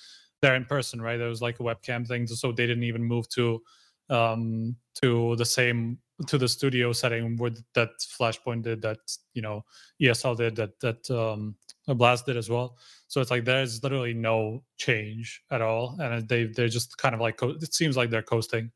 there 0.43 0.57
in 0.57 0.65
person, 0.65 1.01
right? 1.01 1.19
There 1.19 1.29
was 1.29 1.43
like 1.43 1.61
a 1.61 1.63
webcam 1.63 2.07
thing, 2.07 2.27
so 2.27 2.51
they 2.51 2.67
didn't 2.67 2.85
even 2.85 3.05
move 3.05 3.29
to 3.31 3.63
um 4.11 4.77
to 5.01 5.37
the 5.37 5.45
same 5.45 5.99
to 6.27 6.37
the 6.37 6.49
studio 6.49 6.93
setting 6.93 7.37
with 7.37 7.65
that 7.75 7.91
Flashpoint 8.01 8.63
did, 8.63 8.83
that 8.83 8.99
you 9.35 9.43
know 9.43 9.65
ESL 10.03 10.37
did, 10.37 10.57
that 10.57 10.79
that 10.81 11.11
um 11.11 11.55
Blast 11.87 12.27
did 12.27 12.37
as 12.37 12.51
well. 12.51 12.77
So 13.09 13.21
it's 13.21 13.31
like 13.31 13.45
there's 13.45 13.83
literally 13.83 14.15
no 14.15 14.63
change 14.77 15.43
at 15.51 15.63
all, 15.63 15.97
and 16.01 16.29
they 16.29 16.45
they're 16.45 16.69
just 16.69 16.97
kind 16.99 17.15
of 17.15 17.21
like 17.21 17.41
it 17.43 17.75
seems 17.75 17.97
like 17.97 18.11
they're 18.11 18.23
coasting. 18.23 18.71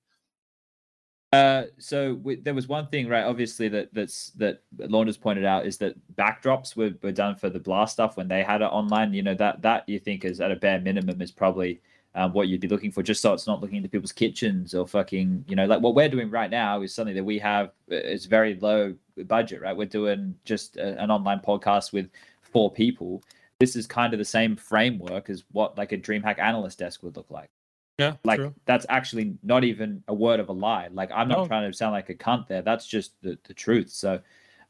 Uh, 1.35 1.65
so 1.79 2.15
w- 2.15 2.41
there 2.41 2.55
was 2.55 2.69
one 2.69 2.87
thing, 2.87 3.09
right? 3.09 3.25
Obviously, 3.25 3.69
that 3.69 3.93
that's 3.93 4.31
that 4.33 4.63
Launders 4.79 5.21
pointed 5.21 5.45
out 5.45 5.67
is 5.67 5.77
that 5.79 5.97
backdrops 6.15 6.77
were, 6.77 6.95
were 7.03 7.11
done 7.11 7.35
for 7.35 7.51
the 7.51 7.59
blast 7.59 7.95
stuff 7.95 8.17
when 8.17 8.29
they 8.29 8.45
had 8.45 8.63
it 8.63 8.67
online. 8.67 9.13
You 9.13 9.23
know 9.23 9.35
that 9.35 9.61
that 9.63 9.89
you 9.89 9.99
think 9.99 10.25
is 10.25 10.41
at 10.41 10.53
a 10.53 10.57
bare 10.57 10.81
minimum 10.81 11.21
is 11.21 11.33
probably 11.33 11.81
um, 12.15 12.33
what 12.33 12.49
you'd 12.49 12.61
be 12.61 12.69
looking 12.69 12.91
for, 12.93 13.03
just 13.03 13.21
so 13.21 13.33
it's 13.33 13.47
not 13.47 13.61
looking 13.61 13.77
into 13.79 13.89
people's 13.89 14.13
kitchens 14.13 14.75
or 14.75 14.87
fucking, 14.87 15.45
you 15.49 15.57
know, 15.57 15.67
like 15.67 15.81
what 15.81 15.95
we're 15.95 16.09
doing 16.09 16.31
right 16.31 16.51
now 16.51 16.83
is 16.83 16.95
something 16.95 17.15
that 17.17 17.25
we 17.25 17.39
have. 17.39 17.69
uh, 17.91 17.97
It's 17.97 18.27
very 18.27 18.55
low 18.61 18.95
budget, 19.27 19.61
right? 19.63 19.77
We're 19.77 19.87
doing 19.87 20.35
just 20.45 20.77
a, 20.77 21.01
an 21.03 21.11
online 21.11 21.41
podcast 21.41 21.93
with 21.93 22.09
four 22.43 22.71
people. 22.71 23.23
This 23.59 23.75
is 23.77 23.87
kind 23.87 24.13
of 24.13 24.19
the 24.19 24.25
same 24.25 24.57
framework 24.57 25.29
as 25.31 25.45
what 25.53 25.77
like 25.77 25.93
a 25.93 25.99
DreamHack 25.99 26.39
analyst 26.39 26.79
desk 26.79 27.03
would 27.03 27.17
look 27.17 27.31
like 27.31 27.51
Yeah, 27.99 28.15
like 28.25 28.39
true. 28.41 28.55
that's 28.65 28.87
actually 28.89 29.37
not 29.43 29.65
even 29.65 30.03
a 30.09 30.15
word 30.15 30.41
of 30.41 30.49
a 30.49 30.53
lie 30.53 30.89
like 30.93 31.11
i'm 31.13 31.29
not 31.29 31.39
No. 31.43 31.47
trying 31.47 31.71
to 31.71 31.77
sound 31.77 31.93
like 31.93 32.11
a 32.11 32.15
cunt 32.15 32.49
there 32.49 32.63
that's 32.63 32.87
just 32.87 33.13
the, 33.23 33.39
the 33.45 33.55
truth 33.55 33.91
so 33.91 34.21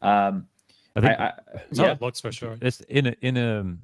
um 0.03 0.47
I 0.97 1.01
I, 1.01 1.01
think 1.01 1.21
I, 1.21 1.33
That's 1.55 1.79
how 1.79 1.85
yeah 1.87 1.93
it 1.93 2.03
looks 2.03 2.21
for 2.21 2.31
sure. 2.33 2.57
it's 2.61 2.81
in 2.83 3.07
a 3.07 3.15
in 3.23 3.37
a 3.39 3.77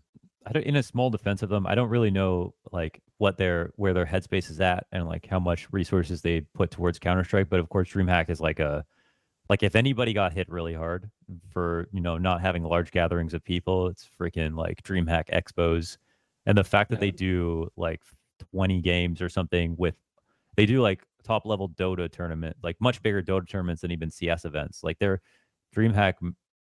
I 0.51 0.53
don't, 0.53 0.67
in 0.67 0.77
a 0.77 0.83
small 0.83 1.11
defense 1.11 1.43
of 1.43 1.49
them, 1.49 1.65
I 1.65 1.77
don't 1.77 1.89
really 1.89 2.11
know 2.11 2.55
like 2.73 3.01
what 3.19 3.39
their 3.39 3.73
where 3.77 3.95
their 3.95 4.05
headspace 4.05 4.51
is 4.51 4.61
at 4.61 4.87
and 4.91 5.07
like 5.07 5.27
how 5.27 5.39
much 5.39 5.69
resources 5.73 6.23
they 6.23 6.41
put 6.41 6.73
towards 6.73 6.99
Counter 6.99 7.23
Strike. 7.23 7.49
But 7.49 7.61
of 7.61 7.69
course, 7.69 7.89
DreamHack 7.89 8.29
is 8.29 8.41
like 8.41 8.59
a 8.59 8.85
like 9.49 9.63
if 9.63 9.77
anybody 9.77 10.13
got 10.13 10.33
hit 10.33 10.49
really 10.49 10.75
hard 10.75 11.09
for 11.53 11.89
you 11.93 12.01
know 12.01 12.19
not 12.19 12.41
having 12.41 12.65
large 12.65 12.91
gatherings 12.91 13.33
of 13.33 13.45
people, 13.45 13.87
it's 13.87 14.09
freaking 14.21 14.57
like 14.57 14.83
DreamHack 14.83 15.29
expos, 15.31 15.99
and 16.47 16.59
the 16.59 16.65
fact 16.65 16.91
that 16.91 16.99
they 16.99 17.13
do 17.13 17.71
like 17.77 18.03
20 18.53 18.81
games 18.81 19.23
or 19.23 19.29
something 19.29 19.77
with 19.79 19.95
they 20.57 20.67
do 20.67 20.83
like 20.83 21.05
top 21.23 21.47
level 21.47 21.69
Dota 21.69 22.11
tournament, 22.11 22.57
like 22.61 22.77
much 22.81 23.01
bigger 23.03 23.23
Dota 23.23 23.49
tournaments 23.49 23.83
than 23.83 23.93
even 23.93 24.11
CS 24.11 24.45
events. 24.45 24.83
Like 24.83 24.99
their 24.99 25.21
DreamHack 25.77 26.15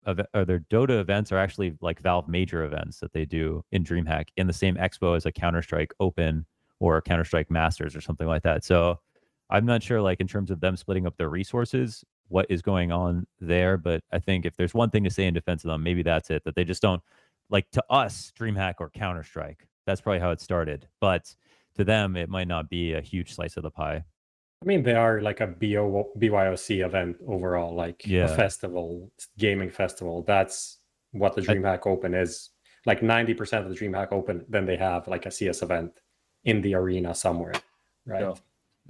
or 0.06 0.46
their 0.46 0.60
Dota 0.72 1.00
events 1.00 1.32
are 1.32 1.38
actually 1.38 1.76
like 1.82 2.00
Valve 2.02 2.28
major 2.28 2.64
events 2.64 3.00
that 3.00 3.14
they 3.14 3.26
do 3.26 3.64
in 3.72 3.84
DreamHack 3.84 4.26
in 4.38 4.48
the 4.48 4.54
same 4.54 4.76
expo 4.76 5.16
as 5.16 5.26
a 5.26 5.32
Counter 5.32 5.62
Strike 5.62 5.94
Open 6.00 6.46
or 6.80 7.02
Counter 7.02 7.24
Strike 7.24 7.50
Masters 7.50 7.96
or 7.96 8.02
something 8.02 8.28
like 8.28 8.44
that. 8.44 8.64
So 8.64 9.00
I'm 9.50 9.66
not 9.66 9.84
sure, 9.84 10.02
like 10.02 10.20
in 10.20 10.28
terms 10.28 10.52
of 10.52 10.60
them 10.60 10.76
splitting 10.76 11.08
up 11.08 11.18
their 11.18 11.30
resources, 11.30 12.04
what 12.28 12.48
is 12.50 12.62
going 12.62 12.92
on 12.92 13.26
there. 13.40 13.78
But 13.78 14.04
I 14.12 14.20
think 14.20 14.46
if 14.46 14.56
there's 14.56 14.74
one 14.74 14.90
thing 14.90 15.04
to 15.04 15.10
say 15.10 15.26
in 15.26 15.34
defense 15.34 15.64
of 15.64 15.70
them, 15.70 15.84
maybe 15.84 16.04
that's 16.04 16.30
it. 16.30 16.44
That 16.44 16.56
they 16.56 16.64
just 16.64 16.82
don't 16.82 17.02
like 17.50 17.70
to 17.72 17.84
us 17.90 18.32
DreamHack 18.40 18.76
or 18.80 18.90
Counter 18.90 19.24
Strike. 19.24 19.68
That's 19.86 20.02
probably 20.02 20.20
how 20.20 20.32
it 20.32 20.42
started. 20.42 20.88
But 21.00 21.36
to 21.76 21.84
them, 21.84 22.16
it 22.16 22.30
might 22.30 22.48
not 22.48 22.70
be 22.70 22.94
a 22.94 23.02
huge 23.02 23.34
slice 23.36 23.58
of 23.58 23.64
the 23.64 23.72
pie. 23.72 24.04
I 24.66 24.68
mean, 24.68 24.82
they 24.82 24.96
are 24.96 25.22
like 25.22 25.42
a 25.42 25.48
BO, 25.48 26.12
BYOC 26.18 26.84
event 26.84 27.18
overall, 27.28 27.76
like 27.76 28.06
Yeah. 28.08 28.26
a 28.26 28.36
festival, 28.36 29.12
gaming 29.38 29.70
festival. 29.70 30.24
That's 30.24 30.80
what 31.12 31.36
the 31.36 31.42
I- 31.44 31.46
DreamHack 31.46 31.86
Open 31.86 32.16
is. 32.16 32.50
Like 32.88 33.02
90% 33.02 33.64
of 33.66 33.70
the 33.70 33.76
DreamHack 33.76 34.12
Open, 34.12 34.44
then 34.50 34.66
they 34.66 34.76
have 34.78 35.08
like 35.08 35.26
a 35.28 35.32
CS 35.32 35.62
event 35.62 35.92
in 36.46 36.62
the 36.62 36.74
arena 36.76 37.14
somewhere, 37.14 37.54
right? 38.06 38.22
Sure. 38.22 38.36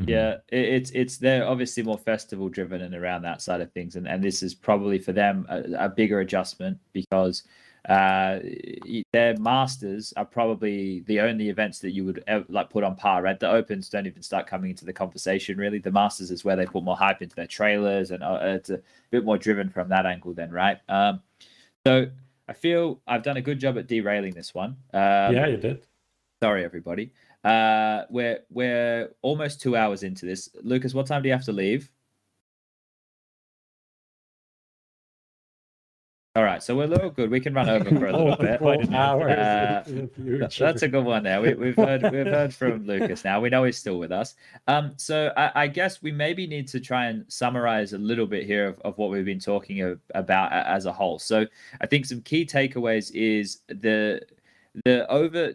Mhm. 0.01 0.09
Yeah, 0.09 0.33
it, 0.49 0.65
it's 0.75 0.91
it's 0.91 1.17
they're 1.17 1.47
obviously 1.47 1.81
more 1.83 1.97
festival 1.97 2.49
driven 2.49 2.81
and 2.81 2.93
around 2.93 3.21
that 3.21 3.41
side 3.41 3.61
of 3.61 3.71
things, 3.71 3.95
and 3.95 4.05
and 4.05 4.21
this 4.21 4.43
is 4.43 4.53
probably 4.53 4.99
for 4.99 5.13
them 5.13 5.45
a, 5.49 5.85
a 5.85 5.89
bigger 5.89 6.19
adjustment 6.19 6.77
because 6.91 7.43
uh 7.89 8.39
their 9.13 9.37
masters 9.37 10.13
are 10.17 10.25
probably 10.25 11.01
the 11.01 11.19
only 11.19 11.49
events 11.49 11.79
that 11.79 11.91
you 11.91 12.03
would 12.03 12.23
ever, 12.25 12.45
like 12.49 12.69
put 12.69 12.83
on 12.83 12.95
par 12.95 13.21
right 13.21 13.39
the 13.39 13.49
opens 13.49 13.89
don't 13.89 14.07
even 14.07 14.23
start 14.23 14.47
coming 14.47 14.71
into 14.71 14.85
the 14.85 14.93
conversation 14.93 15.57
really 15.57 15.77
the 15.77 15.91
masters 15.91 16.31
is 16.31 16.43
where 16.43 16.55
they 16.55 16.65
put 16.65 16.83
more 16.83 16.97
hype 16.97 17.21
into 17.21 17.35
their 17.35 17.47
trailers 17.47 18.11
and 18.11 18.23
uh, 18.23 18.39
it's 18.41 18.71
a 18.71 18.81
bit 19.11 19.23
more 19.23 19.37
driven 19.37 19.69
from 19.69 19.87
that 19.89 20.05
angle 20.05 20.33
then 20.33 20.49
right 20.49 20.79
um 20.89 21.21
so 21.85 22.07
i 22.47 22.53
feel 22.53 22.99
i've 23.07 23.23
done 23.23 23.37
a 23.37 23.41
good 23.41 23.59
job 23.59 23.77
at 23.77 23.87
derailing 23.87 24.33
this 24.33 24.53
one 24.53 24.75
um, 24.93 25.33
yeah, 25.33 25.47
you 25.47 25.57
did. 25.57 25.85
Sorry, 26.43 26.63
everybody. 26.65 27.11
Uh, 27.43 28.03
we're 28.09 28.39
we're 28.49 29.11
almost 29.21 29.61
two 29.61 29.75
hours 29.75 30.03
into 30.03 30.25
this. 30.25 30.49
Lucas, 30.63 30.93
what 30.93 31.05
time 31.05 31.21
do 31.21 31.29
you 31.29 31.33
have 31.33 31.45
to 31.45 31.51
leave? 31.51 31.91
All 36.35 36.43
right, 36.43 36.61
so 36.61 36.75
we're 36.75 36.83
a 36.83 36.87
little 36.87 37.09
good. 37.09 37.31
We 37.31 37.39
can 37.39 37.53
run 37.53 37.69
over 37.69 37.89
for 37.89 38.07
a 38.07 38.11
little 38.17 38.35
bit. 38.35 38.59
Uh, 39.31 39.83
That's 40.65 40.81
a 40.81 40.87
good 40.89 41.05
one 41.05 41.23
there. 41.23 41.39
We, 41.41 41.53
we've 41.53 41.77
heard 41.77 42.03
we've 42.03 42.25
heard 42.25 42.53
from 42.53 42.85
Lucas 42.85 43.23
now. 43.23 43.39
We 43.39 43.49
know 43.49 43.63
he's 43.63 43.77
still 43.77 43.97
with 43.97 44.11
us. 44.11 44.35
Um, 44.67 44.93
so 44.97 45.31
I, 45.37 45.51
I 45.63 45.67
guess 45.67 46.01
we 46.01 46.11
maybe 46.11 46.45
need 46.45 46.67
to 46.69 46.81
try 46.81 47.05
and 47.05 47.23
summarize 47.29 47.93
a 47.93 47.97
little 47.97 48.25
bit 48.25 48.45
here 48.45 48.67
of, 48.67 48.81
of 48.81 48.97
what 48.97 49.11
we've 49.11 49.23
been 49.23 49.39
talking 49.39 49.97
about 50.13 50.51
as 50.51 50.85
a 50.85 50.91
whole. 50.91 51.19
So 51.19 51.45
I 51.79 51.87
think 51.87 52.05
some 52.05 52.21
key 52.21 52.45
takeaways 52.45 53.11
is 53.13 53.59
the 53.69 54.21
the 54.83 55.09
over. 55.09 55.53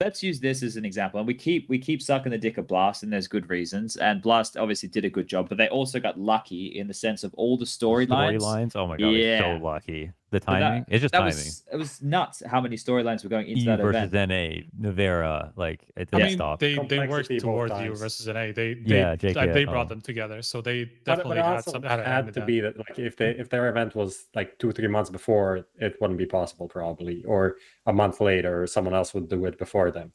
Let's 0.00 0.22
use 0.22 0.38
this 0.38 0.62
as 0.62 0.76
an 0.76 0.84
example, 0.84 1.18
and 1.18 1.26
we 1.26 1.34
keep 1.34 1.68
we 1.68 1.76
keep 1.76 2.00
sucking 2.00 2.30
the 2.30 2.38
dick 2.38 2.56
of 2.56 2.68
Blast, 2.68 3.02
and 3.02 3.12
there's 3.12 3.26
good 3.26 3.50
reasons. 3.50 3.96
And 3.96 4.22
Blast 4.22 4.56
obviously 4.56 4.88
did 4.88 5.04
a 5.04 5.10
good 5.10 5.26
job, 5.26 5.48
but 5.48 5.58
they 5.58 5.68
also 5.68 5.98
got 5.98 6.16
lucky 6.20 6.66
in 6.78 6.86
the 6.86 6.94
sense 6.94 7.24
of 7.24 7.34
all 7.34 7.58
the 7.58 7.64
storylines. 7.64 8.38
storylines. 8.38 8.76
Oh 8.76 8.86
my 8.86 8.96
god, 8.96 9.08
Yeah. 9.08 9.40
so 9.58 9.64
lucky. 9.64 10.12
The 10.30 10.40
But 10.40 10.46
that- 10.46 10.60
timing. 10.60 10.84
it's 10.88 11.00
just 11.02 11.12
That 11.12 11.18
timing. 11.20 11.34
was 11.34 11.64
it 11.72 11.76
was 11.76 12.02
nuts 12.02 12.42
how 12.46 12.60
many 12.60 12.76
storylines 12.76 13.24
were 13.24 13.30
going 13.30 13.46
into 13.46 13.62
E 13.62 13.64
that 13.66 13.80
versus 13.80 14.02
event. 14.04 14.30
NA, 14.30 14.62
Nivera, 14.78 15.52
like 15.56 15.84
it 15.96 16.08
I 16.12 16.16
didn't 16.18 16.22
mean, 16.28 16.36
stop. 16.36 16.60
they 16.60 16.74
they 16.86 17.08
worked 17.08 17.30
towards 17.40 17.72
you 17.80 17.88
times. 17.88 18.00
versus 18.00 18.26
an 18.26 18.36
A. 18.36 18.52
They 18.52 18.74
they 18.74 18.98
Yeah, 18.98 19.16
JK, 19.16 19.52
they 19.54 19.64
brought 19.64 19.88
them 19.88 20.02
together, 20.02 20.42
so 20.42 20.60
they 20.60 20.84
definitely 21.04 21.36
but 21.36 21.38
it 21.38 21.44
had 21.44 21.64
some 21.64 21.82
had 21.82 22.00
had 22.00 22.26
to 22.26 22.32
that. 22.32 22.46
be 22.46 22.60
that 22.60 22.76
like 22.76 22.98
if 22.98 23.16
they 23.16 23.30
if 23.30 23.48
their 23.48 23.68
event 23.70 23.94
was 23.94 24.26
like 24.34 24.58
two 24.58 24.70
three 24.72 24.88
months 24.88 25.08
before, 25.08 25.66
it 25.76 25.96
wouldn't 26.00 26.18
be 26.18 26.26
possible 26.26 26.68
probably, 26.68 27.24
or 27.24 27.56
a 27.86 27.92
month 27.92 28.20
later, 28.20 28.66
someone 28.66 28.92
else 28.94 29.14
would 29.14 29.28
do 29.30 29.46
it 29.46 29.56
before 29.58 29.90
them. 29.90 30.12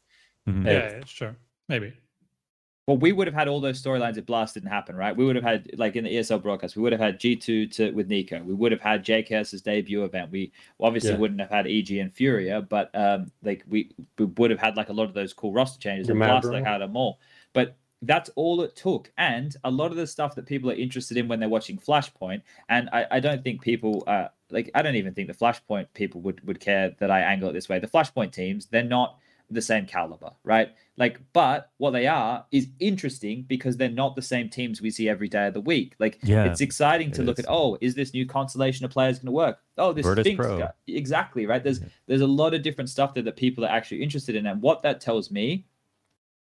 Mhm. 0.48 0.68
It- 0.68 0.94
yeah, 0.98 1.06
sure, 1.06 1.36
maybe. 1.68 1.94
Well, 2.86 2.98
we 2.98 3.14
would 3.14 3.28
have 3.28 3.34
had 3.34 3.48
all 3.48 3.62
those 3.62 3.82
storylines 3.82 4.18
if 4.18 4.26
Blast 4.26 4.56
didn't 4.56 4.70
happen, 4.70 4.98
right? 4.98 5.16
We 5.16 5.24
would 5.24 5.38
have 5.38 5.46
had 5.46 5.72
like 5.78 5.96
in 5.96 6.04
the 6.04 6.14
ESL 6.16 6.42
broadcast, 6.42 6.76
we 6.76 6.82
would 6.82 6.92
have 6.92 7.00
had 7.00 7.18
G2 7.18 7.72
to 7.76 7.92
with 7.92 8.10
NiKo. 8.10 8.44
We 8.44 8.54
would 8.54 8.74
have 8.74 8.82
had 8.82 9.06
JKS's 9.06 9.62
debut 9.62 10.04
event. 10.04 10.32
We 10.32 10.52
obviously 10.82 11.12
Yeah. 11.12 11.18
wouldn't 11.18 11.40
have 11.40 11.50
had 11.50 11.66
EG 11.66 11.92
and 11.92 12.14
Furia, 12.14 12.62
but 12.62 12.94
um 12.94 13.32
like 13.42 13.64
we, 13.70 13.92
we 14.18 14.26
would 14.26 14.52
have 14.52 14.60
had 14.60 14.76
like 14.76 14.90
a 14.90 14.94
lot 14.94 15.06
of 15.06 15.14
those 15.14 15.32
cool 15.34 15.54
roster 15.54 15.80
changes 15.80 16.10
and 16.10 16.20
Blast 16.20 16.44
like 16.52 16.66
had 16.66 16.80
them 16.80 16.98
all. 16.98 17.20
But 17.54 17.78
that's 18.02 18.30
all 18.36 18.60
it 18.64 18.76
took. 18.76 19.14
And 19.18 19.56
a 19.64 19.72
lot 19.72 19.92
of 19.92 19.96
the 19.96 20.06
stuff 20.06 20.36
that 20.36 20.46
people 20.46 20.70
are 20.70 20.76
interested 20.76 21.16
in 21.16 21.30
when 21.30 21.40
they're 21.40 21.48
watching 21.48 21.78
Flashpoint, 21.78 22.42
and 22.68 22.90
I, 22.92 23.06
I 23.12 23.20
don't 23.22 23.42
think 23.46 23.62
people 23.62 24.04
uh 24.08 24.28
like 24.50 24.70
I 24.76 24.82
don't 24.82 24.96
even 24.96 25.14
think 25.14 25.30
the 25.30 25.34
Flashpoint 25.34 25.88
people 25.94 26.20
would 26.20 26.46
would 26.46 26.60
care 26.60 26.94
that 27.00 27.10
I 27.10 27.22
angle 27.22 27.48
it 27.50 27.54
this 27.54 27.70
way. 27.70 27.80
The 27.80 27.88
Flashpoint 27.88 28.34
teams, 28.34 28.66
they're 28.66 28.84
not 28.84 29.20
the 29.50 29.62
same 29.62 29.86
caliber, 29.86 30.32
right? 30.44 30.74
Like, 30.96 31.20
but 31.34 31.72
what 31.78 31.90
they 31.92 32.06
are 32.06 32.46
is 32.52 32.68
interesting 32.80 33.44
because 33.48 33.78
they're 33.78 33.90
not 33.90 34.16
the 34.16 34.22
same 34.22 34.48
teams 34.48 34.80
we 34.80 34.92
see 34.92 35.10
every 35.10 35.28
day 35.28 35.48
of 35.48 35.56
the 35.56 35.62
week. 35.62 35.96
Like, 35.98 36.20
Yeah, 36.22 36.46
it's 36.46 36.62
exciting 36.62 37.10
to 37.14 37.22
it 37.22 37.26
look 37.26 37.40
is. 37.40 37.46
at. 37.46 37.52
Oh, 37.52 37.80
is 37.82 37.96
this 37.96 38.14
new 38.14 38.28
constellation 38.28 38.86
of 38.86 38.92
players 38.92 39.18
going 39.18 39.26
to 39.26 39.32
work? 39.32 39.58
Oh, 39.80 39.92
this 39.92 40.06
Virtus 40.06 40.24
Sphinx 40.26 40.46
Pro. 40.46 40.60
guy. 40.60 40.70
Exactly 40.88 41.48
right. 41.48 41.64
There's 41.64 41.80
Yeah. 41.82 41.88
there's 42.06 42.22
a 42.22 42.28
lot 42.28 42.54
of 42.54 42.62
different 42.62 42.92
stuff 42.92 43.16
there 43.16 43.24
that 43.24 43.36
people 43.38 43.66
are 43.66 43.70
actually 43.70 44.04
interested 44.04 44.36
in, 44.36 44.46
and 44.46 44.62
what 44.62 44.84
that 44.84 45.02
tells 45.02 45.32
me 45.32 45.66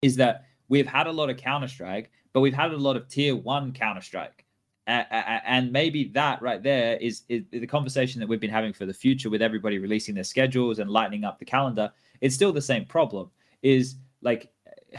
is 0.01 0.17
that 0.17 0.47
we've 0.69 0.87
had 0.87 1.07
a 1.07 1.13
lot 1.13 1.29
of 1.29 1.37
Counter 1.37 1.69
Strike, 1.69 2.11
but 2.33 2.41
we've 2.41 2.55
had 2.55 2.73
a 2.73 2.77
lot 2.79 2.97
of 2.97 3.07
Tier 3.09 3.37
One 3.37 3.73
Counter 3.73 4.01
Strike. 4.01 4.47
And 4.87 5.71
maybe 5.71 6.05
that 6.15 6.41
right 6.41 6.63
there 6.63 6.97
is, 6.97 7.23
is 7.29 7.43
the 7.51 7.67
conversation 7.67 8.21
that 8.21 8.27
we've 8.27 8.41
been 8.41 8.49
having 8.49 8.73
for 8.73 8.87
the 8.87 8.95
future 8.95 9.29
with 9.29 9.43
everybody 9.43 9.79
releasing 9.79 10.15
their 10.15 10.25
schedules 10.25 10.79
and 10.79 10.89
lightening 10.91 11.25
up 11.25 11.39
the 11.39 11.45
calendar. 11.45 11.93
It's 12.23 12.35
still 12.35 12.55
the 12.55 12.63
same 12.63 12.87
problem. 12.87 13.31
Is 13.61 13.97
like, 14.23 14.51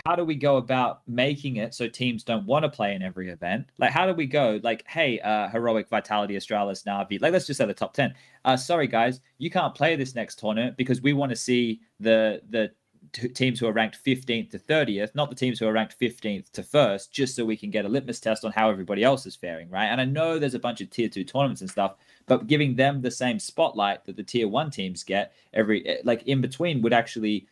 how 0.06 0.16
do 0.16 0.24
we 0.24 0.36
go 0.36 0.58
about 0.58 1.02
making 1.08 1.58
it 1.58 1.74
so 1.74 1.88
teams 1.88 2.24
don't 2.24 2.46
want 2.46 2.64
to 2.64 2.70
play 2.70 2.94
in 2.94 3.02
every 3.02 3.30
event? 3.30 3.68
Like, 3.78 3.92
how 3.92 4.06
do 4.06 4.14
we 4.14 4.26
go? 4.26 4.60
Like, 4.64 4.86
hey, 4.88 5.20
uh, 5.20 5.50
heroic, 5.50 5.90
vitality, 5.90 6.36
Astralis, 6.36 6.84
Navi. 6.84 7.22
Like, 7.22 7.34
let's 7.34 7.48
just 7.48 7.58
say 7.58 7.66
the 7.66 7.74
top 7.74 7.94
ten. 7.94 8.14
Uh, 8.46 8.56
sorry 8.56 8.88
guys, 8.88 9.20
you 9.38 9.50
can't 9.50 9.76
play 9.76 9.96
this 9.96 10.16
next 10.16 10.40
tournament 10.40 10.78
because 10.78 11.02
we 11.02 11.14
want 11.14 11.32
to 11.32 11.36
see 11.36 11.82
the 12.00 12.42
the 12.50 12.72
t- 13.12 13.30
teams 13.30 13.60
who 13.60 13.68
are 13.68 13.74
ranked 13.74 14.04
15th 14.04 14.52
to 14.52 14.60
30th, 14.60 15.16
not 15.16 15.30
the 15.30 15.36
teams 15.36 15.60
who 15.60 15.68
are 15.68 15.74
ranked 15.74 16.00
15th 16.00 16.52
to 16.52 16.64
first, 16.64 17.12
just 17.12 17.36
so 17.36 17.46
we 17.46 17.58
can 17.58 17.70
get 17.70 17.86
a 17.86 17.90
litmus 17.90 18.20
test 18.20 18.46
on 18.46 18.52
how 18.52 18.70
everybody 18.70 19.04
else 19.04 19.26
is 19.26 19.36
faring, 19.36 19.70
right? 19.70 19.88
And 19.88 20.00
I 20.00 20.06
know 20.06 20.38
there's 20.40 20.54
a 20.54 20.60
bunch 20.60 20.82
of 20.82 20.90
tier 20.90 21.10
two 21.10 21.24
tournaments 21.24 21.62
and 21.62 21.70
stuff, 21.70 21.96
but 22.28 22.48
giving 22.48 22.76
them 22.76 23.02
the 23.02 23.12
same 23.12 23.40
spotlight 23.40 24.06
that 24.06 24.16
the 24.16 24.24
tier 24.24 24.48
one 24.48 24.70
teams 24.72 25.04
get 25.04 25.34
every 25.54 25.86
eh, 25.88 25.98
like 26.04 26.24
in 26.24 26.42
between 26.42 26.82
would 26.82 26.94
actually 26.94 27.48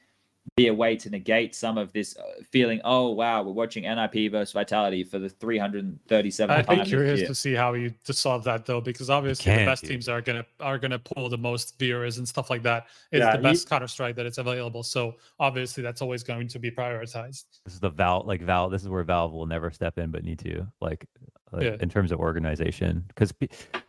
be 0.56 0.68
a 0.68 0.74
way 0.74 0.95
to 0.95 1.10
negate 1.10 1.53
some 1.56 1.78
of 1.78 1.91
this 1.94 2.18
uh, 2.18 2.22
feeling. 2.52 2.80
Oh 2.84 3.11
wow, 3.11 3.44
we're 3.44 3.52
watching 3.52 3.84
NIP 3.84 4.32
versus 4.32 4.53
Vitality 4.53 5.03
for 5.03 5.19
the 5.19 5.30
337th 5.30 6.49
I'd 6.49 6.65
time 6.68 6.80
be 6.80 6.86
curious 6.86 7.19
year. 7.19 7.28
to 7.28 7.36
see 7.36 7.53
how 7.53 7.74
you 7.74 7.94
to 8.06 8.14
solve 8.14 8.44
that 8.45 8.65
though, 8.65 8.82
because 8.82 9.10
obviously 9.10 9.52
the 9.56 9.65
best 9.65 9.82
dude. 9.84 9.91
teams 9.91 10.10
are 10.10 10.22
gonna 10.22 10.45
are 10.60 10.78
gonna 10.78 10.99
pull 10.99 11.30
the 11.30 11.38
most 11.38 11.78
viewers 11.78 12.18
and 12.18 12.28
stuff 12.28 12.49
like 12.49 12.64
that. 12.64 12.88
It's 13.11 13.19
Yeah, 13.24 13.32
the 13.34 13.38
you- 13.38 13.44
best 13.44 13.69
Counter 13.69 13.88
Strike 13.88 14.15
that 14.15 14.26
it's 14.26 14.38
available, 14.38 14.84
so 14.84 15.15
obviously 15.40 15.84
that's 15.84 16.02
always 16.02 16.24
going 16.24 16.48
to 16.48 16.60
be 16.60 16.72
prioritized. 16.72 17.45
This 17.65 17.74
is 17.74 17.80
the 17.80 17.90
Valve, 17.90 18.26
like 18.28 18.41
Valve. 18.41 18.72
This 18.72 18.82
is 18.84 18.90
where 18.90 19.03
Valve 19.03 19.34
will 19.34 19.45
never 19.45 19.69
step 19.72 19.98
in, 19.98 20.11
but 20.11 20.24
need 20.24 20.40
to, 20.40 20.65
like, 20.82 21.06
like 21.52 21.64
Yeah. 21.64 21.76
in 21.82 21.90
terms 21.90 22.11
of 22.11 22.19
organization, 22.19 23.03
because, 23.10 23.34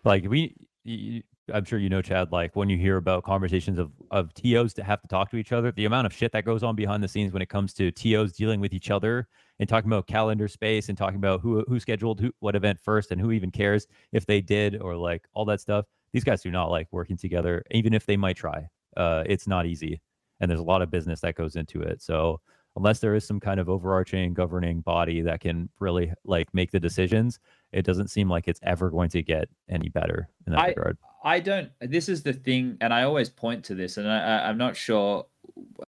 like, 0.05 0.25
we, 0.29 0.55
y- 0.85 1.23
I'm 1.53 1.65
sure 1.65 1.79
you 1.79 1.89
know, 1.89 2.03
Chad. 2.03 2.33
Like, 2.33 2.57
when 2.57 2.69
you 2.69 2.77
hear 2.77 2.97
about 2.97 3.25
conversations 3.25 3.79
of 3.79 3.93
of 4.11 4.33
TOs 4.35 4.75
to 4.75 4.85
have 4.85 5.01
to 5.03 5.09
talk 5.09 5.31
to 5.31 5.37
each 5.37 5.53
other, 5.53 5.73
the 5.73 5.85
amount 5.85 6.07
of 6.07 6.13
shit 6.13 6.33
that 6.33 6.45
goes 6.45 6.63
on 6.63 6.77
behind 6.77 7.03
the 7.03 7.09
scenes 7.09 7.33
when 7.33 7.43
it 7.43 7.49
comes 7.49 7.73
to 7.75 7.91
TOs 7.91 8.33
dealing 8.33 8.61
with 8.61 8.73
each 8.73 8.91
other 8.91 9.29
and 9.59 9.69
talking 9.69 9.91
about 9.91 10.07
calendar 10.07 10.49
space 10.49 10.89
and 10.89 10.97
talking 10.97 11.17
about 11.17 11.41
who 11.41 11.65
who 11.69 11.81
scheduled 11.81 12.21
who 12.21 12.33
what 12.41 12.57
event 12.57 12.79
first 12.81 13.11
and 13.11 13.21
who 13.21 13.33
even 13.33 13.51
cares 13.51 13.87
if 14.13 14.27
they 14.27 14.41
did 14.41 14.81
or 14.81 14.97
like 14.97 15.27
all 15.35 15.45
that 15.45 15.61
stuff. 15.61 15.85
These 16.13 16.25
guys 16.25 16.43
do 16.43 16.51
not 16.51 16.71
like 16.71 16.89
working 16.91 17.17
together, 17.17 17.63
even 17.71 17.93
if 17.93 18.07
they 18.07 18.17
might 18.17 18.37
try. 18.37 18.69
Uh, 18.97 19.25
it's 19.27 19.47
not 19.47 19.67
easy, 19.67 20.01
and 20.41 20.51
there's 20.51 20.61
a 20.61 20.65
lot 20.65 20.83
of 20.83 20.91
business 20.91 21.21
that 21.21 21.35
goes 21.35 21.57
into 21.57 21.83
it. 21.83 22.03
So 22.03 22.41
unless 22.79 23.01
there 23.01 23.15
is 23.15 23.27
some 23.27 23.41
kind 23.41 23.59
of 23.59 23.69
overarching 23.69 24.33
governing 24.33 24.81
body 24.81 25.21
that 25.23 25.41
can 25.41 25.69
really 25.81 26.13
like 26.25 26.49
make 26.55 26.71
the 26.71 26.81
decisions, 26.81 27.41
it 27.73 27.85
doesn't 27.85 28.09
seem 28.09 28.29
like 28.29 28.49
it's 28.49 28.61
ever 28.63 28.91
going 28.91 29.11
to 29.11 29.23
get 29.23 29.49
any 29.69 29.89
better 29.89 30.29
in 30.47 30.53
that 30.53 30.61
I- 30.61 30.69
regard. 30.69 30.99
I 31.25 31.41
don't. 31.41 31.71
This 31.81 32.09
is 32.09 32.23
the 32.23 32.33
thing, 32.33 32.79
and 32.81 32.95
I 32.95 33.03
always 33.03 33.29
point 33.29 33.65
to 33.65 33.75
this, 33.75 33.97
and 33.97 34.09
I, 34.09 34.21
I, 34.21 34.49
I'm 34.49 34.57
not 34.57 34.77
sure 34.77 35.27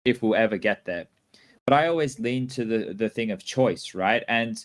if 0.05 0.23
we'll 0.23 0.35
ever 0.35 0.57
get 0.57 0.85
there. 0.85 1.07
But 1.65 1.73
I 1.73 1.87
always 1.87 2.19
lean 2.19 2.47
to 2.47 2.63
the 2.65 2.93
the 2.93 3.09
thing 3.09 3.29
of 3.29 3.43
choice, 3.43 3.93
right? 3.93 4.23
And 4.29 4.63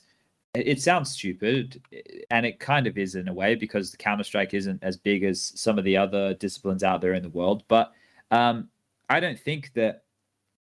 it 0.55 0.81
sounds 0.81 1.11
stupid, 1.11 1.83
and 2.31 2.47
it 2.47 2.61
kind 2.61 2.87
of 2.87 2.97
is 2.97 3.17
in 3.17 3.27
a 3.27 3.35
way 3.35 3.57
because 3.57 3.97
Counter 3.99 4.23
Strike 4.23 4.55
isn't 4.55 4.83
as 4.83 4.97
big 4.97 5.25
as 5.25 5.53
some 5.57 5.77
of 5.77 5.85
the 5.85 5.97
other 5.97 6.35
disciplines 6.35 6.85
out 6.85 7.01
there 7.01 7.15
in 7.15 7.25
the 7.25 7.29
world. 7.31 7.65
But 7.67 7.93
um, 8.31 8.69
I 9.11 9.19
don't 9.19 9.39
think 9.39 9.73
that 9.75 10.05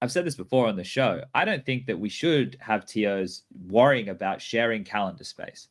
I've 0.01 0.11
said 0.11 0.26
this 0.26 0.35
before 0.35 0.68
on 0.68 0.77
the 0.77 0.84
show. 0.84 1.23
I 1.35 1.45
don't 1.45 1.65
think 1.65 1.85
that 1.88 1.99
we 1.99 2.10
should 2.10 2.57
have 2.61 2.85
TOs 2.85 3.43
worrying 3.68 4.10
about 4.10 4.41
sharing 4.41 4.85
calendar 4.85 5.26
space. 5.26 5.68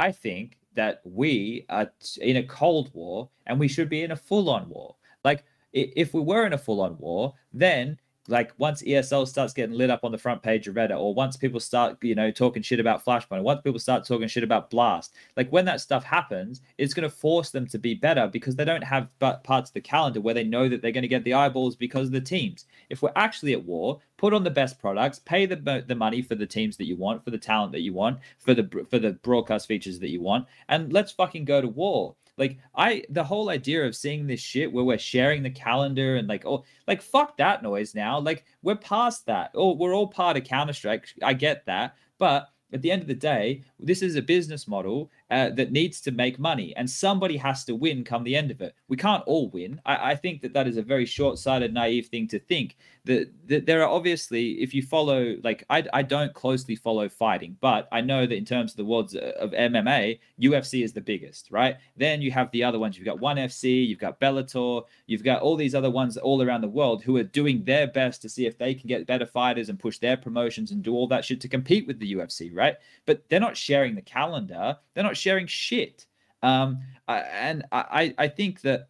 I 0.00 0.12
think 0.12 0.56
that 0.76 1.02
we 1.04 1.66
are 1.68 1.92
in 2.22 2.38
a 2.38 2.42
cold 2.42 2.90
war 2.94 3.28
and 3.46 3.60
we 3.60 3.68
should 3.68 3.90
be 3.90 4.02
in 4.02 4.12
a 4.12 4.16
full-on 4.16 4.66
war. 4.70 4.96
Like 5.24 5.44
if 5.74 6.14
we 6.14 6.22
were 6.22 6.46
in 6.46 6.54
a 6.54 6.58
full-on 6.58 6.96
war, 6.96 7.34
then 7.52 7.98
like 8.30 8.52
once 8.58 8.82
ESL 8.82 9.26
starts 9.26 9.52
getting 9.52 9.76
lit 9.76 9.90
up 9.90 10.04
on 10.04 10.12
the 10.12 10.18
front 10.18 10.42
page 10.42 10.68
of 10.68 10.74
Reddit, 10.74 10.98
or 10.98 11.14
once 11.14 11.36
people 11.36 11.60
start, 11.60 11.98
you 12.02 12.14
know, 12.14 12.30
talking 12.30 12.62
shit 12.62 12.80
about 12.80 13.04
Flashpoint, 13.04 13.40
or 13.40 13.42
once 13.42 13.60
people 13.62 13.78
start 13.78 14.06
talking 14.06 14.28
shit 14.28 14.44
about 14.44 14.70
Blast, 14.70 15.14
like 15.36 15.50
when 15.50 15.64
that 15.64 15.80
stuff 15.80 16.04
happens, 16.04 16.60
it's 16.78 16.94
going 16.94 17.08
to 17.08 17.14
force 17.14 17.50
them 17.50 17.66
to 17.68 17.78
be 17.78 17.94
better 17.94 18.28
because 18.28 18.56
they 18.56 18.64
don't 18.64 18.84
have 18.84 19.08
but 19.18 19.44
parts 19.44 19.70
of 19.70 19.74
the 19.74 19.80
calendar 19.80 20.20
where 20.20 20.34
they 20.34 20.44
know 20.44 20.68
that 20.68 20.82
they're 20.82 20.92
going 20.92 21.02
to 21.02 21.08
get 21.08 21.24
the 21.24 21.34
eyeballs 21.34 21.76
because 21.76 22.06
of 22.06 22.12
the 22.12 22.20
teams. 22.20 22.66
If 22.88 23.02
we're 23.02 23.12
actually 23.16 23.52
at 23.52 23.64
war, 23.64 24.00
put 24.16 24.34
on 24.34 24.44
the 24.44 24.50
best 24.50 24.78
products, 24.78 25.18
pay 25.18 25.46
the 25.46 25.84
the 25.86 25.94
money 25.94 26.22
for 26.22 26.34
the 26.34 26.46
teams 26.46 26.76
that 26.76 26.86
you 26.86 26.96
want, 26.96 27.24
for 27.24 27.30
the 27.30 27.38
talent 27.38 27.72
that 27.72 27.80
you 27.80 27.92
want, 27.92 28.18
for 28.38 28.54
the 28.54 28.86
for 28.90 28.98
the 28.98 29.12
broadcast 29.12 29.66
features 29.66 29.98
that 30.00 30.10
you 30.10 30.20
want, 30.20 30.46
and 30.68 30.92
let's 30.92 31.12
fucking 31.12 31.44
go 31.44 31.60
to 31.60 31.68
war. 31.68 32.14
Like 32.40 32.58
I, 32.74 33.04
the 33.10 33.22
whole 33.22 33.50
idea 33.50 33.86
of 33.86 33.94
seeing 33.94 34.26
this 34.26 34.40
shit 34.40 34.72
where 34.72 34.82
we're 34.84 34.98
sharing 34.98 35.44
the 35.44 35.50
calendar 35.50 36.16
and 36.16 36.26
like, 36.26 36.44
oh, 36.46 36.64
like 36.88 37.02
fuck 37.02 37.36
that 37.36 37.62
noise 37.62 37.94
now. 37.94 38.18
Like 38.18 38.44
we're 38.62 38.74
past 38.74 39.26
that. 39.26 39.52
Oh, 39.54 39.74
we're 39.74 39.94
all 39.94 40.08
part 40.08 40.36
of 40.36 40.42
Counter 40.44 40.72
Strike. 40.72 41.06
I 41.22 41.34
get 41.34 41.66
that, 41.66 41.94
but 42.18 42.48
at 42.72 42.82
the 42.82 42.90
end 42.90 43.02
of 43.02 43.08
the 43.08 43.14
day, 43.14 43.64
this 43.78 44.00
is 44.00 44.14
a 44.14 44.22
business 44.22 44.68
model 44.68 45.10
uh, 45.30 45.50
that 45.50 45.72
needs 45.72 46.00
to 46.00 46.12
make 46.12 46.38
money, 46.38 46.74
and 46.76 46.88
somebody 46.88 47.36
has 47.36 47.64
to 47.64 47.74
win 47.74 48.04
come 48.04 48.22
the 48.24 48.36
end 48.36 48.50
of 48.50 48.60
it. 48.60 48.74
We 48.88 48.96
can't 48.96 49.24
all 49.26 49.50
win. 49.50 49.80
I, 49.84 50.12
I 50.12 50.14
think 50.14 50.40
that 50.42 50.52
that 50.52 50.68
is 50.68 50.76
a 50.76 50.82
very 50.82 51.04
short-sighted, 51.04 51.74
naive 51.74 52.06
thing 52.06 52.28
to 52.28 52.38
think. 52.38 52.76
That, 53.04 53.32
that 53.46 53.64
there 53.64 53.82
are 53.82 53.88
obviously, 53.88 54.60
if 54.62 54.74
you 54.74 54.82
follow, 54.82 55.36
like 55.42 55.64
I, 55.70 55.84
I 55.92 56.02
don't 56.02 56.34
closely 56.34 56.76
follow 56.76 57.08
fighting, 57.08 57.56
but 57.60 57.88
I 57.90 58.02
know 58.02 58.26
that 58.26 58.34
in 58.34 58.44
terms 58.44 58.72
of 58.72 58.76
the 58.76 58.84
worlds 58.84 59.14
of 59.14 59.52
MMA, 59.52 60.18
UFC 60.40 60.84
is 60.84 60.92
the 60.92 61.00
biggest, 61.00 61.50
right? 61.50 61.76
Then 61.96 62.20
you 62.20 62.30
have 62.30 62.50
the 62.50 62.62
other 62.62 62.78
ones. 62.78 62.98
You've 62.98 63.06
got 63.06 63.18
One 63.18 63.36
FC, 63.36 63.86
you've 63.86 63.98
got 63.98 64.20
Bellator, 64.20 64.84
you've 65.06 65.24
got 65.24 65.40
all 65.40 65.56
these 65.56 65.74
other 65.74 65.90
ones 65.90 66.18
all 66.18 66.42
around 66.42 66.60
the 66.60 66.68
world 66.68 67.02
who 67.02 67.16
are 67.16 67.24
doing 67.24 67.64
their 67.64 67.86
best 67.86 68.20
to 68.22 68.28
see 68.28 68.44
if 68.44 68.58
they 68.58 68.74
can 68.74 68.86
get 68.86 69.06
better 69.06 69.26
fighters 69.26 69.70
and 69.70 69.78
push 69.78 69.98
their 69.98 70.18
promotions 70.18 70.70
and 70.70 70.82
do 70.82 70.94
all 70.94 71.06
that 71.06 71.24
shit 71.24 71.40
to 71.40 71.48
compete 71.48 71.86
with 71.86 71.98
the 72.00 72.14
UFC, 72.14 72.54
right? 72.54 72.76
But 73.06 73.28
they're 73.30 73.40
not 73.40 73.56
sharing 73.56 73.94
the 73.94 74.02
calendar. 74.02 74.76
They're 74.94 75.04
not 75.04 75.16
sharing 75.16 75.46
shit. 75.46 76.06
Um, 76.42 76.80
and 77.08 77.64
I, 77.72 78.14
I 78.18 78.28
think 78.28 78.60
that 78.62 78.88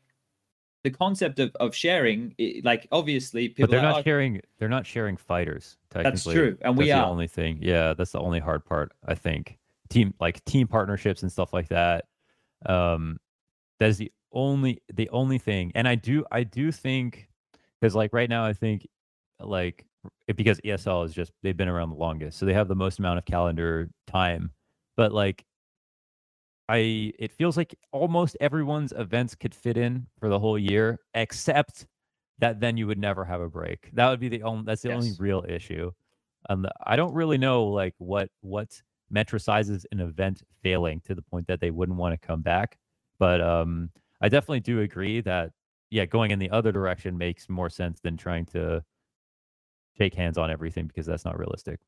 the 0.82 0.90
concept 0.90 1.38
of, 1.38 1.54
of 1.60 1.74
sharing, 1.74 2.34
i- 2.40 2.60
like 2.64 2.86
obviously 2.92 3.48
people, 3.48 3.64
But 3.64 3.70
they're 3.70 3.80
are 3.80 3.82
not 3.82 3.92
like, 3.96 4.02
"Oh, 4.02 4.08
sharing. 4.10 4.40
They're 4.58 4.68
not 4.68 4.86
sharing 4.86 5.16
fighters. 5.16 5.76
Technically, 5.90 6.10
that's 6.10 6.24
true, 6.24 6.58
and 6.62 6.76
we 6.76 6.86
that's 6.88 6.98
the 7.00 7.04
are. 7.04 7.10
only 7.10 7.26
thing. 7.26 7.58
Yeah, 7.60 7.94
that's 7.94 8.12
the 8.12 8.20
only 8.20 8.40
hard 8.40 8.64
part. 8.64 8.92
I 9.06 9.14
think 9.14 9.58
team 9.88 10.14
like 10.20 10.44
team 10.44 10.68
partnerships 10.68 11.22
and 11.22 11.30
stuff 11.30 11.52
like 11.52 11.68
that. 11.68 12.06
Um, 12.66 13.18
that 13.78 13.88
is 13.88 13.98
the 13.98 14.12
only 14.32 14.80
the 14.92 15.08
only 15.10 15.38
thing. 15.38 15.72
And 15.74 15.88
I 15.88 15.94
do 15.96 16.24
I 16.30 16.44
do 16.44 16.70
think 16.72 17.28
because 17.80 17.94
like 17.94 18.12
right 18.12 18.28
now 18.28 18.44
I 18.44 18.52
think 18.52 18.86
like 19.40 19.84
it, 20.28 20.36
because 20.36 20.60
ESL 20.60 21.04
is 21.04 21.12
just 21.12 21.32
they've 21.42 21.56
been 21.56 21.68
around 21.68 21.90
the 21.90 21.96
longest, 21.96 22.38
so 22.38 22.46
they 22.46 22.54
have 22.54 22.68
the 22.68 22.74
most 22.74 22.98
amount 22.98 23.18
of 23.18 23.24
calendar 23.24 23.90
time. 24.06 24.50
But 24.96 25.12
like 25.12 25.44
I 26.70 27.12
it 27.18 27.32
feels 27.32 27.56
like 27.56 27.74
almost 27.92 28.36
everyone's 28.40 28.92
events 28.92 29.34
could 29.34 29.54
fit 29.54 29.76
in 29.76 30.06
for 30.20 30.28
the 30.28 30.38
whole 30.38 30.58
year, 30.58 31.00
except 31.14 31.86
that 32.38 32.60
then 32.60 32.76
you 32.76 32.86
would 32.86 32.98
never 32.98 33.24
have 33.24 33.40
a 33.40 33.48
break. 33.48 33.90
That 33.94 34.10
would 34.10 34.20
be 34.20 34.28
the 34.28 34.42
only 34.44 34.64
that's 34.66 34.82
the 34.82 34.92
only 34.92 35.12
real 35.12 35.44
issue. 35.48 35.92
Um, 36.48 36.66
I 36.86 36.96
don't 36.96 37.14
really 37.14 37.38
know 37.38 37.64
like 37.66 37.94
what 37.98 38.30
what 38.40 38.82
metricizes 39.14 39.84
an 39.92 40.00
event 40.00 40.42
failing 40.62 41.00
to 41.02 41.14
the 41.14 41.22
point 41.22 41.46
that 41.48 41.60
they 41.60 41.70
wouldn't 41.70 41.98
want 41.98 42.20
to 42.20 42.26
come 42.26 42.42
back. 42.42 42.78
But 43.18 43.40
um, 43.40 43.90
I 44.20 44.28
definitely 44.28 44.60
do 44.60 44.80
agree 44.80 45.20
that 45.22 45.52
yeah, 45.90 46.06
going 46.06 46.30
in 46.30 46.38
the 46.38 46.50
other 46.50 46.72
direction 46.72 47.18
makes 47.18 47.48
more 47.48 47.70
sense 47.70 48.00
than 48.00 48.16
trying 48.16 48.46
to 48.46 48.84
shake 49.96 50.14
hands 50.14 50.38
on 50.38 50.50
everything 50.50 50.86
because 50.86 51.06
that's 51.06 51.24
not 51.24 51.38
realistic. 51.38 51.80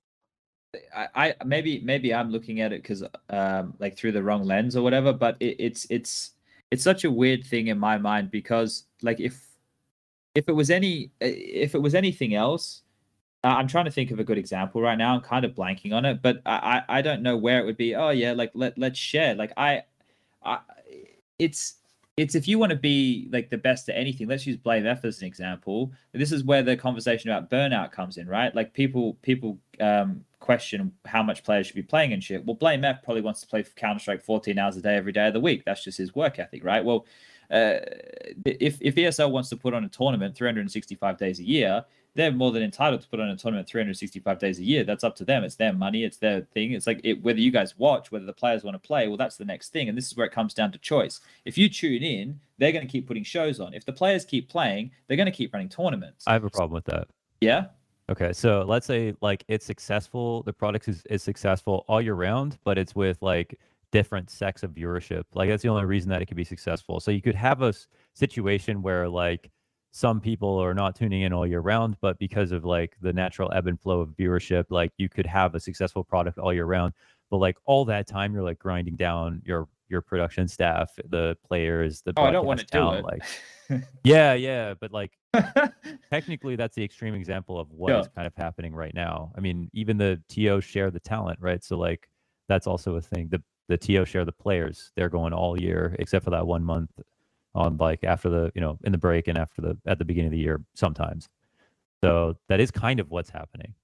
I, 0.95 1.09
I 1.15 1.45
maybe 1.45 1.81
maybe 1.81 2.15
I'm 2.15 2.31
looking 2.31 2.61
at 2.61 2.73
it 2.73 2.83
because 2.83 3.05
um 3.31 3.75
like 3.79 3.97
through 3.97 4.13
the 4.13 4.23
wrong 4.23 4.45
lens 4.45 4.77
or 4.77 4.83
whatever, 4.83 5.13
but 5.13 5.37
it, 5.41 5.57
it's 5.59 5.87
it's 5.91 6.33
it's 6.71 6.83
such 6.83 7.05
a 7.05 7.11
weird 7.11 7.45
thing 7.45 7.67
in 7.67 7.79
my 7.79 7.99
mind 7.99 8.31
because 8.31 8.85
like 9.03 9.21
if 9.21 9.47
if 10.35 10.49
it 10.49 10.53
was 10.53 10.71
any 10.71 11.11
if 11.21 11.75
it 11.75 11.83
was 11.83 11.95
anything 11.95 12.35
else, 12.35 12.83
uh, 13.45 13.49
I'm 13.49 13.69
trying 13.69 13.85
to 13.85 13.91
think 13.91 14.11
of 14.11 14.21
a 14.21 14.25
good 14.25 14.39
example 14.39 14.81
right 14.81 14.97
now. 14.97 15.15
I'm 15.15 15.21
kind 15.21 15.45
of 15.45 15.53
blanking 15.55 15.93
on 15.93 16.05
it, 16.05 16.23
but 16.23 16.41
I 16.47 16.83
I 16.89 16.99
I 16.99 17.03
don't 17.03 17.23
know 17.23 17.37
where 17.37 17.61
it 17.61 17.67
would 17.67 17.77
be. 17.77 17.95
Oh 17.95 18.11
yeah, 18.11 18.33
like 18.33 18.53
let 18.55 18.79
let's 18.79 18.99
share. 18.99 19.35
Like 19.35 19.53
I, 19.57 19.83
I 20.43 20.61
it's 21.39 21.75
it's 22.17 22.35
if 22.35 22.47
you 22.47 22.59
want 22.59 22.71
to 22.71 22.77
be 22.77 23.29
like 23.33 23.49
the 23.49 23.59
best 23.59 23.89
at 23.89 23.97
anything. 23.97 24.29
Let's 24.29 24.47
use 24.47 24.59
BlameF 24.59 25.05
as 25.05 25.21
an 25.21 25.27
example. 25.27 25.93
This 26.13 26.31
is 26.31 26.45
where 26.45 26.63
the 26.63 26.77
conversation 26.77 27.31
about 27.31 27.51
burnout 27.51 27.91
comes 27.91 28.19
in, 28.19 28.29
right? 28.29 28.55
Like 28.55 28.75
people 28.75 29.15
people 29.23 29.59
um 29.81 30.25
question 30.39 30.93
how 31.07 31.23
much 31.23 31.43
players 31.43 31.67
should 31.67 31.77
be 31.77 31.83
playing 31.83 32.13
and 32.13 32.23
shit. 32.23 32.45
Well, 32.45 32.57
BlameF 32.57 33.03
probably 33.03 33.23
wants 33.23 33.41
to 33.41 33.47
play 33.47 33.65
Counter 33.77 34.01
Strike 34.01 34.23
14 34.23 34.59
hours 34.59 34.77
a 34.77 34.83
day 34.83 34.97
every 34.97 35.13
day 35.13 35.29
of 35.29 35.33
the 35.33 35.41
week. 35.41 35.65
That's 35.65 35.85
just 35.85 35.99
his 35.99 36.15
work 36.15 36.39
ethic, 36.39 36.65
right? 36.65 36.85
Well, 36.85 37.07
uh, 37.51 37.81
if 38.45 38.79
if 38.81 38.95
ESL 38.95 39.31
wants 39.31 39.49
to 39.49 39.57
put 39.57 39.73
on 39.73 39.85
a 39.85 39.89
tournament 39.89 40.37
365 40.37 41.17
days 41.17 41.39
a 41.39 41.45
year, 41.45 41.85
they're 42.15 42.33
more 42.33 42.53
than 42.53 42.63
entitled 42.63 43.01
to 43.01 43.09
put 43.09 43.21
on 43.21 43.29
a 43.29 43.37
tournament 43.37 43.69
365 43.69 44.39
days 44.39 44.59
a 44.59 44.63
year. 44.63 44.85
That's 44.85 45.05
up 45.05 45.17
to 45.17 45.25
them. 45.25 45.45
It's 45.45 45.55
their 45.55 45.73
money. 45.73 46.05
It's 46.05 46.19
their 46.19 46.43
thing. 46.53 46.73
It's 46.73 46.87
like 46.87 47.01
it, 47.05 47.23
whether 47.23 47.41
you 47.41 47.51
guys 47.51 47.79
watch, 47.79 48.13
whether 48.13 48.27
the 48.27 48.33
players 48.33 48.63
want 48.65 48.75
to 48.75 48.87
play. 48.87 49.09
Well, 49.09 49.17
that's 49.17 49.37
the 49.37 49.45
next 49.45 49.71
thing, 49.71 49.89
and 49.89 49.97
this 49.97 50.07
is 50.07 50.17
where 50.17 50.27
it 50.27 50.33
comes 50.33 50.55
down 50.55 50.73
to 50.73 50.79
choice. 50.79 51.21
If 51.45 51.57
you 51.57 51.69
tune 51.69 52.03
in, 52.03 52.41
they're 52.59 52.73
going 52.73 52.87
to 52.87 52.91
keep 52.91 53.07
putting 53.07 53.25
shows 53.25 53.61
on. 53.61 53.75
If 53.75 53.85
the 53.85 53.93
players 53.93 54.25
keep 54.25 54.49
playing, 54.49 54.91
they're 55.07 55.17
going 55.17 55.27
to 55.27 55.33
keep 55.33 55.53
running 55.53 55.69
tournaments. 55.69 56.25
I 56.27 56.35
have 56.35 56.45
a 56.45 56.51
problem 56.51 56.75
with 56.75 56.85
that. 56.87 57.09
yeah. 57.41 57.67
Okay, 58.11 58.33
so 58.33 58.65
let's 58.67 58.85
say 58.85 59.15
like 59.23 59.45
it's 59.49 59.65
successful, 59.65 60.43
the 60.43 60.53
product 60.53 60.89
is, 60.89 61.03
is 61.09 61.23
successful 61.23 61.85
all 61.89 62.03
year 62.03 62.15
round, 62.15 62.59
but 62.65 62.77
it's 62.77 62.95
with 62.95 63.17
like 63.23 63.59
different 63.91 64.29
sects 64.29 64.63
of 64.63 64.73
viewership. 64.73 65.23
Like 65.35 65.49
that's 65.49 65.63
the 65.63 65.69
only 65.69 65.85
reason 65.85 66.11
that 66.11 66.21
it 66.21 66.27
could 66.27 66.37
be 66.37 66.45
successful. 66.45 66.99
So 66.99 67.11
you 67.11 67.23
could 67.23 67.37
have 67.37 67.63
a 67.63 67.73
situation 68.15 68.83
where 68.83 69.09
like 69.09 69.51
some 69.93 70.21
people 70.21 70.57
are 70.59 70.73
not 70.75 70.97
tuning 70.97 71.23
in 71.23 71.33
all 71.35 71.47
year 71.47 71.61
round, 71.61 71.97
but 72.01 72.19
because 72.19 72.51
of 72.51 72.65
like 72.65 72.97
the 73.03 73.13
natural 73.13 73.53
ebb 73.53 73.67
and 73.67 73.79
flow 73.79 74.01
of 74.01 74.09
viewership, 74.11 74.65
like 74.71 74.91
you 74.97 75.09
could 75.09 75.27
have 75.27 75.55
a 75.55 75.61
successful 75.61 76.03
product 76.03 76.39
all 76.39 76.53
year 76.53 76.65
round. 76.65 76.95
But 77.31 77.37
like 77.39 77.57
all 77.67 77.85
that 77.87 78.07
time, 78.07 78.33
you're 78.35 78.43
like 78.43 78.59
grinding 78.59 78.97
down 78.97 79.43
your 79.45 79.69
your 79.89 80.01
production 80.01 80.49
staff, 80.49 80.91
the 81.11 81.37
players, 81.47 82.01
the 82.01 82.15
Oh, 82.17 82.23
I 82.23 82.31
don't 82.31 82.47
want 82.47 82.61
to 82.61 82.67
do 82.67 82.91
it. 82.93 83.05
Like 83.05 83.23
yeah, 84.05 84.33
yeah, 84.33 84.75
but 84.81 84.93
like 84.93 85.13
technically 86.11 86.57
that's 86.57 86.75
the 86.75 86.85
extreme 86.85 87.15
example 87.15 87.59
of 87.61 87.71
what 87.71 87.91
is 87.93 88.07
Yeah. 88.07 88.11
kind 88.15 88.27
of 88.27 88.35
happening 88.35 88.75
right 88.75 88.95
now. 88.95 89.33
I 89.37 89.41
mean, 89.41 89.71
even 89.75 89.99
the 89.99 90.21
TO 90.29 90.61
share 90.63 90.91
the 90.91 91.01
talent, 91.01 91.39
right? 91.41 91.63
So 91.63 91.77
like 91.77 92.09
that's 92.49 92.67
also 92.67 92.97
a 92.97 93.01
thing. 93.03 93.29
The 93.29 93.43
the 93.69 93.77
TO 93.77 94.05
share 94.07 94.25
the 94.25 94.33
players. 94.33 94.91
They're 94.97 95.09
going 95.11 95.33
all 95.35 95.61
year 95.61 95.95
except 95.99 96.25
for 96.25 96.31
that 96.31 96.47
one 96.47 96.65
month 96.65 96.91
on 97.55 97.77
like 97.77 98.05
after 98.05 98.31
the, 98.31 98.53
you 98.55 98.61
know, 98.61 98.79
in 98.85 98.93
the 98.93 98.99
break 98.99 99.29
and 99.29 99.39
after 99.39 99.61
the 99.61 99.79
at 99.87 99.99
the 99.99 100.05
beginning 100.05 100.29
of 100.29 100.33
the 100.33 100.39
year 100.39 100.61
sometimes. 100.75 101.29
So 102.03 102.37
that 102.49 102.61
is 102.61 102.71
kind 102.71 102.99
of 103.01 103.11
what's 103.11 103.31
happening. 103.31 103.75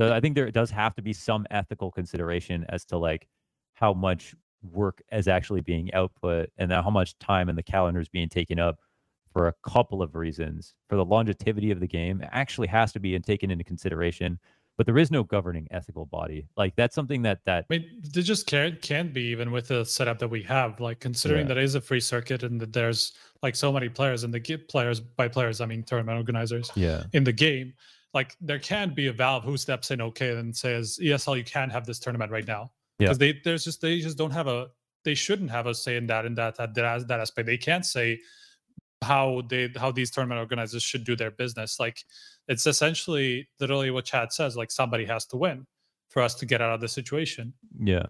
So 0.00 0.12
I 0.12 0.20
think 0.20 0.34
there 0.34 0.50
does 0.50 0.70
have 0.70 0.94
to 0.96 1.02
be 1.02 1.12
some 1.12 1.46
ethical 1.50 1.90
consideration 1.90 2.64
as 2.68 2.84
to 2.86 2.98
like 2.98 3.28
how 3.74 3.92
much 3.92 4.34
work 4.62 5.02
is 5.12 5.28
actually 5.28 5.60
being 5.60 5.92
output 5.94 6.50
and 6.56 6.72
how 6.72 6.90
much 6.90 7.18
time 7.18 7.48
in 7.48 7.56
the 7.56 7.62
calendar 7.62 8.00
is 8.00 8.08
being 8.08 8.28
taken 8.28 8.58
up 8.58 8.78
for 9.32 9.48
a 9.48 9.54
couple 9.68 10.02
of 10.02 10.14
reasons. 10.14 10.74
For 10.88 10.96
the 10.96 11.04
longevity 11.04 11.70
of 11.70 11.80
the 11.80 11.86
game, 11.86 12.22
actually 12.30 12.68
has 12.68 12.92
to 12.92 13.00
be 13.00 13.18
taken 13.20 13.50
into 13.50 13.64
consideration. 13.64 14.38
But 14.78 14.86
there 14.86 14.96
is 14.96 15.10
no 15.10 15.24
governing 15.24 15.66
ethical 15.72 16.06
body. 16.06 16.46
Like 16.56 16.74
that's 16.76 16.94
something 16.94 17.20
that 17.22 17.40
that 17.44 17.66
I 17.68 17.74
mean, 17.78 18.00
they 18.14 18.22
just 18.22 18.46
can't 18.46 18.80
can't 18.80 19.12
be 19.12 19.22
even 19.24 19.50
with 19.50 19.68
the 19.68 19.84
setup 19.84 20.18
that 20.20 20.28
we 20.28 20.42
have. 20.44 20.78
Like 20.80 21.00
considering 21.00 21.42
Yeah. 21.42 21.48
that 21.48 21.58
it 21.58 21.64
is 21.64 21.74
a 21.74 21.80
free 21.80 21.98
circuit 22.00 22.44
and 22.44 22.60
that 22.60 22.72
there's 22.72 23.12
like 23.42 23.56
so 23.56 23.70
many 23.72 23.88
players 23.88 24.22
in 24.24 24.30
the 24.30 24.38
game, 24.40 24.60
players 24.68 25.00
by 25.00 25.26
players, 25.28 25.60
I 25.60 25.66
mean 25.66 25.82
tournament 25.82 26.16
organizers 26.16 26.70
yeah 26.76 27.02
in 27.12 27.24
the 27.24 27.32
game. 27.32 27.74
like 28.14 28.36
there 28.40 28.58
can 28.60 28.94
be 28.94 29.08
a 29.08 29.12
Valve 29.12 29.44
who 29.44 29.56
steps 29.56 29.90
in 29.90 30.00
okay 30.00 30.30
and 30.30 30.56
says 30.56 30.98
ESL 31.02 31.36
you 31.36 31.44
can't 31.44 31.70
have 31.72 31.84
this 31.84 31.98
tournament 31.98 32.30
right 32.32 32.46
now 32.46 32.70
Yeah. 32.98 33.06
because 33.08 33.18
they 33.18 33.32
there's 33.44 33.64
just 33.64 33.80
they 33.82 33.98
just 34.00 34.16
don't 34.16 34.30
have 34.30 34.46
a 34.46 34.68
they 35.04 35.14
shouldn't 35.14 35.50
have 35.50 35.66
a 35.66 35.74
say 35.74 35.96
in 35.96 36.06
that 36.06 36.24
in 36.24 36.34
that 36.36 36.54
that 36.56 36.74
that, 36.74 37.08
that 37.08 37.20
aspect. 37.20 37.46
They 37.46 37.58
can't 37.58 37.84
say 37.84 38.20
how 39.02 39.42
they 39.48 39.70
how 39.76 39.92
these 39.92 40.10
tournament 40.10 40.38
organizers 40.38 40.82
should 40.82 41.04
do 41.04 41.14
their 41.16 41.30
business. 41.30 41.78
Like 41.78 42.02
it's 42.48 42.66
essentially 42.66 43.48
literally 43.60 43.90
what 43.90 44.04
Chad 44.04 44.32
says. 44.32 44.56
Like 44.56 44.70
somebody 44.70 45.04
has 45.04 45.24
to 45.26 45.36
win 45.36 45.66
for 46.08 46.22
us 46.22 46.34
to 46.36 46.46
get 46.46 46.60
out 46.60 46.72
of 46.74 46.80
the 46.80 46.88
situation. 46.88 47.52
Yeah. 47.78 48.06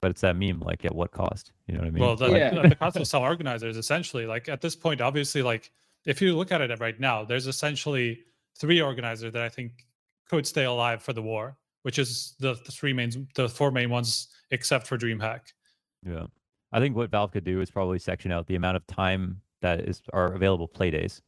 But 0.00 0.10
it's 0.10 0.20
that 0.20 0.36
meme, 0.36 0.60
like 0.60 0.84
at 0.84 0.94
what 0.94 1.10
cost? 1.12 1.52
You 1.66 1.74
know 1.74 1.80
what 1.80 1.88
I 1.88 1.90
mean? 1.90 2.02
Well, 2.02 2.16
the, 2.16 2.28
Yeah. 2.30 2.54
the, 2.54 2.68
the 2.68 2.74
cost 2.74 2.96
of 2.96 3.06
some 3.06 3.22
organizers 3.22 3.76
essentially, 3.76 4.26
like 4.26 4.48
at 4.48 4.60
this 4.60 4.76
point, 4.76 5.00
obviously, 5.00 5.42
like 5.42 5.70
if 6.04 6.20
you 6.20 6.36
look 6.36 6.52
at 6.52 6.60
it 6.60 6.78
right 6.80 6.98
now, 7.00 7.24
there's 7.24 7.46
essentially 7.46 8.20
three 8.58 8.80
organizers 8.80 9.32
that 9.32 9.42
I 9.42 9.48
think 9.48 9.86
could 10.28 10.46
stay 10.46 10.64
alive 10.64 11.02
for 11.02 11.12
the 11.12 11.22
war, 11.22 11.56
which 11.82 11.98
is 11.98 12.34
the, 12.38 12.54
the 12.66 12.72
three 12.72 12.92
main, 12.92 13.28
the 13.34 13.48
four 13.48 13.70
main 13.70 13.90
ones, 13.90 14.28
except 14.50 14.86
for 14.86 14.98
DreamHack. 14.98 15.40
Yeah. 16.06 16.26
I 16.72 16.80
think 16.80 16.96
what 16.96 17.10
Valve 17.10 17.32
could 17.32 17.44
do 17.44 17.60
is 17.60 17.70
probably 17.70 17.98
section 17.98 18.30
out 18.30 18.46
the 18.46 18.56
amount 18.56 18.76
of 18.76 18.86
time 18.86 19.40
that 19.64 19.80
is 19.80 20.02
are 20.12 20.32
available 20.34 20.68
play 20.68 20.90
days 20.90 21.22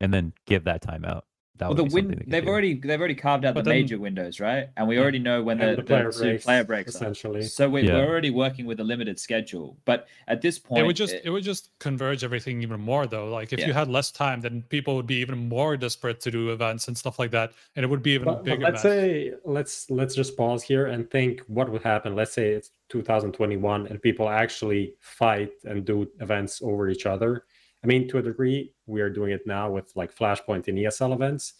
and 0.00 0.12
then 0.12 0.32
give 0.46 0.64
that 0.64 0.80
time 0.82 1.04
out. 1.04 1.24
That 1.58 1.68
Well, 1.68 1.76
the 1.76 1.84
be 1.84 1.90
something 1.90 2.08
win 2.08 2.16
they 2.18 2.24
could 2.24 2.30
they've 2.32 2.42
do. 2.42 2.48
already 2.50 2.74
they've 2.74 2.98
already 2.98 3.14
carved 3.14 3.44
out 3.44 3.54
But 3.54 3.62
the 3.64 3.70
then- 3.70 3.82
major 3.82 3.98
windows, 4.00 4.40
right? 4.40 4.70
And 4.76 4.88
we 4.88 4.98
already 4.98 5.20
know 5.20 5.40
when 5.40 5.58
the, 5.58 5.76
the 5.76 5.84
player 5.84 6.10
two 6.10 6.18
breaks, 6.18 6.44
player 6.44 6.64
breaks 6.64 6.88
are. 6.88 6.98
essentially. 6.98 7.42
So 7.44 7.68
we, 7.70 7.82
Yeah. 7.82 7.94
we're 7.98 8.08
already 8.08 8.30
working 8.30 8.66
with 8.66 8.80
a 8.80 8.82
limited 8.92 9.20
schedule. 9.20 9.76
But 9.84 10.08
at 10.26 10.40
this 10.42 10.58
point, 10.58 10.80
it 10.80 10.86
would 10.88 10.96
just 10.96 11.14
it- 11.14 11.22
it 11.26 11.30
would 11.30 11.44
just 11.44 11.70
converge 11.78 12.24
everything 12.24 12.60
even 12.62 12.80
more 12.80 13.06
though. 13.06 13.28
Like 13.30 13.52
if 13.52 13.60
Yeah. 13.60 13.68
you 13.68 13.72
had 13.72 13.88
less 13.88 14.10
time, 14.10 14.40
then 14.40 14.64
people 14.68 14.96
would 14.96 15.06
be 15.06 15.18
even 15.24 15.38
more 15.48 15.76
desperate 15.76 16.18
to 16.22 16.30
do 16.32 16.50
events 16.50 16.88
and 16.88 16.98
stuff 16.98 17.20
like 17.20 17.30
that, 17.30 17.52
and 17.76 17.84
it 17.84 17.88
would 17.88 18.02
be 18.02 18.14
even 18.18 18.26
a 18.26 18.32
But, 18.32 18.36
but 18.38 18.44
bigger. 18.46 18.62
let's 18.64 18.82
mess. 18.82 18.82
say 18.82 19.34
let's 19.44 19.88
let's 19.92 20.14
just 20.16 20.36
pause 20.36 20.62
here 20.64 20.86
and 20.86 21.08
think 21.08 21.40
what 21.46 21.70
would 21.70 21.82
happen. 21.82 22.16
Let's 22.16 22.32
say 22.32 22.46
it's 22.58 22.70
2021 22.88 23.86
and 23.86 24.02
people 24.02 24.28
actually 24.28 24.94
fight 25.00 25.52
and 25.64 25.84
do 25.84 26.08
events 26.20 26.60
over 26.62 26.88
each 26.88 27.06
other. 27.06 27.44
I 27.84 27.86
mean, 27.86 28.08
to 28.08 28.18
a 28.18 28.22
degree, 28.22 28.72
we 28.86 29.02
are 29.02 29.10
doing 29.10 29.32
it 29.32 29.46
now 29.46 29.70
with 29.70 29.92
like 29.94 30.14
Flashpoint 30.16 30.68
and 30.68 30.78
ESL 30.78 31.12
events, 31.12 31.54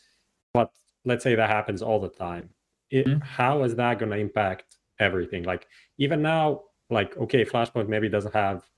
but 0.55 0.70
let's 1.05 1.22
say 1.22 1.34
that 1.34 1.51
happens 1.51 1.82
all 1.82 2.01
the 2.01 2.09
time. 2.09 2.48
It, 2.90 3.06
Mhm. 3.06 3.22
How 3.22 3.62
is 3.64 3.76
that 3.76 3.98
going 3.98 4.10
to 4.10 4.18
impact 4.18 4.78
everything? 4.98 5.42
Like 5.44 5.68
even 5.98 6.22
now, 6.22 6.62
like 6.90 7.16
okay, 7.18 7.44
Flashpoint 7.44 7.88
maybe 7.88 8.09
doesn't 8.09 8.34
have 8.34 8.68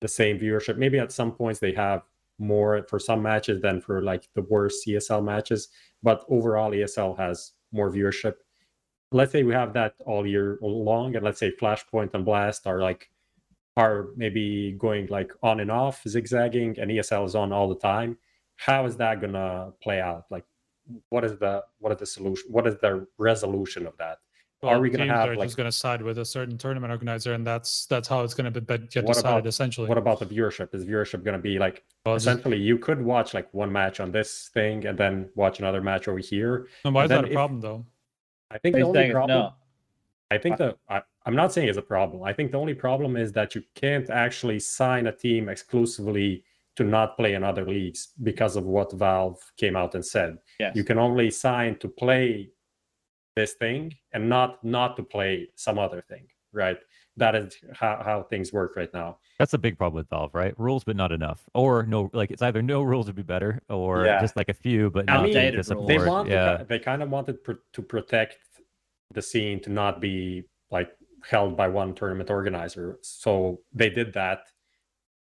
the 0.00 0.08
same 0.08 0.38
viewership. 0.38 0.76
Maybe 0.76 0.98
at 0.98 1.12
some 1.12 1.32
points 1.32 1.60
they 1.60 1.72
have 1.72 2.02
more 2.38 2.82
for 2.88 2.98
some 2.98 3.22
matches 3.22 3.60
than 3.62 3.80
for 3.80 4.02
like 4.02 4.28
the 4.34 4.42
worst 4.42 4.86
ESL 4.86 5.22
matches 5.22 5.68
but 6.02 6.24
overall 6.28 6.72
ESL 6.72 7.16
has 7.16 7.52
more 7.70 7.90
viewership. 7.90 8.34
Let's 9.12 9.30
say 9.32 9.42
we 9.44 9.52
have 9.52 9.72
that 9.74 9.94
all 10.04 10.26
year 10.26 10.58
long, 10.62 11.14
and 11.16 11.24
let's 11.24 11.38
say 11.38 11.52
Flashpoint 11.52 12.14
and 12.14 12.24
Blast 12.24 12.66
are 12.66 12.80
like 12.80 13.10
are 13.76 14.08
maybe 14.16 14.72
going 14.72 15.06
like 15.06 15.32
on 15.42 15.60
and 15.60 15.70
off, 15.70 16.02
zigzagging, 16.06 16.78
and 16.78 16.90
ESL 16.90 17.24
is 17.26 17.34
on 17.34 17.52
all 17.52 17.68
the 17.68 17.74
time. 17.78 18.18
How 18.56 18.84
is 18.84 18.96
that 18.98 19.20
gonna 19.20 19.72
play 19.82 20.00
out? 20.00 20.26
Like, 20.30 20.44
what 21.08 21.24
is 21.24 21.38
the 21.38 21.64
what 21.78 21.92
is 21.92 21.98
the 21.98 22.06
solution? 22.06 22.50
What 22.50 22.66
is 22.66 22.76
the 22.80 23.06
resolution 23.18 23.86
of 23.86 23.96
that? 23.98 24.18
are 24.64 24.78
we 24.78 24.90
gonna 24.90 25.06
have, 25.12 25.28
are 25.28 25.34
like- 25.34 25.48
just 25.48 25.56
going 25.56 25.68
to 25.68 25.72
side 25.76 26.00
with 26.00 26.18
a 26.18 26.24
certain 26.24 26.56
tournament 26.56 26.92
organizer, 26.92 27.32
and 27.32 27.44
that's 27.44 27.84
that's 27.86 28.06
how 28.06 28.22
it's 28.22 28.32
going 28.32 28.44
to 28.44 28.60
be 28.60 28.64
but 28.64 28.88
get 28.92 29.02
What 29.04 29.14
decided 29.14 29.38
about- 29.38 29.46
essentially. 29.48 29.88
What 29.88 29.98
about 29.98 30.20
the 30.20 30.26
viewership? 30.26 30.72
Is 30.72 30.84
viewership 30.84 31.24
gonna 31.24 31.40
be 31.40 31.58
like 31.58 31.82
Well, 32.06 32.14
just- 32.14 32.28
essentially 32.28 32.58
you 32.58 32.78
could 32.78 33.02
watch 33.02 33.34
like 33.34 33.52
one 33.52 33.72
match 33.72 33.98
on 33.98 34.12
this 34.12 34.50
thing 34.54 34.86
and 34.86 34.96
then 34.96 35.30
watch 35.34 35.58
another 35.58 35.80
match 35.82 36.06
over 36.06 36.20
here? 36.20 36.68
and 36.84 36.94
why 36.94 37.02
is 37.04 37.08
that 37.08 37.24
a 37.24 37.26
if- 37.26 37.32
problem 37.32 37.60
though? 37.60 37.84
I 38.52 38.58
think 38.58 38.76
He's 38.76 38.84
the 38.86 38.92
saying 38.92 38.98
only 39.10 39.12
problem. 39.14 39.38
not. 39.40 39.56
I 40.30 40.38
think 40.38 40.58
that 40.58 40.78
I, 40.88 41.02
I'm 41.24 41.36
not 41.36 41.52
saying 41.52 41.68
it's 41.68 41.78
a 41.78 41.82
problem. 41.82 42.22
I 42.24 42.32
think 42.32 42.50
the 42.50 42.58
only 42.58 42.74
problem 42.74 43.16
is 43.16 43.32
that 43.32 43.54
you 43.54 43.62
can't 43.74 44.10
actually 44.10 44.58
sign 44.58 45.06
a 45.06 45.12
team 45.12 45.48
exclusively 45.48 46.44
to 46.76 46.84
not 46.84 47.16
play 47.16 47.34
in 47.34 47.44
other 47.44 47.64
leagues 47.66 48.08
because 48.22 48.56
of 48.56 48.64
what 48.64 48.92
Valve 48.92 49.38
came 49.56 49.76
out 49.76 49.94
and 49.94 50.04
said. 50.04 50.38
Yes. 50.58 50.74
You 50.74 50.84
can 50.84 50.98
only 50.98 51.30
sign 51.30 51.78
to 51.78 51.88
play 51.88 52.50
this 53.36 53.52
thing 53.54 53.94
and 54.12 54.28
not 54.28 54.62
not 54.64 54.96
to 54.96 55.02
play 55.02 55.48
some 55.54 55.78
other 55.78 56.02
thing, 56.08 56.26
right? 56.52 56.78
That 57.18 57.34
is 57.36 57.56
how, 57.74 58.00
how 58.04 58.22
things 58.24 58.52
work 58.52 58.74
right 58.74 58.92
now. 58.92 59.18
That's 59.38 59.52
a 59.54 59.58
big 59.58 59.76
problem 59.76 60.00
with 60.00 60.08
Valve, 60.08 60.34
right? 60.34 60.58
Rules, 60.58 60.82
but 60.84 60.96
not 60.96 61.12
enough, 61.12 61.44
or 61.54 61.82
no, 61.84 62.10
like 62.14 62.30
it's 62.30 62.42
either 62.42 62.62
no 62.62 62.82
rules 62.82 63.06
would 63.06 63.16
be 63.16 63.22
better, 63.22 63.60
or 63.68 64.06
Yeah. 64.06 64.20
just 64.20 64.34
like 64.36 64.48
a 64.48 64.54
few, 64.54 64.90
but 64.90 65.08
I 65.10 65.14
not 65.16 65.24
mean, 65.24 65.32
to 65.34 65.38
Outdated 65.38 65.64
support. 65.66 65.88
rules. 65.90 66.02
They 66.04 66.08
want 66.10 66.28
yeah, 66.28 66.56
ki- 66.58 66.64
they 66.68 66.78
kind 66.78 67.02
of 67.02 67.10
wanted 67.10 67.44
pr- 67.44 67.62
to 67.74 67.82
protect 67.82 68.38
the 69.12 69.20
scene 69.22 69.60
to 69.60 69.70
not 69.70 70.00
be 70.00 70.44
like 70.70 70.90
held 71.28 71.56
by 71.56 71.68
one 71.68 71.94
tournament 71.94 72.30
organizer. 72.30 72.98
So 73.02 73.60
they 73.72 73.90
did 73.90 74.12
that, 74.14 74.40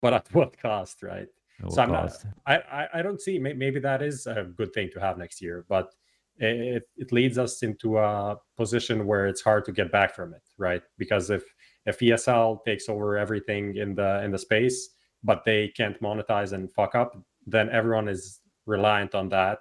but 0.03 0.15
at 0.19 0.33
what 0.35 0.59
cost, 0.59 1.03
right? 1.03 1.29
no 1.63 1.69
so 1.69 1.83
I'm 1.83 1.93
not- 1.93 2.09
cost. 2.09 2.27
I, 2.47 2.57
I, 2.57 2.89
I 2.95 3.03
don't 3.03 3.21
see 3.21 3.39
maybe 3.39 3.81
that 3.81 4.03
is 4.03 4.27
a 4.27 4.45
good 4.57 4.73
thing 4.73 4.91
to 4.95 5.01
have 5.01 5.19
next 5.19 5.41
year, 5.43 5.65
but 5.69 5.93
it, 6.41 6.89
it 6.97 7.13
leads 7.13 7.37
us 7.39 7.63
into 7.63 7.99
a 7.99 8.37
position 8.57 9.07
where 9.07 9.27
it's 9.27 9.43
hard 9.43 9.65
to 9.67 9.73
get 9.73 9.93
back 9.93 10.15
from 10.15 10.33
it, 10.33 10.43
right? 10.59 10.83
Because 10.97 11.31
if 11.31 11.45
if 11.87 11.99
ESL 11.99 12.65
takes 12.65 12.89
over 12.89 13.17
everything 13.19 13.77
in 13.77 13.95
the 13.95 14.23
in 14.25 14.31
the 14.31 14.39
space, 14.39 14.91
but 15.23 15.45
they 15.45 15.69
can't 15.69 16.01
monetize 16.01 16.53
and 16.53 16.73
fuck 16.73 16.95
up, 16.95 17.17
then 17.47 17.69
everyone 17.71 18.09
is 18.09 18.41
reliant 18.67 19.15
on 19.15 19.29
that. 19.31 19.59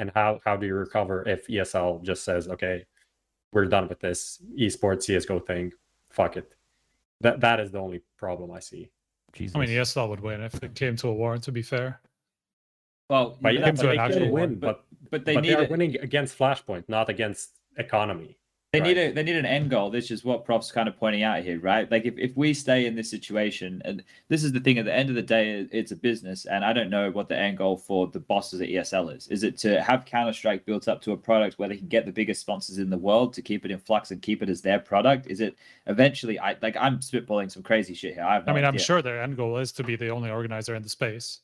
And 0.00 0.10
how 0.14 0.40
how 0.44 0.56
do 0.56 0.66
you 0.66 0.74
recover 0.74 1.28
if 1.28 1.46
ESL 1.48 2.02
just 2.02 2.24
says, 2.24 2.48
okay, 2.48 2.84
we're 3.52 3.66
done 3.66 3.88
with 3.88 4.00
this 4.00 4.40
esports 4.58 5.04
CS:GO 5.04 5.40
thing, 5.40 5.72
fuck 6.10 6.36
it. 6.36 6.52
That 7.20 7.40
that 7.40 7.60
is 7.60 7.70
the 7.70 7.78
only 7.78 8.02
problem 8.16 8.50
I 8.52 8.60
see. 8.60 8.90
Jesus. 9.32 9.56
I 9.56 9.60
mean, 9.60 9.68
ESL 9.70 10.08
would 10.08 10.20
win 10.20 10.40
if 10.42 10.62
it 10.62 10.74
came 10.74 10.96
to 10.96 11.08
a 11.08 11.12
war. 11.12 11.36
To 11.38 11.52
be 11.52 11.62
fair, 11.62 12.00
Well, 13.10 13.38
But 13.40 13.54
yeah, 13.54 13.60
yeah, 13.60 13.66
came 13.66 13.74
but 13.74 13.80
to 13.82 13.86
they 13.88 13.92
an 13.94 13.98
actual 14.00 14.30
win, 14.30 14.50
one, 14.50 14.54
but 14.56 14.84
but 15.10 15.24
they 15.24 15.34
but 15.34 15.40
need 15.42 15.50
they 15.50 15.54
are 15.54 15.62
it. 15.64 15.70
winning 15.70 15.96
against 16.00 16.38
Flashpoint, 16.38 16.84
not 16.88 17.08
against 17.08 17.50
economy. 17.76 18.38
They 18.72 18.80
need 18.80 18.98
a 18.98 19.10
they 19.12 19.22
need 19.22 19.36
an 19.36 19.46
end 19.46 19.70
goal. 19.70 19.88
This 19.88 20.10
is 20.10 20.26
what 20.26 20.44
Prof's 20.44 20.70
kind 20.70 20.88
of 20.90 20.96
pointing 20.98 21.22
out 21.22 21.42
here, 21.42 21.58
right? 21.58 21.90
Like 21.90 22.04
if, 22.04 22.18
if 22.18 22.36
we 22.36 22.52
stay 22.52 22.84
in 22.84 22.94
this 22.94 23.10
situation, 23.10 23.80
and 23.86 24.04
this 24.28 24.44
is 24.44 24.52
the 24.52 24.60
thing, 24.60 24.76
at 24.76 24.84
the 24.84 24.94
end 24.94 25.08
of 25.08 25.14
the 25.14 25.22
day, 25.22 25.66
it's 25.72 25.90
a 25.90 25.96
business, 25.96 26.44
and 26.44 26.62
I 26.62 26.74
don't 26.74 26.90
know 26.90 27.10
what 27.10 27.30
the 27.30 27.36
end 27.36 27.56
goal 27.56 27.78
for 27.78 28.08
the 28.08 28.20
bosses 28.20 28.60
at 28.60 28.68
ESL 28.68 29.16
is. 29.16 29.26
Is 29.28 29.42
it 29.42 29.56
to 29.58 29.80
have 29.80 30.04
Counter 30.04 30.34
Strike 30.34 30.66
built 30.66 30.86
up 30.86 31.00
to 31.02 31.12
a 31.12 31.16
product 31.16 31.58
where 31.58 31.70
they 31.70 31.78
can 31.78 31.88
get 31.88 32.04
the 32.04 32.12
biggest 32.12 32.42
sponsors 32.42 32.76
in 32.76 32.90
the 32.90 32.98
world 32.98 33.32
to 33.34 33.42
keep 33.42 33.64
it 33.64 33.70
in 33.70 33.78
flux 33.78 34.10
and 34.10 34.20
keep 34.20 34.42
it 34.42 34.50
as 34.50 34.60
their 34.60 34.78
product? 34.78 35.28
Is 35.28 35.40
it 35.40 35.56
eventually? 35.86 36.38
I 36.38 36.54
like 36.60 36.76
I'm 36.78 36.98
spitballing 36.98 37.50
some 37.50 37.62
crazy 37.62 37.94
shit 37.94 38.12
here. 38.12 38.22
I 38.22 38.40
no 38.40 38.52
I 38.52 38.54
mean, 38.54 38.66
I'm 38.66 38.76
sure 38.76 39.00
their 39.00 39.22
end 39.22 39.38
goal 39.38 39.56
is 39.56 39.72
to 39.72 39.82
be 39.82 39.96
the 39.96 40.10
only 40.10 40.30
organizer 40.30 40.74
in 40.74 40.82
the 40.82 40.90
space, 40.90 41.40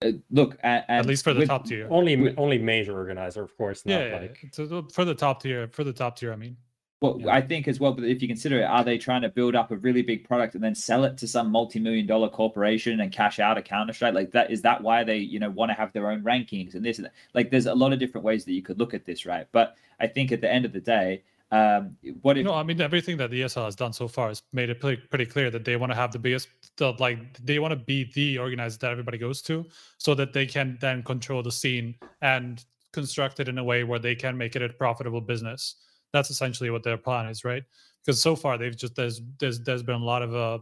Uh, 0.00 0.12
look, 0.30 0.56
and, 0.62 0.84
at 0.88 1.06
least 1.06 1.24
for 1.24 1.32
the 1.34 1.40
with- 1.40 1.48
top 1.48 1.64
tier. 1.66 1.88
Only 1.90 2.14
We- 2.16 2.36
only 2.36 2.58
major 2.58 2.92
organizer, 2.96 3.42
of 3.42 3.56
course, 3.56 3.84
not 3.84 3.92
Yeah, 3.94 4.06
yeah, 4.08 4.20
like 4.20 4.38
yeah. 4.42 4.50
So, 4.52 4.86
for 4.92 5.04
the 5.04 5.14
top 5.14 5.42
tier, 5.42 5.68
for 5.68 5.82
the 5.84 5.92
top 5.92 6.16
tier, 6.16 6.32
I 6.32 6.36
mean. 6.36 6.56
Well, 7.00 7.20
Yeah. 7.20 7.32
I 7.32 7.40
think 7.40 7.68
as 7.68 7.78
well, 7.78 7.92
but 7.92 8.04
if 8.04 8.20
you 8.22 8.26
consider 8.28 8.60
it, 8.60 8.64
are 8.64 8.82
they 8.82 8.98
trying 8.98 9.22
to 9.22 9.28
build 9.28 9.54
up 9.54 9.70
a 9.70 9.76
really 9.76 10.02
big 10.02 10.24
product 10.24 10.54
and 10.56 10.62
then 10.64 10.74
sell 10.74 11.04
it 11.04 11.16
to 11.18 11.28
some 11.28 11.48
multi-million 11.50 12.06
dollar 12.06 12.28
corporation 12.28 13.00
and 13.00 13.12
cash 13.12 13.38
out 13.38 13.56
a 13.58 13.62
Counter 13.62 13.92
Strike? 13.92 14.14
Like 14.14 14.32
that, 14.32 14.50
is 14.50 14.62
that 14.62 14.82
why 14.82 15.04
they, 15.04 15.18
you 15.18 15.38
know, 15.38 15.50
want 15.50 15.70
to 15.70 15.74
have 15.74 15.92
their 15.92 16.10
own 16.10 16.22
rankings 16.22 16.74
and 16.74 16.84
this 16.84 16.98
and 16.98 17.06
that? 17.06 17.12
Like, 17.34 17.50
there's 17.50 17.66
a 17.66 17.74
lot 17.74 17.92
of 17.92 17.98
different 18.00 18.24
ways 18.24 18.44
that 18.44 18.52
you 18.52 18.62
could 18.62 18.78
look 18.80 18.94
at 18.94 19.04
this, 19.04 19.26
right? 19.26 19.46
But 19.52 19.76
I 20.00 20.06
think 20.08 20.32
at 20.32 20.40
the 20.40 20.52
end 20.52 20.64
of 20.64 20.72
the 20.72 20.80
day, 20.80 21.22
um, 21.50 21.96
what 22.20 22.36
if 22.36 22.44
No, 22.44 22.54
I 22.54 22.62
mean 22.62 22.80
everything 22.80 23.16
that 23.18 23.30
the 23.30 23.40
ESL 23.42 23.64
has 23.64 23.74
done 23.74 23.92
so 23.92 24.06
far 24.06 24.28
has 24.28 24.42
made 24.52 24.68
it 24.68 24.80
pretty, 24.80 25.02
pretty 25.08 25.24
clear 25.24 25.50
that 25.50 25.64
they 25.64 25.76
want 25.76 25.90
to 25.90 25.96
have 25.96 26.12
the 26.12 26.18
biggest, 26.18 26.48
the, 26.76 26.92
like 26.98 27.38
they 27.38 27.58
want 27.58 27.72
to 27.72 27.76
be 27.76 28.10
the 28.14 28.38
organizer 28.38 28.78
that 28.78 28.90
everybody 28.90 29.16
goes 29.16 29.40
to, 29.42 29.64
so 29.96 30.14
that 30.14 30.34
they 30.34 30.44
can 30.44 30.76
then 30.80 31.02
control 31.02 31.42
the 31.42 31.52
scene 31.52 31.94
and 32.20 32.64
construct 32.92 33.40
it 33.40 33.48
in 33.48 33.56
a 33.56 33.64
way 33.64 33.82
where 33.82 33.98
they 33.98 34.14
can 34.14 34.36
make 34.36 34.56
it 34.56 34.62
a 34.62 34.68
profitable 34.68 35.22
business. 35.22 35.76
That's 36.12 36.30
essentially 36.30 36.68
what 36.68 36.82
their 36.82 36.98
plan 36.98 37.26
is, 37.26 37.44
right? 37.44 37.62
Because 38.04 38.20
so 38.20 38.36
far 38.36 38.58
they've 38.58 38.76
just 38.76 38.94
there's 38.94 39.22
there's 39.38 39.60
there's 39.60 39.82
been 39.82 40.00
a 40.00 40.04
lot 40.04 40.20
of 40.20 40.34
uh, 40.34 40.58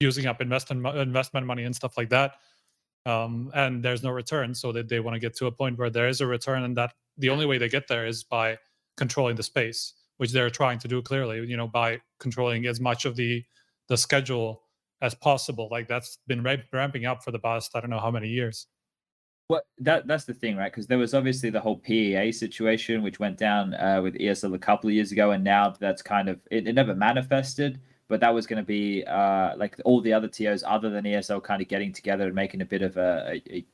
using 0.00 0.26
up 0.26 0.42
investment 0.42 0.86
investment 0.98 1.46
money 1.46 1.64
and 1.64 1.74
stuff 1.74 1.96
like 1.96 2.10
that, 2.10 2.36
um, 3.06 3.50
and 3.54 3.82
there's 3.82 4.02
no 4.02 4.10
return. 4.10 4.54
So 4.54 4.70
that 4.72 4.90
they 4.90 5.00
want 5.00 5.14
to 5.14 5.18
get 5.18 5.34
to 5.36 5.46
a 5.46 5.52
point 5.52 5.78
where 5.78 5.88
there 5.88 6.08
is 6.08 6.20
a 6.20 6.26
return, 6.26 6.64
and 6.64 6.76
that 6.76 6.92
the 7.16 7.30
only 7.30 7.46
way 7.46 7.56
they 7.56 7.70
get 7.70 7.88
there 7.88 8.06
is 8.06 8.22
by 8.22 8.58
controlling 8.98 9.36
the 9.36 9.42
space 9.42 9.94
which 10.20 10.32
they're 10.32 10.50
trying 10.50 10.78
to 10.78 10.86
do 10.86 11.00
clearly 11.00 11.38
you 11.46 11.56
know 11.56 11.66
by 11.66 11.98
controlling 12.18 12.66
as 12.66 12.78
much 12.78 13.06
of 13.06 13.16
the 13.16 13.42
the 13.88 13.96
schedule 13.96 14.60
as 15.00 15.14
possible 15.14 15.66
like 15.70 15.88
that's 15.88 16.18
been 16.26 16.42
ra- 16.42 16.56
ramping 16.74 17.06
up 17.06 17.24
for 17.24 17.30
the 17.30 17.38
past 17.38 17.70
i 17.74 17.80
don't 17.80 17.88
know 17.88 17.98
how 17.98 18.10
many 18.10 18.28
years 18.28 18.66
What 19.48 19.64
that 19.78 20.06
that's 20.06 20.26
the 20.26 20.34
thing, 20.34 20.56
right? 20.56 20.70
Because 20.70 20.86
there 20.86 20.96
was 20.96 21.12
obviously 21.12 21.50
the 21.50 21.58
whole 21.58 21.78
PEA 21.78 22.30
situation, 22.30 23.02
which 23.02 23.18
went 23.18 23.36
down 23.36 23.74
uh, 23.74 24.00
with 24.00 24.14
ESL 24.14 24.54
a 24.54 24.58
couple 24.60 24.86
of 24.88 24.94
years 24.94 25.10
ago, 25.10 25.32
and 25.32 25.42
now 25.42 25.74
that's 25.80 26.02
kind 26.02 26.28
of 26.28 26.38
it, 26.52 26.68
it 26.68 26.74
never 26.74 26.94
manifested. 26.94 27.80
But 28.06 28.20
that 28.20 28.32
was 28.32 28.46
going 28.46 28.62
to 28.62 28.70
be 28.78 29.02
uh, 29.04 29.56
like 29.56 29.74
all 29.84 30.00
the 30.02 30.12
other 30.12 30.28
TOs 30.28 30.62
other 30.64 30.88
than 30.88 31.04
ESL 31.04 31.42
kind 31.42 31.60
of 31.60 31.66
getting 31.66 31.92
together 31.92 32.26
and 32.26 32.34
making 32.34 32.60
a 32.60 32.64
bit 32.64 32.82
of 32.82 32.96
a, 32.96 33.10
a, 33.34 33.56
a 33.56 33.66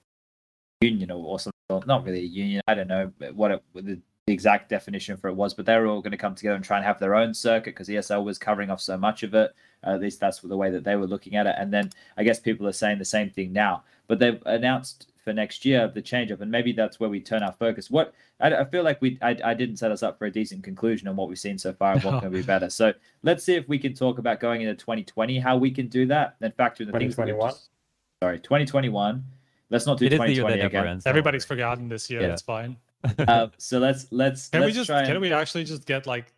union 0.81 1.11
or, 1.11 1.23
or 1.33 1.39
something 1.41 1.57
not 1.87 2.05
really 2.05 2.21
a 2.21 2.33
union. 2.47 2.63
I 2.69 2.75
don't 2.75 2.89
know 2.89 3.13
what 3.35 3.51
it, 3.51 3.63
the, 3.75 4.01
the 4.27 4.33
exact 4.33 4.69
definition 4.69 5.17
for 5.17 5.29
it 5.29 5.35
was, 5.35 5.55
but 5.55 5.67
they 5.67 5.77
were 5.79 5.87
all 5.87 6.01
going 6.01 6.11
to 6.11 6.17
come 6.17 6.35
together 6.35 6.57
and 6.57 6.65
try 6.65 6.77
and 6.77 6.85
have 6.85 6.99
their 6.99 7.15
own 7.15 7.33
circuit 7.33 7.75
because 7.77 7.89
ESL 7.89 8.25
was 8.25 8.39
covering 8.39 8.71
off 8.71 8.81
so 8.81 8.97
much 8.99 9.23
of 9.23 9.35
it. 9.35 9.55
Uh, 9.87 9.91
at 9.91 10.01
least 10.01 10.19
that's 10.19 10.41
the 10.41 10.57
way 10.57 10.69
that 10.69 10.83
they 10.83 10.97
were 10.97 11.07
looking 11.07 11.37
at 11.37 11.47
it. 11.47 11.55
And 11.57 11.73
then 11.73 11.91
I 12.17 12.25
guess 12.25 12.41
people 12.41 12.67
are 12.67 12.73
saying 12.73 12.99
the 12.99 13.05
same 13.05 13.31
thing 13.31 13.53
now, 13.53 13.85
but 14.09 14.19
they've 14.19 14.43
announced 14.45 15.13
for 15.23 15.33
next 15.33 15.65
year 15.65 15.87
the 15.87 16.03
change 16.03 16.33
up, 16.33 16.41
and 16.41 16.51
maybe 16.51 16.73
that's 16.73 16.99
where 16.99 17.09
we 17.09 17.21
turn 17.21 17.45
our 17.45 17.53
focus. 17.53 17.89
What 17.89 18.15
I, 18.41 18.53
I 18.53 18.65
feel 18.65 18.83
like 18.83 19.01
we 19.01 19.17
I, 19.23 19.37
I 19.45 19.55
didn't 19.55 19.77
set 19.77 19.93
us 19.93 20.03
up 20.03 20.19
for 20.19 20.25
a 20.27 20.31
decent 20.31 20.65
conclusion 20.65 21.07
on 21.07 21.15
what 21.15 21.29
we've 21.29 21.39
seen 21.39 21.57
so 21.57 21.73
far 21.73 21.93
and 21.93 22.03
what 22.03 22.21
can 22.21 22.33
be 22.33 22.43
better. 22.43 22.69
So 22.69 22.93
let's 23.23 23.45
see 23.45 23.55
if 23.55 23.69
we 23.69 23.79
can 23.79 23.95
talk 23.95 24.19
about 24.19 24.41
going 24.41 24.63
into 24.63 24.75
2020 24.75 25.39
how 25.39 25.57
we 25.57 25.71
can 25.71 25.87
do 25.87 26.05
that 26.07 26.35
and 26.41 26.53
factor 26.55 26.83
in 26.83 26.91
the 26.91 26.99
things. 26.99 27.15
that 27.15 27.27
we've 27.27 27.35
2021? 27.35 27.51
just- 27.51 27.69
Sorry, 28.23 28.39
2021. 28.41 29.25
Let's 29.71 29.87
not 29.87 29.99
do 29.99 30.07
It 30.07 30.13
is 30.15 30.19
the 30.19 30.27
year 30.27 30.35
that 30.45 30.57
2020 30.57 30.67
again. 30.67 30.87
ends. 30.95 31.07
Everybody's 31.07 31.45
forgotten 31.45 31.89
this 31.89 32.09
year. 32.11 32.23
Yeah. 32.23 32.33
It's 32.33 32.43
fine. 32.43 32.77
uh, 33.29 33.49
so 33.59 33.79
let's 33.79 34.07
let's 34.11 34.49
Can 34.49 34.61
let's 34.61 34.71
we 34.73 34.75
just 34.75 34.87
try 34.89 35.03
can 35.05 35.13
and, 35.13 35.21
we 35.21 35.33
actually 35.33 35.65
just 35.65 35.87
get 35.87 36.07
like 36.07 36.33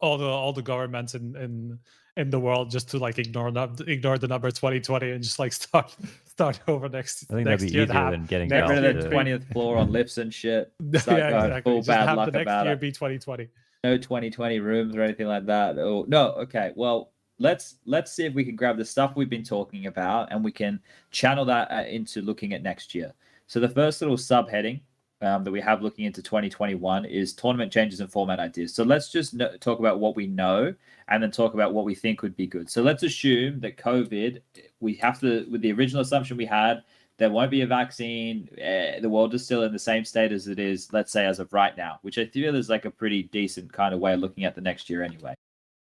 all 0.00 0.18
the 0.18 0.26
all 0.26 0.52
the 0.52 0.62
governments 0.62 1.14
in 1.14 1.36
in 1.36 1.78
in 2.16 2.30
the 2.30 2.40
world 2.40 2.68
just 2.70 2.90
to 2.90 2.98
like 2.98 3.18
ignore 3.18 3.50
num- 3.50 3.76
ignore 3.86 4.18
the 4.18 4.26
number 4.26 4.50
2020 4.50 5.10
and 5.12 5.22
just 5.22 5.38
like 5.38 5.52
start 5.64 5.94
start 6.24 6.60
over 6.66 6.88
next 6.88 7.24
I 7.30 7.34
think 7.34 7.46
next 7.46 7.62
that'd 7.62 7.72
be 7.72 7.74
year 7.74 7.84
easier 7.84 7.94
have- 7.94 8.10
than 8.12 8.24
getting 8.26 8.48
get 8.48 8.68
rid 8.68 8.84
of 8.84 9.02
the 9.04 9.08
20th 9.08 9.52
floor 9.52 9.76
on 9.76 9.92
lips 9.92 10.18
and 10.18 10.32
shit. 10.34 10.72
yeah, 10.92 10.98
Start 11.00 11.18
going 11.20 11.34
exactly. 11.44 11.62
full 11.72 11.78
Just 11.78 11.88
bad 11.88 12.08
have 12.08 12.16
luck 12.16 12.26
the 12.26 12.32
next 12.32 12.42
about 12.42 12.64
year 12.66 12.74
it. 12.74 12.80
be 12.80 12.90
2020. 12.92 13.48
no 13.84 13.96
2020 13.96 14.58
rooms 14.60 14.96
or 14.96 15.02
anything 15.02 15.26
like 15.28 15.46
that 15.46 15.78
or 15.78 16.04
no 16.08 16.32
okay 16.32 16.72
well 16.74 17.12
let's 17.38 17.76
let's 17.86 18.10
see 18.10 18.24
if 18.26 18.34
we 18.34 18.44
can 18.44 18.56
grab 18.56 18.76
the 18.76 18.84
stuff 18.84 19.12
we've 19.14 19.30
been 19.30 19.44
talking 19.44 19.86
about 19.86 20.32
and 20.32 20.42
we 20.44 20.50
can 20.50 20.80
channel 21.12 21.44
that 21.44 21.70
uh, 21.70 21.84
into 21.84 22.20
looking 22.20 22.52
at 22.52 22.64
next 22.64 22.96
year 22.96 23.14
so 23.46 23.60
the 23.60 23.68
first 23.68 24.00
little 24.02 24.16
subheading 24.16 24.80
um, 25.20 25.44
that 25.44 25.50
we 25.50 25.60
have 25.60 25.82
looking 25.82 26.04
into 26.04 26.22
2021 26.22 27.04
is 27.04 27.32
tournament 27.32 27.72
changes 27.72 28.00
and 28.00 28.10
format 28.10 28.38
ideas 28.38 28.74
so 28.74 28.84
let's 28.84 29.10
just 29.10 29.36
kn- 29.36 29.58
talk 29.58 29.78
about 29.78 30.00
what 30.00 30.16
we 30.16 30.26
know 30.26 30.74
and 31.08 31.22
then 31.22 31.30
talk 31.30 31.54
about 31.54 31.74
what 31.74 31.84
we 31.84 31.94
think 31.94 32.22
would 32.22 32.36
be 32.36 32.46
good 32.46 32.70
so 32.70 32.82
let's 32.82 33.02
assume 33.02 33.60
that 33.60 33.76
covid 33.76 34.40
we 34.80 34.94
have 34.94 35.20
to 35.20 35.46
with 35.50 35.60
the 35.60 35.72
original 35.72 36.02
assumption 36.02 36.36
we 36.36 36.46
had 36.46 36.82
there 37.18 37.30
won't 37.30 37.50
be 37.50 37.62
a 37.62 37.66
vaccine. 37.66 38.48
Uh, 38.52 39.00
the 39.00 39.08
world 39.08 39.34
is 39.34 39.44
still 39.44 39.64
in 39.64 39.72
the 39.72 39.78
same 39.78 40.04
state 40.04 40.32
as 40.32 40.46
it 40.46 40.58
is, 40.58 40.92
let's 40.92 41.12
say, 41.12 41.26
as 41.26 41.40
of 41.40 41.52
right 41.52 41.76
now, 41.76 41.98
which 42.02 42.16
I 42.16 42.26
feel 42.26 42.54
is 42.54 42.70
like 42.70 42.84
a 42.84 42.90
pretty 42.90 43.24
decent 43.24 43.72
kind 43.72 43.92
of 43.92 44.00
way 44.00 44.14
of 44.14 44.20
looking 44.20 44.44
at 44.44 44.54
the 44.54 44.60
next 44.60 44.88
year 44.88 45.02
anyway. 45.02 45.34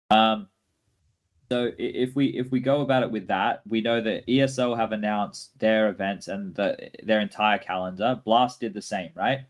Um, 0.09 0.47
so 1.49 1.71
if 1.77 2.15
we 2.15 2.27
if 2.27 2.51
we 2.51 2.59
go 2.59 2.81
about 2.81 3.03
it 3.03 3.11
with 3.11 3.27
that, 3.27 3.61
we 3.67 3.81
know 3.81 4.01
that 4.01 4.27
ESL 4.27 4.77
have 4.77 4.91
announced 4.91 5.57
their 5.59 5.89
events 5.89 6.27
and 6.27 6.53
the, 6.55 6.89
their 7.03 7.21
entire 7.21 7.57
calendar. 7.57 8.19
Blast 8.25 8.59
did 8.59 8.73
the 8.73 8.81
same, 8.81 9.11
right? 9.15 9.41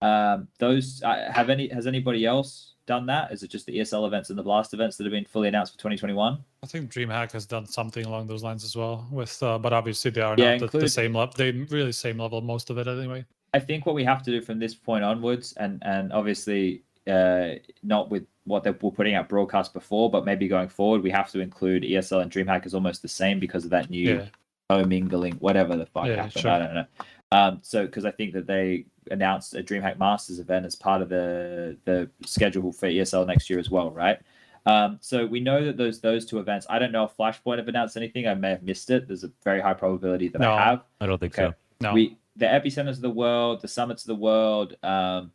Um, 0.00 0.48
those 0.58 1.02
uh, 1.02 1.30
have 1.32 1.50
any 1.50 1.68
has 1.68 1.86
anybody 1.86 2.26
else 2.26 2.74
done 2.86 3.06
that? 3.06 3.32
Is 3.32 3.42
it 3.42 3.48
just 3.48 3.66
the 3.66 3.78
ESL 3.78 4.06
events 4.06 4.30
and 4.30 4.38
the 4.38 4.42
Blast 4.42 4.74
events 4.74 4.96
that 4.96 5.04
have 5.04 5.12
been 5.12 5.24
fully 5.24 5.48
announced 5.48 5.72
for 5.72 5.78
2021? 5.78 6.38
I 6.62 6.66
think 6.66 6.92
DreamHack 6.92 7.32
has 7.32 7.46
done 7.46 7.66
something 7.66 8.04
along 8.04 8.26
those 8.26 8.42
lines 8.42 8.64
as 8.64 8.76
well. 8.76 9.06
With 9.10 9.42
uh, 9.42 9.58
but 9.58 9.72
obviously 9.72 10.10
they 10.10 10.20
are 10.20 10.34
Yeah, 10.36 10.56
not 10.56 10.72
the, 10.72 10.78
the 10.78 10.88
same 10.88 11.14
level. 11.14 11.34
They 11.36 11.52
really 11.52 11.92
same 11.92 12.18
level 12.18 12.40
most 12.40 12.70
of 12.70 12.78
it 12.78 12.86
anyway. 12.86 13.24
I 13.54 13.60
think 13.60 13.86
what 13.86 13.94
we 13.94 14.04
have 14.04 14.22
to 14.24 14.30
do 14.30 14.42
from 14.42 14.58
this 14.58 14.74
point 14.74 15.04
onwards, 15.04 15.54
and 15.54 15.82
and 15.84 16.12
obviously 16.12 16.82
uh, 17.08 17.54
not 17.82 18.10
with 18.10 18.26
what 18.44 18.64
they 18.64 18.70
were 18.70 18.90
putting 18.90 19.14
out 19.14 19.28
broadcast 19.28 19.72
before, 19.74 20.10
but 20.10 20.24
maybe 20.24 20.48
going 20.48 20.68
forward, 20.68 21.02
we 21.02 21.10
have 21.10 21.30
to 21.32 21.40
include 21.40 21.82
ESL 21.82 22.22
and 22.22 22.30
DreamHack 22.30 22.64
as 22.66 22.74
almost 22.74 23.02
the 23.02 23.08
same 23.08 23.38
because 23.38 23.64
of 23.64 23.70
that 23.70 23.90
new 23.90 24.16
Yeah. 24.16 24.26
commingling, 24.70 25.34
whatever 25.34 25.76
the 25.76 25.86
fuck 25.86 26.06
Yeah, 26.06 26.16
happened. 26.16 26.32
sure. 26.32 26.50
I 26.50 26.58
don't 26.58 26.74
know. 26.74 26.84
Um, 27.30 27.58
so 27.62 27.84
because 27.86 28.04
I 28.04 28.10
think 28.10 28.32
that 28.34 28.46
they 28.46 28.86
announced 29.10 29.54
a 29.54 29.62
DreamHack 29.62 29.98
Masters 29.98 30.38
event 30.38 30.64
as 30.66 30.74
part 30.76 31.02
of 31.02 31.08
the 31.08 31.76
the 31.84 32.08
schedule 32.24 32.72
for 32.72 32.86
ESL 32.88 33.26
next 33.26 33.50
year 33.50 33.58
as 33.58 33.70
well, 33.70 33.90
right? 33.90 34.18
Um, 34.66 34.98
so 35.00 35.24
we 35.26 35.40
know 35.40 35.64
that 35.64 35.76
those 35.76 36.00
those 36.00 36.24
two 36.26 36.38
events. 36.38 36.66
I 36.70 36.78
don't 36.78 36.92
know 36.92 37.04
if 37.04 37.16
Flashpoint 37.16 37.58
have 37.58 37.68
announced 37.68 37.96
anything. 37.96 38.26
I 38.26 38.34
may 38.34 38.50
have 38.50 38.62
missed 38.62 38.90
it. 38.90 39.06
There's 39.06 39.24
a 39.24 39.32
very 39.44 39.60
high 39.60 39.74
probability 39.74 40.28
that 40.28 40.40
No. 40.40 40.52
I 40.54 40.64
have. 40.64 40.84
I 41.00 41.06
don't 41.06 41.18
think 41.18 41.38
Okay. 41.38 41.48
so. 41.50 41.54
No, 41.80 41.92
We 41.94 42.16
the 42.36 42.46
epicenters 42.46 42.90
of 42.96 43.00
the 43.02 43.10
world, 43.10 43.60
the 43.62 43.68
summits 43.68 44.04
of 44.04 44.08
the 44.08 44.14
world. 44.22 44.76
Um, 44.82 45.32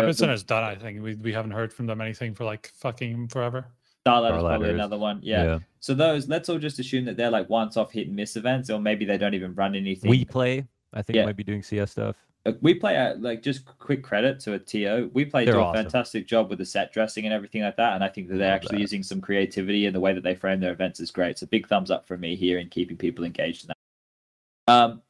Epicenter 0.00 0.32
is 0.32 0.42
done. 0.44 0.62
I 0.62 0.76
think 0.76 1.02
we 1.02 1.14
we 1.16 1.32
haven't 1.32 1.50
heard 1.50 1.72
from 1.72 1.86
them 1.86 2.00
anything 2.00 2.34
for 2.34 2.44
like 2.44 2.70
fucking 2.76 3.28
forever. 3.28 3.66
StarLadder 4.06 4.36
is 4.36 4.42
probably 4.42 4.68
is- 4.68 4.74
another 4.74 4.96
one. 4.98 5.20
Yeah. 5.22 5.58
So 5.80 5.92
those, 5.94 6.28
let's 6.28 6.48
all 6.48 6.58
just 6.58 6.78
assume 6.78 7.04
that 7.06 7.16
they're 7.16 7.30
like 7.30 7.48
once-off 7.50 7.92
hit 7.92 8.06
and 8.06 8.16
miss 8.16 8.36
events, 8.36 8.70
or 8.70 8.80
maybe 8.80 9.04
they 9.04 9.18
don't 9.18 9.34
even 9.34 9.54
run 9.54 9.74
anything. 9.74 10.10
WePlay. 10.10 10.66
I 10.94 11.02
think 11.02 11.16
Yeah. 11.16 11.26
might 11.26 11.36
be 11.36 11.44
doing 11.44 11.62
CS 11.62 11.90
stuff. 11.92 12.16
WePlay 12.46 12.94
at 12.94 13.20
like 13.20 13.42
just 13.42 13.64
quick 13.78 14.02
credit 14.02 14.40
to 14.40 14.54
a 14.54 14.58
TO. 14.58 15.10
WePlay 15.14 15.44
They're 15.44 15.54
do 15.54 15.58
a 15.58 15.62
awesome. 15.64 15.82
fantastic 15.84 16.26
job 16.26 16.48
with 16.48 16.58
the 16.58 16.64
set 16.64 16.92
dressing 16.92 17.24
and 17.26 17.34
everything 17.34 17.62
like 17.62 17.76
that. 17.76 17.94
And 17.94 18.02
I 18.04 18.08
think 18.08 18.28
that 18.28 18.36
they're 18.38 18.48
Love 18.48 18.56
actually 18.56 18.76
that. 18.76 18.82
using 18.82 19.02
some 19.02 19.20
creativity 19.20 19.84
and 19.86 19.94
the 19.94 20.00
way 20.00 20.14
that 20.14 20.22
they 20.22 20.34
frame 20.34 20.60
their 20.60 20.72
events 20.72 20.98
is 21.00 21.10
great. 21.10 21.38
So 21.38 21.46
big 21.46 21.66
thumbs 21.68 21.90
up 21.90 22.06
from 22.06 22.20
me 22.20 22.36
here 22.36 22.58
in 22.58 22.68
keeping 22.70 22.96
people 22.96 23.24
engaged 23.24 23.64
in 23.64 23.68
that. 23.68 24.72
Um, 24.72 25.02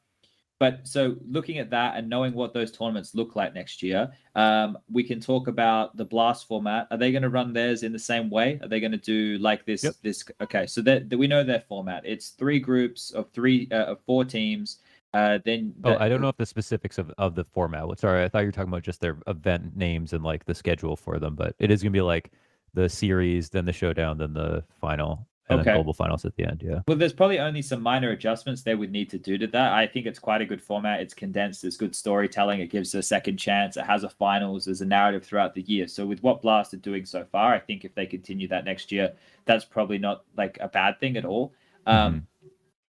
but 0.58 0.80
so 0.86 1.16
looking 1.28 1.58
at 1.58 1.70
that 1.70 1.96
and 1.96 2.08
knowing 2.08 2.34
what 2.34 2.52
those 2.52 2.72
tournaments 2.72 3.14
look 3.14 3.36
like 3.36 3.54
next 3.54 3.82
year, 3.82 4.10
um, 4.34 4.76
we 4.90 5.04
can 5.04 5.20
talk 5.20 5.46
about 5.48 5.96
the 5.96 6.04
blast 6.04 6.48
format. 6.48 6.88
Are 6.90 6.96
they 6.96 7.12
going 7.12 7.22
to 7.22 7.28
run 7.28 7.52
theirs 7.52 7.82
in 7.84 7.92
the 7.92 7.98
same 7.98 8.28
way? 8.28 8.58
Are 8.62 8.68
they 8.68 8.80
going 8.80 8.92
to 8.92 8.98
do 8.98 9.38
like 9.38 9.64
this? 9.64 9.84
Yep. 9.84 9.94
This 10.02 10.24
okay. 10.40 10.66
So 10.66 10.80
that 10.82 11.14
we 11.16 11.26
know 11.28 11.44
their 11.44 11.62
format. 11.68 12.02
It's 12.04 12.30
three 12.30 12.58
groups 12.58 13.12
of 13.12 13.30
three 13.30 13.68
uh, 13.70 13.84
of 13.84 14.00
four 14.06 14.24
teams. 14.24 14.78
Uh, 15.14 15.38
then 15.44 15.72
Oh, 15.84 15.90
the- 15.92 16.02
I 16.02 16.08
don't 16.08 16.20
know 16.20 16.28
if 16.28 16.36
the 16.36 16.44
specifics 16.46 16.98
of, 16.98 17.12
of 17.18 17.34
the 17.36 17.44
format. 17.44 17.98
Sorry, 18.00 18.24
I 18.24 18.28
thought 18.28 18.40
you 18.40 18.46
were 18.46 18.52
talking 18.52 18.68
about 18.72 18.82
just 18.82 19.00
their 19.00 19.16
event 19.28 19.76
names 19.76 20.12
and 20.12 20.24
like 20.24 20.44
the 20.44 20.54
schedule 20.54 20.96
for 20.96 21.18
them, 21.18 21.34
but 21.36 21.54
it 21.60 21.70
is 21.70 21.82
gonna 21.82 21.92
be 21.92 22.00
like 22.02 22.32
the 22.74 22.88
series, 22.88 23.48
then 23.48 23.64
the 23.64 23.72
showdown, 23.72 24.18
then 24.18 24.34
the 24.34 24.64
final, 24.80 25.26
and 25.50 25.60
Okay. 25.60 25.70
then 25.70 25.76
global 25.76 25.92
finals 25.94 26.24
at 26.24 26.34
the 26.36 26.44
end. 26.44 26.62
Yeah. 26.64 26.80
Well, 26.86 26.96
there's 26.96 27.12
probably 27.12 27.38
only 27.38 27.62
some 27.62 27.82
minor 27.82 28.10
adjustments 28.10 28.62
they 28.62 28.74
would 28.74 28.90
need 28.92 29.08
to 29.10 29.18
do 29.18 29.38
to 29.38 29.46
that. 29.48 29.72
I 29.72 29.86
think 29.86 30.06
it's 30.06 30.18
quite 30.18 30.40
a 30.42 30.44
good 30.44 30.60
format. 30.62 31.00
It's 31.00 31.14
condensed. 31.14 31.62
There's 31.62 31.76
good 31.76 31.94
storytelling. 31.94 32.60
It 32.60 32.68
gives 32.70 32.94
a 32.94 33.02
second 33.02 33.38
chance. 33.38 33.76
It 33.76 33.84
has 33.84 34.04
a 34.04 34.08
finals. 34.10 34.66
There's 34.66 34.80
a 34.82 34.86
narrative 34.86 35.24
throughout 35.24 35.54
the 35.54 35.62
year. 35.62 35.86
So 35.88 36.04
with 36.06 36.22
what 36.22 36.42
Blast 36.42 36.74
are 36.74 36.78
doing 36.78 37.04
so 37.06 37.24
far, 37.24 37.54
I 37.54 37.58
think 37.58 37.84
if 37.84 37.94
they 37.94 38.06
continue 38.06 38.48
that 38.48 38.64
next 38.64 38.92
year, 38.92 39.12
that's 39.46 39.64
probably 39.64 39.98
not 39.98 40.24
like 40.36 40.58
a 40.60 40.68
bad 40.68 41.00
thing 41.00 41.16
at 41.16 41.24
all. 41.24 41.54
Um, 41.86 42.26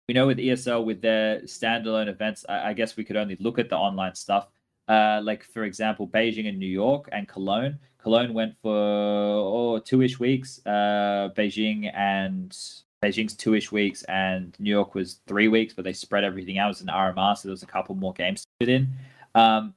We 0.08 0.14
know 0.16 0.26
with 0.28 0.40
ESL 0.40 0.86
with 0.86 1.02
their 1.02 1.42
standalone 1.42 2.08
events, 2.08 2.44
I, 2.50 2.70
I 2.70 2.74
guess 2.74 2.98
we 2.98 3.04
could 3.04 3.16
only 3.16 3.36
look 3.40 3.60
at 3.60 3.70
the 3.70 3.78
online 3.78 4.16
stuff. 4.16 4.48
Uh, 4.88 5.22
like 5.24 5.44
for 5.44 5.64
example, 5.66 6.08
Beijing 6.08 6.50
and 6.50 6.58
New 6.58 6.66
York 6.66 7.08
and 7.12 7.28
Cologne. 7.28 7.78
Cologne 8.02 8.34
went 8.34 8.56
for 8.62 8.72
oh, 8.76 9.80
two-ish 9.80 10.20
weeks. 10.20 10.60
Uh, 10.66 11.30
Beijing 11.36 11.92
and 11.94 12.52
Beijing's 13.04 13.36
two-ish 13.36 13.72
weeks, 13.72 14.04
and 14.04 14.56
New 14.60 14.70
York 14.70 14.96
was 14.96 15.20
three 15.28 15.48
weeks, 15.48 15.74
but 15.74 15.84
they 15.84 15.94
spread 15.94 16.24
everything 16.24 16.58
out. 16.58 16.68
It 16.68 16.70
was 16.70 16.82
an 16.82 16.88
RMR, 16.88 17.38
so 17.38 17.48
there 17.48 17.52
was 17.54 17.64
a 17.64 17.68
couple 17.68 17.96
more 17.96 18.14
games 18.14 18.42
to 18.42 18.48
fit 18.66 18.70
in. 18.70 18.90
Um, 19.36 19.74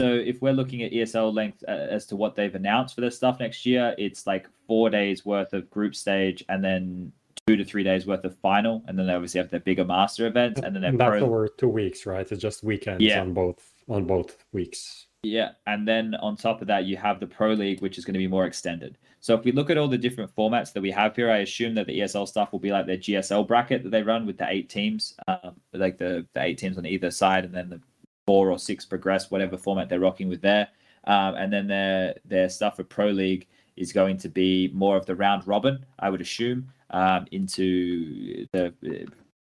so 0.00 0.08
if 0.12 0.42
we're 0.42 0.52
looking 0.52 0.82
at 0.82 0.92
ESL 0.92 1.32
length 1.34 1.62
uh, 1.68 1.70
as 1.70 2.04
to 2.06 2.16
what 2.16 2.34
they've 2.34 2.54
announced 2.54 2.94
for 2.94 3.00
their 3.00 3.10
stuff 3.10 3.38
next 3.40 3.64
year, 3.64 3.94
it's 3.96 4.26
like 4.26 4.48
four 4.66 4.90
days 4.90 5.24
worth 5.24 5.52
of 5.52 5.70
group 5.70 5.94
stage, 5.94 6.44
and 6.48 6.62
then 6.62 7.12
two 7.46 7.56
to 7.56 7.64
three 7.64 7.82
days 7.84 8.06
worth 8.06 8.24
of 8.24 8.36
final, 8.38 8.82
and 8.88 8.98
then 8.98 9.06
they 9.06 9.14
obviously 9.14 9.38
have 9.38 9.50
their 9.50 9.60
bigger 9.60 9.84
master 9.84 10.26
events, 10.26 10.60
and 10.60 10.74
then 10.74 10.82
their 10.82 10.90
And 10.90 11.00
that's 11.00 11.18
pro. 11.18 11.20
over 11.26 11.48
two 11.48 11.68
weeks, 11.68 12.06
right? 12.06 12.30
It's 12.30 12.40
just 12.42 12.62
weekends 12.64 13.02
Yeah. 13.02 13.20
on 13.20 13.32
both 13.32 13.70
on 13.88 14.04
both 14.04 14.44
weeks. 14.52 15.06
Yeah, 15.24 15.52
and 15.66 15.86
then 15.86 16.14
on 16.16 16.36
top 16.36 16.60
of 16.60 16.68
that, 16.68 16.84
you 16.84 16.96
have 16.96 17.20
the 17.20 17.26
Pro 17.26 17.52
League, 17.52 17.80
which 17.80 17.98
is 17.98 18.04
going 18.04 18.14
to 18.14 18.18
be 18.18 18.26
more 18.26 18.46
extended. 18.46 18.98
So 19.20 19.34
if 19.34 19.44
we 19.44 19.52
look 19.52 19.70
at 19.70 19.78
all 19.78 19.88
the 19.88 19.98
different 19.98 20.34
formats 20.34 20.72
that 20.72 20.82
we 20.82 20.90
have 20.90 21.16
here, 21.16 21.30
I 21.30 21.38
assume 21.38 21.74
that 21.76 21.86
the 21.86 22.00
ESL 22.00 22.28
stuff 22.28 22.52
will 22.52 22.58
be 22.58 22.70
like 22.70 22.86
their 22.86 22.98
GSL 22.98 23.46
bracket 23.48 23.82
that 23.82 23.90
they 23.90 24.02
run 24.02 24.26
with 24.26 24.38
the 24.38 24.46
eight 24.48 24.68
teams, 24.68 25.16
um, 25.26 25.56
like 25.72 25.98
the, 25.98 26.26
the 26.34 26.42
eight 26.42 26.58
teams 26.58 26.76
on 26.76 26.86
either 26.86 27.10
side, 27.10 27.44
and 27.44 27.54
then 27.54 27.70
the 27.70 27.80
four 28.26 28.50
or 28.50 28.58
six 28.58 28.84
progress, 28.84 29.30
whatever 29.30 29.56
format 29.56 29.88
they're 29.88 30.00
rocking 30.00 30.28
with 30.28 30.42
there. 30.42 30.68
Um, 31.06 31.34
and 31.34 31.52
then 31.52 31.66
their 31.66 32.14
their 32.24 32.48
stuff 32.48 32.76
for 32.76 32.84
Pro 32.84 33.08
League 33.08 33.46
is 33.76 33.92
going 33.92 34.18
to 34.18 34.28
be 34.28 34.70
more 34.72 34.96
of 34.96 35.06
the 35.06 35.14
round 35.14 35.46
robin, 35.46 35.84
I 35.98 36.10
would 36.10 36.20
assume, 36.20 36.70
um, 36.90 37.26
into 37.30 38.46
the 38.52 38.72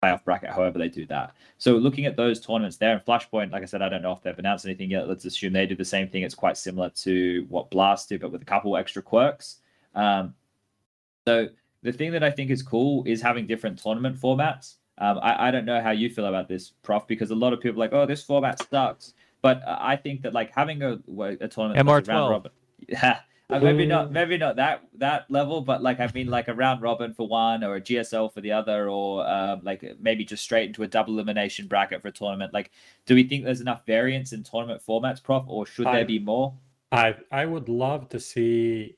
playoff 0.01 0.23
bracket, 0.23 0.49
however 0.49 0.77
they 0.77 0.89
do 0.89 1.05
that. 1.07 1.33
So 1.57 1.73
looking 1.73 2.05
at 2.05 2.15
those 2.15 2.39
tournaments 2.39 2.77
there, 2.77 2.93
and 2.93 3.05
Flashpoint, 3.05 3.51
like 3.51 3.63
I 3.63 3.65
said, 3.65 3.81
I 3.81 3.89
don't 3.89 4.01
know 4.01 4.11
if 4.11 4.21
they've 4.21 4.37
announced 4.37 4.65
anything 4.65 4.91
yet. 4.91 5.07
Let's 5.07 5.25
assume 5.25 5.53
they 5.53 5.65
do 5.65 5.75
the 5.75 5.85
same 5.85 6.07
thing. 6.07 6.23
It's 6.23 6.35
quite 6.35 6.57
similar 6.57 6.89
to 6.89 7.45
what 7.49 7.69
Blast 7.69 8.09
did, 8.09 8.21
but 8.21 8.31
with 8.31 8.41
a 8.41 8.45
couple 8.45 8.77
extra 8.77 9.01
quirks. 9.01 9.57
Um, 9.95 10.33
so 11.27 11.47
the 11.83 11.91
thing 11.91 12.11
that 12.11 12.23
I 12.23 12.31
think 12.31 12.51
is 12.51 12.61
cool 12.61 13.03
is 13.05 13.21
having 13.21 13.47
different 13.47 13.79
tournament 13.79 14.19
formats. 14.19 14.75
Um, 14.99 15.19
I, 15.21 15.47
I 15.47 15.51
don't 15.51 15.65
know 15.65 15.81
how 15.81 15.91
you 15.91 16.09
feel 16.09 16.25
about 16.25 16.47
this, 16.47 16.73
Prof, 16.83 17.07
because 17.07 17.31
a 17.31 17.35
lot 17.35 17.53
of 17.53 17.59
people 17.59 17.81
are 17.81 17.85
like, 17.85 17.93
oh, 17.93 18.05
this 18.05 18.23
format 18.23 18.67
sucks. 18.69 19.13
But 19.41 19.61
I 19.67 19.95
think 19.95 20.23
that 20.23 20.33
like 20.33 20.51
having 20.53 20.81
a, 20.81 20.93
a 20.93 21.47
tournament 21.47 21.47
that's 21.47 21.59
a 21.59 21.65
round 21.67 22.05
MR12. 22.07 22.29
robin, 22.29 22.51
yeah, 22.87 23.19
Uh, 23.49 23.59
maybe 23.59 23.85
not, 23.85 24.11
maybe 24.11 24.37
not 24.37 24.57
that 24.57 24.81
that 24.95 25.29
level, 25.31 25.61
but 25.61 25.81
like 25.81 26.01
I 26.01 26.11
mean, 26.13 26.27
like 26.27 26.49
a 26.49 26.53
round 26.53 26.81
robin 26.81 27.13
for 27.13 27.29
one, 27.29 27.63
or 27.63 27.75
a 27.75 27.81
GSL 27.81 28.33
for 28.33 28.41
the 28.41 28.51
other, 28.51 28.89
or 28.89 29.25
uh, 29.25 29.55
like 29.63 29.85
maybe 30.01 30.25
just 30.25 30.43
straight 30.43 30.67
into 30.67 30.83
a 30.83 30.87
double 30.87 31.13
elimination 31.13 31.65
bracket 31.67 32.01
for 32.01 32.09
a 32.09 32.11
tournament. 32.11 32.53
Like, 32.53 32.71
do 33.05 33.15
we 33.15 33.23
think 33.23 33.45
there's 33.45 33.61
enough 33.61 33.85
variance 33.85 34.33
in 34.33 34.43
tournament 34.43 34.81
formats, 34.85 35.23
Prof, 35.23 35.45
or 35.47 35.65
should 35.65 35.87
I- 35.87 35.95
there 35.97 36.05
be 36.05 36.19
more? 36.19 36.53
I 36.91 37.15
I 37.31 37.45
would 37.45 37.69
love 37.69 38.09
to 38.09 38.19
see 38.19 38.97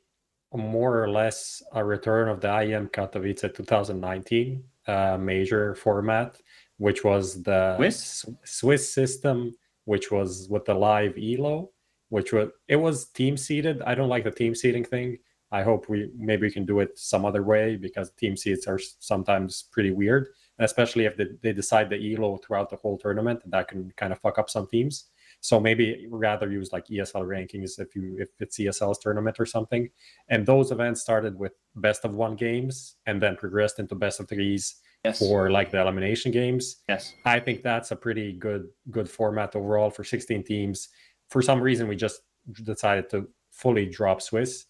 more 0.51 1.03
or 1.03 1.09
less 1.11 1.61
a 1.73 1.85
return 1.85 2.27
of 2.27 2.41
the 2.41 2.47
IEM 2.47 2.89
Katowice 2.89 3.53
2019 3.53 4.63
uh, 4.87 5.17
major 5.19 5.75
format, 5.75 6.41
which 6.77 7.03
was 7.03 7.43
the 7.43 7.75
Swiss? 7.77 8.25
Swiss 8.45 8.91
system, 8.91 9.53
which 9.85 10.09
was 10.11 10.47
with 10.49 10.65
the 10.65 10.73
live 10.73 11.15
elo, 11.19 11.69
which 12.09 12.33
was 12.33 12.49
it 12.67 12.75
was 12.77 13.05
team 13.09 13.37
seated. 13.37 13.81
I 13.83 13.95
don't 13.95 14.09
like 14.09 14.23
the 14.23 14.31
team 14.31 14.53
seating 14.55 14.83
thing. 14.83 15.17
I 15.51 15.63
hope 15.63 15.89
we 15.89 16.11
maybe 16.15 16.43
we 16.47 16.51
can 16.51 16.65
do 16.65 16.79
it 16.79 16.97
some 16.97 17.25
other 17.25 17.41
way 17.43 17.75
because 17.75 18.11
team 18.11 18.35
seats 18.37 18.67
are 18.67 18.79
sometimes 18.99 19.63
pretty 19.71 19.91
weird, 19.91 20.27
especially 20.59 21.05
if 21.05 21.17
they, 21.17 21.25
they 21.41 21.53
decide 21.53 21.89
the 21.89 22.13
elo 22.15 22.37
throughout 22.37 22.69
the 22.69 22.75
whole 22.75 22.97
tournament. 22.99 23.41
and 23.43 23.53
That 23.53 23.67
can 23.67 23.91
kind 23.97 24.13
of 24.13 24.19
fuck 24.19 24.37
up 24.37 24.49
some 24.49 24.67
teams. 24.67 25.05
So 25.41 25.59
maybe 25.59 26.05
rather 26.09 26.51
use 26.51 26.73
like 26.73 26.85
ESL 26.87 27.25
rankings 27.25 27.79
if 27.79 27.95
you 27.95 28.17
if 28.19 28.29
it's 28.39 28.59
ESL's 28.59 28.99
tournament 28.99 29.39
or 29.39 29.45
something. 29.45 29.89
And 30.27 30.45
those 30.45 30.71
events 30.71 31.01
started 31.01 31.39
with 31.39 31.53
best 31.75 32.05
of 32.05 32.13
one 32.13 32.35
games 32.35 32.95
and 33.05 33.21
then 33.21 33.35
progressed 33.37 33.79
into 33.79 33.95
best 33.95 34.19
of 34.19 34.27
threes 34.27 34.75
Yes. 35.05 35.19
for 35.19 35.49
like 35.49 35.71
the 35.71 35.79
elimination 35.79 36.29
games. 36.29 36.83
Yes. 36.89 37.13
I 37.23 37.39
think 37.39 37.63
that's 37.63 37.91
a 37.91 37.95
pretty 37.95 38.33
good 38.33 38.67
good 38.91 39.09
format 39.09 39.55
overall 39.55 39.89
for 39.89 40.03
16 40.03 40.43
teams. 40.43 40.89
For 41.29 41.41
some 41.41 41.61
reason, 41.61 41.87
we 41.87 41.95
just 41.95 42.21
decided 42.63 43.09
to 43.11 43.27
fully 43.51 43.85
drop 43.85 44.21
Swiss. 44.21 44.65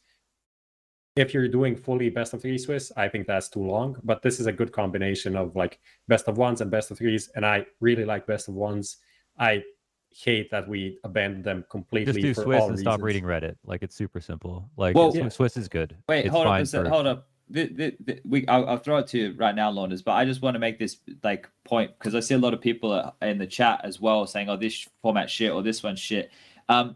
If 1.15 1.33
you're 1.33 1.47
doing 1.47 1.75
fully 1.75 2.09
best 2.09 2.33
of 2.33 2.41
three 2.41 2.57
Swiss, 2.57 2.91
I 2.95 3.07
think 3.09 3.27
that's 3.27 3.49
too 3.49 3.63
long. 3.63 3.97
But 4.03 4.21
this 4.21 4.39
is 4.39 4.45
a 4.45 4.51
good 4.53 4.71
combination 4.71 5.35
of 5.35 5.55
like 5.55 5.79
best 6.07 6.27
of 6.27 6.37
ones 6.37 6.61
and 6.61 6.69
best 6.71 6.91
of 6.91 6.97
threes, 6.97 7.29
and 7.35 7.45
I 7.45 7.65
really 7.81 8.05
like 8.05 8.25
best 8.27 8.47
of 8.47 8.53
ones. 8.53 8.97
I 9.37 9.63
hate 10.11 10.49
that 10.51 10.67
we 10.67 10.97
abandoned 11.03 11.43
them 11.43 11.65
completely. 11.69 12.21
Just 12.21 12.23
do 12.23 12.33
for 12.33 12.43
Swiss 12.43 12.61
all 12.61 12.69
and 12.69 12.79
stop 12.79 13.01
reading 13.01 13.23
Reddit. 13.23 13.55
Like 13.65 13.83
it's 13.83 13.95
super 13.95 14.21
simple. 14.21 14.69
Like 14.77 14.95
Well- 14.95 15.11
Swiss- 15.11 15.35
Swiss 15.35 15.57
is 15.57 15.67
good. 15.67 15.95
Wait, 16.07 16.25
it's 16.25 16.29
hold 16.33 16.45
fine 16.45 16.61
up, 16.61 16.63
a 16.63 16.65
sec- 16.65 16.83
for- 16.85 16.89
hold 16.89 17.07
up. 17.07 17.27
The, 17.51 17.65
the, 17.65 17.97
the, 18.05 18.21
we, 18.25 18.47
I'll, 18.47 18.69
I'll 18.69 18.77
throw 18.77 18.97
it 18.97 19.07
to 19.07 19.17
you 19.17 19.35
right 19.35 19.55
now, 19.55 19.71
Launders, 19.71 20.03
but 20.03 20.11
I 20.11 20.23
just 20.23 20.43
want 20.43 20.53
to 20.53 20.59
make 20.59 20.77
this 20.77 20.97
like 21.23 21.49
point 21.63 21.89
because 21.97 22.13
I 22.13 22.19
see 22.19 22.35
a 22.35 22.37
lot 22.37 22.53
of 22.53 22.61
people 22.61 22.91
uh, 22.91 23.09
in 23.23 23.39
the 23.39 23.47
chat 23.47 23.81
as 23.83 23.99
well 23.99 24.27
saying, 24.27 24.49
"Oh, 24.49 24.55
this 24.55 24.87
format 25.01 25.31
shit" 25.31 25.51
or 25.51 25.63
"This 25.63 25.81
one 25.81 25.95
shit." 25.95 26.29
Um, 26.69 26.95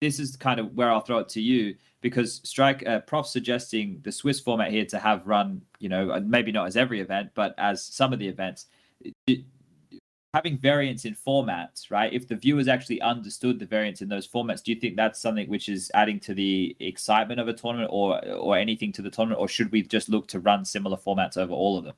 this 0.00 0.18
is 0.18 0.36
kind 0.36 0.60
of 0.60 0.74
where 0.74 0.90
I'll 0.90 1.00
throw 1.00 1.18
it 1.18 1.28
to 1.30 1.40
you 1.40 1.76
because 2.00 2.40
Strike 2.44 2.86
uh, 2.86 3.00
Prof 3.00 3.26
suggesting 3.26 4.00
the 4.02 4.12
Swiss 4.12 4.38
format 4.38 4.70
here 4.70 4.84
to 4.86 4.98
have 4.98 5.26
run, 5.26 5.62
you 5.78 5.88
know, 5.88 6.20
maybe 6.20 6.52
not 6.52 6.66
as 6.66 6.76
every 6.76 7.00
event, 7.00 7.30
but 7.34 7.54
as 7.56 7.82
some 7.82 8.12
of 8.12 8.18
the 8.18 8.28
events. 8.28 8.66
It- 9.26 9.44
having 10.34 10.58
variance 10.58 11.04
in 11.04 11.14
formats, 11.14 11.92
right? 11.92 12.12
If 12.12 12.26
the 12.26 12.34
viewers 12.34 12.66
actually 12.66 13.00
understood 13.00 13.60
the 13.60 13.66
variance 13.66 14.02
in 14.02 14.08
those 14.08 14.26
formats, 14.26 14.64
do 14.64 14.72
you 14.72 14.80
think 14.80 14.96
that's 14.96 15.20
something 15.20 15.48
which 15.48 15.68
is 15.68 15.92
adding 15.94 16.18
to 16.20 16.34
the 16.34 16.76
excitement 16.80 17.38
of 17.38 17.46
a 17.46 17.52
tournament 17.52 17.88
or 17.92 18.20
or 18.34 18.58
anything 18.58 18.90
to 18.94 19.02
the 19.02 19.10
tournament, 19.10 19.40
or 19.40 19.46
should 19.46 19.70
we 19.70 19.82
just 19.82 20.08
look 20.08 20.26
to 20.28 20.40
run 20.40 20.64
similar 20.64 20.96
formats 20.96 21.36
over 21.36 21.52
all 21.52 21.78
of 21.78 21.84
them? 21.84 21.94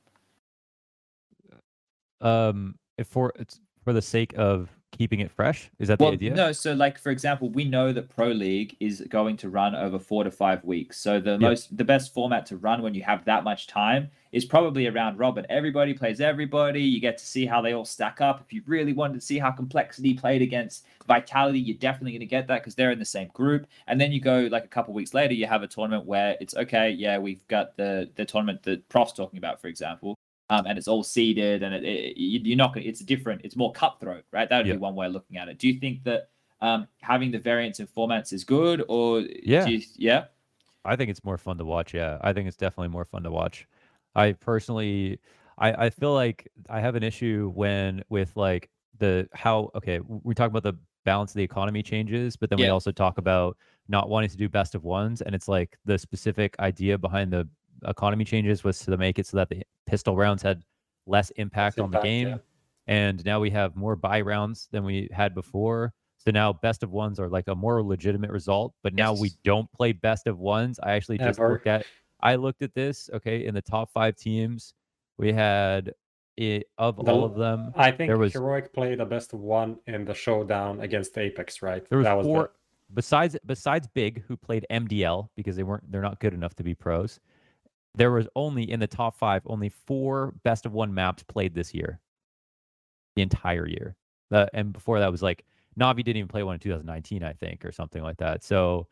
Um, 2.21 2.75
if 2.99 3.07
for 3.09 3.33
it's 3.37 3.59
for 3.83 3.95
the 3.95 4.03
sake 4.03 4.35
of 4.37 4.69
keeping 4.97 5.21
it 5.21 5.31
fresh, 5.31 5.71
is 5.79 5.89
that 5.89 5.99
the 5.99 6.07
idea? 6.07 6.35
no. 6.35 6.53
So, 6.53 6.73
like 6.73 6.99
for 6.99 7.11
example, 7.11 7.51
we 7.51 7.65
know 7.65 7.93
that 7.93 8.09
Pro 8.09 8.29
League 8.29 8.77
is 8.81 9.03
going 9.09 9.37
to 9.39 9.49
run 9.49 9.75
over 9.75 9.99
four 9.99 10.25
to 10.25 10.31
five 10.31 10.65
weeks. 10.65 10.99
So 10.99 11.21
the 11.21 11.39
most, 11.39 11.77
the 11.77 11.85
best 11.85 12.13
format 12.15 12.47
to 12.47 12.57
run 12.57 12.83
when 12.83 12.95
you 12.95 13.03
have 13.03 13.25
that 13.27 13.45
much 13.45 13.67
time 13.67 14.11
is 14.33 14.45
probably 14.45 14.87
around 14.87 15.19
robin. 15.19 15.47
Everybody 15.49 15.95
plays 15.95 16.21
everybody. 16.21 16.83
You 16.83 17.01
get 17.01 17.17
to 17.19 17.27
see 17.27 17.47
how 17.47 17.61
they 17.61 17.73
all 17.73 17.85
stack 17.85 18.21
up. 18.21 18.41
If 18.41 18.53
you 18.53 18.63
really 18.67 18.93
wanted 18.93 19.15
to 19.15 19.21
see 19.21 19.39
how 19.39 19.51
complexity 19.51 20.15
played 20.15 20.43
against 20.43 20.85
Vitality, 21.07 21.61
you're 21.61 21.79
definitely 21.79 22.13
going 22.13 22.21
to 22.21 22.27
get 22.27 22.47
that 22.49 22.63
because 22.63 22.75
they're 22.75 22.91
in 22.91 22.99
the 22.99 23.05
same 23.05 23.29
group. 23.29 23.67
And 23.87 24.01
then 24.01 24.13
you 24.13 24.21
go 24.21 24.49
like 24.51 24.65
a 24.65 24.69
couple 24.69 24.93
weeks 24.95 25.15
later, 25.15 25.35
you 25.35 25.47
have 25.47 25.63
a 25.63 25.69
tournament 25.69 26.07
where 26.07 26.37
it's 26.41 26.55
okay. 26.55 26.91
Yeah, 26.91 27.19
we've 27.19 27.47
got 27.49 27.77
the 27.77 28.11
the 28.17 28.25
tournament 28.25 28.63
that 28.65 28.89
Prof's 28.89 29.13
talking 29.13 29.39
about, 29.39 29.61
for 29.61 29.69
example. 29.69 30.17
Um, 30.49 30.67
and 30.67 30.79
it's 30.79 30.87
all 30.87 31.03
seeded, 31.03 31.63
and 31.65 31.75
it, 31.75 31.85
it, 31.85 32.17
you- 32.17 32.41
you're 32.45 32.57
not. 32.57 32.77
It's 32.77 33.01
different. 33.01 33.41
It's 33.45 33.57
more 33.57 33.73
cutthroat, 33.73 34.25
right? 34.33 34.49
That 34.49 34.59
would 34.59 34.67
Yeah. 34.67 34.75
be 34.75 34.79
one 34.79 34.95
way 34.95 35.07
of 35.07 35.13
looking 35.13 35.37
at 35.39 35.49
it. 35.49 35.59
Do 35.59 35.67
you 35.69 35.81
think 35.81 36.05
that 36.05 36.29
um, 36.61 36.87
having 37.03 37.31
the 37.33 37.39
variance 37.39 37.81
in 37.81 37.87
formats 37.87 38.33
is 38.33 38.45
good, 38.45 38.85
or 38.89 39.21
Yeah. 39.21 39.65
do 39.67 39.73
you, 39.73 39.83
yeah, 39.97 40.27
I 40.85 40.95
think 40.97 41.11
it's 41.11 41.25
more 41.25 41.37
fun 41.37 41.59
to 41.59 41.65
watch. 41.65 41.93
Yeah, 41.93 42.19
I 42.23 42.33
think 42.33 42.47
it's 42.49 42.57
definitely 42.57 42.89
more 42.89 43.05
fun 43.05 43.25
to 43.25 43.31
watch. 43.31 43.67
I 44.15 44.33
personally, 44.33 45.19
I, 45.59 45.87
I 45.87 45.91
feel 45.91 46.15
like 46.15 46.49
I 46.71 46.81
have 46.81 46.95
an 46.95 47.03
issue 47.03 47.51
when 47.55 48.03
with 48.09 48.35
like 48.37 48.71
the 48.99 49.29
how 49.35 49.71
okay 49.75 50.01
we 50.01 50.35
talk 50.35 50.49
about 50.51 50.63
the 50.63 50.75
balance 51.05 51.33
of 51.33 51.37
the 51.37 51.43
economy 51.45 51.83
changes, 51.83 52.37
but 52.37 52.51
then 52.51 52.59
we 52.59 52.69
also 52.69 52.91
talk 52.93 53.19
about 53.19 53.57
not 53.89 54.09
wanting 54.09 54.31
to 54.31 54.37
do 54.37 54.49
best 54.49 54.75
of 54.75 54.85
ones, 54.85 55.23
and 55.23 55.35
it's 55.35 55.49
like 55.49 55.77
the 55.85 55.99
specific 55.99 56.57
idea 56.61 56.97
behind 56.97 57.33
the 57.33 57.49
economy 57.85 58.25
changes 58.25 58.65
was 58.65 58.79
to 58.81 58.97
make 58.97 59.19
it 59.19 59.27
so 59.27 59.37
that 59.39 59.49
the 59.49 59.63
pistol 59.87 60.17
rounds 60.17 60.43
had 60.43 60.63
less 61.07 61.31
impact 61.31 61.79
on 61.79 61.91
the 61.91 62.01
game, 62.01 62.29
yeah. 62.29 62.37
and 62.87 63.25
now 63.25 63.41
we 63.41 63.51
have 63.51 63.77
more 63.77 63.97
buy 63.97 64.21
rounds 64.21 64.69
than 64.73 64.85
we 64.85 65.09
had 65.13 65.35
before. 65.35 65.93
So 66.19 66.33
now 66.33 66.53
best 66.53 66.83
of 66.83 66.91
ones 66.91 67.21
are 67.21 67.29
like 67.29 67.47
a 67.47 67.55
more 67.55 67.83
legitimate 67.83 68.31
result, 68.31 68.75
but 68.83 68.95
now 68.95 69.15
we 69.15 69.31
don't 69.45 69.71
play 69.73 69.93
best 69.93 70.27
of 70.27 70.39
ones. 70.39 70.81
I 70.83 70.93
actually 70.93 71.19
just 71.19 71.39
looked 71.39 71.69
at 71.69 71.87
I 72.21 72.37
looked 72.37 72.63
at 72.63 72.75
this, 72.75 73.11
okay, 73.13 73.45
in 73.45 73.55
the 73.55 73.63
top 73.63 73.93
5 73.93 74.17
teams, 74.17 74.75
we 75.19 75.33
had 75.33 75.93
it, 76.37 76.69
of 76.79 76.97
The- 76.97 77.13
all 77.13 77.25
of 77.25 77.35
them, 77.35 77.73
I 77.77 77.91
think 77.91 78.09
There 78.09 78.19
was- 78.19 78.33
Heroic 78.33 78.73
played 78.73 78.99
the 78.99 79.05
best 79.05 79.33
of 79.33 79.41
one 79.41 79.79
in 79.87 80.05
the 80.05 80.15
showdown 80.15 80.81
against 80.81 81.17
Apex, 81.17 81.63
right? 81.63 81.87
there 81.89 81.99
was 81.99 82.05
that 82.05 82.17
was 82.17 82.27
four 82.27 82.43
the, 82.43 82.95
besides 82.95 83.37
besides 83.47 83.87
Big 83.89 84.23
who 84.27 84.37
played 84.37 84.67
MDL 84.71 85.31
because 85.37 85.57
they 85.57 85.63
weren't 85.63 85.91
they're 85.91 86.03
not 86.03 86.21
good 86.21 86.35
enough 86.35 86.55
to 86.57 86.63
be 86.65 86.75
pros. 86.75 87.21
There 87.97 88.13
was 88.13 88.29
only 88.37 88.71
in 88.71 88.79
the 88.81 88.87
top 88.87 89.17
5 89.17 89.43
only 89.47 89.71
4 89.71 90.35
best 90.45 90.67
of 90.67 90.73
one 90.73 90.93
maps 90.95 91.23
played 91.23 91.55
this 91.55 91.75
year. 91.75 92.01
The 93.17 93.23
entire 93.23 93.67
year. 93.67 93.97
Uh, 94.31 94.47
and 94.53 94.73
before 94.73 95.01
that 95.01 95.11
was 95.11 95.23
like 95.23 95.45
Navi 95.79 95.97
didn't 95.97 96.17
even 96.17 96.29
play 96.29 96.43
one 96.43 96.55
in 96.55 96.61
2019, 96.61 97.23
I 97.23 97.33
think, 97.33 97.65
or 97.65 97.73
something 97.73 98.03
like 98.03 98.19
that. 98.19 98.45
So 98.45 98.89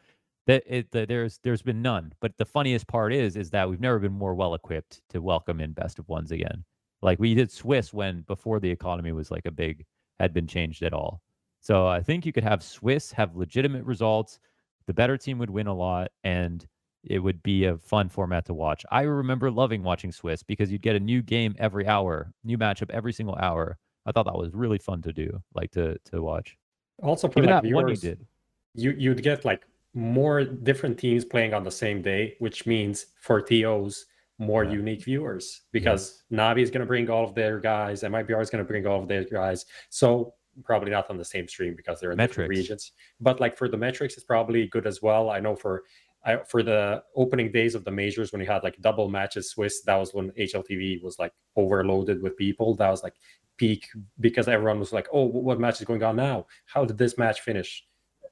that 0.47 0.62
it 0.66 0.91
the, 0.91 1.07
there's 1.07 1.39
there's 1.42 1.62
been 1.62 1.83
none. 1.83 2.12
But 2.20 2.36
the 2.36 2.44
funniest 2.44 2.86
part 2.86 3.12
is 3.12 3.36
is 3.36 3.50
that 3.50 3.68
we've 3.68 3.81
never 3.81 3.99
been 3.99 4.12
more 4.12 4.34
well 4.34 4.55
equipped 4.55 5.00
to 5.10 5.20
welcome 5.20 5.60
in 5.60 5.73
best 5.73 5.99
of 5.99 6.08
ones 6.08 6.31
again. 6.31 6.65
Like 7.02 7.18
we 7.18 7.34
did 7.34 7.50
Swiss 7.50 7.92
when 7.92 8.23
before 8.23 8.60
the 8.60 8.70
economy 8.70 9.12
was 9.12 9.31
like 9.31 9.47
a 9.47 9.50
big 9.50 9.84
had 10.20 10.33
been 10.33 10.47
changed 10.47 10.83
at 10.83 10.92
all. 10.94 11.20
So 11.60 11.86
I 11.86 12.02
think 12.02 12.26
you 12.26 12.33
could 12.33 12.44
have 12.44 12.62
Swiss 12.62 13.10
have 13.12 13.36
legitimate 13.36 13.84
results. 13.84 14.39
The 14.86 14.94
better 14.94 15.16
team 15.16 15.39
would 15.39 15.50
win 15.50 15.66
a 15.66 15.74
lot, 15.74 16.10
and 16.24 16.66
it 17.07 17.18
would 17.18 17.42
be 17.42 17.65
a 17.65 17.76
fun 17.78 18.08
format 18.08 18.44
to 18.47 18.55
watch. 18.55 18.84
I 18.91 19.02
remember 19.02 19.50
loving 19.50 19.83
watching 19.83 20.12
Swiss 20.12 20.42
because 20.42 20.70
you'd 20.73 20.83
get 20.83 20.97
a 20.97 21.00
new 21.00 21.23
game 21.23 21.55
every 21.58 21.86
hour, 21.86 22.33
new 22.44 22.58
matchup 22.58 22.91
every 22.91 23.12
single 23.12 23.36
hour. 23.36 23.78
I 24.07 24.12
thought 24.12 24.24
that 24.26 24.36
was 24.36 24.52
really 24.55 24.78
fun 24.78 25.02
to 25.02 25.12
do, 25.12 25.42
like 25.55 25.70
to 25.73 25.99
to 26.10 26.23
watch. 26.23 26.57
also 27.02 27.28
for 27.28 27.41
Even 27.41 27.50
like 27.50 27.62
that 27.62 27.73
one 27.74 27.89
you 27.89 27.97
did. 27.97 28.26
you 28.74 28.91
you'd 28.99 29.23
get 29.23 29.44
like 29.44 29.66
more 29.94 30.44
different 30.44 30.99
teams 30.99 31.24
playing 31.24 31.55
on 31.55 31.62
the 31.65 31.70
same 31.70 32.02
day, 32.02 32.34
which 32.41 32.66
means 32.66 33.07
for 33.20 33.41
TOs 33.41 34.07
more 34.39 34.65
Yeah. 34.65 34.73
unique 34.73 35.05
viewers 35.05 35.62
because 35.70 36.24
Navi 36.33 36.60
is 36.62 36.70
going 36.70 36.81
to 36.81 36.86
bring 36.86 37.08
all 37.08 37.24
of 37.24 37.34
their 37.36 37.60
guys, 37.60 38.02
MIBR 38.02 38.42
is 38.42 38.50
going 38.50 38.65
to 38.65 38.68
bring 38.68 38.84
all 38.86 39.00
of 39.00 39.07
their 39.08 39.24
guys. 39.24 39.65
So 39.91 40.34
probably 40.65 40.91
not 40.91 41.08
on 41.10 41.16
the 41.16 41.24
same 41.24 41.47
stream 41.49 41.74
because 41.76 42.00
they're 42.00 42.10
in 42.12 42.18
different 42.18 42.50
regions. 42.50 42.92
But 43.20 43.39
like 43.41 43.57
for 43.57 43.68
the 43.68 43.76
metrics, 43.76 44.15
it's 44.15 44.24
probably 44.24 44.66
good 44.66 44.86
as 44.86 45.00
well. 45.02 45.31
I 45.31 45.39
know 45.41 45.55
for 45.57 45.83
I, 46.25 46.39
for 46.39 46.62
the 46.62 47.03
opening 47.15 47.53
days 47.53 47.75
of 47.75 47.85
the 47.85 47.91
majors 47.91 48.33
when 48.33 48.41
you 48.41 48.47
had 48.47 48.62
like 48.62 48.81
double 48.81 49.09
matches 49.09 49.51
Swiss, 49.51 49.83
that 49.83 49.97
was 49.97 50.15
when 50.15 50.31
HLTV 50.33 51.03
was 51.03 51.19
like 51.19 51.33
overloaded 51.57 52.23
with 52.23 52.36
people. 52.36 52.75
That 52.77 52.91
was 52.91 53.03
like 53.03 53.15
peak 53.57 53.89
because 54.20 54.49
everyone 54.49 54.81
was 54.81 54.93
like, 54.93 55.09
"Oh, 55.12 55.25
what 55.25 55.61
match 55.61 55.81
is 55.81 55.86
going 55.86 56.03
on 56.03 56.17
now? 56.17 56.47
How 56.67 56.85
did 56.85 56.99
this 56.99 57.19
match 57.19 57.41
finish?" 57.43 57.86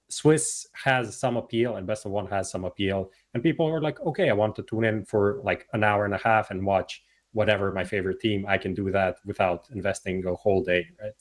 Swiss 0.08 0.66
has 0.74 1.16
some 1.18 1.36
appeal 1.36 1.76
and 1.76 1.86
Best 1.86 2.04
of 2.06 2.12
One 2.12 2.26
has 2.26 2.50
some 2.50 2.64
appeal, 2.64 3.10
and 3.34 3.42
people 3.42 3.66
are 3.66 3.80
like, 3.80 4.00
"Okay, 4.00 4.30
I 4.30 4.34
want 4.34 4.56
to 4.56 4.62
tune 4.62 4.84
in 4.84 5.04
for 5.04 5.40
like 5.44 5.66
an 5.72 5.84
hour 5.84 6.04
and 6.04 6.14
a 6.14 6.18
half 6.18 6.50
and 6.50 6.64
watch 6.66 7.02
whatever 7.32 7.72
my 7.72 7.84
favorite 7.84 8.20
team. 8.20 8.44
I 8.46 8.58
can 8.58 8.74
do 8.74 8.90
that 8.90 9.18
without 9.24 9.68
investing 9.70 10.24
a 10.26 10.34
whole 10.34 10.62
day." 10.62 10.86
Right? 11.00 11.12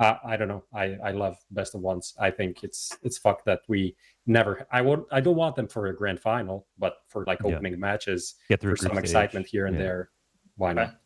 Uh, 0.00 0.16
I 0.24 0.36
don't 0.38 0.48
know. 0.48 0.64
I 0.72 0.96
I 1.04 1.10
love 1.10 1.36
Best 1.50 1.74
of 1.74 1.82
Ones. 1.82 2.14
I 2.18 2.30
think 2.30 2.64
it's 2.64 2.96
it's 3.02 3.18
fucked 3.18 3.44
that 3.44 3.60
we 3.68 3.94
never. 4.26 4.66
I 4.72 4.80
would. 4.80 5.04
I 5.12 5.20
don't 5.20 5.36
want 5.36 5.56
them 5.56 5.68
for 5.68 5.88
a 5.88 5.94
grand 5.94 6.18
final, 6.18 6.66
but 6.78 7.02
for 7.06 7.24
like 7.26 7.40
Yeah. 7.44 7.54
opening 7.56 7.78
matches, 7.78 8.36
Get 8.48 8.60
through 8.62 8.76
for 8.76 8.84
some 8.84 8.92
stage. 8.92 9.04
excitement 9.04 9.46
here 9.46 9.66
and 9.66 9.76
Yeah. 9.76 9.82
there, 9.82 10.10
why 10.56 10.72
not? 10.72 10.96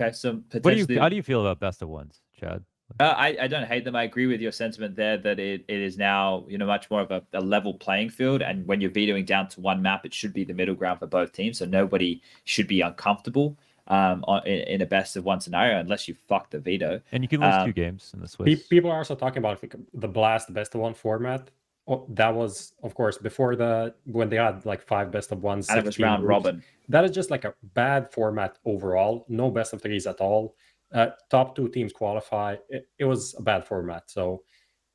Okay, 0.00 0.12
so 0.12 0.32
What 0.32 0.50
do 0.50 0.60
potentially, 0.60 0.94
you 0.96 1.00
how 1.00 1.08
do 1.08 1.14
you 1.14 1.22
feel 1.22 1.40
about 1.40 1.60
best 1.60 1.82
of 1.82 1.88
ones, 1.88 2.20
Chad? 2.38 2.64
Uh, 3.00 3.14
I, 3.16 3.36
I 3.42 3.46
don't 3.48 3.66
hate 3.66 3.84
them. 3.84 3.96
I 3.96 4.04
agree 4.04 4.26
with 4.26 4.40
your 4.40 4.52
sentiment 4.52 4.94
there 4.94 5.16
that 5.18 5.40
it, 5.40 5.64
it 5.66 5.80
is 5.80 5.96
now 5.96 6.44
you 6.48 6.58
know 6.58 6.66
much 6.66 6.90
more 6.90 7.02
of 7.02 7.10
a, 7.12 7.22
a, 7.32 7.40
level 7.40 7.74
playing 7.74 8.10
field, 8.10 8.42
and 8.42 8.66
when 8.66 8.80
you're 8.80 8.90
vetoing 8.90 9.24
down 9.24 9.48
to 9.50 9.60
one 9.60 9.80
map, 9.80 10.04
it 10.04 10.12
should 10.12 10.32
be 10.32 10.42
the 10.44 10.54
middle 10.54 10.74
ground 10.74 10.98
for 10.98 11.06
both 11.06 11.32
teams. 11.32 11.58
So 11.58 11.64
nobody 11.64 12.22
should 12.44 12.66
be 12.66 12.80
uncomfortable 12.80 13.56
um, 13.88 14.24
on, 14.26 14.46
in, 14.46 14.60
in, 14.62 14.82
a 14.82 14.86
best 14.86 15.16
of 15.16 15.24
one 15.24 15.40
scenario 15.40 15.78
unless 15.78 16.08
you 16.08 16.14
fuck 16.28 16.50
the 16.50 16.58
veto. 16.58 17.00
And 17.12 17.22
you 17.22 17.28
can 17.28 17.40
lose 17.40 17.54
um, 17.54 17.66
two 17.66 17.72
games 17.72 18.10
in 18.14 18.20
the 18.20 18.28
Swiss. 18.28 18.66
People 18.66 18.90
are 18.90 18.98
also 18.98 19.14
talking 19.14 19.38
about 19.38 19.62
the 19.94 20.08
blast 20.08 20.52
best 20.52 20.74
of 20.74 20.80
one 20.80 20.94
format. 20.94 21.50
Oh, 21.88 22.04
that 22.10 22.34
was, 22.34 22.72
of 22.82 22.94
course, 22.94 23.16
before 23.16 23.54
the 23.54 23.94
when 24.06 24.28
they 24.28 24.36
had 24.36 24.66
like 24.66 24.82
five 24.82 25.12
best 25.12 25.30
of 25.30 25.42
ones. 25.42 25.68
And 25.68 25.78
it 25.78 25.84
was 25.84 25.98
round 26.00 26.22
groups. 26.22 26.30
robin. 26.30 26.62
That 26.88 27.04
is 27.04 27.12
just 27.12 27.30
like 27.30 27.44
a 27.44 27.54
bad 27.74 28.12
format 28.12 28.58
overall. 28.64 29.24
No 29.28 29.50
best 29.50 29.72
of 29.72 29.82
threes 29.82 30.06
at 30.06 30.20
all. 30.20 30.56
Uh, 30.92 31.08
top 31.30 31.54
two 31.54 31.68
teams 31.68 31.92
qualify. 31.92 32.56
It, 32.68 32.88
it 32.98 33.04
was 33.04 33.34
a 33.38 33.42
bad 33.42 33.66
format. 33.66 34.10
So 34.10 34.42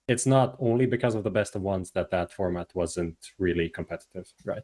it's 0.08 0.26
not 0.26 0.58
only 0.60 0.86
because 0.86 1.16
of 1.16 1.24
the 1.24 1.32
best 1.32 1.56
of 1.56 1.62
ones 1.62 1.92
that 1.92 2.12
that 2.12 2.32
format 2.34 2.70
wasn't 2.74 3.18
really 3.40 3.70
competitive, 3.70 4.28
right? 4.44 4.64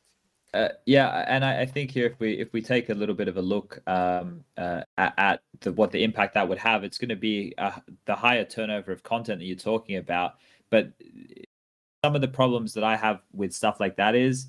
Uh, 0.53 0.69
yeah, 0.85 1.25
and 1.27 1.43
I, 1.43 1.61
I, 1.61 1.65
think 1.65 1.91
here 1.91 2.05
if 2.05 2.19
we 2.19 2.33
if 2.33 2.53
we 2.53 2.61
take 2.61 2.89
a 2.89 2.93
little 2.93 3.13
bit 3.13 3.27
of 3.27 3.35
a 3.35 3.41
look 3.41 3.81
um, 3.85 4.45
uh, 4.55 4.81
at, 4.97 5.41
the, 5.59 5.73
what 5.73 5.91
the 5.91 6.03
impact 6.03 6.35
that 6.35 6.47
would 6.47 6.57
have, 6.57 6.85
it's 6.85 6.97
going 6.97 7.09
to 7.09 7.17
be 7.17 7.53
uh, 7.57 7.71
the 8.05 8.15
higher 8.15 8.45
turnover 8.45 8.93
of 8.93 9.03
content 9.03 9.39
that 9.39 9.45
you're 9.45 9.57
talking 9.57 9.97
about. 9.97 10.35
But 10.69 10.93
some 12.03 12.15
of 12.15 12.21
the 12.21 12.29
problems 12.29 12.73
that 12.75 12.83
I 12.83 12.95
have 12.95 13.19
with 13.33 13.53
stuff 13.53 13.79
like 13.79 13.97
that 13.97 14.15
is 14.15 14.47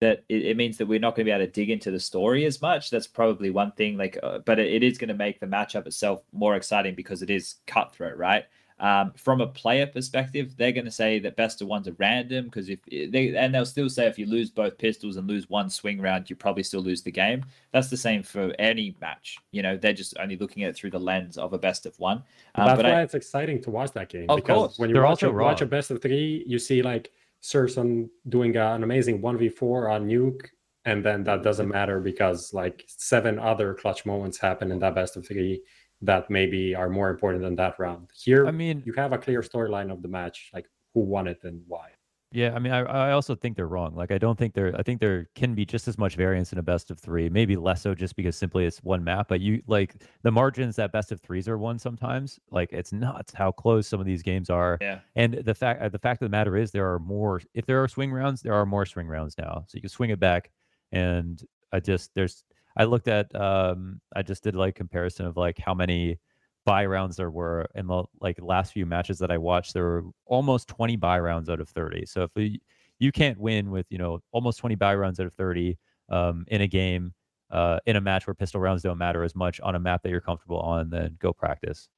that 0.00 0.24
it, 0.28 0.44
it 0.44 0.56
means 0.58 0.76
that 0.76 0.86
we're 0.86 0.98
not 0.98 1.16
going 1.16 1.24
to 1.24 1.30
be 1.30 1.34
able 1.34 1.46
to 1.46 1.50
dig 1.50 1.70
into 1.70 1.90
the 1.90 2.00
story 2.00 2.44
as 2.44 2.60
much. 2.60 2.90
That's 2.90 3.06
probably 3.06 3.50
one 3.50 3.72
thing. 3.72 3.96
Like, 3.96 4.18
uh, 4.22 4.40
but 4.40 4.58
it, 4.58 4.72
it 4.72 4.82
is 4.82 4.98
going 4.98 5.08
to 5.08 5.14
make 5.14 5.40
the 5.40 5.46
matchup 5.46 5.86
itself 5.86 6.22
more 6.32 6.54
exciting 6.54 6.94
because 6.94 7.22
it 7.22 7.30
is 7.30 7.56
cutthroat, 7.66 8.18
right? 8.18 8.44
Um, 8.80 9.12
from 9.14 9.42
a 9.42 9.46
player 9.46 9.86
perspective, 9.86 10.56
they're 10.56 10.72
going 10.72 10.86
to 10.86 10.90
say 10.90 11.18
that 11.18 11.36
best 11.36 11.60
of 11.60 11.68
ones 11.68 11.86
are 11.86 11.94
random 11.98 12.46
because 12.46 12.70
if 12.70 12.78
they 12.86 13.36
and 13.36 13.54
they'll 13.54 13.66
still 13.66 13.90
say 13.90 14.06
if 14.06 14.18
you 14.18 14.24
lose 14.24 14.50
both 14.50 14.78
pistols 14.78 15.18
and 15.18 15.28
lose 15.28 15.50
one 15.50 15.68
swing 15.68 16.00
round, 16.00 16.30
you 16.30 16.34
probably 16.34 16.62
still 16.62 16.80
lose 16.80 17.02
the 17.02 17.10
game. 17.10 17.44
That's 17.72 17.90
the 17.90 17.98
same 17.98 18.22
for 18.22 18.54
any 18.58 18.96
match. 18.98 19.36
You 19.52 19.62
know, 19.62 19.76
they're 19.76 19.92
just 19.92 20.16
only 20.18 20.38
looking 20.38 20.64
at 20.64 20.70
it 20.70 20.76
through 20.76 20.92
the 20.92 20.98
lens 20.98 21.36
of 21.36 21.52
a 21.52 21.58
best 21.58 21.84
of 21.84 21.98
one. 21.98 22.22
Um, 22.54 22.68
That's 22.68 22.82
why 22.82 22.90
I, 22.90 23.02
it's 23.02 23.14
exciting 23.14 23.60
to 23.62 23.70
watch 23.70 23.92
that 23.92 24.08
game 24.08 24.28
because 24.34 24.46
course. 24.46 24.78
when 24.78 24.88
you 24.88 24.94
they're 24.94 25.04
watch, 25.04 25.22
a, 25.22 25.30
watch 25.30 25.60
a 25.60 25.66
best 25.66 25.90
of 25.90 26.00
three, 26.00 26.42
you 26.46 26.58
see 26.58 26.80
like 26.80 27.12
Surson 27.42 28.08
doing 28.30 28.56
an 28.56 28.82
amazing 28.82 29.20
one 29.20 29.36
v 29.36 29.50
four 29.50 29.90
on 29.90 30.08
Nuke, 30.08 30.46
and 30.86 31.04
then 31.04 31.22
that 31.24 31.42
doesn't 31.42 31.68
matter 31.68 32.00
because 32.00 32.54
like 32.54 32.84
seven 32.86 33.38
other 33.38 33.74
clutch 33.74 34.06
moments 34.06 34.38
happen 34.38 34.72
in 34.72 34.78
that 34.78 34.94
best 34.94 35.18
of 35.18 35.26
three 35.26 35.60
that 36.02 36.30
maybe 36.30 36.74
are 36.74 36.88
more 36.88 37.10
important 37.10 37.42
than 37.42 37.56
that 37.56 37.78
round. 37.78 38.10
Here, 38.14 38.46
I 38.46 38.50
mean, 38.50 38.82
you 38.86 38.92
have 38.94 39.12
a 39.12 39.18
clear 39.18 39.42
storyline 39.42 39.92
of 39.92 40.02
the 40.02 40.08
match, 40.08 40.50
like 40.52 40.66
who 40.94 41.00
won 41.00 41.28
it 41.28 41.40
and 41.44 41.62
why. 41.66 41.90
Yeah, 42.32 42.52
I 42.54 42.60
mean, 42.60 42.72
I, 42.72 42.82
I 42.82 43.10
also 43.10 43.34
think 43.34 43.56
they're 43.56 43.66
wrong. 43.66 43.96
Like, 43.96 44.12
I 44.12 44.18
don't 44.18 44.38
think 44.38 44.54
there. 44.54 44.72
I 44.78 44.84
think 44.84 45.00
there 45.00 45.26
can 45.34 45.52
be 45.56 45.66
just 45.66 45.88
as 45.88 45.98
much 45.98 46.14
variance 46.14 46.52
in 46.52 46.58
a 46.58 46.62
best 46.62 46.92
of 46.92 47.00
three, 47.00 47.28
maybe 47.28 47.56
less 47.56 47.82
so, 47.82 47.92
just 47.92 48.14
because 48.14 48.36
simply 48.36 48.66
it's 48.66 48.78
one 48.84 49.02
map. 49.02 49.26
But 49.28 49.40
you 49.40 49.60
like 49.66 49.96
the 50.22 50.30
margins 50.30 50.76
that 50.76 50.92
best 50.92 51.10
of 51.10 51.20
threes 51.20 51.48
are 51.48 51.58
won 51.58 51.76
sometimes. 51.76 52.38
Like, 52.52 52.72
it's 52.72 52.92
nuts 52.92 53.34
how 53.34 53.50
close 53.50 53.88
some 53.88 53.98
of 53.98 54.06
these 54.06 54.22
games 54.22 54.48
are. 54.48 54.78
Yeah. 54.80 55.00
And 55.16 55.34
the 55.44 55.54
fact, 55.54 55.90
the 55.90 55.98
fact 55.98 56.22
of 56.22 56.26
the 56.26 56.30
matter 56.30 56.56
is, 56.56 56.70
there 56.70 56.88
are 56.92 57.00
more. 57.00 57.42
If 57.52 57.66
there 57.66 57.82
are 57.82 57.88
swing 57.88 58.12
rounds, 58.12 58.42
there 58.42 58.54
are 58.54 58.64
more 58.64 58.86
swing 58.86 59.08
rounds 59.08 59.34
now, 59.36 59.64
so 59.66 59.74
you 59.74 59.80
can 59.80 59.90
swing 59.90 60.10
it 60.10 60.20
back. 60.20 60.52
And 60.92 61.42
I 61.72 61.80
just 61.80 62.12
there's 62.14 62.44
I 62.80 62.84
looked 62.84 63.08
at 63.08 63.34
um 63.34 64.00
I 64.16 64.22
just 64.22 64.42
did 64.42 64.56
like 64.56 64.74
comparison 64.74 65.26
of 65.26 65.36
like 65.36 65.58
how 65.58 65.74
many 65.74 66.18
buy 66.64 66.86
rounds 66.86 67.16
there 67.16 67.30
were 67.30 67.66
in 67.74 67.86
the 67.86 68.04
like 68.22 68.38
last 68.40 68.72
few 68.72 68.86
matches 68.86 69.18
that 69.18 69.30
I 69.30 69.36
watched. 69.36 69.74
There 69.74 69.84
were 69.84 70.04
almost 70.24 70.66
20 70.68 70.96
buy 70.96 71.20
rounds 71.20 71.50
out 71.50 71.60
of 71.60 71.68
30. 71.68 72.06
So 72.06 72.22
if 72.22 72.30
we, 72.34 72.60
you 72.98 73.12
can't 73.12 73.38
win 73.38 73.70
with 73.70 73.84
you 73.90 73.98
know 73.98 74.20
almost 74.32 74.58
20 74.60 74.76
buy 74.76 74.94
rounds 74.94 75.20
out 75.20 75.26
of 75.26 75.34
30 75.34 75.76
um, 76.08 76.46
in 76.48 76.62
a 76.62 76.66
game 76.66 77.12
uh, 77.50 77.80
in 77.84 77.96
a 77.96 78.00
match 78.00 78.26
where 78.26 78.34
pistol 78.34 78.60
rounds 78.62 78.82
don't 78.82 78.96
matter 78.98 79.24
as 79.24 79.34
much 79.34 79.60
on 79.60 79.74
a 79.74 79.80
map 79.80 80.02
that 80.02 80.08
you're 80.10 80.20
comfortable 80.22 80.60
on, 80.60 80.88
then 80.88 81.16
go 81.20 81.34
practice. 81.34 81.90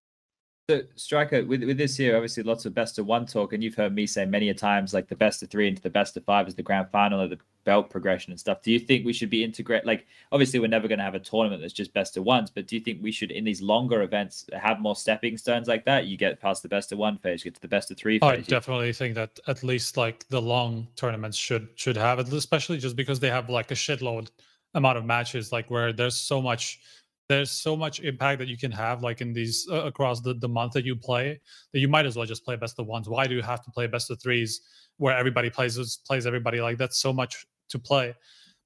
So, 0.72 0.80
Striker, 0.96 1.44
with, 1.44 1.62
with 1.64 1.76
this 1.76 1.98
here, 1.98 2.16
obviously 2.16 2.42
lots 2.44 2.64
of 2.64 2.72
best 2.72 2.98
of 2.98 3.04
one 3.04 3.26
talk, 3.26 3.52
and 3.52 3.62
you've 3.62 3.74
heard 3.74 3.94
me 3.94 4.06
say 4.06 4.24
many 4.24 4.48
a 4.48 4.54
times, 4.54 4.94
like 4.94 5.06
the 5.06 5.14
best 5.14 5.42
of 5.42 5.50
three 5.50 5.68
into 5.68 5.82
the 5.82 5.90
best 5.90 6.16
of 6.16 6.24
five 6.24 6.48
is 6.48 6.54
the 6.54 6.62
grand 6.62 6.88
final 6.90 7.20
of 7.20 7.28
the 7.28 7.38
belt 7.64 7.90
progression 7.90 8.32
and 8.32 8.40
stuff. 8.40 8.62
Do 8.62 8.72
you 8.72 8.78
think 8.78 9.04
we 9.04 9.12
should 9.12 9.28
be 9.28 9.44
integrate? 9.44 9.84
Like, 9.84 10.06
obviously, 10.30 10.60
we're 10.60 10.68
never 10.68 10.88
going 10.88 10.98
to 10.98 11.04
have 11.04 11.14
a 11.14 11.20
tournament 11.20 11.60
that's 11.60 11.74
just 11.74 11.92
best 11.92 12.16
of 12.16 12.24
ones, 12.24 12.50
but 12.50 12.66
do 12.66 12.74
you 12.74 12.80
think 12.80 13.02
we 13.02 13.12
should, 13.12 13.30
in 13.30 13.44
these 13.44 13.60
longer 13.60 14.00
events, 14.00 14.46
have 14.54 14.80
more 14.80 14.96
stepping 14.96 15.36
stones 15.36 15.68
like 15.68 15.84
that? 15.84 16.06
You 16.06 16.16
get 16.16 16.40
past 16.40 16.62
the 16.62 16.70
best 16.70 16.90
of 16.90 16.96
one 16.96 17.18
phase, 17.18 17.42
get 17.42 17.54
to 17.54 17.60
the 17.60 17.68
best 17.68 17.90
of 17.90 17.98
three 17.98 18.18
phase. 18.18 18.30
I 18.30 18.36
definitely 18.40 18.94
think 18.94 19.14
that 19.16 19.38
at 19.46 19.62
least 19.62 19.98
like 19.98 20.26
the 20.30 20.40
long 20.40 20.88
tournaments 20.96 21.36
should 21.36 21.68
should 21.74 21.98
have 21.98 22.18
it, 22.18 22.32
especially 22.32 22.78
just 22.78 22.96
because 22.96 23.20
they 23.20 23.28
have 23.28 23.50
like 23.50 23.70
a 23.70 23.74
shitload 23.74 24.30
amount 24.72 24.96
of 24.96 25.04
matches, 25.04 25.52
like 25.52 25.70
where 25.70 25.92
there's 25.92 26.16
so 26.16 26.40
much 26.40 26.80
there's 27.28 27.50
so 27.50 27.76
much 27.76 28.00
impact 28.00 28.38
that 28.40 28.48
you 28.48 28.56
can 28.56 28.72
have 28.72 29.02
like 29.02 29.20
in 29.20 29.32
these 29.32 29.66
uh, 29.70 29.84
across 29.84 30.20
the, 30.20 30.34
the 30.34 30.48
month 30.48 30.72
that 30.72 30.84
you 30.84 30.96
play 30.96 31.40
that 31.72 31.78
you 31.78 31.88
might 31.88 32.06
as 32.06 32.16
well 32.16 32.26
just 32.26 32.44
play 32.44 32.56
best 32.56 32.78
of 32.78 32.86
ones. 32.86 33.08
Why 33.08 33.26
do 33.26 33.34
you 33.34 33.42
have 33.42 33.62
to 33.64 33.70
play 33.70 33.86
best 33.86 34.10
of 34.10 34.20
threes 34.20 34.60
where 34.98 35.16
everybody 35.16 35.50
plays 35.50 35.96
plays 36.06 36.26
everybody? 36.26 36.60
Like 36.60 36.78
that's 36.78 37.00
so 37.00 37.12
much 37.12 37.46
to 37.70 37.78
play. 37.78 38.14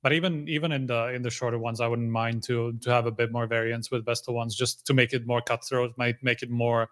But 0.02 0.12
even 0.12 0.48
even 0.48 0.72
in 0.72 0.86
the 0.86 1.08
in 1.08 1.22
the 1.22 1.30
shorter 1.30 1.58
ones 1.58 1.80
i 1.80 1.88
wouldn't 1.88 2.10
mind 2.10 2.42
to 2.44 2.74
to 2.82 2.90
have 2.90 3.06
a 3.06 3.10
bit 3.10 3.32
more 3.32 3.46
variance 3.46 3.90
with 3.90 4.04
best 4.04 4.28
of 4.28 4.34
ones 4.34 4.54
just 4.54 4.86
to 4.86 4.94
make 4.94 5.12
it 5.12 5.26
more 5.26 5.40
cutthroat 5.40 5.92
might 5.96 6.22
make 6.22 6.42
it 6.42 6.50
more 6.50 6.88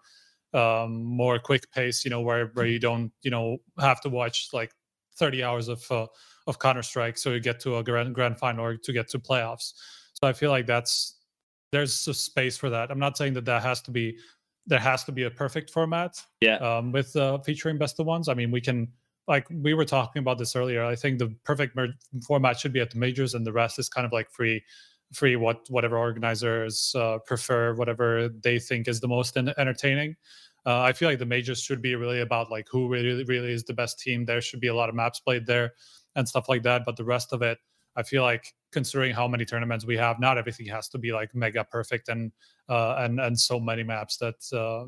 um 0.53 1.03
more 1.03 1.39
quick 1.39 1.71
pace 1.71 2.03
you 2.03 2.11
know 2.11 2.19
where 2.19 2.47
where 2.55 2.65
you 2.65 2.79
don't 2.79 3.13
you 3.21 3.31
know 3.31 3.57
have 3.79 4.01
to 4.01 4.09
watch 4.09 4.49
like 4.51 4.71
30 5.15 5.43
hours 5.43 5.67
of 5.69 5.89
uh, 5.91 6.07
of 6.47 6.59
counter 6.59 6.83
strike 6.83 7.17
so 7.17 7.31
you 7.31 7.39
get 7.39 7.59
to 7.61 7.77
a 7.77 7.83
grand 7.83 8.13
grand 8.13 8.37
final 8.37 8.65
or 8.65 8.75
to 8.75 8.91
get 8.91 9.07
to 9.09 9.19
playoffs. 9.19 9.73
So 10.13 10.27
i 10.27 10.33
feel 10.33 10.51
like 10.51 10.65
that's 10.67 11.14
there's 11.75 12.07
a 12.07 12.13
space 12.13 12.57
for 12.57 12.69
that. 12.69 12.89
I'm 12.89 12.99
not 12.99 13.17
saying 13.17 13.33
that 13.33 13.45
that 13.45 13.61
has 13.61 13.81
to 13.81 13.91
be 13.91 14.17
there 14.65 14.79
has 14.79 15.03
to 15.03 15.11
be 15.11 15.23
a 15.23 15.29
perfect 15.29 15.69
format. 15.69 16.19
Yeah. 16.41 16.55
Um, 16.55 16.91
with 16.91 17.15
uh, 17.15 17.37
featuring 17.39 17.77
best 17.77 17.99
of 17.99 18.05
ones. 18.05 18.29
I 18.29 18.33
mean, 18.33 18.49
we 18.49 18.61
can 18.61 18.87
like 19.27 19.45
we 19.51 19.73
were 19.73 19.85
talking 19.85 20.21
about 20.21 20.37
this 20.37 20.55
earlier. 20.55 20.83
I 20.85 20.95
think 20.95 21.19
the 21.19 21.35
perfect 21.43 21.75
mer- 21.75 21.93
format 22.25 22.59
should 22.59 22.71
be 22.73 22.79
at 22.79 22.91
the 22.91 22.97
majors, 22.97 23.33
and 23.33 23.45
the 23.45 23.51
rest 23.51 23.77
is 23.77 23.89
kind 23.89 24.05
of 24.05 24.13
like 24.13 24.31
free, 24.31 24.63
free 25.13 25.35
what 25.35 25.69
whatever 25.69 25.97
organizers 25.97 26.95
uh, 26.97 27.17
prefer, 27.25 27.73
whatever 27.73 28.29
they 28.29 28.57
think 28.57 28.87
is 28.87 29.01
the 29.01 29.07
most 29.07 29.35
entertaining. 29.37 30.15
Uh, 30.65 30.81
I 30.81 30.93
feel 30.93 31.09
like 31.09 31.19
the 31.19 31.25
majors 31.25 31.61
should 31.61 31.81
be 31.81 31.95
really 31.95 32.21
about 32.21 32.49
like 32.49 32.67
who 32.71 32.87
really 32.87 33.23
really 33.25 33.51
is 33.51 33.65
the 33.65 33.73
best 33.73 33.99
team. 33.99 34.25
There 34.25 34.41
should 34.41 34.61
be 34.61 34.67
a 34.67 34.75
lot 34.75 34.89
of 34.89 34.95
maps 34.95 35.19
played 35.19 35.45
there 35.45 35.73
and 36.15 36.27
stuff 36.27 36.47
like 36.47 36.63
that. 36.63 36.83
But 36.85 36.95
the 36.95 37.03
rest 37.03 37.33
of 37.33 37.41
it, 37.41 37.59
I 37.95 38.03
feel 38.03 38.23
like 38.23 38.53
considering 38.75 39.13
how 39.15 39.27
many 39.27 39.45
tournaments 39.45 39.85
we 39.85 39.95
have, 39.95 40.19
not 40.19 40.37
everything 40.37 40.67
has 40.67 40.89
to 40.89 40.97
be 40.97 41.13
like 41.13 41.33
mega 41.33 41.63
perfect 41.63 42.09
and 42.09 42.31
uh, 42.69 42.95
and 42.99 43.19
and 43.19 43.39
so 43.39 43.59
many 43.59 43.83
maps 43.83 44.17
that 44.17 44.39
uh, 44.53 44.85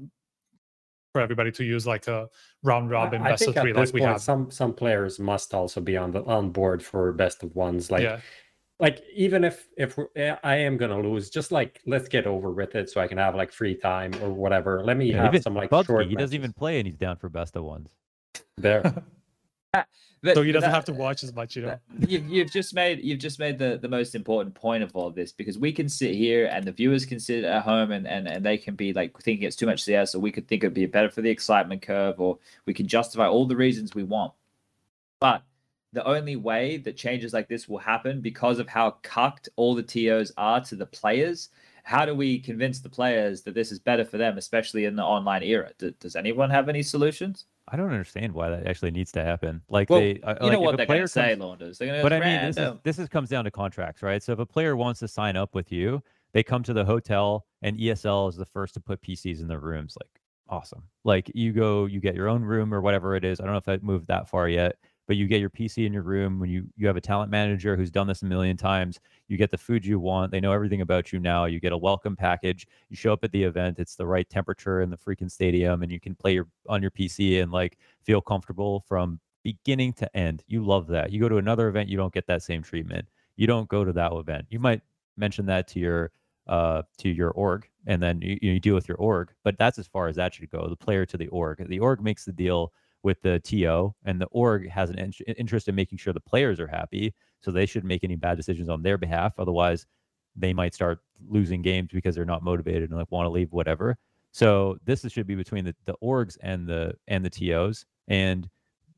for 1.14 1.22
everybody 1.22 1.52
to 1.52 1.64
use 1.64 1.88
like 1.88 2.08
a 2.08 2.28
round 2.64 2.92
robin 2.92 3.22
I, 3.22 3.32
best 3.32 3.48
of 3.48 3.56
three 3.56 3.74
like 3.74 3.94
we 3.94 4.02
point, 4.02 4.12
have. 4.12 4.22
Some 4.22 4.52
some 4.52 4.74
players 4.74 5.20
must 5.20 5.54
also 5.54 5.80
be 5.80 5.96
on 5.96 6.12
the 6.12 6.24
on 6.26 6.52
board 6.52 6.84
for 6.84 7.12
best 7.14 7.44
of 7.44 7.56
ones. 7.56 7.90
Like 7.90 8.04
yeah. 8.04 8.20
like 8.80 9.02
even 9.16 9.46
if 9.46 9.68
if 9.78 9.98
I 10.44 10.56
am 10.68 10.76
gonna 10.78 11.00
lose, 11.00 11.30
just 11.30 11.52
like 11.52 11.80
let's 11.86 12.10
get 12.10 12.28
over 12.28 12.52
with 12.52 12.76
it 12.76 12.90
so 12.90 13.00
I 13.00 13.08
can 13.08 13.18
have 13.18 13.36
like 13.36 13.52
free 13.54 13.76
time 13.76 14.12
or 14.22 14.30
whatever. 14.30 14.84
Let 14.84 14.98
me 14.98 15.12
yeah, 15.12 15.32
have 15.32 15.42
some 15.42 15.56
like 15.56 15.72
short. 15.86 16.08
He 16.08 16.16
doesn't 16.16 16.36
even 16.36 16.52
play 16.52 16.80
and 16.80 16.86
he's 16.86 16.98
down 16.98 17.16
for 17.16 17.30
best 17.30 17.56
of 17.56 17.64
ones. 17.64 17.90
There. 18.58 18.84
But 20.24 20.34
so 20.34 20.42
he 20.42 20.52
doesn't 20.52 20.70
that, 20.70 20.76
have 20.76 20.86
to 20.86 20.94
watch 20.94 21.24
as 21.24 21.32
much, 21.32 21.56
you 21.56 21.62
know. 21.62 21.78
You've, 22.00 22.28
you've 22.28 22.52
just 22.52 22.74
made 22.74 23.04
you've 23.04 23.20
just 23.20 23.38
made 23.38 23.60
the, 23.60 23.78
the 23.80 23.88
most 23.88 24.16
important 24.16 24.56
point 24.56 24.82
of 24.82 24.96
all 24.96 25.06
of 25.06 25.14
this 25.14 25.32
because 25.32 25.60
we 25.60 25.72
can 25.72 25.88
sit 25.88 26.16
here 26.16 26.48
and 26.48 26.66
the 26.66 26.72
viewers 26.72 27.06
can 27.06 27.20
sit 27.20 27.44
at 27.44 27.62
home 27.62 27.92
and, 27.92 28.08
and, 28.08 28.28
and 28.28 28.44
they 28.44 28.58
can 28.58 28.74
be 28.74 28.94
like 28.94 29.16
thinking 29.20 29.46
it's 29.46 29.56
too 29.56 29.68
much 29.68 29.84
CS 29.84 30.16
or 30.16 30.20
we 30.20 30.32
could 30.32 30.48
think 30.48 30.64
it'd 30.64 30.74
be 30.74 30.88
better 30.88 31.10
for 31.10 31.22
the 31.22 31.30
excitement 31.30 31.84
curve 31.84 32.20
or 32.20 32.40
we 32.66 32.74
can 32.74 32.88
justify 32.88 33.28
all 33.28 33.46
the 33.46 33.56
reasons 33.56 33.94
we 33.94 34.02
want. 34.02 34.34
But 35.20 35.44
the 35.94 36.06
only 36.06 36.36
way 36.36 36.78
that 36.78 36.98
changes 36.98 37.32
like 37.32 37.48
this 37.48 37.70
will 37.70 37.78
happen 37.78 38.20
because 38.20 38.60
of 38.60 38.68
how 38.68 38.98
cucked 39.04 39.50
all 39.56 39.76
the 39.76 39.84
TOs 39.84 40.32
are 40.38 40.62
to 40.62 40.76
the 40.76 40.86
players. 40.86 41.50
How 41.84 42.06
do 42.06 42.14
we 42.14 42.40
convince 42.40 42.80
the 42.80 42.90
players 42.90 43.44
that 43.44 43.54
this 43.54 43.72
is 43.72 43.80
better 43.80 44.04
for 44.04 44.18
them, 44.18 44.38
especially 44.38 44.86
in 44.86 44.96
the 44.96 45.04
online 45.04 45.44
era? 45.44 45.72
does 46.00 46.16
anyone 46.16 46.50
have 46.50 46.70
any 46.70 46.84
solutions? 46.84 47.46
I 47.70 47.76
don't 47.76 47.92
understand 47.92 48.34
why 48.34 48.50
that 48.50 48.66
actually 48.66 48.92
needs 48.92 49.12
to 49.14 49.24
happen. 49.24 49.62
Like 49.70 49.90
well, 49.90 50.00
they, 50.00 50.22
uh, 50.22 50.36
you 50.40 50.48
like 50.48 50.52
know 50.54 50.60
what 50.62 50.78
they're 50.78 50.86
going 50.86 51.02
to 51.02 51.08
say, 51.08 51.36
Launders. 51.36 51.78
They're 51.78 51.88
going 51.88 52.00
to. 52.00 52.04
But 52.04 52.14
I 52.14 52.20
mean, 52.20 52.46
this 52.46 52.58
is 52.58 52.74
this 52.84 53.00
is 53.00 53.10
comes 53.10 53.30
down 53.30 53.44
to 53.46 53.52
contracts, 53.52 54.02
right? 54.02 54.24
So 54.24 54.32
if 54.32 54.40
a 54.40 54.46
player 54.46 54.76
wants 54.76 55.02
to 55.02 55.08
sign 55.08 55.36
up 55.36 55.54
with 55.54 55.72
you, 55.72 56.02
they 56.34 56.44
come 56.44 56.64
to 56.64 56.74
the 56.74 56.86
hotel, 56.86 57.46
and 57.62 57.78
ESL 57.78 58.30
is 58.30 58.36
the 58.36 58.46
first 58.46 58.74
to 58.76 58.80
put 58.80 59.02
PCs 59.02 59.42
in 59.42 59.48
their 59.48 59.60
rooms. 59.60 59.98
Like 60.00 60.22
awesome. 60.50 60.84
Like 61.04 61.32
you 61.36 61.52
go, 61.52 61.86
you 61.86 62.00
get 62.00 62.16
your 62.16 62.30
own 62.30 62.44
room 62.44 62.74
or 62.74 62.82
whatever 62.82 63.16
it 63.16 63.26
is. 63.26 63.40
I 63.40 63.44
don't 63.44 63.54
know 63.54 63.60
if 63.60 63.66
that 63.66 63.84
moved 63.84 64.08
that 64.08 64.30
far 64.30 64.48
yet, 64.48 64.78
but 65.08 65.16
you 65.16 65.26
get 65.26 65.40
your 65.40 65.50
PC 65.50 65.86
in 65.86 65.94
your 65.94 66.04
room 66.04 66.40
when 66.40 66.50
you 66.50 66.68
you 66.76 66.86
have 66.86 66.98
a 66.98 67.02
talent 67.02 67.32
manager 67.32 67.76
who's 67.76 67.90
done 67.90 68.08
this 68.08 68.22
a 68.22 68.26
million 68.26 68.58
times. 68.58 69.00
You 69.28 69.38
get 69.38 69.52
the 69.52 69.58
food 69.58 69.86
you 69.86 70.00
want. 70.00 70.32
They 70.32 70.42
know 70.42 70.52
everything 70.52 70.82
about 70.82 71.12
you 71.12 71.20
now. 71.20 71.46
You 71.46 71.60
get 71.60 71.72
a 71.72 71.78
welcome 71.78 72.16
package. 72.16 72.68
You 72.90 72.98
show 72.98 73.14
up 73.14 73.24
at 73.24 73.32
the 73.32 73.44
event. 73.44 73.80
It's 73.80 73.96
the 73.96 74.06
right 74.06 74.30
temperature 74.30 74.82
in 74.82 74.90
the 74.90 74.98
freaking 74.98 75.32
stadium, 75.32 75.82
and 75.82 75.92
you 75.92 76.00
can 76.00 76.14
play 76.14 76.34
your 76.34 76.48
on 76.68 76.82
your 76.82 76.92
PC 76.92 77.42
and 77.42 77.52
like 77.52 77.78
feel 78.04 78.22
comfortable 78.22 78.84
from 78.88 79.20
beginning 79.44 79.94
to 79.94 80.18
end. 80.18 80.44
You 80.48 80.66
love 80.66 80.88
that. 80.88 81.12
You 81.12 81.22
go 81.22 81.30
to 81.30 81.38
another 81.38 81.70
event, 81.70 81.88
you 81.88 81.96
don't 81.96 82.14
get 82.14 82.28
that 82.28 82.44
same 82.44 82.62
treatment. 82.62 83.08
You 83.38 83.48
don't 83.48 83.70
go 83.70 83.86
to 83.86 83.94
that 83.94 84.12
event. 84.12 84.48
You 84.50 84.60
might 84.60 84.82
mention 85.16 85.46
that 85.46 85.68
to 85.70 85.80
your 85.80 86.12
uh, 86.48 86.82
to 86.98 87.10
your 87.10 87.32
org, 87.32 87.70
and 87.86 88.02
then 88.02 88.22
you, 88.22 88.38
you 88.42 88.60
deal 88.60 88.76
with 88.76 88.88
your 88.88 88.98
org. 88.98 89.32
But 89.44 89.58
that's 89.58 89.80
as 89.80 89.88
far 89.88 90.08
as 90.08 90.18
that 90.18 90.34
should 90.34 90.50
go. 90.50 90.68
The 90.68 90.76
player 90.76 91.06
to 91.06 91.18
the 91.18 91.28
org. 91.28 91.66
The 91.68 91.80
org 91.80 92.02
makes 92.02 92.26
the 92.26 92.34
deal 92.34 92.74
with 93.04 93.22
the 93.22 93.40
TO, 93.40 93.94
and 94.06 94.20
the 94.20 94.28
org 94.28 94.70
has 94.70 94.90
an 94.90 95.00
in- 95.00 95.14
interest 95.38 95.68
in 95.68 95.76
making 95.76 95.98
sure 95.98 96.14
the 96.14 96.20
players 96.20 96.60
are 96.60 96.68
happy. 96.68 97.14
So 97.40 97.52
they 97.52 97.66
shouldn't 97.66 97.88
make 97.88 98.04
any 98.04 98.16
bad 98.16 98.36
decisions 98.36 98.70
on 98.70 98.82
their 98.82 98.98
behalf. 98.98 99.34
Otherwise, 99.38 99.86
they 100.36 100.54
might 100.54 100.74
start 100.74 101.00
losing 101.28 101.62
games 101.62 101.90
because 101.92 102.16
they're 102.16 102.26
not 102.26 102.44
motivated 102.44 102.90
and 102.90 102.98
like 102.98 103.12
want 103.12 103.26
to 103.26 103.30
leave, 103.30 103.52
whatever. 103.54 103.98
So 104.32 104.78
this 104.86 105.06
should 105.12 105.28
be 105.28 105.36
between 105.36 105.66
the, 105.66 105.76
the 105.86 105.96
orgs 106.04 106.38
and 106.42 106.68
the 106.68 106.94
and 107.08 107.24
the 107.24 107.30
TOs. 107.30 107.86
And 108.08 108.50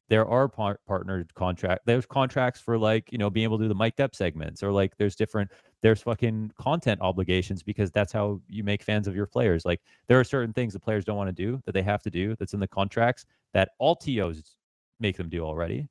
there 0.10 0.28
are 0.28 0.48
par- 0.48 0.80
partnered 0.88 1.34
contract 1.36 1.82
there's 1.86 2.06
contracts 2.06 2.60
for 2.60 2.78
like 2.78 3.12
you 3.12 3.18
know 3.18 3.30
being 3.30 3.44
able 3.44 3.58
to 3.58 3.64
do 3.64 3.68
the 3.68 3.76
mic'd 3.76 4.02
up 4.02 4.16
segments 4.16 4.62
or 4.62 4.72
like 4.72 4.98
there's 4.98 5.16
different 5.16 5.50
there's 5.82 6.02
fucking 6.02 6.52
content 6.60 7.00
obligations 7.02 7.64
because 7.64 7.92
that's 7.92 8.12
how 8.12 8.42
you 8.48 8.64
make 8.64 8.84
fans 8.84 9.08
of 9.08 9.16
your 9.16 9.26
players 9.26 9.66
like 9.66 9.82
there 10.08 10.20
are 10.20 10.24
certain 10.24 10.54
things 10.54 10.74
the 10.74 10.80
players 10.80 11.06
don't 11.06 11.18
want 11.18 11.30
to 11.30 11.44
do 11.44 11.62
that 11.66 11.72
they 11.72 11.84
have 11.84 12.02
to 12.02 12.10
do 12.10 12.36
that's 12.38 12.54
in 12.54 12.60
the 12.60 12.68
contracts 12.68 13.26
that 13.54 13.70
all 13.78 13.96
tos 13.96 14.56
make 15.00 15.16
them 15.16 15.30
do 15.30 15.44
already 15.44 15.88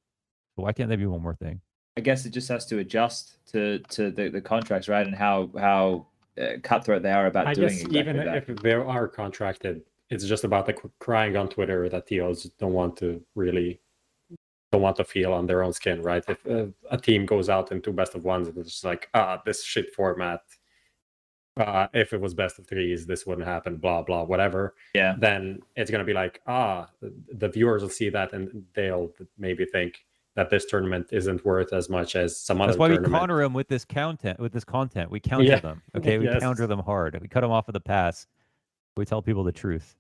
but 0.57 0.65
why 0.65 0.73
can't 0.73 0.89
they 0.89 0.97
be 0.97 1.07
one 1.07 1.23
more 1.23 1.35
thing 1.35 1.61
I 1.99 2.01
guess 2.01 2.25
it 2.27 2.31
just 2.31 2.49
has 2.49 2.65
to 2.67 2.79
adjust 2.79 3.39
to 3.51 3.81
to 3.89 4.13
the, 4.13 4.29
the 4.29 4.41
contracts, 4.41 4.89
right? 4.89 5.05
And 5.05 5.17
how 5.17 5.51
how 5.59 6.07
uh, 6.41 6.59
cutthroat 6.63 7.03
they 7.03 7.11
are 7.11 7.27
about 7.27 7.49
I 7.49 7.55
doing 7.55 7.67
guess 7.67 7.81
exactly 7.81 7.99
even 7.99 8.17
that. 8.19 8.49
if 8.49 8.57
they 8.63 8.75
are 8.75 9.09
contracted, 9.09 9.83
it's 10.09 10.25
just 10.25 10.45
about 10.45 10.67
the 10.67 10.75
crying 11.01 11.37
on 11.37 11.49
Twitter 11.49 11.89
that 11.89 12.07
TOs 12.07 12.45
don't 12.57 12.73
want 12.73 12.97
to 12.99 13.21
really 13.35 13.81
don't 14.71 14.83
want 14.83 14.97
to 14.97 15.05
feel 15.05 15.33
on 15.33 15.47
their 15.47 15.63
own 15.63 15.73
skin, 15.73 16.03
right? 16.03 16.23
If 16.29 16.47
uh, 16.47 16.67
a 16.91 16.99
team 16.99 17.25
goes 17.27 17.49
out 17.49 17.73
into 17.73 17.91
best 17.93 18.15
of 18.15 18.25
ones, 18.25 18.49
it's 18.49 18.71
just 18.71 18.85
like 18.85 19.09
ah, 19.15 19.41
this 19.45 19.65
shit 19.65 19.95
format. 19.95 20.41
Uh, 21.57 21.89
if 21.93 22.13
it 22.13 22.21
was 22.21 22.35
best 22.35 22.59
of 22.61 22.67
threes, 22.69 23.05
this 23.05 23.27
wouldn't 23.27 23.47
happen. 23.47 23.77
Blah 23.77 24.03
blah, 24.03 24.23
whatever. 24.23 24.75
Yeah. 24.95 25.17
Then 25.19 25.61
it's 25.75 25.91
gonna 25.91 26.05
be 26.05 26.13
like 26.13 26.41
ah, 26.47 26.89
the, 27.01 27.13
the 27.33 27.49
viewers 27.49 27.83
will 27.83 27.89
see 27.91 28.11
that 28.11 28.33
and 28.33 28.65
they'll 28.75 29.11
maybe 29.39 29.65
think 29.65 30.05
that 30.37 30.51
this 30.51 30.67
tournament 30.67 31.09
isn't 31.11 31.45
worth 31.45 31.73
as 31.73 31.89
much 31.89 32.15
as 32.15 32.37
some 32.39 32.61
other 32.61 32.71
that's 32.73 32.79
why 32.79 32.89
we 32.89 32.95
tournament. 32.95 33.21
counter 33.21 33.39
them 33.43 33.53
with 33.55 33.67
this 33.67 33.85
content 33.85 34.39
with 34.39 34.53
this 34.53 34.63
content 34.63 35.11
we 35.11 35.19
counter 35.19 35.43
Yeah. 35.47 35.59
them 35.59 35.83
okay 35.97 36.17
we 36.19 36.27
Yes. 36.27 36.41
counter 36.41 36.69
them 36.69 36.79
hard 36.79 37.19
we 37.21 37.27
cut 37.27 37.41
them 37.41 37.51
off 37.51 37.67
of 37.69 37.73
the 37.73 37.81
pass 37.81 38.29
we 38.97 39.05
tell 39.05 39.21
people 39.21 39.43
the 39.43 39.51
truth 39.51 39.97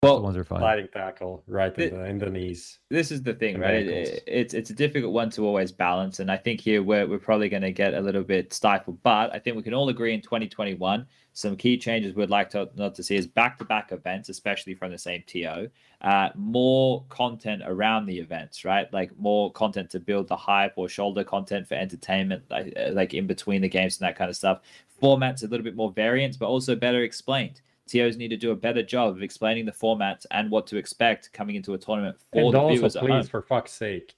the 0.00 0.06
Well, 0.06 0.22
ones 0.22 0.36
are 0.36 0.44
fun 0.44 0.60
sliding 0.60 0.88
tackle 0.92 1.42
right 1.46 1.76
in 1.78 1.94
the, 1.94 2.04
in 2.04 2.18
the 2.18 2.30
knees. 2.30 2.78
this 2.90 3.10
is 3.10 3.22
the 3.22 3.34
thing, 3.34 3.54
and 3.54 3.62
right? 3.64 3.86
It, 3.86 4.22
it's 4.26 4.54
it's 4.54 4.70
a 4.70 4.74
difficult 4.74 5.12
one 5.12 5.30
to 5.30 5.46
always 5.46 5.72
balance, 5.72 6.20
and 6.20 6.30
I 6.30 6.36
think 6.36 6.60
here 6.60 6.82
we're 6.82 7.06
we're 7.06 7.18
probably 7.18 7.48
going 7.48 7.62
to 7.62 7.72
get 7.72 7.94
a 7.94 8.00
little 8.00 8.22
bit 8.22 8.52
stifled. 8.52 9.02
But 9.02 9.34
I 9.34 9.38
think 9.38 9.56
we 9.56 9.62
can 9.62 9.74
all 9.74 9.88
agree 9.88 10.14
in 10.14 10.20
2021, 10.20 11.06
some 11.36 11.54
key 11.54 11.76
changes 11.76 12.14
we'd 12.14 12.30
like 12.30 12.48
to 12.50 12.68
not 12.76 12.94
to 12.94 13.02
see 13.02 13.14
is 13.14 13.26
back-to-back 13.26 13.92
events, 13.92 14.30
especially 14.30 14.74
from 14.74 14.90
the 14.90 14.96
same 14.98 15.22
TO. 15.26 15.68
Uh, 16.00 16.30
more 16.34 17.04
content 17.10 17.62
around 17.66 18.06
the 18.06 18.18
events, 18.18 18.64
right? 18.64 18.90
Like 18.90 19.16
more 19.18 19.52
content 19.52 19.90
to 19.90 20.00
build 20.00 20.28
the 20.28 20.36
hype 20.36 20.72
or 20.76 20.88
shoulder 20.88 21.24
content 21.24 21.68
for 21.68 21.74
entertainment, 21.74 22.44
like 22.50 22.72
uh, 22.76 22.92
like 22.92 23.12
in 23.12 23.26
between 23.26 23.60
the 23.60 23.68
games 23.68 24.00
and 24.00 24.08
that 24.08 24.16
kind 24.16 24.30
of 24.30 24.36
stuff. 24.36 24.60
Formats 25.02 25.42
a 25.42 25.46
little 25.46 25.64
bit 25.64 25.76
more 25.76 25.92
variance, 25.92 26.38
but 26.38 26.46
also 26.46 26.74
better 26.74 27.02
explained. 27.02 27.60
TOs 27.86 28.16
need 28.16 28.28
to 28.28 28.36
do 28.36 28.50
a 28.50 28.56
better 28.56 28.82
job 28.82 29.14
of 29.14 29.22
explaining 29.22 29.64
the 29.64 29.72
formats 29.72 30.26
and 30.30 30.50
what 30.50 30.66
to 30.68 30.76
expect 30.76 31.32
coming 31.32 31.56
into 31.56 31.74
a 31.74 31.78
tournament 31.78 32.16
for 32.32 32.40
and 32.40 32.54
the 32.54 32.58
also, 32.58 32.74
viewers 32.74 32.96
at 32.96 33.00
home. 33.02 33.10
please, 33.10 33.28
for 33.28 33.42
fuck's 33.42 33.72
sake, 33.72 34.16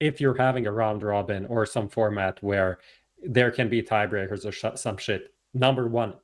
if 0.00 0.20
you're 0.20 0.36
having 0.36 0.66
a 0.66 0.72
round 0.72 1.02
robin 1.02 1.46
or 1.46 1.64
some 1.64 1.88
format 1.88 2.42
where 2.42 2.78
there 3.22 3.50
can 3.50 3.68
be 3.68 3.82
tiebreakers 3.82 4.44
or 4.44 4.52
sh- 4.52 4.78
some 4.78 4.96
shit, 4.96 5.32
number 5.54 5.86
one, 5.86 6.14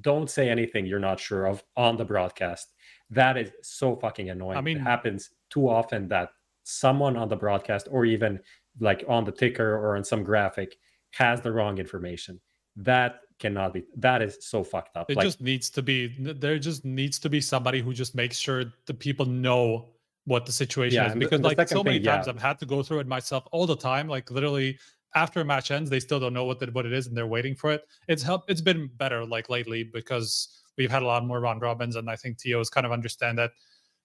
don't 0.00 0.30
say 0.30 0.48
anything 0.48 0.86
you're 0.86 0.98
not 0.98 1.20
sure 1.20 1.46
of 1.46 1.62
on 1.76 1.96
the 1.96 2.04
broadcast. 2.04 2.72
That 3.10 3.36
is 3.36 3.50
so 3.62 3.96
fucking 3.96 4.30
annoying. 4.30 4.56
I 4.56 4.60
mean- 4.60 4.78
it 4.78 4.80
happens 4.80 5.30
too 5.50 5.68
often 5.68 6.08
that 6.08 6.30
someone 6.62 7.16
on 7.16 7.28
the 7.28 7.36
broadcast 7.36 7.88
or 7.90 8.04
even 8.04 8.40
like 8.80 9.04
on 9.08 9.24
the 9.24 9.32
ticker 9.32 9.76
or 9.76 9.96
on 9.96 10.04
some 10.04 10.22
graphic 10.22 10.76
has 11.12 11.40
the 11.40 11.52
wrong 11.52 11.78
information. 11.78 12.40
That 12.76 13.20
cannot 13.38 13.74
be. 13.74 13.84
That 13.96 14.22
is 14.22 14.38
so 14.40 14.64
fucked 14.64 14.96
up. 14.96 15.10
It 15.10 15.16
like, 15.16 15.24
just 15.24 15.40
needs 15.40 15.70
to 15.70 15.82
be 15.82 16.14
there. 16.18 16.58
Just 16.58 16.84
needs 16.84 17.18
to 17.20 17.28
be 17.28 17.40
somebody 17.40 17.80
who 17.80 17.92
just 17.92 18.14
makes 18.14 18.38
sure 18.38 18.64
the 18.86 18.94
people 18.94 19.26
know 19.26 19.88
what 20.24 20.46
the 20.46 20.52
situation 20.52 20.96
Yeah, 20.96 21.06
is. 21.06 21.12
and 21.12 21.20
the- 21.22 21.26
Because 21.26 21.40
the 21.40 21.48
like 21.48 21.68
so 21.68 21.84
many 21.84 21.98
thing, 21.98 22.06
times 22.06 22.26
yeah. 22.26 22.32
I've 22.32 22.40
had 22.42 22.58
to 22.60 22.66
go 22.66 22.82
through 22.82 23.00
it 23.00 23.06
myself 23.06 23.46
all 23.52 23.66
the 23.66 23.76
time. 23.76 24.08
Like 24.08 24.30
literally 24.30 24.78
after 25.14 25.40
a 25.40 25.44
match 25.44 25.70
ends, 25.70 25.88
they 25.88 26.00
still 26.00 26.18
don't 26.20 26.34
know 26.34 26.44
what 26.44 26.58
the, 26.58 26.66
what 26.66 26.84
it 26.84 26.92
is 26.92 27.06
and 27.06 27.16
they're 27.16 27.26
waiting 27.26 27.54
for 27.54 27.72
it. 27.72 27.84
It's 28.08 28.22
helped. 28.22 28.50
It's 28.50 28.60
been 28.60 28.90
better 28.96 29.24
like 29.24 29.48
lately 29.48 29.84
because 29.84 30.62
we've 30.76 30.90
had 30.90 31.02
a 31.02 31.06
lot 31.06 31.24
more 31.24 31.40
round 31.40 31.62
robins, 31.62 31.96
and 31.96 32.10
I 32.10 32.16
think 32.16 32.38
TOs 32.38 32.68
kind 32.68 32.84
of 32.84 32.92
understand 32.92 33.38
that 33.38 33.52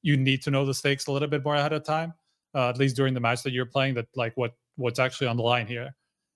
you 0.04 0.16
need 0.18 0.42
to 0.44 0.52
know 0.52 0.66
the 0.66 0.74
stakes 0.74 1.08
a 1.08 1.12
little 1.12 1.28
bit 1.28 1.44
more 1.44 1.56
ahead 1.56 1.74
of 1.74 1.84
time, 1.84 2.14
uh, 2.56 2.70
at 2.70 2.78
least 2.78 2.96
during 2.96 3.14
the 3.14 3.20
match 3.20 3.44
that 3.44 3.52
you're 3.52 3.66
playing. 3.66 3.96
That 3.96 4.08
like 4.16 4.34
what 4.38 4.54
what's 4.78 5.00
actually 5.00 5.28
on 5.28 5.38
the 5.38 5.44
line 5.44 5.68
here. 5.68 5.94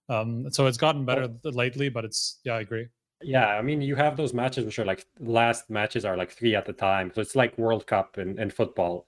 Um, 0.10 0.52
so 0.52 0.68
it's 0.68 0.78
gotten 0.78 1.06
better 1.06 1.28
th- 1.28 1.56
lately, 1.56 1.90
but 1.90 2.06
it's 2.06 2.40
yeah, 2.44 2.54
I 2.54 2.62
agree. 2.62 2.88
Yeah, 3.22 3.48
I 3.48 3.62
mean, 3.62 3.82
you 3.82 3.96
have 3.96 4.18
those 4.18 4.34
matches 4.34 4.66
which 4.66 4.78
are 4.78 4.86
like 4.86 5.06
last 5.20 5.70
matches 5.70 6.06
are 6.06 6.18
like 6.18 6.32
three 6.32 6.56
at 6.56 6.70
a 6.70 6.74
time. 6.74 7.12
So 7.14 7.22
it's 7.22 7.36
like 7.36 7.58
World 7.58 7.88
Cup 7.88 8.18
in, 8.18 8.40
in 8.40 8.50
football. 8.50 9.08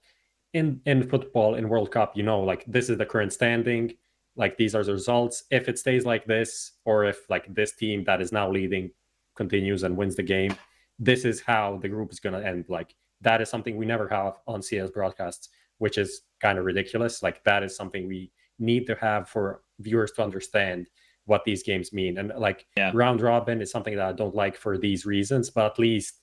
In 0.54 0.80
in 0.86 1.08
football, 1.08 1.54
in 1.54 1.68
World 1.68 1.90
Cup, 1.90 2.16
you 2.16 2.22
know, 2.22 2.40
like 2.40 2.64
this 2.66 2.88
is 2.88 2.98
the 2.98 3.06
current 3.06 3.32
standing, 3.32 3.92
like 4.34 4.56
these 4.56 4.74
are 4.74 4.82
the 4.82 4.92
results. 4.92 5.44
If 5.50 5.68
it 5.68 5.78
stays 5.78 6.06
like 6.06 6.24
this, 6.24 6.72
or 6.84 7.04
if 7.04 7.28
like 7.28 7.52
this 7.54 7.72
team 7.72 8.04
that 8.04 8.22
is 8.22 8.32
now 8.32 8.50
leading 8.50 8.90
continues 9.36 9.82
and 9.82 9.96
wins 9.96 10.16
the 10.16 10.22
game, 10.22 10.56
this 10.98 11.24
is 11.24 11.40
how 11.40 11.78
the 11.82 11.88
group 11.88 12.10
is 12.12 12.18
gonna 12.18 12.40
end. 12.40 12.64
Like 12.68 12.94
that 13.20 13.42
is 13.42 13.50
something 13.50 13.76
we 13.76 13.86
never 13.86 14.08
have 14.08 14.38
on 14.46 14.62
CS 14.62 14.90
broadcasts, 14.90 15.50
which 15.78 15.98
is 15.98 16.22
kind 16.40 16.58
of 16.58 16.64
ridiculous. 16.64 17.22
Like 17.22 17.44
that 17.44 17.62
is 17.62 17.76
something 17.76 18.08
we 18.08 18.32
need 18.58 18.86
to 18.86 18.94
have 18.94 19.28
for 19.28 19.62
viewers 19.80 20.12
to 20.12 20.22
understand 20.22 20.88
what 21.26 21.44
these 21.44 21.62
games 21.62 21.92
mean. 21.92 22.18
And 22.18 22.32
like 22.36 22.66
Yeah. 22.76 22.90
round 22.94 23.20
robin 23.20 23.60
is 23.60 23.70
something 23.70 23.96
that 23.96 24.06
I 24.08 24.12
don't 24.12 24.34
like 24.34 24.56
for 24.56 24.78
these 24.78 25.04
reasons, 25.06 25.50
but 25.50 25.66
at 25.72 25.78
least 25.78 26.20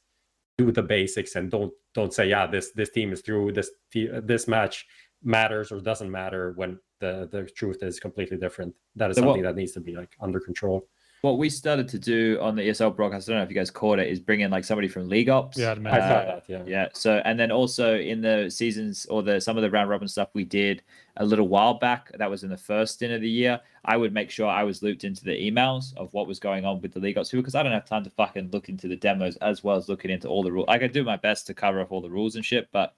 do 0.58 0.72
the 0.72 0.82
basics 0.84 1.36
and 1.36 1.52
don't 1.52 1.74
don't 1.94 2.14
say 2.14 2.28
yeah 2.30 2.48
this 2.48 2.72
this 2.72 2.90
team 2.90 3.12
is 3.12 3.22
through 3.22 3.52
this 3.52 3.70
this 3.94 4.48
match 4.48 4.86
matters 5.22 5.72
or 5.72 5.80
doesn't 5.82 6.10
matter 6.12 6.54
when 6.56 6.80
the 7.02 7.28
the 7.32 7.44
truth 7.44 7.84
is 7.84 8.00
completely 8.00 8.38
different. 8.38 8.74
That 8.96 9.12
is 9.12 9.18
So 9.18 9.22
what- 9.24 9.28
something 9.30 9.44
that 9.44 9.56
needs 9.56 9.74
to 9.74 9.80
be 9.82 9.96
like 9.96 10.16
under 10.20 10.40
control. 10.40 10.88
What 11.26 11.40
we 11.40 11.50
started 11.50 11.88
to 11.90 11.98
do 12.00 12.38
on 12.40 12.56
the 12.56 12.62
ESL 12.62 12.96
broadcast, 12.96 13.28
I 13.28 13.32
don't 13.34 13.40
know 13.40 13.44
if 13.44 13.50
you 13.50 13.56
guys 13.56 13.72
caught 13.72 13.98
it, 13.98 14.08
is 14.08 14.20
bring 14.20 14.42
in 14.42 14.52
like 14.52 14.64
somebody 14.64 14.88
from 14.88 15.10
League 15.10 15.28
Ops. 15.28 15.58
Yeah, 15.58 15.72
I 15.72 15.76
man. 15.76 15.94
saw 15.94 15.98
Uh, 16.00 16.26
that. 16.26 16.44
Yeah. 16.48 16.64
Yeah. 16.68 16.88
So 16.94 17.22
and 17.26 17.40
then 17.40 17.52
also 17.52 17.98
in 17.98 18.22
the 18.22 18.50
seasons 18.52 19.06
or 19.08 19.24
the 19.24 19.42
some 19.42 19.58
of 19.58 19.64
the 19.64 19.72
round 19.72 19.90
robin 19.90 20.08
stuff 20.08 20.30
we 20.34 20.44
did 20.46 20.84
a 21.18 21.26
little 21.26 21.48
while 21.48 21.74
back, 21.74 22.12
that 22.18 22.30
was 22.30 22.44
in 22.44 22.50
the 22.52 22.58
first 22.58 22.94
stint 22.96 23.12
of 23.12 23.22
the 23.22 23.30
year. 23.30 23.60
I 23.86 23.98
would 23.98 24.14
make 24.14 24.30
sure 24.30 24.48
I 24.48 24.64
was 24.64 24.84
looped 24.84 25.04
into 25.04 25.24
the 25.24 25.32
emails 25.52 25.96
of 25.98 26.14
what 26.14 26.28
was 26.28 26.40
going 26.40 26.64
on 26.64 26.80
with 26.82 26.94
the 26.94 27.00
League 27.00 27.18
Ops 27.18 27.32
people 27.32 27.42
because 27.42 27.56
I 27.56 27.64
don't 27.64 27.72
have 27.72 27.86
time 27.86 28.04
to 28.04 28.10
fucking 28.12 28.52
look 28.52 28.70
into 28.70 28.88
the 28.88 28.96
demos 28.96 29.36
as 29.38 29.64
well 29.64 29.76
as 29.78 29.90
looking 29.90 30.12
into 30.12 30.28
all 30.28 30.44
the 30.44 30.52
rules. 30.52 30.66
I 30.70 30.78
could 30.78 30.92
do 30.92 31.04
my 31.04 31.18
best 31.18 31.48
to 31.48 31.54
cover 31.54 31.82
up 31.82 31.92
all 31.92 32.02
the 32.02 32.10
rules 32.10 32.36
and 32.36 32.46
shit, 32.46 32.68
but 32.72 32.94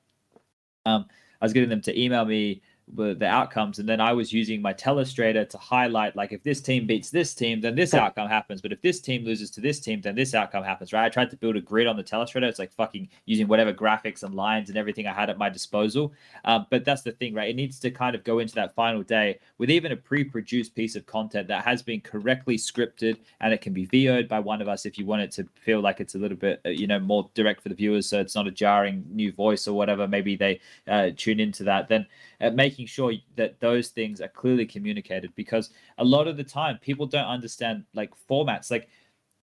um 0.86 1.06
I 1.42 1.46
was 1.46 1.54
getting 1.54 1.70
them 1.70 1.82
to 1.84 1.98
email 2.00 2.26
me 2.26 2.62
the 2.96 3.14
the 3.14 3.26
outcomes. 3.26 3.80
And 3.80 3.88
then 3.88 4.00
I 4.00 4.14
was 4.14 4.32
using 4.32 4.62
my 4.62 4.74
telestrator 4.74 5.48
to 5.50 5.58
highlight 5.58 6.16
like 6.16 6.32
if 6.32 6.44
this 6.44 6.62
team 6.62 6.88
beats 6.88 7.10
this 7.10 7.34
team 7.34 7.62
then 7.62 7.76
this 7.76 7.94
outcome 7.94 8.30
happens. 8.30 8.62
But 8.62 8.72
if 8.72 8.82
this 8.82 9.00
team 9.00 9.26
loses 9.26 9.50
to 9.52 9.62
this 9.62 9.80
team 9.80 10.02
then 10.02 10.16
this 10.16 10.34
outcome 10.34 10.64
happens 10.64 10.94
right? 10.94 11.06
I 11.06 11.10
tried 11.10 11.30
to 11.32 11.38
build 11.38 11.56
a 11.56 11.62
grid 11.62 11.88
on 11.88 11.98
the 11.98 12.04
telestrator 12.04 12.44
it's 12.44 12.60
like 12.60 12.72
fucking 12.74 13.10
using 13.26 13.48
whatever 13.48 13.74
graphics 13.74 14.24
and 14.24 14.34
lines 14.34 14.70
and 14.70 14.78
everything 14.78 15.08
I 15.08 15.14
had 15.14 15.30
at 15.30 15.38
my 15.38 15.50
disposal. 15.50 16.14
Um, 16.46 16.66
but 16.70 16.86
that's 16.86 17.02
the 17.02 17.12
thing 17.12 17.34
right? 17.34 17.50
It 17.50 17.56
needs 17.56 17.80
to 17.80 17.92
kind 17.92 18.16
of 18.16 18.24
go 18.24 18.40
into 18.40 18.56
that 18.56 18.74
final 18.76 19.04
day 19.04 19.40
with 19.58 19.70
even 19.70 19.92
a 19.92 19.98
pre-produced 19.98 20.76
piece 20.76 20.96
of 20.96 21.06
content 21.06 21.48
that 21.50 21.64
has 21.66 21.82
been 21.82 22.02
correctly 22.02 22.58
scripted 22.58 23.18
and 23.42 23.54
it 23.54 23.62
can 23.62 23.74
be 23.74 23.86
VO'd 23.86 24.28
by 24.28 24.40
one 24.40 24.62
of 24.62 24.68
us 24.68 24.86
if 24.86 24.98
you 24.98 25.06
want 25.06 25.22
it 25.22 25.32
to 25.32 25.48
feel 25.56 25.82
like 25.82 26.00
it's 26.00 26.16
a 26.16 26.18
little 26.18 26.38
bit 26.38 26.62
uh, 26.66 26.70
you 26.70 26.88
know 26.88 27.00
more 27.00 27.30
direct 27.34 27.62
for 27.62 27.70
the 27.70 27.76
viewers 27.76 28.08
so 28.08 28.20
it's 28.20 28.36
not 28.36 28.48
a 28.48 28.52
jarring 28.52 29.06
new 29.12 29.32
voice 29.32 29.68
or 29.68 29.74
whatever. 29.74 30.08
Maybe 30.08 30.36
they 30.36 30.60
uh, 30.88 31.10
tune 31.16 31.40
into 31.40 31.64
that. 31.66 31.90
Then 31.90 32.06
at 32.40 32.56
making 32.78 32.86
sure 32.88 33.14
that 33.36 33.60
those 33.60 33.88
things 33.90 34.22
are 34.22 34.28
clearly 34.28 34.66
communicated 34.66 35.34
because 35.36 35.72
a 35.98 36.06
lot 36.06 36.28
of 36.28 36.38
the 36.38 36.44
time 36.44 36.78
people 36.80 37.08
don't 37.08 37.26
understand 37.26 37.84
like 37.96 38.12
formats 38.30 38.70
like 38.70 38.88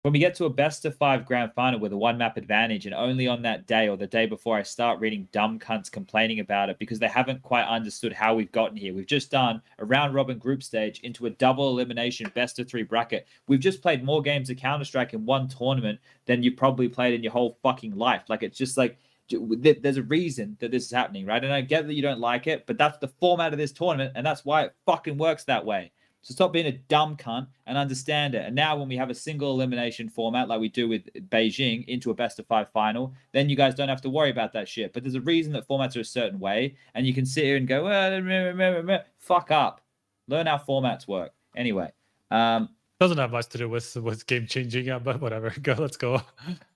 when 0.03 0.13
we 0.13 0.19
get 0.19 0.35
to 0.35 0.45
a 0.45 0.51
best 0.51 0.85
of 0.85 0.95
five 0.95 1.25
grand 1.25 1.55
final 1.55 1.81
with 1.81 1.95
a 1.95 1.97
one 1.97 2.19
map 2.19 2.37
advantage, 2.37 2.85
and 2.85 2.95
only 2.95 3.27
on 3.27 3.41
that 3.41 3.67
day 3.67 3.89
or 3.89 3.97
the 3.97 4.07
day 4.07 4.27
before 4.27 4.55
I 4.55 4.63
start 4.63 5.01
reading 5.01 5.27
dumb 5.33 5.59
cunts 5.59 5.91
complaining 5.91 6.41
about 6.41 6.69
it 6.69 6.79
because 6.79 6.99
they 6.99 7.09
haven't 7.09 7.41
quite 7.41 7.65
understood 7.65 8.13
how 8.13 8.35
we've 8.35 8.53
gotten 8.53 8.77
here. 8.77 8.93
We've 8.93 9.07
just 9.07 9.31
done 9.31 9.63
a 9.79 9.85
round 9.87 10.13
robin 10.13 10.37
group 10.37 10.63
stage 10.63 11.01
into 11.01 11.25
a 11.25 11.31
double 11.31 11.71
elimination 11.71 12.31
best 12.35 12.59
of 12.59 12.69
three 12.69 12.83
bracket. 12.83 13.27
We've 13.49 13.61
just 13.61 13.81
played 13.81 14.05
more 14.05 14.21
games 14.21 14.51
of 14.51 14.59
Counter 14.59 14.85
Strike 14.85 15.15
in 15.15 15.25
one 15.25 15.49
tournament 15.49 15.99
than 16.27 16.43
you 16.43 16.53
probably 16.53 16.91
played 16.91 17.15
in 17.15 17.23
your 17.23 17.33
whole 17.33 17.57
fucking 17.63 17.97
life. 17.97 18.25
Like 18.29 18.43
it's 18.43 18.59
just 18.59 18.77
like 18.77 18.99
there's 19.39 19.97
a 19.97 20.03
reason 20.03 20.57
that 20.61 20.71
this 20.71 20.87
is 20.87 20.91
happening, 20.91 21.27
right? 21.27 21.43
And 21.43 21.53
I 21.53 21.61
get 21.61 21.87
that 21.87 21.95
you 21.95 22.03
don't 22.03 22.21
like 22.21 22.47
it, 22.47 22.67
but 22.67 22.79
that's 22.79 22.99
the 22.99 23.09
format 23.09 23.53
of 23.53 23.59
this 23.59 23.73
tournament, 23.73 24.13
and 24.15 24.27
that's 24.27 24.45
why 24.45 24.65
it 24.65 24.75
fucking 24.87 25.19
works 25.19 25.45
that 25.45 25.65
way. 25.65 25.93
So 26.25 26.33
stop 26.33 26.55
being 26.55 26.67
a 26.67 26.73
dumb 26.73 27.19
cunt 27.19 27.49
and 27.67 27.77
understand 27.77 28.35
it. 28.35 28.47
And 28.47 28.57
now, 28.57 28.77
when 28.79 28.89
we 28.89 28.97
have 28.97 29.11
a 29.11 29.15
single 29.15 29.51
elimination 29.51 30.09
format 30.09 30.49
like 30.49 30.59
we 30.59 30.71
do 30.71 30.89
with 30.89 31.05
Beijing 31.29 31.87
into 31.87 32.11
a 32.11 32.15
best 32.15 32.39
of 32.39 32.47
five 32.47 32.71
final, 32.73 33.13
then 33.33 33.51
you 33.51 33.57
guys 33.57 33.75
don't 33.75 33.91
have 33.91 34.01
to 34.01 34.09
worry 34.09 34.31
about 34.31 34.55
that 34.55 34.67
shit. 34.67 34.95
But 34.95 35.03
there's 35.03 35.17
a 35.17 35.21
reason 35.21 35.53
that 35.53 35.69
formats 35.69 35.97
are 35.97 36.01
a 36.01 36.05
certain 36.05 36.41
way, 36.41 36.77
and 36.95 37.07
you 37.07 37.13
can 37.13 37.27
sit 37.27 37.45
here 37.45 37.59
and 37.59 37.69
go, 37.69 37.85
well, 37.85 39.05
fuck 39.19 39.51
up. 39.51 39.83
Learn 40.27 40.47
how 40.47 40.57
formats 40.57 41.07
work. 41.07 41.33
Anyway, 41.57 41.93
um, 42.31 42.71
doesn't 43.01 43.19
have 43.19 43.33
much 43.33 43.49
to 43.49 43.59
do 43.59 43.69
with 43.69 43.97
with 43.97 44.27
game 44.27 44.47
changing, 44.47 44.87
yeah, 44.87 44.99
but 44.99 45.21
whatever. 45.21 45.51
Go, 45.63 45.75
let's 45.79 45.97
go. 45.97 46.23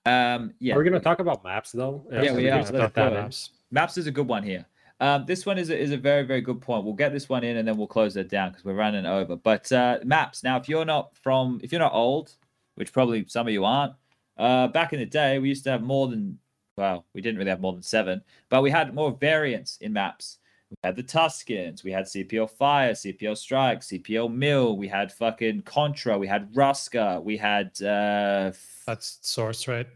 Um, 0.05 0.53
yeah, 0.59 0.75
we're 0.75 0.83
we 0.83 0.89
gonna 0.89 0.99
talk 0.99 1.19
about 1.19 1.43
maps 1.43 1.71
though? 1.71 2.05
Yeah, 2.11 2.21
yeah 2.23 2.35
we 2.35 2.49
are. 2.49 2.91
Maps. 2.95 3.51
maps 3.71 3.97
is 3.97 4.07
a 4.07 4.11
good 4.11 4.27
one 4.27 4.43
here. 4.43 4.65
Um, 5.01 5.25
this 5.25 5.45
one 5.45 5.57
is 5.57 5.69
a, 5.69 5.79
is 5.79 5.91
a 5.91 5.97
very 5.97 6.23
very 6.23 6.41
good 6.41 6.61
point. 6.61 6.83
We'll 6.83 6.93
get 6.93 7.13
this 7.13 7.29
one 7.29 7.43
in 7.43 7.57
and 7.57 7.67
then 7.67 7.77
we'll 7.77 7.87
close 7.87 8.17
it 8.17 8.29
down 8.29 8.49
because 8.49 8.65
we're 8.65 8.73
running 8.73 9.05
over. 9.05 9.35
But 9.37 9.71
uh, 9.71 9.99
maps 10.03 10.43
now, 10.43 10.57
if 10.57 10.67
you're 10.67 10.85
not 10.85 11.15
from 11.15 11.61
if 11.63 11.71
you're 11.71 11.79
not 11.79 11.93
old, 11.93 12.35
which 12.75 12.91
probably 12.91 13.25
some 13.27 13.47
of 13.47 13.53
you 13.53 13.63
aren't, 13.63 13.93
uh, 14.37 14.67
back 14.67 14.91
in 14.91 14.99
the 14.99 15.05
day 15.05 15.39
we 15.39 15.49
used 15.49 15.63
to 15.63 15.71
have 15.71 15.81
more 15.81 16.07
than 16.07 16.37
well, 16.75 17.05
we 17.13 17.21
didn't 17.21 17.37
really 17.37 17.49
have 17.49 17.61
more 17.61 17.73
than 17.73 17.81
seven, 17.81 18.21
but 18.49 18.61
we 18.61 18.71
had 18.71 18.93
more 18.93 19.11
variants 19.11 19.77
in 19.77 19.93
maps. 19.93 20.39
We 20.69 20.75
had 20.83 20.95
the 20.95 21.03
Tuscans, 21.03 21.83
we 21.83 21.91
had 21.91 22.05
CPL 22.05 22.49
Fire, 22.51 22.91
CPL 22.91 23.35
Strike, 23.37 23.81
CPL 23.81 24.31
Mill, 24.31 24.77
we 24.77 24.87
had 24.87 25.11
fucking 25.11 25.63
Contra, 25.63 26.17
we 26.17 26.27
had 26.27 26.53
Russka, 26.53 27.23
we 27.23 27.37
had 27.37 27.81
uh 27.81 28.51
that's 28.85 29.17
Source, 29.21 29.67
right? 29.67 29.87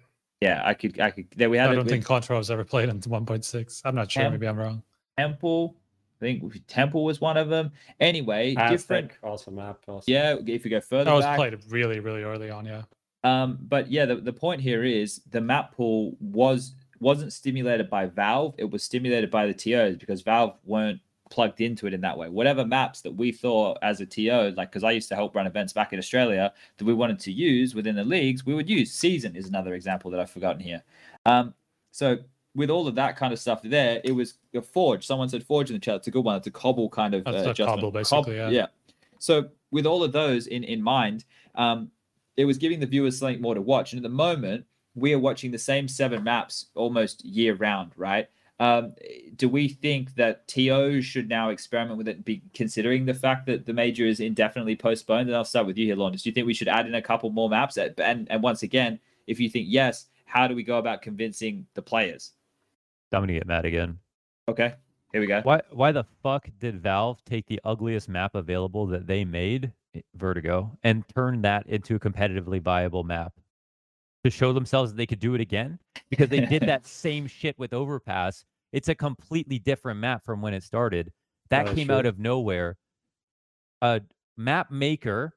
Yeah, 0.42 0.62
I 0.66 0.74
could 0.74 1.00
I 1.00 1.12
could 1.12 1.28
there 1.36 1.50
we 1.50 1.58
had 1.58 1.70
I 1.70 1.76
don't 1.76 1.88
think 1.88 2.06
Contra 2.06 2.38
was 2.38 2.50
ever 2.50 2.64
played 2.64 2.90
in 2.90 3.00
1.6. 3.00 3.82
I'm 3.86 3.96
not 3.96 4.12
sure, 4.12 4.30
maybe 4.30 4.48
I'm 4.48 4.58
wrong. 4.58 4.82
Temple. 5.18 5.76
I 6.22 6.26
think 6.26 6.68
Temple 6.68 7.04
was 7.04 7.20
one 7.20 7.38
of 7.38 7.50
them. 7.50 7.72
Anyway, 8.00 8.56
Aztec, 8.56 8.72
different. 8.72 9.12
Also 9.24 9.52
map. 9.52 9.80
Also. 9.88 10.06
Yeah, 10.10 10.38
if 10.48 10.64
you 10.64 10.72
go 10.72 10.80
further. 10.80 11.06
That 11.06 11.14
was 11.14 11.26
back, 11.26 11.38
played 11.38 11.60
really, 11.70 12.00
really 12.00 12.24
early 12.24 12.50
on. 12.50 12.66
Yeah. 12.66 12.84
Um, 13.24 13.58
but 13.62 13.92
yeah, 13.92 14.06
the, 14.06 14.16
the 14.16 14.34
point 14.34 14.62
here 14.62 14.84
is 14.84 15.22
the 15.32 15.42
map 15.42 15.76
pool 15.76 16.16
was 16.20 16.76
wasn't 17.00 17.34
stimulated 17.34 17.90
by 17.90 18.06
Valve. 18.06 18.56
It 18.58 18.70
was 18.70 18.84
stimulated 18.84 19.32
by 19.32 19.48
the 19.48 19.54
TOs 19.54 19.98
because 19.98 20.22
Valve 20.22 20.58
weren't 20.64 21.00
plugged 21.30 21.62
into 21.62 21.88
it 21.88 21.94
in 21.94 22.02
that 22.02 22.18
way. 22.18 22.30
Whatever 22.30 22.66
maps 22.66 23.02
that 23.02 23.12
we 23.12 23.32
thought 23.32 23.78
as 23.82 24.02
a 24.02 24.06
TO, 24.06 24.54
like 24.56 24.70
because 24.70 24.84
I 24.84 24.92
used 24.92 25.10
to 25.10 25.16
help 25.16 25.36
run 25.36 25.48
events 25.48 25.74
back 25.74 25.92
in 25.92 26.00
Australia 26.00 26.54
that 26.78 26.86
we 26.86 26.94
wanted 26.94 27.20
to 27.22 27.32
use 27.32 27.74
within 27.74 27.96
the 27.96 28.04
leagues, 28.04 28.46
we 28.46 28.54
would 28.54 28.70
use. 28.70 28.92
Season 28.92 29.36
is 29.36 29.48
another 29.48 29.74
example 29.74 30.12
that 30.12 30.20
I've 30.20 30.30
forgotten 30.30 30.62
here. 30.62 30.84
Um, 31.26 31.54
so 31.92 32.18
with 32.56 32.70
all 32.70 32.88
of 32.88 32.96
that 32.96 33.18
kind 33.18 33.34
of 33.34 33.40
stuff 33.40 33.62
there, 33.64 34.00
it 34.04 34.12
was 34.12 34.36
a 34.54 34.62
forge. 34.62 35.06
Someone 35.08 35.28
said 35.28 35.44
forge 35.44 35.70
in 35.70 35.76
the 35.76 35.80
chat. 35.80 35.96
It's 35.96 36.08
a 36.08 36.12
good 36.12 36.24
one. 36.24 36.38
It's 36.38 36.48
a 36.48 36.52
cobble 36.52 36.90
kind 36.90 37.16
of 37.16 37.24
That's 37.24 37.60
uh. 37.60 37.66
Cobble, 37.66 37.92
basically. 37.92 38.36
yeah. 38.36 38.50
yeah. 38.50 38.68
So 39.18 39.50
with 39.72 39.86
all 39.86 40.04
of 40.04 40.12
those 40.12 40.48
in 40.48 40.64
in 40.64 40.84
mind, 40.84 41.26
um, 41.56 41.90
it 42.38 42.46
was 42.46 42.58
giving 42.58 42.80
the 42.80 42.86
viewers 42.86 43.18
something 43.18 43.42
more 43.42 43.56
to 43.56 43.62
watch. 43.62 43.94
And 43.94 44.00
at 44.00 44.04
the 44.04 44.16
moment, 44.16 44.66
we 44.96 45.14
are 45.14 45.20
watching 45.20 45.52
the 45.52 45.58
same 45.58 45.88
seven 45.88 46.24
maps 46.24 46.68
almost 46.76 47.24
year 47.26 47.56
round, 47.56 47.92
right? 47.96 48.28
Um, 48.60 48.94
do 49.36 49.50
we 49.50 49.68
think 49.68 50.16
that 50.16 50.48
TO 50.48 51.02
should 51.02 51.28
now 51.28 51.50
experiment 51.50 51.98
with 51.98 52.08
it, 52.08 52.24
be 52.24 52.42
considering 52.54 53.06
the 53.06 53.14
fact 53.14 53.46
that 53.48 53.66
the 53.66 53.74
major 53.74 54.06
is 54.06 54.20
indefinitely 54.20 54.76
postponed? 54.76 55.28
And 55.28 55.36
I'll 55.36 55.44
start 55.44 55.66
with 55.66 55.78
you 55.78 55.86
here, 55.88 55.96
Launders. 55.96 56.24
Do 56.24 56.30
you 56.30 56.34
think 56.34 56.46
we 56.46 56.54
should 56.54 56.68
add 56.68 56.86
in 56.86 56.96
a 56.96 57.02
couple 57.02 57.30
more 57.32 57.50
maps? 57.50 57.78
And 57.78 58.28
and 58.30 58.44
once 58.44 58.64
again, 58.64 59.00
if 59.28 59.40
you 59.40 59.50
think 59.50 59.68
yes, 59.70 60.06
how 60.26 60.48
do 60.48 60.56
we 60.56 60.64
go 60.64 60.78
about 60.78 61.02
convincing 61.02 61.66
the 61.74 61.82
players? 61.82 62.34
I'm 63.12 63.22
gonna 63.22 63.34
get 63.34 63.48
mad 63.48 63.66
again. 63.66 64.00
Okay, 64.48 64.76
here 65.12 65.22
we 65.22 65.28
go. 65.28 65.42
Why 65.42 65.62
why 65.72 65.92
the 65.92 66.06
fuck 66.22 66.48
did 66.60 66.82
Valve 66.82 67.24
take 67.26 67.48
the 67.48 67.60
ugliest 67.64 68.08
map 68.08 68.36
available 68.36 68.86
that 68.88 69.08
they 69.08 69.26
made, 69.26 69.72
Vertigo, 70.16 70.78
and 70.84 71.04
turn 71.16 71.42
that 71.42 71.66
into 71.68 71.96
a 71.96 72.00
competitively 72.00 72.62
viable 72.62 73.04
map? 73.04 73.34
To 74.24 74.30
show 74.30 74.54
themselves 74.54 74.92
that 74.92 74.98
they 74.98 75.06
could 75.06 75.20
do 75.20 75.36
it 75.36 75.42
again? 75.42 75.80
Because 76.10 76.30
they 76.30 76.46
did 76.46 76.64
that 76.64 76.86
same 76.88 77.28
shit 77.28 77.58
with 77.60 77.74
Overpass. 77.74 78.46
It's 78.72 78.88
a 78.88 78.96
completely 78.96 79.60
different 79.60 80.00
map 80.00 80.24
from 80.24 80.42
when 80.42 80.54
it 80.54 80.64
started. 80.64 81.12
That 81.50 81.76
came 81.76 81.92
out 81.92 82.06
of 82.06 82.20
nowhere. 82.20 82.78
A 83.82 84.02
map 84.38 84.72
maker 84.72 85.34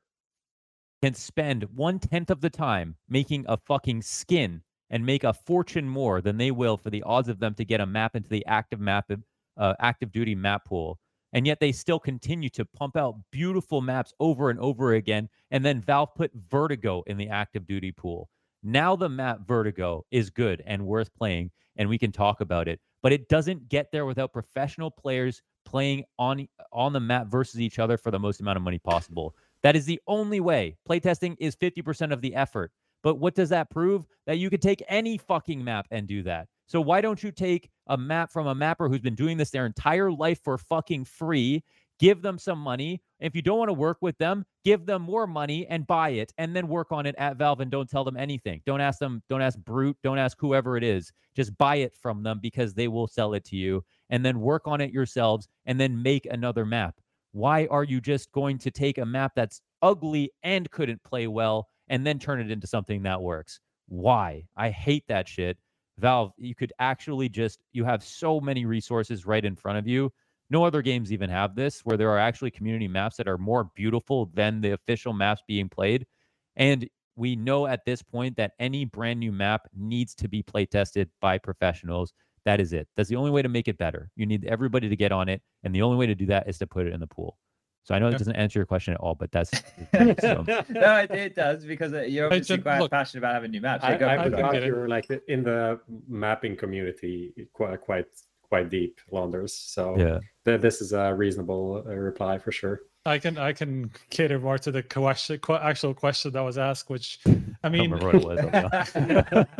can 1.02 1.15
spend 1.15 1.65
one 1.74 1.98
tenth 1.98 2.31
of 2.31 2.40
the 2.40 2.50
time 2.50 2.97
making 3.08 3.44
a 3.48 3.56
fucking 3.56 4.02
skin 4.02 4.62
and 4.90 5.05
make 5.05 5.24
a 5.24 5.34
fortune 5.34 5.89
more 5.89 6.20
than 6.20 6.36
they 6.36 6.50
will 6.50 6.76
for 6.76 6.90
the 6.90 7.02
odds 7.02 7.28
of 7.28 7.39
them 7.39 7.55
to 7.55 7.65
get 7.65 7.81
a 7.81 7.86
map 7.86 8.16
into 8.16 8.28
the 8.28 8.47
active 8.47 8.81
map 8.81 9.10
uh, 9.56 9.74
active 9.81 10.12
duty 10.12 10.34
map 10.34 10.65
pool 10.65 10.98
and 11.32 11.47
yet 11.47 11.60
they 11.60 11.73
still 11.73 11.98
continue 11.98 12.48
to 12.48 12.65
pump 12.65 12.97
out 12.97 13.15
beautiful 13.31 13.81
maps 13.81 14.12
over 14.20 14.50
and 14.50 14.58
over 14.60 14.94
again 14.94 15.28
and 15.50 15.65
then 15.65 15.81
valve 15.81 16.15
put 16.15 16.31
vertigo 16.50 17.02
in 17.06 17.16
the 17.16 17.28
active 17.28 17.66
duty 17.66 17.90
pool 17.90 18.28
now 18.66 18.96
the 18.96 19.08
map 19.08 19.46
vertigo 19.46 20.04
is 20.10 20.30
good 20.30 20.62
and 20.66 20.84
worth 20.84 21.14
playing 21.14 21.50
and 21.76 21.88
we 21.88 21.98
can 21.98 22.12
talk 22.12 22.40
about 22.40 22.68
it 22.68 22.80
but 23.02 23.12
it 23.12 23.28
doesn't 23.28 23.68
get 23.68 23.92
there 23.92 24.06
without 24.06 24.32
professional 24.32 24.90
players 24.90 25.42
playing 25.64 26.04
on 26.18 26.46
on 26.72 26.92
the 26.92 27.00
map 27.00 27.28
versus 27.28 27.60
each 27.60 27.78
other 27.78 27.96
for 27.96 28.10
the 28.10 28.18
most 28.18 28.40
amount 28.40 28.56
of 28.56 28.62
money 28.62 28.78
possible 28.78 29.34
that 29.62 29.76
is 29.76 29.84
the 29.84 30.00
only 30.06 30.40
way 30.40 30.76
playtesting 30.88 31.36
is 31.38 31.56
50% 31.56 32.12
of 32.12 32.20
the 32.20 32.34
effort 32.34 32.72
but 33.06 33.20
what 33.20 33.36
does 33.36 33.50
that 33.50 33.70
prove? 33.70 34.04
That 34.26 34.38
you 34.38 34.50
could 34.50 34.60
take 34.60 34.82
any 34.88 35.16
fucking 35.16 35.62
map 35.62 35.86
and 35.92 36.08
do 36.08 36.24
that. 36.24 36.48
So 36.66 36.80
why 36.80 37.00
don't 37.00 37.22
you 37.22 37.30
take 37.30 37.70
a 37.86 37.96
map 37.96 38.32
from 38.32 38.48
a 38.48 38.54
mapper 38.54 38.88
who's 38.88 39.00
been 39.00 39.14
doing 39.14 39.36
this 39.36 39.50
their 39.50 39.64
entire 39.64 40.10
life 40.10 40.40
for 40.42 40.58
fucking 40.58 41.04
free, 41.04 41.62
give 41.99 42.23
them 42.23 42.39
some 42.39 42.58
money. 42.58 43.02
If 43.20 43.34
you 43.34 43.42
don't 43.42 43.58
want 43.58 43.68
to 43.68 43.75
work 43.75 43.99
with 44.00 44.18
them, 44.18 44.44
give 44.65 44.86
them 44.86 45.02
more 45.02 45.26
money 45.26 45.66
and 45.68 45.86
buy 45.86 46.10
it 46.10 46.33
and 46.39 46.55
then 46.55 46.68
work 46.68 46.92
on 46.92 47.07
it 47.07 47.15
at 47.18 47.36
Valve 47.36 47.60
and 47.60 47.70
don't 47.70 47.89
tell 47.89 48.05
them 48.05 48.16
anything. 48.16 48.62
Don't 48.66 48.81
ask 48.81 48.99
them, 48.99 49.23
don't 49.28 49.42
ask 49.42 49.58
Brute, 49.58 49.97
don't 50.02 50.18
ask 50.18 50.36
whoever 50.41 50.76
it 50.76 50.84
is. 50.84 51.12
Just 51.34 51.57
buy 51.58 51.76
it 51.76 51.94
from 51.94 52.23
them 52.23 52.39
because 52.42 52.75
they 52.75 52.89
will 52.89 53.07
sell 53.07 53.34
it 53.34 53.44
to 53.47 53.57
you 53.57 53.84
and 54.10 54.25
then 54.25 54.41
work 54.41 54.66
on 54.66 54.81
it 54.81 54.92
yourselves 54.92 55.49
and 55.65 55.81
then 55.81 56.02
make 56.02 56.26
another 56.26 56.66
map. 56.66 56.94
Why 57.33 57.66
are 57.70 57.84
you 57.84 58.00
just 58.00 58.33
going 58.33 58.58
to 58.58 58.70
take 58.70 58.99
a 58.99 59.07
map 59.07 59.33
that's 59.34 59.60
ugly 59.83 60.31
and 60.42 60.70
couldn't 60.70 61.02
play 61.02 61.26
well 61.26 61.68
and 61.89 62.07
then 62.07 62.18
turn 62.18 62.41
it 62.41 62.50
into 62.50 62.66
something 62.66 63.02
that 63.02 63.23
works. 63.23 63.60
Why? 63.89 64.44
I 64.57 64.70
hate 64.70 65.05
that 65.08 65.28
shit. 65.28 65.57
Valve, 65.99 66.33
you 66.36 66.55
could 66.55 66.73
actually 66.78 67.28
just, 67.28 67.58
you 67.73 67.84
have 67.84 68.02
so 68.02 68.41
many 68.41 68.66
resources 68.66 69.25
right 69.25 69.44
in 69.44 69.57
front 69.57 69.78
of 69.78 69.86
you. 69.86 70.12
No 70.49 70.65
other 70.65 70.83
games 70.83 71.12
even 71.12 71.28
have 71.31 71.55
this, 71.55 71.81
where 71.84 71.97
there 71.97 72.10
are 72.10 72.18
actually 72.18 72.50
community 72.50 72.89
maps 72.89 73.16
that 73.16 73.26
are 73.26 73.39
more 73.39 73.70
beautiful 73.75 74.31
than 74.34 74.60
the 74.60 74.73
official 74.73 75.12
maps 75.12 75.42
being 75.47 75.68
played. 75.68 76.07
And 76.55 76.89
we 77.16 77.34
know 77.34 77.66
at 77.66 77.84
this 77.84 78.02
point 78.02 78.36
that 78.36 78.52
any 78.60 78.84
brand 78.84 79.18
new 79.18 79.33
map 79.33 79.68
needs 79.75 80.15
to 80.16 80.28
be 80.28 80.42
play 80.42 80.66
tested 80.66 81.10
by 81.20 81.39
professionals. 81.39 82.12
That 82.44 82.60
is 82.60 82.73
it. 82.73 82.86
That's 82.97 83.08
the 83.08 83.16
only 83.16 83.31
way 83.31 83.42
to 83.42 83.49
make 83.49 83.66
it 83.66 83.76
better. 83.78 84.10
You 84.15 84.26
need 84.26 84.44
everybody 84.44 84.89
to 84.89 84.97
get 84.97 85.10
on 85.10 85.28
it. 85.28 85.42
And 85.65 85.75
the 85.75 85.83
only 85.83 85.97
way 85.97 86.07
to 86.07 86.15
do 86.15 86.26
that 86.26 86.49
is 86.49 86.58
to 86.58 86.66
put 86.66 86.86
it 86.86 86.92
in 86.92 87.00
the 87.00 87.07
pool. 87.07 87.39
So 87.86 87.94
I 87.94 88.00
know 88.00 88.08
it 88.08 88.18
doesn't 88.18 88.34
answer 88.34 88.58
your 88.58 88.66
question 88.66 88.94
at 88.94 89.00
all, 89.00 89.15
but 89.15 89.31
that's 89.31 89.50
so. 90.20 90.44
no, 90.68 90.97
it, 90.97 91.10
it, 91.12 91.34
does 91.36 91.65
because 91.65 91.92
uh, 91.92 92.02
you're 92.02 92.26
obviously 92.26 92.57
just, 92.57 92.65
quite 92.65 92.81
look, 92.81 92.91
passionate 92.91 93.20
about 93.20 93.34
having 93.34 93.52
new 93.52 93.60
maps. 93.60 93.84
I, 93.84 93.94
I, 93.94 94.20
I 94.20 94.25
forgot 94.25 94.60
you're 94.60 94.89
like 94.89 95.08
in 95.28 95.44
the 95.44 95.78
mapping 96.08 96.57
community 96.57 97.33
quite 97.52 97.81
quite 97.81 98.07
quite 98.49 98.70
deep, 98.70 99.00
Launders. 99.12 99.50
So 99.50 99.97
yeah, 99.99 100.20
th- 100.44 100.60
this 100.60 100.81
is 100.81 100.92
a 100.92 101.15
reasonable 101.15 101.84
uh, 101.86 101.94
reply 101.94 102.39
for 102.39 102.52
sure. 102.52 102.81
I 103.07 103.18
can 103.18 103.39
I 103.39 103.52
can 103.52 103.91
cater 104.10 104.39
more 104.41 104.58
to 104.58 104.73
the 104.73 104.83
question, 104.83 105.41
actual 105.49 105.94
question 105.94 106.33
that 106.33 106.41
was 106.41 106.58
asked, 106.58 106.91
which 106.91 107.20
I 107.62 107.68
mean, 107.68 107.94
I, 107.94 109.47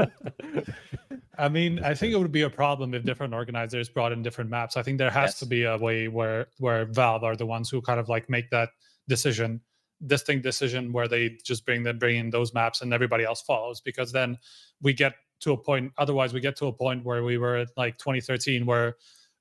I 1.39 1.49
mean, 1.49 1.83
I 1.85 1.95
think 1.95 2.13
it 2.13 2.19
would 2.19 2.33
be 2.33 2.43
a 2.43 2.51
problem 2.51 2.95
if 2.95 3.05
different 3.05 3.35
organizers 3.35 3.89
brought 3.89 4.13
in 4.13 4.23
different 4.23 4.51
maps. 4.51 4.77
I 4.77 4.83
think 4.83 4.99
there 4.99 5.11
has 5.11 5.29
yes. 5.29 5.39
to 5.41 5.47
be 5.47 5.63
a 5.63 5.77
way 5.77 6.09
where 6.09 6.49
where 6.59 6.87
Valve 6.87 7.23
are 7.23 7.37
the 7.37 7.47
ones 7.47 7.71
who 7.71 7.81
kind 7.81 8.01
of 8.01 8.09
like 8.09 8.29
make 8.29 8.51
that 8.51 8.71
decision, 9.09 9.61
distinct 10.07 10.43
decision 10.43 10.93
where 10.93 11.07
they 11.07 11.37
just 11.45 11.65
bring 11.65 11.85
them 11.85 11.99
bring 11.99 12.17
in 12.17 12.31
those 12.31 12.53
maps 12.53 12.83
and 12.83 12.93
everybody 12.93 13.25
else 13.25 13.43
follows. 13.43 13.81
Because 13.81 14.11
then 14.11 14.39
we 14.83 14.93
get 14.93 15.15
to 15.41 15.53
a 15.53 15.57
point. 15.57 15.93
Otherwise, 15.99 16.33
we 16.33 16.41
get 16.41 16.57
to 16.57 16.67
a 16.67 16.73
point 16.73 17.05
where 17.05 17.23
we 17.25 17.39
were 17.39 17.57
at 17.57 17.69
like 17.77 17.99
2013, 17.99 18.65
where 18.67 18.97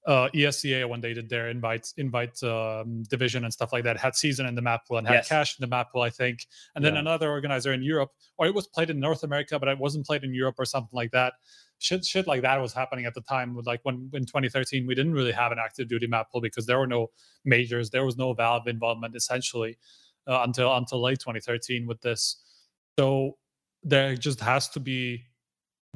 uh, 0.07 0.29
ESEA 0.35 0.87
when 0.87 1.01
they 1.01 1.13
did 1.13 1.27
their 1.29 1.49
invite 1.49 1.91
invite 1.97 2.41
um, 2.43 3.01
division 3.09 3.43
and 3.43 3.51
stuff 3.51 3.73
like 3.73 3.83
that 3.83 3.97
had 3.97 4.15
season 4.15 4.45
in 4.45 4.53
the 4.53 4.61
map 4.61 4.85
pool 4.87 4.97
and 4.97 5.07
had 5.07 5.15
Yes. 5.15 5.27
Cache 5.29 5.57
in 5.59 5.63
the 5.63 5.67
map 5.67 5.91
pool, 5.91 6.03
I 6.03 6.11
think. 6.11 6.45
And 6.75 6.85
then 6.85 6.93
Yeah. 6.93 6.99
another 6.99 7.31
organizer 7.31 7.73
in 7.73 7.81
Europe, 7.81 8.11
or 8.37 8.45
it 8.45 8.53
was 8.53 8.67
played 8.67 8.91
in 8.91 8.99
North 8.99 9.23
America, 9.23 9.57
but 9.57 9.67
it 9.67 9.79
wasn't 9.79 10.05
played 10.05 10.23
in 10.23 10.31
Europe 10.33 10.55
or 10.59 10.65
something 10.65 10.95
like 10.95 11.09
that. 11.11 11.33
Shit, 11.79 12.05
shit 12.05 12.27
like 12.27 12.43
that 12.43 12.61
was 12.61 12.71
happening 12.71 13.05
at 13.05 13.15
the 13.15 13.21
time. 13.21 13.55
With 13.55 13.65
like 13.65 13.79
when 13.83 14.09
in 14.13 14.25
2013, 14.25 14.85
we 14.85 14.93
didn't 14.93 15.13
really 15.13 15.31
have 15.31 15.51
an 15.51 15.57
active 15.59 15.87
duty 15.87 16.05
map 16.07 16.31
pool 16.31 16.39
because 16.39 16.67
there 16.67 16.77
were 16.77 16.87
no 16.87 17.09
majors, 17.43 17.89
there 17.89 18.05
was 18.05 18.15
no 18.15 18.33
Valve 18.33 18.67
involvement 18.67 19.15
essentially 19.15 19.77
uh, 20.27 20.41
until 20.43 20.73
until 20.75 21.01
late 21.01 21.19
2013 21.19 21.87
with 21.87 21.99
this. 22.01 22.43
So 22.99 23.37
there 23.81 24.15
just 24.15 24.39
has 24.39 24.69
to 24.69 24.79
be 24.79 25.25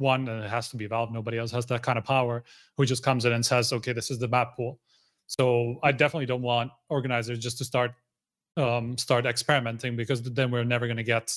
one, 0.00 0.28
and 0.28 0.44
it 0.44 0.50
has 0.50 0.68
to 0.70 0.76
be 0.76 0.86
Valve. 0.86 1.12
Nobody 1.12 1.38
else 1.38 1.52
has 1.52 1.66
that 1.66 1.82
kind 1.82 1.98
of 1.98 2.04
power 2.04 2.42
who 2.76 2.84
just 2.84 3.02
comes 3.02 3.24
in 3.24 3.32
and 3.32 3.44
says, 3.44 3.72
"Okay, 3.72 3.92
this 3.92 4.10
is 4.10 4.18
the 4.18 4.28
map 4.28 4.56
pool." 4.56 4.80
So 5.26 5.78
I 5.82 5.92
definitely 5.92 6.26
don't 6.26 6.42
want 6.42 6.72
organizers 6.88 7.38
just 7.38 7.58
to 7.58 7.64
start 7.64 7.92
um, 8.56 8.98
start 8.98 9.26
experimenting 9.26 9.96
because 9.96 10.22
then 10.22 10.50
we're 10.50 10.64
never 10.64 10.86
going 10.86 10.96
to 10.96 11.04
get 11.04 11.32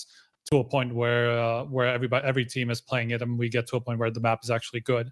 to 0.50 0.58
a 0.58 0.64
point 0.64 0.94
where 0.94 1.40
uh, 1.40 1.64
where 1.66 1.88
everybody 1.88 2.26
every 2.26 2.46
team 2.46 2.70
is 2.70 2.82
playing 2.82 3.12
it 3.12 3.22
and 3.22 3.38
we 3.38 3.50
get 3.50 3.68
to 3.68 3.78
a 3.78 3.82
point 3.82 4.00
where 4.00 4.12
the 4.12 4.20
map 4.20 4.40
is 4.44 4.50
actually 4.50 4.82
good. 4.82 5.12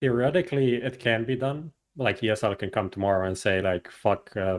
theoretically 0.00 0.76
it 0.76 0.98
can 0.98 1.24
be 1.24 1.36
done 1.36 1.72
like 1.96 2.20
esl 2.20 2.58
can 2.58 2.70
come 2.70 2.88
tomorrow 2.88 3.26
and 3.26 3.36
say 3.36 3.60
like 3.60 3.90
fuck 3.90 4.34
uh, 4.36 4.58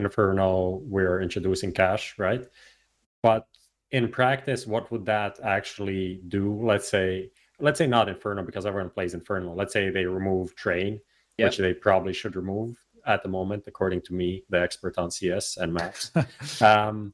inferno 0.00 0.80
we're 0.94 1.20
introducing 1.20 1.70
cache 1.72 2.14
right 2.18 2.48
but 3.22 3.46
in 3.92 4.08
practice 4.08 4.66
what 4.66 4.90
would 4.90 5.04
that 5.06 5.38
actually 5.44 6.20
do 6.28 6.44
let's 6.70 6.88
say 6.88 7.30
let's 7.60 7.78
say 7.78 7.86
not 7.86 8.08
inferno 8.08 8.42
because 8.42 8.66
everyone 8.66 8.90
plays 8.90 9.14
inferno. 9.14 9.54
Let's 9.54 9.72
say 9.72 9.90
they 9.90 10.04
remove 10.06 10.54
train 10.56 11.00
Yep. 11.38 11.46
which 11.48 11.58
they 11.58 11.74
probably 11.74 12.12
should 12.12 12.36
remove 12.36 12.76
at 13.06 13.24
the 13.24 13.28
moment 13.28 13.64
according 13.66 14.00
to 14.02 14.14
me 14.14 14.44
the 14.50 14.60
expert 14.60 14.96
on 14.96 15.10
cs 15.10 15.56
and 15.56 15.74
maps 15.74 16.12
um 16.62 17.12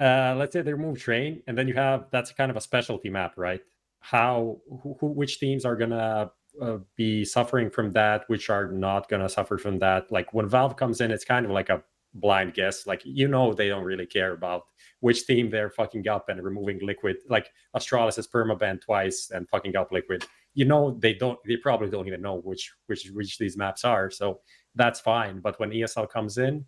uh 0.00 0.34
let's 0.38 0.54
say 0.54 0.62
they 0.62 0.72
remove 0.72 0.98
train 0.98 1.42
and 1.46 1.56
then 1.56 1.68
you 1.68 1.74
have 1.74 2.06
that's 2.10 2.32
kind 2.32 2.50
of 2.50 2.56
a 2.56 2.60
specialty 2.62 3.10
map 3.10 3.34
right? 3.36 3.60
How 4.00 4.58
who, 4.82 4.96
who 4.98 5.08
which 5.08 5.38
teams 5.38 5.66
are 5.66 5.76
gonna 5.76 6.30
uh, 6.62 6.78
be 6.96 7.24
suffering 7.24 7.68
from 7.68 7.92
that 7.92 8.24
which 8.28 8.48
are 8.48 8.72
not 8.72 9.10
gonna 9.10 9.28
suffer 9.28 9.58
from 9.58 9.78
that? 9.80 10.10
Like 10.10 10.32
when 10.32 10.48
valve 10.48 10.76
comes 10.76 11.02
in 11.02 11.10
it's 11.10 11.24
kind 11.24 11.44
of 11.44 11.52
like 11.52 11.68
a 11.68 11.82
blind 12.14 12.54
guess 12.54 12.86
like 12.88 13.00
you 13.04 13.28
know 13.28 13.52
they 13.52 13.68
don't 13.68 13.84
really 13.84 14.06
care 14.06 14.32
about 14.32 14.62
which 14.98 15.26
team 15.26 15.48
they're 15.48 15.70
fucking 15.70 16.08
up 16.08 16.28
and 16.28 16.42
removing 16.42 16.78
liquid 16.82 17.16
like 17.28 17.50
astralis 17.76 18.18
is 18.18 18.26
permaban 18.26 18.80
twice 18.80 19.30
and 19.32 19.48
fucking 19.48 19.76
up 19.76 19.92
liquid. 19.92 20.24
You 20.54 20.64
know 20.64 20.98
they 20.98 21.14
don't 21.14 21.38
they 21.46 21.56
probably 21.56 21.88
don't 21.88 22.08
even 22.08 22.20
know 22.22 22.40
which 22.40 22.72
which 22.86 23.08
which 23.14 23.38
these 23.38 23.56
maps 23.56 23.84
are 23.84 24.10
so 24.10 24.40
that's 24.74 24.98
fine. 25.00 25.40
But 25.40 25.58
when 25.60 25.70
esl 25.70 26.08
comes 26.10 26.38
in 26.38 26.64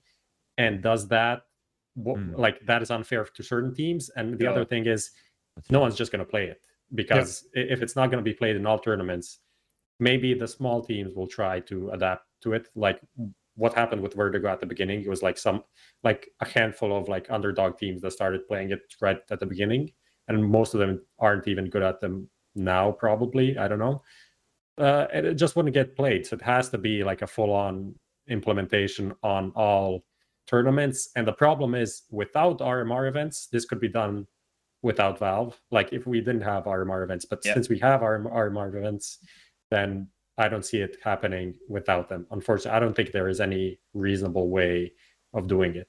and 0.58 0.82
does 0.82 1.08
that 1.08 1.42
Mm. 1.98 2.38
like 2.38 2.58
that 2.64 2.80
is 2.80 2.90
unfair 2.90 3.22
to 3.24 3.42
certain 3.42 3.74
teams. 3.74 4.08
And 4.16 4.38
the 4.38 4.44
Yeah. 4.44 4.52
other 4.52 4.64
thing 4.64 4.86
is 4.86 5.10
That's 5.56 5.70
no 5.70 5.80
one's 5.80 5.94
just 5.94 6.10
going 6.10 6.24
to 6.24 6.30
play 6.30 6.46
it 6.46 6.58
because 6.94 7.44
i 7.54 7.60
if 7.74 7.82
it's 7.82 7.96
not 7.96 8.06
going 8.10 8.22
to 8.24 8.30
be 8.30 8.32
played 8.32 8.56
in 8.56 8.64
all 8.66 8.78
tournaments 8.78 9.40
maybe 10.00 10.32
the 10.32 10.48
small 10.48 10.82
teams 10.82 11.14
will 11.14 11.26
try 11.28 11.60
to 11.60 11.90
adapt 11.90 12.24
to 12.42 12.54
it 12.54 12.68
like 12.74 12.98
what 13.54 13.74
happened 13.74 14.02
with 14.02 14.14
vertigo 14.14 14.48
at 14.48 14.60
the 14.60 14.66
beginning 14.66 15.02
it 15.02 15.08
was 15.08 15.22
like 15.22 15.36
some 15.36 15.62
like 16.04 16.28
a 16.40 16.48
handful 16.48 16.96
of 16.96 17.08
like 17.08 17.30
underdog 17.30 17.76
teams 17.76 18.00
that 18.00 18.10
started 18.12 18.46
playing 18.48 18.70
it 18.70 18.80
right 19.00 19.20
at 19.30 19.40
the 19.40 19.46
beginning 19.46 19.90
and 20.28 20.44
most 20.44 20.74
of 20.74 20.80
them 20.80 21.00
aren't 21.18 21.48
even 21.48 21.68
good 21.68 21.82
at 21.82 22.00
them 22.00 22.28
now 22.54 22.90
probably 22.90 23.56
i 23.58 23.68
don't 23.68 23.78
know 23.78 24.02
uh, 24.78 25.06
and 25.12 25.26
it 25.26 25.34
just 25.34 25.54
wouldn't 25.54 25.74
get 25.74 25.94
played 25.96 26.26
so 26.26 26.34
it 26.34 26.42
has 26.42 26.70
to 26.70 26.78
be 26.78 27.04
like 27.04 27.20
a 27.22 27.26
full-on 27.26 27.94
implementation 28.28 29.12
on 29.22 29.52
all 29.54 30.02
tournaments 30.46 31.10
and 31.16 31.26
the 31.26 31.32
problem 31.32 31.74
is 31.74 32.02
without 32.10 32.58
rmr 32.60 33.08
events 33.08 33.48
this 33.52 33.64
could 33.64 33.80
be 33.80 33.88
done 33.88 34.26
without 34.82 35.18
valve 35.18 35.60
like 35.70 35.92
if 35.92 36.06
we 36.06 36.20
didn't 36.20 36.40
have 36.40 36.64
rmr 36.64 37.04
events 37.04 37.24
but 37.24 37.40
Yeah. 37.44 37.54
since 37.54 37.68
we 37.68 37.78
have 37.80 38.00
RM, 38.02 38.24
rmr 38.24 38.74
events 38.76 39.18
then 39.70 40.08
i 40.38 40.48
don't 40.48 40.64
see 40.64 40.78
it 40.78 40.96
happening 41.02 41.54
without 41.68 42.08
them 42.08 42.26
unfortunately 42.30 42.76
i 42.76 42.80
don't 42.80 42.94
think 42.96 43.12
there 43.12 43.28
is 43.28 43.40
any 43.40 43.78
reasonable 43.94 44.48
way 44.48 44.92
of 45.34 45.46
doing 45.46 45.74
it 45.76 45.88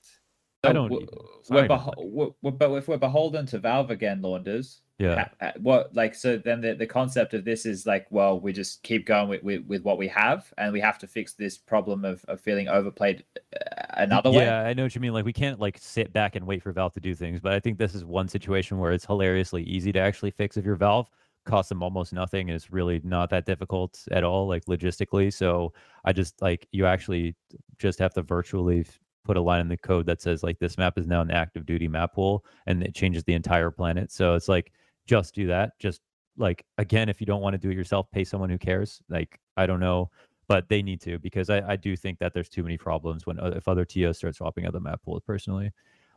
I 0.65 0.71
don't 0.71 0.87
w- 0.89 1.05
either. 1.05 1.21
We're, 1.49 1.67
beho- 1.67 1.93
we're, 1.97 2.29
we're- 2.41 2.55
but 2.57 2.71
if 2.75 2.87
we're 2.87 2.95
beholden 2.97 3.45
to 3.47 3.59
Valve 3.59 3.91
again, 3.91 4.21
Launders, 4.21 4.79
Yeah. 4.97 5.15
ha- 5.25 5.29
ha- 5.41 5.51
what 5.59 5.93
like 5.93 6.15
so 6.15 6.37
then 6.37 6.61
the, 6.61 6.73
the 6.73 6.87
concept 6.87 7.33
of 7.33 7.43
this 7.43 7.65
is 7.65 7.85
like, 7.85 8.07
well, 8.11 8.39
we 8.39 8.53
just 8.53 8.81
keep 8.81 9.05
going 9.05 9.27
with, 9.27 9.43
with, 9.43 9.65
with 9.67 9.83
what 9.83 9.97
we 9.97 10.07
have, 10.07 10.53
and 10.57 10.71
we 10.71 10.79
have 10.79 10.97
to 10.99 11.07
fix 11.07 11.33
this 11.33 11.57
problem 11.57 12.05
of, 12.05 12.23
of 12.29 12.39
feeling 12.39 12.69
overplayed 12.69 13.25
uh, 13.37 13.59
another 13.97 14.31
way. 14.31 14.45
Yeah, 14.45 14.61
I 14.61 14.73
know 14.73 14.83
what 14.83 14.95
you 14.95 15.01
mean. 15.01 15.11
Like 15.11 15.25
we 15.25 15.33
can't 15.33 15.59
like 15.59 15.77
sit 15.79 16.13
back 16.13 16.37
and 16.37 16.47
wait 16.47 16.63
for 16.63 16.71
Valve 16.71 16.93
to 16.93 17.01
do 17.01 17.13
things, 17.13 17.41
but 17.41 17.51
I 17.51 17.59
think 17.59 17.77
this 17.77 17.93
is 17.93 18.05
one 18.05 18.29
situation 18.29 18.77
where 18.79 18.93
it's 18.93 19.05
hilariously 19.05 19.63
easy 19.63 19.91
to 19.91 19.99
actually 19.99 20.31
fix 20.31 20.55
if 20.55 20.63
you're 20.63 20.77
Valve. 20.77 21.07
Costs 21.45 21.69
them 21.69 21.83
almost 21.83 22.13
nothing 22.13 22.49
and 22.49 22.55
is 22.55 22.71
really 22.71 23.01
not 23.03 23.29
that 23.31 23.45
difficult 23.45 23.99
at 24.11 24.23
all, 24.23 24.47
like 24.47 24.65
logistically. 24.65 25.31
So 25.33 25.73
I 26.05 26.13
just 26.13 26.41
like 26.41 26.67
you 26.71 26.85
actually 26.85 27.35
just 27.77 27.99
have 27.99 28.13
to 28.13 28.21
virtually 28.21 28.85
put 29.25 29.37
a 29.37 29.41
line 29.41 29.61
in 29.61 29.67
the 29.69 29.77
code 29.77 30.05
that 30.05 30.21
says 30.21 30.43
like 30.43 30.59
this 30.59 30.77
map 30.77 30.97
is 30.97 31.07
now 31.07 31.21
an 31.21 31.31
active 31.31 31.65
duty 31.65 31.87
map 31.87 32.13
pool 32.13 32.45
and 32.65 32.83
it 32.83 32.95
changes 32.95 33.23
the 33.23 33.33
entire 33.33 33.71
planet. 33.71 34.11
So 34.11 34.35
it's 34.35 34.49
like 34.49 34.71
just 35.05 35.35
do 35.35 35.47
that. 35.47 35.77
Just 35.79 36.01
like 36.37 36.65
again, 36.77 37.09
if 37.09 37.19
you 37.19 37.27
don't 37.27 37.41
want 37.41 37.53
to 37.53 37.57
do 37.57 37.69
it 37.69 37.75
yourself, 37.75 38.09
pay 38.11 38.23
someone 38.23 38.49
who 38.49 38.57
cares. 38.57 39.01
Like 39.09 39.39
I 39.57 39.65
don't 39.65 39.79
know 39.79 40.09
but 40.47 40.67
they 40.69 40.81
need 40.81 41.01
to 41.01 41.19
because 41.19 41.49
I, 41.49 41.61
I 41.67 41.75
do 41.75 41.95
think 41.95 42.19
that 42.19 42.33
there's 42.33 42.49
too 42.49 42.63
many 42.63 42.77
problems 42.77 43.25
when 43.25 43.39
if 43.39 43.67
other 43.67 43.85
TOs 43.85 44.17
start 44.17 44.35
swapping 44.35 44.65
out 44.65 44.73
the 44.73 44.79
map 44.79 45.01
pool 45.03 45.21
personally. 45.25 45.71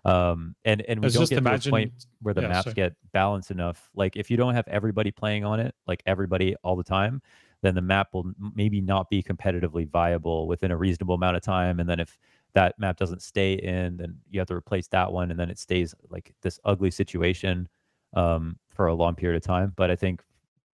Um, 0.07 0.55
and 0.65 0.83
and 0.83 1.03
we 1.03 1.11
don't 1.11 1.29
get 1.29 1.43
to 1.43 1.55
a 1.55 1.71
point 1.71 2.07
where 2.23 2.33
the 2.33 2.43
yeah, 2.43 2.49
maps 2.49 2.65
sorry. 2.65 2.75
get 2.75 2.95
balanced 3.13 3.51
enough. 3.51 3.91
Like 3.97 4.17
if 4.17 4.31
you 4.31 4.37
don't 4.37 4.55
have 4.55 4.69
everybody 4.69 5.11
playing 5.11 5.45
on 5.45 5.59
it, 5.59 5.75
like 5.89 6.01
everybody 6.07 6.55
all 6.63 6.77
the 6.77 6.85
time, 6.85 7.21
then 7.63 7.75
the 7.75 7.83
map 7.83 8.15
will 8.15 8.33
maybe 8.55 8.81
not 8.81 9.11
be 9.11 9.21
competitively 9.21 9.89
viable 9.89 10.47
within 10.47 10.71
a 10.71 10.77
reasonable 10.77 11.17
amount 11.17 11.37
of 11.37 11.43
time. 11.43 11.81
And 11.81 11.89
then 11.89 11.99
if 11.99 12.17
that 12.55 12.79
map 12.79 12.97
doesn't 12.97 13.21
stay 13.21 13.55
in, 13.55 13.97
then 13.97 14.17
you 14.31 14.39
have 14.39 14.47
to 14.47 14.55
replace 14.55 14.87
that 14.89 15.13
one, 15.13 15.33
and 15.33 15.41
then 15.41 15.51
it 15.51 15.59
stays 15.59 15.93
like 16.09 16.33
this 16.41 16.61
ugly 16.65 16.93
situation 16.93 17.69
um, 18.15 18.57
for 18.71 18.87
a 18.87 18.95
long 18.95 19.17
period 19.17 19.37
of 19.37 19.43
time. 19.43 19.73
But 19.77 19.91
I 19.91 19.97
think 19.97 20.23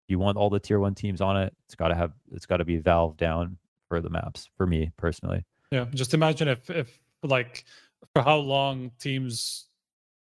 you 0.07 0.17
want 0.17 0.37
all 0.37 0.49
the 0.49 0.59
tier 0.59 0.79
one 0.79 0.95
teams 0.95 1.21
on 1.21 1.37
it. 1.37 1.53
It's 1.65 1.75
got 1.75 1.89
to 1.89 1.95
have 1.95 2.13
it's 2.31 2.47
got 2.47 2.57
to 2.57 2.65
be 2.65 2.77
Valve 2.77 3.15
down 3.15 3.57
for 3.87 4.01
the 4.01 4.09
maps 4.09 4.49
for 4.57 4.65
me 4.65 4.91
personally. 4.97 5.45
Yeah, 5.71 5.85
just 5.93 6.15
imagine 6.15 6.47
if 6.47 6.67
if 6.71 6.99
like 7.21 7.65
for 8.13 8.21
how 8.23 8.37
long 8.37 8.91
teams 8.99 9.67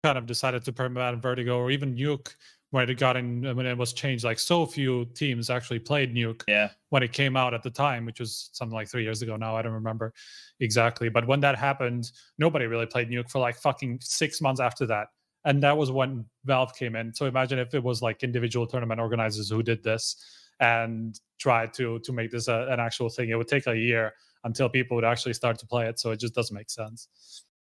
kind 0.03 0.17
of 0.17 0.25
decided 0.25 0.63
to 0.65 0.71
permaban 0.73 1.21
Vertigo 1.21 1.57
or 1.57 1.71
even 1.71 1.95
Nuke 1.95 2.35
when 2.71 2.89
it 2.89 2.97
got 2.97 3.15
in 3.15 3.43
when 3.55 3.65
it 3.65 3.77
was 3.77 3.93
changed. 3.93 4.23
Like 4.23 4.39
so 4.39 4.65
few 4.65 5.05
teams 5.13 5.49
actually 5.49 5.79
played 5.79 6.13
Nuke 6.13 6.41
Yeah. 6.47 6.69
when 6.89 7.03
it 7.03 7.13
came 7.13 7.37
out 7.37 7.53
at 7.53 7.61
the 7.63 7.69
time, 7.69 8.05
which 8.05 8.19
was 8.19 8.49
something 8.53 8.73
like 8.75 8.89
three 8.89 9.03
years 9.03 9.21
ago 9.21 9.35
now. 9.35 9.55
I 9.55 9.61
don't 9.61 9.73
remember 9.73 10.13
exactly. 10.59 11.09
But 11.09 11.27
when 11.27 11.39
that 11.41 11.55
happened, 11.55 12.11
nobody 12.39 12.65
really 12.65 12.87
played 12.87 13.09
Nuke 13.09 13.29
for 13.29 13.39
like 13.39 13.57
fucking 13.57 13.99
six 14.01 14.41
months 14.41 14.59
after 14.59 14.85
that. 14.87 15.07
And 15.45 15.61
that 15.61 15.77
was 15.77 15.91
when 15.91 16.25
Valve 16.45 16.73
came 16.75 16.95
in. 16.95 17.13
So 17.13 17.25
imagine 17.27 17.59
if 17.59 17.73
it 17.73 17.83
was 17.83 18.01
like 18.01 18.23
individual 18.23 18.65
tournament 18.65 18.99
organizers 18.99 19.49
who 19.49 19.61
did 19.61 19.83
this 19.83 20.15
and 20.59 21.19
tried 21.39 21.73
to 21.73 21.99
to 21.99 22.11
make 22.11 22.31
this 22.31 22.47
a, 22.47 22.67
an 22.71 22.79
actual 22.79 23.09
thing. 23.09 23.29
It 23.29 23.35
would 23.35 23.47
take 23.47 23.67
a 23.67 23.77
year 23.77 24.13
until 24.45 24.67
people 24.67 24.95
would 24.95 25.05
actually 25.05 25.33
start 25.33 25.59
to 25.59 25.67
play 25.67 25.87
it. 25.87 25.99
So 25.99 26.11
it 26.11 26.19
just 26.19 26.33
doesn't 26.33 26.55
make 26.55 26.69
sense. 26.69 27.07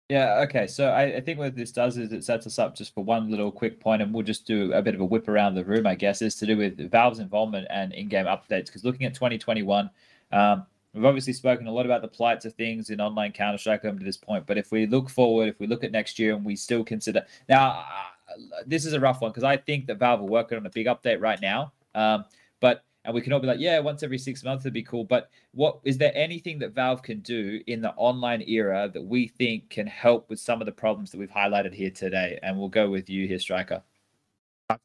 Yeah, 0.09 0.44
okay. 0.44 0.68
So 0.68 0.89
I, 0.89 1.17
I 1.17 1.20
think 1.20 1.39
what 1.39 1.57
this 1.57 1.73
does 1.73 1.99
is 1.99 2.12
it 2.12 2.23
sets 2.23 2.47
us 2.47 2.60
up 2.60 2.76
just 2.76 2.94
for 2.94 3.02
one 3.02 3.28
little 3.28 3.51
quick 3.51 3.81
point, 3.81 4.02
and 4.02 4.15
we'll 4.15 4.23
just 4.23 4.47
do 4.47 4.73
a 4.73 4.81
bit 4.81 4.94
of 4.94 5.01
a 5.01 5.05
whip 5.05 5.26
around 5.26 5.57
the 5.57 5.65
room, 5.65 5.86
I 5.86 5.97
guess, 5.97 6.23
is 6.23 6.36
to 6.36 6.47
do 6.47 6.57
with 6.57 6.91
Valve's 6.91 7.18
involvement 7.18 7.67
and 7.70 7.93
in-game 7.93 8.26
updates. 8.26 8.67
Because 8.67 8.85
looking 8.85 9.05
at 9.05 9.15
2021, 9.15 9.91
um, 10.31 10.65
we've 10.94 11.05
obviously 11.05 11.33
spoken 11.33 11.67
a 11.67 11.73
lot 11.73 11.86
about 11.86 12.02
the 12.02 12.09
plights 12.09 12.44
of 12.44 12.55
things 12.55 12.91
in 12.91 13.01
online 13.01 13.33
Counter 13.33 13.59
Strike 13.59 13.85
up 13.85 13.99
to 13.99 14.05
this 14.05 14.17
point. 14.17 14.47
But 14.47 14.59
if 14.59 14.70
we 14.70 14.86
look 14.86 15.10
forward, 15.10 15.49
if 15.49 15.59
we 15.59 15.67
look 15.67 15.83
at 15.83 15.91
next 15.91 16.20
year, 16.20 16.36
and 16.36 16.44
we 16.44 16.55
still 16.55 16.85
consider 16.85 17.25
now, 17.49 17.70
uh, 17.70 18.62
this 18.65 18.86
is 18.86 18.93
a 18.93 19.01
rough 19.01 19.20
one 19.20 19.33
because 19.33 19.44
I 19.44 19.57
think 19.57 19.86
that 19.86 19.99
Valve 19.99 20.20
are 20.20 20.25
working 20.25 20.57
on 20.57 20.67
a 20.67 20.70
big 20.70 20.86
update 20.86 21.20
right 21.20 21.41
now. 21.41 21.73
Um, 21.97 22.25
but 22.60 22.85
and 23.07 23.15
we 23.15 23.20
can 23.23 23.33
all 23.33 23.41
be 23.41 23.47
like, 23.47 23.60
yeah, 23.60 23.78
once 23.78 24.02
every 24.02 24.18
six 24.18 24.44
months 24.44 24.65
it'd 24.65 24.75
be 24.75 24.83
cool. 24.83 25.05
But 25.05 25.31
what 25.52 25.78
is 25.85 25.97
there 25.97 26.12
anything 26.15 26.59
that 26.59 26.75
Valve 26.75 27.02
can 27.02 27.20
do 27.20 27.60
in 27.67 27.81
the 27.81 27.93
online 27.94 28.43
era 28.47 28.91
that 28.93 29.02
we 29.02 29.28
think 29.28 29.70
can 29.70 29.86
help 29.86 30.28
with 30.28 30.41
some 30.41 30.60
of 30.60 30.67
the 30.67 30.73
problems 30.73 31.10
that 31.12 31.18
we've 31.18 31.31
highlighted 31.31 31.73
here 31.73 31.91
today? 31.91 32.39
And 32.43 32.59
we'll 32.59 32.68
go 32.68 32.91
with 32.91 33.09
you 33.09 33.26
here, 33.26 33.39
Striker. 33.39 33.83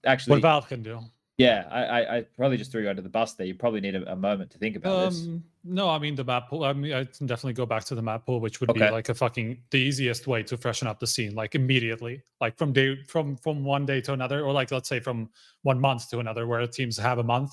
Actually, 0.06 0.34
What 0.36 0.42
Valve 0.44 0.68
can 0.68 0.84
do. 0.84 1.00
yeah, 1.38 1.68
I, 1.72 1.84
I, 1.84 2.18
I 2.18 2.22
probably 2.38 2.58
just 2.58 2.72
threw 2.72 2.84
you 2.84 2.90
under 2.90 3.02
the 3.02 3.10
bus 3.10 3.34
there. 3.34 3.48
You 3.48 3.56
probably 3.56 3.82
need 3.82 3.96
a, 3.96 4.12
a 4.12 4.16
moment 4.16 4.52
to 4.52 4.60
think 4.60 4.76
about 4.76 5.00
this. 5.00 5.26
Um, 5.26 5.44
no, 5.64 5.90
I 5.90 5.98
mean 5.98 6.16
the 6.16 6.24
map 6.24 6.50
pool. 6.50 6.64
I 6.64 6.74
mean, 6.74 6.94
I 6.94 7.06
can 7.06 7.26
definitely 7.26 7.54
go 7.54 7.66
back 7.66 7.84
to 7.86 7.96
the 7.96 8.02
map 8.02 8.26
pool, 8.26 8.40
which 8.40 8.60
would 8.62 8.70
Okay. 8.70 8.86
be 8.86 8.92
like 8.92 9.10
a 9.10 9.14
fucking 9.16 9.62
the 9.72 9.78
easiest 9.78 10.28
way 10.28 10.44
to 10.44 10.58
freshen 10.58 10.88
up 10.88 11.00
the 11.00 11.08
scene, 11.08 11.34
like 11.34 11.56
immediately, 11.56 12.22
like 12.40 12.58
from 12.58 12.74
day 12.74 12.96
from 13.08 13.38
from 13.38 13.64
one 13.64 13.86
day 13.86 14.02
to 14.02 14.14
another, 14.14 14.44
or 14.44 14.54
like 14.54 14.72
let's 14.72 14.90
say 14.90 15.00
from 15.00 15.30
one 15.64 15.80
month 15.80 16.10
to 16.12 16.20
another, 16.20 16.46
where 16.48 16.66
teams 16.68 16.98
have 16.98 17.18
a 17.18 17.24
month. 17.24 17.52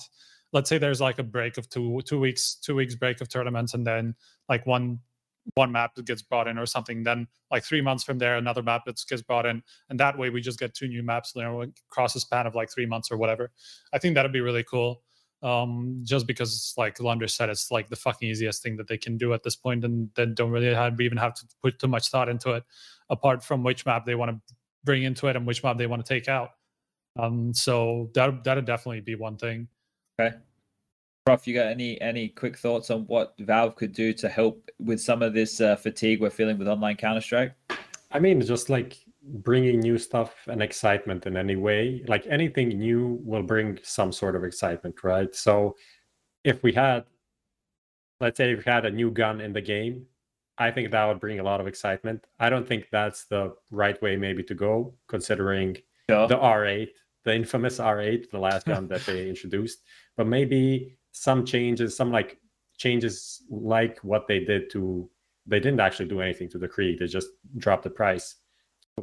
Let's 0.51 0.69
say 0.69 0.77
there's 0.77 1.01
like 1.01 1.19
a 1.19 1.23
break 1.23 1.57
of 1.57 1.69
two 1.69 2.01
two 2.05 2.19
weeks, 2.19 2.55
two 2.55 2.75
weeks 2.75 2.95
break 2.95 3.21
of 3.21 3.29
tournaments, 3.29 3.73
and 3.73 3.85
then 3.85 4.15
like 4.47 4.65
one 4.65 4.99
one 5.55 5.71
map 5.71 5.95
gets 6.05 6.21
brought 6.21 6.47
in 6.47 6.57
or 6.57 6.65
something. 6.65 7.03
Then 7.03 7.27
like 7.51 7.63
three 7.63 7.81
months 7.81 8.03
from 8.03 8.17
there, 8.17 8.37
another 8.37 8.63
map 8.63 8.85
gets 8.85 9.21
brought 9.21 9.45
in, 9.45 9.63
and 9.89 9.99
that 9.99 10.17
way 10.17 10.29
we 10.29 10.41
just 10.41 10.59
get 10.59 10.73
two 10.73 10.87
new 10.87 11.03
maps 11.03 11.33
you 11.35 11.43
know, 11.43 11.65
across 11.91 12.15
a 12.15 12.19
span 12.19 12.47
of 12.47 12.55
like 12.55 12.71
three 12.71 12.85
months 12.85 13.11
or 13.11 13.17
whatever. 13.17 13.51
I 13.93 13.99
think 13.99 14.15
that'd 14.15 14.33
be 14.33 14.41
really 14.41 14.63
cool. 14.63 15.03
Um, 15.41 16.01
just 16.03 16.27
because 16.27 16.73
like 16.77 16.97
Launders 16.97 17.33
said, 17.33 17.49
it's 17.49 17.71
like 17.71 17.89
the 17.89 17.95
fucking 17.95 18.27
easiest 18.27 18.61
thing 18.61 18.75
that 18.75 18.87
they 18.89 18.97
can 18.97 19.17
do 19.17 19.33
at 19.33 19.43
this 19.43 19.55
point, 19.55 19.85
and 19.85 20.09
then 20.15 20.33
don't 20.33 20.51
really 20.51 20.73
have, 20.73 20.99
even 20.99 21.17
have 21.17 21.33
to 21.35 21.45
put 21.61 21.79
too 21.79 21.87
much 21.87 22.09
thought 22.09 22.29
into 22.29 22.51
it, 22.51 22.63
apart 23.09 23.43
from 23.43 23.63
which 23.63 23.85
map 23.85 24.05
they 24.05 24.15
want 24.15 24.31
to 24.31 24.55
bring 24.83 25.03
into 25.03 25.27
it 25.27 25.35
and 25.35 25.47
which 25.47 25.63
map 25.63 25.77
they 25.77 25.87
want 25.87 26.05
to 26.05 26.13
take 26.13 26.27
out. 26.27 26.51
Um, 27.17 27.53
so 27.53 28.09
that 28.15 28.43
that'd 28.43 28.65
definitely 28.65 29.01
be 29.01 29.15
one 29.15 29.37
thing. 29.37 29.67
Okay. 30.19 30.35
Prof, 31.25 31.47
you 31.47 31.53
got 31.53 31.67
any 31.67 31.99
any 32.01 32.29
quick 32.29 32.57
thoughts 32.57 32.89
on 32.89 33.01
what 33.03 33.35
Valve 33.39 33.75
could 33.75 33.93
do 33.93 34.13
to 34.13 34.27
help 34.27 34.69
with 34.79 34.99
some 34.99 35.21
of 35.21 35.33
this 35.33 35.61
uh, 35.61 35.75
fatigue 35.75 36.21
we're 36.21 36.29
feeling 36.29 36.57
with 36.57 36.67
online 36.67 36.95
Counter 36.95 37.21
Strike? 37.21 37.53
I 38.11 38.19
mean, 38.19 38.41
just 38.41 38.69
like 38.69 38.97
bringing 39.23 39.79
new 39.79 39.97
stuff 39.97 40.33
and 40.47 40.63
excitement 40.63 41.27
in 41.27 41.37
any 41.37 41.55
way, 41.55 42.03
like 42.07 42.25
anything 42.27 42.69
new 42.69 43.19
will 43.23 43.43
bring 43.43 43.79
some 43.83 44.11
sort 44.11 44.35
of 44.35 44.43
excitement, 44.43 45.03
right? 45.03 45.33
So 45.35 45.75
if 46.43 46.63
we 46.63 46.73
had, 46.73 47.05
let's 48.19 48.37
say, 48.37 48.51
if 48.53 48.65
we 48.65 48.71
had 48.71 48.85
a 48.85 48.91
new 48.91 49.11
gun 49.11 49.41
in 49.41 49.53
the 49.53 49.61
game, 49.61 50.05
I 50.57 50.71
think 50.71 50.91
that 50.91 51.05
would 51.05 51.19
bring 51.19 51.39
a 51.39 51.43
lot 51.43 51.61
of 51.61 51.67
excitement. 51.67 52.25
I 52.39 52.49
don't 52.49 52.67
think 52.67 52.87
that's 52.91 53.25
the 53.25 53.53
right 53.71 54.01
way, 54.01 54.17
maybe, 54.17 54.43
to 54.43 54.55
go, 54.55 54.95
considering 55.07 55.77
Sure. 56.09 56.27
the 56.27 56.37
R8, 56.37 56.89
the 57.23 57.35
infamous 57.35 57.77
R8, 57.77 58.31
the 58.31 58.39
last 58.39 58.65
gun 58.71 58.87
that 58.87 59.05
they 59.05 59.29
introduced. 59.29 59.83
But 60.19 60.27
maybe 60.27 60.97
some 61.13 61.45
changes, 61.45 61.95
some 61.95 62.11
like 62.11 62.39
changes 62.77 63.41
like 63.49 63.99
what 63.99 64.27
they 64.27 64.41
did 64.43 64.69
to, 64.71 65.09
they 65.47 65.61
didn't 65.61 65.79
actually 65.79 66.09
do 66.09 66.19
anything 66.19 66.49
to 66.49 66.57
the 66.57 66.67
Krieg, 66.67 66.99
they 66.99 67.07
just 67.07 67.29
dropped 67.55 67.83
the 67.83 67.89
price. 67.89 68.35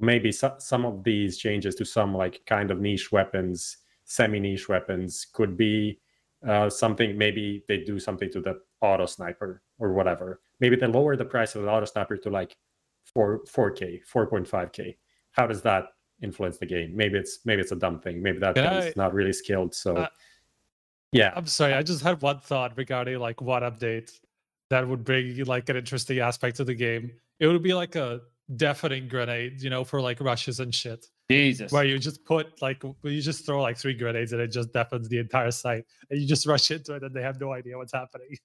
Maybe 0.03 0.31
so, 0.31 0.55
some 0.59 0.85
of 0.85 1.05
these 1.05 1.39
changes 1.39 1.75
to 1.77 1.86
some 1.86 2.15
like 2.15 2.43
kind 2.45 2.70
of 2.70 2.81
niche 2.83 3.12
weapons, 3.12 3.78
semi 4.05 4.39
niche 4.39 4.69
weapons 4.69 5.27
could 5.33 5.57
be 5.57 6.01
uh, 6.47 6.69
something. 6.69 7.17
Maybe 7.17 7.65
they 7.67 7.78
do 7.78 7.99
something 7.99 8.31
to 8.33 8.43
the 8.43 8.61
auto 8.83 9.07
sniper 9.07 9.62
or 9.78 9.95
whatever. 9.95 10.43
Maybe 10.61 10.77
they 10.77 10.86
lower 10.86 11.17
the 11.17 11.25
price 11.25 11.55
of 11.55 11.62
the 11.62 11.70
auto 11.70 11.86
sniper 11.86 12.19
to 12.19 12.28
like 12.28 12.55
four 13.07 13.43
4K, 13.47 14.03
4.5K. 14.15 14.99
How 15.31 15.47
does 15.47 15.62
that 15.62 15.85
influence 16.23 16.59
the 16.59 16.67
game? 16.67 16.95
Maybe 16.95 17.17
it's 17.19 17.39
maybe 17.47 17.62
it's 17.62 17.73
a 17.73 17.77
dumb 17.77 18.01
thing. 18.01 18.23
Maybe 18.23 18.39
that 18.41 18.55
Can 18.55 18.65
guy's 18.65 18.89
I- 18.89 18.93
not 18.97 19.15
really 19.15 19.33
skilled. 19.33 19.75
So 19.75 19.97
Uh, 19.97 20.09
yeah, 21.17 21.33
I'm 21.35 21.47
sorry, 21.47 21.75
I 21.75 21.83
just 21.83 22.03
had 22.03 22.20
one 22.23 22.41
thought 22.41 22.77
regarding 22.77 23.19
like 23.19 23.41
what 23.41 23.62
update 23.62 24.11
that 24.70 24.86
would 24.86 25.05
bring 25.05 25.45
like 25.45 25.69
an 25.69 25.77
interesting 25.77 26.19
aspect 26.19 26.57
to 26.57 26.65
the 26.65 26.75
game. 26.75 27.12
It 27.39 27.47
would 27.47 27.62
be 27.62 27.75
like 27.75 27.97
a 27.97 28.20
deafening 28.55 29.09
grenade, 29.09 29.62
you 29.62 29.70
know, 29.70 29.85
for 29.85 30.01
like 30.01 30.20
rushes 30.20 30.61
and 30.61 30.75
shit. 30.75 31.07
Jesus. 31.31 31.73
Where 31.73 31.85
you 31.85 31.99
just 31.99 32.25
put 32.25 32.62
like 32.62 32.83
you 33.03 33.20
just 33.20 33.45
throw 33.45 33.61
like 33.61 33.77
three 33.77 33.95
grenades 33.95 34.33
and 34.33 34.41
it 34.41 34.49
just 34.49 34.73
deafens 34.73 35.09
the 35.09 35.19
entire 35.19 35.51
site. 35.51 35.85
And 36.11 36.20
you 36.20 36.27
just 36.27 36.47
rush 36.47 36.70
into 36.70 36.95
it 36.95 37.03
and 37.03 37.15
they 37.15 37.23
have 37.23 37.41
no 37.41 37.53
idea 37.53 37.77
what's 37.77 37.93
happening. 37.93 38.36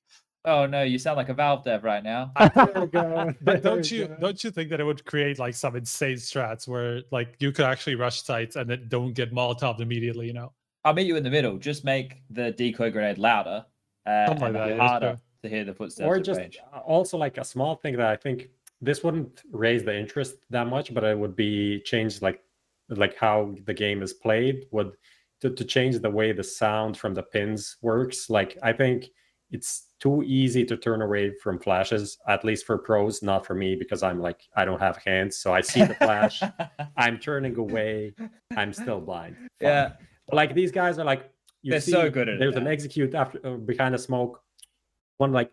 Oh 0.43 0.66
no, 0.66 0.82
you 0.82 0.98
sound 0.98 1.17
like 1.17 1.30
a 1.30 1.35
Valve 1.35 1.64
dev 1.64 1.83
right 1.83 2.03
now. 2.03 2.32
There 2.56 2.72
we 2.75 2.88
go. 2.88 3.33
But 3.41 3.61
don't 3.61 3.90
you 3.91 4.16
don't 4.19 4.43
you 4.43 4.50
think 4.50 4.72
that 4.72 4.80
it 4.80 4.83
would 4.83 5.06
create 5.06 5.38
like 5.38 5.53
some 5.53 5.75
insane 5.75 6.16
strats 6.16 6.67
where 6.67 7.03
like 7.11 7.35
you 7.40 7.51
could 7.51 7.66
actually 7.66 7.95
rush 7.95 8.24
sites 8.24 8.56
and 8.56 8.69
then 8.69 8.85
don't 8.88 9.14
get 9.14 9.32
Molotov 9.32 9.80
immediately, 9.80 10.25
you 10.27 10.33
know? 10.33 10.51
I'll 10.83 10.93
meet 10.93 11.07
you 11.07 11.15
in 11.15 11.23
the 11.23 11.29
middle. 11.29 11.57
Just 11.57 11.83
make 11.83 12.21
the 12.29 12.51
decoy 12.51 12.91
grenade 12.91 13.17
louder 13.17 13.65
uh, 14.05 14.09
and 14.09 14.79
harder 14.79 15.17
to 15.43 15.49
hear 15.49 15.63
the 15.63 15.73
footsteps. 15.73 16.05
or 16.05 16.19
just 16.19 16.39
range. 16.39 16.59
uh, 16.73 16.79
also 16.79 17.17
like 17.17 17.37
a 17.37 17.43
small 17.43 17.75
thing 17.75 17.97
that 17.97 18.07
I 18.07 18.15
think 18.15 18.49
this 18.81 19.03
wouldn't 19.03 19.43
raise 19.51 19.83
the 19.83 19.97
interest 19.97 20.37
that 20.49 20.67
much, 20.67 20.93
but 20.93 21.03
it 21.03 21.17
would 21.17 21.35
be 21.35 21.81
changed 21.81 22.21
like 22.21 22.41
like 22.89 23.15
how 23.15 23.55
the 23.65 23.73
game 23.73 24.01
is 24.01 24.13
played 24.13 24.65
would 24.71 24.93
to, 25.39 25.49
to 25.49 25.63
change 25.63 25.97
the 25.99 26.09
way 26.09 26.31
the 26.31 26.43
sound 26.43 26.97
from 26.97 27.13
the 27.13 27.23
pins 27.23 27.77
works. 27.81 28.29
Like 28.29 28.57
I 28.61 28.73
think 28.73 29.09
it's 29.51 29.87
too 29.99 30.23
easy 30.23 30.65
to 30.65 30.77
turn 30.77 31.01
away 31.01 31.33
from 31.43 31.59
flashes, 31.59 32.17
at 32.27 32.43
least 32.43 32.65
for 32.65 32.77
pros, 32.77 33.21
not 33.21 33.45
for 33.45 33.53
me 33.53 33.75
because 33.75 34.01
I'm 34.01 34.19
like 34.19 34.41
I 34.55 34.65
don't 34.65 34.79
have 34.79 34.97
hands, 34.97 35.37
so 35.37 35.53
I 35.53 35.61
see 35.61 35.83
the 35.83 35.95
flash, 35.95 36.41
I'm 36.97 37.19
turning 37.19 37.55
away, 37.57 38.13
I'm 38.57 38.73
still 38.73 38.99
blind. 38.99 39.35
Fine. 39.35 39.49
yeah. 39.61 39.91
Like 40.31 40.53
these 40.53 40.71
guys 40.71 40.99
are 40.99 41.05
like 41.05 41.29
you 41.61 41.71
They're 41.71 41.81
see, 41.81 41.91
so 41.91 42.09
good 42.09 42.27
at 42.27 42.35
it 42.35 42.39
There's 42.39 42.55
an 42.55 42.67
execute 42.67 43.13
after 43.13 43.39
uh, 43.45 43.57
behind 43.57 43.93
the 43.93 43.99
smoke, 43.99 44.41
one 45.17 45.31
like, 45.31 45.51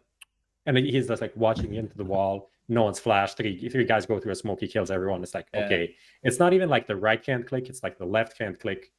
and 0.66 0.76
he's 0.76 1.08
just 1.08 1.20
like 1.20 1.36
watching 1.36 1.74
into 1.74 1.97
the 1.97 2.05
wall. 2.05 2.50
No 2.68 2.82
one's 2.82 2.98
flashed. 2.98 3.36
Three 3.36 3.68
three 3.68 3.84
guys 3.84 4.07
go 4.07 4.18
through 4.18 4.32
a 4.32 4.34
smoke. 4.34 4.60
He 4.60 4.68
kills 4.68 4.90
everyone. 4.90 5.23
It's 5.23 5.34
like 5.34 5.48
Yeah. 5.52 5.65
okay, 5.65 5.94
it's 6.23 6.39
not 6.39 6.52
even 6.52 6.68
like 6.68 6.86
the 6.86 6.97
right 6.97 7.24
hand 7.24 7.47
click. 7.47 7.68
It's 7.68 7.82
like 7.82 7.98
the 7.98 8.07
left 8.07 8.39
hand 8.39 8.60
click 8.60 8.92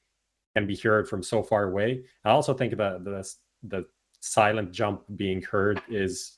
can 0.55 0.65
be 0.65 0.75
heard 0.75 1.07
from 1.07 1.21
so 1.23 1.43
far 1.43 1.63
away. 1.65 2.03
I 2.25 2.31
also 2.31 2.53
think 2.53 2.75
that 2.75 3.03
the 3.03 3.33
the 3.63 3.85
silent 4.21 4.71
jump 4.71 5.03
being 5.15 5.41
heard 5.41 5.81
is, 5.89 6.37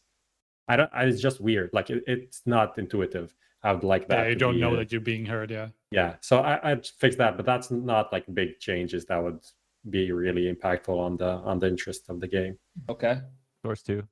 I 0.67 0.75
don't. 0.75 0.89
It's 0.93 1.21
just 1.21 1.39
weird. 1.41 1.69
Like 1.73 1.89
it, 1.89 2.03
it's 2.07 2.41
not 2.45 2.77
intuitive. 2.77 3.33
I 3.63 3.73
would 3.73 3.83
like 3.83 4.07
that. 4.07 4.23
Yeah, 4.23 4.29
you 4.29 4.35
don't 4.35 4.55
be, 4.55 4.61
know 4.61 4.75
that 4.75 4.91
you're 4.91 5.01
being 5.01 5.25
heard, 5.25 5.51
yeah. 5.51 5.67
yeah 5.91 6.15
so 6.21 6.39
I, 6.39 6.71
i'd 6.71 6.85
fix 6.87 7.15
that 7.17 7.37
but 7.37 7.45
that's 7.45 7.69
not 7.71 8.11
like 8.11 8.25
big 8.33 8.59
changes 8.59 9.05
that 9.05 9.21
would 9.23 9.39
be 9.89 10.11
really 10.11 10.53
impactful 10.53 10.97
on 10.97 11.17
the 11.17 11.29
on 11.49 11.59
the 11.59 11.67
interest 11.67 12.09
of 12.09 12.19
the 12.19 12.27
game 12.27 12.57
Okay. 12.89 13.21
Source 13.63 13.83
two. 13.83 14.03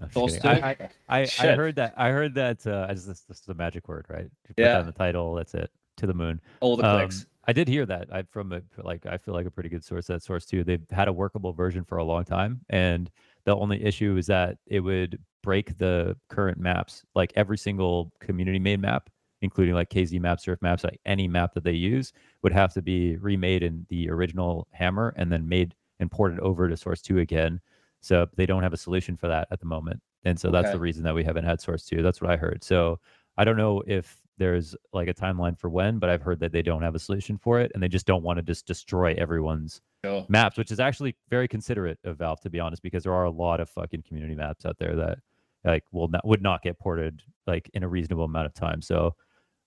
No, 0.00 0.06
just 0.06 0.14
Source 0.14 0.38
two. 0.38 0.48
I, 0.48 0.76
I, 1.08 1.20
I, 1.20 1.28
I 1.40 1.46
heard 1.54 1.76
that. 1.76 1.94
I 1.96 2.08
heard 2.10 2.34
that. 2.34 2.66
Uh, 2.66 2.86
this, 2.88 3.04
this 3.04 3.20
is 3.30 3.40
the 3.46 3.54
magic 3.54 3.88
word, 3.88 4.06
right? 4.08 4.28
Put 4.46 4.58
Yeah. 4.58 4.78
that 4.78 4.86
the 4.86 4.92
title. 4.92 5.34
That's 5.34 5.54
it. 5.54 5.70
To 5.98 6.06
the 6.06 6.12
moon. 6.14 6.40
All 6.60 6.76
the 6.76 6.84
Um, 6.84 6.98
clicks. 6.98 7.26
I 7.46 7.52
did 7.52 7.68
hear 7.68 7.86
that. 7.86 8.12
I 8.12 8.22
from 8.24 8.52
a, 8.52 8.60
like 8.82 9.06
I 9.06 9.16
feel 9.18 9.32
like 9.32 9.46
a 9.46 9.50
pretty 9.50 9.68
good 9.68 9.84
source. 9.84 10.06
That 10.08 10.22
source 10.22 10.44
too. 10.44 10.64
They've 10.64 10.84
had 10.90 11.08
a 11.08 11.12
workable 11.12 11.52
version 11.52 11.84
for 11.84 11.98
a 11.98 12.04
long 12.04 12.24
time, 12.24 12.60
and 12.68 13.10
the 13.44 13.56
only 13.56 13.82
issue 13.84 14.16
is 14.16 14.26
that 14.26 14.58
it 14.66 14.80
would 14.80 15.18
break 15.42 15.76
the 15.78 16.16
current 16.28 16.58
maps. 16.58 17.04
Like 17.14 17.32
every 17.36 17.58
single 17.58 18.12
community 18.20 18.58
made 18.58 18.80
map, 18.80 19.10
including 19.42 19.74
like 19.74 19.90
KZ 19.90 20.18
maps, 20.20 20.44
Surf 20.44 20.60
maps, 20.62 20.84
like 20.84 21.00
any 21.04 21.28
map 21.28 21.54
that 21.54 21.64
they 21.64 21.72
use, 21.72 22.12
would 22.42 22.52
have 22.52 22.72
to 22.74 22.82
be 22.82 23.16
remade 23.16 23.62
in 23.62 23.86
the 23.90 24.08
original 24.10 24.66
Hammer 24.72 25.14
and 25.16 25.30
then 25.30 25.48
made 25.48 25.74
and 26.00 26.10
ported 26.10 26.40
over 26.40 26.68
to 26.68 26.76
Source 26.76 27.02
Two 27.02 27.18
again. 27.18 27.60
So 28.00 28.26
they 28.36 28.46
don't 28.46 28.62
have 28.62 28.72
a 28.72 28.78
solution 28.78 29.16
for 29.16 29.28
that 29.28 29.48
at 29.50 29.60
the 29.60 29.66
moment, 29.66 30.00
and 30.24 30.38
so 30.38 30.50
that's 30.50 30.66
Okay. 30.66 30.72
the 30.72 30.80
reason 30.80 31.02
that 31.04 31.14
we 31.14 31.24
haven't 31.24 31.44
had 31.44 31.60
Source 31.60 31.84
Two. 31.84 32.02
That's 32.02 32.20
what 32.20 32.30
I 32.30 32.36
heard. 32.36 32.62
So 32.64 33.00
I 33.36 33.44
don't 33.44 33.56
know 33.56 33.82
if 33.86 34.20
there's 34.38 34.74
like 34.92 35.08
a 35.08 35.14
timeline 35.14 35.58
for 35.58 35.70
when, 35.70 35.98
but 35.98 36.10
I've 36.10 36.22
heard 36.22 36.40
that 36.40 36.52
they 36.52 36.62
don't 36.62 36.82
have 36.82 36.94
a 36.94 36.98
solution 36.98 37.38
for 37.38 37.60
it 37.60 37.70
and 37.74 37.82
they 37.82 37.88
just 37.88 38.06
don't 38.06 38.22
want 38.24 38.38
to 38.38 38.42
just 38.42 38.66
destroy 38.66 39.14
everyone's 39.16 39.80
Sure. 40.04 40.26
maps, 40.28 40.58
which 40.58 40.70
is 40.70 40.80
actually 40.80 41.16
very 41.30 41.48
considerate 41.48 41.98
of 42.04 42.18
Valve 42.18 42.40
to 42.42 42.50
be 42.50 42.60
honest, 42.60 42.82
because 42.82 43.04
there 43.04 43.14
are 43.14 43.24
a 43.24 43.30
lot 43.30 43.60
of 43.60 43.68
fucking 43.70 44.02
community 44.02 44.34
maps 44.34 44.66
out 44.66 44.78
there 44.78 44.94
that 44.96 45.18
like 45.64 45.84
will 45.92 46.08
not 46.08 46.26
would 46.26 46.42
not 46.42 46.62
get 46.62 46.78
ported 46.78 47.22
like 47.46 47.70
in 47.74 47.82
a 47.82 47.88
reasonable 47.88 48.24
amount 48.24 48.46
of 48.46 48.54
time. 48.54 48.82
So 48.82 49.14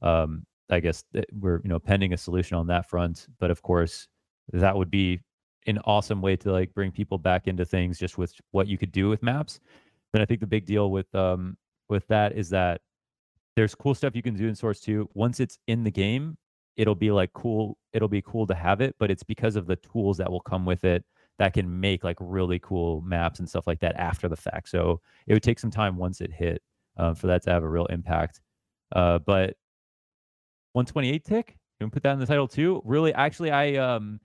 um 0.01 0.45
I 0.69 0.79
guess 0.79 1.03
we're 1.31 1.61
you 1.63 1.69
know 1.69 1.79
pending 1.79 2.13
a 2.13 2.17
solution 2.17 2.57
on 2.57 2.67
that 2.67 2.89
front, 2.89 3.27
but 3.39 3.51
of 3.51 3.61
course 3.61 4.07
that 4.53 4.75
would 4.75 4.91
be 4.91 5.19
an 5.65 5.79
awesome 5.85 6.21
way 6.21 6.35
to 6.37 6.51
like 6.51 6.73
bring 6.73 6.91
people 6.91 7.17
back 7.17 7.47
into 7.47 7.65
things 7.65 7.99
just 7.99 8.17
with 8.17 8.33
what 8.51 8.67
you 8.67 8.77
could 8.77 8.91
do 8.91 9.09
with 9.09 9.23
maps. 9.23 9.59
But 10.13 10.21
I 10.21 10.25
think 10.25 10.39
the 10.39 10.47
big 10.47 10.65
deal 10.65 10.91
with 10.91 11.13
um 11.15 11.57
with 11.89 12.07
that 12.07 12.33
is 12.33 12.49
that 12.51 12.81
there's 13.55 13.75
cool 13.75 13.95
stuff 13.95 14.15
you 14.15 14.21
can 14.21 14.35
do 14.35 14.47
in 14.47 14.55
source 14.55 14.79
2 14.81 15.09
once 15.13 15.39
it's 15.39 15.57
in 15.67 15.83
the 15.83 15.91
game 15.91 16.37
it'll 16.77 16.95
be 16.95 17.11
like 17.11 17.33
cool 17.33 17.77
it'll 17.93 18.07
be 18.07 18.21
cool 18.21 18.47
to 18.47 18.55
have 18.55 18.79
it 18.81 18.95
but 18.99 19.11
it's 19.11 19.23
because 19.23 19.55
of 19.55 19.67
the 19.67 19.75
tools 19.77 20.17
that 20.17 20.31
will 20.31 20.41
come 20.41 20.65
with 20.65 20.83
it 20.85 21.03
that 21.39 21.53
can 21.53 21.79
make 21.79 22.03
like 22.03 22.17
really 22.19 22.59
cool 22.59 23.01
maps 23.01 23.39
and 23.39 23.47
stuff 23.47 23.67
like 23.67 23.79
that 23.79 23.95
after 23.95 24.27
the 24.27 24.35
fact. 24.35 24.69
So 24.69 25.01
it 25.27 25.33
would 25.33 25.43
take 25.43 25.59
some 25.59 25.71
time 25.71 25.97
once 25.97 26.21
it 26.21 26.31
hit 26.31 26.61
um, 26.97 27.15
for 27.15 27.27
that 27.27 27.43
to 27.43 27.51
have 27.51 27.63
a 27.63 27.69
real 27.69 27.85
impact. 27.87 28.41
Uh, 28.95 29.19
but 29.19 29.55
128 30.73 31.23
tick 31.23 31.57
you 31.79 31.85
can 31.85 31.91
put 31.91 32.03
that 32.03 32.13
in 32.13 32.19
the 32.19 32.25
title 32.25 32.47
too? 32.47 32.81
Really 32.85 33.13
actually 33.13 33.51
i 33.51 33.75
um 33.75 34.19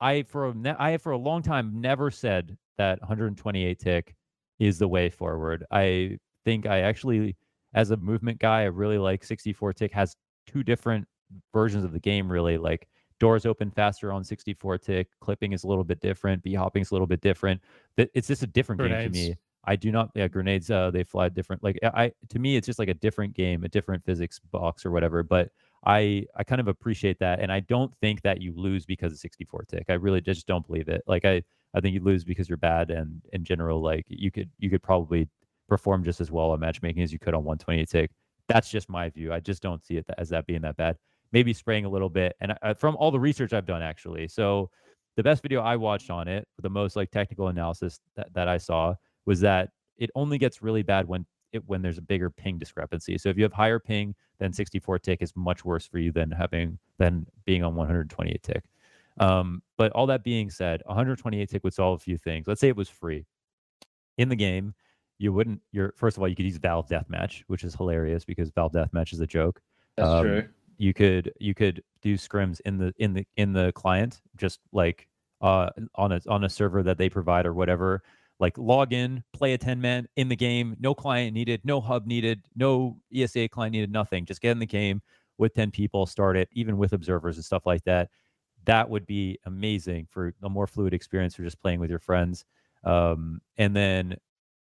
i 0.00 0.22
for 0.22 0.48
a 0.48 0.54
ne- 0.54 0.76
i 0.78 0.96
for 0.98 1.12
a 1.12 1.16
long 1.16 1.42
time 1.42 1.80
never 1.80 2.10
said 2.10 2.56
that 2.78 3.00
128 3.00 3.78
tick 3.78 4.14
is 4.58 4.78
the 4.78 4.88
way 4.88 5.10
forward. 5.10 5.64
I 5.70 6.18
think 6.44 6.66
i 6.66 6.80
actually 6.80 7.36
as 7.74 7.90
a 7.90 7.96
movement 7.96 8.38
guy, 8.38 8.62
I 8.62 8.64
really 8.64 8.98
like 8.98 9.22
64 9.22 9.74
tick 9.74 9.92
has 9.92 10.16
two 10.46 10.62
different 10.62 11.06
versions 11.52 11.84
of 11.84 11.92
the 11.92 12.00
game 12.00 12.30
really 12.30 12.58
like 12.58 12.88
doors 13.18 13.46
open 13.46 13.70
faster 13.70 14.12
on 14.12 14.22
64 14.24 14.78
tick, 14.78 15.08
clipping 15.20 15.52
is 15.52 15.64
a 15.64 15.68
little 15.68 15.84
bit 15.84 16.00
different, 16.00 16.42
b 16.42 16.54
hopping 16.54 16.82
is 16.82 16.90
a 16.90 16.94
little 16.94 17.06
bit 17.06 17.20
different. 17.20 17.60
It's 17.96 18.28
just 18.28 18.42
a 18.42 18.46
different 18.46 18.80
game 18.82 18.98
to 18.98 19.08
me. 19.08 19.36
I 19.64 19.74
do 19.74 19.90
not 19.90 20.10
yeah, 20.14 20.28
grenades 20.28 20.70
uh 20.70 20.92
they 20.92 21.02
fly 21.02 21.28
different 21.28 21.64
like 21.64 21.76
I 21.82 22.12
to 22.28 22.38
me 22.38 22.56
it's 22.56 22.66
just 22.66 22.78
like 22.78 22.88
a 22.88 22.94
different 22.94 23.34
game, 23.34 23.64
a 23.64 23.68
different 23.68 24.04
physics 24.04 24.38
box 24.52 24.86
or 24.86 24.90
whatever, 24.92 25.22
but 25.22 25.50
I 25.84 26.26
I 26.36 26.44
kind 26.44 26.60
of 26.60 26.68
appreciate 26.68 27.18
that, 27.20 27.40
and 27.40 27.50
I 27.52 27.60
don't 27.60 27.92
think 28.00 28.22
that 28.22 28.40
you 28.40 28.52
lose 28.56 28.86
because 28.86 29.12
of 29.12 29.18
64 29.18 29.64
tick. 29.68 29.84
I 29.88 29.94
really 29.94 30.20
just 30.20 30.46
don't 30.46 30.66
believe 30.66 30.88
it. 30.88 31.02
Like 31.06 31.24
I 31.24 31.42
I 31.74 31.80
think 31.80 31.94
you 31.94 32.02
lose 32.02 32.24
because 32.24 32.48
you're 32.48 32.58
bad, 32.58 32.90
and 32.90 33.20
in 33.32 33.44
general, 33.44 33.82
like 33.82 34.04
you 34.08 34.30
could 34.30 34.50
you 34.58 34.70
could 34.70 34.82
probably 34.82 35.28
perform 35.68 36.04
just 36.04 36.20
as 36.20 36.30
well 36.30 36.50
on 36.50 36.60
matchmaking 36.60 37.02
as 37.02 37.12
you 37.12 37.18
could 37.18 37.34
on 37.34 37.44
128 37.44 37.88
tick. 37.88 38.10
That's 38.48 38.70
just 38.70 38.88
my 38.88 39.10
view. 39.10 39.32
I 39.32 39.40
just 39.40 39.62
don't 39.62 39.84
see 39.84 39.96
it 39.96 40.06
as 40.18 40.28
that 40.30 40.46
being 40.46 40.62
that 40.62 40.76
bad. 40.76 40.96
Maybe 41.32 41.52
spraying 41.52 41.84
a 41.84 41.88
little 41.88 42.08
bit, 42.08 42.36
and 42.40 42.54
uh, 42.62 42.74
from 42.74 42.96
all 42.96 43.10
the 43.10 43.20
research 43.20 43.52
I've 43.52 43.66
done, 43.66 43.82
actually. 43.82 44.28
So 44.28 44.70
the 45.16 45.22
best 45.22 45.42
video 45.42 45.60
I 45.60 45.76
watched 45.76 46.10
on 46.10 46.28
it, 46.28 46.46
the 46.62 46.70
most 46.70 46.94
like 46.96 47.10
technical 47.10 47.48
analysis 47.48 48.00
that, 48.16 48.32
that 48.34 48.48
I 48.48 48.58
saw 48.58 48.94
was 49.24 49.40
that 49.40 49.70
it 49.96 50.10
only 50.14 50.38
gets 50.38 50.62
really 50.62 50.82
bad 50.82 51.08
when 51.08 51.26
it 51.52 51.62
when 51.66 51.82
there's 51.82 51.98
a 51.98 52.02
bigger 52.02 52.30
ping 52.30 52.58
discrepancy. 52.58 53.18
So 53.18 53.28
if 53.28 53.36
you 53.36 53.42
have 53.42 53.52
higher 53.52 53.78
ping, 53.78 54.14
then 54.38 54.52
64 54.52 54.98
tick 55.00 55.22
is 55.22 55.32
much 55.34 55.64
worse 55.64 55.86
for 55.86 55.98
you 55.98 56.12
than 56.12 56.30
having 56.30 56.78
than 56.98 57.26
being 57.44 57.64
on 57.64 57.74
128 57.74 58.42
tick. 58.42 58.62
Um, 59.18 59.62
but 59.78 59.92
all 59.92 60.06
that 60.06 60.22
being 60.22 60.50
said, 60.50 60.82
128 60.86 61.48
tick 61.48 61.64
would 61.64 61.72
solve 61.72 62.00
a 62.00 62.02
few 62.02 62.18
things. 62.18 62.46
Let's 62.46 62.60
say 62.60 62.68
it 62.68 62.76
was 62.76 62.88
free 62.88 63.24
in 64.18 64.28
the 64.28 64.36
game. 64.36 64.74
You 65.18 65.32
wouldn't. 65.32 65.62
You're 65.72 65.94
first 65.96 66.18
of 66.18 66.22
all, 66.22 66.28
you 66.28 66.36
could 66.36 66.44
use 66.44 66.58
Valve 66.58 66.88
Deathmatch, 66.88 67.42
which 67.46 67.64
is 67.64 67.74
hilarious 67.74 68.24
because 68.24 68.50
Valve 68.50 68.72
Deathmatch 68.72 69.14
is 69.14 69.20
a 69.20 69.26
joke. 69.26 69.62
That's 69.96 70.10
Um, 70.10 70.22
true. 70.22 70.48
You 70.78 70.94
could 70.94 71.32
you 71.40 71.54
could 71.54 71.82
do 72.02 72.14
scrims 72.16 72.60
in 72.64 72.78
the 72.78 72.92
in 72.98 73.14
the 73.14 73.26
in 73.36 73.52
the 73.52 73.72
client, 73.72 74.20
just 74.36 74.60
like 74.72 75.08
uh 75.40 75.70
on 75.94 76.12
a 76.12 76.20
on 76.28 76.44
a 76.44 76.48
server 76.48 76.82
that 76.82 76.98
they 76.98 77.08
provide 77.08 77.46
or 77.46 77.54
whatever. 77.54 78.02
Like 78.38 78.58
log 78.58 78.92
in, 78.92 79.24
play 79.32 79.54
a 79.54 79.58
10 79.58 79.80
man 79.80 80.06
in 80.16 80.28
the 80.28 80.36
game, 80.36 80.76
no 80.78 80.94
client 80.94 81.32
needed, 81.32 81.62
no 81.64 81.80
hub 81.80 82.06
needed, 82.06 82.42
no 82.54 82.98
ESEA 83.14 83.48
client 83.48 83.72
needed, 83.72 83.90
nothing. 83.90 84.26
Just 84.26 84.42
get 84.42 84.50
in 84.50 84.58
the 84.58 84.66
game 84.66 85.00
with 85.38 85.54
10 85.54 85.70
people, 85.70 86.04
start 86.06 86.36
it, 86.36 86.48
even 86.52 86.76
with 86.76 86.92
observers 86.92 87.36
and 87.36 87.44
stuff 87.44 87.64
like 87.64 87.82
that. 87.84 88.10
That 88.66 88.90
would 88.90 89.06
be 89.06 89.38
amazing 89.46 90.08
for 90.10 90.34
a 90.42 90.50
more 90.50 90.66
fluid 90.66 90.92
experience 90.92 91.34
for 91.34 91.44
just 91.44 91.60
playing 91.60 91.80
with 91.80 91.88
your 91.88 91.98
friends. 91.98 92.44
Um, 92.84 93.40
and 93.56 93.74
then, 93.74 94.16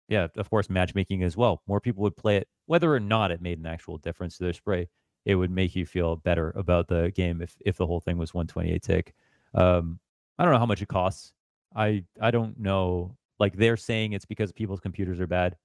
yeah, 0.09 0.29
of 0.37 0.51
course, 0.51 0.71
matchmaking 0.71 1.23
as 1.25 1.37
well. 1.37 1.63
More 1.67 1.81
people 1.81 2.03
would 2.03 2.17
play 2.17 2.37
it, 2.37 2.49
whether 2.67 2.95
or 2.95 3.01
not 3.01 3.31
it 3.31 3.41
made 3.41 3.59
an 3.59 3.67
actual 3.67 3.99
difference 3.99 4.37
to 4.39 4.45
their 4.45 4.53
spray. 4.53 4.89
It 5.25 5.37
would 5.37 5.51
make 5.51 5.75
you 5.75 5.87
feel 5.87 6.17
better 6.17 6.53
about 6.57 6.89
the 6.89 7.11
game 7.15 7.41
if 7.41 7.57
if 7.65 7.77
the 7.77 7.87
whole 7.87 8.01
thing 8.01 8.19
was 8.19 8.35
128 8.35 8.83
tick. 8.83 9.15
Um, 9.55 9.99
I 10.39 10.45
don't 10.45 10.53
know 10.53 10.59
how 10.59 10.67
much 10.67 10.83
it 10.83 10.89
costs. 10.89 11.33
I 11.75 12.05
I 12.21 12.31
don't 12.31 12.59
know. 12.59 13.17
Like 13.39 13.57
they're 13.57 13.77
saying 13.77 14.13
it's 14.13 14.27
because 14.27 14.53
people's 14.53 14.81
computers 14.81 15.21
are 15.21 15.27
bad. 15.27 15.57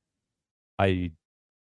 I 0.79 1.11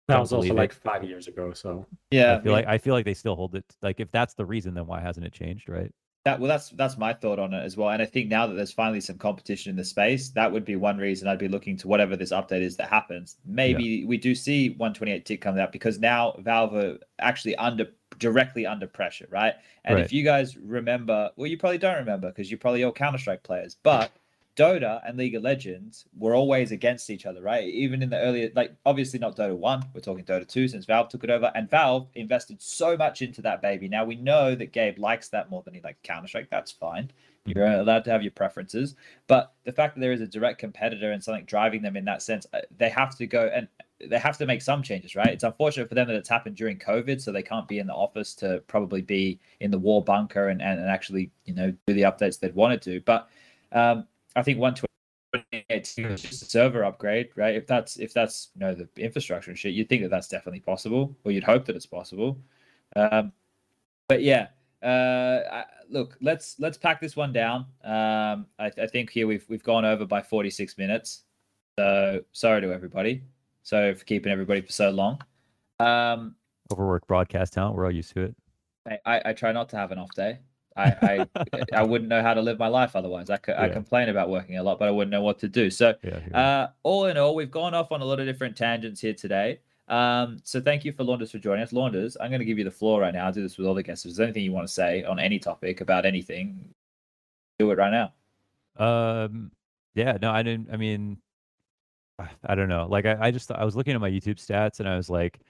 That 0.07 0.19
was 0.21 0.33
also 0.33 0.37
believe 0.37 0.53
it. 0.53 0.57
like 0.57 0.73
five 0.73 1.05
years 1.05 1.27
ago. 1.29 1.53
So 1.53 1.87
Yeah, 2.11 2.37
I 2.37 2.41
feel 2.41 2.53
like 2.53 2.67
I 2.67 2.79
feel 2.79 2.95
like 2.95 3.05
they 3.05 3.15
still 3.15 3.35
hold 3.37 3.55
it. 3.55 3.65
Like 3.83 4.01
if 4.01 4.11
that's 4.11 4.35
the 4.35 4.47
reason, 4.47 4.75
then 4.75 4.87
why 4.87 5.01
hasn't 5.01 5.27
it 5.27 5.33
changed? 5.33 5.69
Right? 5.69 5.93
That 6.25 6.41
well, 6.41 6.49
that's 6.49 6.71
that's 6.71 6.99
my 6.99 7.13
thought 7.13 7.39
on 7.39 7.55
it 7.55 7.65
as 7.65 7.77
well. 7.77 7.91
And 7.91 8.03
I 8.03 8.05
think 8.05 8.29
now 8.29 8.47
that 8.47 8.55
there's 8.55 8.73
finally 8.73 9.01
some 9.01 9.19
competition 9.19 9.71
in 9.71 9.77
the 9.77 9.85
space, 9.85 10.31
that 10.31 10.51
would 10.51 10.65
be 10.65 10.77
one 10.77 10.99
reason 10.99 11.29
I'd 11.29 11.39
be 11.39 11.49
looking 11.49 11.77
to 11.79 11.89
whatever 11.89 12.17
this 12.17 12.33
update 12.33 12.61
is 12.63 12.77
that 12.77 12.91
happens. 12.91 13.37
Maybe 13.47 14.05
we 14.05 14.19
do 14.19 14.35
see 14.35 14.71
128 14.71 15.25
tick 15.25 15.41
come 15.41 15.59
out 15.59 15.73
because 15.73 15.99
now 15.99 16.35
Valve 16.41 16.75
are 16.75 16.99
actually 17.21 17.57
under 17.57 17.87
directly 18.19 18.67
under 18.67 18.87
pressure, 18.87 19.29
right? 19.31 19.55
And 19.85 19.97
Right. 19.97 20.05
if 20.05 20.13
you 20.13 20.25
guys 20.25 20.57
remember, 20.57 21.31
well, 21.37 21.47
you 21.47 21.57
probably 21.57 21.79
don't 21.79 21.97
remember 21.97 22.29
because 22.29 22.51
you're 22.51 22.59
probably 22.59 22.83
all 22.83 22.93
Counter 22.93 23.19
Strike 23.19 23.43
players, 23.43 23.77
but 23.83 24.11
Dota 24.59 25.01
and 25.07 25.17
League 25.17 25.37
of 25.37 25.45
Legends 25.45 26.07
were 26.19 26.35
always 26.35 26.73
against 26.73 27.11
each 27.11 27.27
other, 27.27 27.41
right? 27.41 27.69
Even 27.69 28.03
in 28.03 28.11
the 28.11 28.19
earlier, 28.19 28.51
like 28.57 28.75
obviously 28.85 29.21
not 29.21 29.37
Dota 29.37 29.57
1, 29.57 29.85
we're 29.95 30.01
talking 30.01 30.25
Dota 30.25 30.47
2 30.47 30.67
since 30.67 30.85
Valve 30.85 31.09
took 31.09 31.23
it 31.23 31.31
over. 31.31 31.53
And 31.55 31.71
Valve 31.71 32.09
invested 32.17 32.61
so 32.61 32.97
much 32.97 33.23
into 33.23 33.41
that 33.43 33.63
baby. 33.63 33.89
Now 33.89 34.05
we 34.05 34.17
know 34.17 34.57
that 34.57 34.73
Gabe 34.73 34.99
likes 34.99 35.29
that 35.29 35.49
more 35.49 35.63
than 35.63 35.75
he 35.75 35.81
likes 35.81 36.01
Counter 36.03 36.27
Strike. 36.27 36.51
That's 36.51 36.73
fine. 36.73 37.13
You're 37.45 37.67
allowed 37.67 38.05
to 38.05 38.11
have 38.11 38.23
your 38.23 38.33
preferences. 38.33 38.97
But 39.29 39.53
the 39.65 39.73
fact 39.73 39.95
that 39.95 40.01
there 40.01 40.13
is 40.13 40.21
a 40.21 40.27
direct 40.27 40.59
competitor 40.59 41.13
and 41.13 41.23
something 41.23 41.45
driving 41.45 41.81
them 41.81 41.97
in 41.97 42.05
that 42.07 42.21
sense, 42.21 42.45
uh, 42.53 42.63
they 42.77 42.89
have 42.89 43.17
to 43.19 43.27
go 43.27 43.51
and 43.55 43.69
they 44.05 44.19
have 44.19 44.39
to 44.39 44.47
make 44.47 44.61
some 44.61 44.83
changes, 44.83 45.15
right? 45.15 45.29
It's 45.29 45.45
unfortunate 45.45 45.89
for 45.89 45.95
them 45.95 46.09
that 46.09 46.17
it's 46.17 46.29
happened 46.29 46.57
during 46.57 46.79
COVID, 46.79 47.21
so 47.21 47.31
they 47.31 47.43
can't 47.43 47.69
be 47.69 47.79
in 47.79 47.87
the 47.87 47.95
office 47.95 48.35
to 48.37 48.63
probably 48.67 49.03
be 49.03 49.39
in 49.61 49.71
the 49.71 49.79
war 49.79 50.03
bunker 50.03 50.49
and, 50.49 50.61
and, 50.61 50.81
and 50.81 50.89
actually, 50.91 51.31
you 51.45 51.55
know, 51.55 51.73
do 51.87 51.95
the 51.95 52.03
updates 52.03 52.41
they'd 52.41 52.55
wanted 52.55 52.83
to. 52.83 53.01
But 53.01 53.29
um, 53.73 54.07
I 54.39 54.43
think 54.43 54.61
128 54.61 55.99
is 55.99 56.23
just 56.23 56.43
a 56.43 56.45
server 56.45 56.85
upgrade, 56.85 57.31
right? 57.35 57.57
If 57.57 57.67
that's 57.67 57.97
if 57.99 58.15
that's 58.15 58.51
you 58.55 58.61
know 58.61 58.73
the 58.73 58.89
infrastructure 58.97 59.51
and 59.51 59.59
shit, 59.59 59.75
you'd 59.75 59.89
think 59.89 60.03
that 60.03 60.11
that's 60.11 60.29
definitely 60.29 60.61
possible, 60.61 61.17
or 61.25 61.33
you'd 61.33 61.43
hope 61.43 61.65
that 61.65 61.75
it's 61.75 61.87
possible. 61.87 62.39
Um, 62.95 63.33
but 64.09 64.23
yeah, 64.23 64.47
uh, 64.81 65.41
I, 65.51 65.65
look, 65.91 66.17
let's 66.21 66.55
let's 66.61 66.79
pack 66.79 67.01
this 67.01 67.17
one 67.17 67.33
down. 67.33 67.67
Um, 67.83 68.47
I, 68.61 68.71
I 68.81 68.87
think 68.87 69.11
here 69.11 69.27
we've 69.27 69.45
we've 69.49 69.65
gone 69.65 69.85
over 69.85 70.07
by 70.07 70.23
46 70.23 70.79
minutes, 70.79 71.25
so 71.81 72.21
sorry 72.31 72.61
to 72.61 72.73
everybody. 72.73 73.25
Sorry 73.65 73.93
for 73.95 74.05
keeping 74.05 74.31
everybody 74.31 74.61
for 74.61 74.73
so 74.73 74.91
long. 74.91 75.21
Um, 75.81 76.37
Overworked 76.71 77.09
broadcast 77.09 77.55
talent. 77.55 77.75
We're 77.75 77.87
all 77.87 77.91
used 77.91 78.15
to 78.15 78.23
it. 78.23 78.37
I, 79.05 79.21
I 79.27 79.33
try 79.33 79.51
not 79.51 79.69
to 79.71 79.77
have 79.77 79.91
an 79.91 79.99
off 79.99 80.15
day. 80.15 80.39
I, 80.79 81.27
I 81.33 81.63
I 81.75 81.83
wouldn't 81.83 82.09
know 82.09 82.23
how 82.23 82.35
to 82.35 82.41
live 82.41 82.59
my 82.59 82.69
life 82.69 82.95
otherwise. 82.97 83.31
I, 83.31 83.37
co- 83.37 83.57
I 83.59 83.69
complain 83.69 84.09
about 84.09 84.31
working 84.31 84.57
a 84.59 84.63
lot, 84.63 84.79
but 84.79 84.89
I 84.89 84.91
wouldn't 84.91 85.11
know 85.11 85.23
what 85.23 85.39
to 85.41 85.49
do. 85.49 85.71
So 85.71 85.95
Yeah. 86.05 86.21
uh, 86.39 86.69
all 86.85 87.07
in 87.07 87.17
all, 87.17 87.35
we've 87.35 87.51
gone 87.51 87.75
off 87.75 87.91
on 87.93 88.01
a 88.01 88.05
lot 88.05 88.21
of 88.21 88.27
different 88.27 88.57
tangents 88.57 89.01
here 89.01 89.15
today. 89.15 89.61
Um, 89.89 90.39
so 90.45 90.61
thank 90.61 90.85
you 90.85 90.93
for 90.93 91.03
Launders 91.05 91.31
for 91.33 91.39
joining 91.39 91.63
us. 91.63 91.73
Launders, 91.73 92.17
I'm 92.21 92.31
going 92.31 92.41
to 92.41 92.45
give 92.45 92.59
you 92.59 92.65
the 92.65 92.71
floor 92.71 93.01
right 93.01 93.13
now. 93.13 93.27
I'll 93.27 93.33
do 93.33 93.43
this 93.43 93.57
with 93.59 93.67
all 93.67 93.75
the 93.75 93.83
guests. 93.83 94.05
If 94.05 94.11
there's 94.11 94.21
anything 94.21 94.45
you 94.45 94.53
want 94.53 94.67
to 94.69 94.73
say 94.73 95.03
on 95.05 95.19
any 95.19 95.39
topic 95.39 95.81
about 95.81 96.05
anything, 96.07 96.69
do 97.59 97.71
it 97.71 97.79
right 97.79 97.91
now. 97.91 98.13
Um, 98.77 99.51
yeah, 99.95 100.17
no, 100.21 100.31
I 100.31 100.43
didn't. 100.43 100.69
I 100.73 100.77
mean, 100.77 101.17
I 102.45 102.55
don't 102.55 102.69
know. 102.69 102.87
Like, 102.89 103.07
I, 103.07 103.17
I 103.21 103.31
just 103.31 103.51
I 103.51 103.65
was 103.65 103.75
looking 103.77 103.95
at 103.95 104.01
my 104.01 104.11
YouTube 104.11 104.37
stats 104.37 104.79
and 104.81 104.89
I 104.89 104.97
was 104.97 105.09
like, 105.11 105.41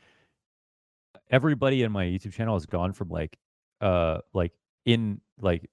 everybody 1.31 1.83
in 1.83 1.93
my 1.93 2.05
YouTube 2.05 2.33
channel 2.33 2.55
has 2.55 2.65
gone 2.67 2.93
from 2.93 3.09
like, 3.09 3.37
uh, 3.81 4.19
like 4.33 4.53
in 4.89 5.20
like, 5.41 5.70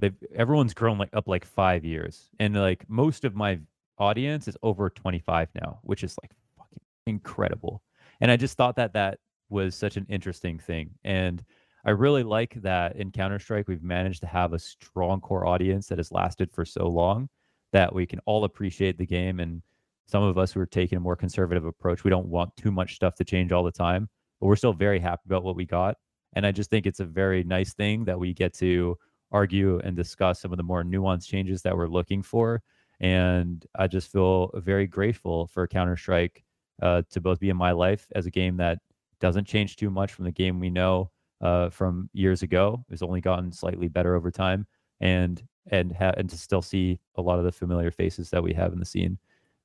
they've 0.00 0.14
everyone's 0.34 0.74
grown 0.74 0.98
like 0.98 1.10
up 1.12 1.28
like 1.28 1.44
five 1.44 1.84
years, 1.84 2.30
and 2.38 2.54
like 2.54 2.88
most 2.88 3.24
of 3.24 3.34
my 3.34 3.58
audience 3.98 4.48
is 4.48 4.56
over 4.62 4.90
25 4.90 5.48
now, 5.60 5.80
which 5.82 6.04
is 6.04 6.16
like 6.22 6.30
fucking 6.56 6.80
incredible. 7.06 7.82
And 8.20 8.30
I 8.30 8.36
just 8.36 8.56
thought 8.56 8.76
that 8.76 8.92
that 8.94 9.18
was 9.48 9.74
such 9.74 9.96
an 9.96 10.06
interesting 10.08 10.58
thing, 10.58 10.90
and 11.04 11.44
I 11.84 11.90
really 11.90 12.22
like 12.22 12.54
that 12.62 12.96
in 12.96 13.10
Counter 13.12 13.38
Strike, 13.38 13.66
we've 13.66 13.82
managed 13.82 14.20
to 14.20 14.26
have 14.26 14.52
a 14.52 14.58
strong 14.58 15.20
core 15.20 15.46
audience 15.46 15.86
that 15.88 15.98
has 15.98 16.12
lasted 16.12 16.52
for 16.52 16.64
so 16.64 16.86
long 16.86 17.28
that 17.72 17.94
we 17.94 18.06
can 18.06 18.20
all 18.26 18.44
appreciate 18.44 18.98
the 18.98 19.06
game. 19.06 19.40
And 19.40 19.62
some 20.06 20.22
of 20.22 20.38
us 20.38 20.52
who 20.52 20.60
are 20.60 20.66
taking 20.66 20.98
a 20.98 21.00
more 21.00 21.16
conservative 21.16 21.64
approach, 21.64 22.04
we 22.04 22.10
don't 22.10 22.28
want 22.28 22.56
too 22.56 22.70
much 22.70 22.94
stuff 22.94 23.14
to 23.16 23.24
change 23.24 23.52
all 23.52 23.64
the 23.64 23.72
time, 23.72 24.08
but 24.40 24.46
we're 24.46 24.56
still 24.56 24.72
very 24.72 24.98
happy 25.00 25.22
about 25.26 25.44
what 25.44 25.56
we 25.56 25.64
got. 25.64 25.96
And 26.34 26.46
I 26.46 26.52
just 26.52 26.70
think 26.70 26.86
it's 26.86 27.00
a 27.00 27.04
very 27.04 27.44
nice 27.44 27.74
thing 27.74 28.04
that 28.04 28.18
we 28.18 28.32
get 28.34 28.54
to 28.54 28.96
argue 29.30 29.78
and 29.80 29.96
discuss 29.96 30.40
some 30.40 30.52
of 30.52 30.56
the 30.56 30.62
more 30.62 30.84
nuanced 30.84 31.26
changes 31.26 31.62
that 31.62 31.76
we're 31.76 31.88
looking 31.88 32.22
for. 32.22 32.62
And 33.00 33.64
I 33.76 33.86
just 33.86 34.10
feel 34.10 34.50
very 34.54 34.86
grateful 34.86 35.46
for 35.46 35.66
Counter 35.68 35.96
Strike 35.96 36.44
uh, 36.82 37.02
to 37.10 37.20
both 37.20 37.40
be 37.40 37.48
in 37.48 37.56
my 37.56 37.72
life 37.72 38.06
as 38.14 38.26
a 38.26 38.30
game 38.30 38.56
that 38.58 38.78
doesn't 39.20 39.46
change 39.46 39.76
too 39.76 39.90
much 39.90 40.12
from 40.12 40.24
the 40.24 40.32
game 40.32 40.60
we 40.60 40.70
know 40.70 41.10
uh, 41.40 41.70
from 41.70 42.08
years 42.12 42.42
ago. 42.42 42.84
It's 42.90 43.02
only 43.02 43.20
gotten 43.20 43.52
slightly 43.52 43.88
better 43.88 44.14
over 44.14 44.30
time, 44.30 44.66
and 45.00 45.42
and 45.70 45.92
ha- 45.92 46.14
and 46.16 46.28
to 46.30 46.38
still 46.38 46.62
see 46.62 47.00
a 47.16 47.22
lot 47.22 47.38
of 47.38 47.44
the 47.44 47.52
familiar 47.52 47.90
faces 47.90 48.30
that 48.30 48.42
we 48.42 48.52
have 48.54 48.72
in 48.72 48.78
the 48.78 48.84
scene 48.84 49.18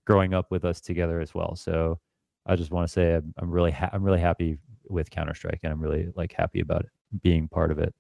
growing 0.06 0.34
up 0.34 0.52
with 0.52 0.66
us 0.66 0.82
together 0.82 1.20
as 1.20 1.34
well. 1.34 1.56
So 1.56 2.00
I 2.46 2.56
just 2.56 2.72
want 2.72 2.88
to 2.88 2.92
say 2.92 3.16
I'm, 3.16 3.34
I'm 3.38 3.50
really 3.50 3.72
ha- 3.72 3.90
I'm 3.94 4.04
really 4.04 4.20
happy 4.20 4.58
with 4.94 5.10
Counter 5.10 5.34
Strike, 5.34 5.60
and 5.64 5.74
I'm 5.74 5.82
really 5.82 6.10
like 6.16 6.34
happy 6.34 6.62
about 6.62 6.82
it, 6.82 6.90
being 7.22 7.48
part 7.48 7.72
of 7.72 7.80
it. 7.80 7.94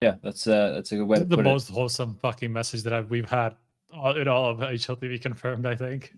Yeah, 0.00 0.14
that's 0.22 0.46
uh, 0.46 0.72
that's 0.74 0.92
a 0.92 0.96
good 0.96 1.08
way 1.08 1.18
to 1.18 1.24
the 1.24 1.36
put 1.36 1.44
most 1.44 1.68
it. 1.68 1.72
wholesome 1.74 2.14
fucking 2.22 2.52
message 2.52 2.84
that 2.84 2.92
I've, 2.92 3.10
we've 3.10 3.28
had 3.28 3.56
all- 3.92 4.16
in 4.16 4.28
all 4.28 4.50
of 4.50 4.58
HLTV 4.58 5.20
confirmed. 5.20 5.66
I 5.66 5.74
think. 5.74 6.14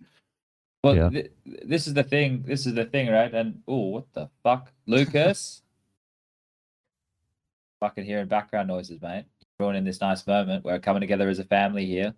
Well, 0.84 0.96
Yeah. 0.96 1.08
th- 1.10 1.30
this 1.64 1.86
is 1.86 1.94
the 1.94 2.02
thing. 2.04 2.42
This 2.46 2.66
is 2.66 2.74
the 2.74 2.84
thing, 2.86 3.08
right? 3.10 3.32
And 3.34 3.62
oh, 3.66 3.86
what 3.88 4.12
the 4.12 4.28
fuck, 4.42 4.70
Lucas? 4.86 5.62
Fucking 7.80 8.04
hearing 8.04 8.28
background 8.28 8.68
noises, 8.68 9.00
mate. 9.00 9.24
Ruining 9.58 9.84
this 9.84 10.00
nice 10.00 10.26
moment. 10.26 10.64
We're 10.64 10.78
coming 10.78 11.00
together 11.00 11.28
as 11.28 11.38
a 11.38 11.44
family 11.44 11.86
here. 11.86 12.14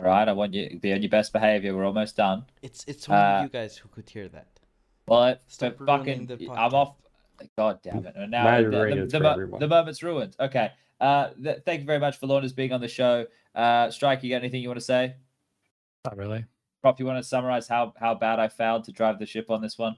All 0.00 0.06
right, 0.06 0.28
I 0.28 0.32
want 0.32 0.54
you 0.54 0.68
to 0.68 0.76
be 0.76 0.92
on 0.92 1.02
your 1.02 1.10
best 1.10 1.32
behavior. 1.32 1.76
We're 1.76 1.84
almost 1.84 2.16
done. 2.16 2.44
It's 2.62 2.84
it's 2.86 3.08
only 3.08 3.20
Uh, 3.22 3.42
you 3.44 3.48
guys 3.48 3.76
who 3.76 3.88
could 3.88 4.08
hear 4.08 4.28
that. 4.28 4.46
Well, 5.06 5.36
Stop 5.48 5.76
but 5.78 5.86
fucking, 5.86 6.26
the 6.26 6.48
I'm 6.52 6.74
off. 6.74 6.94
God 7.56 7.80
damn 7.82 8.04
it! 8.06 8.14
And 8.16 8.30
now 8.30 8.44
Now 8.44 8.56
the, 8.62 8.70
the, 8.70 9.06
the, 9.06 9.10
for 9.18 9.22
mo- 9.22 9.30
everyone. 9.32 9.60
the 9.60 9.68
moment's 9.68 10.02
ruined. 10.02 10.36
Okay. 10.40 10.70
Uh, 11.00 11.30
th- 11.42 11.58
thank 11.64 11.80
you 11.80 11.86
very 11.86 11.98
much 11.98 12.18
for 12.18 12.26
Launders 12.26 12.54
being 12.54 12.72
on 12.72 12.80
the 12.80 12.88
show. 12.88 13.24
Uh, 13.54 13.90
Strike, 13.90 14.22
you 14.22 14.30
got 14.30 14.36
anything 14.36 14.60
you 14.62 14.68
want 14.68 14.78
to 14.80 14.84
say? 14.84 15.14
Not 16.04 16.16
really. 16.16 16.44
Prof, 16.82 16.96
you 16.98 17.06
want 17.06 17.18
to 17.22 17.28
summarize 17.28 17.66
how 17.68 17.94
how 17.98 18.14
bad 18.14 18.38
I 18.38 18.48
failed 18.48 18.84
to 18.84 18.92
drive 18.92 19.18
the 19.18 19.26
ship 19.26 19.50
on 19.50 19.60
this 19.62 19.78
one? 19.78 19.96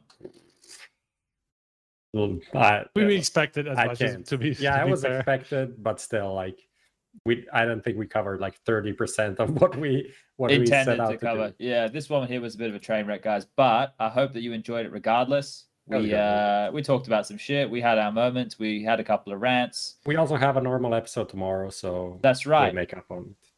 Well, 2.13 2.39
I, 2.55 2.85
We, 2.95 3.07
we 3.07 3.17
expected 3.17 3.67
as 3.67 3.79
I 3.79 3.87
much 3.87 4.03
as 4.03 4.29
to 4.29 4.37
be. 4.39 4.51
yeah, 4.59 4.77
to 4.77 4.83
I 4.83 4.85
be 4.85 4.91
was 4.91 5.03
fair. 5.03 5.19
expected, 5.19 5.83
but 5.83 5.99
still, 6.01 6.35
like 6.35 6.59
we, 7.25 7.47
I 7.53 7.65
don't 7.65 7.83
think 7.83 7.97
we 7.99 8.07
covered 8.07 8.41
like 8.41 8.55
thirty 8.67 8.93
percent 8.93 9.39
of 9.41 9.61
what 9.61 9.77
we 9.77 10.13
what 10.37 10.51
we 10.51 10.67
set 10.67 10.89
out 11.01 11.07
to 11.09 11.13
to, 11.13 11.19
cover. 11.19 11.49
do. 11.51 11.55
Yeah, 11.65 11.89
this 11.89 12.11
one 12.11 12.29
here 12.29 12.41
was 12.41 12.55
a 12.55 12.59
bit 12.59 12.69
of 12.69 12.75
a 12.75 12.79
train 12.79 13.07
wreck, 13.07 13.23
guys. 13.23 13.47
But 13.57 13.95
I 13.99 14.09
hope 14.09 14.33
that 14.35 14.43
you 14.43 14.53
enjoyed 14.53 14.85
it 14.87 14.93
regardless. 14.93 15.65
We 16.01 16.15
uh 16.15 16.71
we 16.73 16.83
talked 16.83 17.07
about 17.07 17.27
some 17.27 17.39
shit. 17.39 17.71
We 17.71 17.81
had 17.81 17.99
our 17.99 18.13
moments. 18.13 18.59
We 18.59 18.83
had 18.83 19.01
a 19.01 19.05
couple 19.05 19.33
of 19.33 19.41
rants. 19.41 19.97
We 20.07 20.17
also 20.17 20.37
have 20.37 20.57
a 20.57 20.61
normal 20.61 20.95
episode 20.95 21.29
tomorrow, 21.29 21.71
so 21.71 22.19
That's 22.23 22.47
right. 22.47 22.75
make 22.75 22.97
up 22.97 23.11
on 23.11 23.35
it. 23.41 23.49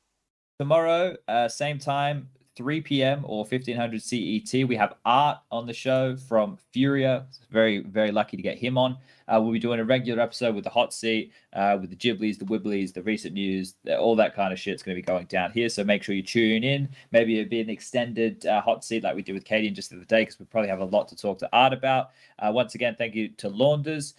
Tomorrow, 0.59 1.17
uh, 1.27 1.49
same 1.49 1.79
time, 1.79 2.29
3 2.57 2.81
p.m. 2.83 3.25
or 3.25 3.39
1500 3.39 4.03
CET. 4.03 4.69
We 4.69 4.77
have 4.77 4.95
Art 5.05 5.39
on 5.51 5.67
the 5.67 5.73
show 5.73 6.17
from 6.17 6.59
Furia. 6.73 7.27
Very, 7.51 7.81
very 7.81 8.13
lucky 8.13 8.37
to 8.37 8.43
get 8.43 8.59
him 8.59 8.79
on. 8.79 8.97
Uh, 9.27 9.41
we'll 9.41 9.53
be 9.53 9.59
doing 9.59 9.81
a 9.81 9.85
regular 9.85 10.23
episode 10.23 10.55
with 10.55 10.65
the 10.65 10.71
hot 10.71 10.93
seat, 10.93 11.33
uh, 11.55 11.79
with 11.81 11.91
the 11.91 11.97
Ghiblies, 11.97 12.39
the 12.39 12.45
Wibblies, 12.45 12.93
the 12.93 13.03
recent 13.03 13.35
news, 13.35 13.75
all 13.99 14.15
that 14.17 14.35
kind 14.35 14.53
of 14.53 14.59
shit's 14.61 14.83
going 14.83 14.95
to 14.95 15.03
be 15.03 15.07
going 15.07 15.27
down 15.27 15.51
here. 15.53 15.69
So 15.69 15.83
make 15.83 16.03
sure 16.03 16.15
you 16.15 16.23
tune 16.23 16.63
in. 16.63 16.89
Maybe 17.11 17.39
it'll 17.39 17.49
be 17.49 17.61
an 17.61 17.71
extended 17.71 18.45
uh, 18.47 18.61
hot 18.61 18.85
seat 18.85 19.03
like 19.03 19.17
we 19.17 19.23
did 19.23 19.33
with 19.33 19.45
Katie 19.45 19.71
just 19.71 19.91
the 19.91 19.97
other 19.97 20.05
day, 20.05 20.23
because 20.23 20.39
we 20.39 20.45
probably 20.45 20.69
have 20.69 20.81
a 20.81 20.85
lot 20.85 21.09
to 21.09 21.17
talk 21.17 21.39
to 21.39 21.49
Art 21.53 21.73
about. 21.73 22.11
Uh, 22.39 22.53
once 22.53 22.75
again, 22.75 22.95
thank 22.97 23.15
you 23.15 23.29
to 23.29 23.49
Launders. 23.49 24.15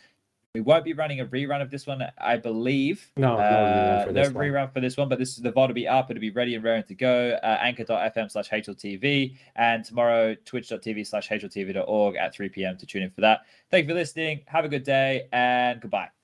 We 0.56 0.62
won't 0.62 0.86
be 0.86 0.94
running 0.94 1.20
a 1.20 1.26
rerun 1.26 1.62
of 1.62 1.70
this 1.70 1.86
one, 1.86 2.02
I 2.18 2.38
believe. 2.38 3.12
No, 3.18 3.36
no 3.36 3.44
Uh, 3.44 3.44
rerun 3.44 4.06
for 4.08 4.12
no 4.14 4.24
this 4.24 4.34
one. 4.34 4.46
rerun 4.46 4.74
for 4.74 4.80
this 4.80 4.96
one, 4.96 5.10
but 5.10 5.20
this 5.20 5.30
is 5.36 5.44
the 5.44 5.52
VOD 5.52 5.68
will 5.68 5.74
be 5.74 5.86
up. 5.88 6.10
It'll 6.10 6.22
be 6.22 6.30
ready 6.32 6.56
and 6.56 6.64
raring 6.64 6.84
to 6.84 6.96
go. 6.96 7.38
Uh, 7.44 7.58
anchor.fm 7.60 8.32
slash 8.32 8.50
HLTV 8.50 9.36
and 9.58 9.84
tomorrow 9.84 10.34
twitch.tv 10.46 11.06
slash 11.06 11.28
HLTV.org 11.30 12.16
at 12.16 12.34
3 12.34 12.48
p.m. 12.50 12.78
to 12.78 12.86
tune 12.86 13.04
in 13.04 13.10
for 13.12 13.20
that. 13.22 13.42
Thank 13.70 13.84
you 13.84 13.90
for 13.90 13.96
listening. 13.96 14.42
Have 14.48 14.64
a 14.64 14.70
good 14.70 14.84
day 14.84 15.28
and 15.34 15.82
goodbye. 15.82 16.15